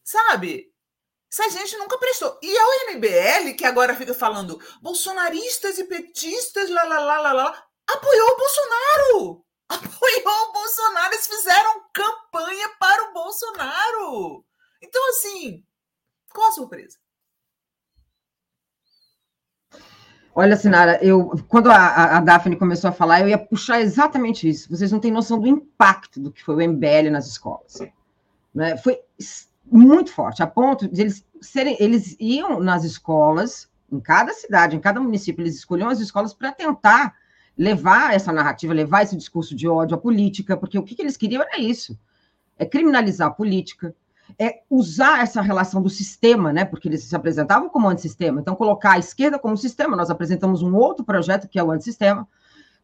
Sabe? 0.02 0.73
Essa 1.31 1.49
gente 1.50 1.76
nunca 1.76 1.99
prestou. 1.99 2.39
E 2.42 2.57
é 2.57 2.65
o 2.65 2.94
MBL 2.94 3.55
que 3.57 3.65
agora 3.65 3.94
fica 3.94 4.15
falando 4.15 4.58
bolsonaristas 4.81 5.78
e 5.78 5.84
petistas, 5.84 6.70
lá, 6.70 6.82
lá, 6.84 6.99
lá, 6.99 7.20
lá, 7.20 7.32
lá, 7.32 7.66
apoiou 7.86 8.31
o 8.31 8.36
Bolsonaro. 8.36 9.47
Apoiou 9.70 10.49
o 10.49 10.52
Bolsonaro. 10.52 11.15
Eles 11.15 11.28
fizeram 11.28 11.84
campanha 11.94 12.68
para 12.81 13.05
o 13.05 13.12
Bolsonaro. 13.12 14.44
Então, 14.82 15.08
assim, 15.10 15.65
qual 16.32 16.49
a 16.49 16.52
surpresa? 16.52 16.99
Olha, 20.34 20.57
Sinara, 20.57 20.99
eu, 21.02 21.33
quando 21.49 21.70
a, 21.70 22.17
a 22.18 22.20
Daphne 22.20 22.57
começou 22.57 22.89
a 22.89 22.92
falar, 22.92 23.20
eu 23.20 23.28
ia 23.28 23.39
puxar 23.39 23.81
exatamente 23.81 24.49
isso. 24.49 24.68
Vocês 24.70 24.92
não 24.92 25.00
têm 25.00 25.10
noção 25.10 25.39
do 25.41 25.49
impacto 25.49 26.20
do 26.20 26.31
que 26.31 26.42
foi 26.42 26.55
o 26.55 26.70
MBL 26.70 27.10
nas 27.10 27.26
escolas. 27.26 27.81
Né? 28.55 28.76
Foi 28.76 29.00
muito 29.70 30.12
forte, 30.12 30.42
a 30.42 30.47
ponto 30.47 30.89
de 30.89 31.00
eles 31.00 31.25
serem, 31.41 31.76
eles 31.78 32.17
iam 32.18 32.60
nas 32.60 32.84
escolas, 32.84 33.68
em 33.91 34.00
cada 34.00 34.33
cidade, 34.33 34.76
em 34.76 34.81
cada 34.81 35.00
município, 35.00 35.42
eles 35.42 35.57
escolhiam 35.57 35.89
as 35.89 36.00
escolas 36.00 36.33
para 36.33 36.52
tentar 36.52 37.15
levar 37.57 38.15
essa 38.15 38.33
narrativa, 38.33 38.73
levar 38.73 39.02
esse 39.02 39.17
discurso 39.17 39.55
de 39.55 39.68
ódio 39.68 39.97
à 39.97 39.99
política, 39.99 40.57
porque 40.57 40.78
o 40.78 40.83
que, 40.83 40.94
que 40.94 41.02
eles 41.02 41.17
queriam 41.17 41.42
era 41.42 41.60
isso: 41.60 41.99
é 42.59 42.65
criminalizar 42.65 43.28
a 43.28 43.33
política, 43.33 43.94
é 44.39 44.62
usar 44.68 45.23
essa 45.23 45.41
relação 45.41 45.83
do 45.83 45.91
sistema, 45.91 46.52
né? 46.52 46.65
Porque 46.65 46.89
eles 46.89 47.05
se 47.05 47.15
apresentavam 47.15 47.68
como 47.68 47.89
antissistema. 47.89 48.41
Então, 48.41 48.55
colocar 48.55 48.92
a 48.92 48.99
esquerda 48.99 49.39
como 49.39 49.57
sistema, 49.57 49.97
nós 49.97 50.10
apresentamos 50.10 50.62
um 50.62 50.75
outro 50.75 51.05
projeto 51.05 51.49
que 51.49 51.59
é 51.59 51.62
o 51.62 51.70
antissistema, 51.70 52.26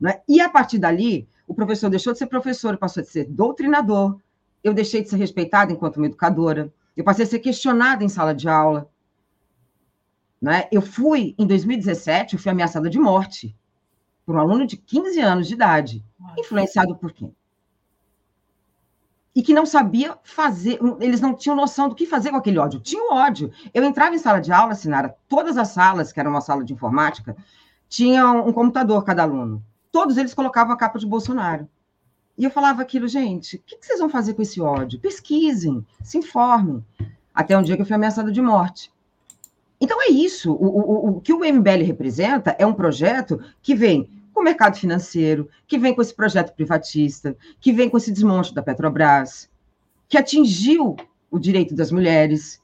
né? 0.00 0.20
E 0.28 0.40
a 0.40 0.48
partir 0.48 0.78
dali, 0.78 1.28
o 1.46 1.54
professor 1.54 1.88
deixou 1.88 2.12
de 2.12 2.18
ser 2.18 2.26
professor 2.26 2.74
e 2.74 2.78
passou 2.78 3.02
a 3.02 3.06
ser 3.06 3.24
doutrinador. 3.24 4.18
Eu 4.62 4.74
deixei 4.74 5.02
de 5.02 5.08
ser 5.08 5.16
respeitada 5.16 5.72
enquanto 5.72 5.96
uma 5.98 6.06
educadora. 6.06 6.72
Eu 6.96 7.04
passei 7.04 7.24
a 7.24 7.28
ser 7.28 7.38
questionada 7.38 8.02
em 8.02 8.08
sala 8.08 8.34
de 8.34 8.48
aula. 8.48 8.88
Né? 10.40 10.68
Eu 10.70 10.82
fui, 10.82 11.34
em 11.38 11.46
2017, 11.46 12.34
eu 12.34 12.40
fui 12.40 12.50
ameaçada 12.50 12.90
de 12.90 12.98
morte 12.98 13.56
por 14.24 14.34
um 14.34 14.40
aluno 14.40 14.66
de 14.66 14.76
15 14.76 15.20
anos 15.20 15.46
de 15.46 15.54
idade. 15.54 16.04
Influenciado 16.36 16.96
por 16.96 17.12
quem? 17.12 17.34
E 19.36 19.42
que 19.42 19.52
não 19.52 19.66
sabia 19.66 20.16
fazer, 20.24 20.78
eles 20.98 21.20
não 21.20 21.34
tinham 21.34 21.54
noção 21.54 21.90
do 21.90 21.94
que 21.94 22.06
fazer 22.06 22.30
com 22.30 22.38
aquele 22.38 22.58
ódio. 22.58 22.80
Tinha 22.80 23.12
ódio. 23.12 23.52
Eu 23.74 23.84
entrava 23.84 24.14
em 24.14 24.18
sala 24.18 24.40
de 24.40 24.50
aula, 24.50 24.74
Sinara, 24.74 25.14
todas 25.28 25.58
as 25.58 25.68
salas, 25.68 26.10
que 26.10 26.18
era 26.18 26.28
uma 26.28 26.40
sala 26.40 26.64
de 26.64 26.72
informática, 26.72 27.36
tinham 27.86 28.48
um 28.48 28.52
computador 28.52 29.04
cada 29.04 29.24
aluno. 29.24 29.62
Todos 29.92 30.16
eles 30.16 30.32
colocavam 30.32 30.72
a 30.72 30.76
capa 30.78 30.98
de 30.98 31.06
Bolsonaro. 31.06 31.68
E 32.38 32.44
eu 32.44 32.50
falava 32.50 32.80
aquilo, 32.80 33.06
gente, 33.06 33.56
o 33.56 33.62
que 33.62 33.76
vocês 33.78 33.98
vão 33.98 34.08
fazer 34.08 34.32
com 34.32 34.40
esse 34.40 34.58
ódio? 34.58 34.98
Pesquisem, 34.98 35.86
se 36.02 36.16
informem. 36.16 36.82
Até 37.34 37.58
um 37.58 37.62
dia 37.62 37.76
que 37.76 37.82
eu 37.82 37.86
fui 37.86 37.94
ameaçada 37.94 38.32
de 38.32 38.40
morte. 38.40 38.90
Então 39.78 40.02
é 40.02 40.10
isso. 40.10 40.50
O, 40.50 40.66
o, 40.66 41.08
o 41.08 41.20
que 41.20 41.34
o 41.34 41.40
MBL 41.40 41.84
representa 41.84 42.56
é 42.58 42.64
um 42.64 42.72
projeto 42.72 43.38
que 43.60 43.74
vem 43.74 44.08
o 44.40 44.44
mercado 44.44 44.76
financeiro, 44.76 45.48
que 45.66 45.78
vem 45.78 45.94
com 45.94 46.02
esse 46.02 46.14
projeto 46.14 46.54
privatista, 46.54 47.36
que 47.60 47.72
vem 47.72 47.88
com 47.88 47.96
esse 47.96 48.12
desmonte 48.12 48.54
da 48.54 48.62
Petrobras, 48.62 49.48
que 50.08 50.18
atingiu 50.18 50.96
o 51.30 51.38
direito 51.38 51.74
das 51.74 51.90
mulheres, 51.90 52.60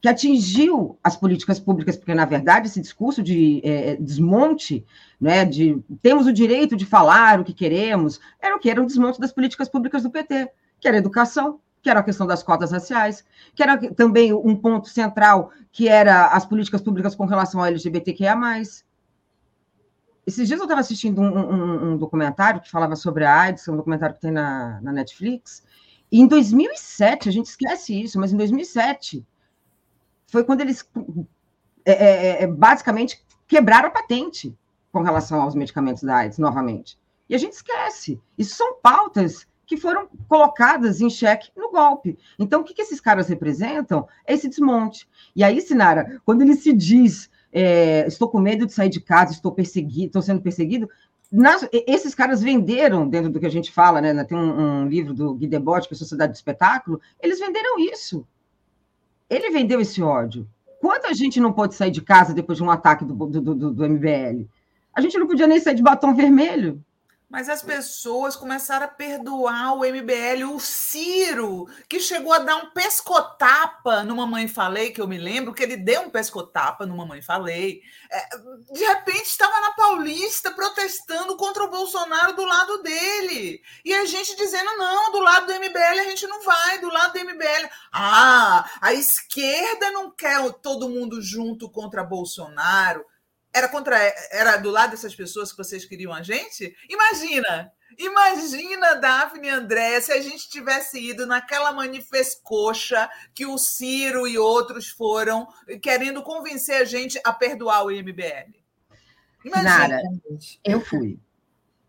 que 0.00 0.08
atingiu 0.08 0.96
as 1.02 1.16
políticas 1.16 1.58
públicas, 1.58 1.96
porque, 1.96 2.14
na 2.14 2.24
verdade, 2.24 2.68
esse 2.68 2.80
discurso 2.80 3.22
de 3.22 3.60
é, 3.64 3.96
desmonte, 3.96 4.86
né, 5.20 5.44
de 5.44 5.82
temos 6.00 6.26
o 6.26 6.32
direito 6.32 6.76
de 6.76 6.86
falar 6.86 7.40
o 7.40 7.44
que 7.44 7.52
queremos, 7.52 8.20
era 8.40 8.54
o 8.54 8.60
que? 8.60 8.70
Era 8.70 8.80
um 8.80 8.86
desmonte 8.86 9.20
das 9.20 9.32
políticas 9.32 9.68
públicas 9.68 10.02
do 10.02 10.10
PT, 10.10 10.50
que 10.80 10.86
era 10.86 10.96
educação, 10.96 11.60
que 11.82 11.90
era 11.90 12.00
a 12.00 12.04
questão 12.04 12.26
das 12.26 12.42
cotas 12.42 12.70
raciais, 12.70 13.24
que 13.54 13.62
era 13.62 13.76
também 13.94 14.32
um 14.32 14.54
ponto 14.54 14.88
central, 14.88 15.50
que 15.72 15.88
era 15.88 16.28
as 16.28 16.46
políticas 16.46 16.80
públicas 16.80 17.14
com 17.14 17.24
relação 17.24 17.60
ao 17.60 17.66
LGBTQIA+, 17.66 18.36
esses 20.28 20.46
dias 20.46 20.60
eu 20.60 20.64
estava 20.64 20.82
assistindo 20.82 21.22
um, 21.22 21.38
um, 21.38 21.92
um, 21.92 21.96
documentário 21.96 22.60
que 22.60 22.70
falava 22.70 22.94
sobre 22.94 23.24
a 23.24 23.40
AIDS, 23.40 23.66
é 23.66 23.72
um 23.72 23.76
documentário 23.76 24.14
que 24.14 24.20
tem 24.20 24.30
na, 24.30 24.78
na 24.82 24.92
Netflix, 24.92 25.62
e 26.12 26.20
em 26.20 26.26
2007, 26.26 27.30
a 27.30 27.32
gente 27.32 27.46
esquece 27.46 27.98
isso, 27.98 28.20
mas 28.20 28.30
em 28.30 28.36
2007 28.36 29.26
foi 30.26 30.44
quando 30.44 30.60
eles 30.60 30.86
é, 31.84 31.92
é, 31.92 32.42
é, 32.42 32.46
basicamente 32.46 33.24
quebraram 33.46 33.88
a 33.88 33.90
patente 33.90 34.54
com 34.92 35.00
relação 35.00 35.40
aos 35.40 35.54
medicamentos 35.54 36.02
da 36.02 36.16
AIDS 36.16 36.36
novamente. 36.36 36.98
E 37.26 37.34
a 37.34 37.38
gente 37.38 37.54
esquece. 37.54 38.20
Isso 38.36 38.54
são 38.54 38.78
pautas 38.82 39.46
que 39.66 39.78
foram 39.78 40.08
colocadas 40.28 41.00
em 41.00 41.08
xeque 41.08 41.50
no 41.56 41.70
golpe. 41.70 42.18
Então, 42.38 42.60
o 42.60 42.64
que, 42.64 42.74
que 42.74 42.82
esses 42.82 43.00
caras 43.00 43.28
representam? 43.28 44.06
É 44.26 44.34
esse 44.34 44.48
desmonte. 44.48 45.08
E 45.34 45.42
aí, 45.42 45.60
Sinara, 45.62 46.20
quando 46.24 46.42
ele 46.42 46.54
se 46.54 46.72
diz 46.74 47.30
é, 47.52 48.06
estou 48.06 48.28
com 48.28 48.40
medo 48.40 48.66
de 48.66 48.72
sair 48.72 48.88
de 48.88 49.00
casa, 49.00 49.32
estou 49.32 49.52
perseguido, 49.52 50.06
estou 50.06 50.22
sendo 50.22 50.40
perseguido. 50.40 50.88
Nas, 51.30 51.68
esses 51.72 52.14
caras 52.14 52.42
venderam, 52.42 53.08
dentro 53.08 53.30
do 53.30 53.38
que 53.38 53.46
a 53.46 53.50
gente 53.50 53.70
fala, 53.70 54.00
né? 54.00 54.24
Tem 54.24 54.36
um, 54.36 54.82
um 54.82 54.88
livro 54.88 55.12
do 55.12 55.34
Guy 55.34 55.46
Debord, 55.46 55.86
que 55.86 55.94
é 55.94 55.96
Sociedade 55.96 56.32
do 56.32 56.36
Espetáculo, 56.36 57.00
eles 57.20 57.38
venderam 57.38 57.78
isso. 57.78 58.26
Ele 59.28 59.50
vendeu 59.50 59.80
esse 59.80 60.02
ódio. 60.02 60.48
Quanta 60.80 61.12
gente 61.12 61.40
não 61.40 61.52
pode 61.52 61.74
sair 61.74 61.90
de 61.90 62.00
casa 62.00 62.32
depois 62.32 62.56
de 62.56 62.64
um 62.64 62.70
ataque 62.70 63.04
do, 63.04 63.14
do, 63.14 63.40
do, 63.40 63.72
do 63.72 63.88
MBL? 63.88 64.46
A 64.94 65.00
gente 65.00 65.18
não 65.18 65.26
podia 65.26 65.46
nem 65.46 65.60
sair 65.60 65.74
de 65.74 65.82
batom 65.82 66.14
vermelho. 66.14 66.82
Mas 67.28 67.46
as 67.50 67.62
pessoas 67.62 68.34
começaram 68.34 68.86
a 68.86 68.88
perdoar 68.88 69.74
o 69.74 69.84
MBL, 69.84 70.44
o 70.50 70.58
Ciro, 70.58 71.68
que 71.86 72.00
chegou 72.00 72.32
a 72.32 72.38
dar 72.38 72.56
um 72.56 72.70
pescotapa 72.70 74.02
no 74.02 74.16
Mamãe 74.16 74.48
Falei, 74.48 74.92
que 74.92 75.00
eu 75.00 75.06
me 75.06 75.18
lembro 75.18 75.52
que 75.52 75.62
ele 75.62 75.76
deu 75.76 76.02
um 76.02 76.10
pescotapa 76.10 76.86
no 76.86 76.96
Mamãe 76.96 77.20
Falei. 77.20 77.82
É, 78.10 78.28
de 78.72 78.82
repente 78.82 79.26
estava 79.26 79.60
na 79.60 79.72
Paulista 79.72 80.52
protestando 80.52 81.36
contra 81.36 81.64
o 81.64 81.70
Bolsonaro 81.70 82.34
do 82.34 82.46
lado 82.46 82.82
dele. 82.82 83.60
E 83.84 83.92
a 83.92 84.06
gente 84.06 84.34
dizendo: 84.34 84.78
não, 84.78 85.12
do 85.12 85.20
lado 85.20 85.46
do 85.48 85.52
MBL 85.52 86.00
a 86.00 86.04
gente 86.04 86.26
não 86.26 86.42
vai, 86.42 86.78
do 86.80 86.88
lado 86.88 87.12
do 87.12 87.20
MBL. 87.26 87.68
Ah, 87.92 88.70
a 88.80 88.94
esquerda 88.94 89.90
não 89.90 90.10
quer 90.10 90.50
todo 90.62 90.88
mundo 90.88 91.20
junto 91.20 91.70
contra 91.70 92.02
Bolsonaro 92.02 93.04
era 93.58 93.68
contra 93.68 93.96
era 94.30 94.56
do 94.56 94.70
lado 94.70 94.92
dessas 94.92 95.14
pessoas 95.14 95.50
que 95.50 95.58
vocês 95.58 95.84
queriam 95.84 96.12
a 96.12 96.22
gente? 96.22 96.74
Imagina, 96.88 97.72
imagina 97.98 98.94
Daphne 98.94 99.48
e 99.48 99.50
André 99.50 100.00
se 100.00 100.12
a 100.12 100.20
gente 100.20 100.48
tivesse 100.48 100.98
ido 100.98 101.26
naquela 101.26 101.72
manifescoxa 101.72 103.08
que 103.34 103.44
o 103.44 103.58
Ciro 103.58 104.26
e 104.26 104.38
outros 104.38 104.88
foram 104.88 105.46
querendo 105.82 106.22
convencer 106.22 106.76
a 106.80 106.84
gente 106.84 107.20
a 107.24 107.32
perdoar 107.32 107.84
o 107.84 107.90
MBL. 107.90 108.54
Imagina. 109.44 109.78
Nara, 109.88 110.02
eu 110.64 110.80
fui. 110.80 111.18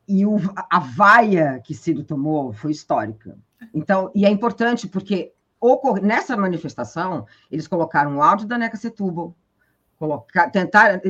E 0.07 0.25
o, 0.25 0.37
a 0.69 0.79
vaia 0.79 1.61
que 1.63 1.75
Ciro 1.75 2.03
tomou 2.03 2.51
foi 2.51 2.71
histórica. 2.71 3.37
Então, 3.73 4.11
e 4.15 4.25
é 4.25 4.29
importante 4.29 4.87
porque 4.87 5.33
nessa 6.01 6.35
manifestação, 6.35 7.27
eles 7.51 7.67
colocaram 7.67 8.17
o 8.17 8.23
áudio 8.23 8.47
da 8.47 8.57
Neca 8.57 8.77
Setúbal, 8.77 9.35
colocar, 9.99 10.49
tentar, 10.49 11.01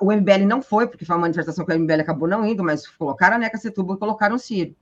o 0.00 0.12
MBL 0.12 0.44
não 0.46 0.60
foi, 0.62 0.86
porque 0.86 1.06
foi 1.06 1.16
uma 1.16 1.22
manifestação 1.22 1.64
que 1.64 1.72
o 1.72 1.78
MBL 1.78 2.02
acabou 2.02 2.28
não 2.28 2.46
indo, 2.46 2.62
mas 2.62 2.86
colocaram 2.86 3.36
a 3.36 3.38
Neca 3.38 3.56
Setúbal 3.56 3.96
e 3.96 3.98
colocaram 3.98 4.36
o 4.36 4.38
Ciro. 4.38 4.76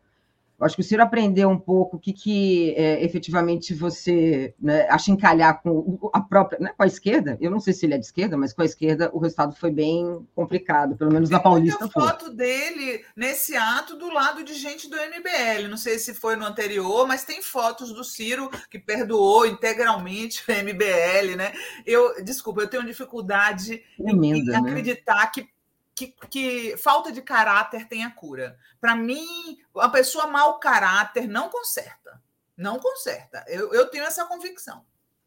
Eu 0.58 0.66
acho 0.66 0.76
que 0.76 0.82
o 0.82 0.84
Ciro 0.84 1.02
aprendeu 1.02 1.48
um 1.48 1.58
pouco 1.58 1.96
o 1.96 2.00
que, 2.00 2.12
que 2.12 2.74
é, 2.76 3.04
efetivamente 3.04 3.74
você 3.74 4.54
né, 4.60 4.86
achincalhar 4.88 5.60
com 5.60 6.10
a 6.12 6.20
própria, 6.20 6.58
né, 6.60 6.72
com 6.76 6.82
a 6.82 6.86
esquerda. 6.86 7.36
Eu 7.40 7.50
não 7.50 7.58
sei 7.58 7.72
se 7.72 7.84
ele 7.84 7.94
é 7.94 7.98
de 7.98 8.04
esquerda, 8.04 8.36
mas 8.36 8.52
com 8.52 8.62
a 8.62 8.64
esquerda 8.64 9.10
o 9.12 9.18
resultado 9.18 9.56
foi 9.56 9.70
bem 9.70 10.26
complicado, 10.34 10.96
pelo 10.96 11.12
menos 11.12 11.28
Tem 11.28 11.36
na 11.36 11.42
Paulista 11.42 11.88
foi. 11.88 12.02
foto 12.02 12.30
dele 12.30 13.04
nesse 13.16 13.56
ato 13.56 13.96
do 13.96 14.08
lado 14.12 14.44
de 14.44 14.54
gente 14.54 14.88
do 14.88 14.96
MBL. 14.96 15.68
Não 15.68 15.76
sei 15.76 15.98
se 15.98 16.14
foi 16.14 16.36
no 16.36 16.46
anterior, 16.46 17.06
mas 17.06 17.24
tem 17.24 17.42
fotos 17.42 17.92
do 17.92 18.04
Ciro 18.04 18.48
que 18.70 18.78
perdoou 18.78 19.46
integralmente 19.46 20.42
o 20.48 20.52
MBL, 20.52 21.36
né? 21.36 21.52
Eu, 21.84 22.22
desculpa, 22.22 22.60
eu 22.60 22.68
tenho 22.68 22.86
dificuldade 22.86 23.82
em, 23.98 24.10
Emenda, 24.10 24.56
em 24.56 24.62
né? 24.62 24.70
acreditar 24.70 25.26
que 25.32 25.48
que, 25.94 26.14
que 26.28 26.76
falta 26.76 27.12
de 27.12 27.22
caráter 27.22 27.86
tem 27.86 28.04
a 28.04 28.10
cura. 28.10 28.56
Para 28.80 28.96
mim, 28.96 29.58
uma 29.74 29.90
pessoa 29.90 30.26
mau 30.26 30.58
caráter 30.58 31.28
não 31.28 31.48
conserta. 31.48 32.22
Não 32.56 32.78
conserta. 32.78 33.44
Eu, 33.48 33.72
eu 33.72 33.88
tenho 33.88 34.04
essa 34.04 34.24
convicção. 34.24 34.84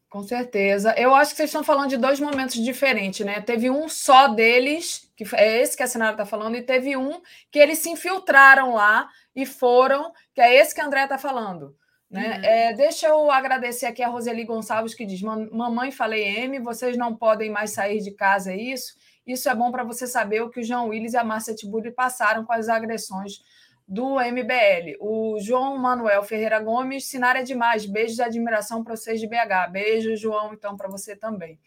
Com 0.08 0.22
certeza. 0.22 0.94
Eu 0.96 1.14
acho 1.14 1.32
que 1.32 1.36
vocês 1.36 1.50
estão 1.50 1.62
falando 1.62 1.90
de 1.90 1.98
dois 1.98 2.18
momentos 2.18 2.54
diferentes, 2.54 3.26
né? 3.26 3.42
Teve 3.42 3.68
um 3.68 3.88
só 3.88 4.28
deles, 4.28 5.10
que 5.14 5.24
é 5.34 5.60
esse 5.60 5.76
que 5.76 5.82
a 5.82 5.86
Senhora 5.86 6.12
está 6.12 6.24
falando, 6.24 6.56
e 6.56 6.62
teve 6.62 6.96
um 6.96 7.20
que 7.50 7.58
eles 7.58 7.78
se 7.78 7.90
infiltraram 7.90 8.72
lá 8.74 9.08
e 9.36 9.44
foram, 9.44 10.12
que 10.34 10.40
é 10.40 10.54
esse 10.54 10.74
que 10.74 10.80
a 10.80 10.86
André 10.86 11.04
está 11.04 11.18
falando. 11.18 11.76
Né? 12.10 12.38
Uhum. 12.38 12.44
É, 12.44 12.72
deixa 12.72 13.06
eu 13.06 13.30
agradecer 13.30 13.84
aqui 13.84 14.02
a 14.02 14.08
Roseli 14.08 14.44
Gonçalves, 14.44 14.94
que 14.94 15.04
diz: 15.04 15.20
"Mam- 15.20 15.50
Mamãe, 15.52 15.90
falei 15.90 16.24
M, 16.24 16.58
vocês 16.60 16.96
não 16.96 17.14
podem 17.14 17.50
mais 17.50 17.72
sair 17.72 18.00
de 18.00 18.12
casa, 18.12 18.52
é 18.52 18.56
isso? 18.56 18.94
Isso 19.28 19.46
é 19.46 19.54
bom 19.54 19.70
para 19.70 19.84
você 19.84 20.06
saber 20.06 20.40
o 20.40 20.48
que 20.48 20.60
o 20.60 20.64
João 20.64 20.88
Willis 20.88 21.12
e 21.12 21.18
a 21.18 21.22
Márcia 21.22 21.54
Tiburi 21.54 21.90
passaram 21.90 22.46
com 22.46 22.52
as 22.54 22.66
agressões 22.70 23.42
do 23.86 24.16
MBL. 24.16 24.96
O 25.00 25.38
João 25.38 25.76
Manuel 25.76 26.22
Ferreira 26.22 26.58
Gomes, 26.58 27.06
Sinara 27.06 27.40
é 27.40 27.42
demais. 27.42 27.84
Beijos 27.84 28.16
de 28.16 28.22
admiração 28.22 28.82
para 28.82 28.96
vocês 28.96 29.20
de 29.20 29.26
BH. 29.26 29.70
Beijo, 29.70 30.16
João, 30.16 30.54
então, 30.54 30.78
para 30.78 30.88
você 30.88 31.14
também. 31.14 31.58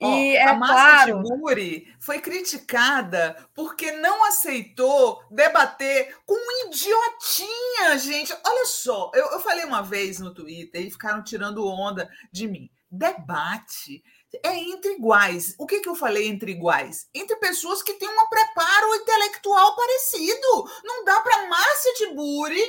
Ó, 0.00 0.08
E 0.08 0.36
é 0.36 0.48
a 0.48 0.54
Márcia 0.54 1.14
claro. 1.14 1.22
Tiburi 1.24 1.92
foi 1.98 2.20
criticada 2.20 3.36
porque 3.54 3.90
não 3.92 4.24
aceitou 4.26 5.20
debater 5.30 6.16
com 6.24 6.34
um 6.34 6.68
idiotinha, 6.68 7.98
gente. 7.98 8.32
Olha 8.44 8.66
só, 8.66 9.10
eu, 9.14 9.26
eu 9.32 9.40
falei 9.40 9.64
uma 9.64 9.82
vez 9.82 10.20
no 10.20 10.32
Twitter 10.32 10.80
e 10.80 10.90
ficaram 10.90 11.24
tirando 11.24 11.66
onda 11.66 12.08
de 12.30 12.46
mim. 12.46 12.70
Debate 12.88 14.02
é 14.42 14.56
entre 14.56 14.92
iguais. 14.92 15.54
O 15.58 15.66
que, 15.66 15.80
que 15.80 15.88
eu 15.88 15.94
falei 15.94 16.28
entre 16.28 16.52
iguais? 16.52 17.08
Entre 17.14 17.36
pessoas 17.36 17.82
que 17.82 17.94
têm 17.94 18.08
um 18.08 18.26
preparo 18.28 18.94
intelectual 18.94 19.74
parecido. 19.74 20.70
Não 20.84 21.04
dá 21.04 21.20
para 21.20 21.48
Márcia 21.48 21.94
Tiburi 21.94 22.64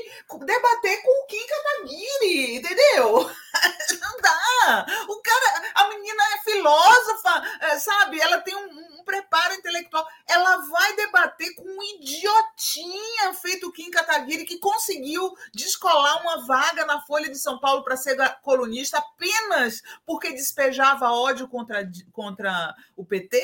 debater 0.45 1.01
com 1.03 1.23
o 1.23 1.27
Kim 1.27 1.45
Kataguiri, 1.47 2.55
entendeu? 2.55 3.29
Não 4.01 4.17
dá. 4.21 4.85
O 5.07 5.21
cara, 5.21 5.71
a 5.75 5.89
menina 5.89 6.23
é 6.35 6.51
filósofa, 6.51 7.57
é, 7.61 7.79
sabe? 7.79 8.19
Ela 8.19 8.39
tem 8.41 8.55
um, 8.55 8.99
um 8.99 9.03
preparo 9.03 9.53
intelectual. 9.53 10.07
Ela 10.27 10.57
vai 10.57 10.95
debater 10.95 11.53
com 11.55 11.63
um 11.63 11.83
idiotinha 11.99 13.33
feito 13.33 13.67
o 13.67 13.71
Kim 13.71 13.91
Kataguiri 13.91 14.45
que 14.45 14.57
conseguiu 14.59 15.33
descolar 15.53 16.21
uma 16.21 16.45
vaga 16.45 16.85
na 16.85 17.01
Folha 17.01 17.29
de 17.29 17.37
São 17.37 17.59
Paulo 17.59 17.83
para 17.83 17.97
ser 17.97 18.17
colunista 18.41 18.97
apenas 18.97 19.81
porque 20.05 20.31
despejava 20.31 21.11
ódio 21.11 21.47
contra, 21.51 21.87
contra 22.11 22.73
o 22.95 23.05
PT. 23.05 23.43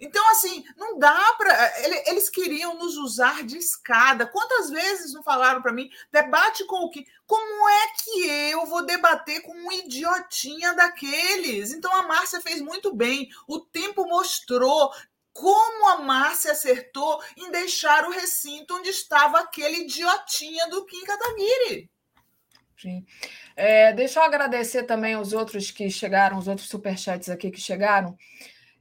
Então, 0.00 0.30
assim, 0.30 0.64
não 0.76 0.96
dá 0.96 1.34
para. 1.36 1.72
Eles 2.06 2.30
queriam 2.30 2.74
nos 2.78 2.96
usar 2.96 3.42
de 3.44 3.58
escada. 3.58 4.26
Quantas 4.26 4.70
vezes 4.70 5.12
não 5.12 5.24
falaram 5.24 5.60
para 5.60 5.72
mim? 5.72 5.90
Debate 6.12 6.64
com 6.66 6.84
o 6.84 6.90
que? 6.90 7.04
Como 7.26 7.68
é 7.68 7.86
que 7.96 8.28
eu 8.52 8.64
vou 8.64 8.86
debater 8.86 9.42
com 9.42 9.52
um 9.52 9.72
idiotinha 9.72 10.72
daqueles? 10.74 11.72
Então, 11.72 11.92
a 11.92 12.04
Márcia 12.04 12.40
fez 12.40 12.60
muito 12.60 12.94
bem. 12.94 13.28
O 13.48 13.58
tempo 13.58 14.06
mostrou 14.06 14.92
como 15.32 15.88
a 15.88 15.98
Márcia 15.98 16.52
acertou 16.52 17.20
em 17.36 17.50
deixar 17.50 18.04
o 18.06 18.10
recinto 18.10 18.76
onde 18.76 18.90
estava 18.90 19.40
aquele 19.40 19.82
idiotinha 19.82 20.68
do 20.68 20.84
Kim 20.84 21.04
Kataguiri. 21.04 21.90
Sim. 22.80 23.04
É, 23.56 23.92
deixa 23.92 24.20
eu 24.20 24.24
agradecer 24.24 24.84
também 24.84 25.16
os 25.16 25.32
outros 25.32 25.70
que 25.70 25.90
chegaram, 25.90 26.38
os 26.38 26.46
outros 26.46 26.68
superchats 26.68 27.28
aqui 27.28 27.50
que 27.50 27.60
chegaram, 27.60 28.16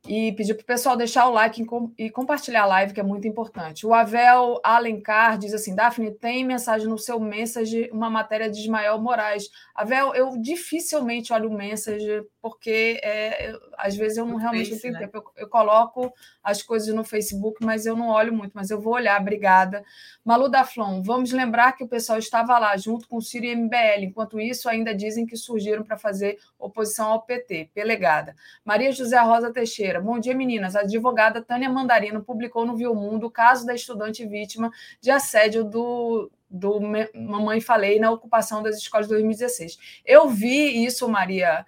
e 0.07 0.31
pedir 0.33 0.53
para 0.53 0.63
o 0.63 0.65
pessoal 0.65 0.95
deixar 0.95 1.27
o 1.27 1.33
like 1.33 1.65
e 1.97 2.09
compartilhar 2.09 2.63
a 2.63 2.67
live, 2.67 2.93
que 2.93 2.99
é 2.99 3.03
muito 3.03 3.27
importante. 3.27 3.85
O 3.85 3.93
Avel 3.93 4.59
Alencar 4.63 5.37
diz 5.37 5.53
assim: 5.53 5.75
Daphne, 5.75 6.11
tem 6.11 6.45
mensagem 6.45 6.87
no 6.87 6.97
seu 6.97 7.19
message, 7.19 7.89
uma 7.91 8.09
matéria 8.09 8.49
de 8.49 8.59
Ismael 8.59 8.99
Moraes. 9.01 9.49
Avel, 9.75 10.13
eu 10.13 10.37
dificilmente 10.39 11.33
olho 11.33 11.49
o 11.49 11.53
message, 11.53 12.23
porque 12.49 12.99
é, 13.03 13.51
eu, 13.51 13.59
às 13.77 13.95
vezes 13.95 14.17
eu 14.17 14.25
não 14.25 14.37
realmente 14.37 14.71
não 14.71 14.79
tenho 14.79 14.93
né? 14.93 14.99
tempo. 15.01 15.17
Eu, 15.17 15.23
eu, 15.35 15.49
coloco 15.49 16.13
as 16.41 16.63
coisas 16.63 16.93
no 16.95 17.03
Facebook, 17.03 17.63
mas 17.63 17.85
eu 17.85 17.95
não 17.95 18.07
olho 18.07 18.33
muito, 18.33 18.53
mas 18.53 18.69
eu 18.69 18.79
vou 18.79 18.93
olhar, 18.93 19.19
obrigada. 19.19 19.83
Malu 20.23 20.47
Daflon, 20.47 21.01
vamos 21.03 21.31
lembrar 21.33 21.73
que 21.73 21.83
o 21.83 21.87
pessoal 21.87 22.17
estava 22.17 22.57
lá 22.57 22.75
junto 22.77 23.07
com 23.07 23.17
o 23.17 23.21
Ciro 23.21 23.45
e 23.45 23.55
MBL. 23.55 24.03
Enquanto 24.03 24.39
isso, 24.39 24.69
ainda 24.69 24.95
dizem 24.95 25.25
que 25.25 25.35
surgiram 25.35 25.83
para 25.83 25.97
fazer 25.97 26.37
oposição 26.57 27.09
ao 27.11 27.21
PT. 27.21 27.69
Pelegada. 27.73 28.33
Maria 28.63 28.91
José 28.91 29.19
Rosa 29.19 29.51
Teixeira. 29.51 29.99
Bom 29.99 30.17
dia, 30.17 30.33
meninas. 30.33 30.75
A 30.75 30.81
advogada 30.81 31.41
Tânia 31.41 31.69
Mandarino 31.69 32.23
publicou 32.23 32.65
no 32.65 32.77
Viu 32.77 32.95
Mundo 32.95 33.27
o 33.27 33.31
caso 33.31 33.65
da 33.65 33.75
estudante 33.75 34.25
vítima 34.25 34.71
de 35.01 35.11
assédio 35.11 35.65
do, 35.65 36.31
do 36.49 36.79
Mamãe 37.13 37.59
Falei 37.59 37.99
na 37.99 38.11
ocupação 38.11 38.63
das 38.63 38.77
escolas 38.77 39.07
de 39.07 39.13
2016. 39.13 39.77
Eu 40.05 40.29
vi 40.29 40.85
isso, 40.85 41.07
Maria 41.09 41.65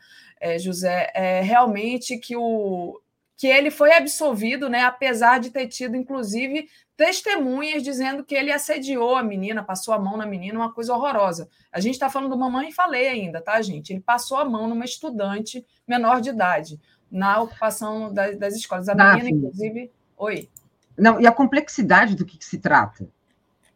José, 0.58 1.12
é, 1.14 1.42
realmente 1.42 2.18
que, 2.18 2.36
o, 2.36 3.02
que 3.36 3.48
ele 3.48 3.70
foi 3.70 3.94
absolvido, 3.94 4.70
né, 4.70 4.84
apesar 4.84 5.40
de 5.40 5.50
ter 5.50 5.68
tido, 5.68 5.96
inclusive, 5.96 6.68
testemunhas 6.96 7.84
dizendo 7.84 8.24
que 8.24 8.36
ele 8.36 8.52
assediou 8.52 9.16
a 9.16 9.24
menina, 9.24 9.64
passou 9.64 9.94
a 9.94 10.00
mão 10.00 10.18
na 10.18 10.26
menina, 10.26 10.60
uma 10.60 10.74
coisa 10.74 10.94
horrorosa. 10.94 11.50
A 11.72 11.80
gente 11.80 11.94
está 11.94 12.10
falando 12.10 12.32
do 12.32 12.38
Mamãe 12.38 12.72
Falei 12.72 13.08
ainda, 13.08 13.40
tá, 13.42 13.62
gente? 13.62 13.92
Ele 13.92 14.02
passou 14.02 14.38
a 14.38 14.46
mão 14.46 14.68
numa 14.68 14.84
estudante 14.84 15.66
menor 15.88 16.20
de 16.20 16.30
idade 16.30 16.80
na 17.10 17.42
ocupação 17.42 18.14
das, 18.14 18.38
das 18.38 18.56
escolas. 18.56 18.90
A 18.90 18.96
menina, 18.96 19.14
Daphne. 19.14 19.32
inclusive. 19.32 19.92
Oi. 20.18 20.50
Não, 20.98 21.20
e 21.20 21.26
a 21.26 21.32
complexidade 21.32 22.16
do 22.16 22.26
que, 22.26 22.38
que, 22.38 22.46
se 22.46 22.58
trata. 22.60 23.08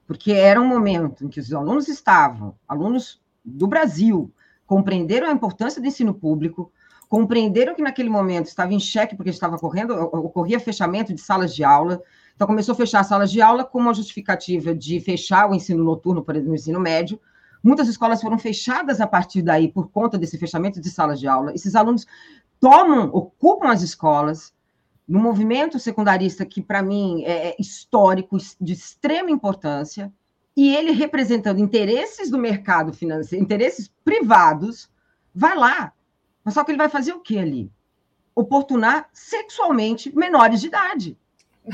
Porque 0.06 0.34
era 0.34 0.60
um 0.60 0.68
momento 0.68 1.26
em 1.26 1.30
que 1.30 1.40
os 1.40 1.54
alunos 1.54 1.88
estavam, 1.88 2.56
alunos 2.68 3.22
do 3.44 3.68
Brasil, 3.68 4.30
compreenderam 4.74 5.28
a 5.28 5.32
importância 5.32 5.80
do 5.80 5.86
ensino 5.86 6.16
público, 6.16 6.72
compreenderam 7.08 7.76
que 7.76 7.82
naquele 7.84 8.10
momento 8.10 8.48
estava 8.48 8.74
em 8.74 8.80
xeque, 8.80 9.16
porque 9.16 9.30
estava 9.30 9.56
correndo, 9.56 9.94
ocorria 9.94 10.60
fechamento 10.60 11.14
de 11.14 11.22
salas 11.22 11.54
de 11.54 11.64
aula. 11.64 12.02
Então, 12.36 12.48
começou 12.48 12.74
a 12.74 12.76
fechar 12.76 13.04
salas 13.04 13.32
de 13.32 13.40
aula 13.40 13.64
com 13.64 13.78
uma 13.78 13.94
justificativa 13.94 14.74
de 14.74 15.00
fechar 15.00 15.48
o 15.48 15.54
ensino 15.54 15.84
noturno, 15.84 16.26
exemplo, 16.28 16.50
no 16.50 16.56
ensino 16.56 16.80
médio. 16.80 17.22
Muitas 17.62 17.88
escolas 17.88 18.20
foram 18.20 18.40
fechadas 18.40 19.00
a 19.00 19.06
partir 19.06 19.44
daí 19.44 19.72
por 19.72 19.92
conta 19.92 20.18
desse 20.18 20.40
fechamento 20.40 20.82
de 20.82 20.90
salas 20.90 21.20
de 21.20 21.28
aula. 21.28 21.54
Esses 21.54 21.76
alunos 21.76 22.08
tomam, 22.60 23.12
ocupam 23.14 23.70
as 23.70 23.84
escolas, 23.84 24.52
no 25.08 25.20
movimento 25.20 25.78
secundarista 25.78 26.44
que, 26.48 26.64
para 26.64 26.82
mim, 26.82 27.24
é 27.26 27.56
histórico, 27.60 28.38
de 28.60 28.74
extrema 28.74 29.30
importância, 29.30 30.12
e 30.56 30.76
ele 30.76 30.92
representando 30.92 31.60
interesses 31.60 32.30
do 32.30 32.38
mercado 32.38 32.94
financeiro, 32.94 33.44
interesses 33.44 33.92
privados, 34.04 34.90
vai 35.34 35.56
lá. 35.56 35.94
Mas 36.44 36.54
só 36.54 36.64
que 36.64 36.72
ele 36.72 36.78
vai 36.78 36.90
fazer 36.90 37.14
o 37.14 37.22
que 37.22 37.38
ali? 37.38 37.72
Oportunar 38.36 39.08
sexualmente 39.14 40.16
menores 40.16 40.62
de 40.62 40.68
idade. 40.68 41.18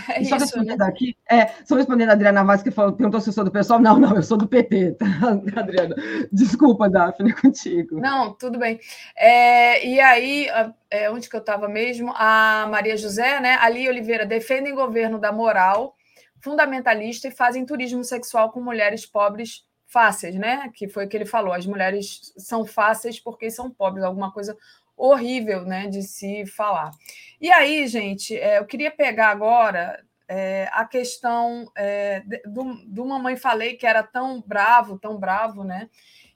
É 0.07 0.23
só 0.23 0.35
isso, 0.35 0.45
respondendo 0.45 0.79
né? 0.79 0.85
aqui, 0.85 1.17
é, 1.27 1.47
só 1.65 1.75
respondendo 1.75 2.09
a 2.09 2.13
Adriana 2.13 2.43
Vaz, 2.43 2.61
que 2.61 2.69
falou, 2.69 2.93
perguntou 2.93 3.19
se 3.19 3.29
eu 3.29 3.33
sou 3.33 3.43
do 3.43 3.51
pessoal. 3.51 3.79
Não, 3.79 3.97
não, 3.99 4.15
eu 4.15 4.21
sou 4.21 4.37
do 4.37 4.47
PT, 4.47 4.91
tá, 4.91 5.05
Adriana? 5.59 5.95
Desculpa, 6.31 6.87
Daphne, 6.87 7.33
contigo. 7.41 7.99
Não, 7.99 8.33
tudo 8.33 8.59
bem. 8.59 8.79
É, 9.17 9.85
e 9.85 9.99
aí, 9.99 10.47
é, 10.91 11.09
onde 11.09 11.27
que 11.27 11.35
eu 11.35 11.39
estava 11.39 11.67
mesmo? 11.67 12.13
A 12.15 12.67
Maria 12.69 12.95
José, 12.95 13.39
né? 13.39 13.57
Ali 13.61 13.89
Oliveira, 13.89 14.27
defendem 14.27 14.75
governo 14.75 15.17
da 15.17 15.31
moral 15.31 15.95
fundamentalista 16.41 17.27
e 17.27 17.31
fazem 17.31 17.65
turismo 17.65 18.03
sexual 18.03 18.51
com 18.51 18.61
mulheres 18.61 19.05
pobres 19.05 19.65
fáceis, 19.85 20.35
né? 20.35 20.69
Que 20.73 20.87
foi 20.87 21.05
o 21.05 21.09
que 21.09 21.17
ele 21.17 21.25
falou. 21.25 21.53
As 21.53 21.65
mulheres 21.65 22.33
são 22.37 22.65
fáceis 22.65 23.19
porque 23.19 23.49
são 23.49 23.71
pobres, 23.71 24.03
alguma 24.03 24.31
coisa 24.31 24.57
horrível, 24.95 25.63
né, 25.63 25.87
de 25.87 26.03
se 26.03 26.45
falar. 26.45 26.91
E 27.39 27.49
aí, 27.49 27.87
gente, 27.87 28.37
é, 28.37 28.59
eu 28.59 28.65
queria 28.65 28.91
pegar 28.91 29.29
agora 29.29 30.03
é, 30.27 30.69
a 30.73 30.85
questão 30.85 31.71
é, 31.75 32.21
do, 32.45 32.75
do 32.85 33.05
Mamãe 33.05 33.37
Falei, 33.37 33.75
que 33.75 33.87
era 33.87 34.03
tão 34.03 34.43
bravo, 34.45 34.99
tão 34.99 35.17
bravo, 35.17 35.63
né? 35.63 35.89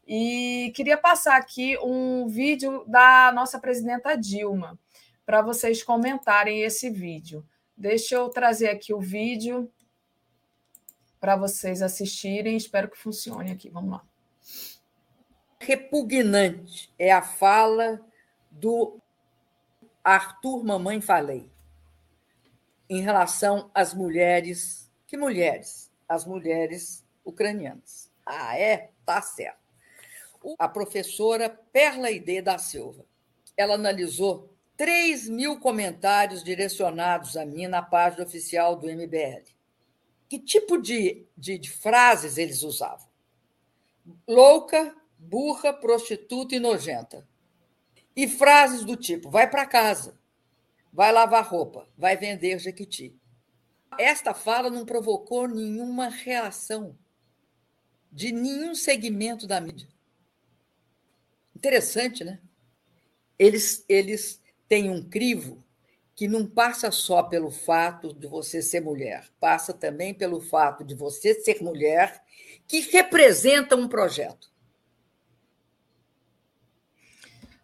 E 0.07 0.72
queria 0.75 0.98
passar 0.98 1.38
aqui 1.38 1.77
um 1.80 2.27
vídeo 2.27 2.83
da 2.88 3.32
nossa 3.33 3.59
presidenta 3.59 4.15
Dilma, 4.15 4.80
para 5.25 5.41
vocês 5.41 5.83
comentarem 5.83 6.61
esse 6.61 6.90
vídeo. 6.90 7.45
Deixa 7.75 8.15
eu 8.15 8.30
trazer 8.30 8.69
aqui 8.69 8.93
o 8.93 8.99
vídeo 8.99 9.69
para 11.23 11.37
vocês 11.37 11.81
assistirem. 11.81 12.57
Espero 12.57 12.89
que 12.89 12.97
funcione 12.97 13.49
aqui. 13.49 13.69
Vamos 13.69 13.91
lá. 13.91 14.05
Repugnante 15.57 16.93
é 16.99 17.13
a 17.13 17.21
fala 17.21 18.05
do 18.51 18.99
Arthur 20.03 20.65
Mamãe 20.65 20.99
Falei 20.99 21.49
em 22.89 22.99
relação 22.99 23.71
às 23.73 23.93
mulheres. 23.93 24.91
Que 25.07 25.15
mulheres? 25.15 25.89
As 26.09 26.25
mulheres 26.25 27.05
ucranianas. 27.23 28.11
Ah, 28.25 28.59
é? 28.59 28.91
Tá 29.05 29.21
certo. 29.21 29.63
A 30.59 30.67
professora 30.67 31.47
Perla 31.47 32.11
Ide 32.11 32.41
da 32.41 32.57
Silva. 32.57 33.05
Ela 33.55 33.75
analisou 33.75 34.53
3 34.75 35.29
mil 35.29 35.57
comentários 35.57 36.43
direcionados 36.43 37.37
a 37.37 37.45
mim 37.45 37.67
na 37.67 37.81
página 37.81 38.25
oficial 38.25 38.75
do 38.75 38.87
MBL. 38.87 39.52
Que 40.33 40.39
tipo 40.39 40.81
de, 40.81 41.27
de, 41.37 41.59
de 41.59 41.69
frases 41.69 42.39
eles 42.39 42.63
usavam? 42.63 43.07
Louca, 44.27 44.99
burra, 45.15 45.71
prostituta 45.71 46.55
e 46.55 46.59
nojenta. 46.59 47.29
E 48.15 48.27
frases 48.27 48.83
do 48.83 48.97
tipo: 48.97 49.29
vai 49.29 49.47
para 49.47 49.67
casa, 49.67 50.19
vai 50.91 51.11
lavar 51.11 51.47
roupa, 51.47 51.87
vai 51.95 52.17
vender 52.17 52.57
jequiti. 52.57 53.15
Esta 53.95 54.33
fala 54.33 54.71
não 54.71 54.87
provocou 54.87 55.47
nenhuma 55.47 56.09
reação 56.09 56.97
de 58.11 58.31
nenhum 58.31 58.73
segmento 58.73 59.45
da 59.45 59.61
mídia. 59.61 59.87
Interessante, 61.55 62.23
né? 62.23 62.41
Eles, 63.37 63.85
eles 63.87 64.41
têm 64.67 64.89
um 64.89 65.07
crivo 65.07 65.63
que 66.16 66.27
não 66.27 66.45
passa 66.45 66.92
só 66.92 67.24
pelo 67.24 67.50
fato 67.50 68.14
de 68.14 68.27
você 68.27 68.61
ser 68.61 68.82
mulher, 68.82 69.25
passa 69.40 69.74
também 69.74 70.14
pelo 70.14 70.40
fato 70.40 70.83
de 70.83 70.93
você 70.93 71.33
ser 71.33 71.61
mulher 71.61 72.22
que 72.67 72.80
representa 72.80 73.75
um 73.75 73.88
projeto. 73.88 74.53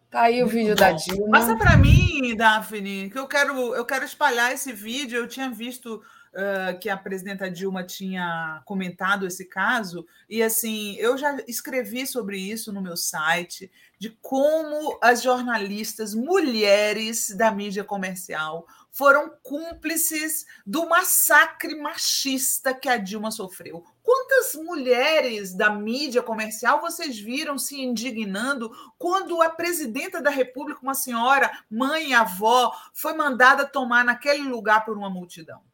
Tá 0.10 0.24
aí 0.24 0.42
o 0.42 0.48
vídeo 0.48 0.76
da 0.76 0.92
Dilma. 0.92 1.40
Passa 1.40 1.56
para 1.56 1.78
mim, 1.78 2.36
Daphne, 2.36 3.11
que 3.11 3.19
eu 3.19 3.28
quero, 3.28 3.76
eu 3.76 3.86
quero 3.86 4.03
espalhar 4.03 4.52
esse 4.52 4.74
vídeo. 4.74 5.19
Eu 5.19 5.28
tinha 5.28 5.52
visto 5.52 6.02
uh, 6.33 6.77
que 6.80 6.90
a 6.90 6.98
presidenta 6.98 7.49
Dilma 7.49 7.83
tinha 7.83 8.61
comentado 8.66 9.25
esse 9.25 9.45
caso, 9.45 10.06
e 10.30 10.41
assim, 10.41 10.95
eu 10.95 11.17
já 11.17 11.38
escrevi 11.48 12.06
sobre 12.06 12.38
isso 12.38 12.72
no 12.72 12.82
meu 12.82 12.98
site, 12.98 13.72
de 13.98 14.09
como 14.22 14.98
as 15.01 15.22
jornalistas 15.22 16.16
mulheres 16.16 17.35
da 17.35 17.51
mídia 17.51 17.83
comercial 17.83 18.66
foram 18.91 19.32
cúmplices 19.43 20.45
do 20.66 20.88
massacre 20.88 21.75
machista 21.75 22.74
que 22.74 22.90
a 22.90 22.98
Dilma 22.98 23.32
sofreu. 23.32 23.83
Quantas 24.01 24.56
mulheres 24.56 25.53
da 25.53 25.69
mídia 25.69 26.24
comercial 26.24 26.82
vocês 26.82 27.19
viram 27.19 27.58
se 27.58 27.80
indignando 27.80 28.72
quando 28.98 29.41
a 29.41 29.49
presidenta 29.49 30.22
da 30.22 30.30
República, 30.30 30.82
uma 30.82 30.95
senhora, 30.95 31.51
mãe 31.69 32.09
e 32.09 32.14
avó, 32.14 32.74
foi 32.93 33.14
mandada 33.14 33.66
tomar 33.66 34.03
naquele 34.03 34.43
lugar 34.43 34.83
por 34.83 34.98
uma 34.98 35.09
multidão? 35.09 35.68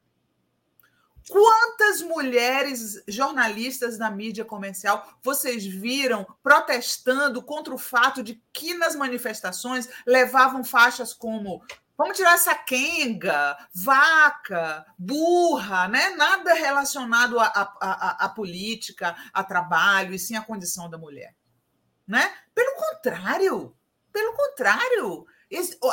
Quantas 1.30 2.02
mulheres 2.02 3.04
jornalistas 3.08 3.98
da 3.98 4.12
mídia 4.12 4.46
comercial 4.46 5.18
vocês 5.24 5.66
viram 5.66 6.26
protestando 6.44 7.42
contra 7.42 7.74
o 7.74 7.80
fato 7.80 8.22
de 8.22 8.42
que 8.54 8.76
nas 8.76 8.96
manifestações 8.96 9.90
levavam 10.06 10.64
faixas 10.64 11.14
como 11.14 11.64
Vamos 11.98 12.18
tirar 12.18 12.34
essa 12.34 12.54
quenga, 12.54 13.58
vaca, 13.74 14.86
burra, 15.00 15.88
né? 15.88 16.10
nada 16.10 16.54
relacionado 16.54 17.40
à 17.40 18.34
política, 18.36 19.16
a 19.32 19.42
trabalho, 19.44 20.14
e 20.14 20.20
sim 20.20 20.36
à 20.36 20.42
condição 20.42 20.90
da 20.90 20.98
mulher. 20.98 21.34
Né? 22.06 22.36
Pelo 22.54 22.76
contrário, 22.76 23.74
pelo 24.12 24.34
contrário, 24.34 25.26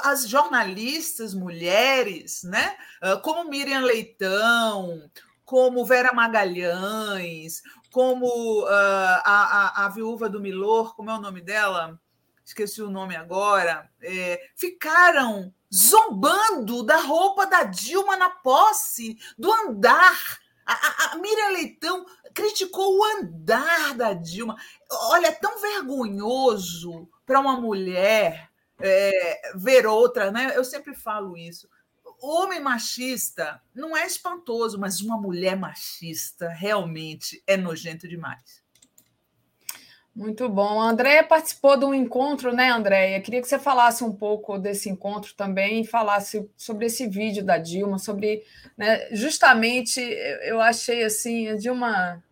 as 0.04 0.28
jornalistas 0.28 1.34
mulheres, 1.34 2.42
né? 2.42 2.76
Como 3.22 3.48
Miriam 3.48 3.80
Leitão, 3.80 5.10
como 5.44 5.84
Vera 5.84 6.12
Magalhães, 6.12 7.62
como 7.90 8.64
uh, 8.64 8.66
a, 8.66 9.82
a, 9.82 9.84
a, 9.84 9.88
viúva 9.90 10.28
do 10.28 10.40
Milor, 10.40 10.96
como 10.96 11.10
é 11.10 11.14
o 11.14 11.20
nome 11.20 11.42
dela? 11.42 12.00
Esqueci 12.42 12.80
o 12.82 12.90
nome 12.90 13.14
agora. 13.14 13.88
É, 14.00 14.40
ficaram 14.56 15.52
zombando 15.72 16.82
da 16.82 16.96
roupa 16.96 17.46
da 17.46 17.64
Dilma 17.64 18.16
na 18.16 18.30
posse, 18.30 19.18
do 19.38 19.52
andar. 19.52 20.38
A, 20.64 20.72
a, 20.72 21.12
a 21.12 21.16
Miriam 21.16 21.50
Leitão 21.50 22.06
criticou 22.34 22.98
o 22.98 23.04
andar 23.04 23.94
da 23.94 24.14
Dilma. 24.14 24.56
Olha, 24.90 25.26
é 25.26 25.32
tão 25.32 25.60
vergonhoso 25.60 27.08
para 27.26 27.40
uma 27.40 27.60
mulher 27.60 28.51
é, 28.82 29.52
ver 29.54 29.86
outra, 29.86 30.30
né? 30.30 30.52
Eu 30.54 30.64
sempre 30.64 30.94
falo 30.94 31.36
isso. 31.36 31.68
Homem 32.20 32.60
machista 32.60 33.60
não 33.74 33.96
é 33.96 34.06
espantoso, 34.06 34.78
mas 34.78 35.00
uma 35.00 35.16
mulher 35.16 35.56
machista 35.56 36.48
realmente 36.48 37.42
é 37.46 37.56
nojento 37.56 38.06
demais. 38.06 38.62
Muito 40.14 40.46
bom. 40.46 40.78
A 40.80 40.90
Andréia 40.90 41.24
participou 41.24 41.76
de 41.76 41.86
um 41.86 41.94
encontro, 41.94 42.52
né, 42.52 42.70
Andréia? 42.70 43.20
Queria 43.20 43.40
que 43.40 43.48
você 43.48 43.58
falasse 43.58 44.04
um 44.04 44.12
pouco 44.12 44.58
desse 44.58 44.90
encontro 44.90 45.32
também 45.34 45.80
e 45.80 45.86
falasse 45.86 46.48
sobre 46.54 46.86
esse 46.86 47.08
vídeo 47.08 47.42
da 47.42 47.56
Dilma, 47.56 47.98
sobre, 47.98 48.44
né, 48.76 49.08
justamente, 49.12 50.00
eu 50.42 50.60
achei 50.60 51.02
assim, 51.02 51.48
a 51.48 51.56
Dilma. 51.56 52.22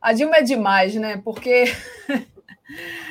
A 0.00 0.14
Dilma 0.14 0.38
é 0.38 0.42
demais, 0.42 0.94
né? 0.94 1.20
Porque 1.22 1.64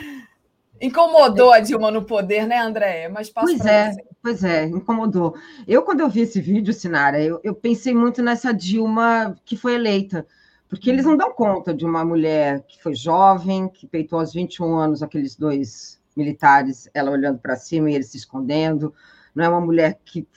Incomodou 0.82 1.52
a 1.52 1.60
Dilma 1.60 1.92
no 1.92 2.04
poder, 2.04 2.48
né, 2.48 2.60
Andréia? 2.60 3.10
Mas 3.10 3.30
pois 3.30 3.66
é, 3.66 3.92
você. 3.92 4.04
pois 4.22 4.44
é, 4.44 4.66
incomodou. 4.66 5.36
Eu, 5.68 5.82
quando 5.82 6.00
eu 6.00 6.10
vi 6.10 6.22
esse 6.22 6.40
vídeo, 6.40 6.74
Sinara, 6.74 7.22
eu, 7.22 7.40
eu 7.44 7.54
pensei 7.54 7.94
muito 7.94 8.22
nessa 8.22 8.54
Dilma 8.54 9.36
que 9.44 9.58
foi 9.58 9.76
eleita, 9.76 10.26
porque 10.70 10.90
eles 10.90 11.06
não 11.06 11.18
dão 11.18 11.34
conta 11.34 11.74
de 11.74 11.86
uma 11.86 12.06
mulher 12.06 12.64
que 12.68 12.82
foi 12.82 12.96
jovem, 12.96 13.68
que 13.68 13.88
peitou 13.88 14.20
aos 14.20 14.34
21 14.34 14.78
anos 14.78 15.04
aqueles 15.04 15.36
dois 15.36 16.00
militares, 16.16 16.90
ela 16.94 17.12
olhando 17.12 17.40
para 17.40 17.56
cima 17.56 17.90
e 17.90 17.96
ele 17.96 18.04
se 18.04 18.18
escondendo, 18.18 18.94
não 19.34 19.44
é 19.44 19.50
uma 19.50 19.62
mulher 19.62 20.00
que, 20.06 20.28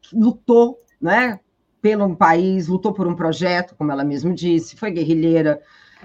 que 0.00 0.16
lutou, 0.16 0.80
né, 1.00 1.38
pelo 1.80 2.14
país, 2.16 2.66
lutou 2.66 2.92
por 2.92 3.06
um 3.06 3.14
projeto, 3.14 3.74
como 3.76 3.92
ela 3.92 4.04
mesma 4.04 4.34
disse, 4.34 4.76
foi 4.76 4.90
guerrilheira. 4.90 5.60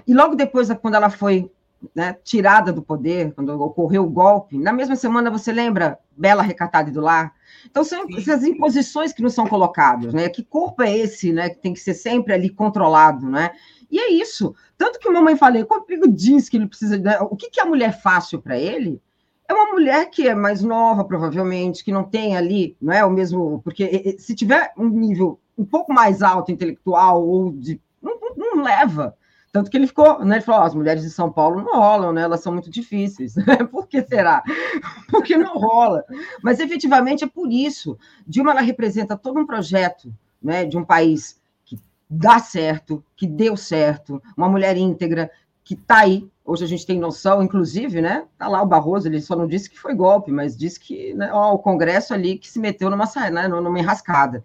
E 0.06 0.14
logo 0.14 0.34
depois, 0.34 0.68
quando 0.80 0.94
ela 0.94 1.10
foi 1.10 1.50
né, 1.94 2.16
tirada 2.24 2.72
do 2.72 2.82
poder, 2.82 3.32
quando 3.34 3.50
ocorreu 3.60 4.04
o 4.04 4.10
golpe, 4.10 4.58
na 4.58 4.72
mesma 4.72 4.96
semana 4.96 5.30
você 5.30 5.52
lembra 5.52 5.98
Bela 6.16 6.42
Recatada 6.42 6.90
do 6.90 7.00
Lar? 7.00 7.34
Então, 7.66 7.84
são 7.84 8.06
Sim. 8.06 8.18
essas 8.18 8.44
imposições 8.44 9.12
que 9.12 9.22
nos 9.22 9.34
são 9.34 9.46
colocadas, 9.46 10.12
né? 10.12 10.28
Que 10.28 10.42
corpo 10.42 10.82
é 10.82 10.96
esse, 10.96 11.32
né? 11.32 11.50
Que 11.50 11.58
tem 11.58 11.72
que 11.72 11.80
ser 11.80 11.94
sempre 11.94 12.32
ali 12.32 12.50
controlado, 12.50 13.28
né? 13.28 13.50
E 13.90 13.98
é 13.98 14.10
isso. 14.10 14.54
Tanto 14.76 14.98
que 14.98 15.08
o 15.08 15.12
mamãe 15.12 15.36
falei, 15.36 15.64
quando 15.64 15.84
o 15.88 16.08
diz 16.08 16.48
que 16.48 16.56
ele 16.56 16.66
precisa. 16.66 16.98
Né, 16.98 17.18
o 17.20 17.36
que, 17.36 17.50
que 17.50 17.60
é 17.60 17.62
a 17.62 17.66
mulher 17.66 18.00
fácil 18.00 18.40
para 18.40 18.58
ele? 18.58 19.00
É 19.48 19.52
uma 19.52 19.72
mulher 19.72 20.10
que 20.10 20.26
é 20.26 20.34
mais 20.34 20.62
nova, 20.62 21.04
provavelmente, 21.04 21.84
que 21.84 21.92
não 21.92 22.04
tem 22.04 22.36
ali, 22.36 22.76
não 22.80 22.92
é 22.92 23.04
o 23.04 23.10
mesmo. 23.10 23.60
Porque 23.62 24.16
se 24.18 24.34
tiver 24.34 24.72
um 24.76 24.88
nível 24.88 25.38
um 25.56 25.64
pouco 25.64 25.92
mais 25.92 26.22
alto 26.22 26.50
intelectual 26.50 27.26
ou 27.26 27.52
de. 27.52 27.80
não, 28.02 28.18
não 28.36 28.62
leva. 28.62 29.16
Tanto 29.54 29.70
que 29.70 29.76
ele 29.76 29.86
ficou, 29.86 30.24
né? 30.24 30.38
Ele 30.38 30.44
falou: 30.44 30.62
as 30.62 30.74
mulheres 30.74 31.04
de 31.04 31.10
São 31.10 31.30
Paulo 31.30 31.62
não 31.62 31.78
rolam, 31.78 32.12
né? 32.12 32.22
Elas 32.22 32.40
são 32.40 32.52
muito 32.52 32.68
difíceis. 32.68 33.36
por 33.70 33.86
que 33.86 34.02
será? 34.02 34.42
Porque 35.08 35.36
não 35.36 35.56
rola. 35.56 36.04
Mas 36.42 36.58
efetivamente 36.58 37.22
é 37.22 37.28
por 37.28 37.48
isso. 37.52 37.96
Dilma 38.26 38.50
ela 38.50 38.60
representa 38.60 39.16
todo 39.16 39.38
um 39.38 39.46
projeto 39.46 40.12
né, 40.42 40.64
de 40.64 40.76
um 40.76 40.84
país 40.84 41.40
que 41.64 41.78
dá 42.10 42.40
certo, 42.40 43.04
que 43.14 43.28
deu 43.28 43.56
certo, 43.56 44.20
uma 44.36 44.48
mulher 44.48 44.76
íntegra, 44.76 45.30
que 45.62 45.74
está 45.74 45.98
aí. 46.00 46.28
Hoje 46.44 46.64
a 46.64 46.68
gente 46.68 46.84
tem 46.84 46.98
noção, 46.98 47.40
inclusive, 47.40 48.02
né? 48.02 48.24
Tá 48.36 48.48
lá 48.48 48.60
o 48.60 48.66
Barroso, 48.66 49.06
ele 49.06 49.20
só 49.20 49.36
não 49.36 49.46
disse 49.46 49.70
que 49.70 49.78
foi 49.78 49.94
golpe, 49.94 50.32
mas 50.32 50.56
disse 50.56 50.80
que 50.80 51.14
né, 51.14 51.30
ó, 51.32 51.54
o 51.54 51.60
Congresso 51.60 52.12
ali 52.12 52.38
que 52.38 52.50
se 52.50 52.58
meteu 52.58 52.90
numa, 52.90 53.08
né, 53.30 53.46
numa 53.46 53.78
enrascada. 53.78 54.42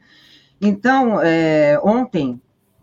Então, 0.62 1.20
é, 1.20 1.80
ontem, 1.84 2.40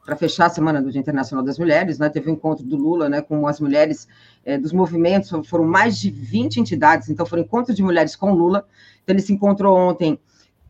para 0.06 0.16
fechar 0.16 0.46
a 0.46 0.50
Semana 0.50 0.80
do 0.80 0.90
Dia 0.90 1.00
Internacional 1.00 1.44
das 1.44 1.58
Mulheres, 1.58 1.98
né, 1.98 2.08
teve 2.08 2.30
um 2.30 2.34
encontro 2.34 2.64
do 2.64 2.76
Lula 2.76 3.08
né, 3.08 3.20
com 3.20 3.46
as 3.48 3.60
mulheres 3.60 4.06
é, 4.44 4.56
dos 4.56 4.72
movimentos, 4.72 5.28
foram 5.48 5.64
mais 5.64 5.98
de 5.98 6.08
20 6.10 6.60
entidades, 6.60 7.10
então 7.10 7.26
foram 7.26 7.42
encontros 7.42 7.76
de 7.76 7.82
mulheres 7.82 8.14
com 8.14 8.32
Lula. 8.32 8.64
Então, 9.02 9.12
ele 9.14 9.20
se 9.20 9.32
encontrou 9.32 9.76
ontem 9.76 10.18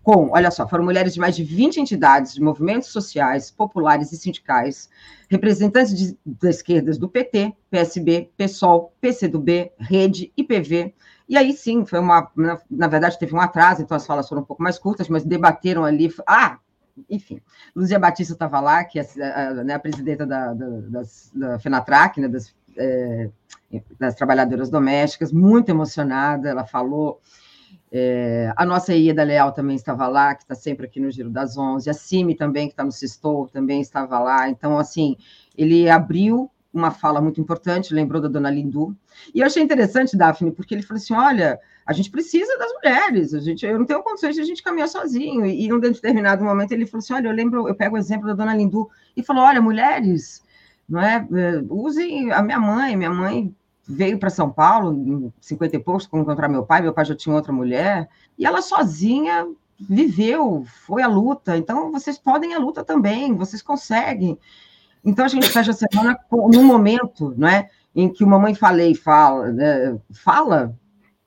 com, 0.02 0.30
olha 0.30 0.50
só, 0.50 0.66
foram 0.66 0.84
mulheres 0.84 1.12
de 1.12 1.20
mais 1.20 1.36
de 1.36 1.44
20 1.44 1.80
entidades, 1.80 2.32
de 2.32 2.40
movimentos 2.40 2.88
sociais, 2.88 3.50
populares 3.50 4.10
e 4.12 4.16
sindicais, 4.16 4.88
representantes 5.28 5.94
de, 5.94 6.16
da 6.24 6.48
esquerdas 6.48 6.96
do 6.96 7.08
PT, 7.08 7.52
PSB, 7.70 8.30
PSOL, 8.36 8.94
PCdoB, 9.00 9.70
Rede, 9.78 10.32
IPV. 10.36 10.94
E 11.28 11.36
aí 11.36 11.52
sim, 11.52 11.84
foi 11.84 11.98
uma. 11.98 12.30
Na, 12.36 12.58
na, 12.70 12.86
verdade, 12.86 13.18
teve 13.18 13.34
um 13.34 13.40
atraso, 13.40 13.82
então 13.82 13.96
as 13.96 14.06
falas 14.06 14.28
foram 14.28 14.42
um 14.42 14.44
pouco 14.44 14.62
mais 14.62 14.78
curtas, 14.78 15.08
mas 15.08 15.24
debateram 15.24 15.84
ali. 15.84 16.08
Ah, 16.24 16.58
enfim, 17.08 17.40
Luzia 17.74 17.98
Batista 17.98 18.32
estava 18.32 18.60
lá, 18.60 18.84
que 18.84 18.98
é 18.98 19.06
a, 19.22 19.48
a, 19.48 19.54
né, 19.64 19.74
a 19.74 19.78
presidenta 19.78 20.26
da, 20.26 20.52
da, 20.54 20.68
das, 20.68 21.30
da 21.34 21.58
FENATRAC, 21.58 22.20
né, 22.20 22.28
das, 22.28 22.54
é, 22.76 23.30
das 23.98 24.14
trabalhadoras 24.14 24.70
domésticas, 24.70 25.32
muito 25.32 25.68
emocionada, 25.68 26.48
ela 26.48 26.64
falou 26.64 27.20
é, 27.90 28.52
a 28.56 28.66
nossa 28.66 28.94
Ieda 28.94 29.22
Leal 29.22 29.52
também 29.52 29.76
estava 29.76 30.08
lá, 30.08 30.34
que 30.34 30.42
está 30.42 30.54
sempre 30.54 30.86
aqui 30.86 31.00
no 31.00 31.10
Giro 31.10 31.30
das 31.30 31.56
Onze. 31.56 31.88
A 31.88 31.94
Cime 31.94 32.34
também, 32.34 32.66
que 32.66 32.72
está 32.72 32.84
no 32.84 32.92
Sistou, 32.92 33.48
também 33.48 33.80
estava 33.80 34.18
lá. 34.18 34.48
Então, 34.48 34.78
assim, 34.78 35.16
ele 35.56 35.88
abriu 35.88 36.50
uma 36.76 36.90
fala 36.90 37.20
muito 37.20 37.40
importante, 37.40 37.94
lembrou 37.94 38.20
da 38.20 38.28
dona 38.28 38.50
Lindu. 38.50 38.96
E 39.34 39.40
eu 39.40 39.46
achei 39.46 39.62
interessante, 39.62 40.16
Daphne, 40.16 40.52
porque 40.52 40.74
ele 40.74 40.82
falou 40.82 40.98
assim: 40.98 41.14
olha, 41.14 41.58
a 41.84 41.92
gente 41.92 42.10
precisa 42.10 42.56
das 42.58 42.72
mulheres, 42.74 43.34
a 43.34 43.40
gente, 43.40 43.64
eu 43.64 43.78
não 43.78 43.86
tenho 43.86 44.02
condições 44.02 44.34
de 44.34 44.40
a 44.40 44.44
gente 44.44 44.62
caminhar 44.62 44.88
sozinho. 44.88 45.46
E, 45.46 45.64
e 45.64 45.68
num 45.68 45.80
determinado 45.80 46.44
momento 46.44 46.72
ele 46.72 46.86
falou 46.86 46.98
assim: 46.98 47.14
olha, 47.14 47.28
eu 47.28 47.32
lembro, 47.32 47.68
eu 47.68 47.74
pego 47.74 47.96
o 47.96 47.98
exemplo 47.98 48.26
da 48.26 48.34
dona 48.34 48.54
Lindu 48.54 48.88
e 49.16 49.22
falou: 49.22 49.44
olha, 49.44 49.60
mulheres, 49.60 50.42
não 50.88 51.00
é, 51.00 51.16
é 51.16 51.62
usem 51.68 52.30
a 52.32 52.42
minha 52.42 52.58
mãe, 52.58 52.96
minha 52.96 53.10
mãe 53.10 53.54
veio 53.88 54.18
para 54.18 54.30
São 54.30 54.50
Paulo, 54.50 54.92
em 54.92 55.32
50 55.40 55.76
e 55.76 55.78
poucos, 55.78 56.06
para 56.06 56.20
encontrar 56.20 56.48
meu 56.48 56.64
pai, 56.64 56.82
meu 56.82 56.92
pai 56.92 57.04
já 57.04 57.14
tinha 57.14 57.34
outra 57.34 57.52
mulher, 57.52 58.08
e 58.36 58.44
ela 58.44 58.60
sozinha 58.60 59.46
viveu, 59.78 60.64
foi 60.86 61.02
a 61.02 61.08
luta. 61.08 61.56
Então, 61.56 61.92
vocês 61.92 62.18
podem 62.18 62.54
a 62.54 62.58
luta 62.58 62.82
também, 62.82 63.34
vocês 63.34 63.62
conseguem. 63.62 64.38
Então, 65.04 65.24
a 65.24 65.28
gente 65.28 65.48
fecha 65.48 65.70
a 65.70 65.74
semana 65.74 66.18
no 66.30 66.62
momento, 66.62 67.34
não 67.36 67.48
é? 67.48 67.68
Em 67.94 68.12
que 68.12 68.24
o 68.24 68.26
Mamãe 68.26 68.54
Falei 68.54 68.94
fala, 68.94 69.52
né, 69.52 69.98
fala, 70.12 70.76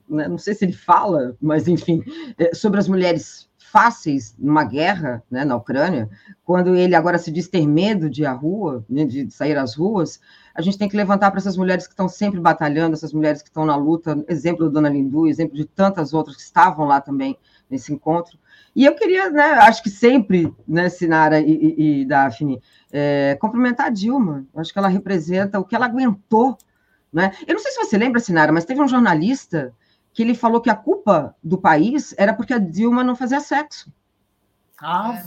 né, 0.07 0.27
não 0.27 0.37
sei 0.37 0.53
se 0.53 0.65
ele 0.65 0.73
fala, 0.73 1.35
mas 1.41 1.67
enfim, 1.67 2.03
é, 2.37 2.53
sobre 2.53 2.79
as 2.79 2.87
mulheres 2.87 3.49
fáceis 3.71 4.35
numa 4.37 4.63
guerra 4.63 5.23
né, 5.29 5.45
na 5.45 5.55
Ucrânia, 5.55 6.09
quando 6.43 6.75
ele 6.75 6.95
agora 6.95 7.17
se 7.17 7.31
diz 7.31 7.47
ter 7.47 7.67
medo 7.67 8.09
de 8.09 8.23
ir 8.23 8.25
à 8.25 8.33
rua, 8.33 8.83
né, 8.89 9.05
de 9.05 9.29
sair 9.29 9.57
às 9.57 9.75
ruas, 9.75 10.19
a 10.55 10.61
gente 10.61 10.77
tem 10.77 10.89
que 10.89 10.97
levantar 10.97 11.29
para 11.29 11.39
essas 11.39 11.55
mulheres 11.55 11.85
que 11.85 11.93
estão 11.93 12.09
sempre 12.09 12.39
batalhando, 12.39 12.95
essas 12.95 13.13
mulheres 13.13 13.41
que 13.41 13.49
estão 13.49 13.65
na 13.65 13.75
luta, 13.75 14.23
exemplo 14.27 14.65
da 14.65 14.71
Dona 14.71 14.89
Lindu, 14.89 15.27
exemplo 15.27 15.55
de 15.55 15.65
tantas 15.65 16.13
outras 16.13 16.35
que 16.35 16.41
estavam 16.41 16.85
lá 16.85 16.99
também 16.99 17.37
nesse 17.69 17.93
encontro. 17.93 18.37
E 18.75 18.85
eu 18.85 18.95
queria, 18.95 19.29
né, 19.29 19.43
acho 19.43 19.81
que 19.83 19.89
sempre, 19.89 20.53
né, 20.67 20.89
Sinara 20.89 21.39
e, 21.39 21.51
e, 21.51 22.01
e 22.01 22.05
Daphne, 22.05 22.61
é, 22.91 23.37
cumprimentar 23.39 23.87
a 23.87 23.89
Dilma. 23.89 24.45
Acho 24.55 24.71
que 24.71 24.79
ela 24.79 24.87
representa 24.87 25.59
o 25.59 25.65
que 25.65 25.75
ela 25.75 25.85
aguentou. 25.85 26.57
Né? 27.11 27.31
Eu 27.47 27.55
não 27.55 27.61
sei 27.61 27.71
se 27.71 27.79
você 27.79 27.97
lembra, 27.97 28.19
Sinara, 28.19 28.51
mas 28.51 28.65
teve 28.65 28.81
um 28.81 28.87
jornalista 28.87 29.73
que 30.13 30.21
ele 30.21 30.35
falou 30.35 30.61
que 30.61 30.69
a 30.69 30.75
culpa 30.75 31.35
do 31.43 31.57
país 31.57 32.13
era 32.17 32.33
porque 32.33 32.53
a 32.53 32.59
Dilma 32.59 33.03
não 33.03 33.15
fazia 33.15 33.39
sexo. 33.39 33.91
Ah, 34.81 35.21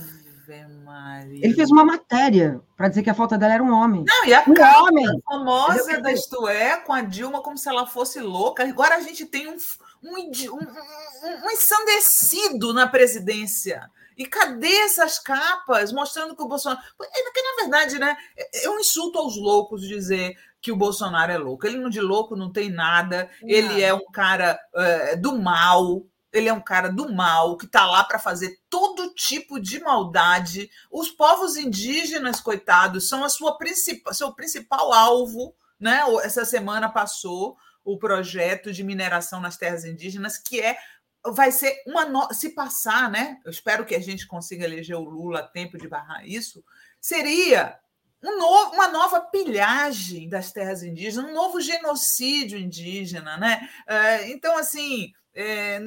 Maria. 0.84 1.44
Ele 1.44 1.54
fez 1.54 1.70
uma 1.70 1.84
matéria 1.84 2.60
para 2.76 2.88
dizer 2.88 3.02
que 3.02 3.10
a 3.10 3.14
falta 3.14 3.38
dela 3.38 3.54
era 3.54 3.62
um 3.62 3.72
homem. 3.72 4.04
Não, 4.06 4.26
e 4.26 4.34
a 4.34 4.44
um 4.46 4.84
homem. 4.84 5.06
famosa 5.24 6.00
da 6.00 6.12
Isto 6.12 6.46
É, 6.48 6.76
com 6.76 6.92
a 6.92 7.00
Dilma 7.02 7.42
como 7.42 7.56
se 7.56 7.68
ela 7.68 7.86
fosse 7.86 8.20
louca. 8.20 8.62
Agora 8.64 8.96
a 8.96 9.00
gente 9.00 9.24
tem 9.24 9.48
um, 9.48 9.56
um, 10.02 10.16
um, 10.16 11.44
um 11.44 11.50
ensandecido 11.50 12.72
na 12.72 12.86
presidência. 12.86 13.90
E 14.16 14.26
cadê 14.26 14.72
essas 14.80 15.18
capas 15.18 15.92
mostrando 15.92 16.36
que 16.36 16.42
o 16.42 16.48
Bolsonaro. 16.48 16.82
Porque, 16.96 17.42
na 17.42 17.62
verdade, 17.62 17.98
né, 17.98 18.16
é 18.54 18.68
um 18.68 18.78
insulto 18.78 19.18
aos 19.18 19.36
loucos 19.36 19.82
dizer 19.82 20.36
que 20.60 20.70
o 20.70 20.76
Bolsonaro 20.76 21.32
é 21.32 21.38
louco. 21.38 21.66
Ele 21.66 21.78
não 21.78 21.88
de 21.88 22.00
louco 22.00 22.36
não 22.36 22.52
tem 22.52 22.70
nada, 22.70 23.30
não. 23.40 23.48
ele 23.48 23.82
é 23.82 23.92
um 23.92 24.04
cara 24.12 24.58
é, 24.74 25.16
do 25.16 25.36
mal, 25.36 26.04
ele 26.32 26.48
é 26.48 26.52
um 26.52 26.60
cara 26.60 26.88
do 26.88 27.12
mal 27.12 27.56
que 27.56 27.66
está 27.66 27.86
lá 27.86 28.04
para 28.04 28.18
fazer 28.18 28.58
todo 28.70 29.12
tipo 29.14 29.58
de 29.58 29.80
maldade. 29.80 30.70
Os 30.90 31.10
povos 31.10 31.56
indígenas, 31.56 32.40
coitados, 32.40 33.08
são 33.08 33.24
a 33.24 33.28
sua 33.28 33.58
principal, 33.58 34.14
seu 34.14 34.32
principal 34.32 34.92
alvo. 34.92 35.54
Né? 35.80 36.00
Essa 36.22 36.44
semana 36.44 36.88
passou 36.88 37.56
o 37.84 37.98
projeto 37.98 38.72
de 38.72 38.84
mineração 38.84 39.40
nas 39.40 39.56
terras 39.56 39.84
indígenas, 39.84 40.38
que 40.38 40.60
é 40.60 40.76
vai 41.24 41.52
ser 41.52 41.82
uma 41.86 42.04
no... 42.04 42.32
se 42.34 42.50
passar, 42.50 43.10
né? 43.10 43.38
Eu 43.44 43.50
espero 43.50 43.84
que 43.84 43.94
a 43.94 44.00
gente 44.00 44.26
consiga 44.26 44.64
eleger 44.64 44.96
o 44.96 45.04
Lula 45.04 45.40
a 45.40 45.46
tempo 45.46 45.78
de 45.78 45.86
barrar 45.88 46.26
isso. 46.26 46.64
Seria 47.00 47.78
um 48.22 48.38
novo, 48.38 48.74
uma 48.74 48.88
nova 48.88 49.20
pilhagem 49.20 50.28
das 50.28 50.52
terras 50.52 50.82
indígenas, 50.82 51.30
um 51.30 51.34
novo 51.34 51.60
genocídio 51.60 52.58
indígena, 52.58 53.36
né? 53.36 53.68
É, 53.86 54.30
então, 54.30 54.56
assim, 54.56 55.12
é, 55.34 55.80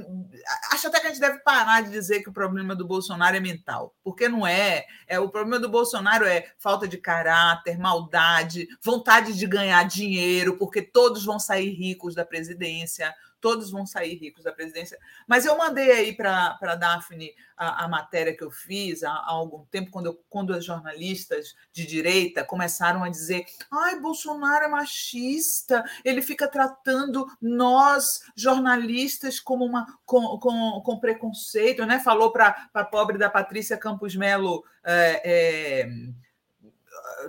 acho 0.72 0.88
até 0.88 1.00
que 1.00 1.08
a 1.08 1.10
gente 1.10 1.20
deve 1.20 1.40
parar 1.40 1.82
de 1.82 1.92
dizer 1.92 2.24
que 2.24 2.30
o 2.30 2.34
problema 2.34 2.76
do 2.76 2.86
Bolsonaro 2.86 3.36
é 3.36 3.40
mental, 3.40 3.94
porque 4.04 4.28
não 4.28 4.46
é. 4.46 4.86
é. 5.08 5.20
O 5.20 5.30
problema 5.30 5.60
do 5.60 5.70
Bolsonaro 5.70 6.26
é 6.26 6.52
falta 6.58 6.88
de 6.88 6.98
caráter, 6.98 7.78
maldade, 7.78 8.68
vontade 8.84 9.34
de 9.34 9.46
ganhar 9.46 9.84
dinheiro, 9.84 10.58
porque 10.58 10.82
todos 10.82 11.24
vão 11.24 11.40
sair 11.40 11.70
ricos 11.70 12.16
da 12.16 12.26
presidência, 12.26 13.14
todos 13.46 13.70
vão 13.70 13.86
sair 13.86 14.16
ricos 14.16 14.44
da 14.44 14.52
presidência. 14.52 14.98
Mas 15.28 15.46
eu 15.46 15.56
mandei 15.56 15.92
aí 15.92 16.18
para 16.18 16.58
a 16.60 16.76
Daphne 16.76 17.32
a, 17.56 17.88
matéria 17.88 18.36
que 18.36 18.44
eu 18.44 18.50
fiz 18.50 19.04
há, 19.04 19.12
há 19.12 19.30
algum 19.30 19.64
tempo, 19.66 19.92
quando, 19.92 20.08
eu, 20.08 20.20
quando 20.28 20.52
as 20.52 20.66
jornalistas 20.66 21.56
de 21.72 21.86
direita 21.86 22.44
começaram 22.44 23.04
a 23.04 23.10
dizer: 23.10 23.46
ai, 23.70 24.00
Bolsonaro 24.00 24.66
é 24.66 24.68
machista, 24.68 25.86
ele 26.04 26.24
fica 26.24 26.48
tratando 26.48 27.28
nós, 27.40 28.22
jornalistas, 28.36 29.40
como 29.40 29.64
uma, 29.64 29.86
com, 30.08 30.40
com, 30.40 30.82
com 30.84 31.00
preconceito, 31.00 31.86
né? 31.86 32.00
Falou 32.00 32.32
para 32.32 32.68
a 32.74 32.84
pobre 32.84 33.20
da 33.20 33.30
Patrícia 33.30 33.78
Campos 33.78 34.16
Melo. 34.16 34.64
É, 34.84 35.22
é, 35.24 35.90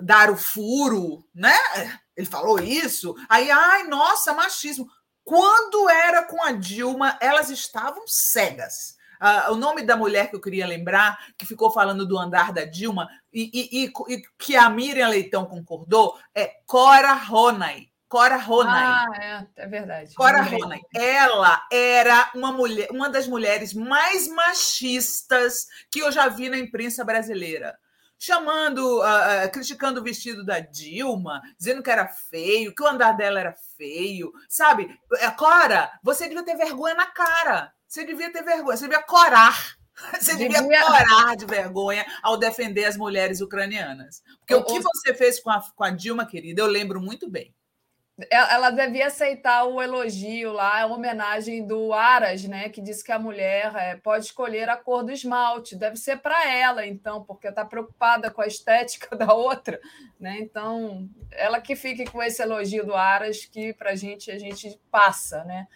dar 0.01 0.29
o 0.31 0.37
furo, 0.37 1.23
né? 1.33 1.55
Ele 2.15 2.25
falou 2.25 2.59
isso. 2.59 3.15
Aí, 3.29 3.51
ai, 3.51 3.83
nossa, 3.83 4.33
machismo. 4.33 4.89
Quando 5.27 5.89
era 5.89 6.23
com 6.23 6.41
a 6.41 6.53
Dilma, 6.53 7.17
elas 7.19 7.49
estavam 7.49 8.03
cegas. 8.07 8.95
Uh, 9.21 9.51
o 9.51 9.55
nome 9.55 9.81
da 9.81 9.97
mulher 9.97 10.29
que 10.29 10.37
eu 10.37 10.39
queria 10.39 10.65
lembrar, 10.65 11.19
que 11.37 11.45
ficou 11.45 11.69
falando 11.69 12.07
do 12.07 12.17
andar 12.17 12.53
da 12.53 12.63
Dilma, 12.63 13.09
e, 13.33 13.51
e, 13.53 13.83
e, 13.83 14.15
e 14.15 14.21
que 14.39 14.55
a 14.55 14.69
Miriam 14.69 15.09
Leitão 15.09 15.45
concordou, 15.45 16.17
é 16.33 16.61
Cora 16.65 17.11
Ronay. 17.11 17.89
Cora 18.07 18.37
Ronay. 18.37 18.73
Ah, 18.73 19.05
é, 19.57 19.63
é 19.63 19.67
verdade. 19.67 20.15
Cora 20.15 20.41
Ronay. 20.43 20.79
Ela 20.95 21.61
era 21.69 22.31
uma 22.33 22.53
mulher, 22.53 22.87
uma 22.89 23.09
das 23.09 23.27
mulheres 23.27 23.73
mais 23.73 24.29
machistas 24.29 25.67
que 25.91 25.99
eu 25.99 26.09
já 26.09 26.29
vi 26.29 26.47
na 26.47 26.57
imprensa 26.57 27.03
brasileira 27.03 27.77
chamando, 28.17 28.99
uh, 28.99 29.51
criticando 29.51 29.99
o 29.99 30.03
vestido 30.03 30.45
da 30.45 30.59
Dilma, 30.59 31.41
dizendo 31.57 31.83
que 31.83 31.91
era 31.91 32.07
feio, 32.07 32.73
que 32.73 32.83
o 32.83 32.87
andar 32.87 33.13
dela 33.13 33.39
era 33.39 33.53
feio, 33.77 34.31
sabe? 34.49 34.89
É, 35.15 35.29
Cora, 35.31 35.91
você 36.03 36.27
devia 36.27 36.43
ter 36.43 36.55
vergonha 36.55 36.95
na 36.95 37.05
cara. 37.05 37.71
Você 37.87 38.05
devia 38.05 38.31
ter 38.31 38.43
vergonha, 38.43 38.77
você 38.77 38.87
devia 38.87 39.03
corar. 39.03 39.77
Você 40.21 40.35
devia, 40.35 40.61
devia 40.61 40.85
corar 40.85 41.35
de 41.35 41.47
vergonha 41.47 42.05
ao 42.21 42.37
defender 42.37 42.85
as 42.85 42.95
mulheres 42.95 43.41
ucranianas. 43.41 44.21
Porque 44.37 44.53
o, 44.53 44.59
o 44.59 44.63
que 44.63 44.79
você 44.79 45.11
fez 45.11 45.39
com 45.39 45.49
a, 45.49 45.59
com 45.75 45.83
a 45.83 45.89
Dilma, 45.89 46.23
querida, 46.23 46.61
eu 46.61 46.67
lembro 46.67 47.01
muito 47.01 47.27
bem. 47.27 47.51
Ela 48.31 48.71
devia 48.71 49.07
aceitar 49.07 49.65
o 49.65 49.79
elogio 49.79 50.51
lá, 50.51 50.81
a 50.81 50.87
homenagem 50.87 51.65
do 51.65 51.93
Aras, 51.93 52.43
né? 52.45 52.67
Que 52.67 52.81
disse 52.81 53.03
que 53.03 53.11
a 53.11 53.19
mulher 53.19 53.71
é, 53.75 53.95
pode 53.95 54.25
escolher 54.25 54.67
a 54.69 54.75
cor 54.75 55.03
do 55.03 55.11
esmalte. 55.11 55.75
Deve 55.75 55.97
ser 55.97 56.17
para 56.17 56.51
ela, 56.51 56.83
então, 56.83 57.23
porque 57.23 57.47
está 57.47 57.63
preocupada 57.63 58.31
com 58.31 58.41
a 58.41 58.47
estética 58.47 59.15
da 59.15 59.33
outra, 59.33 59.79
né? 60.19 60.39
Então, 60.39 61.07
ela 61.31 61.61
que 61.61 61.75
fique 61.75 62.05
com 62.05 62.23
esse 62.23 62.41
elogio 62.41 62.83
do 62.83 62.95
Aras, 62.95 63.45
que 63.45 63.71
para 63.73 63.95
gente 63.95 64.31
a 64.31 64.39
gente 64.39 64.79
passa, 64.89 65.43
né? 65.43 65.67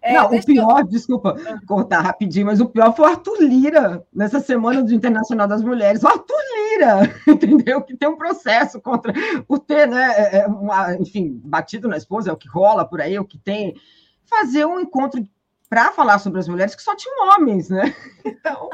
É, 0.00 0.14
não, 0.14 0.26
o 0.26 0.44
pior, 0.44 0.80
eu... 0.80 0.86
desculpa 0.88 1.36
cortar 1.66 2.00
rapidinho, 2.00 2.46
mas 2.46 2.60
o 2.60 2.68
pior 2.68 2.94
foi 2.94 3.06
o 3.06 3.08
Arthur 3.08 3.36
Lira, 3.40 4.06
nessa 4.12 4.40
semana 4.40 4.82
do 4.82 4.94
Internacional 4.94 5.48
das 5.48 5.62
Mulheres. 5.62 6.02
O 6.02 6.08
Arthur 6.08 6.36
Lira, 6.54 7.14
entendeu? 7.26 7.82
Que 7.82 7.96
tem 7.96 8.08
um 8.08 8.16
processo 8.16 8.80
contra 8.80 9.12
o 9.48 9.58
ter, 9.58 9.86
né? 9.86 10.14
É, 10.16 10.38
é 10.38 10.46
uma, 10.46 10.94
enfim, 10.94 11.40
batido 11.44 11.88
na 11.88 11.96
esposa, 11.96 12.30
é 12.30 12.32
o 12.32 12.36
que 12.36 12.48
rola 12.48 12.84
por 12.84 13.00
aí, 13.00 13.14
é 13.14 13.20
o 13.20 13.24
que 13.24 13.38
tem. 13.38 13.74
Fazer 14.24 14.64
um 14.64 14.80
encontro 14.80 15.26
para 15.68 15.92
falar 15.92 16.18
sobre 16.18 16.40
as 16.40 16.48
mulheres 16.48 16.74
que 16.74 16.82
só 16.82 16.94
tinham 16.96 17.28
homens, 17.30 17.68
né? 17.68 17.94
Então. 18.24 18.68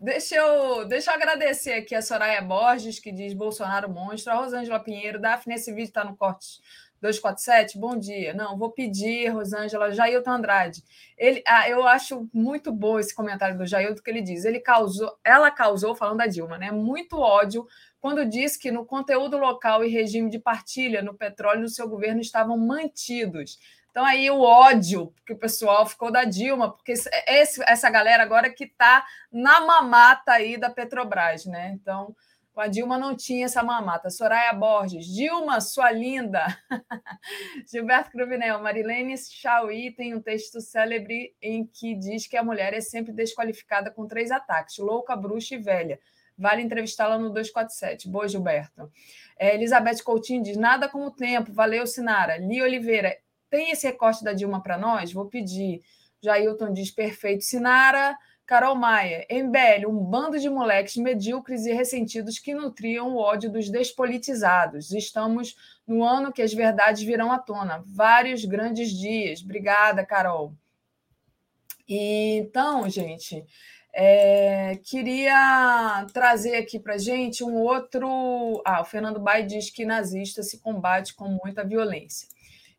Deixa 0.00 0.34
eu, 0.34 0.86
deixa 0.86 1.10
eu 1.10 1.14
agradecer 1.14 1.74
aqui 1.74 1.94
a 1.94 2.00
Soraya 2.00 2.40
Borges, 2.40 2.98
que 2.98 3.12
diz 3.12 3.34
Bolsonaro 3.34 3.90
monstro, 3.90 4.32
a 4.32 4.36
Rosângela 4.36 4.80
Pinheiro, 4.80 5.20
Daphne, 5.20 5.54
esse 5.54 5.70
vídeo 5.70 5.88
está 5.88 6.04
no 6.04 6.16
corte 6.16 6.60
247, 7.02 7.78
bom 7.78 7.94
dia. 7.98 8.32
Não, 8.32 8.56
vou 8.56 8.70
pedir, 8.70 9.28
Rosângela, 9.28 9.92
Jailton 9.92 10.30
Andrade. 10.30 10.82
Ele, 11.18 11.42
ah, 11.46 11.68
eu 11.68 11.86
acho 11.86 12.28
muito 12.32 12.72
bom 12.72 12.98
esse 12.98 13.14
comentário 13.14 13.58
do 13.58 13.66
Jailton 13.66 14.02
que 14.02 14.10
ele 14.10 14.22
diz. 14.22 14.46
Ele 14.46 14.58
causou, 14.58 15.14
ela 15.22 15.50
causou, 15.50 15.94
falando 15.94 16.18
da 16.18 16.26
Dilma, 16.26 16.56
né? 16.56 16.70
Muito 16.70 17.18
ódio 17.18 17.66
quando 18.00 18.24
disse 18.24 18.58
que 18.58 18.70
no 18.70 18.86
conteúdo 18.86 19.36
local 19.36 19.84
e 19.84 19.88
regime 19.88 20.30
de 20.30 20.38
partilha 20.38 21.02
no 21.02 21.12
petróleo 21.12 21.60
no 21.60 21.68
seu 21.68 21.86
governo 21.86 22.22
estavam 22.22 22.56
mantidos. 22.56 23.58
Então, 23.94 24.04
aí 24.04 24.28
o 24.28 24.40
ódio 24.40 25.14
que 25.24 25.32
o 25.32 25.38
pessoal 25.38 25.86
ficou 25.86 26.10
da 26.10 26.24
Dilma, 26.24 26.72
porque 26.72 26.94
esse, 27.28 27.62
essa 27.62 27.88
galera 27.88 28.24
agora 28.24 28.50
que 28.50 28.64
está 28.64 29.06
na 29.30 29.60
mamata 29.60 30.32
aí 30.32 30.56
da 30.56 30.68
Petrobras, 30.68 31.46
né? 31.46 31.70
Então, 31.80 32.12
a 32.56 32.66
Dilma 32.66 32.98
não 32.98 33.14
tinha 33.14 33.44
essa 33.44 33.62
mamata. 33.62 34.10
Soraya 34.10 34.52
Borges, 34.52 35.06
Dilma, 35.06 35.60
sua 35.60 35.92
linda. 35.92 36.44
Gilberto 37.70 38.10
Cruvinel, 38.10 38.60
Marilene 38.60 39.14
Chauí 39.16 39.92
tem 39.92 40.12
um 40.12 40.20
texto 40.20 40.60
célebre 40.60 41.32
em 41.40 41.64
que 41.64 41.94
diz 41.94 42.26
que 42.26 42.36
a 42.36 42.42
mulher 42.42 42.74
é 42.74 42.80
sempre 42.80 43.12
desqualificada 43.12 43.92
com 43.92 44.08
três 44.08 44.32
ataques: 44.32 44.76
louca, 44.78 45.14
bruxa 45.14 45.54
e 45.54 45.58
velha. 45.58 46.00
Vale 46.36 46.62
entrevistá-la 46.62 47.16
no 47.16 47.30
247. 47.30 48.08
Boa, 48.08 48.26
Gilberto. 48.26 48.90
É, 49.38 49.54
Elizabeth 49.54 50.02
Coutinho 50.02 50.42
diz: 50.42 50.56
nada 50.56 50.88
como 50.88 51.06
o 51.06 51.10
tempo. 51.12 51.52
Valeu, 51.52 51.86
Sinara. 51.86 52.38
Li 52.38 52.60
Oliveira, 52.60 53.16
tem 53.54 53.70
esse 53.70 53.86
recorte 53.86 54.24
da 54.24 54.32
Dilma 54.32 54.60
para 54.60 54.76
nós? 54.76 55.12
Vou 55.12 55.26
pedir. 55.26 55.80
Jailton 56.20 56.72
diz 56.72 56.90
perfeito. 56.90 57.44
Sinara, 57.44 58.18
Carol 58.44 58.74
Maia, 58.74 59.24
MBL, 59.30 59.86
um 59.88 59.96
bando 59.96 60.40
de 60.40 60.50
moleques 60.50 60.96
medíocres 60.96 61.64
e 61.64 61.72
ressentidos 61.72 62.40
que 62.40 62.52
nutriam 62.52 63.14
o 63.14 63.16
ódio 63.16 63.48
dos 63.48 63.70
despolitizados. 63.70 64.90
Estamos 64.90 65.54
no 65.86 66.02
ano 66.02 66.32
que 66.32 66.42
as 66.42 66.52
verdades 66.52 67.04
virão 67.04 67.30
à 67.30 67.38
tona. 67.38 67.84
Vários 67.86 68.44
grandes 68.44 68.90
dias. 68.90 69.40
Obrigada, 69.40 70.04
Carol. 70.04 70.52
E, 71.88 72.38
então, 72.38 72.88
gente, 72.88 73.46
é, 73.92 74.80
queria 74.82 76.04
trazer 76.12 76.56
aqui 76.56 76.80
para 76.80 76.98
gente 76.98 77.44
um 77.44 77.54
outro. 77.54 78.60
Ah, 78.64 78.80
o 78.80 78.84
Fernando 78.84 79.20
Bai 79.20 79.44
diz 79.44 79.70
que 79.70 79.86
nazista 79.86 80.42
se 80.42 80.58
combate 80.58 81.14
com 81.14 81.28
muita 81.28 81.62
violência. 81.62 82.33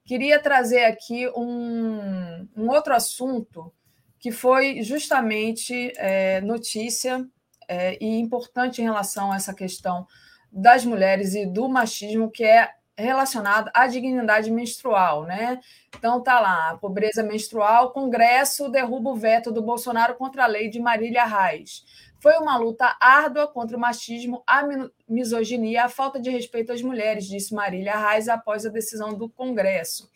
Queria 0.06 0.40
trazer 0.40 0.86
aqui 0.86 1.28
um, 1.36 2.48
um 2.56 2.70
outro 2.70 2.94
assunto 2.94 3.74
que 4.20 4.32
foi 4.32 4.82
justamente 4.84 5.92
é, 5.98 6.42
notícia 6.42 7.28
é, 7.68 7.98
e 8.00 8.20
importante 8.20 8.82
em 8.82 8.86
relação 8.86 9.32
a 9.32 9.36
essa 9.36 9.54
questão 9.54 10.08
das 10.52 10.86
mulheres 10.86 11.34
e 11.36 11.46
do 11.46 11.68
machismo, 11.68 12.30
que 12.30 12.44
é 12.44 12.70
relacionado 12.98 13.70
à 13.74 13.88
dignidade 13.88 14.50
menstrual, 14.50 15.24
né? 15.24 15.60
Então 15.98 16.22
tá 16.22 16.40
lá, 16.40 16.70
a 16.70 16.78
pobreza 16.78 17.24
menstrual, 17.24 17.92
Congresso 17.92 18.70
derruba 18.70 19.10
o 19.10 19.16
veto 19.16 19.52
do 19.52 19.62
Bolsonaro 19.62 20.16
contra 20.16 20.46
a 20.46 20.48
lei 20.48 20.70
de 20.70 20.80
Marília 20.80 21.26
Reis. 21.26 21.84
Foi 22.26 22.38
uma 22.40 22.58
luta 22.58 22.98
árdua 23.00 23.48
contra 23.48 23.78
o 23.78 23.80
machismo, 23.80 24.42
a 24.48 24.64
misoginia 25.08 25.84
a 25.84 25.90
falta 25.90 26.20
de 26.20 26.32
respeito 26.32 26.72
às 26.72 26.82
mulheres, 26.82 27.28
disse 27.28 27.54
Marília 27.54 27.96
Reis 27.96 28.28
após 28.28 28.66
a 28.66 28.70
decisão 28.70 29.14
do 29.14 29.30
Congresso. 29.30 30.10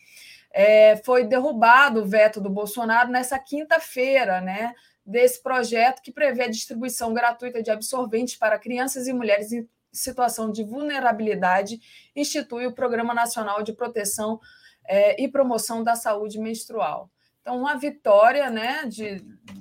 É, 0.52 0.96
foi 1.04 1.22
derrubado 1.22 2.00
o 2.00 2.04
veto 2.04 2.40
do 2.40 2.50
Bolsonaro 2.50 3.12
nessa 3.12 3.38
quinta-feira, 3.38 4.40
né? 4.40 4.74
Desse 5.06 5.40
projeto 5.40 6.02
que 6.02 6.10
prevê 6.10 6.42
a 6.42 6.50
distribuição 6.50 7.14
gratuita 7.14 7.62
de 7.62 7.70
absorventes 7.70 8.34
para 8.34 8.58
crianças 8.58 9.06
e 9.06 9.12
mulheres 9.12 9.52
em 9.52 9.68
situação 9.92 10.50
de 10.50 10.64
vulnerabilidade, 10.64 11.80
institui 12.16 12.66
o 12.66 12.74
Programa 12.74 13.14
Nacional 13.14 13.62
de 13.62 13.72
Proteção 13.72 14.40
é, 14.84 15.22
e 15.22 15.28
Promoção 15.28 15.84
da 15.84 15.94
Saúde 15.94 16.40
Menstrual. 16.40 17.08
Então, 17.50 17.58
uma 17.58 17.76
vitória 17.76 18.48
né, 18.48 18.84
de, 18.86 19.16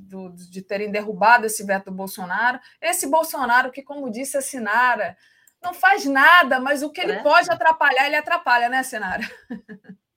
do, 0.08 0.30
de 0.30 0.61
terem 0.61 0.92
derrubado 0.92 1.48
esse 1.48 1.66
veto 1.66 1.85
do 1.85 1.92
Bolsonaro. 1.92 2.59
Esse 2.80 3.08
Bolsonaro 3.08 3.72
que, 3.72 3.82
como 3.82 4.11
disse 4.11 4.38
a 4.38 4.42
Sinara, 4.42 5.18
não 5.59 5.74
faz 5.74 6.06
nada, 6.06 6.59
mas 6.59 6.84
o 6.84 6.92
que 6.92 7.01
ele 7.01 7.14
é. 7.14 7.24
pode 7.24 7.51
atrapalhar, 7.51 8.06
ele 8.06 8.16
atrapalha, 8.16 8.69
né, 8.69 8.84
Sinara? 8.84 9.24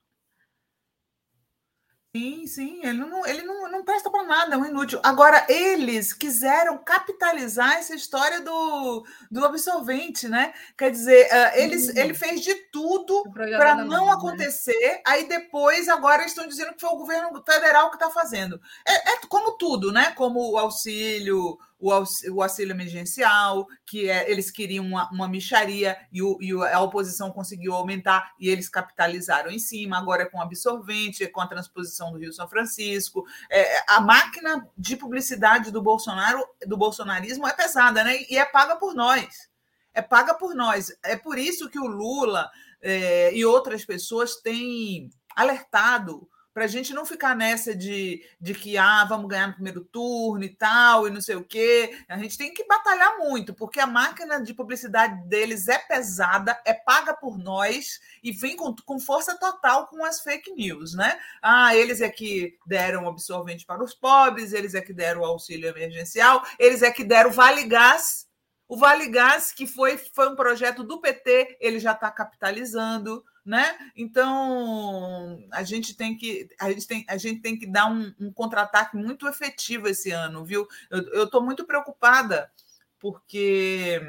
Sim, 2.15 2.47
sim, 2.47 2.81
ele 2.83 2.99
não, 2.99 3.27
ele 3.27 3.41
não, 3.41 3.71
não 3.71 3.83
presta 3.83 4.11
para 4.11 4.23
nada, 4.25 4.55
é 4.55 4.59
um 4.59 4.67
inútil. 4.67 5.01
Agora, 5.03 5.47
eles 5.49 6.13
quiseram 6.13 6.77
capitalizar 6.77 7.79
essa 7.79 7.95
história 7.95 8.43
do, 8.43 9.07
do 9.31 9.43
absolvente, 9.47 10.29
né? 10.29 10.53
Quer 10.77 10.91
dizer, 10.91 11.27
uh, 11.29 11.59
eles, 11.59 11.89
uhum. 11.89 11.95
ele 11.97 12.13
fez 12.13 12.43
de 12.43 12.55
tudo 12.71 13.23
para 13.33 13.77
não 13.77 14.07
né? 14.09 14.13
acontecer, 14.13 14.79
né? 14.79 15.01
aí 15.07 15.27
depois, 15.27 15.89
agora 15.89 16.27
estão 16.27 16.47
dizendo 16.47 16.75
que 16.75 16.83
foi 16.83 16.91
o 16.91 16.99
governo 16.99 17.43
federal 17.43 17.89
que 17.89 17.97
está 17.97 18.11
fazendo. 18.11 18.61
É, 18.87 19.13
é 19.13 19.17
como 19.27 19.53
tudo, 19.53 19.91
né? 19.91 20.13
Como 20.15 20.53
o 20.53 20.59
auxílio 20.59 21.59
o 21.83 22.43
auxílio 22.43 22.73
emergencial, 22.73 23.67
que 23.85 24.09
é, 24.09 24.31
eles 24.31 24.53
queriam 24.53 24.87
uma, 24.87 25.11
uma 25.11 25.27
micharia 25.27 25.97
e, 26.13 26.23
o, 26.23 26.39
e, 26.41 26.53
a 26.53 26.81
oposição 26.81 27.33
conseguiu 27.33 27.75
aumentar 27.75 28.33
e 28.39 28.49
eles 28.49 28.69
capitalizaram 28.69 29.51
em 29.51 29.59
cima, 29.59 29.99
agora 29.99 30.23
é 30.23 30.27
com 30.27 30.41
absorvente, 30.41 31.27
com 31.27 31.41
a 31.41 31.47
transposição 31.49 32.13
do 32.13 32.19
Rio 32.19 32.33
São 32.33 32.49
Francisco. 32.49 33.25
É, 33.51 33.83
a 33.89 34.01
máquina 34.01 34.65
de 34.79 34.97
publicidade 34.97 35.73
do 35.73 35.83
Bolsonaro, 35.83 36.47
do 36.65 36.77
bolsonarismo 36.77 37.49
é 37.49 37.53
pesada, 37.53 38.05
né? 38.05 38.17
E 38.31 38.39
é 38.39 38.45
paga 38.45 38.77
por 38.77 38.95
nós. 38.95 39.51
É 39.93 40.01
paga 40.01 40.35
por 40.35 40.55
nós. 40.55 40.97
É 41.03 41.17
por 41.17 41.37
isso 41.37 41.69
que 41.69 41.81
o 41.81 41.87
Lula 41.87 42.49
é, 42.81 43.35
e 43.35 43.45
outras 43.45 43.85
pessoas 43.85 44.37
têm 44.37 45.11
alertado 45.35 46.29
para 46.53 46.65
a 46.65 46.69
gente 46.69 46.93
não 46.93 47.05
ficar 47.05 47.35
nessa 47.35 47.75
de, 47.75 48.23
de 48.41 48.55
que 48.55 48.77
ah, 48.77 49.05
vamos 49.05 49.29
ganhar 49.29 49.49
no 49.49 49.55
primeiro 49.55 49.85
turno 49.85 50.45
e 50.45 50.49
tal, 50.49 51.07
e 51.07 51.11
não 51.11 51.21
sei 51.21 51.37
o 51.37 51.45
quê. 51.45 51.97
A 52.09 52.19
gente 52.19 52.37
tem 52.37 52.53
que 52.53 52.65
batalhar 52.67 53.19
muito, 53.19 53.55
porque 53.55 53.81
a 53.81 53.87
máquina 53.87 54.41
de 54.41 54.53
publicidade 54.53 55.27
deles 55.29 55.69
é 55.69 55.79
pesada, 55.79 56.61
é 56.65 56.75
paga 56.75 57.15
por 57.15 57.39
nós 57.39 58.01
e 58.23 58.33
vem 58.33 58.57
com, 58.57 58.75
com 58.85 58.99
força 58.99 59.39
total 59.39 59.87
com 59.87 60.05
as 60.05 60.21
fake 60.21 60.53
news, 60.53 60.95
né? 60.95 61.19
Ah, 61.41 61.75
eles 61.75 62.01
é 62.01 62.09
que 62.09 62.59
deram 62.67 63.09
absorvente 63.09 63.65
para 63.65 63.83
os 63.83 63.95
pobres, 63.95 64.53
eles 64.53 64.75
é 64.75 64.81
que 64.81 64.93
deram 64.93 65.25
auxílio 65.25 65.69
emergencial, 65.69 66.43
eles 66.59 66.83
é 66.83 66.91
que 66.91 67.05
deram 67.05 67.31
Vale 67.31 67.65
Gás. 67.65 68.32
O 68.73 68.77
Vale 68.79 69.07
Gás, 69.07 69.53
que 69.53 69.67
foi, 69.67 69.99
foi 69.99 70.31
um 70.31 70.35
projeto 70.35 70.83
do 70.83 70.99
PT, 70.99 71.59
ele 71.61 71.79
já 71.79 71.93
está 71.93 72.11
capitalizando 72.11 73.23
né? 73.45 73.77
Então 73.95 75.45
a 75.53 75.63
gente 75.63 75.95
tem 75.95 76.17
que 76.17 76.49
a 76.59 76.71
gente 76.71 76.87
tem, 76.87 77.05
a 77.07 77.17
gente 77.19 77.43
tem 77.43 77.59
que 77.59 77.67
dar 77.67 77.91
um, 77.91 78.15
um 78.19 78.33
contra-ataque 78.33 78.97
muito 78.97 79.29
efetivo 79.29 79.89
esse 79.89 80.11
ano, 80.11 80.43
viu? 80.43 80.67
Eu 80.91 81.25
estou 81.25 81.43
muito 81.43 81.67
preocupada 81.67 82.51
porque 82.99 84.01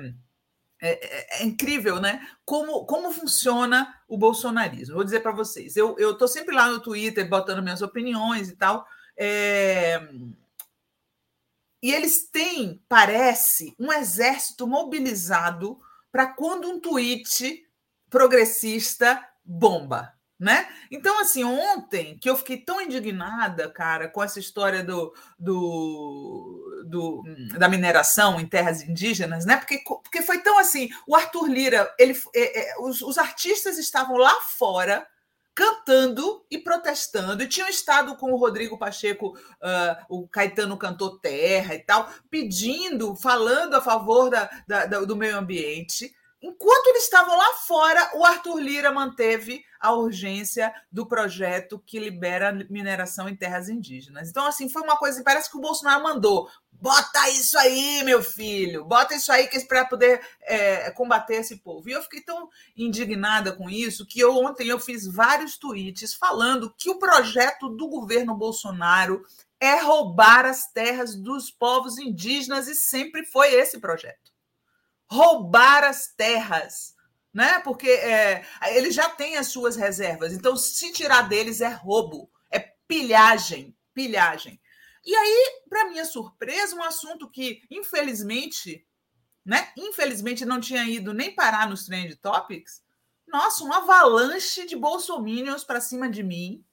é, 0.80 0.92
é, 0.92 1.42
é, 1.42 1.44
incrível, 1.44 2.00
né? 2.00 2.26
Como, 2.46 2.86
como 2.86 3.12
funciona 3.12 3.94
o 4.08 4.18
bolsonarismo. 4.18 4.96
Vou 4.96 5.04
dizer 5.04 5.20
para 5.20 5.34
vocês. 5.34 5.76
Eu 5.76 5.98
estou 5.98 6.28
sempre 6.28 6.56
lá 6.56 6.70
no 6.70 6.80
Twitter 6.80 7.28
botando 7.28 7.62
minhas 7.62 7.82
opiniões 7.82 8.48
e 8.48 8.56
tal. 8.56 8.88
É... 9.18 10.00
E 11.84 11.92
eles 11.92 12.30
têm, 12.30 12.82
parece, 12.88 13.76
um 13.78 13.92
exército 13.92 14.66
mobilizado 14.66 15.78
para 16.10 16.28
quando 16.28 16.70
um 16.70 16.80
tweet 16.80 17.62
progressista 18.10 19.22
bomba, 19.44 20.14
né? 20.40 20.66
Então, 20.90 21.20
assim, 21.20 21.44
ontem 21.44 22.18
que 22.20 22.30
eu 22.30 22.38
fiquei 22.38 22.56
tão 22.56 22.80
indignada, 22.80 23.70
cara, 23.70 24.08
com 24.08 24.24
essa 24.24 24.40
história 24.40 24.82
do, 24.82 25.14
do, 25.38 26.86
do, 26.88 27.24
da 27.60 27.68
mineração 27.68 28.40
em 28.40 28.48
terras 28.48 28.82
indígenas, 28.82 29.46
né? 29.46 29.58
Porque, 29.58 29.80
porque 29.80 30.22
foi 30.22 30.40
tão 30.42 30.58
assim, 30.58 30.90
o 31.06 31.18
Arthur 31.18 31.48
Lira, 31.50 31.94
ele, 32.00 32.18
é, 32.34 32.62
é, 32.62 32.80
os, 32.80 33.02
os 33.02 33.18
artistas 33.18 33.78
estavam 33.78 34.16
lá 34.16 34.40
fora 34.40 35.06
cantando 35.56 36.46
e 36.50 36.58
protestando, 36.58 37.44
e 37.44 37.48
tinham 37.48 37.70
estado 37.70 38.16
com 38.16 38.32
o 38.32 38.38
Rodrigo 38.38 38.78
Pacheco, 38.78 39.38
uh, 39.38 40.06
o 40.10 40.28
Caetano 40.28 40.78
cantor 40.78 41.20
Terra 41.20 41.76
e 41.76 41.80
tal, 41.80 42.10
pedindo, 42.30 43.16
falando 43.16 43.76
a 43.76 43.82
favor 43.82 44.30
da, 44.30 44.50
da, 44.68 44.86
do 44.86 45.16
meio 45.16 45.38
ambiente. 45.38 46.14
Enquanto 46.42 46.88
eles 46.88 47.04
estavam 47.04 47.38
lá 47.38 47.54
fora, 47.54 48.12
o 48.16 48.26
Arthur 48.26 48.60
Lira 48.60 48.92
manteve 48.92 49.64
a 49.80 49.94
urgência 49.94 50.74
do 50.92 51.06
projeto 51.06 51.82
que 51.86 51.98
libera 51.98 52.52
mineração 52.70 53.30
em 53.30 53.36
terras 53.36 53.70
indígenas. 53.70 54.30
Então, 54.30 54.46
assim, 54.46 54.68
foi 54.68 54.82
uma 54.82 54.98
coisa, 54.98 55.24
parece 55.24 55.50
que 55.50 55.58
o 55.58 55.62
Bolsonaro 55.62 56.04
mandou. 56.04 56.50
Bota 56.84 57.30
isso 57.30 57.58
aí, 57.58 58.04
meu 58.04 58.22
filho, 58.22 58.84
bota 58.84 59.16
isso 59.16 59.32
aí 59.32 59.50
é 59.50 59.60
para 59.62 59.86
poder 59.86 60.20
é, 60.42 60.92
combater 60.92 61.36
esse 61.36 61.56
povo. 61.60 61.88
E 61.88 61.94
eu 61.94 62.04
fiquei 62.04 62.20
tão 62.20 62.50
indignada 62.76 63.54
com 63.54 63.70
isso 63.70 64.06
que 64.06 64.20
eu, 64.20 64.36
ontem 64.36 64.68
eu 64.68 64.78
fiz 64.78 65.08
vários 65.08 65.58
tweets 65.58 66.14
falando 66.14 66.76
que 66.78 66.90
o 66.90 67.00
projeto 67.00 67.70
do 67.70 67.88
governo 67.88 68.36
Bolsonaro 68.36 69.26
é 69.62 69.82
roubar 69.82 70.44
as 70.46 70.74
terras 70.74 71.16
dos 71.16 71.50
povos 71.50 71.98
indígenas 71.98 72.68
e 72.68 72.76
sempre 72.76 73.26
foi 73.26 73.54
esse 73.54 73.80
projeto 73.80 74.34
roubar 75.10 75.86
as 75.86 76.08
terras. 76.08 76.94
né? 77.34 77.60
Porque 77.60 77.90
é, 77.90 78.44
eles 78.76 78.94
já 78.94 79.10
têm 79.10 79.38
as 79.38 79.48
suas 79.48 79.78
reservas. 79.78 80.34
Então, 80.34 80.58
se 80.58 80.92
tirar 80.92 81.30
deles 81.30 81.62
é 81.62 81.70
roubo, 81.70 82.30
é 82.52 82.60
pilhagem, 82.60 83.74
pilhagem. 83.94 84.60
E 85.06 85.16
aí, 85.16 85.62
para 85.70 85.90
minha 85.90 86.06
surpresa, 86.06 86.76
um 86.76 86.84
assunto 86.84 87.30
que, 87.30 87.62
infelizmente, 87.70 88.86
né? 89.46 89.72
Infelizmente 89.78 90.46
não 90.46 90.60
tinha 90.60 90.84
ido 90.86 91.14
nem 91.14 91.36
parar 91.36 91.70
nos 91.70 91.86
trend 91.86 92.16
topics. 92.16 92.82
Nossa, 93.28 93.64
um 93.64 93.74
avalanche 93.74 94.66
de 94.66 94.76
bolsominions 94.76 95.64
para 95.64 95.82
cima 95.82 96.10
de 96.10 96.24
mim, 96.24 96.64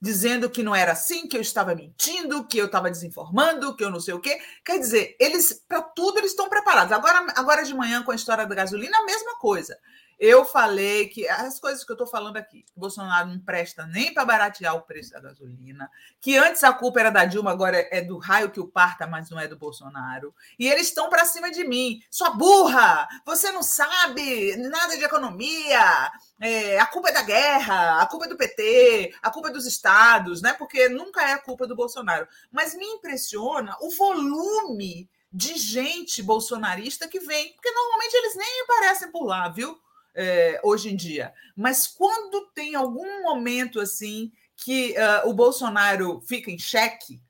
dizendo 0.00 0.50
que 0.50 0.62
não 0.62 0.74
era 0.74 0.92
assim, 0.92 1.28
que 1.28 1.36
eu 1.36 1.40
estava 1.40 1.74
mentindo, 1.74 2.46
que 2.46 2.58
eu 2.58 2.66
estava 2.66 2.90
desinformando, 2.90 3.76
que 3.76 3.84
eu 3.84 3.90
não 3.90 4.00
sei 4.00 4.14
o 4.14 4.20
quê. 4.20 4.40
Quer 4.64 4.78
dizer, 4.78 5.16
eles 5.20 5.64
para 5.68 5.82
tudo 5.82 6.18
eles 6.18 6.32
estão 6.32 6.48
preparados. 6.48 6.92
Agora, 6.92 7.32
agora 7.36 7.62
de 7.64 7.74
manhã 7.74 8.02
com 8.02 8.10
a 8.10 8.16
história 8.16 8.46
da 8.46 8.54
gasolina, 8.54 8.96
a 8.98 9.04
mesma 9.04 9.38
coisa. 9.38 9.78
Eu 10.18 10.44
falei 10.44 11.08
que 11.08 11.28
as 11.28 11.58
coisas 11.58 11.84
que 11.84 11.90
eu 11.90 11.94
estou 11.94 12.06
falando 12.06 12.36
aqui, 12.36 12.62
que 12.62 12.72
Bolsonaro 12.76 13.28
não 13.28 13.38
presta 13.38 13.86
nem 13.86 14.12
para 14.12 14.24
baratear 14.24 14.74
o 14.74 14.82
preço 14.82 15.12
da 15.12 15.20
gasolina, 15.20 15.90
que 16.20 16.36
antes 16.36 16.62
a 16.64 16.72
culpa 16.72 17.00
era 17.00 17.10
da 17.10 17.24
Dilma, 17.24 17.50
agora 17.50 17.86
é 17.90 18.00
do 18.00 18.18
raio 18.18 18.50
que 18.50 18.60
o 18.60 18.66
parta, 18.66 19.06
mas 19.06 19.30
não 19.30 19.38
é 19.38 19.48
do 19.48 19.56
Bolsonaro. 19.56 20.34
E 20.58 20.68
eles 20.68 20.88
estão 20.88 21.08
para 21.08 21.24
cima 21.24 21.50
de 21.50 21.64
mim. 21.64 22.00
Sua 22.10 22.30
burra! 22.30 23.08
Você 23.24 23.50
não 23.50 23.62
sabe 23.62 24.56
nada 24.56 24.96
de 24.96 25.04
economia. 25.04 26.12
É, 26.40 26.78
a 26.78 26.86
culpa 26.86 27.08
é 27.08 27.12
da 27.12 27.22
guerra, 27.22 28.00
a 28.00 28.06
culpa 28.06 28.26
é 28.26 28.28
do 28.28 28.36
PT, 28.36 29.14
a 29.22 29.30
culpa 29.30 29.48
é 29.48 29.52
dos 29.52 29.66
estados, 29.66 30.42
né? 30.42 30.52
Porque 30.52 30.88
nunca 30.88 31.22
é 31.22 31.32
a 31.32 31.38
culpa 31.38 31.66
do 31.66 31.76
Bolsonaro. 31.76 32.26
Mas 32.50 32.74
me 32.74 32.84
impressiona 32.84 33.76
o 33.80 33.90
volume 33.90 35.08
de 35.32 35.56
gente 35.56 36.22
bolsonarista 36.22 37.08
que 37.08 37.18
vem, 37.18 37.52
porque 37.54 37.70
normalmente 37.70 38.14
eles 38.14 38.36
nem 38.36 38.62
aparecem 38.62 39.10
por 39.10 39.24
lá, 39.24 39.48
viu? 39.48 39.76
É, 40.14 40.60
hoje 40.62 40.90
em 40.90 40.96
dia. 40.96 41.32
Mas 41.56 41.86
quando 41.86 42.50
tem 42.54 42.74
algum 42.74 43.22
momento 43.22 43.80
assim 43.80 44.32
que 44.56 44.92
uh, 44.92 45.28
o 45.28 45.34
Bolsonaro 45.34 46.20
fica 46.20 46.50
em 46.50 46.58
xeque, 46.58 47.20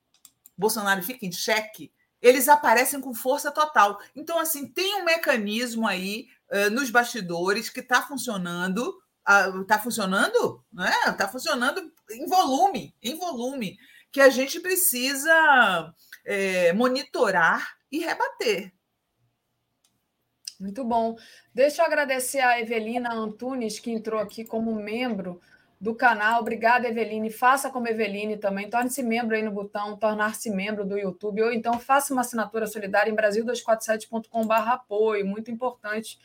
Bolsonaro 0.56 1.02
fica 1.02 1.24
em 1.26 1.32
xeque, 1.32 1.92
eles 2.20 2.48
aparecem 2.48 3.00
com 3.00 3.14
força 3.14 3.50
total. 3.50 4.00
Então, 4.14 4.38
assim, 4.38 4.66
tem 4.66 4.96
um 4.96 5.04
mecanismo 5.04 5.86
aí 5.86 6.28
uh, 6.50 6.70
nos 6.70 6.90
bastidores 6.90 7.68
que 7.68 7.80
está 7.80 8.02
funcionando. 8.02 8.98
Está 9.60 9.76
uh, 9.76 9.82
funcionando? 9.82 10.64
Né? 10.72 10.92
Está 11.06 11.28
funcionando 11.28 11.92
em 12.10 12.26
volume, 12.26 12.94
em 13.02 13.16
volume, 13.16 13.78
que 14.12 14.20
a 14.20 14.28
gente 14.28 14.60
precisa 14.60 15.94
é, 16.24 16.72
monitorar 16.72 17.76
e 17.90 17.98
rebater. 17.98 18.72
Muito 20.60 20.84
bom. 20.84 21.16
Deixa 21.52 21.82
eu 21.82 21.86
agradecer 21.86 22.40
a 22.40 22.60
Evelina 22.60 23.12
Antunes, 23.12 23.78
que 23.78 23.90
entrou 23.90 24.20
aqui 24.20 24.44
como 24.44 24.74
membro 24.74 25.40
do 25.80 25.94
canal. 25.94 26.40
Obrigada, 26.40 26.88
Eveline. 26.88 27.30
Faça 27.30 27.68
como 27.70 27.86
Eveline 27.86 28.38
também. 28.38 28.70
Torne-se 28.70 29.02
membro 29.02 29.36
aí 29.36 29.42
no 29.42 29.50
botão 29.50 29.96
tornar-se 29.96 30.50
membro 30.50 30.84
do 30.84 30.96
YouTube, 30.96 31.42
ou 31.42 31.52
então 31.52 31.78
faça 31.78 32.12
uma 32.12 32.22
assinatura 32.22 32.66
solidária 32.66 33.10
em 33.10 33.14
brasil247.com.br 33.14 34.52
apoio. 34.52 35.26
Muito 35.26 35.50
importante 35.50 36.18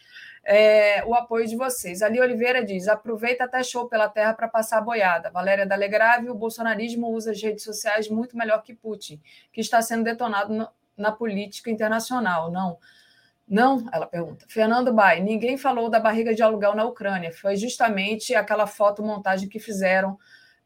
é, 0.44 1.04
o 1.06 1.14
apoio 1.14 1.46
de 1.46 1.58
vocês. 1.58 2.02
Ali 2.02 2.22
Oliveira 2.22 2.64
diz: 2.64 2.88
aproveita 2.88 3.44
até 3.44 3.62
show 3.62 3.90
pela 3.90 4.08
terra 4.08 4.34
para 4.34 4.48
passar 4.48 4.78
a 4.78 4.82
boiada. 4.82 5.30
Valéria 5.30 5.66
Dalegrave, 5.66 6.30
o 6.30 6.36
bolsonarismo 6.36 7.10
usa 7.10 7.32
as 7.32 7.42
redes 7.42 7.64
sociais 7.64 8.08
muito 8.08 8.38
melhor 8.38 8.64
que 8.64 8.74
Putin, 8.74 9.22
que 9.52 9.60
está 9.60 9.82
sendo 9.82 10.04
detonado 10.04 10.70
na 10.96 11.12
política 11.12 11.70
internacional. 11.70 12.50
Não. 12.50 12.78
Não, 13.50 13.84
ela 13.92 14.06
pergunta. 14.06 14.46
Fernando 14.48 14.94
Bai, 14.94 15.22
ninguém 15.22 15.58
falou 15.58 15.90
da 15.90 16.00
barriga 16.00 16.36
de 16.36 16.44
aluguel 16.44 16.76
na 16.76 16.86
Ucrânia. 16.86 17.32
Foi 17.34 17.56
justamente 17.56 18.36
aquela 18.36 18.68
fotomontagem 18.68 19.50
que 19.50 19.60
fizeram 19.60 20.20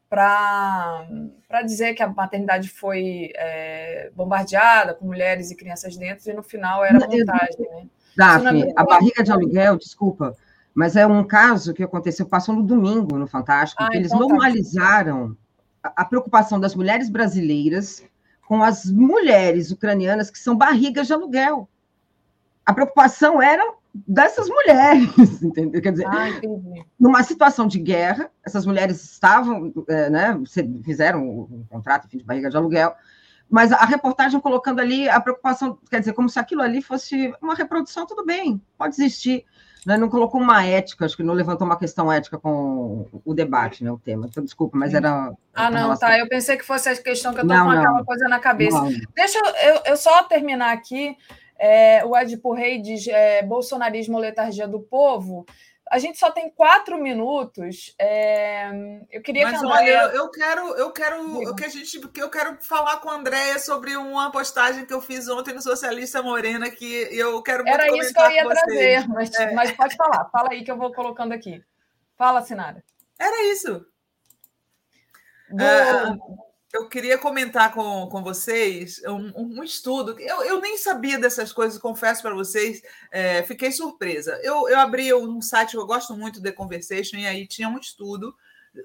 para 0.08 1.62
dizer 1.64 1.94
que 1.94 2.02
a 2.02 2.08
maternidade 2.08 2.68
foi 2.68 3.32
é, 3.34 4.10
bombardeada 4.14 4.94
com 4.94 5.06
mulheres 5.06 5.50
e 5.50 5.56
crianças 5.56 5.96
dentro, 5.96 6.30
e 6.30 6.34
no 6.34 6.42
final 6.42 6.84
era 6.84 7.00
montagem. 7.00 7.68
Né? 7.70 7.86
Daphne, 8.16 8.72
a 8.76 8.84
barriga 8.84 9.24
de 9.24 9.32
aluguel, 9.32 9.76
desculpa, 9.76 10.36
mas 10.74 10.94
é 10.94 11.06
um 11.06 11.24
caso 11.24 11.72
que 11.72 11.82
aconteceu, 11.82 12.26
passou 12.26 12.54
no 12.54 12.62
domingo 12.62 13.16
no 13.16 13.26
Fantástico, 13.26 13.82
ah, 13.82 13.88
que 13.90 13.96
eles 13.96 14.12
então 14.12 14.20
tá. 14.20 14.26
normalizaram 14.28 15.36
tá. 15.82 15.92
a, 15.96 16.02
a 16.02 16.04
preocupação 16.04 16.60
das 16.60 16.74
mulheres 16.74 17.08
brasileiras 17.08 18.04
com 18.46 18.62
as 18.62 18.84
mulheres 18.84 19.70
ucranianas 19.70 20.30
que 20.30 20.38
são 20.38 20.54
barrigas 20.54 21.06
de 21.06 21.14
aluguel 21.14 21.68
a 22.64 22.72
preocupação 22.72 23.40
era 23.42 23.62
dessas 23.94 24.48
mulheres, 24.48 25.42
entendeu? 25.42 25.80
Quer 25.80 25.92
dizer, 25.92 26.06
ah, 26.06 26.28
numa 26.98 27.22
situação 27.22 27.66
de 27.66 27.78
guerra, 27.78 28.30
essas 28.44 28.66
mulheres 28.66 29.04
estavam, 29.04 29.72
é, 29.88 30.10
né, 30.10 30.40
fizeram 30.84 31.22
um 31.22 31.64
contrato 31.70 32.06
enfim, 32.06 32.18
de 32.18 32.24
barriga 32.24 32.50
de 32.50 32.56
aluguel, 32.56 32.94
mas 33.48 33.70
a 33.70 33.84
reportagem 33.84 34.40
colocando 34.40 34.80
ali 34.80 35.08
a 35.08 35.20
preocupação, 35.20 35.78
quer 35.90 36.00
dizer, 36.00 36.12
como 36.12 36.28
se 36.28 36.38
aquilo 36.38 36.62
ali 36.62 36.82
fosse 36.82 37.32
uma 37.40 37.54
reprodução, 37.54 38.06
tudo 38.06 38.24
bem, 38.24 38.60
pode 38.76 38.94
existir. 38.94 39.44
Né? 39.86 39.98
Não 39.98 40.08
colocou 40.08 40.40
uma 40.40 40.64
ética, 40.64 41.04
acho 41.04 41.14
que 41.14 41.22
não 41.22 41.34
levantou 41.34 41.66
uma 41.66 41.78
questão 41.78 42.10
ética 42.10 42.38
com 42.38 43.06
o 43.22 43.34
debate, 43.34 43.84
né, 43.84 43.92
o 43.92 43.98
tema. 43.98 44.26
Então, 44.26 44.42
desculpa, 44.42 44.78
mas 44.78 44.94
era. 44.94 45.30
Ah, 45.52 45.70
não, 45.70 45.82
relação... 45.82 46.08
tá. 46.08 46.18
Eu 46.18 46.26
pensei 46.26 46.56
que 46.56 46.64
fosse 46.64 46.88
a 46.88 46.96
questão 46.96 47.34
que 47.34 47.40
eu 47.40 47.42
estou 47.42 47.58
com 47.58 47.64
não. 47.64 47.70
aquela 47.70 48.02
coisa 48.02 48.26
na 48.26 48.40
cabeça. 48.40 48.80
Não. 48.80 48.90
Deixa 49.14 49.38
eu, 49.38 49.82
eu 49.84 49.96
só 49.96 50.22
terminar 50.22 50.72
aqui. 50.72 51.14
É, 51.58 52.04
o 52.04 52.16
Edipo 52.16 52.52
Rei 52.52 52.80
diz 52.80 53.06
é, 53.06 53.42
bolsonarismo 53.42 54.18
letargia 54.18 54.66
do 54.66 54.80
povo. 54.80 55.46
A 55.90 55.98
gente 55.98 56.18
só 56.18 56.30
tem 56.30 56.50
quatro 56.50 57.00
minutos. 57.00 57.94
É, 57.98 58.70
eu 59.10 59.22
queria 59.22 59.44
Mas 59.44 59.60
que 59.60 59.66
olha, 59.66 59.90
eu, 59.90 60.08
eu 60.10 60.30
quero, 60.30 60.60
eu 60.76 60.90
quero, 60.90 61.42
eu, 61.42 61.54
que 61.54 61.64
a 61.64 61.68
gente, 61.68 62.00
eu 62.16 62.30
quero 62.30 62.56
falar 62.62 62.96
com 62.98 63.10
a 63.10 63.14
Andréia 63.14 63.58
sobre 63.58 63.96
uma 63.96 64.30
postagem 64.30 64.86
que 64.86 64.94
eu 64.94 65.00
fiz 65.00 65.28
ontem 65.28 65.54
no 65.54 65.62
Socialista 65.62 66.22
Morena 66.22 66.70
que 66.70 67.08
eu 67.12 67.42
quero 67.42 67.68
Era 67.68 67.86
isso 67.96 68.12
que 68.12 68.20
eu 68.20 68.30
ia 68.30 68.48
trazer, 68.48 69.08
mas, 69.08 69.34
é. 69.34 69.52
mas 69.52 69.72
pode 69.72 69.94
falar. 69.94 70.24
Fala 70.30 70.48
aí 70.52 70.64
que 70.64 70.70
eu 70.70 70.76
vou 70.76 70.92
colocando 70.92 71.32
aqui. 71.32 71.62
Fala, 72.16 72.42
Sinara. 72.42 72.82
Era 73.18 73.44
isso. 73.52 73.86
Do, 75.50 76.43
eu 76.74 76.88
queria 76.88 77.16
comentar 77.16 77.72
com, 77.72 78.08
com 78.08 78.20
vocês 78.20 79.00
um, 79.06 79.58
um 79.58 79.62
estudo. 79.62 80.18
Eu, 80.18 80.42
eu 80.42 80.60
nem 80.60 80.76
sabia 80.76 81.16
dessas 81.16 81.52
coisas, 81.52 81.78
confesso 81.78 82.20
para 82.20 82.34
vocês, 82.34 82.82
é, 83.12 83.44
fiquei 83.44 83.70
surpresa. 83.70 84.40
Eu, 84.42 84.68
eu 84.68 84.80
abri 84.80 85.14
um 85.14 85.40
site 85.40 85.70
que 85.70 85.76
eu 85.76 85.86
gosto 85.86 86.16
muito, 86.16 86.42
The 86.42 86.50
Conversation, 86.50 87.18
e 87.18 87.26
aí 87.28 87.46
tinha 87.46 87.68
um 87.68 87.78
estudo 87.78 88.34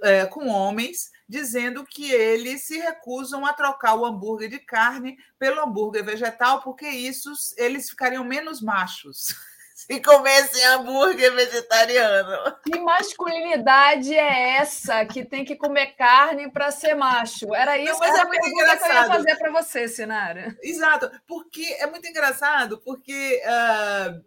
é, 0.04 0.28
com 0.28 0.48
homens 0.50 1.12
dizendo 1.28 1.84
que 1.84 2.12
eles 2.12 2.62
se 2.62 2.78
recusam 2.78 3.44
a 3.44 3.54
trocar 3.54 3.96
o 3.96 4.06
hambúrguer 4.06 4.50
de 4.50 4.60
carne 4.60 5.18
pelo 5.40 5.60
hambúrguer 5.60 6.06
vegetal, 6.06 6.62
porque 6.62 6.88
isso 6.88 7.34
eles 7.58 7.90
ficariam 7.90 8.24
menos 8.24 8.62
machos. 8.62 9.36
se 9.80 10.02
comessem 10.02 10.66
hambúrguer 10.66 11.34
vegetariano. 11.34 12.58
Que 12.64 12.78
masculinidade 12.80 14.14
é 14.14 14.58
essa 14.58 15.06
que 15.06 15.24
tem 15.24 15.46
que 15.46 15.56
comer 15.56 15.96
carne 15.96 16.52
para 16.52 16.70
ser 16.70 16.96
macho? 16.96 17.56
Era 17.56 17.78
isso 17.78 17.94
Não, 17.94 18.00
mas 18.00 18.20
é 18.20 18.26
muito 18.26 18.46
engraçado. 18.46 18.80
que 18.80 18.90
eu 18.90 18.94
ia 18.94 19.08
fazer 19.08 19.36
para 19.38 19.52
você, 19.52 19.88
Sinara. 19.88 20.58
Exato, 20.62 21.10
porque 21.26 21.64
é 21.80 21.88
muito 21.88 22.06
engraçado, 22.06 22.82
porque 22.82 23.42
uh, 23.46 24.22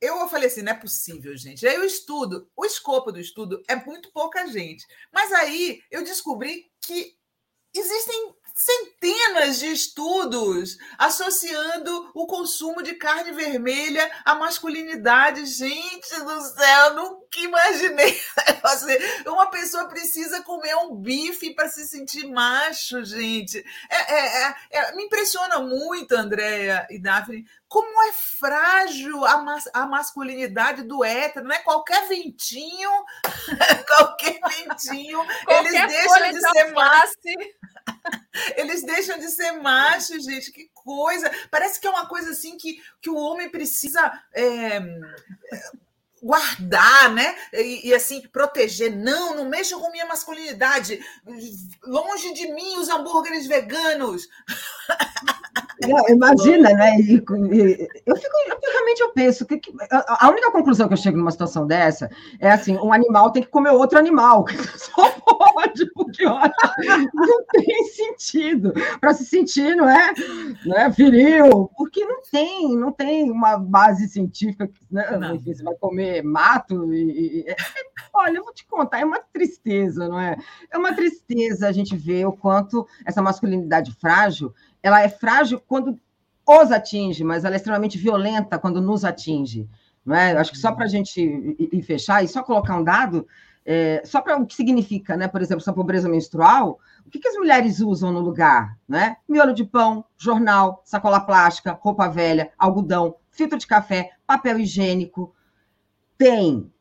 eu 0.00 0.28
falei 0.28 0.46
assim, 0.46 0.62
não 0.62 0.72
é 0.72 0.76
possível, 0.76 1.36
gente. 1.36 1.66
Aí 1.66 1.74
eu 1.74 1.84
estudo, 1.84 2.48
o 2.56 2.64
escopo 2.64 3.10
do 3.10 3.18
estudo 3.18 3.60
é 3.66 3.74
muito 3.74 4.12
pouca 4.12 4.46
gente. 4.46 4.86
Mas 5.12 5.32
aí 5.32 5.82
eu 5.90 6.04
descobri 6.04 6.70
que 6.80 7.16
existem 7.74 8.32
centenas 8.58 9.60
de 9.60 9.66
estudos 9.66 10.76
associando 10.98 12.10
o 12.14 12.26
consumo 12.26 12.82
de 12.82 12.94
carne 12.94 13.32
vermelha 13.32 14.10
à 14.24 14.34
masculinidade. 14.34 15.46
Gente 15.46 16.24
do 16.24 16.40
céu, 16.42 16.94
nunca 17.28 17.40
imaginei. 17.40 18.20
Uma 19.26 19.50
pessoa 19.50 19.88
precisa 19.88 20.42
comer 20.42 20.74
um 20.76 20.94
bife 20.96 21.54
para 21.54 21.68
se 21.68 21.86
sentir 21.86 22.26
macho, 22.26 23.04
gente. 23.04 23.64
É, 23.90 24.14
é, 24.14 24.42
é, 24.42 24.54
é, 24.70 24.96
me 24.96 25.04
impressiona 25.04 25.60
muito, 25.60 26.12
Andréia 26.12 26.86
e 26.90 26.98
Daphne, 26.98 27.46
como 27.68 28.02
é 28.04 28.12
frágil 28.12 29.24
a, 29.26 29.38
mas, 29.38 29.68
a 29.74 29.86
masculinidade 29.86 30.82
do 30.82 31.04
hétero, 31.04 31.46
né? 31.46 31.58
Qualquer 31.58 32.08
ventinho, 32.08 32.90
qualquer 33.86 34.40
ventinho, 34.40 35.24
qualquer 35.44 35.84
eles 35.84 35.88
deixam 35.88 36.32
de 36.32 36.40
ser 36.40 36.72
macho. 36.72 37.12
Eles 38.56 38.82
deixam 38.84 39.18
de 39.18 39.28
ser 39.28 39.52
machos, 39.52 40.24
gente. 40.24 40.52
Que 40.52 40.70
coisa! 40.72 41.30
Parece 41.50 41.78
que 41.80 41.86
é 41.86 41.90
uma 41.90 42.06
coisa 42.06 42.30
assim 42.30 42.56
que, 42.56 42.82
que 43.00 43.10
o 43.10 43.16
homem 43.16 43.50
precisa. 43.50 44.12
É, 44.32 44.80
guardar, 46.22 47.12
né? 47.12 47.36
E, 47.52 47.88
e, 47.88 47.94
assim, 47.94 48.20
proteger. 48.28 48.94
Não, 48.94 49.36
não 49.36 49.44
mexa 49.44 49.76
com 49.76 49.90
minha 49.90 50.06
masculinidade. 50.06 51.00
Longe 51.84 52.34
de 52.34 52.52
mim 52.52 52.76
os 52.78 52.88
hambúrgueres 52.88 53.46
veganos. 53.46 54.28
Não, 55.86 56.08
imagina, 56.08 56.72
né? 56.72 56.98
E, 57.00 57.14
e, 57.14 57.88
eu 58.06 58.16
fico, 58.16 58.36
eu, 58.48 58.58
realmente 58.72 59.00
eu 59.00 59.12
penso 59.12 59.46
que, 59.46 59.58
que, 59.58 59.72
a 59.90 60.28
única 60.28 60.50
conclusão 60.50 60.88
que 60.88 60.94
eu 60.94 60.98
chego 60.98 61.16
numa 61.16 61.30
situação 61.30 61.66
dessa 61.66 62.10
é 62.40 62.50
assim: 62.50 62.76
um 62.78 62.92
animal 62.92 63.30
tem 63.30 63.42
que 63.42 63.48
comer 63.48 63.70
outro 63.70 63.98
animal. 63.98 64.44
Só 64.76 65.10
pode, 65.20 65.86
porque 65.92 66.26
olha, 66.26 66.52
não 67.14 67.44
tem 67.52 67.84
sentido 67.84 68.72
para 69.00 69.14
se 69.14 69.24
sentir, 69.24 69.76
não 69.76 69.88
é? 69.88 70.12
Não 70.64 70.76
é 70.76 70.88
viril, 70.88 71.70
porque 71.76 72.04
não 72.04 72.22
tem, 72.22 72.76
não 72.76 72.92
tem 72.92 73.30
uma 73.30 73.56
base 73.56 74.08
científica, 74.08 74.68
né? 74.90 75.06
Enfim, 75.34 75.54
você 75.54 75.62
vai 75.62 75.74
comer 75.74 76.22
mato 76.22 76.92
e, 76.92 77.44
e 77.44 77.44
é, 77.48 77.56
olha, 78.12 78.38
eu 78.38 78.44
vou 78.44 78.52
te 78.52 78.66
contar, 78.66 79.00
é 79.00 79.04
uma 79.04 79.20
tristeza, 79.32 80.08
não 80.08 80.18
é? 80.18 80.36
É 80.70 80.78
uma 80.78 80.94
tristeza 80.94 81.68
a 81.68 81.72
gente 81.72 81.96
ver 81.96 82.26
o 82.26 82.32
quanto 82.32 82.86
essa 83.04 83.22
masculinidade 83.22 83.94
frágil 84.00 84.52
ela 84.82 85.02
é 85.02 85.08
frágil 85.08 85.60
quando 85.66 85.98
os 86.46 86.72
atinge, 86.72 87.22
mas 87.22 87.44
ela 87.44 87.54
é 87.54 87.58
extremamente 87.58 87.98
violenta 87.98 88.58
quando 88.58 88.80
nos 88.80 89.04
atinge. 89.04 89.68
Não 90.04 90.16
é? 90.16 90.32
Acho 90.36 90.52
que 90.52 90.58
só 90.58 90.72
para 90.72 90.86
a 90.86 90.88
gente 90.88 91.20
ir, 91.20 91.82
fechar 91.82 92.24
e 92.24 92.28
só 92.28 92.42
colocar 92.42 92.76
um 92.76 92.82
dado, 92.82 93.26
é, 93.66 94.00
só 94.06 94.22
para 94.22 94.38
o 94.38 94.46
que 94.46 94.54
significa, 94.54 95.14
né? 95.14 95.28
por 95.28 95.42
exemplo, 95.42 95.60
essa 95.60 95.74
pobreza 95.74 96.08
menstrual, 96.08 96.78
o 97.04 97.10
que, 97.10 97.18
que 97.18 97.28
as 97.28 97.34
mulheres 97.34 97.80
usam 97.80 98.10
no 98.10 98.20
lugar? 98.20 98.78
Né? 98.88 99.16
Miolo 99.28 99.52
de 99.52 99.64
pão, 99.64 100.02
jornal, 100.16 100.80
sacola 100.86 101.20
plástica, 101.20 101.78
roupa 101.78 102.08
velha, 102.08 102.50
algodão, 102.56 103.16
filtro 103.30 103.58
de 103.58 103.66
café, 103.66 104.12
papel 104.26 104.58
higiênico. 104.58 105.34
Tem 106.16 106.72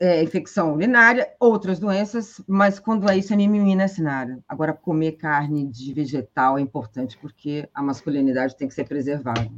é, 0.00 0.22
infecção 0.22 0.74
urinária, 0.74 1.32
outras 1.38 1.78
doenças, 1.78 2.40
mas 2.46 2.78
quando 2.78 3.08
é 3.08 3.16
isso 3.16 3.32
é 3.32 3.36
mimimi, 3.36 3.76
né, 3.76 3.86
Sinara? 3.86 4.38
Agora, 4.48 4.72
comer 4.72 5.12
carne 5.12 5.66
de 5.66 5.92
vegetal 5.92 6.58
é 6.58 6.60
importante 6.60 7.16
porque 7.18 7.68
a 7.72 7.82
masculinidade 7.82 8.56
tem 8.56 8.68
que 8.68 8.74
ser 8.74 8.84
preservada. 8.84 9.48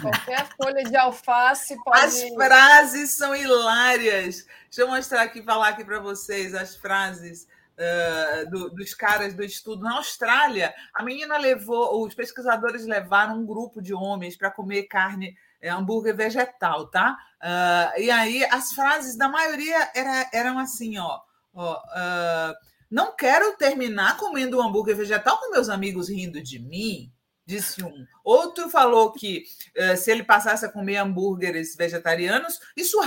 Qualquer 0.00 0.46
folha 0.56 0.84
de 0.84 0.96
alface 0.96 1.76
pode... 1.84 2.00
As 2.00 2.20
frases 2.34 3.10
são 3.12 3.34
hilárias. 3.34 4.46
Deixa 4.64 4.82
eu 4.82 4.88
mostrar 4.88 5.22
aqui, 5.22 5.42
falar 5.42 5.68
aqui 5.68 5.84
para 5.84 6.00
vocês 6.00 6.54
as 6.54 6.76
frases 6.76 7.46
uh, 7.76 8.50
do, 8.50 8.70
dos 8.70 8.94
caras 8.94 9.34
do 9.34 9.44
estudo. 9.44 9.82
Na 9.82 9.96
Austrália, 9.96 10.74
a 10.94 11.02
menina 11.02 11.38
levou, 11.38 12.04
os 12.04 12.14
pesquisadores 12.14 12.84
levaram 12.86 13.38
um 13.38 13.46
grupo 13.46 13.80
de 13.80 13.94
homens 13.94 14.36
para 14.36 14.50
comer 14.50 14.84
carne 14.84 15.36
é 15.60 15.68
hambúrguer 15.68 16.16
vegetal, 16.16 16.86
tá? 16.86 17.16
Uh, 17.42 18.00
e 18.00 18.10
aí 18.10 18.44
as 18.44 18.72
frases 18.72 19.16
da 19.16 19.28
maioria 19.28 19.90
era, 19.94 20.28
eram 20.32 20.58
assim, 20.58 20.98
ó, 20.98 21.20
ó 21.54 21.74
uh, 21.74 22.54
não 22.90 23.14
quero 23.14 23.56
terminar 23.56 24.16
comendo 24.16 24.58
um 24.58 24.62
hambúrguer 24.62 24.96
vegetal 24.96 25.38
com 25.38 25.50
meus 25.50 25.68
amigos 25.68 26.08
rindo 26.08 26.42
de 26.42 26.58
mim, 26.58 27.12
disse 27.46 27.82
um. 27.82 28.06
Outro 28.24 28.68
falou 28.68 29.12
que 29.12 29.44
uh, 29.76 29.96
se 29.96 30.10
ele 30.10 30.24
passasse 30.24 30.64
a 30.64 30.72
comer 30.72 30.96
hambúrgueres 30.96 31.76
vegetarianos, 31.76 32.58
isso 32.76 32.98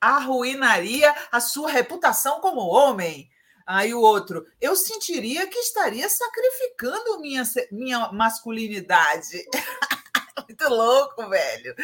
arruinaria 0.00 1.14
a 1.30 1.40
sua 1.40 1.70
reputação 1.70 2.40
como 2.40 2.60
homem. 2.60 3.28
Aí 3.66 3.94
o 3.94 4.00
outro, 4.00 4.44
eu 4.60 4.74
sentiria 4.74 5.46
que 5.46 5.58
estaria 5.58 6.08
sacrificando 6.08 7.20
minha, 7.20 7.44
minha 7.70 8.12
masculinidade. 8.12 9.44
muito 10.52 10.68
louco, 10.68 11.28
velho. 11.28 11.74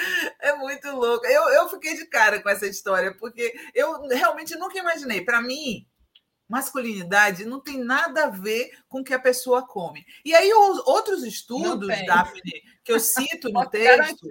É 0.40 0.54
muito 0.56 0.90
louco. 0.90 1.26
Eu, 1.26 1.48
eu 1.50 1.68
fiquei 1.68 1.96
de 1.96 2.06
cara 2.06 2.40
com 2.42 2.48
essa 2.48 2.66
história, 2.66 3.14
porque 3.14 3.54
eu 3.74 4.06
realmente 4.08 4.54
nunca 4.56 4.78
imaginei. 4.78 5.24
Para 5.24 5.40
mim, 5.40 5.86
masculinidade 6.48 7.44
não 7.44 7.60
tem 7.60 7.78
nada 7.78 8.24
a 8.24 8.30
ver 8.30 8.70
com 8.88 9.00
o 9.00 9.04
que 9.04 9.14
a 9.14 9.18
pessoa 9.18 9.66
come. 9.66 10.04
E 10.24 10.34
aí, 10.34 10.52
os 10.52 10.78
outros 10.86 11.22
estudos, 11.24 11.88
Daphne, 12.06 12.62
que 12.84 12.92
eu 12.92 13.00
cito 13.00 13.50
no 13.50 13.68
texto. 13.68 14.28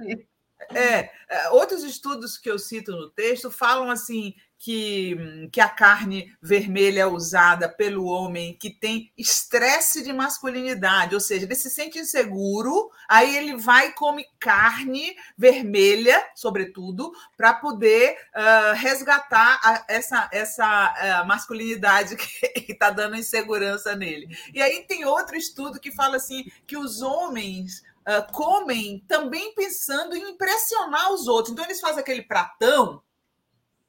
É, 0.74 1.12
é, 1.30 1.50
outros 1.52 1.84
estudos 1.84 2.36
que 2.36 2.50
eu 2.50 2.58
cito 2.58 2.92
no 2.92 3.12
texto 3.12 3.52
falam 3.52 3.92
assim 3.92 4.34
que, 4.60 5.50
que 5.52 5.62
a 5.62 5.70
carne 5.70 6.36
vermelha 6.42 7.02
é 7.02 7.06
usada 7.06 7.70
pelo 7.70 8.06
homem 8.06 8.58
que 8.60 8.70
tem 8.70 9.12
estresse 9.18 10.04
de 10.04 10.12
masculinidade, 10.12 11.14
ou 11.14 11.22
seja, 11.22 11.46
ele 11.46 11.56
se 11.56 11.70
sente 11.70 12.00
inseguro, 12.00 12.90
aí 13.08 13.36
ele 13.38 13.56
vai 13.56 13.90
e 13.90 13.94
come 13.94 14.26
carne 14.40 15.16
vermelha, 15.38 16.24
sobretudo, 16.36 17.12
para 17.36 17.54
poder 17.54 18.18
uh, 18.36 18.74
resgatar 18.76 19.60
a, 19.64 19.86
essa, 19.88 20.30
essa 20.32 21.24
uh, 21.24 21.28
masculinidade 21.28 22.16
que 22.18 22.72
está 22.72 22.90
dando 22.90 23.16
insegurança 23.16 23.96
nele. 23.96 24.36
E 24.54 24.62
aí 24.62 24.84
tem 24.88 25.06
outro 25.06 25.36
estudo 25.36 25.80
que 25.80 25.92
fala 25.92 26.18
assim 26.18 26.46
que 26.66 26.78
os 26.78 27.02
homens 27.02 27.84
uh, 28.08 28.32
comem 28.34 29.04
também 29.08 29.54
pensando 29.54 30.16
em 30.16 30.32
impressionar 30.32 31.14
os 31.14 31.28
outros. 31.28 31.54
Então 31.54 31.66
eles 31.66 31.80
fazem 31.80 32.00
aquele 32.00 32.24
pratão 32.24 33.02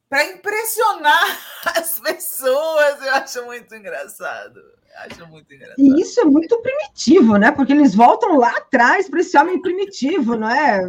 para 0.09 0.25
impressionar 0.25 1.39
as 1.77 2.01
pessoas. 2.01 3.03
Eu 3.03 3.15
acho 3.15 3.45
muito 3.45 3.75
engraçado. 3.75 4.61
acho 4.97 5.27
muito 5.29 5.53
engraçado. 5.53 5.79
E 5.79 6.01
isso 6.01 6.21
é 6.21 6.25
muito 6.25 6.61
primitivo, 6.61 7.37
né? 7.37 7.53
Porque 7.53 7.73
eles 7.73 7.95
voltam 7.95 8.37
lá 8.37 8.51
atrás 8.57 9.09
para 9.09 9.21
esse 9.21 9.37
homem 9.37 9.61
primitivo, 9.61 10.37
não 10.37 10.49
é? 10.49 10.83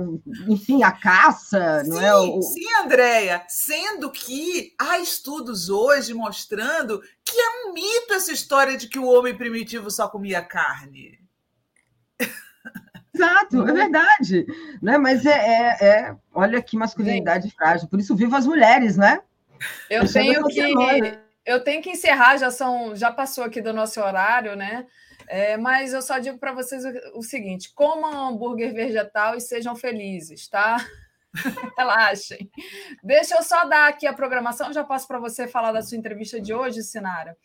Enfim, 0.47 0.83
a 0.83 0.91
caça, 0.91 1.83
sim, 1.83 1.89
não 1.89 2.01
é? 2.01 2.15
O... 2.15 2.41
Sim, 2.41 2.73
Andréia. 2.83 3.43
Sendo 3.47 4.09
que 4.09 4.73
há 4.79 4.99
estudos 4.99 5.69
hoje 5.69 6.13
mostrando 6.13 7.01
que 7.25 7.37
é 7.37 7.67
um 7.67 7.73
mito 7.73 8.13
essa 8.13 8.31
história 8.31 8.77
de 8.77 8.87
que 8.87 8.99
o 8.99 9.05
homem 9.05 9.35
primitivo 9.35 9.91
só 9.91 10.07
comia 10.07 10.41
carne. 10.41 11.19
Exato, 13.19 13.67
é 13.67 13.73
verdade. 13.73 14.45
Né? 14.81 14.97
Mas 14.97 15.25
é, 15.25 15.31
é, 15.31 15.85
é 15.85 16.15
olha 16.33 16.61
que 16.61 16.77
masculinidade 16.77 17.51
frágil. 17.51 17.87
Por 17.87 17.99
isso 17.99 18.15
viva 18.15 18.37
as 18.37 18.45
mulheres, 18.45 18.95
né? 18.95 19.21
Eu 19.89 20.11
tenho 20.11 20.45
que 20.47 20.61
eu 21.45 21.63
tenho 21.63 21.81
que 21.81 21.89
encerrar, 21.89 22.37
já 22.37 22.51
são, 22.51 22.95
já 22.95 23.11
passou 23.11 23.43
aqui 23.43 23.59
do 23.59 23.73
nosso 23.73 23.99
horário, 23.99 24.55
né? 24.55 24.85
É, 25.27 25.57
mas 25.57 25.93
eu 25.93 26.01
só 26.01 26.19
digo 26.19 26.37
para 26.37 26.53
vocês 26.53 26.83
o, 26.85 27.19
o, 27.19 27.23
seguinte: 27.23 27.73
comam 27.73 28.29
hambúrguer 28.29 28.73
vegetal 28.73 29.35
e 29.35 29.41
sejam 29.41 29.75
felizes, 29.75 30.47
tá? 30.47 30.77
Relaxem. 31.77 32.49
Deixa 33.03 33.35
eu 33.35 33.43
só 33.43 33.65
dar 33.65 33.89
aqui 33.89 34.05
a 34.05 34.13
programação, 34.13 34.71
já 34.71 34.83
passo 34.83 35.07
para 35.07 35.19
você 35.19 35.47
falar 35.47 35.71
da 35.71 35.81
sua 35.81 35.97
entrevista 35.97 36.39
de 36.39 36.53
hoje, 36.53 36.83
Sinara. 36.83 37.35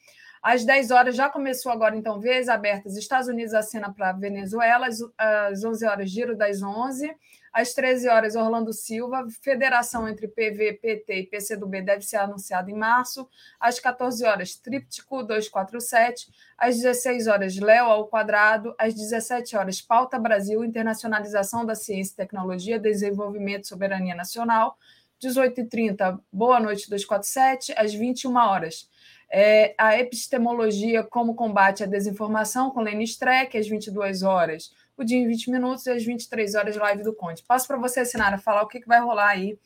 Às 0.44 0.62
10 0.62 0.90
horas 0.90 1.16
já 1.16 1.30
começou 1.30 1.72
agora, 1.72 1.96
então, 1.96 2.20
vez 2.20 2.50
abertas. 2.50 2.98
Estados 2.98 3.28
Unidos 3.28 3.54
assina 3.54 3.90
para 3.90 4.12
Venezuela, 4.12 4.86
às 5.16 5.64
11 5.64 5.86
horas, 5.86 6.10
giro 6.10 6.36
das 6.36 6.62
11. 6.62 7.16
Às 7.50 7.72
13 7.72 8.10
horas, 8.10 8.36
Orlando 8.36 8.70
Silva. 8.70 9.26
Federação 9.40 10.06
entre 10.06 10.28
PV, 10.28 10.74
PT 10.74 11.14
e 11.14 11.26
PCdoB 11.28 11.80
deve 11.80 12.02
ser 12.02 12.18
anunciada 12.18 12.70
em 12.70 12.74
março. 12.74 13.26
Às 13.58 13.80
14 13.80 14.22
horas, 14.26 14.54
Tríptico 14.54 15.22
247. 15.22 16.30
Às 16.58 16.76
16 16.76 17.26
horas, 17.26 17.56
Léo 17.56 17.86
ao 17.86 18.06
quadrado. 18.08 18.74
Às 18.78 18.92
17 18.92 19.56
horas, 19.56 19.80
Pauta 19.80 20.18
Brasil, 20.18 20.62
Internacionalização 20.62 21.64
da 21.64 21.74
Ciência 21.74 22.12
e 22.12 22.16
Tecnologia, 22.16 22.78
Desenvolvimento 22.78 23.64
e 23.64 23.68
Soberania 23.68 24.14
Nacional. 24.14 24.76
18h30, 25.22 26.20
Boa 26.30 26.60
Noite 26.60 26.90
247. 26.90 27.72
Às 27.78 27.94
21 27.94 28.36
horas, 28.36 28.90
é, 29.30 29.74
a 29.78 29.98
epistemologia 29.98 31.02
como 31.02 31.34
combate 31.34 31.82
à 31.82 31.86
desinformação, 31.86 32.70
com 32.70 32.80
Lene 32.80 33.04
Streck, 33.04 33.56
às 33.56 33.66
22 33.66 34.22
horas, 34.22 34.72
o 34.96 35.04
dia 35.04 35.18
em 35.18 35.26
20 35.26 35.50
minutos 35.50 35.86
e 35.86 35.90
às 35.90 36.04
23 36.04 36.54
horas, 36.54 36.76
live 36.76 37.02
do 37.02 37.14
Conte. 37.14 37.42
Passo 37.42 37.66
para 37.66 37.76
você, 37.76 38.04
Sinara, 38.04 38.38
falar 38.38 38.62
o 38.62 38.68
que, 38.68 38.80
que 38.80 38.88
vai 38.88 39.00
rolar 39.00 39.30
aí 39.30 39.58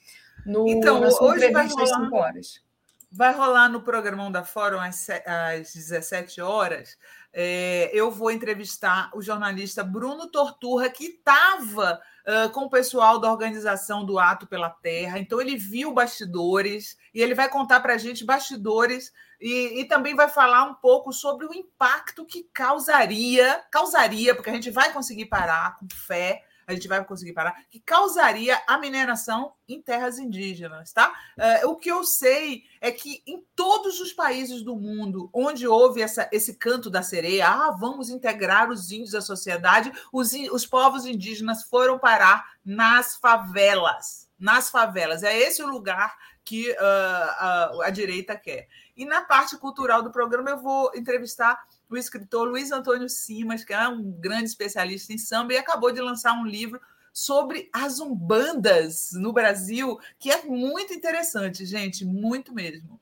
no, 0.46 0.66
então, 0.68 1.00
na 1.00 1.10
sua 1.10 1.32
hoje 1.32 1.50
vai 1.50 1.66
rolar, 1.66 1.82
às 1.82 1.90
5 1.90 2.16
horas. 2.16 2.62
Vai 3.10 3.32
rolar 3.34 3.68
no 3.68 3.82
programão 3.82 4.30
da 4.30 4.44
Fórum 4.44 4.80
às, 4.80 5.08
às 5.10 5.74
17 5.74 6.40
horas. 6.40 6.96
É, 7.32 7.90
eu 7.92 8.10
vou 8.10 8.30
entrevistar 8.30 9.10
o 9.14 9.20
jornalista 9.20 9.84
Bruno 9.84 10.30
Torturra, 10.30 10.88
que 10.88 11.04
estava 11.04 12.00
uh, 12.26 12.50
com 12.50 12.62
o 12.62 12.70
pessoal 12.70 13.18
da 13.18 13.30
organização 13.30 14.04
do 14.04 14.18
Ato 14.18 14.46
pela 14.46 14.70
Terra. 14.70 15.18
Então, 15.18 15.40
ele 15.40 15.56
viu 15.56 15.92
bastidores 15.92 16.96
e 17.14 17.20
ele 17.20 17.34
vai 17.34 17.48
contar 17.48 17.80
para 17.80 17.94
a 17.94 17.98
gente 17.98 18.24
bastidores 18.24 19.12
e, 19.40 19.80
e, 19.80 19.84
também 19.84 20.14
vai 20.14 20.28
falar 20.28 20.64
um 20.64 20.74
pouco 20.74 21.12
sobre 21.12 21.46
o 21.46 21.54
impacto 21.54 22.24
que 22.24 22.42
causaria, 22.52 23.62
causaria, 23.70 24.34
porque 24.34 24.50
a 24.50 24.54
gente 24.54 24.70
vai 24.70 24.92
conseguir 24.92 25.26
parar 25.26 25.76
com 25.76 25.86
fé, 25.94 26.42
a 26.68 26.74
gente 26.74 26.86
vai 26.86 27.02
conseguir 27.02 27.32
parar, 27.32 27.64
que 27.70 27.80
causaria 27.80 28.60
a 28.66 28.76
mineração 28.76 29.54
em 29.66 29.80
terras 29.80 30.18
indígenas, 30.18 30.92
tá? 30.92 31.10
Uh, 31.62 31.70
o 31.70 31.76
que 31.76 31.90
eu 31.90 32.04
sei 32.04 32.64
é 32.78 32.90
que 32.90 33.22
em 33.26 33.42
todos 33.56 34.00
os 34.00 34.12
países 34.12 34.62
do 34.62 34.76
mundo 34.76 35.30
onde 35.32 35.66
houve 35.66 36.02
essa, 36.02 36.28
esse 36.30 36.56
canto 36.56 36.90
da 36.90 37.02
sereia, 37.02 37.48
ah, 37.48 37.70
vamos 37.70 38.10
integrar 38.10 38.68
os 38.70 38.92
índios 38.92 39.14
à 39.14 39.22
sociedade, 39.22 39.90
os, 40.12 40.32
os 40.52 40.66
povos 40.66 41.06
indígenas 41.06 41.62
foram 41.62 41.98
parar 41.98 42.44
nas 42.62 43.16
favelas, 43.16 44.28
nas 44.38 44.68
favelas. 44.68 45.22
É 45.22 45.34
esse 45.38 45.62
o 45.62 45.66
lugar 45.66 46.14
que 46.44 46.70
uh, 46.70 46.76
a, 46.80 47.70
a 47.84 47.90
direita 47.90 48.36
quer. 48.36 48.68
E 48.98 49.04
na 49.04 49.22
parte 49.22 49.56
cultural 49.56 50.02
do 50.02 50.10
programa, 50.10 50.50
eu 50.50 50.58
vou 50.58 50.90
entrevistar 50.92 51.56
o 51.88 51.96
escritor 51.96 52.48
Luiz 52.48 52.72
Antônio 52.72 53.08
Simas, 53.08 53.62
que 53.62 53.72
é 53.72 53.88
um 53.88 54.10
grande 54.10 54.46
especialista 54.46 55.12
em 55.12 55.18
samba, 55.18 55.52
e 55.52 55.56
acabou 55.56 55.92
de 55.92 56.00
lançar 56.00 56.32
um 56.32 56.44
livro 56.44 56.80
sobre 57.12 57.70
as 57.72 58.00
umbandas 58.00 59.10
no 59.12 59.32
Brasil, 59.32 60.00
que 60.18 60.32
é 60.32 60.42
muito 60.42 60.92
interessante, 60.92 61.64
gente, 61.64 62.04
muito 62.04 62.52
mesmo. 62.52 63.00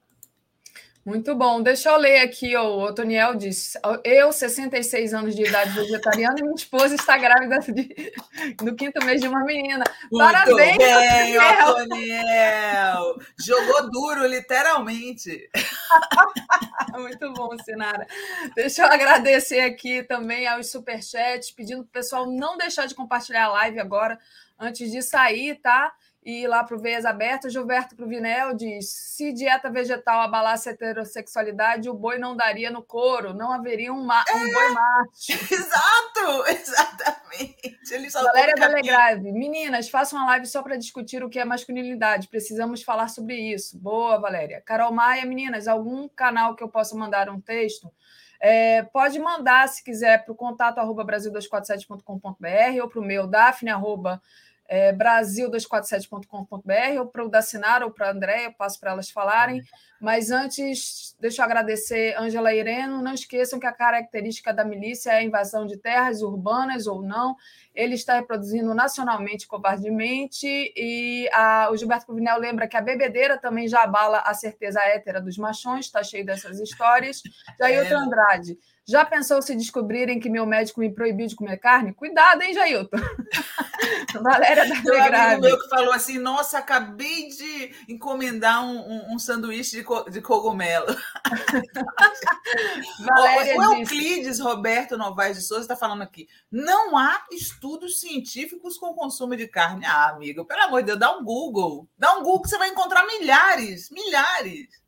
Muito 1.06 1.36
bom. 1.36 1.62
Deixa 1.62 1.90
eu 1.90 1.96
ler 1.98 2.18
aqui, 2.18 2.56
o 2.56 2.80
Otoniel 2.80 3.36
diz: 3.36 3.74
Eu, 4.02 4.32
66 4.32 5.14
anos 5.14 5.36
de 5.36 5.44
idade 5.44 5.70
vegetariana, 5.70 6.34
e 6.36 6.42
minha 6.42 6.56
esposa 6.56 6.96
está 6.96 7.16
grávida 7.16 7.60
de, 7.60 8.12
no 8.60 8.74
quinto 8.74 9.04
mês 9.04 9.20
de 9.20 9.28
uma 9.28 9.44
menina. 9.44 9.84
Muito 10.10 10.32
Parabéns, 10.32 10.76
bem, 10.76 11.38
Otoniel! 11.68 13.20
Jogou 13.38 13.88
duro, 13.88 14.26
literalmente. 14.26 15.48
Muito 16.98 17.32
bom, 17.34 17.56
Sinara. 17.64 18.04
Deixa 18.56 18.82
eu 18.82 18.86
agradecer 18.88 19.60
aqui 19.60 20.02
também 20.02 20.48
aos 20.48 20.72
superchats, 20.72 21.52
pedindo 21.52 21.84
para 21.84 21.88
o 21.88 21.92
pessoal 21.92 22.26
não 22.26 22.56
deixar 22.56 22.86
de 22.86 22.96
compartilhar 22.96 23.44
a 23.44 23.52
live 23.52 23.78
agora, 23.78 24.18
antes 24.58 24.90
de 24.90 25.00
sair, 25.02 25.54
tá? 25.60 25.92
E 26.26 26.44
lá 26.48 26.64
para 26.64 26.74
o 26.74 26.80
Veias 26.80 27.04
Abertas, 27.04 27.52
Gilberto 27.52 27.94
Provinel 27.94 28.52
diz: 28.52 28.90
se 28.90 29.32
dieta 29.32 29.70
vegetal 29.70 30.22
abalasse 30.22 30.68
a 30.68 30.72
heterossexualidade, 30.72 31.88
o 31.88 31.94
boi 31.94 32.18
não 32.18 32.34
daria 32.34 32.68
no 32.68 32.82
couro, 32.82 33.32
não 33.32 33.52
haveria 33.52 33.92
um, 33.92 34.04
ma 34.04 34.24
um 34.34 34.48
é, 34.48 34.52
boi 34.52 34.68
macho. 34.74 35.54
Exato, 35.54 36.50
exatamente. 36.50 37.76
Ele 37.92 38.10
Valéria 38.10 38.54
Delegrave, 38.56 39.30
meninas, 39.30 39.88
façam 39.88 40.18
uma 40.18 40.26
live 40.30 40.46
só 40.46 40.64
para 40.64 40.76
discutir 40.76 41.22
o 41.22 41.30
que 41.30 41.38
é 41.38 41.44
masculinidade. 41.44 42.26
Precisamos 42.26 42.82
falar 42.82 43.06
sobre 43.06 43.36
isso. 43.36 43.78
Boa, 43.78 44.18
Valéria. 44.18 44.60
Carol 44.60 44.90
Maia, 44.92 45.24
meninas, 45.24 45.68
algum 45.68 46.08
canal 46.08 46.56
que 46.56 46.64
eu 46.64 46.68
possa 46.68 46.96
mandar 46.96 47.30
um 47.30 47.40
texto? 47.40 47.88
É, 48.40 48.82
pode 48.82 49.18
mandar, 49.18 49.68
se 49.68 49.82
quiser, 49.82 50.24
para 50.24 50.32
o 50.32 50.36
contato 50.36 50.78
arroba 50.78 51.04
brasil247.com.br 51.04 52.82
ou 52.82 52.88
para 52.88 53.00
o 53.00 53.04
meu, 53.04 53.26
dafne 53.26 53.70
arroba 53.70 54.20
é, 54.68 54.92
brasil247.com.br 54.92 57.00
ou 57.00 57.06
para 57.06 57.24
o 57.24 57.28
Dacinar 57.28 57.82
ou 57.82 57.90
para 57.90 58.08
a 58.08 58.12
André, 58.12 58.46
eu 58.46 58.52
passo 58.52 58.78
para 58.80 58.92
elas 58.92 59.10
falarem. 59.10 59.62
Mas 60.00 60.30
antes, 60.30 61.16
deixa 61.18 61.40
eu 61.40 61.46
agradecer 61.46 62.14
Ângela 62.18 62.54
Ireno. 62.54 63.00
Não 63.00 63.14
esqueçam 63.14 63.58
que 63.58 63.66
a 63.66 63.72
característica 63.72 64.52
da 64.52 64.64
milícia 64.64 65.10
é 65.10 65.16
a 65.16 65.22
invasão 65.22 65.66
de 65.66 65.78
terras 65.78 66.20
urbanas 66.20 66.86
ou 66.86 67.00
não. 67.00 67.34
Ele 67.74 67.94
está 67.94 68.14
reproduzindo 68.14 68.74
nacionalmente 68.74 69.46
covardemente. 69.46 70.46
E 70.76 71.28
a, 71.32 71.70
o 71.70 71.76
Gilberto 71.76 72.06
Cruvinel 72.06 72.38
lembra 72.38 72.68
que 72.68 72.76
a 72.76 72.82
bebedeira 72.82 73.38
também 73.38 73.68
já 73.68 73.82
abala 73.82 74.18
a 74.18 74.34
certeza 74.34 74.80
hétera 74.80 75.20
dos 75.20 75.38
machões, 75.38 75.86
está 75.86 76.02
cheio 76.02 76.26
dessas 76.26 76.60
histórias. 76.60 77.22
Jailton 77.58 77.94
é. 77.94 77.94
Andrade. 77.94 78.58
Já 78.88 79.04
pensou 79.04 79.42
se 79.42 79.56
descobrirem 79.56 80.20
que 80.20 80.30
meu 80.30 80.46
médico 80.46 80.78
me 80.78 80.92
proibiu 80.92 81.26
de 81.26 81.34
comer 81.34 81.56
carne? 81.56 81.92
Cuidado, 81.92 82.40
hein, 82.42 82.54
Jailton? 82.54 82.96
Valéria 84.22 84.68
da 84.68 84.74
Negrave. 84.76 85.40
meu 85.40 85.58
que 85.58 85.68
falou 85.68 85.92
assim, 85.92 86.18
nossa, 86.18 86.58
acabei 86.58 87.28
de 87.28 87.74
encomendar 87.88 88.64
um, 88.64 88.78
um, 88.78 89.14
um 89.14 89.18
sanduíche 89.18 89.78
de, 89.78 89.82
co 89.82 90.08
de 90.08 90.20
cogumelo. 90.20 90.86
Valéria 93.04 93.58
o 93.58 93.74
Euclides 93.74 94.38
Roberto 94.38 94.96
Novaes 94.96 95.36
de 95.36 95.42
Souza 95.42 95.62
está 95.62 95.76
falando 95.76 96.02
aqui, 96.02 96.28
não 96.50 96.96
há 96.96 97.24
estudos 97.32 98.00
científicos 98.00 98.78
com 98.78 98.94
consumo 98.94 99.36
de 99.36 99.48
carne. 99.48 99.84
Ah, 99.84 100.10
amigo, 100.10 100.44
pelo 100.44 100.62
amor 100.62 100.82
de 100.82 100.86
Deus, 100.86 101.00
dá 101.00 101.16
um 101.16 101.24
Google. 101.24 101.88
Dá 101.98 102.14
um 102.14 102.22
Google 102.22 102.42
que 102.42 102.50
você 102.50 102.58
vai 102.58 102.68
encontrar 102.68 103.04
milhares, 103.04 103.90
milhares. 103.90 104.85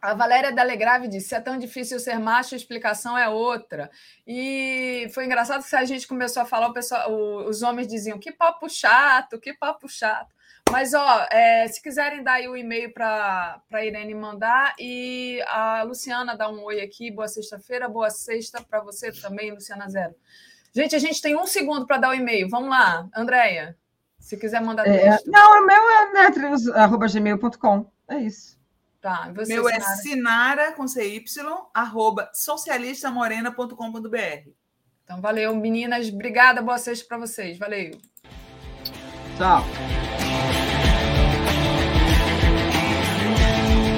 A 0.00 0.14
Valéria 0.14 0.52
Delegrave 0.52 1.08
disse: 1.08 1.28
se 1.28 1.34
é 1.34 1.40
tão 1.40 1.58
difícil 1.58 1.98
ser 1.98 2.18
macho, 2.18 2.54
a 2.54 2.56
explicação 2.56 3.16
é 3.16 3.28
outra. 3.28 3.90
E 4.26 5.08
foi 5.12 5.24
engraçado 5.24 5.64
que 5.64 5.76
a 5.76 5.84
gente 5.84 6.06
começou 6.06 6.42
a 6.42 6.46
falar, 6.46 6.68
o 6.68 6.72
pessoal, 6.72 7.10
os 7.46 7.62
homens 7.62 7.86
diziam: 7.86 8.18
que 8.18 8.32
papo 8.32 8.68
chato, 8.68 9.38
que 9.38 9.52
papo 9.52 9.88
chato. 9.88 10.34
Mas, 10.70 10.92
ó, 10.92 11.26
é, 11.30 11.66
se 11.66 11.82
quiserem 11.82 12.22
dar 12.22 12.34
aí 12.34 12.48
o 12.48 12.56
e-mail 12.56 12.92
para 12.92 13.60
a 13.72 13.84
Irene 13.84 14.14
mandar 14.14 14.74
e 14.78 15.42
a 15.46 15.82
Luciana 15.82 16.36
dá 16.36 16.50
um 16.50 16.62
oi 16.62 16.80
aqui. 16.80 17.10
Boa 17.10 17.26
sexta-feira, 17.28 17.88
boa 17.88 18.10
sexta 18.10 18.62
para 18.62 18.80
você 18.80 19.10
também, 19.10 19.50
Luciana 19.50 19.88
Zero. 19.88 20.14
Gente, 20.74 20.94
a 20.94 20.98
gente 20.98 21.22
tem 21.22 21.36
um 21.36 21.46
segundo 21.46 21.86
para 21.86 21.96
dar 21.96 22.10
o 22.10 22.14
e-mail. 22.14 22.48
Vamos 22.50 22.68
lá, 22.68 23.08
Andréia, 23.16 23.76
se 24.18 24.36
quiser 24.36 24.60
mandar 24.60 24.86
é, 24.86 25.18
Não, 25.26 25.62
o 25.62 25.66
meu 25.66 25.90
é 25.90 26.12
netrius.gmail.com. 26.12 27.90
É 28.08 28.18
isso. 28.18 28.57
Tá, 29.00 29.32
você, 29.34 29.54
Meu 29.54 29.64
Sinara? 29.64 29.84
é 29.84 29.96
sinara, 29.96 30.72
com 30.72 30.88
CY, 30.88 31.24
arroba 31.72 32.30
socialistamorena.com.br. 32.34 34.50
Então, 35.04 35.20
valeu, 35.20 35.54
meninas. 35.54 36.08
Obrigada, 36.08 36.60
boa 36.60 36.78
sexta 36.78 37.06
para 37.06 37.18
vocês. 37.18 37.56
Valeu. 37.58 37.92
Tchau. 39.36 39.62